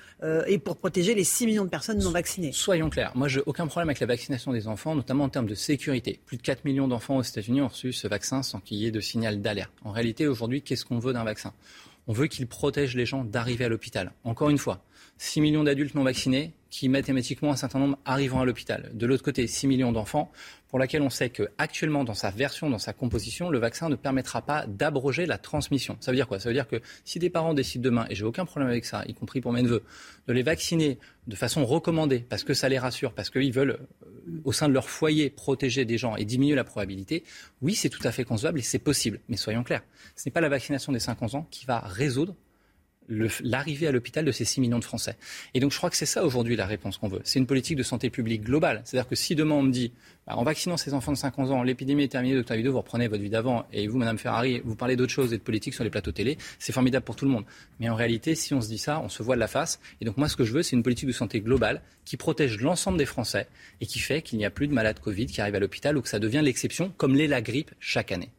et 0.46 0.58
pour 0.58 0.76
protéger 0.76 1.14
les 1.14 1.24
6 1.24 1.46
millions 1.46 1.64
de 1.64 1.70
personnes 1.70 1.98
non 1.98 2.10
vaccinées. 2.10 2.52
Soyons 2.52 2.90
clairs. 2.90 3.12
Moi, 3.14 3.28
j'ai 3.28 3.40
aucun 3.46 3.66
problème 3.66 3.88
avec 3.88 4.00
la 4.00 4.06
vaccination 4.06 4.52
des 4.52 4.68
enfants 4.68 4.97
notamment 4.98 5.24
en 5.24 5.28
termes 5.28 5.46
de 5.46 5.54
sécurité. 5.54 6.20
Plus 6.26 6.36
de 6.36 6.42
4 6.42 6.64
millions 6.64 6.88
d'enfants 6.88 7.16
aux 7.16 7.22
États-Unis 7.22 7.62
ont 7.62 7.68
reçu 7.68 7.92
ce 7.92 8.06
vaccin 8.06 8.42
sans 8.42 8.60
qu'il 8.60 8.76
y 8.76 8.86
ait 8.86 8.90
de 8.90 9.00
signal 9.00 9.40
d'alerte. 9.40 9.72
En 9.82 9.92
réalité, 9.92 10.26
aujourd'hui, 10.26 10.60
qu'est-ce 10.62 10.84
qu'on 10.84 10.98
veut 10.98 11.12
d'un 11.12 11.24
vaccin? 11.24 11.54
On 12.06 12.12
veut 12.12 12.26
qu'il 12.26 12.46
protège 12.46 12.94
les 12.96 13.06
gens 13.06 13.24
d'arriver 13.24 13.64
à 13.64 13.68
l'hôpital. 13.68 14.12
Encore 14.24 14.50
une 14.50 14.58
fois, 14.58 14.82
6 15.18 15.40
millions 15.40 15.64
d'adultes 15.64 15.94
non 15.94 16.04
vaccinés 16.04 16.52
qui 16.70 16.88
mathématiquement 16.88 17.50
un 17.50 17.56
certain 17.56 17.78
nombre 17.78 17.98
arrivant 18.04 18.40
à 18.40 18.44
l'hôpital. 18.44 18.90
De 18.92 19.06
l'autre 19.06 19.22
côté, 19.22 19.46
6 19.46 19.66
millions 19.66 19.92
d'enfants 19.92 20.30
pour 20.68 20.78
laquelle 20.78 21.00
on 21.00 21.10
sait 21.10 21.30
qu'actuellement, 21.30 22.04
dans 22.04 22.14
sa 22.14 22.30
version, 22.30 22.68
dans 22.68 22.78
sa 22.78 22.92
composition, 22.92 23.48
le 23.48 23.58
vaccin 23.58 23.88
ne 23.88 23.96
permettra 23.96 24.42
pas 24.42 24.66
d'abroger 24.66 25.24
la 25.24 25.38
transmission. 25.38 25.96
Ça 26.00 26.10
veut 26.10 26.16
dire 26.16 26.28
quoi? 26.28 26.38
Ça 26.38 26.50
veut 26.50 26.54
dire 26.54 26.68
que 26.68 26.80
si 27.04 27.18
des 27.18 27.30
parents 27.30 27.54
décident 27.54 27.82
demain, 27.82 28.06
et 28.10 28.14
j'ai 28.14 28.24
aucun 28.24 28.44
problème 28.44 28.68
avec 28.68 28.84
ça, 28.84 29.02
y 29.08 29.14
compris 29.14 29.40
pour 29.40 29.52
mes 29.52 29.62
neveux, 29.62 29.82
de 30.26 30.32
les 30.32 30.42
vacciner 30.42 30.98
de 31.26 31.36
façon 31.36 31.64
recommandée, 31.64 32.20
parce 32.20 32.44
que 32.44 32.52
ça 32.52 32.68
les 32.68 32.78
rassure, 32.78 33.12
parce 33.12 33.30
qu'ils 33.30 33.52
veulent, 33.52 33.78
euh, 34.06 34.40
au 34.44 34.52
sein 34.52 34.68
de 34.68 34.74
leur 34.74 34.90
foyer, 34.90 35.30
protéger 35.30 35.86
des 35.86 35.96
gens 35.96 36.16
et 36.16 36.26
diminuer 36.26 36.54
la 36.54 36.64
probabilité, 36.64 37.24
oui, 37.62 37.74
c'est 37.74 37.88
tout 37.88 38.06
à 38.06 38.12
fait 38.12 38.24
concevable 38.24 38.58
et 38.58 38.62
c'est 38.62 38.78
possible. 38.78 39.20
Mais 39.28 39.38
soyons 39.38 39.64
clairs, 39.64 39.82
ce 40.16 40.28
n'est 40.28 40.32
pas 40.32 40.42
la 40.42 40.50
vaccination 40.50 40.92
des 40.92 41.00
5 41.00 41.22
ans 41.22 41.46
qui 41.50 41.64
va 41.64 41.80
résoudre 41.80 42.34
l'arrivée 43.08 43.86
à 43.86 43.92
l'hôpital 43.92 44.24
de 44.24 44.32
ces 44.32 44.44
6 44.44 44.60
millions 44.60 44.78
de 44.78 44.84
Français. 44.84 45.16
Et 45.54 45.60
donc 45.60 45.72
je 45.72 45.76
crois 45.76 45.90
que 45.90 45.96
c'est 45.96 46.06
ça 46.06 46.24
aujourd'hui 46.24 46.56
la 46.56 46.66
réponse 46.66 46.98
qu'on 46.98 47.08
veut. 47.08 47.20
C'est 47.24 47.38
une 47.38 47.46
politique 47.46 47.76
de 47.76 47.82
santé 47.82 48.10
publique 48.10 48.42
globale. 48.42 48.82
C'est-à-dire 48.84 49.08
que 49.08 49.16
si 49.16 49.34
demain 49.34 49.54
on 49.56 49.62
me 49.62 49.72
dit, 49.72 49.92
bah, 50.26 50.36
en 50.36 50.42
vaccinant 50.42 50.76
ces 50.76 50.92
enfants 50.92 51.12
de 51.12 51.16
50 51.16 51.50
ans, 51.50 51.62
l'épidémie 51.62 52.04
est 52.04 52.08
terminée, 52.08 52.34
docteur 52.34 52.56
Vidal, 52.56 52.72
vous 52.72 52.78
reprenez 52.78 53.08
votre 53.08 53.22
vie 53.22 53.30
d'avant, 53.30 53.64
et 53.72 53.86
vous, 53.86 53.96
Madame 53.96 54.18
Ferrari, 54.18 54.60
vous 54.62 54.76
parlez 54.76 54.94
d'autre 54.94 55.12
chose 55.12 55.32
et 55.32 55.38
de 55.38 55.42
politique 55.42 55.72
sur 55.72 55.84
les 55.84 55.90
plateaux 55.90 56.12
télé, 56.12 56.36
c'est 56.58 56.72
formidable 56.72 57.04
pour 57.04 57.16
tout 57.16 57.24
le 57.24 57.30
monde. 57.30 57.44
Mais 57.80 57.88
en 57.88 57.94
réalité, 57.94 58.34
si 58.34 58.52
on 58.52 58.60
se 58.60 58.68
dit 58.68 58.78
ça, 58.78 59.00
on 59.00 59.08
se 59.08 59.22
voit 59.22 59.36
de 59.36 59.40
la 59.40 59.48
face. 59.48 59.80
Et 60.00 60.04
donc 60.04 60.18
moi, 60.18 60.28
ce 60.28 60.36
que 60.36 60.44
je 60.44 60.52
veux, 60.52 60.62
c'est 60.62 60.76
une 60.76 60.82
politique 60.82 61.08
de 61.08 61.12
santé 61.12 61.40
globale 61.40 61.80
qui 62.04 62.18
protège 62.18 62.60
l'ensemble 62.60 62.98
des 62.98 63.06
Français 63.06 63.48
et 63.80 63.86
qui 63.86 64.00
fait 64.00 64.20
qu'il 64.20 64.38
n'y 64.38 64.44
a 64.44 64.50
plus 64.50 64.68
de 64.68 64.74
malades 64.74 65.00
Covid 65.00 65.26
qui 65.26 65.40
arrivent 65.40 65.54
à 65.54 65.60
l'hôpital 65.60 65.96
ou 65.96 66.02
que 66.02 66.08
ça 66.08 66.18
devient 66.18 66.42
l'exception, 66.42 66.92
comme 66.96 67.14
l'est 67.14 67.26
la 67.26 67.40
grippe 67.40 67.70
chaque 67.80 68.12
année 68.12 68.30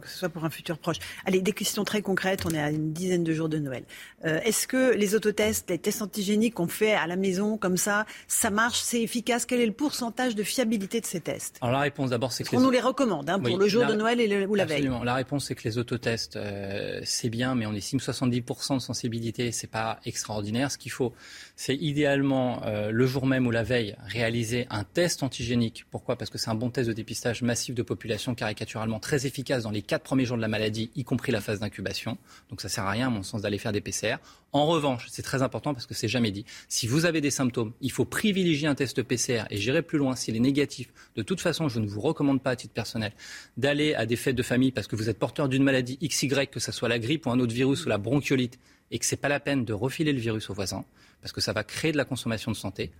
que 0.00 0.08
ce 0.08 0.18
soit 0.18 0.28
pour 0.28 0.44
un 0.44 0.50
futur 0.50 0.78
proche. 0.78 0.96
Allez, 1.24 1.40
des 1.40 1.52
questions 1.52 1.84
très 1.84 2.02
concrètes. 2.02 2.44
On 2.46 2.50
est 2.50 2.60
à 2.60 2.70
une 2.70 2.92
dizaine 2.92 3.24
de 3.24 3.32
jours 3.32 3.48
de 3.48 3.58
Noël. 3.58 3.84
Euh, 4.24 4.40
est-ce 4.44 4.66
que 4.66 4.94
les 4.94 5.14
autotests, 5.14 5.70
les 5.70 5.78
tests 5.78 6.02
antigéniques 6.02 6.54
qu'on 6.54 6.68
fait 6.68 6.94
à 6.94 7.06
la 7.06 7.16
maison 7.16 7.58
comme 7.58 7.76
ça, 7.76 8.06
ça 8.26 8.50
marche, 8.50 8.80
c'est 8.80 9.02
efficace? 9.02 9.44
Quel 9.44 9.60
est 9.60 9.66
le 9.66 9.72
pourcentage 9.72 10.34
de 10.34 10.42
fiabilité 10.42 11.00
de 11.00 11.06
ces 11.06 11.20
tests? 11.20 11.58
Alors 11.60 11.74
la 11.74 11.80
réponse 11.80 12.10
d'abord, 12.10 12.32
c'est 12.32 12.44
que 12.44 12.56
on 12.56 12.60
nous 12.60 12.70
les 12.70 12.80
recommande 12.80 13.28
hein, 13.28 13.38
pour 13.38 13.58
le 13.58 13.68
jour 13.68 13.84
de 13.86 13.94
Noël 13.94 14.20
et 14.20 14.46
ou 14.46 14.54
la 14.54 14.64
absolument. 14.64 15.04
La 15.04 15.14
réponse, 15.14 15.46
c'est 15.46 15.54
que 15.54 15.64
les 15.64 15.78
autotests, 15.78 16.36
euh, 16.36 17.00
c'est 17.04 17.28
bien, 17.28 17.54
mais 17.54 17.66
on 17.66 17.74
estime 17.74 17.98
70% 17.98 18.74
de 18.74 18.78
sensibilité. 18.80 19.52
C'est 19.52 19.66
pas 19.66 20.00
extraordinaire. 20.04 20.70
Ce 20.70 20.78
qu'il 20.78 20.92
faut, 20.92 21.12
c'est 21.54 21.76
idéalement 21.76 22.62
euh, 22.64 22.90
le 22.90 23.06
jour 23.06 23.26
même 23.26 23.46
ou 23.46 23.50
la 23.50 23.62
veille 23.62 23.96
réaliser 24.06 24.66
un 24.70 24.84
test 24.84 25.22
antigénique. 25.22 25.84
Pourquoi? 25.90 26.16
Parce 26.16 26.30
que 26.30 26.38
c'est 26.38 26.50
un 26.50 26.54
bon 26.54 26.70
test 26.70 26.88
de 26.88 26.94
dépistage 26.94 27.42
massif 27.42 27.74
de 27.74 27.82
population, 27.82 28.34
caricaturalement 28.34 29.00
très 29.00 29.26
efficace 29.26 29.65
dans 29.66 29.72
les 29.72 29.82
quatre 29.82 30.04
premiers 30.04 30.24
jours 30.24 30.36
de 30.36 30.42
la 30.42 30.46
maladie, 30.46 30.92
y 30.94 31.02
compris 31.02 31.32
la 31.32 31.40
phase 31.40 31.58
d'incubation. 31.58 32.18
Donc 32.50 32.60
ça 32.60 32.68
sert 32.68 32.84
à 32.84 32.90
rien, 32.92 33.08
à 33.08 33.10
mon 33.10 33.24
sens, 33.24 33.42
d'aller 33.42 33.58
faire 33.58 33.72
des 33.72 33.80
PCR. 33.80 34.18
En 34.52 34.64
revanche, 34.64 35.08
c'est 35.10 35.22
très 35.22 35.42
important 35.42 35.74
parce 35.74 35.86
que 35.86 35.94
c'est 35.94 36.06
jamais 36.06 36.30
dit. 36.30 36.44
Si 36.68 36.86
vous 36.86 37.04
avez 37.04 37.20
des 37.20 37.32
symptômes, 37.32 37.72
il 37.80 37.90
faut 37.90 38.04
privilégier 38.04 38.68
un 38.68 38.76
test 38.76 39.02
PCR 39.02 39.42
et 39.50 39.56
j'irai 39.56 39.82
plus 39.82 39.98
loin 39.98 40.14
s'il 40.14 40.36
est 40.36 40.40
négatif. 40.40 40.86
De 41.16 41.22
toute 41.24 41.40
façon, 41.40 41.68
je 41.68 41.80
ne 41.80 41.86
vous 41.88 42.00
recommande 42.00 42.40
pas 42.40 42.50
à 42.50 42.56
titre 42.56 42.74
personnel 42.74 43.10
d'aller 43.56 43.92
à 43.96 44.06
des 44.06 44.14
fêtes 44.14 44.36
de 44.36 44.44
famille 44.44 44.70
parce 44.70 44.86
que 44.86 44.94
vous 44.94 45.08
êtes 45.08 45.18
porteur 45.18 45.48
d'une 45.48 45.64
maladie 45.64 45.98
XY, 46.00 46.46
que 46.46 46.60
ce 46.60 46.70
soit 46.70 46.88
la 46.88 47.00
grippe 47.00 47.26
ou 47.26 47.30
un 47.32 47.40
autre 47.40 47.52
virus 47.52 47.86
ou 47.86 47.88
la 47.88 47.98
bronchiolite, 47.98 48.60
et 48.90 48.98
que 48.98 49.06
c'est 49.06 49.16
pas 49.16 49.28
la 49.28 49.40
peine 49.40 49.64
de 49.64 49.72
refiler 49.72 50.12
le 50.12 50.20
virus 50.20 50.50
aux 50.50 50.54
voisins 50.54 50.84
parce 51.20 51.32
que 51.32 51.40
ça 51.40 51.52
va 51.52 51.64
créer 51.64 51.92
de 51.92 51.96
la 51.96 52.04
consommation 52.04 52.52
de 52.52 52.56
santé. 52.56 52.92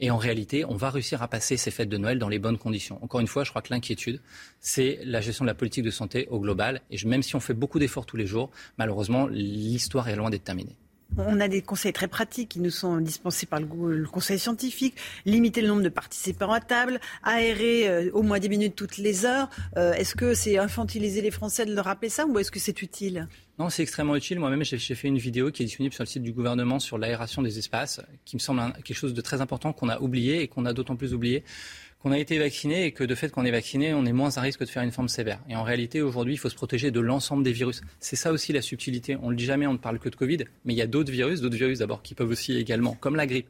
Et 0.00 0.10
en 0.10 0.18
réalité, 0.18 0.64
on 0.64 0.76
va 0.76 0.90
réussir 0.90 1.22
à 1.22 1.28
passer 1.28 1.56
ces 1.56 1.70
fêtes 1.70 1.88
de 1.88 1.96
Noël 1.96 2.18
dans 2.18 2.28
les 2.28 2.38
bonnes 2.38 2.58
conditions. 2.58 3.02
Encore 3.02 3.20
une 3.20 3.26
fois, 3.26 3.44
je 3.44 3.50
crois 3.50 3.62
que 3.62 3.72
l'inquiétude, 3.72 4.20
c'est 4.60 5.00
la 5.04 5.20
gestion 5.20 5.44
de 5.44 5.50
la 5.50 5.54
politique 5.54 5.84
de 5.84 5.90
santé 5.90 6.26
au 6.30 6.40
global. 6.40 6.82
Et 6.90 7.02
même 7.06 7.22
si 7.22 7.36
on 7.36 7.40
fait 7.40 7.54
beaucoup 7.54 7.78
d'efforts 7.78 8.06
tous 8.06 8.16
les 8.16 8.26
jours, 8.26 8.50
malheureusement, 8.76 9.26
l'histoire 9.28 10.08
est 10.08 10.16
loin 10.16 10.30
d'être 10.30 10.44
terminée. 10.44 10.76
On 11.16 11.40
a 11.40 11.48
des 11.48 11.62
conseils 11.62 11.92
très 11.92 12.08
pratiques 12.08 12.50
qui 12.50 12.60
nous 12.60 12.70
sont 12.70 12.98
dispensés 12.98 13.46
par 13.46 13.60
le, 13.60 14.04
conseil 14.04 14.38
scientifique. 14.38 14.94
Limiter 15.26 15.60
le 15.60 15.68
nombre 15.68 15.82
de 15.82 15.88
participants 15.88 16.52
à 16.52 16.60
table, 16.60 17.00
aérer 17.22 17.88
euh, 17.88 18.10
au 18.12 18.22
moins 18.22 18.38
10 18.38 18.48
minutes 18.48 18.76
toutes 18.76 18.96
les 18.96 19.24
heures. 19.24 19.50
Euh, 19.76 19.92
est-ce 19.94 20.14
que 20.14 20.34
c'est 20.34 20.58
infantiliser 20.58 21.20
les 21.20 21.30
Français 21.30 21.66
de 21.66 21.74
leur 21.74 21.86
rappeler 21.86 22.08
ça 22.08 22.26
ou 22.26 22.38
est-ce 22.38 22.50
que 22.50 22.60
c'est 22.60 22.82
utile? 22.82 23.26
Non, 23.58 23.68
c'est 23.68 23.82
extrêmement 23.82 24.16
utile. 24.16 24.38
Moi-même, 24.40 24.64
j'ai 24.64 24.94
fait 24.94 25.08
une 25.08 25.18
vidéo 25.18 25.50
qui 25.50 25.62
est 25.62 25.66
disponible 25.66 25.92
sur 25.92 26.02
le 26.02 26.08
site 26.08 26.22
du 26.22 26.32
gouvernement 26.32 26.78
sur 26.78 26.96
l'aération 26.96 27.42
des 27.42 27.58
espaces, 27.58 28.00
qui 28.24 28.36
me 28.36 28.40
semble 28.40 28.72
quelque 28.84 28.96
chose 28.96 29.12
de 29.12 29.20
très 29.20 29.42
important 29.42 29.74
qu'on 29.74 29.90
a 29.90 30.00
oublié 30.00 30.40
et 30.40 30.48
qu'on 30.48 30.64
a 30.64 30.72
d'autant 30.72 30.96
plus 30.96 31.12
oublié 31.12 31.44
qu'on 32.02 32.12
a 32.12 32.18
été 32.18 32.38
vacciné 32.38 32.86
et 32.86 32.92
que 32.92 33.04
de 33.04 33.14
fait 33.14 33.30
qu'on 33.30 33.44
est 33.44 33.50
vacciné, 33.50 33.92
on 33.92 34.06
est 34.06 34.12
moins 34.12 34.36
à 34.38 34.40
risque 34.40 34.60
de 34.60 34.66
faire 34.66 34.82
une 34.82 34.90
forme 34.90 35.08
sévère. 35.08 35.38
Et 35.48 35.56
en 35.56 35.62
réalité, 35.62 36.00
aujourd'hui, 36.00 36.34
il 36.34 36.38
faut 36.38 36.48
se 36.48 36.54
protéger 36.54 36.90
de 36.90 37.00
l'ensemble 37.00 37.44
des 37.44 37.52
virus. 37.52 37.82
C'est 37.98 38.16
ça 38.16 38.32
aussi 38.32 38.52
la 38.52 38.62
subtilité. 38.62 39.16
On 39.16 39.26
ne 39.26 39.30
le 39.30 39.36
dit 39.36 39.44
jamais, 39.44 39.66
on 39.66 39.74
ne 39.74 39.78
parle 39.78 39.98
que 39.98 40.08
de 40.08 40.16
Covid, 40.16 40.44
mais 40.64 40.72
il 40.72 40.76
y 40.76 40.82
a 40.82 40.86
d'autres 40.86 41.12
virus, 41.12 41.40
d'autres 41.40 41.56
virus 41.56 41.80
d'abord 41.80 42.02
qui 42.02 42.14
peuvent 42.14 42.30
aussi 42.30 42.56
également, 42.56 42.94
comme 42.94 43.16
la 43.16 43.26
grippe, 43.26 43.48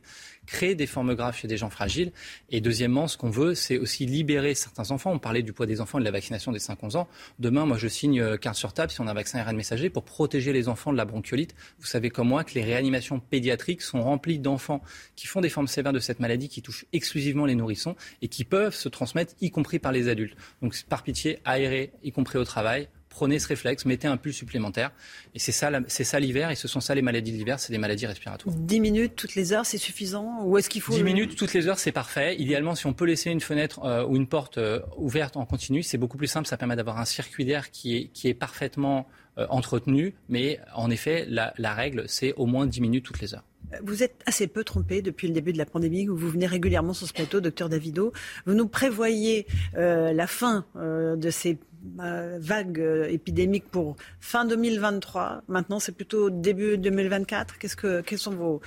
créer 0.50 0.74
des 0.74 0.86
formes 0.86 1.14
graves 1.14 1.36
chez 1.36 1.48
des 1.48 1.56
gens 1.56 1.70
fragiles. 1.70 2.12
Et 2.50 2.60
deuxièmement, 2.60 3.06
ce 3.06 3.16
qu'on 3.16 3.30
veut, 3.30 3.54
c'est 3.54 3.78
aussi 3.78 4.04
libérer 4.04 4.54
certains 4.54 4.90
enfants. 4.90 5.12
On 5.12 5.18
parlait 5.18 5.42
du 5.42 5.52
poids 5.52 5.66
des 5.66 5.80
enfants 5.80 5.98
et 5.98 6.02
de 6.02 6.04
la 6.04 6.10
vaccination 6.10 6.50
des 6.50 6.58
5-11 6.58 6.96
ans. 6.96 7.08
Demain, 7.38 7.66
moi, 7.66 7.78
je 7.78 7.86
signe 7.86 8.20
euh, 8.20 8.36
carte 8.36 8.56
sur 8.56 8.72
table 8.72 8.90
si 8.90 9.00
on 9.00 9.06
a 9.06 9.12
un 9.12 9.14
vaccin 9.14 9.38
ARN 9.38 9.56
messager 9.56 9.90
pour 9.90 10.04
protéger 10.04 10.52
les 10.52 10.68
enfants 10.68 10.92
de 10.92 10.96
la 10.96 11.04
bronchiolite. 11.04 11.54
Vous 11.78 11.86
savez 11.86 12.10
comme 12.10 12.28
moi 12.28 12.42
que 12.42 12.54
les 12.54 12.64
réanimations 12.64 13.20
pédiatriques 13.20 13.82
sont 13.82 14.02
remplies 14.02 14.40
d'enfants 14.40 14.82
qui 15.14 15.28
font 15.28 15.40
des 15.40 15.50
formes 15.50 15.68
sévères 15.68 15.92
de 15.92 16.00
cette 16.00 16.18
maladie, 16.18 16.48
qui 16.48 16.62
touchent 16.62 16.86
exclusivement 16.92 17.46
les 17.46 17.54
nourrissons 17.54 17.94
et 18.20 18.28
qui 18.28 18.44
peuvent 18.44 18.74
se 18.74 18.88
transmettre, 18.88 19.34
y 19.40 19.50
compris 19.50 19.78
par 19.78 19.92
les 19.92 20.08
adultes. 20.08 20.36
Donc, 20.62 20.76
par 20.88 21.04
pitié, 21.04 21.38
aérer, 21.44 21.92
y 22.02 22.10
compris 22.10 22.38
au 22.38 22.44
travail, 22.44 22.88
prenez 23.10 23.38
ce 23.38 23.48
réflexe, 23.48 23.84
mettez 23.84 24.08
un 24.08 24.16
pull 24.16 24.32
supplémentaire. 24.32 24.92
Et 25.34 25.38
c'est 25.38 25.52
ça, 25.52 25.70
c'est 25.88 26.04
ça 26.04 26.18
l'hiver, 26.18 26.50
et 26.50 26.54
ce 26.54 26.68
sont 26.68 26.80
ça 26.80 26.94
les 26.94 27.02
maladies 27.02 27.32
de 27.32 27.36
l'hiver, 27.36 27.60
c'est 27.60 27.72
des 27.72 27.78
maladies 27.78 28.06
respiratoires. 28.06 28.54
10 28.56 28.80
minutes 28.80 29.16
toutes 29.16 29.34
les 29.34 29.52
heures, 29.52 29.66
c'est 29.66 29.78
suffisant 29.78 30.44
Ou 30.44 30.56
est-ce 30.56 30.70
qu'il 30.70 30.80
faut 30.80 30.94
10 30.94 31.02
minutes 31.02 31.36
toutes 31.36 31.52
les 31.52 31.68
heures, 31.68 31.78
c'est 31.78 31.92
parfait. 31.92 32.36
Idéalement, 32.36 32.74
si 32.74 32.86
on 32.86 32.94
peut 32.94 33.04
laisser 33.04 33.30
une 33.30 33.40
fenêtre 33.40 33.84
euh, 33.84 34.06
ou 34.06 34.16
une 34.16 34.26
porte 34.26 34.58
euh, 34.58 34.80
ouverte 34.96 35.36
en 35.36 35.44
continu, 35.44 35.82
c'est 35.82 35.98
beaucoup 35.98 36.16
plus 36.16 36.28
simple. 36.28 36.46
Ça 36.46 36.56
permet 36.56 36.76
d'avoir 36.76 36.98
un 36.98 37.04
circuit 37.04 37.44
d'air 37.44 37.70
qui 37.70 37.96
est, 37.96 38.06
qui 38.06 38.28
est 38.28 38.34
parfaitement 38.34 39.06
euh, 39.38 39.46
entretenu. 39.50 40.14
Mais 40.28 40.60
en 40.74 40.90
effet, 40.90 41.26
la, 41.28 41.52
la 41.58 41.74
règle, 41.74 42.04
c'est 42.06 42.32
au 42.34 42.46
moins 42.46 42.66
10 42.66 42.80
minutes 42.80 43.04
toutes 43.04 43.20
les 43.20 43.34
heures. 43.34 43.44
Vous 43.84 44.02
êtes 44.02 44.20
assez 44.26 44.48
peu 44.48 44.64
trompé 44.64 45.02
depuis 45.02 45.28
le 45.28 45.34
début 45.34 45.52
de 45.52 45.58
la 45.58 45.66
pandémie, 45.66 46.08
où 46.08 46.16
vous 46.16 46.28
venez 46.28 46.46
régulièrement 46.46 46.92
sur 46.92 47.06
ce 47.06 47.12
plateau, 47.12 47.40
docteur 47.40 47.68
Davido. 47.68 48.12
Vous 48.46 48.54
nous 48.54 48.66
prévoyez 48.66 49.46
la 49.74 50.26
fin 50.26 50.64
de 50.74 51.30
ces 51.30 51.56
vague 51.96 52.82
épidémique 53.08 53.64
pour 53.70 53.96
fin 54.20 54.44
2023. 54.44 55.42
Maintenant, 55.48 55.78
c'est 55.78 55.92
plutôt 55.92 56.30
début 56.30 56.78
2024. 56.78 57.58
Qu'est-ce 57.58 57.76
que, 57.76 58.00
quelles 58.02 58.18
sont 58.18 58.32
vos 58.32 58.60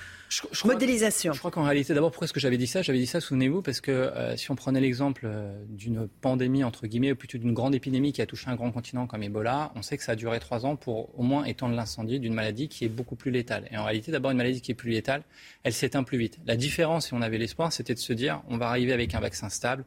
modélisations 0.66 1.34
Je 1.34 1.40
crois 1.40 1.52
qu'en 1.52 1.64
réalité, 1.64 1.94
d'abord, 1.94 2.12
pourquoi 2.12 2.26
est-ce 2.26 2.34
que 2.34 2.40
j'avais 2.40 2.58
dit 2.58 2.68
ça? 2.68 2.82
J'avais 2.82 3.00
dit 3.00 3.08
ça, 3.08 3.22
souvenez-vous, 3.22 3.62
parce 3.62 3.82
que 3.82 4.12
si 4.36 4.52
on 4.52 4.56
prenait 4.56 4.82
l'exemple 4.82 5.28
d'une 5.70 6.08
pandémie, 6.22 6.64
entre 6.64 6.88
guillemets, 6.88 7.12
ou 7.12 7.16
plutôt 7.16 7.38
d'une 7.38 7.54
grande 7.54 7.76
épidémie 7.76 8.14
qui 8.14 8.22
a 8.22 8.26
touché 8.26 8.50
un 8.50 8.56
grand 8.56 8.72
continent 8.72 9.08
comme 9.08 9.24
Ebola, 9.24 9.72
on 9.76 9.82
sait 9.82 9.98
que 9.98 10.04
ça 10.04 10.14
a 10.14 10.16
duré 10.16 10.40
trois 10.40 10.66
ans 10.66 10.76
pour 10.76 11.18
au 11.20 11.24
moins 11.24 11.44
étendre 11.46 11.76
l'incendie 11.76 12.20
d'une 12.20 12.34
maladie 12.34 12.68
qui 12.68 12.86
est 12.86 12.90
beaucoup 12.90 13.16
plus 13.16 13.32
létale. 13.32 13.68
Et 13.72 13.78
en 13.78 13.84
réalité, 13.84 14.12
d'abord, 14.12 14.32
une 14.32 14.38
maladie 14.38 14.62
qui 14.62 14.72
est 14.72 14.76
plus 14.76 14.92
létale, 14.92 15.24
elle 15.64 15.74
s'éteint 15.74 16.04
plus 16.04 16.18
vite. 16.18 16.40
La 16.46 16.56
différence, 16.56 17.08
si 17.08 17.14
on 17.14 17.22
avait 17.22 17.38
l'espoir, 17.38 17.72
c'était 17.72 17.94
de 17.94 18.00
se 18.00 18.14
dire, 18.14 18.42
on 18.50 18.58
va 18.58 18.68
arriver 18.68 18.94
avec 18.94 19.14
un 19.16 19.20
vaccin 19.20 19.50
stable, 19.50 19.86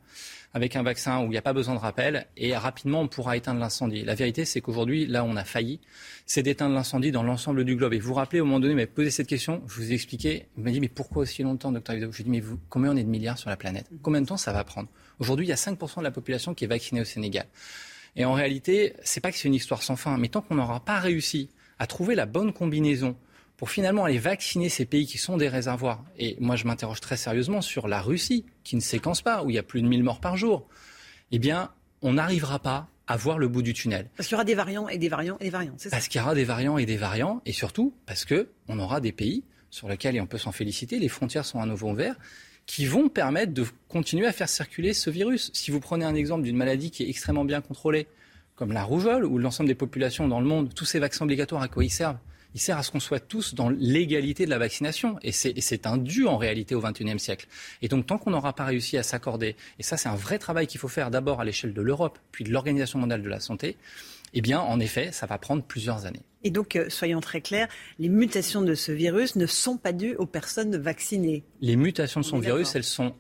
avec 0.57 0.75
un 0.75 0.83
vaccin 0.83 1.21
où 1.21 1.25
il 1.25 1.31
n'y 1.33 1.37
a 1.37 1.43
pas 1.43 1.53
besoin 1.53 1.75
de 1.75 1.81
rappel, 1.81 2.29
et 2.39 2.57
rapidement, 2.57 3.03
on 3.03 3.09
pourra 3.09 3.37
éteindre 3.37 3.61
l'incendie. 3.61 4.05
La 4.05 4.15
vérité, 4.15 4.47
c'est 4.47 4.63
qu'aujourd'hui, 4.63 5.05
là, 5.05 5.23
on 5.23 5.37
a 5.37 5.45
failli, 5.45 5.81
c'est 6.25 6.43
d'éteindre 6.43 6.75
l'incendie 6.75 7.13
dans 7.13 7.23
l'ensemble 7.23 7.63
du 7.63 7.77
globe. 7.77 7.93
Et 7.93 7.99
vous 7.99 8.09
vous 8.09 8.15
rappelez, 8.15 8.41
au 8.41 8.47
moment 8.47 8.59
donné, 8.59 8.73
m'avez 8.73 8.87
posé 8.87 9.11
cette 9.11 9.27
question, 9.27 9.61
je 9.69 9.75
vous 9.75 9.93
ai 9.93 9.95
expliqué, 9.95 10.47
vous 10.57 10.63
m'avez 10.63 10.73
dit, 10.73 10.81
mais 10.81 10.89
pourquoi 10.89 11.25
aussi 11.25 11.43
longtemps, 11.43 11.73
docteur 11.73 11.97
Je 11.97 12.01
lui 12.01 12.21
ai 12.21 12.25
dit, 12.25 12.31
mais 12.31 12.41
vous, 12.41 12.59
combien 12.71 12.93
on 12.93 12.97
est 12.97 13.05
de 13.05 13.09
milliards 13.11 13.37
sur 13.37 13.51
la 13.51 13.59
planète? 13.59 13.85
Combien 14.01 14.23
de 14.23 14.27
temps 14.27 14.39
ça 14.39 14.55
va 14.55 14.65
prendre? 14.65 14.89
Aujourd'hui, 15.19 15.45
il 15.45 15.51
y 15.51 15.53
a 15.53 15.57
5% 15.57 15.99
de 15.99 16.05
la 16.05 16.11
population 16.11 16.55
qui 16.55 16.65
est 16.65 16.69
vaccinée 16.69 17.03
au 17.03 17.05
Sénégal. 17.05 17.45
Et 18.17 18.25
en 18.25 18.33
réalité, 18.33 18.95
c'est 19.03 19.21
pas 19.21 19.31
que 19.33 19.37
c'est 19.37 19.49
une 19.49 19.55
histoire 19.55 19.83
sans 19.83 19.97
fin, 19.97 20.17
mais 20.17 20.29
tant 20.29 20.41
qu'on 20.41 20.55
n'aura 20.55 20.81
pas 20.83 21.01
réussi 21.01 21.51
à 21.79 21.87
trouver 21.87 22.15
la 22.15 22.25
bonne 22.25 22.55
combinaison 22.55 23.15
pour 23.57 23.71
finalement 23.71 24.05
aller 24.05 24.19
vacciner 24.19 24.69
ces 24.69 24.85
pays 24.85 25.07
qui 25.07 25.19
sont 25.19 25.37
des 25.37 25.49
réservoirs. 25.49 26.05
Et 26.19 26.37
moi, 26.41 26.57
je 26.57 26.67
m'interroge 26.67 27.01
très 27.01 27.17
sérieusement 27.17 27.63
sur 27.63 27.89
la 27.89 28.01
Russie, 28.01 28.45
qui 28.65 28.77
ne 28.77 28.81
séquence 28.81 29.23
pas, 29.23 29.43
où 29.43 29.51
il 29.51 29.57
y 29.57 29.59
a 29.59 29.63
plus 29.63 29.83
de 29.83 29.89
1000 29.89 30.03
morts 30.03 30.21
par 30.21 30.37
jour. 30.37 30.69
Eh 31.33 31.39
bien, 31.39 31.71
on 32.03 32.15
n'arrivera 32.15 32.59
pas 32.59 32.89
à 33.07 33.17
voir 33.17 33.39
le 33.39 33.49
bout 33.49 33.63
du 33.63 33.73
tunnel. 33.73 34.11
Parce 34.17 34.29
qu'il 34.29 34.35
y 34.35 34.37
aura 34.37 34.45
des 34.45 34.55
variants 34.55 34.89
et 34.89 34.99
des 34.99 35.09
variants 35.09 35.37
et 35.41 35.45
des 35.45 35.51
variants, 35.51 35.75
c'est 35.77 35.89
ça? 35.89 35.97
Parce 35.97 36.09
qu'il 36.09 36.21
y 36.21 36.25
aura 36.25 36.35
des 36.35 36.45
variants 36.45 36.77
et 36.77 36.87
des 36.87 36.97
variants, 36.97 37.41
et 37.47 37.53
surtout 37.53 37.95
parce 38.05 38.25
qu'on 38.25 38.79
aura 38.79 39.01
des 39.01 39.13
pays 39.13 39.45
sur 39.71 39.89
lesquels, 39.89 40.17
et 40.17 40.21
on 40.21 40.27
peut 40.27 40.39
s'en 40.39 40.53
féliciter, 40.53 40.99
les 40.99 41.09
frontières 41.09 41.45
sont 41.45 41.61
à 41.61 41.67
nouveau 41.67 41.91
ouvertes, 41.91 42.19
qui 42.67 42.85
vont 42.85 43.09
permettre 43.09 43.55
de 43.55 43.65
continuer 43.89 44.27
à 44.27 44.33
faire 44.33 44.49
circuler 44.49 44.93
ce 44.93 45.09
virus. 45.09 45.51
Si 45.55 45.71
vous 45.71 45.79
prenez 45.79 46.05
un 46.05 46.17
exemple 46.17 46.43
d'une 46.43 46.57
maladie 46.57 46.91
qui 46.91 47.05
est 47.05 47.09
extrêmement 47.09 47.45
bien 47.45 47.61
contrôlée, 47.61 48.09
comme 48.57 48.73
la 48.73 48.83
rougeole, 48.83 49.25
ou 49.25 49.39
l'ensemble 49.39 49.69
des 49.69 49.75
populations 49.77 50.27
dans 50.27 50.41
le 50.41 50.47
monde, 50.47 50.75
tous 50.75 50.85
ces 50.85 50.99
vaccins 50.99 51.25
obligatoires, 51.25 51.63
à 51.63 51.69
quoi 51.69 51.85
ils 51.85 51.91
servent 51.91 52.19
il 52.57 52.59
sert 52.59 52.79
à 52.79 52.83
ce 52.83 52.91
qu'on 52.91 53.01
soit 53.01 53.21
tous 53.21 53.55
dans 53.55 53.69
l'égalité 53.69 54.47
de 54.47 54.51
la 54.51 54.57
vaccination. 54.57 55.19
Et 55.21 55.31
c'est 55.31 55.87
un 55.87 55.99
dû 55.99 56.27
en 56.27 56.39
réalité 56.39 56.75
au 56.75 56.81
XXIe 56.81 57.19
siècle. 57.19 57.49
Et 57.83 57.89
donc 57.89 58.07
tant 58.07 58.17
qu'on 58.17 58.31
n'aura 58.31 58.55
pas 58.55 58.65
réussi 58.65 58.97
à 58.97 59.03
s'accorder, 59.03 59.57
et 59.79 59.83
ça 59.83 59.99
c'est 59.99 60.09
un 60.09 60.17
vrai 60.17 60.39
travail 60.39 60.67
qu'il 60.67 60.81
faut 60.81 60.89
faire 60.89 61.11
d'abord 61.11 61.39
à 61.39 61.45
l'échelle 61.45 61.75
de 61.75 61.83
l'Europe, 61.83 62.19
puis 62.33 62.45
de 62.45 62.51
l'Organisation 62.51 62.99
mondiale 62.99 63.21
de 63.21 63.29
la 63.29 63.41
santé, 63.41 63.77
eh 64.35 64.41
bien 64.41 64.61
en 64.61 64.81
effet, 64.81 65.13
ça 65.13 65.27
va 65.27 65.39
prendre 65.39 65.63
plusieurs 65.63 66.07
années. 66.07 66.23
Et 66.47 66.51
donc, 66.51 66.77
euh, 66.77 66.89
soyons 66.89 67.21
très 67.21 67.41
clairs, 67.41 67.67
les 67.99 68.09
mutations 68.09 68.63
de 68.63 68.75
ce 68.75 68.93
virus 68.93 69.35
ne 69.35 69.47
sont 69.47 69.77
pas 69.79 69.93
dues 69.93 70.15
aux 70.15 70.27
personnes 70.27 70.77
vaccinées. 70.77 71.43
Les 71.61 71.75
mutations 71.75 72.21
de 72.21 72.25
son 72.25 72.39
virus, 72.39 72.77
elles 72.77 72.85
sont 72.85 73.17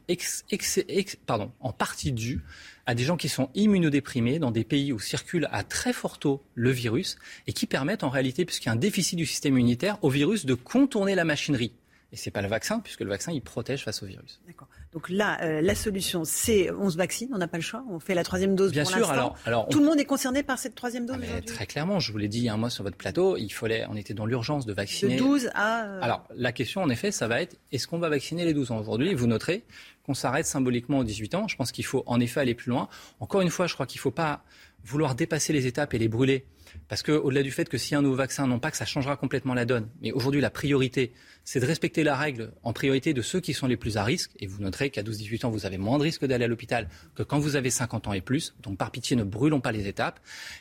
pardon, 1.26 1.50
en 1.58 1.72
partie 1.72 2.12
dues 2.12 2.44
à 2.86 2.94
des 2.94 3.02
gens 3.02 3.16
qui 3.16 3.28
sont 3.28 3.50
immunodéprimés 3.54 4.38
dans 4.38 4.52
des 4.52 4.62
pays 4.62 4.92
où 4.92 5.00
circule 5.00 5.48
à 5.50 5.64
très 5.64 5.92
fort 5.92 6.20
taux 6.20 6.44
le 6.54 6.70
virus 6.70 7.18
et 7.48 7.52
qui 7.52 7.66
permettent 7.66 8.04
en 8.04 8.10
réalité, 8.10 8.44
puisqu'il 8.44 8.66
y 8.66 8.70
a 8.70 8.74
un 8.74 8.76
déficit 8.76 9.18
du 9.18 9.26
système 9.26 9.54
immunitaire, 9.54 9.98
au 10.02 10.08
virus 10.08 10.46
de 10.46 10.54
contourner 10.54 11.16
la 11.16 11.24
machinerie. 11.24 11.72
Et 12.12 12.16
ce 12.16 12.28
n'est 12.28 12.32
pas 12.32 12.42
le 12.42 12.48
vaccin, 12.48 12.78
puisque 12.78 13.00
le 13.00 13.08
vaccin, 13.08 13.32
il 13.32 13.42
protège 13.42 13.82
face 13.82 14.04
au 14.04 14.06
virus. 14.06 14.40
D'accord. 14.46 14.68
Donc 14.96 15.10
là, 15.10 15.36
euh, 15.42 15.60
la 15.60 15.74
solution, 15.74 16.24
c'est 16.24 16.70
on 16.70 16.88
se 16.88 16.96
vaccine, 16.96 17.28
on 17.34 17.36
n'a 17.36 17.48
pas 17.48 17.58
le 17.58 17.62
choix, 17.62 17.84
on 17.90 18.00
fait 18.00 18.14
la 18.14 18.24
troisième 18.24 18.56
dose 18.56 18.72
Bien 18.72 18.84
pour 18.84 18.92
sûr, 18.92 19.10
alors, 19.10 19.36
alors 19.44 19.68
Tout 19.68 19.80
le 19.80 19.84
monde 19.84 20.00
est 20.00 20.06
concerné 20.06 20.42
par 20.42 20.58
cette 20.58 20.74
troisième 20.74 21.04
dose 21.04 21.18
ah, 21.20 21.42
Très 21.42 21.66
clairement, 21.66 22.00
je 22.00 22.10
vous 22.12 22.16
l'ai 22.16 22.28
dit 22.28 22.38
il 22.38 22.44
y 22.44 22.48
a 22.48 22.54
un 22.54 22.56
mois 22.56 22.70
sur 22.70 22.82
votre 22.82 22.96
plateau, 22.96 23.36
il 23.36 23.50
fallait, 23.50 23.84
on 23.90 23.96
était 23.96 24.14
dans 24.14 24.24
l'urgence 24.24 24.64
de 24.64 24.72
vacciner. 24.72 25.16
De 25.16 25.20
12 25.20 25.50
à... 25.52 25.84
Euh, 25.84 26.00
alors 26.00 26.24
la 26.34 26.50
question, 26.50 26.80
en 26.80 26.88
effet, 26.88 27.12
ça 27.12 27.28
va 27.28 27.42
être, 27.42 27.56
est-ce 27.72 27.86
qu'on 27.86 27.98
va 27.98 28.08
vacciner 28.08 28.46
les 28.46 28.54
12 28.54 28.70
ans? 28.70 28.78
Aujourd'hui, 28.78 29.12
vous 29.12 29.26
noterez 29.26 29.64
qu'on 30.02 30.14
s'arrête 30.14 30.46
symboliquement 30.46 31.00
aux 31.00 31.04
18 31.04 31.34
ans. 31.34 31.46
Je 31.46 31.56
pense 31.56 31.72
qu'il 31.72 31.84
faut 31.84 32.02
en 32.06 32.18
effet 32.18 32.40
aller 32.40 32.54
plus 32.54 32.70
loin. 32.70 32.88
Encore 33.20 33.42
une 33.42 33.50
fois, 33.50 33.66
je 33.66 33.74
crois 33.74 33.84
qu'il 33.84 33.98
ne 33.98 34.02
faut 34.02 34.10
pas 34.10 34.44
vouloir 34.82 35.14
dépasser 35.14 35.52
les 35.52 35.66
étapes 35.66 35.92
et 35.92 35.98
les 35.98 36.08
brûler. 36.08 36.46
Parce 36.88 37.02
qu'au-delà 37.02 37.42
du 37.42 37.50
fait 37.50 37.68
que 37.68 37.76
a 37.76 37.98
un 37.98 38.02
nouveau 38.02 38.16
vaccin, 38.16 38.46
non 38.46 38.58
pas 38.58 38.70
que 38.70 38.76
ça 38.76 38.86
changera 38.86 39.16
complètement 39.16 39.54
la 39.54 39.64
donne, 39.64 39.88
mais 40.00 40.12
aujourd'hui 40.12 40.40
la 40.40 40.50
priorité, 40.50 41.12
c'est 41.46 41.60
de 41.60 41.64
respecter 41.64 42.02
la 42.02 42.16
règle 42.16 42.50
en 42.64 42.72
priorité 42.72 43.14
de 43.14 43.22
ceux 43.22 43.40
qui 43.40 43.54
sont 43.54 43.68
les 43.68 43.76
plus 43.76 43.96
à 43.96 44.04
risque. 44.04 44.32
Et 44.40 44.48
vous 44.48 44.60
noterez 44.60 44.90
qu'à 44.90 45.02
12-18 45.02 45.46
ans, 45.46 45.50
vous 45.50 45.64
avez 45.64 45.78
moins 45.78 45.96
de 45.96 46.02
risque 46.02 46.26
d'aller 46.26 46.44
à 46.44 46.48
l'hôpital 46.48 46.88
que 47.14 47.22
quand 47.22 47.38
vous 47.38 47.54
avez 47.54 47.70
50 47.70 48.08
ans 48.08 48.12
et 48.12 48.20
plus. 48.20 48.54
Donc 48.62 48.76
par 48.76 48.90
pitié, 48.90 49.16
ne 49.16 49.22
brûlons 49.22 49.60
pas 49.60 49.70
les 49.70 49.86
étapes. 49.86 50.18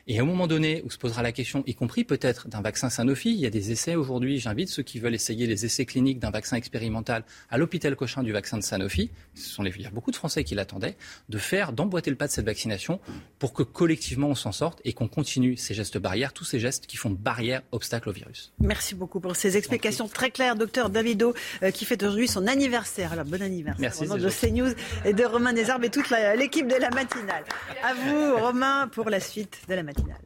Et 0.08 0.22
au 0.22 0.26
moment 0.26 0.46
donné 0.46 0.84
où 0.86 0.92
se 0.92 1.00
posera 1.00 1.24
la 1.24 1.32
question, 1.32 1.64
y 1.66 1.74
compris 1.74 2.04
peut-être 2.04 2.48
d'un 2.48 2.62
vaccin 2.62 2.92
Sanofi, 2.92 3.32
il 3.32 3.40
y 3.40 3.48
a 3.48 3.50
des 3.50 3.72
essais 3.72 3.96
aujourd'hui. 3.96 4.38
J'invite 4.38 4.70
ceux 4.70 4.84
qui 4.84 5.00
veulent 5.00 5.16
essayer 5.16 5.48
les 5.48 5.66
essais 5.66 5.86
cliniques 5.86 6.20
d'un 6.20 6.30
vaccin 6.30 6.56
expérimental 6.56 7.24
à 7.50 7.58
l'hôpital 7.58 7.96
Cochin 7.96 8.22
du 8.22 8.32
vaccin 8.32 8.58
de 8.58 8.64
Sanofi. 8.64 9.10
Ce 9.34 9.50
sont 9.50 9.66
il 9.66 9.82
y 9.82 9.88
a 9.88 9.90
beaucoup 9.90 10.12
de 10.12 10.16
Français 10.16 10.44
qui 10.44 10.54
l'attendaient, 10.54 10.96
de 11.30 11.38
faire, 11.40 11.74
d'emboîter 11.74 12.12
le 12.12 12.16
pas 12.16 12.28
de 12.28 12.32
cette 12.32 12.46
vaccination 12.46 13.00
pour 13.40 13.54
que 13.54 13.64
collectivement 13.64 14.28
on 14.28 14.36
s'en 14.36 14.52
sorte 14.52 14.80
et 14.86 14.94
qu'on 14.94 15.08
continue 15.08 15.58
ces 15.58 15.74
gestes 15.74 15.98
barrières, 15.98 16.34
tous 16.34 16.46
ces 16.46 16.60
gestes 16.60 16.86
qui 16.86 16.98
font 16.98 17.10
barrière, 17.10 17.64
obstacle 17.72 18.10
au 18.10 18.12
virus. 18.12 18.54
Merci 18.60 18.94
beaucoup 18.94 19.20
pour 19.20 19.36
ces 19.36 19.58
explications 19.58 20.08
très 20.08 20.30
claires, 20.30 20.56
docteur 20.56 20.75
Davido, 20.90 21.34
euh, 21.64 21.72
qui 21.72 21.86
fait 21.86 22.02
aujourd'hui 22.04 22.28
son 22.28 22.48
anniversaire. 22.48 23.14
Alors, 23.14 23.26
bon 23.26 23.42
anniversaire. 23.42 23.80
Merci. 23.80 24.08
de 24.08 24.30
CNews 24.30 24.74
et 25.06 25.14
de 25.14 25.26
Romain 25.26 25.54
Desarbes 25.54 25.86
et 25.86 25.90
toute 25.90 26.10
l'équipe 26.38 26.68
de 26.68 26.76
la 26.76 26.90
matinale. 26.90 27.44
À 27.84 27.94
vous, 27.94 28.38
Romain, 28.38 28.88
pour 28.88 29.10
la 29.10 29.20
suite 29.20 29.60
de 29.68 29.76
la 29.76 29.84
matinale. 29.84 30.18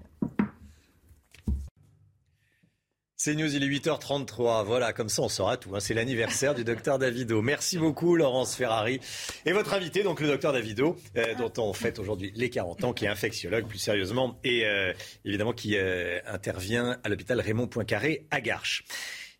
C'est 3.21 3.35
News, 3.35 3.53
il 3.53 3.61
est 3.61 3.67
8h33. 3.67 4.63
Voilà, 4.63 4.93
comme 4.93 5.09
ça 5.09 5.23
on 5.23 5.27
saura 5.27 5.57
tout. 5.57 5.75
Hein. 5.75 5.81
C'est 5.81 5.93
l'anniversaire 5.93 6.55
du 6.55 6.63
docteur 6.63 6.97
Davido. 6.97 7.41
Merci 7.41 7.77
beaucoup 7.77 8.15
Laurence 8.15 8.55
Ferrari. 8.55 9.01
Et 9.45 9.51
votre 9.51 9.73
invité, 9.73 10.03
donc 10.03 10.21
le 10.21 10.27
docteur 10.27 10.53
Davido, 10.53 10.95
euh, 11.17 11.35
dont 11.35 11.51
on 11.57 11.73
fête 11.73 11.99
aujourd'hui 11.99 12.31
les 12.33 12.49
40 12.49 12.85
ans, 12.85 12.93
qui 12.93 13.03
est 13.03 13.09
infectiologue 13.09 13.67
plus 13.67 13.77
sérieusement, 13.77 14.39
et 14.45 14.65
euh, 14.65 14.93
évidemment 15.25 15.51
qui 15.51 15.75
euh, 15.75 16.21
intervient 16.27 16.97
à 17.03 17.09
l'hôpital 17.09 17.41
Raymond 17.41 17.67
Poincaré 17.67 18.25
à 18.31 18.39
Garches. 18.39 18.85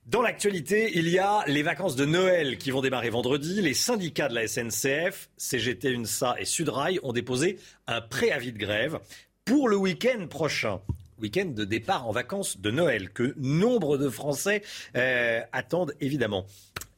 Dans 0.09 0.23
l'actualité, 0.23 0.89
il 0.95 1.07
y 1.07 1.19
a 1.19 1.43
les 1.45 1.61
vacances 1.61 1.95
de 1.95 2.03
Noël 2.03 2.57
qui 2.57 2.71
vont 2.71 2.81
démarrer 2.81 3.11
vendredi. 3.11 3.61
Les 3.61 3.75
syndicats 3.75 4.27
de 4.27 4.33
la 4.33 4.47
SNCF, 4.47 5.29
CGT, 5.37 5.91
UNSA 5.93 6.35
et 6.39 6.45
Sudrail 6.45 6.99
ont 7.03 7.13
déposé 7.13 7.59
un 7.85 8.01
préavis 8.01 8.51
de 8.51 8.57
grève 8.57 8.99
pour 9.45 9.69
le 9.69 9.75
week-end 9.75 10.25
prochain 10.27 10.81
week-end 11.21 11.45
de 11.45 11.65
départ 11.65 12.07
en 12.07 12.11
vacances 12.11 12.59
de 12.59 12.71
Noël 12.71 13.11
que 13.11 13.33
nombre 13.37 13.97
de 13.97 14.09
Français 14.09 14.61
euh, 14.95 15.41
attendent 15.51 15.93
évidemment. 16.01 16.45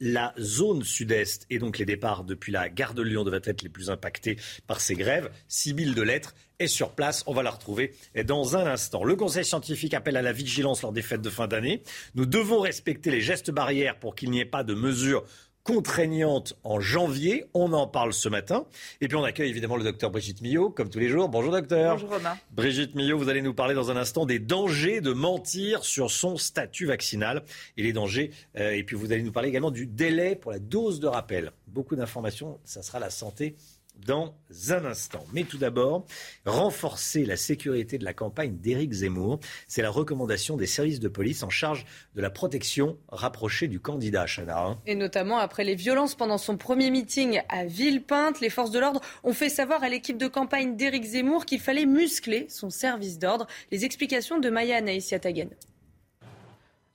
La 0.00 0.34
zone 0.40 0.82
sud-est 0.82 1.46
et 1.48 1.58
donc 1.58 1.78
les 1.78 1.84
départs 1.84 2.24
depuis 2.24 2.50
la 2.50 2.68
gare 2.68 2.94
de 2.94 3.02
Lyon 3.02 3.22
devraient 3.22 3.40
être 3.44 3.62
les 3.62 3.68
plus 3.68 3.90
impactés 3.90 4.36
par 4.66 4.80
ces 4.80 4.94
grèves. 4.94 5.30
6000 5.48 5.94
de 5.94 6.02
lettres 6.02 6.34
est 6.58 6.66
sur 6.66 6.90
place. 6.90 7.22
On 7.26 7.32
va 7.32 7.42
la 7.42 7.50
retrouver 7.50 7.94
dans 8.24 8.56
un 8.56 8.66
instant. 8.66 9.04
Le 9.04 9.14
Conseil 9.14 9.44
scientifique 9.44 9.94
appelle 9.94 10.16
à 10.16 10.22
la 10.22 10.32
vigilance 10.32 10.82
lors 10.82 10.92
des 10.92 11.02
fêtes 11.02 11.22
de 11.22 11.30
fin 11.30 11.46
d'année. 11.46 11.82
Nous 12.14 12.26
devons 12.26 12.60
respecter 12.60 13.10
les 13.10 13.20
gestes 13.20 13.50
barrières 13.50 13.98
pour 13.98 14.14
qu'il 14.14 14.30
n'y 14.30 14.40
ait 14.40 14.44
pas 14.44 14.64
de 14.64 14.74
mesures 14.74 15.24
contraignante 15.64 16.54
en 16.64 16.80
janvier. 16.80 17.44
On 17.54 17.72
en 17.72 17.86
parle 17.86 18.12
ce 18.12 18.28
matin. 18.28 18.66
Et 19.00 19.08
puis 19.08 19.16
on 19.16 19.24
accueille 19.24 19.50
évidemment 19.50 19.76
le 19.76 19.84
docteur 19.84 20.10
Brigitte 20.10 20.40
Millot, 20.40 20.70
comme 20.70 20.88
tous 20.88 20.98
les 20.98 21.08
jours. 21.08 21.28
Bonjour 21.28 21.52
docteur. 21.52 21.94
Bonjour 21.94 22.10
Romain. 22.10 22.36
Brigitte 22.50 22.94
Millot, 22.94 23.18
vous 23.18 23.28
allez 23.28 23.42
nous 23.42 23.54
parler 23.54 23.74
dans 23.74 23.90
un 23.90 23.96
instant 23.96 24.26
des 24.26 24.38
dangers 24.38 25.00
de 25.00 25.12
mentir 25.12 25.84
sur 25.84 26.10
son 26.10 26.36
statut 26.36 26.86
vaccinal 26.86 27.42
et 27.76 27.82
les 27.82 27.92
dangers. 27.92 28.30
Euh, 28.56 28.72
et 28.72 28.82
puis 28.82 28.96
vous 28.96 29.12
allez 29.12 29.22
nous 29.22 29.32
parler 29.32 29.48
également 29.48 29.70
du 29.70 29.86
délai 29.86 30.36
pour 30.36 30.50
la 30.50 30.58
dose 30.58 31.00
de 31.00 31.06
rappel. 31.06 31.52
Beaucoup 31.66 31.96
d'informations, 31.96 32.58
ça 32.64 32.82
sera 32.82 32.98
la 32.98 33.10
santé 33.10 33.56
dans 33.94 34.34
un 34.70 34.84
instant. 34.84 35.24
Mais 35.32 35.44
tout 35.44 35.58
d'abord, 35.58 36.06
renforcer 36.44 37.24
la 37.24 37.36
sécurité 37.36 37.98
de 37.98 38.04
la 38.04 38.12
campagne 38.12 38.56
d'Éric 38.56 38.92
Zemmour. 38.92 39.38
C'est 39.68 39.82
la 39.82 39.90
recommandation 39.90 40.56
des 40.56 40.66
services 40.66 41.00
de 41.00 41.08
police 41.08 41.42
en 41.42 41.50
charge 41.50 41.84
de 42.14 42.20
la 42.20 42.30
protection 42.30 42.98
rapprochée 43.08 43.68
du 43.68 43.80
candidat, 43.80 44.26
Chana. 44.26 44.66
Hein. 44.66 44.78
Et 44.86 44.94
notamment 44.94 45.38
après 45.38 45.64
les 45.64 45.74
violences 45.74 46.14
pendant 46.14 46.38
son 46.38 46.56
premier 46.56 46.90
meeting 46.90 47.42
à 47.48 47.64
Villepinte, 47.64 48.40
les 48.40 48.50
forces 48.50 48.70
de 48.70 48.78
l'ordre 48.78 49.00
ont 49.22 49.32
fait 49.32 49.48
savoir 49.48 49.82
à 49.82 49.88
l'équipe 49.88 50.18
de 50.18 50.28
campagne 50.28 50.76
d'Éric 50.76 51.04
Zemmour 51.04 51.46
qu'il 51.46 51.60
fallait 51.60 51.86
muscler 51.86 52.46
son 52.48 52.70
service 52.70 53.18
d'ordre. 53.18 53.46
Les 53.70 53.84
explications 53.84 54.38
de 54.38 54.50
Maya 54.50 54.76
Anaïs 54.76 55.10
Yatagen. 55.10 55.50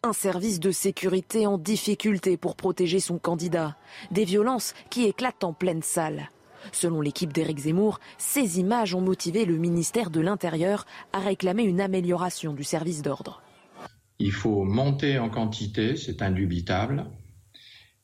Un 0.03 0.14
service 0.14 0.60
de 0.60 0.72
sécurité 0.72 1.48
en 1.48 1.57
difficulté 1.57 2.38
pour 2.38 2.56
protéger 2.56 2.99
son 2.99 3.18
candidat. 3.18 3.76
Des 4.11 4.26
violences 4.26 4.74
qui 4.90 5.06
éclatent 5.06 5.44
en 5.44 5.53
pleine 5.53 5.82
salle. 5.82 6.30
Selon 6.72 7.02
l'équipe 7.02 7.34
d'Éric 7.34 7.60
Zemmour, 7.60 7.99
ces 8.18 8.60
images 8.60 8.94
ont 8.94 9.02
motivé 9.02 9.45
le 9.45 9.57
ministère 9.57 10.10
de 10.10 10.19
l'Intérieur 10.19 10.85
à 11.14 11.19
réclamer 11.19 11.64
une 11.64 11.81
amélioration 11.81 12.53
du 12.53 12.64
service 12.64 13.02
d'ordre. 13.02 13.41
Il 14.19 14.31
faut 14.31 14.64
monter 14.64 15.19
en 15.19 15.30
quantité, 15.30 15.95
c'est 15.95 16.22
indubitable. 16.22 17.06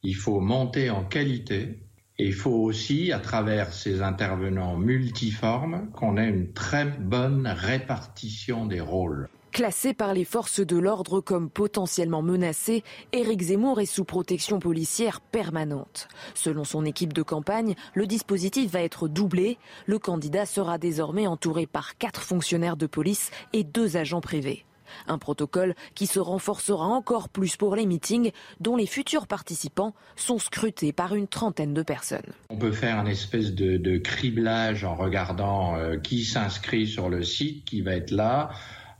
Il 0.03 0.15
faut 0.15 0.39
monter 0.39 0.89
en 0.89 1.03
qualité. 1.03 1.79
Et 2.19 2.27
il 2.27 2.33
faut 2.33 2.51
aussi, 2.51 3.11
à 3.11 3.19
travers 3.19 3.73
ces 3.73 4.03
intervenants 4.03 4.77
multiformes, 4.77 5.89
qu'on 5.93 6.17
ait 6.17 6.29
une 6.29 6.53
très 6.53 6.85
bonne 6.85 7.47
répartition 7.47 8.67
des 8.67 8.81
rôles. 8.81 9.29
Classé 9.53 9.93
par 9.93 10.15
les 10.15 10.25
forces 10.25 10.61
de 10.61 10.77
l'ordre 10.77 11.21
comme 11.21 11.47
potentiellement 11.47 12.23
menacé, 12.23 12.83
Éric 13.11 13.39
Zemmour 13.43 13.79
est 13.79 13.85
sous 13.85 14.03
protection 14.03 14.57
policière 14.57 15.21
permanente. 15.21 16.07
Selon 16.33 16.63
son 16.63 16.85
équipe 16.85 17.13
de 17.13 17.21
campagne, 17.21 17.75
le 17.93 18.07
dispositif 18.07 18.71
va 18.71 18.81
être 18.81 19.07
doublé. 19.07 19.59
Le 19.85 19.99
candidat 19.99 20.47
sera 20.47 20.79
désormais 20.79 21.27
entouré 21.27 21.67
par 21.67 21.99
quatre 21.99 22.23
fonctionnaires 22.23 22.77
de 22.77 22.87
police 22.87 23.29
et 23.53 23.63
deux 23.63 23.95
agents 23.95 24.21
privés. 24.21 24.65
Un 25.07 25.19
protocole 25.19 25.75
qui 25.93 26.07
se 26.07 26.19
renforcera 26.19 26.87
encore 26.87 27.29
plus 27.29 27.55
pour 27.55 27.75
les 27.75 27.85
meetings 27.85 28.31
dont 28.59 28.75
les 28.75 28.87
futurs 28.87 29.27
participants 29.27 29.93
sont 30.15 30.39
scrutés 30.39 30.93
par 30.93 31.13
une 31.13 31.27
trentaine 31.27 31.75
de 31.75 31.83
personnes. 31.83 32.33
On 32.49 32.57
peut 32.57 32.71
faire 32.71 32.97
un 32.97 33.05
espèce 33.05 33.53
de, 33.53 33.97
criblage 33.99 34.83
en 34.83 34.95
regardant 34.95 35.75
euh, 35.75 35.97
qui 35.97 36.23
s'inscrit 36.23 36.87
sur 36.87 37.09
le 37.09 37.23
site, 37.23 37.65
qui 37.65 37.81
va 37.81 37.91
être 37.91 38.09
là 38.09 38.49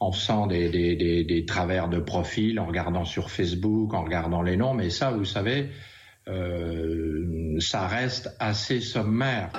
en 0.04 0.12
faisant 0.12 0.48
des, 0.48 1.46
travers 1.48 1.88
de 1.88 2.00
profil, 2.00 2.60
en 2.60 2.66
regardant 2.66 3.06
sur 3.06 3.30
Facebook, 3.30 3.94
en 3.94 4.04
regardant 4.04 4.42
les 4.42 4.58
noms, 4.58 4.74
mais 4.74 4.90
ça, 4.90 5.12
vous 5.12 5.26
savez, 5.26 5.70
euh, 6.28 7.58
ça 7.60 7.88
reste 7.88 8.36
assez 8.40 8.82
sommaire. 8.82 9.50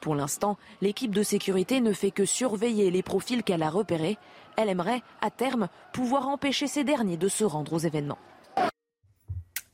Pour 0.00 0.14
l'instant, 0.14 0.56
l'équipe 0.80 1.14
de 1.14 1.22
sécurité 1.22 1.80
ne 1.80 1.92
fait 1.92 2.10
que 2.10 2.24
surveiller 2.24 2.90
les 2.90 3.02
profils 3.02 3.42
qu'elle 3.42 3.62
a 3.62 3.70
repérés. 3.70 4.18
Elle 4.56 4.68
aimerait, 4.68 5.02
à 5.20 5.30
terme, 5.30 5.68
pouvoir 5.92 6.28
empêcher 6.28 6.66
ces 6.66 6.84
derniers 6.84 7.16
de 7.16 7.28
se 7.28 7.44
rendre 7.44 7.72
aux 7.72 7.78
événements. 7.78 8.18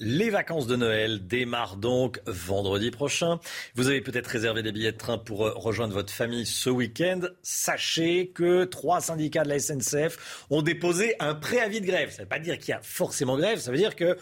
Les 0.00 0.30
vacances 0.30 0.68
de 0.68 0.76
Noël 0.76 1.26
démarrent 1.26 1.76
donc 1.76 2.20
vendredi 2.24 2.92
prochain. 2.92 3.40
Vous 3.74 3.88
avez 3.88 4.00
peut-être 4.00 4.28
réservé 4.28 4.62
des 4.62 4.70
billets 4.70 4.92
de 4.92 4.96
train 4.96 5.18
pour 5.18 5.44
euh, 5.44 5.52
rejoindre 5.56 5.92
votre 5.92 6.12
famille 6.12 6.46
ce 6.46 6.70
week-end. 6.70 7.22
Sachez 7.42 8.28
que 8.28 8.62
trois 8.62 9.00
syndicats 9.00 9.42
de 9.42 9.48
la 9.48 9.58
SNCF 9.58 10.46
ont 10.50 10.62
déposé 10.62 11.16
un 11.18 11.34
préavis 11.34 11.80
de 11.80 11.86
grève. 11.86 12.10
Ça 12.10 12.18
ne 12.18 12.22
veut 12.22 12.28
pas 12.28 12.38
dire 12.38 12.58
qu'il 12.58 12.68
y 12.68 12.74
a 12.74 12.80
forcément 12.80 13.36
grève, 13.36 13.58
ça 13.58 13.72
veut 13.72 13.76
dire 13.76 13.96
que 13.96 14.16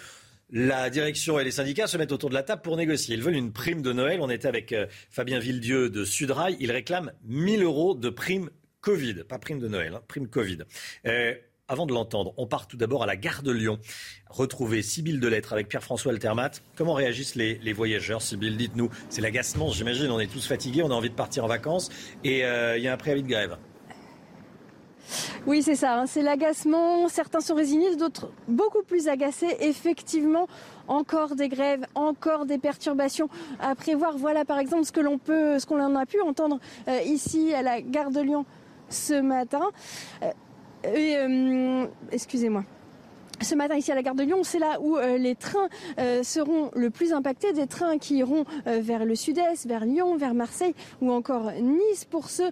la 0.48 0.89
direction 0.89 1.39
et 1.39 1.44
les 1.44 1.51
syndicats 1.51 1.89
se 1.89 1.98
mettent 1.98 2.12
autour 2.12 2.31
de 2.31 2.35
la 2.35 2.43
table 2.43 2.62
pour 2.62 2.78
négocier. 2.78 3.15
Ils 3.15 3.23
veulent 3.23 3.36
une 3.36 3.53
prime 3.53 3.82
de 3.82 3.93
Noël. 3.93 4.20
On 4.23 4.31
était 4.31 4.48
avec 4.48 4.73
euh, 4.73 4.86
Fabien 5.11 5.40
Villedieu 5.40 5.90
de 5.90 6.07
Sudrail. 6.07 6.57
Il 6.59 6.73
réclame 6.73 7.12
1000 7.24 7.62
euros 7.62 7.94
de 7.94 8.09
prime 8.09 8.48
Covid. 8.81 9.24
Pas 9.28 9.39
prime 9.39 9.59
de 9.59 9.69
Noël, 9.69 9.93
hein, 9.94 10.03
prime 10.09 10.28
Covid. 10.28 10.61
Euh, 11.07 11.35
avant 11.68 11.86
de 11.86 11.93
l'entendre, 11.93 12.32
on 12.36 12.47
part 12.47 12.66
tout 12.66 12.76
d'abord 12.76 13.02
à 13.02 13.06
la 13.06 13.16
gare 13.16 13.43
de 13.43 13.51
Lyon. 13.51 13.78
Retrouver 14.30 14.82
Sybille 14.82 15.18
Delettre 15.18 15.52
avec 15.52 15.68
Pierre-François 15.68 16.12
Altermat. 16.12 16.51
Comment 16.76 16.94
réagissent 16.94 17.34
les, 17.34 17.72
voyageurs, 17.72 18.22
Sybille 18.22 18.56
Dites-nous. 18.56 18.90
C'est 19.09 19.20
l'agacement, 19.20 19.70
j'imagine. 19.70 20.10
On 20.10 20.20
est 20.20 20.30
tous 20.30 20.47
fatigués, 20.47 20.82
on 20.82 20.90
a 20.90 20.94
envie 20.94 21.10
de 21.10 21.14
partir 21.14 21.44
en 21.44 21.48
vacances 21.48 21.90
et 22.22 22.44
euh, 22.44 22.76
il 22.76 22.84
y 22.84 22.88
a 22.88 22.93
un 22.93 22.97
préavis 22.97 23.22
de 23.22 23.28
grève. 23.28 23.56
Oui, 25.47 25.62
c'est 25.62 25.76
ça. 25.76 26.01
Hein. 26.01 26.06
C'est 26.06 26.22
l'agacement. 26.22 27.09
Certains 27.09 27.40
sont 27.40 27.55
résignés, 27.55 27.94
d'autres 27.97 28.30
beaucoup 28.48 28.82
plus 28.82 29.09
agacés. 29.09 29.56
Effectivement, 29.60 30.48
encore 30.88 31.36
des 31.36 31.48
grèves, 31.48 31.86
encore 31.94 32.47
des 32.47 32.59
perturbations 32.59 33.28
à 33.60 33.74
prévoir. 33.74 34.16
Voilà, 34.16 34.44
par 34.44 34.59
exemple, 34.59 34.84
ce 34.84 34.93
que 34.93 35.01
l'on 35.01 35.18
peut, 35.18 35.59
ce 35.59 35.66
qu'on 35.66 35.97
a 35.97 36.06
pu 36.06 36.20
entendre 36.20 36.59
euh, 36.88 37.01
ici 37.02 37.55
à 37.55 37.62
la 37.62 37.80
gare 37.80 38.10
de 38.10 38.20
Lyon 38.20 38.44
ce 38.88 39.20
matin. 39.20 39.62
Euh, 40.22 40.30
euh, 40.87 41.87
excusez-moi. 42.13 42.65
Ce 43.43 43.55
matin 43.55 43.77
ici 43.77 43.93
à 43.93 43.95
la 43.95 44.03
gare 44.03 44.15
de 44.15 44.23
Lyon, 44.23 44.39
c'est 44.45 44.59
là 44.59 44.81
où 44.81 44.97
euh, 44.97 45.19
les 45.19 45.35
trains 45.35 45.69
euh, 45.99 46.23
seront 46.23 46.71
le 46.75 46.89
plus 46.89 47.13
impactés, 47.13 47.53
des 47.53 47.67
trains 47.67 47.99
qui 47.99 48.17
iront 48.17 48.45
vers 48.65 49.05
le 49.05 49.15
sud-est, 49.15 49.67
vers 49.67 49.85
Lyon, 49.85 50.17
vers 50.17 50.33
Marseille 50.33 50.75
ou 51.03 51.13
encore 51.13 51.53
Nice 51.53 52.07
pour 52.07 52.31
ce 52.31 52.45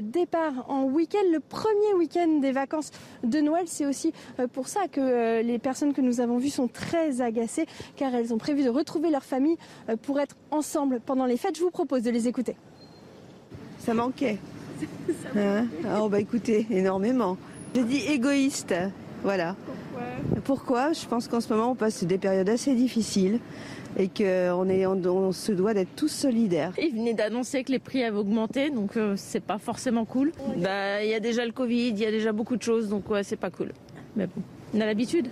départ 0.00 0.64
en 0.68 0.84
week-end, 0.84 1.22
le 1.32 1.38
premier 1.38 1.94
week-end 1.96 2.40
des 2.40 2.50
vacances 2.50 2.90
de 3.22 3.40
Noël. 3.40 3.64
C'est 3.66 3.86
aussi 3.86 4.12
pour 4.52 4.66
ça 4.66 4.88
que 4.88 5.40
les 5.40 5.58
personnes 5.60 5.92
que 5.92 6.00
nous 6.00 6.20
avons 6.20 6.38
vues 6.38 6.50
sont 6.50 6.66
très 6.66 7.20
agacées 7.20 7.66
car 7.94 8.12
elles 8.12 8.34
ont 8.34 8.38
prévu 8.38 8.64
de 8.64 8.70
retrouver 8.70 9.10
leur 9.10 9.22
famille 9.22 9.56
pour 10.02 10.18
être 10.18 10.36
ensemble 10.50 11.00
pendant 11.00 11.26
les 11.26 11.36
fêtes. 11.36 11.56
Je 11.56 11.62
vous 11.62 11.70
propose 11.70 12.02
de 12.02 12.10
les 12.10 12.26
écouter. 12.26 12.56
Ça 13.78 13.94
manquait. 13.94 14.38
Hein? 15.36 15.66
oh 16.00 16.08
bah 16.08 16.20
écoutez, 16.20 16.66
énormément. 16.70 17.36
J'ai 17.74 17.82
dit 17.82 18.06
égoïste. 18.08 18.72
Voilà. 19.24 19.56
Pourquoi 19.66 20.42
Pourquoi? 20.44 20.92
Je 20.92 21.06
pense 21.06 21.26
qu'en 21.26 21.40
ce 21.40 21.52
moment, 21.52 21.72
on 21.72 21.74
passe 21.74 22.04
des 22.04 22.18
périodes 22.18 22.48
assez 22.48 22.74
difficiles 22.74 23.40
et 23.98 24.08
qu'on 24.08 24.68
on, 24.68 25.32
se 25.32 25.50
doit 25.50 25.74
d'être 25.74 25.96
tous 25.96 26.08
solidaires. 26.08 26.72
Il 26.78 26.94
venait 26.94 27.14
d'annoncer 27.14 27.64
que 27.64 27.72
les 27.72 27.78
prix 27.80 28.04
avaient 28.04 28.18
augmenté, 28.18 28.70
donc 28.70 28.96
euh, 28.96 29.14
c'est 29.16 29.42
pas 29.42 29.58
forcément 29.58 30.04
cool. 30.04 30.30
Bah, 30.56 31.02
il 31.02 31.10
y 31.10 31.14
a 31.14 31.20
déjà 31.20 31.44
le 31.44 31.52
Covid, 31.52 31.88
il 31.88 31.98
y 31.98 32.06
a 32.06 32.10
déjà 32.10 32.32
beaucoup 32.32 32.56
de 32.56 32.62
choses, 32.62 32.88
donc 32.88 33.10
ouais, 33.10 33.24
c'est 33.24 33.36
pas 33.36 33.50
cool. 33.50 33.72
Mais 34.14 34.26
bon, 34.26 34.42
on 34.74 34.80
a 34.80 34.86
l'habitude. 34.86 35.28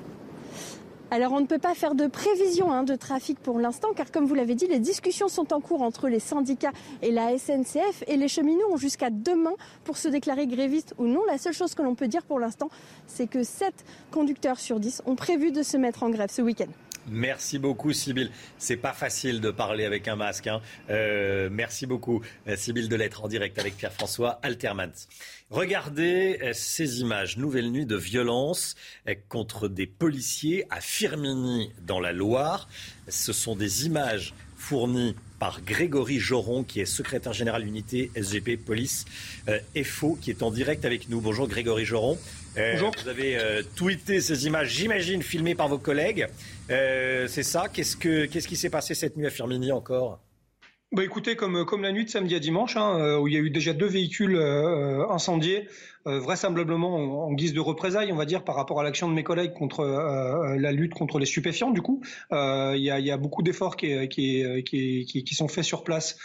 Alors 1.12 1.32
on 1.32 1.42
ne 1.42 1.46
peut 1.46 1.58
pas 1.58 1.74
faire 1.74 1.94
de 1.94 2.06
prévision 2.06 2.72
hein, 2.72 2.84
de 2.84 2.96
trafic 2.96 3.38
pour 3.38 3.58
l'instant 3.58 3.88
car 3.94 4.10
comme 4.10 4.24
vous 4.24 4.34
l'avez 4.34 4.54
dit, 4.54 4.66
les 4.66 4.78
discussions 4.78 5.28
sont 5.28 5.52
en 5.52 5.60
cours 5.60 5.82
entre 5.82 6.08
les 6.08 6.20
syndicats 6.20 6.72
et 7.02 7.10
la 7.10 7.36
SNCF 7.36 8.02
et 8.06 8.16
les 8.16 8.28
cheminots 8.28 8.72
ont 8.72 8.78
jusqu'à 8.78 9.10
demain 9.10 9.52
pour 9.84 9.98
se 9.98 10.08
déclarer 10.08 10.46
grévistes 10.46 10.94
ou 10.96 11.06
non. 11.06 11.20
La 11.26 11.36
seule 11.36 11.52
chose 11.52 11.74
que 11.74 11.82
l'on 11.82 11.94
peut 11.94 12.08
dire 12.08 12.22
pour 12.22 12.40
l'instant, 12.40 12.70
c'est 13.06 13.26
que 13.26 13.42
7 13.42 13.74
conducteurs 14.10 14.58
sur 14.58 14.80
10 14.80 15.02
ont 15.04 15.14
prévu 15.14 15.52
de 15.52 15.62
se 15.62 15.76
mettre 15.76 16.02
en 16.02 16.08
grève 16.08 16.30
ce 16.30 16.40
week-end. 16.40 16.72
Merci 17.08 17.58
beaucoup, 17.58 17.92
Sybille. 17.92 18.30
C'est 18.58 18.76
pas 18.76 18.92
facile 18.92 19.40
de 19.40 19.50
parler 19.50 19.84
avec 19.84 20.06
un 20.06 20.14
masque. 20.14 20.46
Hein. 20.46 20.60
Euh, 20.88 21.48
merci 21.50 21.86
beaucoup, 21.86 22.22
euh, 22.46 22.56
Sybille 22.56 22.88
de 22.88 22.94
l'être 22.94 23.24
en 23.24 23.28
direct 23.28 23.58
avec 23.58 23.76
Pierre-François 23.76 24.38
Altermans. 24.42 25.08
Regardez 25.50 26.38
euh, 26.42 26.52
ces 26.54 27.00
images. 27.00 27.38
Nouvelle 27.38 27.70
nuit 27.72 27.86
de 27.86 27.96
violence 27.96 28.76
contre 29.28 29.68
des 29.68 29.86
policiers 29.86 30.64
à 30.70 30.80
Firminy, 30.80 31.72
dans 31.82 31.98
la 31.98 32.12
Loire. 32.12 32.68
Ce 33.08 33.32
sont 33.32 33.56
des 33.56 33.86
images 33.86 34.32
fournies 34.56 35.16
par 35.40 35.60
Grégory 35.62 36.20
Joron, 36.20 36.62
qui 36.62 36.80
est 36.80 36.86
secrétaire 36.86 37.32
général 37.32 37.66
unité 37.66 38.12
SGP 38.14 38.56
Police 38.56 39.06
FO, 39.82 40.16
qui 40.20 40.30
est 40.30 40.44
en 40.44 40.52
direct 40.52 40.84
avec 40.84 41.08
nous. 41.08 41.20
Bonjour 41.20 41.48
Grégory 41.48 41.84
Joron. 41.84 42.16
Bonjour. 42.54 42.92
Vous 43.02 43.08
avez 43.08 43.38
tweeté 43.76 44.20
ces 44.20 44.46
images, 44.46 44.68
j'imagine, 44.68 45.22
filmées 45.22 45.54
par 45.54 45.68
vos 45.68 45.78
collègues. 45.78 46.26
Euh, 46.70 47.26
c'est 47.26 47.42
ça. 47.42 47.68
Qu'est-ce, 47.72 47.96
que, 47.96 48.26
qu'est-ce 48.26 48.48
qui 48.48 48.56
s'est 48.56 48.70
passé 48.70 48.94
cette 48.94 49.16
nuit 49.16 49.26
à 49.26 49.30
Firmini 49.30 49.72
encore? 49.72 50.20
Bah 50.92 51.02
écoutez, 51.02 51.36
comme, 51.36 51.64
comme 51.64 51.82
la 51.82 51.90
nuit 51.92 52.04
de 52.04 52.10
samedi 52.10 52.34
à 52.34 52.38
dimanche, 52.38 52.76
hein, 52.76 52.98
euh, 52.98 53.18
où 53.18 53.26
il 53.26 53.32
y 53.32 53.36
a 53.38 53.40
eu 53.40 53.48
déjà 53.48 53.72
deux 53.72 53.86
véhicules 53.86 54.36
euh, 54.36 55.08
incendiés, 55.08 55.66
euh, 55.66 55.70
vraisemblablement 56.04 57.26
en, 57.26 57.32
guise 57.32 57.52
de 57.52 57.60
représailles, 57.60 58.12
on 58.12 58.16
va 58.16 58.24
dire, 58.24 58.44
par 58.44 58.56
rapport 58.56 58.80
à 58.80 58.82
l'action 58.82 59.08
de 59.08 59.14
mes 59.14 59.22
collègues 59.22 59.52
contre 59.52 59.80
euh, 59.80 60.54
euh, 60.54 60.58
la 60.58 60.72
lutte 60.72 60.94
contre 60.94 61.18
les 61.18 61.26
stupéfiants. 61.26 61.70
Du 61.70 61.82
coup, 61.82 62.00
il 62.30 62.76
y 62.76 62.82
y, 62.82 63.10
a, 63.10 63.16
beaucoup 63.16 63.42
d'efforts 63.42 63.76
qui, 63.76 64.08
qui, 64.08 64.44
qui, 64.64 65.04
qui, 65.04 65.34
sont 65.34 65.48
faits 65.48 65.64
sur 65.64 65.84
place 65.84 66.18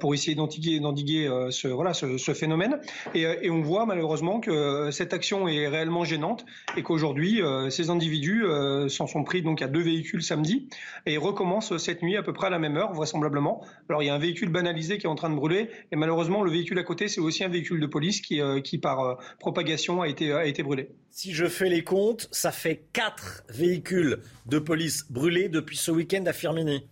pour 0.00 0.14
essayer 0.14 0.34
d'endiguer 0.34 1.28
ce, 1.50 1.68
voilà, 1.68 1.94
ce, 1.94 2.18
ce 2.18 2.34
phénomène. 2.34 2.78
Et, 3.14 3.22
et, 3.22 3.50
on 3.50 3.62
voit 3.62 3.86
malheureusement 3.86 4.40
que 4.40 4.90
cette 4.90 5.12
action 5.12 5.48
est 5.48 5.68
réellement 5.68 6.04
gênante 6.04 6.44
et 6.76 6.82
qu'aujourd'hui, 6.82 7.40
ces 7.70 7.90
individus 7.90 8.44
s'en 8.88 9.06
sont 9.06 9.24
pris 9.24 9.42
donc 9.42 9.62
à 9.62 9.68
deux 9.68 9.82
véhicules 9.82 10.22
samedi 10.22 10.68
et 11.06 11.16
recommencent 11.16 11.76
cette 11.78 12.02
nuit 12.02 12.16
à 12.16 12.22
peu 12.22 12.32
près 12.32 12.48
à 12.48 12.50
la 12.50 12.58
même 12.58 12.76
heure, 12.76 12.92
vraisemblablement. 12.92 13.64
Alors 13.88 14.02
il 14.02 14.06
y 14.06 14.10
a 14.10 14.14
un 14.14 14.18
véhicule 14.18 14.50
banalisé 14.50 14.98
qui 14.98 15.06
est 15.06 15.10
en 15.10 15.14
train 15.14 15.30
de 15.30 15.36
brûler 15.36 15.70
et 15.92 15.96
malheureusement 15.96 16.42
le 16.42 16.50
véhicule 16.50 16.78
à 16.78 16.84
côté, 16.84 17.08
c'est 17.08 17.20
aussi 17.20 17.44
un 17.44 17.48
véhicule 17.48 17.80
de 17.80 17.86
police 17.86 18.20
qui, 18.20 18.40
qui 18.62 18.78
par 18.78 19.19
propagation 19.38 20.02
a 20.02 20.08
été, 20.08 20.32
a 20.32 20.46
été 20.46 20.62
brûlée. 20.62 20.90
Si 21.10 21.32
je 21.32 21.46
fais 21.46 21.68
les 21.68 21.82
comptes, 21.82 22.28
ça 22.30 22.52
fait 22.52 22.84
quatre 22.92 23.44
véhicules 23.48 24.20
de 24.46 24.58
police 24.58 25.10
brûlés 25.10 25.48
depuis 25.48 25.76
ce 25.76 25.90
week-end 25.90 26.24
à 26.26 26.32
Firmini. 26.32 26.86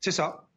C'est 0.00 0.10
ça. 0.10 0.48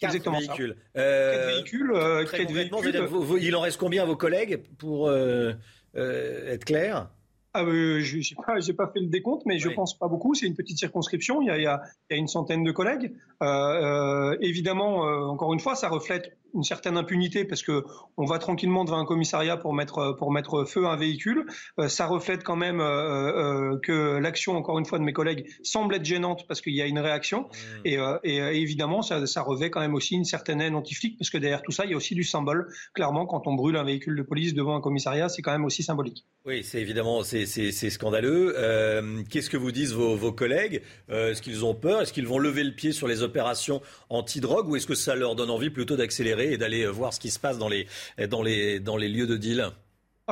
Quatre 0.00 0.14
Exactement 0.14 0.38
véhicules. 0.38 0.76
Ça. 0.94 1.00
Euh, 1.00 1.46
véhicules. 1.48 1.92
Euh, 1.92 2.24
véhicules. 2.24 3.42
il 3.42 3.56
en 3.56 3.60
reste 3.60 3.78
combien 3.78 4.02
à 4.02 4.06
vos 4.06 4.16
collègues 4.16 4.62
pour 4.78 5.08
euh, 5.08 5.52
être 5.94 6.64
clair? 6.64 7.10
Ah, 7.52 7.64
je 7.64 8.16
n'ai 8.16 8.74
pas, 8.74 8.86
pas, 8.86 8.92
fait 8.92 9.00
le 9.00 9.08
décompte, 9.08 9.42
mais 9.44 9.58
je 9.58 9.68
pense 9.68 9.98
pas 9.98 10.08
beaucoup. 10.08 10.34
C'est 10.34 10.46
une 10.46 10.54
petite 10.54 10.78
circonscription. 10.78 11.42
Il 11.42 11.48
y 11.48 11.50
a, 11.50 11.58
il 11.58 11.64
y 11.64 11.66
a, 11.66 11.82
une 12.16 12.28
centaine 12.28 12.62
de 12.62 12.72
collègues. 12.72 13.12
Évidemment, 14.40 15.00
encore 15.28 15.52
une 15.52 15.60
fois, 15.60 15.74
ça 15.74 15.88
reflète 15.88 16.36
une 16.54 16.62
certaine 16.62 16.96
impunité 16.96 17.44
parce 17.44 17.62
que 17.62 17.84
on 18.16 18.24
va 18.24 18.38
tranquillement 18.38 18.84
devant 18.84 18.98
un 18.98 19.04
commissariat 19.04 19.56
pour 19.56 19.74
mettre 19.74 20.16
pour 20.18 20.32
mettre 20.32 20.64
feu 20.64 20.86
à 20.86 20.90
un 20.90 20.96
véhicule. 20.96 21.46
Euh, 21.78 21.88
ça 21.88 22.06
reflète 22.06 22.42
quand 22.42 22.56
même 22.56 22.80
euh, 22.80 23.78
que 23.82 24.18
l'action, 24.18 24.56
encore 24.56 24.78
une 24.78 24.84
fois, 24.84 24.98
de 24.98 25.04
mes 25.04 25.12
collègues 25.12 25.46
semble 25.62 25.94
être 25.94 26.04
gênante 26.04 26.46
parce 26.46 26.60
qu'il 26.60 26.74
y 26.74 26.82
a 26.82 26.86
une 26.86 26.98
réaction. 26.98 27.42
Mmh. 27.42 27.86
Et, 27.86 27.98
et, 28.24 28.36
évidemment, 28.60 29.02
ça, 29.02 29.26
ça, 29.26 29.42
revêt 29.42 29.70
quand 29.70 29.80
même 29.80 29.94
aussi 29.94 30.14
une 30.14 30.24
certaine 30.24 30.60
haine 30.60 30.74
anti 30.74 30.90
parce 31.18 31.30
que 31.30 31.38
derrière 31.38 31.62
tout 31.62 31.72
ça, 31.72 31.84
il 31.84 31.92
y 31.92 31.94
a 31.94 31.96
aussi 31.96 32.14
du 32.14 32.24
symbole. 32.24 32.68
Clairement, 32.94 33.26
quand 33.26 33.46
on 33.46 33.54
brûle 33.54 33.76
un 33.76 33.84
véhicule 33.84 34.16
de 34.16 34.22
police 34.22 34.54
devant 34.54 34.76
un 34.76 34.80
commissariat, 34.80 35.28
c'est 35.28 35.42
quand 35.42 35.52
même 35.52 35.64
aussi 35.64 35.82
symbolique. 35.82 36.26
Oui, 36.44 36.62
c'est 36.64 36.80
évidemment 36.80 37.22
c'est 37.22 37.46
scandaleux. 37.90 38.54
Qu'est-ce 39.30 39.50
que 39.50 39.56
vous 39.56 39.72
disent 39.72 39.92
vos, 39.92 40.16
vos 40.16 40.32
collègues? 40.32 40.82
Est-ce 41.08 41.42
qu'ils 41.42 41.64
ont 41.64 41.74
peur? 41.74 42.02
Est-ce 42.02 42.12
qu'ils 42.12 42.26
vont 42.26 42.38
lever 42.38 42.64
le 42.64 42.72
pied 42.72 42.92
sur 42.92 43.08
les 43.08 43.22
opérations 43.22 43.80
anti-drogue 44.08 44.68
ou 44.68 44.76
est-ce 44.76 44.86
que 44.86 44.94
ça 44.94 45.14
leur 45.14 45.34
donne 45.34 45.50
envie 45.50 45.70
plutôt 45.70 45.96
d'accélérer 45.96 46.39
et 46.40 46.56
d'aller 46.58 46.86
voir 46.86 47.12
ce 47.12 47.20
qui 47.20 47.30
se 47.30 47.38
passe 47.38 47.58
dans 47.58 47.68
les, 47.68 47.86
dans 48.28 48.42
les, 48.42 48.80
dans 48.80 48.96
les 48.96 49.08
lieux 49.08 49.26
de 49.26 49.36
deal 49.36 49.70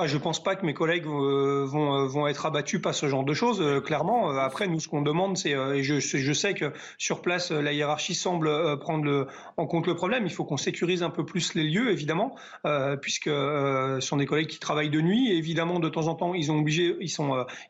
ah, 0.01 0.07
je 0.07 0.17
ne 0.17 0.23
pense 0.23 0.41
pas 0.41 0.55
que 0.55 0.65
mes 0.65 0.75
collègues 0.75 1.07
euh, 1.07 1.65
vont, 1.67 1.95
euh, 1.95 2.07
vont 2.07 2.29
être 2.29 2.47
abattus 2.47 2.81
par 2.81 2.95
ce 2.95 3.09
genre 3.09 3.25
de 3.25 3.35
choses, 3.35 3.61
euh, 3.61 3.81
clairement. 3.81 4.31
Après, 4.31 4.69
nous, 4.69 4.79
ce 4.79 4.87
qu'on 4.87 5.03
demande, 5.03 5.37
c'est, 5.37 5.51
et 5.51 5.83
je, 5.83 6.33
sais 6.33 6.55
que 6.55 6.73
sur 6.99 7.21
place, 7.21 7.51
la 7.51 7.73
hiérarchie 7.73 8.15
semble 8.15 8.79
prendre 8.79 9.27
en 9.57 9.67
compte 9.67 9.89
le 9.89 9.97
problème. 9.97 10.25
Il 10.25 10.33
faut 10.33 10.45
qu'on 10.45 10.57
sécurise 10.57 11.03
un 11.03 11.11
peu 11.11 11.25
plus 11.25 11.55
les 11.55 11.65
lieux, 11.65 11.91
évidemment, 11.91 12.37
puisque 13.01 13.25
ce 13.25 13.99
sont 14.01 14.17
des 14.19 14.27
collègues 14.27 14.47
qui 14.47 14.61
travaillent 14.61 14.91
de 14.91 15.01
nuit. 15.01 15.33
Évidemment, 15.37 15.81
de 15.81 15.89
temps 15.89 16.07
en 16.07 16.15
temps, 16.15 16.35
ils 16.35 16.45
sont, 16.45 16.65
ils 16.65 17.11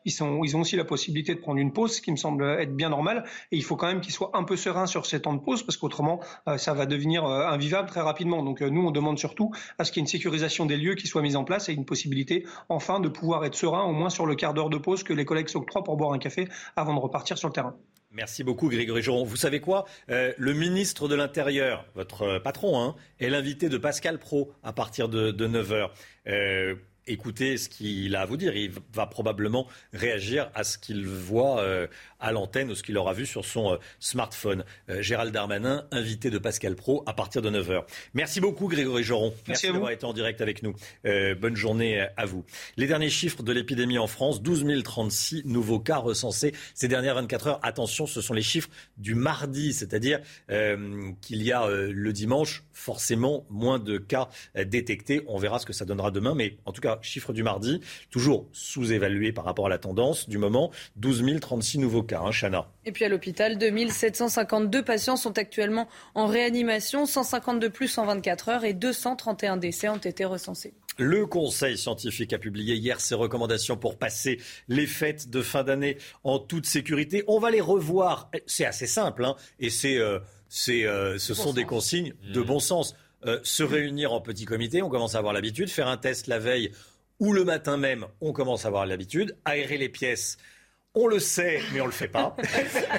ils 0.05 0.55
ont 0.55 0.61
aussi 0.61 0.75
la 0.75 0.85
possibilité 0.85 1.33
de 1.33 1.39
prendre 1.39 1.59
une 1.59 1.73
pause, 1.73 1.95
ce 1.95 2.01
qui 2.01 2.11
me 2.11 2.17
semble 2.17 2.43
être 2.43 2.75
bien 2.75 2.89
normal. 2.89 3.23
Et 3.51 3.57
il 3.57 3.63
faut 3.63 3.75
quand 3.75 3.87
même 3.87 4.01
qu'ils 4.01 4.13
soient 4.13 4.31
un 4.33 4.43
peu 4.43 4.55
sereins 4.55 4.87
sur 4.87 5.05
ces 5.05 5.21
temps 5.21 5.33
de 5.33 5.39
pause, 5.41 5.63
parce 5.63 5.77
qu'autrement, 5.77 6.19
ça 6.57 6.73
va 6.73 6.85
devenir 6.85 7.25
invivable 7.25 7.89
très 7.89 8.01
rapidement. 8.01 8.43
Donc, 8.43 8.61
nous, 8.61 8.85
on 8.85 8.91
demande 8.91 9.17
surtout 9.17 9.51
à 9.77 9.83
ce 9.83 9.91
qu'il 9.91 10.01
y 10.01 10.01
ait 10.01 10.05
une 10.05 10.07
sécurisation 10.07 10.65
des 10.65 10.77
lieux 10.77 10.95
qui 10.95 11.07
soit 11.07 11.21
mise 11.21 11.35
en 11.35 11.43
place 11.43 11.69
et 11.69 11.73
une 11.73 11.85
possibilité 11.85 12.18
enfin 12.69 12.99
de 12.99 13.09
pouvoir 13.09 13.45
être 13.45 13.55
serein 13.55 13.83
au 13.83 13.91
moins 13.91 14.09
sur 14.09 14.25
le 14.25 14.35
quart 14.35 14.53
d'heure 14.53 14.69
de 14.69 14.77
pause 14.77 15.03
que 15.03 15.13
les 15.13 15.25
collègues 15.25 15.49
s'octroient 15.49 15.83
pour 15.83 15.97
boire 15.97 16.13
un 16.13 16.19
café 16.19 16.47
avant 16.75 16.93
de 16.93 16.99
repartir 16.99 17.37
sur 17.37 17.47
le 17.47 17.53
terrain. 17.53 17.75
Merci 18.11 18.43
beaucoup 18.43 18.69
Grégory 18.69 19.03
Joron. 19.03 19.23
Vous 19.23 19.35
savez 19.35 19.59
quoi? 19.59 19.85
Euh, 20.09 20.33
Le 20.37 20.53
ministre 20.53 21.07
de 21.07 21.13
l'Intérieur, 21.13 21.85
votre 21.93 22.23
euh, 22.23 22.39
patron, 22.39 22.81
hein, 22.81 22.95
est 23.19 23.29
l'invité 23.29 23.69
de 23.69 23.77
Pascal 23.77 24.17
Pro 24.17 24.51
à 24.63 24.73
partir 24.73 25.09
de, 25.09 25.31
9h 25.31 25.89
écoutez 27.09 27.57
ce 27.57 27.69
qu'il 27.69 28.15
a 28.15 28.21
à 28.21 28.25
vous 28.25 28.37
dire. 28.37 28.55
Il 28.55 28.71
va 28.93 29.07
probablement 29.07 29.67
réagir 29.93 30.49
à 30.53 30.63
ce 30.63 30.77
qu'il 30.77 31.05
voit 31.07 31.59
euh, 31.59 31.87
à 32.19 32.31
l'antenne 32.31 32.71
ou 32.71 32.75
ce 32.75 32.83
qu'il 32.83 32.97
aura 32.97 33.13
vu 33.13 33.25
sur 33.25 33.45
son 33.45 33.73
euh, 33.73 33.77
smartphone. 33.99 34.63
Euh, 34.89 35.01
Gérald 35.01 35.33
Darmanin, 35.33 35.85
invité 35.91 36.29
de 36.29 36.37
Pascal 36.37 36.75
Pro 36.75 37.03
à 37.05 37.13
partir 37.13 37.41
de 37.41 37.49
9h. 37.49 37.83
Merci 38.13 38.41
beaucoup 38.41 38.67
Grégory 38.67 39.03
Joron. 39.03 39.33
Merci, 39.47 39.67
d'avoir 39.71 39.91
été 39.91 40.05
en 40.05 40.13
direct 40.13 40.41
avec 40.41 40.63
nous. 40.63 40.75
bonne 41.03 41.55
journée 41.55 42.07
à 42.17 42.25
vous. 42.25 42.45
Les 42.77 42.87
derniers 42.87 43.09
chiffres 43.09 43.43
de 43.43 43.51
l'épidémie 43.51 43.97
en 43.97 44.07
France, 44.07 44.41
12 44.41 44.83
036 44.83 45.43
nouveaux 45.45 45.79
cas 45.79 45.97
recensés 45.97 46.53
ces 46.73 46.87
dernières 46.87 47.15
24 47.15 47.47
heures. 47.47 47.59
Attention, 47.63 48.05
ce 48.05 48.21
sont 48.21 48.33
les 48.33 48.41
chiffres 48.41 48.69
du 48.97 49.15
mardi, 49.15 49.73
c'est-à-dire 49.73 50.19
qu'il 50.47 51.43
y 51.43 51.51
a 51.51 51.67
le 51.69 52.13
dimanche 52.13 52.63
forcément 52.73 53.45
moins 53.49 53.79
de 53.79 53.97
cas 53.97 54.29
détectés. 54.55 55.21
On 55.27 55.37
verra 55.37 55.59
ce 55.59 55.65
que 55.65 55.73
ça 55.73 55.85
donnera 55.85 56.11
demain, 56.11 56.35
mais 56.35 56.57
en 56.65 56.71
tout 56.71 56.81
cas, 56.81 56.99
chiffre 57.01 57.33
du 57.33 57.43
mardi, 57.43 57.81
toujours 58.09 58.47
sous-évalué 58.51 59.31
par 59.31 59.45
rapport 59.45 59.65
à 59.67 59.69
la 59.69 59.77
tendance 59.77 60.29
du 60.29 60.37
moment. 60.37 60.71
12 60.97 61.39
036 61.39 61.79
nouveaux 61.79 62.03
cas, 62.03 62.08
hein, 62.17 62.31
Chana. 62.31 62.67
Et 62.85 62.91
puis 62.91 63.05
à 63.05 63.09
l'hôpital, 63.09 63.57
2752 63.57 64.83
patients 64.83 65.17
sont 65.17 65.37
actuellement 65.37 65.87
en 66.15 66.27
réanimation, 66.27 67.05
152 67.05 67.69
plus 67.69 67.97
en 67.97 68.05
24 68.05 68.49
heures 68.49 68.63
et 68.65 68.73
231 68.73 69.57
décès 69.57 69.89
ont 69.89 69.97
été 69.97 70.25
recensés. 70.25 70.73
Le 70.97 71.25
Conseil 71.25 71.77
scientifique 71.77 72.33
a 72.33 72.37
publié 72.37 72.75
hier 72.75 72.99
ses 72.99 73.15
recommandations 73.15 73.77
pour 73.77 73.97
passer 73.97 74.39
les 74.67 74.85
fêtes 74.85 75.29
de 75.29 75.41
fin 75.41 75.63
d'année 75.63 75.97
en 76.25 76.39
toute 76.39 76.65
sécurité. 76.65 77.23
On 77.27 77.39
va 77.39 77.51
les 77.51 77.61
revoir. 77.61 78.29
C'est 78.47 78.65
assez 78.65 78.87
simple, 78.87 79.23
hein, 79.23 79.35
et 79.59 79.69
c'est, 79.69 79.97
euh, 79.97 80.19
c'est, 80.49 80.85
euh, 80.85 81.17
ce 81.17 81.33
sont 81.33 81.53
des 81.53 81.63
consignes 81.63 82.13
de 82.33 82.41
mmh. 82.41 82.45
bon 82.45 82.59
sens. 82.59 82.95
Euh, 83.25 83.39
se 83.43 83.63
réunir 83.63 84.13
en 84.13 84.21
petit 84.21 84.45
comité, 84.45 84.81
on 84.81 84.89
commence 84.89 85.15
à 85.15 85.19
avoir 85.19 85.33
l'habitude. 85.33 85.69
Faire 85.69 85.87
un 85.87 85.97
test 85.97 86.27
la 86.27 86.39
veille 86.39 86.71
ou 87.19 87.33
le 87.33 87.43
matin 87.43 87.77
même, 87.77 88.05
on 88.21 88.31
commence 88.33 88.65
à 88.65 88.69
avoir 88.69 88.85
l'habitude. 88.85 89.37
Aérer 89.45 89.77
les 89.77 89.89
pièces, 89.89 90.37
on 90.95 91.07
le 91.07 91.19
sait, 91.19 91.61
mais 91.71 91.81
on 91.81 91.85
le 91.85 91.91
fait 91.91 92.07
pas. 92.07 92.35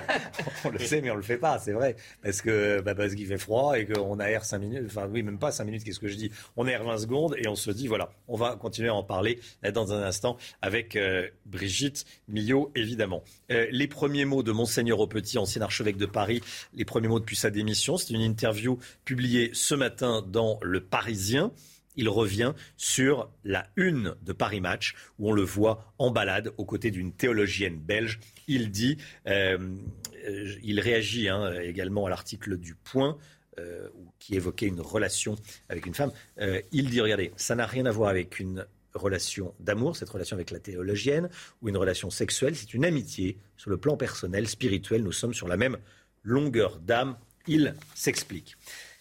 on 0.64 0.70
le 0.70 0.78
sait, 0.78 1.00
mais 1.00 1.10
on 1.10 1.16
le 1.16 1.22
fait 1.22 1.38
pas, 1.38 1.58
c'est 1.58 1.72
vrai. 1.72 1.96
Parce 2.22 2.40
que 2.40 2.80
bah 2.80 2.94
parce 2.94 3.14
qu'il 3.14 3.26
fait 3.26 3.38
froid 3.38 3.76
et 3.78 3.84
qu'on 3.84 4.20
aère 4.20 4.44
5 4.44 4.58
minutes. 4.58 4.84
Enfin, 4.86 5.08
oui, 5.10 5.22
même 5.22 5.38
pas 5.38 5.50
5 5.50 5.64
minutes, 5.64 5.84
qu'est-ce 5.84 5.98
que 5.98 6.06
je 6.06 6.14
dis? 6.14 6.30
On 6.56 6.68
aère 6.68 6.84
20 6.84 6.98
secondes 6.98 7.34
et 7.36 7.48
on 7.48 7.56
se 7.56 7.70
dit, 7.72 7.88
voilà, 7.88 8.12
on 8.28 8.36
va 8.36 8.54
continuer 8.54 8.88
à 8.90 8.94
en 8.94 9.02
parler 9.02 9.40
dans 9.74 9.92
un 9.92 10.02
instant 10.02 10.36
avec 10.62 10.94
euh, 10.94 11.28
Brigitte 11.46 12.04
Millot, 12.28 12.70
évidemment. 12.76 13.24
Euh, 13.50 13.66
les 13.72 13.88
premiers 13.88 14.24
mots 14.24 14.44
de 14.44 14.52
Monseigneur 14.52 15.00
au 15.00 15.08
Petit, 15.08 15.38
ancien 15.38 15.62
archevêque 15.62 15.96
de 15.96 16.06
Paris, 16.06 16.40
les 16.74 16.84
premiers 16.84 17.08
mots 17.08 17.20
depuis 17.20 17.36
sa 17.36 17.50
démission. 17.50 17.96
C'est 17.96 18.14
une 18.14 18.20
interview 18.20 18.78
publiée 19.04 19.50
ce 19.52 19.74
matin 19.74 20.24
dans 20.26 20.60
Le 20.62 20.80
Parisien 20.80 21.50
il 22.01 22.09
revient 22.09 22.55
sur 22.77 23.31
la 23.44 23.68
une 23.77 24.16
de 24.22 24.32
Paris 24.32 24.62
Match, 24.62 24.94
où 25.18 25.28
on 25.28 25.32
le 25.32 25.43
voit 25.43 25.93
en 25.98 26.10
balade 26.10 26.51
aux 26.56 26.64
côtés 26.64 26.90
d'une 26.90 27.12
théologienne 27.12 27.78
belge. 27.78 28.18
Il 28.48 28.70
dit, 28.70 28.97
euh, 29.27 29.59
il 30.62 30.81
réagit 30.81 31.28
hein, 31.28 31.52
également 31.60 32.06
à 32.06 32.10
l'article 32.10 32.56
du 32.56 32.74
Point. 32.74 33.16
Euh, 33.59 33.89
qui 34.20 34.36
évoquait 34.36 34.68
une 34.68 34.81
relation 34.81 35.35
avec 35.68 35.85
une 35.85 35.93
femme, 35.93 36.12
euh, 36.40 36.62
il 36.72 36.89
dit, 36.89 37.01
regardez, 37.01 37.32
ça 37.36 37.56
n'a 37.56 37.66
rien 37.66 37.85
à 37.85 37.90
voir 37.90 38.09
avec 38.09 38.39
une 38.39 38.64
relation 38.94 39.55
d'amour, 39.59 39.97
cette 39.97 40.09
relation 40.09 40.36
avec 40.36 40.51
la 40.51 40.60
théologienne, 40.60 41.28
ou 41.60 41.68
une 41.68 41.77
relation 41.77 42.10
sexuelle, 42.10 42.55
c'est 42.55 42.72
une 42.72 42.85
amitié 42.85 43.39
sur 43.56 43.68
le 43.70 43.77
plan 43.77 43.97
personnel, 43.97 44.48
spirituel, 44.48 45.02
nous 45.02 45.12
sommes 45.12 45.35
sur 45.35 45.48
la 45.48 45.56
même 45.56 45.77
longueur 46.22 46.78
d'âme, 46.78 47.18
il 47.48 47.74
s'explique. 47.94 48.56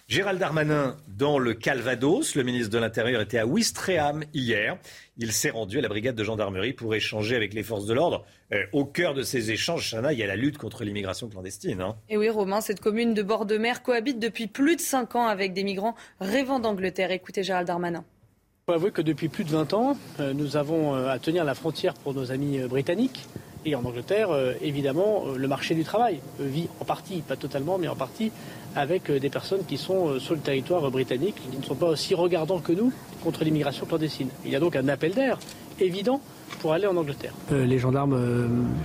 Gérald 0.09 0.39
Darmanin 0.39 0.97
dans 1.07 1.37
le 1.37 1.53
Calvados. 1.53 2.33
Le 2.33 2.41
ministre 2.41 2.71
de 2.71 2.79
l'Intérieur 2.79 3.21
était 3.21 3.37
à 3.37 3.45
Ouistreham 3.45 4.23
hier. 4.33 4.79
Il 5.17 5.31
s'est 5.31 5.51
rendu 5.51 5.77
à 5.77 5.81
la 5.81 5.87
brigade 5.87 6.15
de 6.15 6.23
gendarmerie 6.23 6.73
pour 6.73 6.95
échanger 6.95 7.35
avec 7.35 7.53
les 7.53 7.61
forces 7.61 7.85
de 7.85 7.93
l'ordre. 7.93 8.25
Euh, 8.51 8.63
au 8.73 8.85
cœur 8.85 9.13
de 9.13 9.21
ces 9.21 9.51
échanges, 9.51 9.91
Chana, 9.91 10.11
il 10.11 10.17
y 10.17 10.23
a 10.23 10.25
la 10.25 10.35
lutte 10.35 10.57
contre 10.57 10.83
l'immigration 10.83 11.29
clandestine. 11.29 11.79
Hein. 11.81 11.95
Et 12.09 12.17
oui, 12.17 12.27
Romain, 12.27 12.59
cette 12.59 12.79
commune 12.79 13.13
de 13.13 13.21
bord 13.21 13.45
de 13.45 13.59
mer 13.59 13.83
cohabite 13.83 14.17
depuis 14.17 14.47
plus 14.47 14.77
de 14.77 14.81
5 14.81 15.15
ans 15.15 15.27
avec 15.27 15.53
des 15.53 15.63
migrants 15.63 15.93
rêvant 16.19 16.59
d'Angleterre. 16.59 17.11
Écoutez 17.11 17.43
Gérald 17.43 17.67
Darmanin. 17.67 18.03
Il 18.03 18.71
faut 18.71 18.73
avouer 18.73 18.89
que 18.89 19.03
depuis 19.03 19.29
plus 19.29 19.43
de 19.43 19.51
20 19.51 19.73
ans, 19.73 19.95
euh, 20.19 20.33
nous 20.33 20.57
avons 20.57 20.95
euh, 20.95 21.09
à 21.09 21.19
tenir 21.19 21.43
la 21.43 21.53
frontière 21.53 21.93
pour 21.93 22.15
nos 22.15 22.31
amis 22.31 22.57
britanniques. 22.61 23.27
Et 23.65 23.75
en 23.75 23.83
Angleterre, 23.83 24.29
évidemment, 24.61 25.25
le 25.35 25.47
marché 25.47 25.75
du 25.75 25.83
travail 25.83 26.19
vit 26.39 26.69
en 26.79 26.85
partie, 26.85 27.21
pas 27.21 27.35
totalement, 27.35 27.77
mais 27.77 27.87
en 27.87 27.95
partie, 27.95 28.31
avec 28.75 29.09
euh, 29.09 29.19
des 29.19 29.29
personnes 29.29 29.63
qui 29.67 29.77
sont 29.77 30.09
euh, 30.09 30.19
sur 30.19 30.35
le 30.35 30.39
territoire 30.39 30.89
britannique, 30.91 31.35
qui 31.35 31.57
ne 31.57 31.63
sont 31.63 31.75
pas 31.75 31.87
aussi 31.87 32.15
regardants 32.15 32.59
que 32.59 32.71
nous 32.71 32.91
contre 33.23 33.43
l'immigration 33.43 33.85
clandestine. 33.85 34.29
Il 34.45 34.51
y 34.51 34.55
a 34.55 34.59
donc 34.59 34.75
un 34.75 34.87
appel 34.87 35.13
d'air 35.13 35.39
évident 35.79 36.21
pour 36.61 36.73
aller 36.73 36.87
en 36.87 36.95
Angleterre. 36.95 37.33
Euh, 37.51 37.65
les 37.65 37.77
gendarmes, 37.79 38.19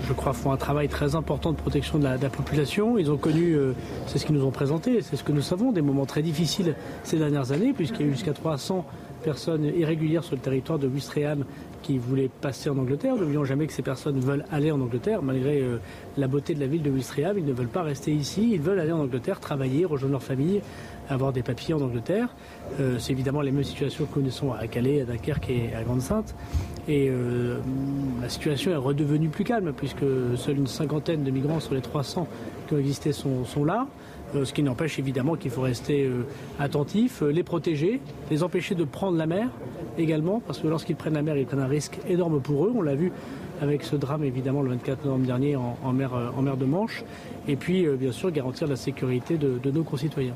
je 0.07 0.13
crois, 0.13 0.33
font 0.33 0.53
un 0.53 0.57
travail 0.57 0.89
très 0.89 1.15
important 1.15 1.53
de 1.53 1.57
protection 1.57 1.99
de 1.99 2.05
la, 2.05 2.19
population. 2.19 2.99
Ils 2.99 3.11
ont 3.11 3.17
connu, 3.17 3.57
c'est 4.07 4.19
ce 4.19 4.27
qu'ils 4.27 4.35
nous 4.35 4.45
ont 4.45 4.51
présenté, 4.51 5.01
c'est 5.03 5.17
ce 5.17 5.25
que 5.25 5.33
nous 5.33 5.43
savons, 5.43 5.73
des 5.73 5.83
moments 5.83 6.07
très 6.07 6.23
difficiles 6.23 6.75
ces 7.03 7.19
dernières 7.19 7.53
années, 7.53 7.73
puisqu'il 7.73 8.03
y 8.03 8.05
a 8.05 8.07
eu 8.07 8.13
jusqu'à 8.13 8.33
300 8.33 8.85
personnes 9.25 9.65
irrégulières 9.65 10.23
sur 10.23 10.37
le 10.37 10.41
territoire 10.41 10.79
de 10.79 10.87
Wistreham 10.87 11.45
qui 11.85 11.98
voulaient 11.98 12.31
passer 12.40 12.70
en 12.70 12.78
Angleterre. 12.78 13.15
N'oublions 13.15 13.44
jamais 13.44 13.66
que 13.66 13.73
ces 13.73 13.82
personnes 13.82 14.19
veulent 14.19 14.47
aller 14.51 14.73
en 14.73 14.81
Angleterre, 14.81 15.23
malgré 15.23 15.61
euh, 15.61 15.77
la 16.16 16.27
beauté 16.28 16.55
de 16.55 16.61
la 16.61 16.66
ville 16.66 16.82
de 16.82 16.90
Wistreham. 16.90 17.39
Ils 17.39 17.44
ne 17.44 17.52
veulent 17.52 17.69
pas 17.69 17.82
rester 17.82 18.11
ici, 18.11 18.51
ils 18.52 18.61
veulent 18.61 18.81
aller 18.81 18.93
en 18.93 19.01
Angleterre, 19.01 19.39
travailler, 19.39 19.85
rejoindre 19.85 20.12
leur 20.12 20.23
famille, 20.23 20.62
avoir 21.11 21.32
des 21.32 21.43
papiers 21.43 21.74
en 21.74 21.82
Angleterre. 21.82 22.35
Euh, 22.81 22.98
c'est 22.98 23.12
évidemment 23.12 23.43
les 23.43 23.52
mêmes 23.52 23.65
situations 23.65 24.06
que 24.06 24.09
nous 24.09 24.23
connaissons 24.23 24.52
à 24.52 24.66
Calais, 24.66 25.02
à 25.02 25.05
Dunkerque 25.05 25.51
et 25.51 25.74
à 25.74 25.82
Grande-Sainte. 25.82 26.35
Et 26.89 27.09
euh, 27.11 27.59
la 28.23 28.31
situation 28.31 28.70
est 28.70 28.77
redevenue 28.77 29.28
plus 29.28 29.44
calme, 29.44 29.73
puisque 29.77 30.05
seule 30.36 30.56
une 30.56 30.66
cinquantaine 30.66 31.23
de 31.23 31.31
migrants 31.31 31.61
sur 31.61 31.74
les 31.74 31.82
300 31.82 32.27
qui 32.66 32.74
ont 32.74 32.78
existé 32.78 33.12
sont 33.12 33.65
là. 33.65 33.86
Euh, 34.35 34.44
ce 34.44 34.52
qui 34.52 34.62
n'empêche 34.62 34.98
évidemment 34.98 35.36
qu'il 35.36 35.51
faut 35.51 35.62
rester 35.62 36.05
euh, 36.05 36.27
attentif, 36.59 37.23
euh, 37.23 37.31
les 37.31 37.43
protéger, 37.43 38.01
les 38.31 38.43
empêcher 38.43 38.74
de 38.74 38.85
prendre 38.85 39.16
la 39.16 39.27
mer 39.27 39.48
également, 39.98 40.40
parce 40.40 40.59
que 40.59 40.66
lorsqu'ils 40.66 40.97
prennent 40.97 41.15
la 41.15 41.23
mer, 41.23 41.36
ils 41.36 41.47
prennent 41.47 41.61
un 41.61 41.69
risque 41.69 41.98
énorme 42.09 42.40
pour 42.40 42.66
eux. 42.66 42.73
On 42.74 42.82
l'a 42.82 42.94
vu 42.94 43.12
avec 43.61 43.85
ce 43.85 43.97
drame 43.97 44.24
évidemment 44.24 44.62
le 44.62 44.70
24 44.70 45.05
novembre 45.05 45.27
dernier 45.27 45.56
en, 45.56 45.93
mer, 45.93 46.12
en 46.12 46.43
mer 46.43 46.56
de 46.56 46.65
Manche. 46.65 47.05
Et 47.47 47.55
puis 47.55 47.86
bien 47.97 48.11
sûr 48.11 48.32
garantir 48.32 48.66
la 48.66 48.74
sécurité 48.74 49.39
de, 49.39 49.70
nos 49.70 49.85
concitoyens. 49.85 50.35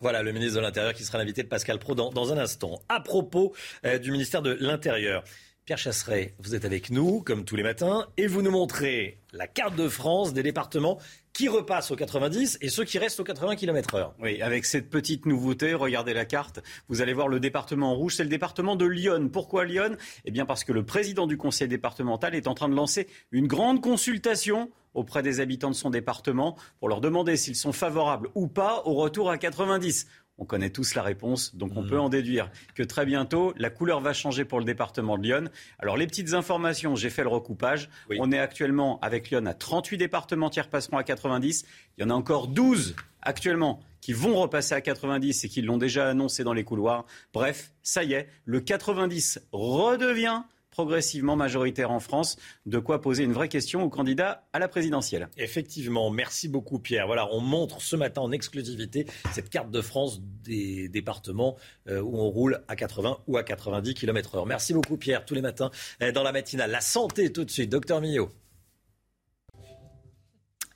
Voilà, 0.00 0.22
le 0.22 0.30
ministre 0.30 0.56
de 0.56 0.62
l'Intérieur 0.62 0.94
qui 0.94 1.02
sera 1.02 1.18
l'invité 1.18 1.42
de 1.42 1.48
Pascal 1.48 1.80
Pro 1.80 1.96
dans, 1.96 2.32
un 2.32 2.38
instant. 2.38 2.80
À 2.88 3.00
propos 3.00 3.52
du 4.00 4.12
ministère 4.12 4.42
de 4.42 4.56
l'Intérieur, 4.60 5.24
Pierre 5.64 5.78
Chasseret, 5.78 6.34
vous 6.38 6.54
êtes 6.54 6.64
avec 6.64 6.90
nous, 6.90 7.20
comme 7.20 7.44
tous 7.44 7.56
les 7.56 7.62
matins, 7.64 8.06
et 8.16 8.28
vous 8.28 8.42
nous 8.42 8.50
montrez 8.52 9.18
la 9.32 9.48
carte 9.48 9.74
de 9.74 9.88
France 9.88 10.32
des 10.32 10.44
départements 10.44 10.98
qui 11.32 11.48
repassent 11.48 11.90
au 11.90 11.96
90 11.96 12.58
et 12.60 12.68
ceux 12.68 12.84
qui 12.84 12.98
restent 12.98 13.20
au 13.20 13.24
80 13.24 13.56
km 13.56 13.94
heure. 13.94 14.14
Oui, 14.20 14.42
avec 14.42 14.64
cette 14.64 14.90
petite 14.90 15.26
nouveauté, 15.26 15.74
regardez 15.74 16.14
la 16.14 16.24
carte, 16.24 16.60
vous 16.88 17.00
allez 17.00 17.12
voir 17.12 17.28
le 17.28 17.40
département 17.40 17.92
en 17.92 17.94
rouge, 17.94 18.16
c'est 18.16 18.24
le 18.24 18.28
département 18.28 18.76
de 18.76 18.86
Lyon. 18.86 19.30
Pourquoi 19.32 19.64
Lyon? 19.64 19.96
Eh 20.24 20.30
bien 20.30 20.46
parce 20.46 20.64
que 20.64 20.72
le 20.72 20.84
président 20.84 21.26
du 21.26 21.36
conseil 21.36 21.68
départemental 21.68 22.34
est 22.34 22.46
en 22.46 22.54
train 22.54 22.68
de 22.68 22.74
lancer 22.74 23.06
une 23.30 23.46
grande 23.46 23.80
consultation 23.80 24.70
auprès 24.94 25.22
des 25.22 25.40
habitants 25.40 25.70
de 25.70 25.74
son 25.74 25.90
département 25.90 26.56
pour 26.78 26.88
leur 26.88 27.00
demander 27.00 27.36
s'ils 27.36 27.56
sont 27.56 27.72
favorables 27.72 28.28
ou 28.34 28.46
pas 28.46 28.82
au 28.84 28.94
retour 28.94 29.30
à 29.30 29.38
90. 29.38 30.06
On 30.42 30.44
connaît 30.44 30.70
tous 30.70 30.96
la 30.96 31.02
réponse, 31.02 31.54
donc 31.54 31.70
on 31.76 31.84
peut 31.84 32.00
en 32.00 32.08
déduire 32.08 32.50
que 32.74 32.82
très 32.82 33.06
bientôt, 33.06 33.54
la 33.56 33.70
couleur 33.70 34.00
va 34.00 34.12
changer 34.12 34.44
pour 34.44 34.58
le 34.58 34.64
département 34.64 35.16
de 35.16 35.22
Lyon. 35.22 35.44
Alors 35.78 35.96
les 35.96 36.08
petites 36.08 36.34
informations, 36.34 36.96
j'ai 36.96 37.10
fait 37.10 37.22
le 37.22 37.28
recoupage. 37.28 37.88
On 38.18 38.32
est 38.32 38.40
actuellement 38.40 38.98
avec 39.02 39.30
Lyon 39.30 39.46
à 39.46 39.54
38 39.54 39.98
départements 39.98 40.50
qui 40.50 40.60
repasseront 40.60 40.96
à 40.96 41.04
90. 41.04 41.64
Il 41.96 42.02
y 42.02 42.04
en 42.04 42.10
a 42.10 42.14
encore 42.14 42.48
12 42.48 42.96
actuellement 43.22 43.84
qui 44.00 44.12
vont 44.14 44.34
repasser 44.34 44.74
à 44.74 44.80
90 44.80 45.44
et 45.44 45.48
qui 45.48 45.62
l'ont 45.62 45.78
déjà 45.78 46.08
annoncé 46.08 46.42
dans 46.42 46.54
les 46.54 46.64
couloirs. 46.64 47.06
Bref, 47.32 47.70
ça 47.84 48.02
y 48.02 48.14
est, 48.14 48.28
le 48.44 48.58
90 48.58 49.46
redevient 49.52 50.42
progressivement 50.72 51.36
majoritaire 51.36 51.92
en 51.92 52.00
France. 52.00 52.36
De 52.66 52.80
quoi 52.80 53.00
poser 53.00 53.22
une 53.22 53.32
vraie 53.32 53.48
question 53.48 53.84
aux 53.84 53.88
candidats 53.88 54.48
à 54.52 54.58
la 54.58 54.66
présidentielle. 54.66 55.28
Effectivement, 55.36 56.10
merci 56.10 56.48
beaucoup 56.48 56.80
Pierre. 56.80 57.06
Voilà, 57.06 57.32
on 57.32 57.40
montre 57.40 57.80
ce 57.80 57.94
matin 57.94 58.22
en 58.22 58.32
exclusivité 58.32 59.06
cette 59.32 59.50
carte 59.50 59.70
de 59.70 59.80
France 59.80 60.20
des 60.20 60.88
départements 60.88 61.56
euh, 61.88 62.00
où 62.00 62.18
on 62.18 62.28
roule 62.28 62.62
à 62.66 62.74
80 62.74 63.18
ou 63.28 63.36
à 63.36 63.44
90 63.44 63.94
km 63.94 64.34
heure. 64.34 64.46
Merci 64.46 64.74
beaucoup 64.74 64.96
Pierre, 64.96 65.24
tous 65.24 65.34
les 65.34 65.42
matins 65.42 65.70
euh, 66.02 66.10
dans 66.10 66.24
la 66.24 66.32
matinale. 66.32 66.70
La 66.70 66.80
santé 66.80 67.32
tout 67.32 67.44
de 67.44 67.50
suite, 67.50 67.70
docteur 67.70 68.00
Millot. 68.00 68.30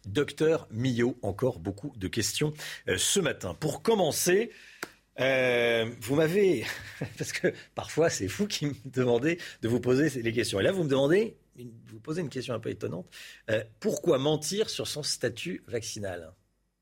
Docteur 0.06 0.68
Millot, 0.70 1.18
encore 1.23 1.59
beaucoup 1.59 1.93
de 1.97 2.06
questions 2.06 2.52
euh, 2.89 2.97
ce 2.97 3.18
matin. 3.18 3.55
Pour 3.59 3.82
commencer, 3.82 4.51
euh, 5.20 5.90
vous 6.01 6.14
m'avez, 6.14 6.64
parce 7.18 7.32
que 7.32 7.52
parfois 7.74 8.10
c'est 8.10 8.26
vous 8.26 8.47
qui 8.47 8.66
me 8.66 8.74
demandez 8.84 9.38
de 9.62 9.68
vous 9.68 9.80
poser 9.80 10.22
les 10.22 10.32
questions. 10.32 10.60
Et 10.60 10.62
là, 10.62 10.72
vous 10.72 10.84
me 10.84 10.88
demandez, 10.88 11.36
vous 11.86 12.01
posez 12.01 12.20
une 12.20 12.28
question 12.28 12.55
un 12.55 12.60
peu 12.60 12.70
étonnante. 12.70 13.09
Euh, 13.51 13.64
pourquoi 13.80 14.18
mentir 14.18 14.70
sur 14.70 14.86
son 14.86 15.02
statut 15.02 15.62
vaccinal? 15.66 16.32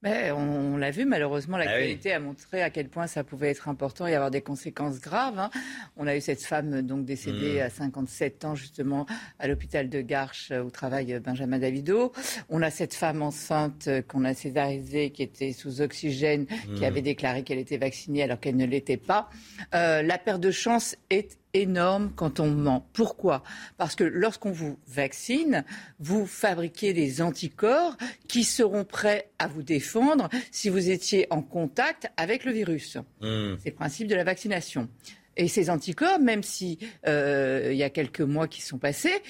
On, 0.05 0.77
l'a 0.77 0.91
vu, 0.91 1.05
malheureusement, 1.05 1.57
ah 1.61 1.65
l'actualité 1.65 2.13
a 2.13 2.21
montré 2.21 2.63
à 2.63 2.71
quel 2.71 2.89
point 2.89 3.07
ça 3.07 3.25
pouvait 3.25 3.51
être 3.51 3.69
important 3.69 4.07
et 4.07 4.15
avoir 4.15 4.31
des 4.31 4.43
conséquences 4.43 5.01
graves. 5.01 5.39
Hein. 5.39 5.51
On 5.97 6.07
a 6.07 6.17
eu 6.17 6.21
cette 6.21 6.43
femme 6.43 6.83
donc 6.83 7.05
décédée 7.05 7.59
mmh. 7.59 7.63
à 7.63 7.71
57 7.71 8.45
ans, 8.45 8.55
justement, 8.55 9.07
à 9.39 9.49
l'hôpital 9.49 9.89
de 9.89 10.01
Garches 10.01 10.53
où 10.53 10.71
travaille 10.71 11.19
Benjamin 11.21 11.59
Davido. 11.59 12.13
On 12.49 12.63
a 12.63 12.71
cette 12.71 12.95
femme 12.95 13.23
enceinte 13.23 13.89
qu'on 14.09 14.25
a 14.25 14.35
césarisée, 14.35 15.11
qui 15.11 15.23
était 15.23 15.53
sous 15.53 15.81
oxygène, 15.81 16.47
qui 16.47 16.83
mmh. 16.83 16.85
avait 16.85 17.03
déclaré 17.03 17.43
qu'elle 17.43 17.59
était 17.59 17.79
vaccinée 17.79 18.23
alors 18.23 18.41
qu'elle 18.41 18.57
ne 18.57 18.67
l'était 18.67 18.97
pas. 18.97 19.29
Euh, 19.75 20.03
la 20.03 20.19
perte 20.19 20.41
de 20.41 20.51
chance 20.51 20.97
est 21.11 21.39
énorme 21.55 22.13
quand 22.15 22.41
on 22.41 22.51
ment. 22.51 22.87
Pourquoi? 22.93 23.43
Parce 23.77 23.95
que 23.95 24.05
lorsqu'on 24.05 24.53
vous 24.53 24.79
vaccine, 24.87 25.65
vous 26.01 26.27
fabriquez 26.27 26.93
des 26.93 27.23
anticorps 27.23 27.97
qui 28.29 28.45
seront 28.45 28.85
prêts 28.85 29.31
à 29.39 29.47
vous 29.47 29.63
défendre 29.63 30.29
si 30.51 30.69
vous 30.69 30.91
étiez 30.91 31.27
en 31.31 31.43
contact 31.43 32.09
avec 32.17 32.45
le 32.45 32.53
virus. 32.53 32.97
Hmm. 33.21 33.55
C'est 33.63 33.71
le 33.71 33.77
principe 33.77 34.09
de 34.09 34.15
la 34.15 34.25
vaccination. 34.25 34.89
Et 35.37 35.49
ces 35.49 35.71
anticorps, 35.71 36.21
même 36.21 36.43
si 36.43 36.79
euh, 37.07 37.71
il 37.73 37.77
y 37.77 37.83
a 37.83 37.91
quelques 37.91 38.21
mois 38.21 38.47
qui 38.47 38.63
sont 38.63 38.79
passés, 38.79 39.23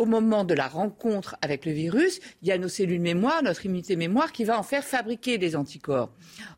au 0.00 0.06
moment 0.06 0.44
de 0.44 0.54
la 0.54 0.66
rencontre 0.66 1.36
avec 1.42 1.66
le 1.66 1.72
virus, 1.72 2.20
il 2.40 2.48
y 2.48 2.52
a 2.52 2.58
nos 2.58 2.68
cellules 2.68 3.02
mémoire, 3.02 3.42
notre 3.42 3.66
immunité 3.66 3.96
mémoire 3.96 4.32
qui 4.32 4.44
va 4.44 4.58
en 4.58 4.62
faire 4.62 4.82
fabriquer 4.82 5.36
des 5.36 5.56
anticorps. 5.56 6.10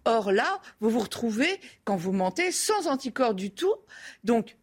Or 0.05 0.31
là, 0.31 0.61
vous 0.81 0.91
vous 0.91 1.01
retrouvez, 1.01 1.59
quand 1.85 1.97
vous 1.97 2.13
mentez, 2.13 2.53
sans 2.53 2.87
anticorps 2.87 3.35
du 3.35 3.51
tout. 3.51 3.75
Donc, 4.23 4.57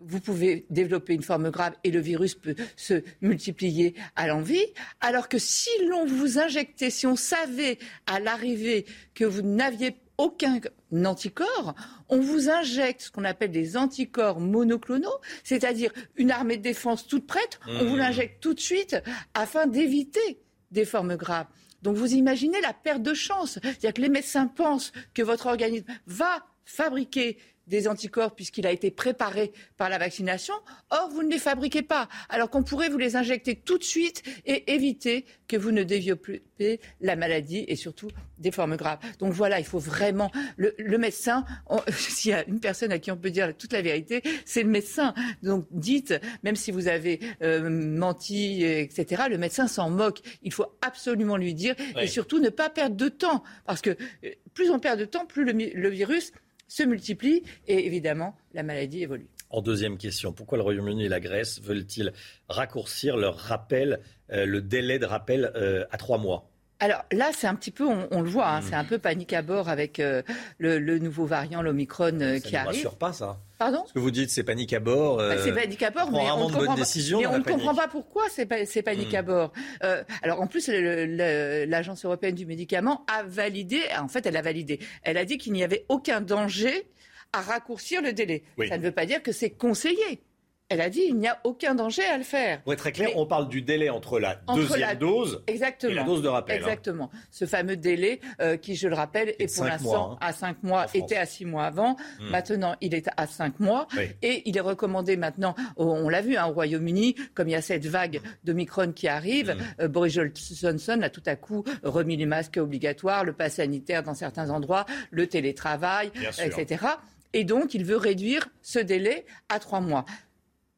vous 0.00 0.20
pouvez 0.20 0.66
développer 0.70 1.14
une 1.14 1.22
forme 1.22 1.50
grave 1.50 1.74
et 1.82 1.90
le 1.90 2.00
virus 2.00 2.34
peut 2.34 2.54
se 2.76 3.02
multiplier 3.20 3.94
à 4.16 4.28
l'envie, 4.28 4.64
alors 5.00 5.28
que 5.28 5.38
si 5.38 5.70
l'on 5.88 6.06
vous 6.06 6.38
injectait, 6.38 6.90
si 6.90 7.06
on 7.06 7.16
savait 7.16 7.78
à 8.06 8.20
l'arrivée 8.20 8.86
que 9.14 9.24
vous 9.24 9.42
n'aviez 9.42 9.96
aucun 10.16 10.60
anticorps, 11.04 11.74
on 12.08 12.20
vous 12.20 12.50
injecte 12.50 13.02
ce 13.02 13.10
qu'on 13.10 13.24
appelle 13.24 13.50
des 13.52 13.76
anticorps 13.76 14.40
monoclonaux, 14.40 15.18
c'est-à-dire 15.44 15.92
une 16.16 16.30
armée 16.30 16.56
de 16.56 16.62
défense 16.62 17.06
toute 17.06 17.26
prête, 17.26 17.60
on 17.66 17.84
vous 17.84 17.96
mmh. 17.96 17.98
l'injecte 17.98 18.42
tout 18.42 18.54
de 18.54 18.60
suite 18.60 18.96
afin 19.34 19.66
d'éviter 19.66 20.40
des 20.70 20.84
formes 20.84 21.16
graves. 21.16 21.46
Donc 21.82 21.96
vous 21.96 22.14
imaginez 22.14 22.60
la 22.60 22.72
perte 22.72 23.02
de 23.02 23.14
chance. 23.14 23.58
C'est-à-dire 23.62 23.94
que 23.94 24.02
les 24.02 24.08
médecins 24.08 24.48
pensent 24.48 24.92
que 25.14 25.22
votre 25.22 25.46
organisme 25.46 25.86
va 26.06 26.44
fabriquer 26.64 27.38
des 27.68 27.88
anticorps 27.88 28.34
puisqu'il 28.34 28.66
a 28.66 28.72
été 28.72 28.90
préparé 28.90 29.52
par 29.76 29.88
la 29.88 29.98
vaccination. 29.98 30.54
Or, 30.90 31.08
vous 31.10 31.22
ne 31.22 31.30
les 31.30 31.38
fabriquez 31.38 31.82
pas, 31.82 32.08
alors 32.28 32.50
qu'on 32.50 32.62
pourrait 32.62 32.88
vous 32.88 32.98
les 32.98 33.16
injecter 33.16 33.54
tout 33.56 33.78
de 33.78 33.84
suite 33.84 34.22
et 34.46 34.72
éviter 34.72 35.24
que 35.46 35.56
vous 35.56 35.70
ne 35.70 35.82
développiez 35.82 36.80
la 37.00 37.16
maladie 37.16 37.64
et 37.68 37.76
surtout 37.76 38.08
des 38.38 38.50
formes 38.50 38.76
graves. 38.76 38.98
Donc 39.18 39.32
voilà, 39.32 39.58
il 39.58 39.64
faut 39.64 39.78
vraiment 39.78 40.30
le, 40.56 40.98
médecin. 40.98 41.44
S'il 41.90 42.30
y 42.30 42.34
a 42.34 42.44
une 42.46 42.60
personne 42.60 42.92
à 42.92 42.98
qui 42.98 43.10
on 43.10 43.16
peut 43.16 43.30
dire 43.30 43.56
toute 43.56 43.72
la 43.72 43.82
vérité, 43.82 44.22
c'est 44.44 44.62
le 44.62 44.68
médecin. 44.68 45.14
Donc 45.42 45.66
dites, 45.70 46.14
même 46.42 46.56
si 46.56 46.70
vous 46.70 46.88
avez 46.88 47.20
euh, 47.42 47.68
menti, 47.70 48.64
etc., 48.64 49.24
le 49.30 49.38
médecin 49.38 49.66
s'en 49.66 49.90
moque. 49.90 50.20
Il 50.42 50.52
faut 50.52 50.66
absolument 50.82 51.36
lui 51.36 51.54
dire 51.54 51.74
et 52.00 52.06
surtout 52.06 52.38
ne 52.38 52.48
pas 52.48 52.70
perdre 52.70 52.96
de 52.96 53.08
temps, 53.08 53.42
parce 53.66 53.80
que 53.80 53.90
euh, 53.90 54.30
plus 54.54 54.70
on 54.70 54.78
perd 54.78 54.98
de 54.98 55.04
temps, 55.04 55.26
plus 55.26 55.44
le 55.44 55.88
virus 55.88 56.32
se 56.68 56.82
multiplient 56.84 57.42
et 57.66 57.86
évidemment 57.86 58.36
la 58.54 58.62
maladie 58.62 59.02
évolue. 59.02 59.28
En 59.50 59.62
deuxième 59.62 59.96
question, 59.96 60.32
pourquoi 60.32 60.58
le 60.58 60.64
Royaume-Uni 60.64 61.06
et 61.06 61.08
la 61.08 61.20
Grèce 61.20 61.60
veulent-ils 61.62 62.12
raccourcir 62.48 63.16
leur 63.16 63.36
rappel, 63.36 64.00
euh, 64.30 64.44
le 64.44 64.60
délai 64.60 64.98
de 64.98 65.06
rappel 65.06 65.50
euh, 65.56 65.86
à 65.90 65.96
trois 65.96 66.18
mois? 66.18 66.50
Alors 66.80 67.04
là, 67.12 67.30
c'est 67.36 67.48
un 67.48 67.56
petit 67.56 67.72
peu, 67.72 67.84
on, 67.84 68.22
le 68.22 68.28
voit, 68.28 68.48
hein, 68.48 68.60
c'est 68.62 68.74
un 68.74 68.84
peu 68.84 68.98
panique 68.98 69.32
à 69.32 69.42
bord 69.42 69.68
avec 69.68 69.98
euh, 69.98 70.22
le, 70.58 70.98
nouveau 70.98 71.24
variant, 71.26 71.60
l'Omicron, 71.60 72.20
euh, 72.20 72.38
qui 72.38 72.54
arrive. 72.54 72.66
Ça 72.66 72.70
ne 72.70 72.84
rassure 72.84 72.96
pas, 72.96 73.12
ça. 73.12 73.40
Pardon? 73.58 73.84
Ce 73.88 73.92
que 73.92 73.98
vous 73.98 74.12
dites, 74.12 74.30
c'est 74.30 74.44
panique 74.44 74.72
à 74.72 74.78
bord. 74.78 75.16
Bah, 75.16 75.36
c'est 75.42 75.52
panique 75.52 75.82
à 75.82 75.90
bord, 75.90 76.12
mais 76.12 76.30
on, 76.30 76.48
ne 76.48 77.42
comprend 77.42 77.74
pas 77.74 77.88
pourquoi 77.88 78.24
c'est 78.30 78.46
panique 78.46 79.14
à 79.14 79.22
hmm. 79.22 79.26
bord. 79.26 79.52
Euh, 79.82 80.04
alors 80.22 80.40
en 80.40 80.46
plus, 80.46 80.68
l'Agence 80.68 82.04
européenne 82.04 82.36
du 82.36 82.46
médicament 82.46 83.04
a 83.12 83.24
validé, 83.24 83.80
en 84.00 84.06
fait, 84.06 84.24
elle 84.26 84.36
a 84.36 84.42
validé. 84.42 84.78
Elle 85.02 85.18
a 85.18 85.24
dit 85.24 85.38
qu'il 85.38 85.54
n'y 85.54 85.64
avait 85.64 85.84
aucun 85.88 86.20
danger 86.20 86.88
à 87.32 87.40
raccourcir 87.40 88.02
le 88.02 88.12
délai. 88.12 88.44
Ça 88.68 88.78
ne 88.78 88.82
veut 88.82 88.92
pas 88.92 89.06
dire 89.06 89.22
que 89.22 89.32
c'est 89.32 89.50
conseillé. 89.50 90.22
Elle 90.70 90.82
a 90.82 90.90
dit 90.90 91.02
il 91.08 91.16
n'y 91.16 91.26
a 91.26 91.38
aucun 91.44 91.74
danger 91.74 92.04
à 92.04 92.18
le 92.18 92.24
faire. 92.24 92.60
Pour 92.60 92.74
être 92.74 92.78
très 92.80 92.92
clair, 92.92 93.10
on 93.16 93.24
parle 93.24 93.48
du 93.48 93.62
délai 93.62 93.88
entre 93.88 94.20
la 94.20 94.38
deuxième 94.54 94.98
dose 94.98 95.42
et 95.46 95.58
la 95.88 96.02
dose 96.04 96.22
de 96.22 96.28
rappel. 96.28 96.56
Hein. 96.56 96.58
Exactement. 96.58 97.10
Ce 97.30 97.46
fameux 97.46 97.76
délai 97.76 98.20
euh, 98.42 98.58
qui, 98.58 98.76
je 98.76 98.86
le 98.86 98.94
rappelle, 98.94 99.34
est 99.38 99.54
pour 99.54 99.64
l'instant 99.64 100.12
hein, 100.12 100.18
à 100.20 100.34
5 100.34 100.62
mois, 100.62 100.86
était 100.92 101.16
à 101.16 101.24
6 101.24 101.46
mois 101.46 101.64
avant. 101.64 101.96
Hmm. 102.20 102.30
Maintenant, 102.30 102.76
il 102.82 102.94
est 102.94 103.08
à 103.16 103.26
5 103.26 103.60
mois. 103.60 103.88
Et 104.20 104.42
il 104.44 104.58
est 104.58 104.62
recommandé 104.62 105.16
maintenant, 105.16 105.54
on 105.76 106.08
l'a 106.10 106.20
vu 106.20 106.36
hein, 106.36 106.46
au 106.46 106.52
Royaume-Uni, 106.52 107.14
comme 107.34 107.48
il 107.48 107.52
y 107.52 107.56
a 107.56 107.62
cette 107.62 107.86
vague 107.86 108.20
de 108.44 108.52
Micron 108.52 108.92
qui 108.92 109.08
arrive, 109.08 109.54
hmm. 109.54 109.82
euh, 109.82 109.88
Boris 109.88 110.12
Johnson 110.12 111.00
a 111.02 111.08
tout 111.08 111.22
à 111.24 111.36
coup 111.36 111.64
remis 111.82 112.18
les 112.18 112.26
masques 112.26 112.58
obligatoires, 112.58 113.24
le 113.24 113.32
pass 113.32 113.54
sanitaire 113.54 114.02
dans 114.02 114.14
certains 114.14 114.50
endroits, 114.50 114.84
le 115.10 115.26
télétravail, 115.26 116.10
etc. 116.42 116.84
Et 117.32 117.44
donc, 117.44 117.74
il 117.74 117.84
veut 117.84 117.96
réduire 117.96 118.48
ce 118.62 118.78
délai 118.78 119.24
à 119.48 119.58
3 119.58 119.80
mois. 119.80 120.04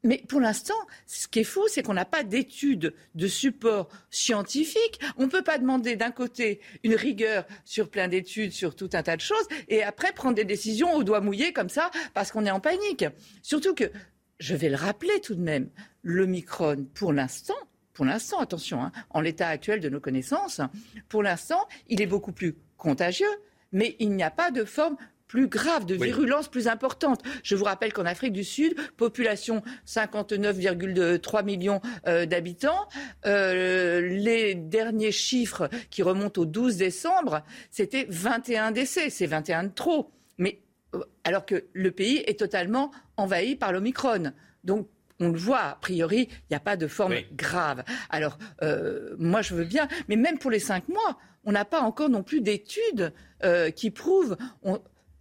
Mais 0.02 0.24
pour 0.28 0.40
l'instant, 0.40 0.74
ce 1.06 1.28
qui 1.28 1.40
est 1.40 1.44
fou, 1.44 1.62
c'est 1.68 1.82
qu'on 1.82 1.94
n'a 1.94 2.06
pas 2.06 2.22
d'études 2.22 2.94
de 3.14 3.26
support 3.26 3.88
scientifique. 4.10 4.98
On 5.18 5.24
ne 5.24 5.30
peut 5.30 5.42
pas 5.42 5.58
demander 5.58 5.96
d'un 5.96 6.10
côté 6.10 6.60
une 6.84 6.94
rigueur 6.94 7.46
sur 7.64 7.90
plein 7.90 8.08
d'études, 8.08 8.52
sur 8.52 8.74
tout 8.74 8.88
un 8.94 9.02
tas 9.02 9.16
de 9.16 9.20
choses, 9.20 9.46
et 9.68 9.82
après 9.82 10.12
prendre 10.12 10.34
des 10.34 10.44
décisions 10.44 10.94
au 10.94 11.04
doigt 11.04 11.20
mouillé 11.20 11.52
comme 11.52 11.68
ça, 11.68 11.90
parce 12.14 12.32
qu'on 12.32 12.46
est 12.46 12.50
en 12.50 12.60
panique. 12.60 13.04
Surtout 13.42 13.74
que, 13.74 13.90
je 14.38 14.54
vais 14.54 14.70
le 14.70 14.76
rappeler 14.76 15.20
tout 15.20 15.34
de 15.34 15.42
même, 15.42 15.68
le 16.02 16.26
Micron, 16.26 16.86
pour 16.94 17.12
l'instant, 17.12 17.56
pour 17.92 18.06
l'instant, 18.06 18.38
attention, 18.38 18.82
hein, 18.82 18.92
en 19.10 19.20
l'état 19.20 19.48
actuel 19.48 19.80
de 19.80 19.90
nos 19.90 20.00
connaissances, 20.00 20.62
pour 21.10 21.22
l'instant, 21.22 21.68
il 21.88 22.00
est 22.00 22.06
beaucoup 22.06 22.32
plus 22.32 22.56
contagieux, 22.78 23.28
mais 23.72 23.96
il 23.98 24.12
n'y 24.12 24.22
a 24.22 24.30
pas 24.30 24.50
de 24.50 24.64
forme 24.64 24.96
plus 25.30 25.46
grave, 25.46 25.86
de 25.86 25.94
virulence 25.94 26.48
plus 26.48 26.66
importante. 26.66 27.22
Je 27.44 27.54
vous 27.54 27.62
rappelle 27.62 27.92
qu'en 27.92 28.04
Afrique 28.04 28.32
du 28.32 28.42
Sud, 28.42 28.74
population 28.96 29.62
59,3 29.86 31.44
millions 31.44 31.80
euh, 32.08 32.26
d'habitants, 32.26 32.88
euh, 33.26 34.00
les 34.00 34.56
derniers 34.56 35.12
chiffres 35.12 35.70
qui 35.88 36.02
remontent 36.02 36.42
au 36.42 36.46
12 36.46 36.78
décembre, 36.78 37.44
c'était 37.70 38.06
21 38.08 38.72
décès. 38.72 39.08
C'est 39.08 39.26
21 39.26 39.64
de 39.64 39.68
trop. 39.68 40.10
Mais 40.36 40.62
euh, 40.96 41.04
alors 41.22 41.46
que 41.46 41.66
le 41.74 41.92
pays 41.92 42.24
est 42.26 42.40
totalement 42.40 42.90
envahi 43.16 43.54
par 43.54 43.70
l'Omicron. 43.70 44.32
Donc 44.64 44.88
on 45.20 45.28
le 45.28 45.38
voit, 45.38 45.60
a 45.60 45.74
priori, 45.76 46.28
il 46.28 46.46
n'y 46.50 46.56
a 46.56 46.60
pas 46.60 46.76
de 46.76 46.88
forme 46.88 47.14
grave. 47.34 47.84
Alors, 48.08 48.36
euh, 48.62 49.14
moi, 49.18 49.42
je 49.42 49.54
veux 49.54 49.64
bien, 49.64 49.86
mais 50.08 50.16
même 50.16 50.38
pour 50.38 50.50
les 50.50 50.58
cinq 50.58 50.88
mois, 50.88 51.18
on 51.44 51.52
n'a 51.52 51.64
pas 51.64 51.80
encore 51.80 52.08
non 52.08 52.22
plus 52.22 52.40
d'études 52.40 53.12
euh, 53.44 53.70
qui 53.70 53.90
prouvent. 53.90 54.36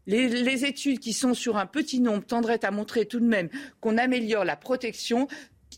Les, 0.09 0.65
études 0.65 0.99
qui 0.99 1.13
sont 1.13 1.33
sur 1.33 1.57
un 1.57 1.65
petit 1.65 1.99
nombre 1.99 2.25
tendraient 2.25 2.65
à 2.65 2.71
montrer 2.71 3.05
tout 3.05 3.19
de 3.19 3.25
même 3.25 3.49
qu'on 3.79 3.97
améliore 3.97 4.45
la 4.45 4.55
protection. 4.55 5.27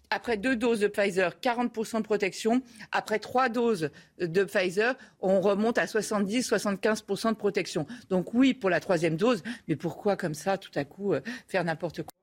Après 0.10 0.38
deux 0.38 0.56
doses 0.56 0.80
de 0.80 0.88
Pfizer, 0.88 1.36
40% 1.42 1.98
de 1.98 2.04
protection. 2.04 2.62
Après 2.92 3.20
trois 3.20 3.50
doses 3.50 3.92
de 4.20 4.44
Pfizer, 4.44 4.96
on 5.20 5.42
remonte 5.42 5.78
à 5.78 5.86
70-75% 5.86 7.30
de 7.30 7.36
protection. 7.36 7.86
Donc 8.10 8.34
oui, 8.34 8.54
pour 8.54 8.70
la 8.70 8.80
troisième 8.80 9.18
dose, 9.18 9.44
mais 9.68 9.76
pourquoi 9.76 10.16
comme 10.16 10.34
ça, 10.34 10.58
tout 10.58 10.72
à 10.76 10.86
coup, 10.86 11.14
euh, 11.14 11.22
faire 11.48 11.64
n'importe 11.64 12.04
quoi? 12.04 12.21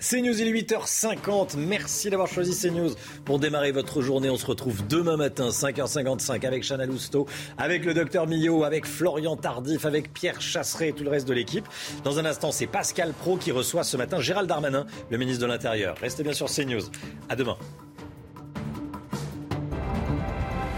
CNews, 0.00 0.40
il 0.40 0.48
est 0.48 0.62
8h50. 0.62 1.56
Merci 1.58 2.08
d'avoir 2.08 2.26
choisi 2.26 2.58
CNews 2.58 2.94
pour 3.26 3.38
démarrer 3.38 3.70
votre 3.70 4.00
journée. 4.00 4.30
On 4.30 4.36
se 4.36 4.46
retrouve 4.46 4.86
demain 4.86 5.18
matin, 5.18 5.50
5h55, 5.50 6.46
avec 6.46 6.64
Chana 6.64 6.86
Lousteau, 6.86 7.26
avec 7.58 7.84
le 7.84 7.92
docteur 7.92 8.26
Millot, 8.26 8.64
avec 8.64 8.86
Florian 8.86 9.36
Tardif, 9.36 9.84
avec 9.84 10.12
Pierre 10.14 10.40
Chasseret 10.40 10.88
et 10.88 10.92
tout 10.94 11.04
le 11.04 11.10
reste 11.10 11.28
de 11.28 11.34
l'équipe. 11.34 11.66
Dans 12.02 12.18
un 12.18 12.24
instant, 12.24 12.50
c'est 12.50 12.66
Pascal 12.66 13.12
Pro 13.12 13.36
qui 13.36 13.52
reçoit 13.52 13.84
ce 13.84 13.98
matin 13.98 14.20
Gérald 14.20 14.48
Darmanin, 14.48 14.86
le 15.10 15.18
ministre 15.18 15.42
de 15.42 15.46
l'Intérieur. 15.46 15.96
Restez 16.00 16.22
bien 16.22 16.32
sur 16.32 16.46
CNews. 16.46 16.82
À 17.28 17.36
demain. 17.36 17.58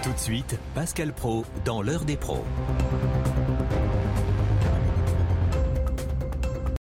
Tout 0.03 0.13
de 0.13 0.19
suite, 0.19 0.59
Pascal 0.75 1.13
Pro 1.13 1.45
dans 1.65 1.81
l'heure 1.81 2.05
des 2.05 2.17
pros. 2.17 2.45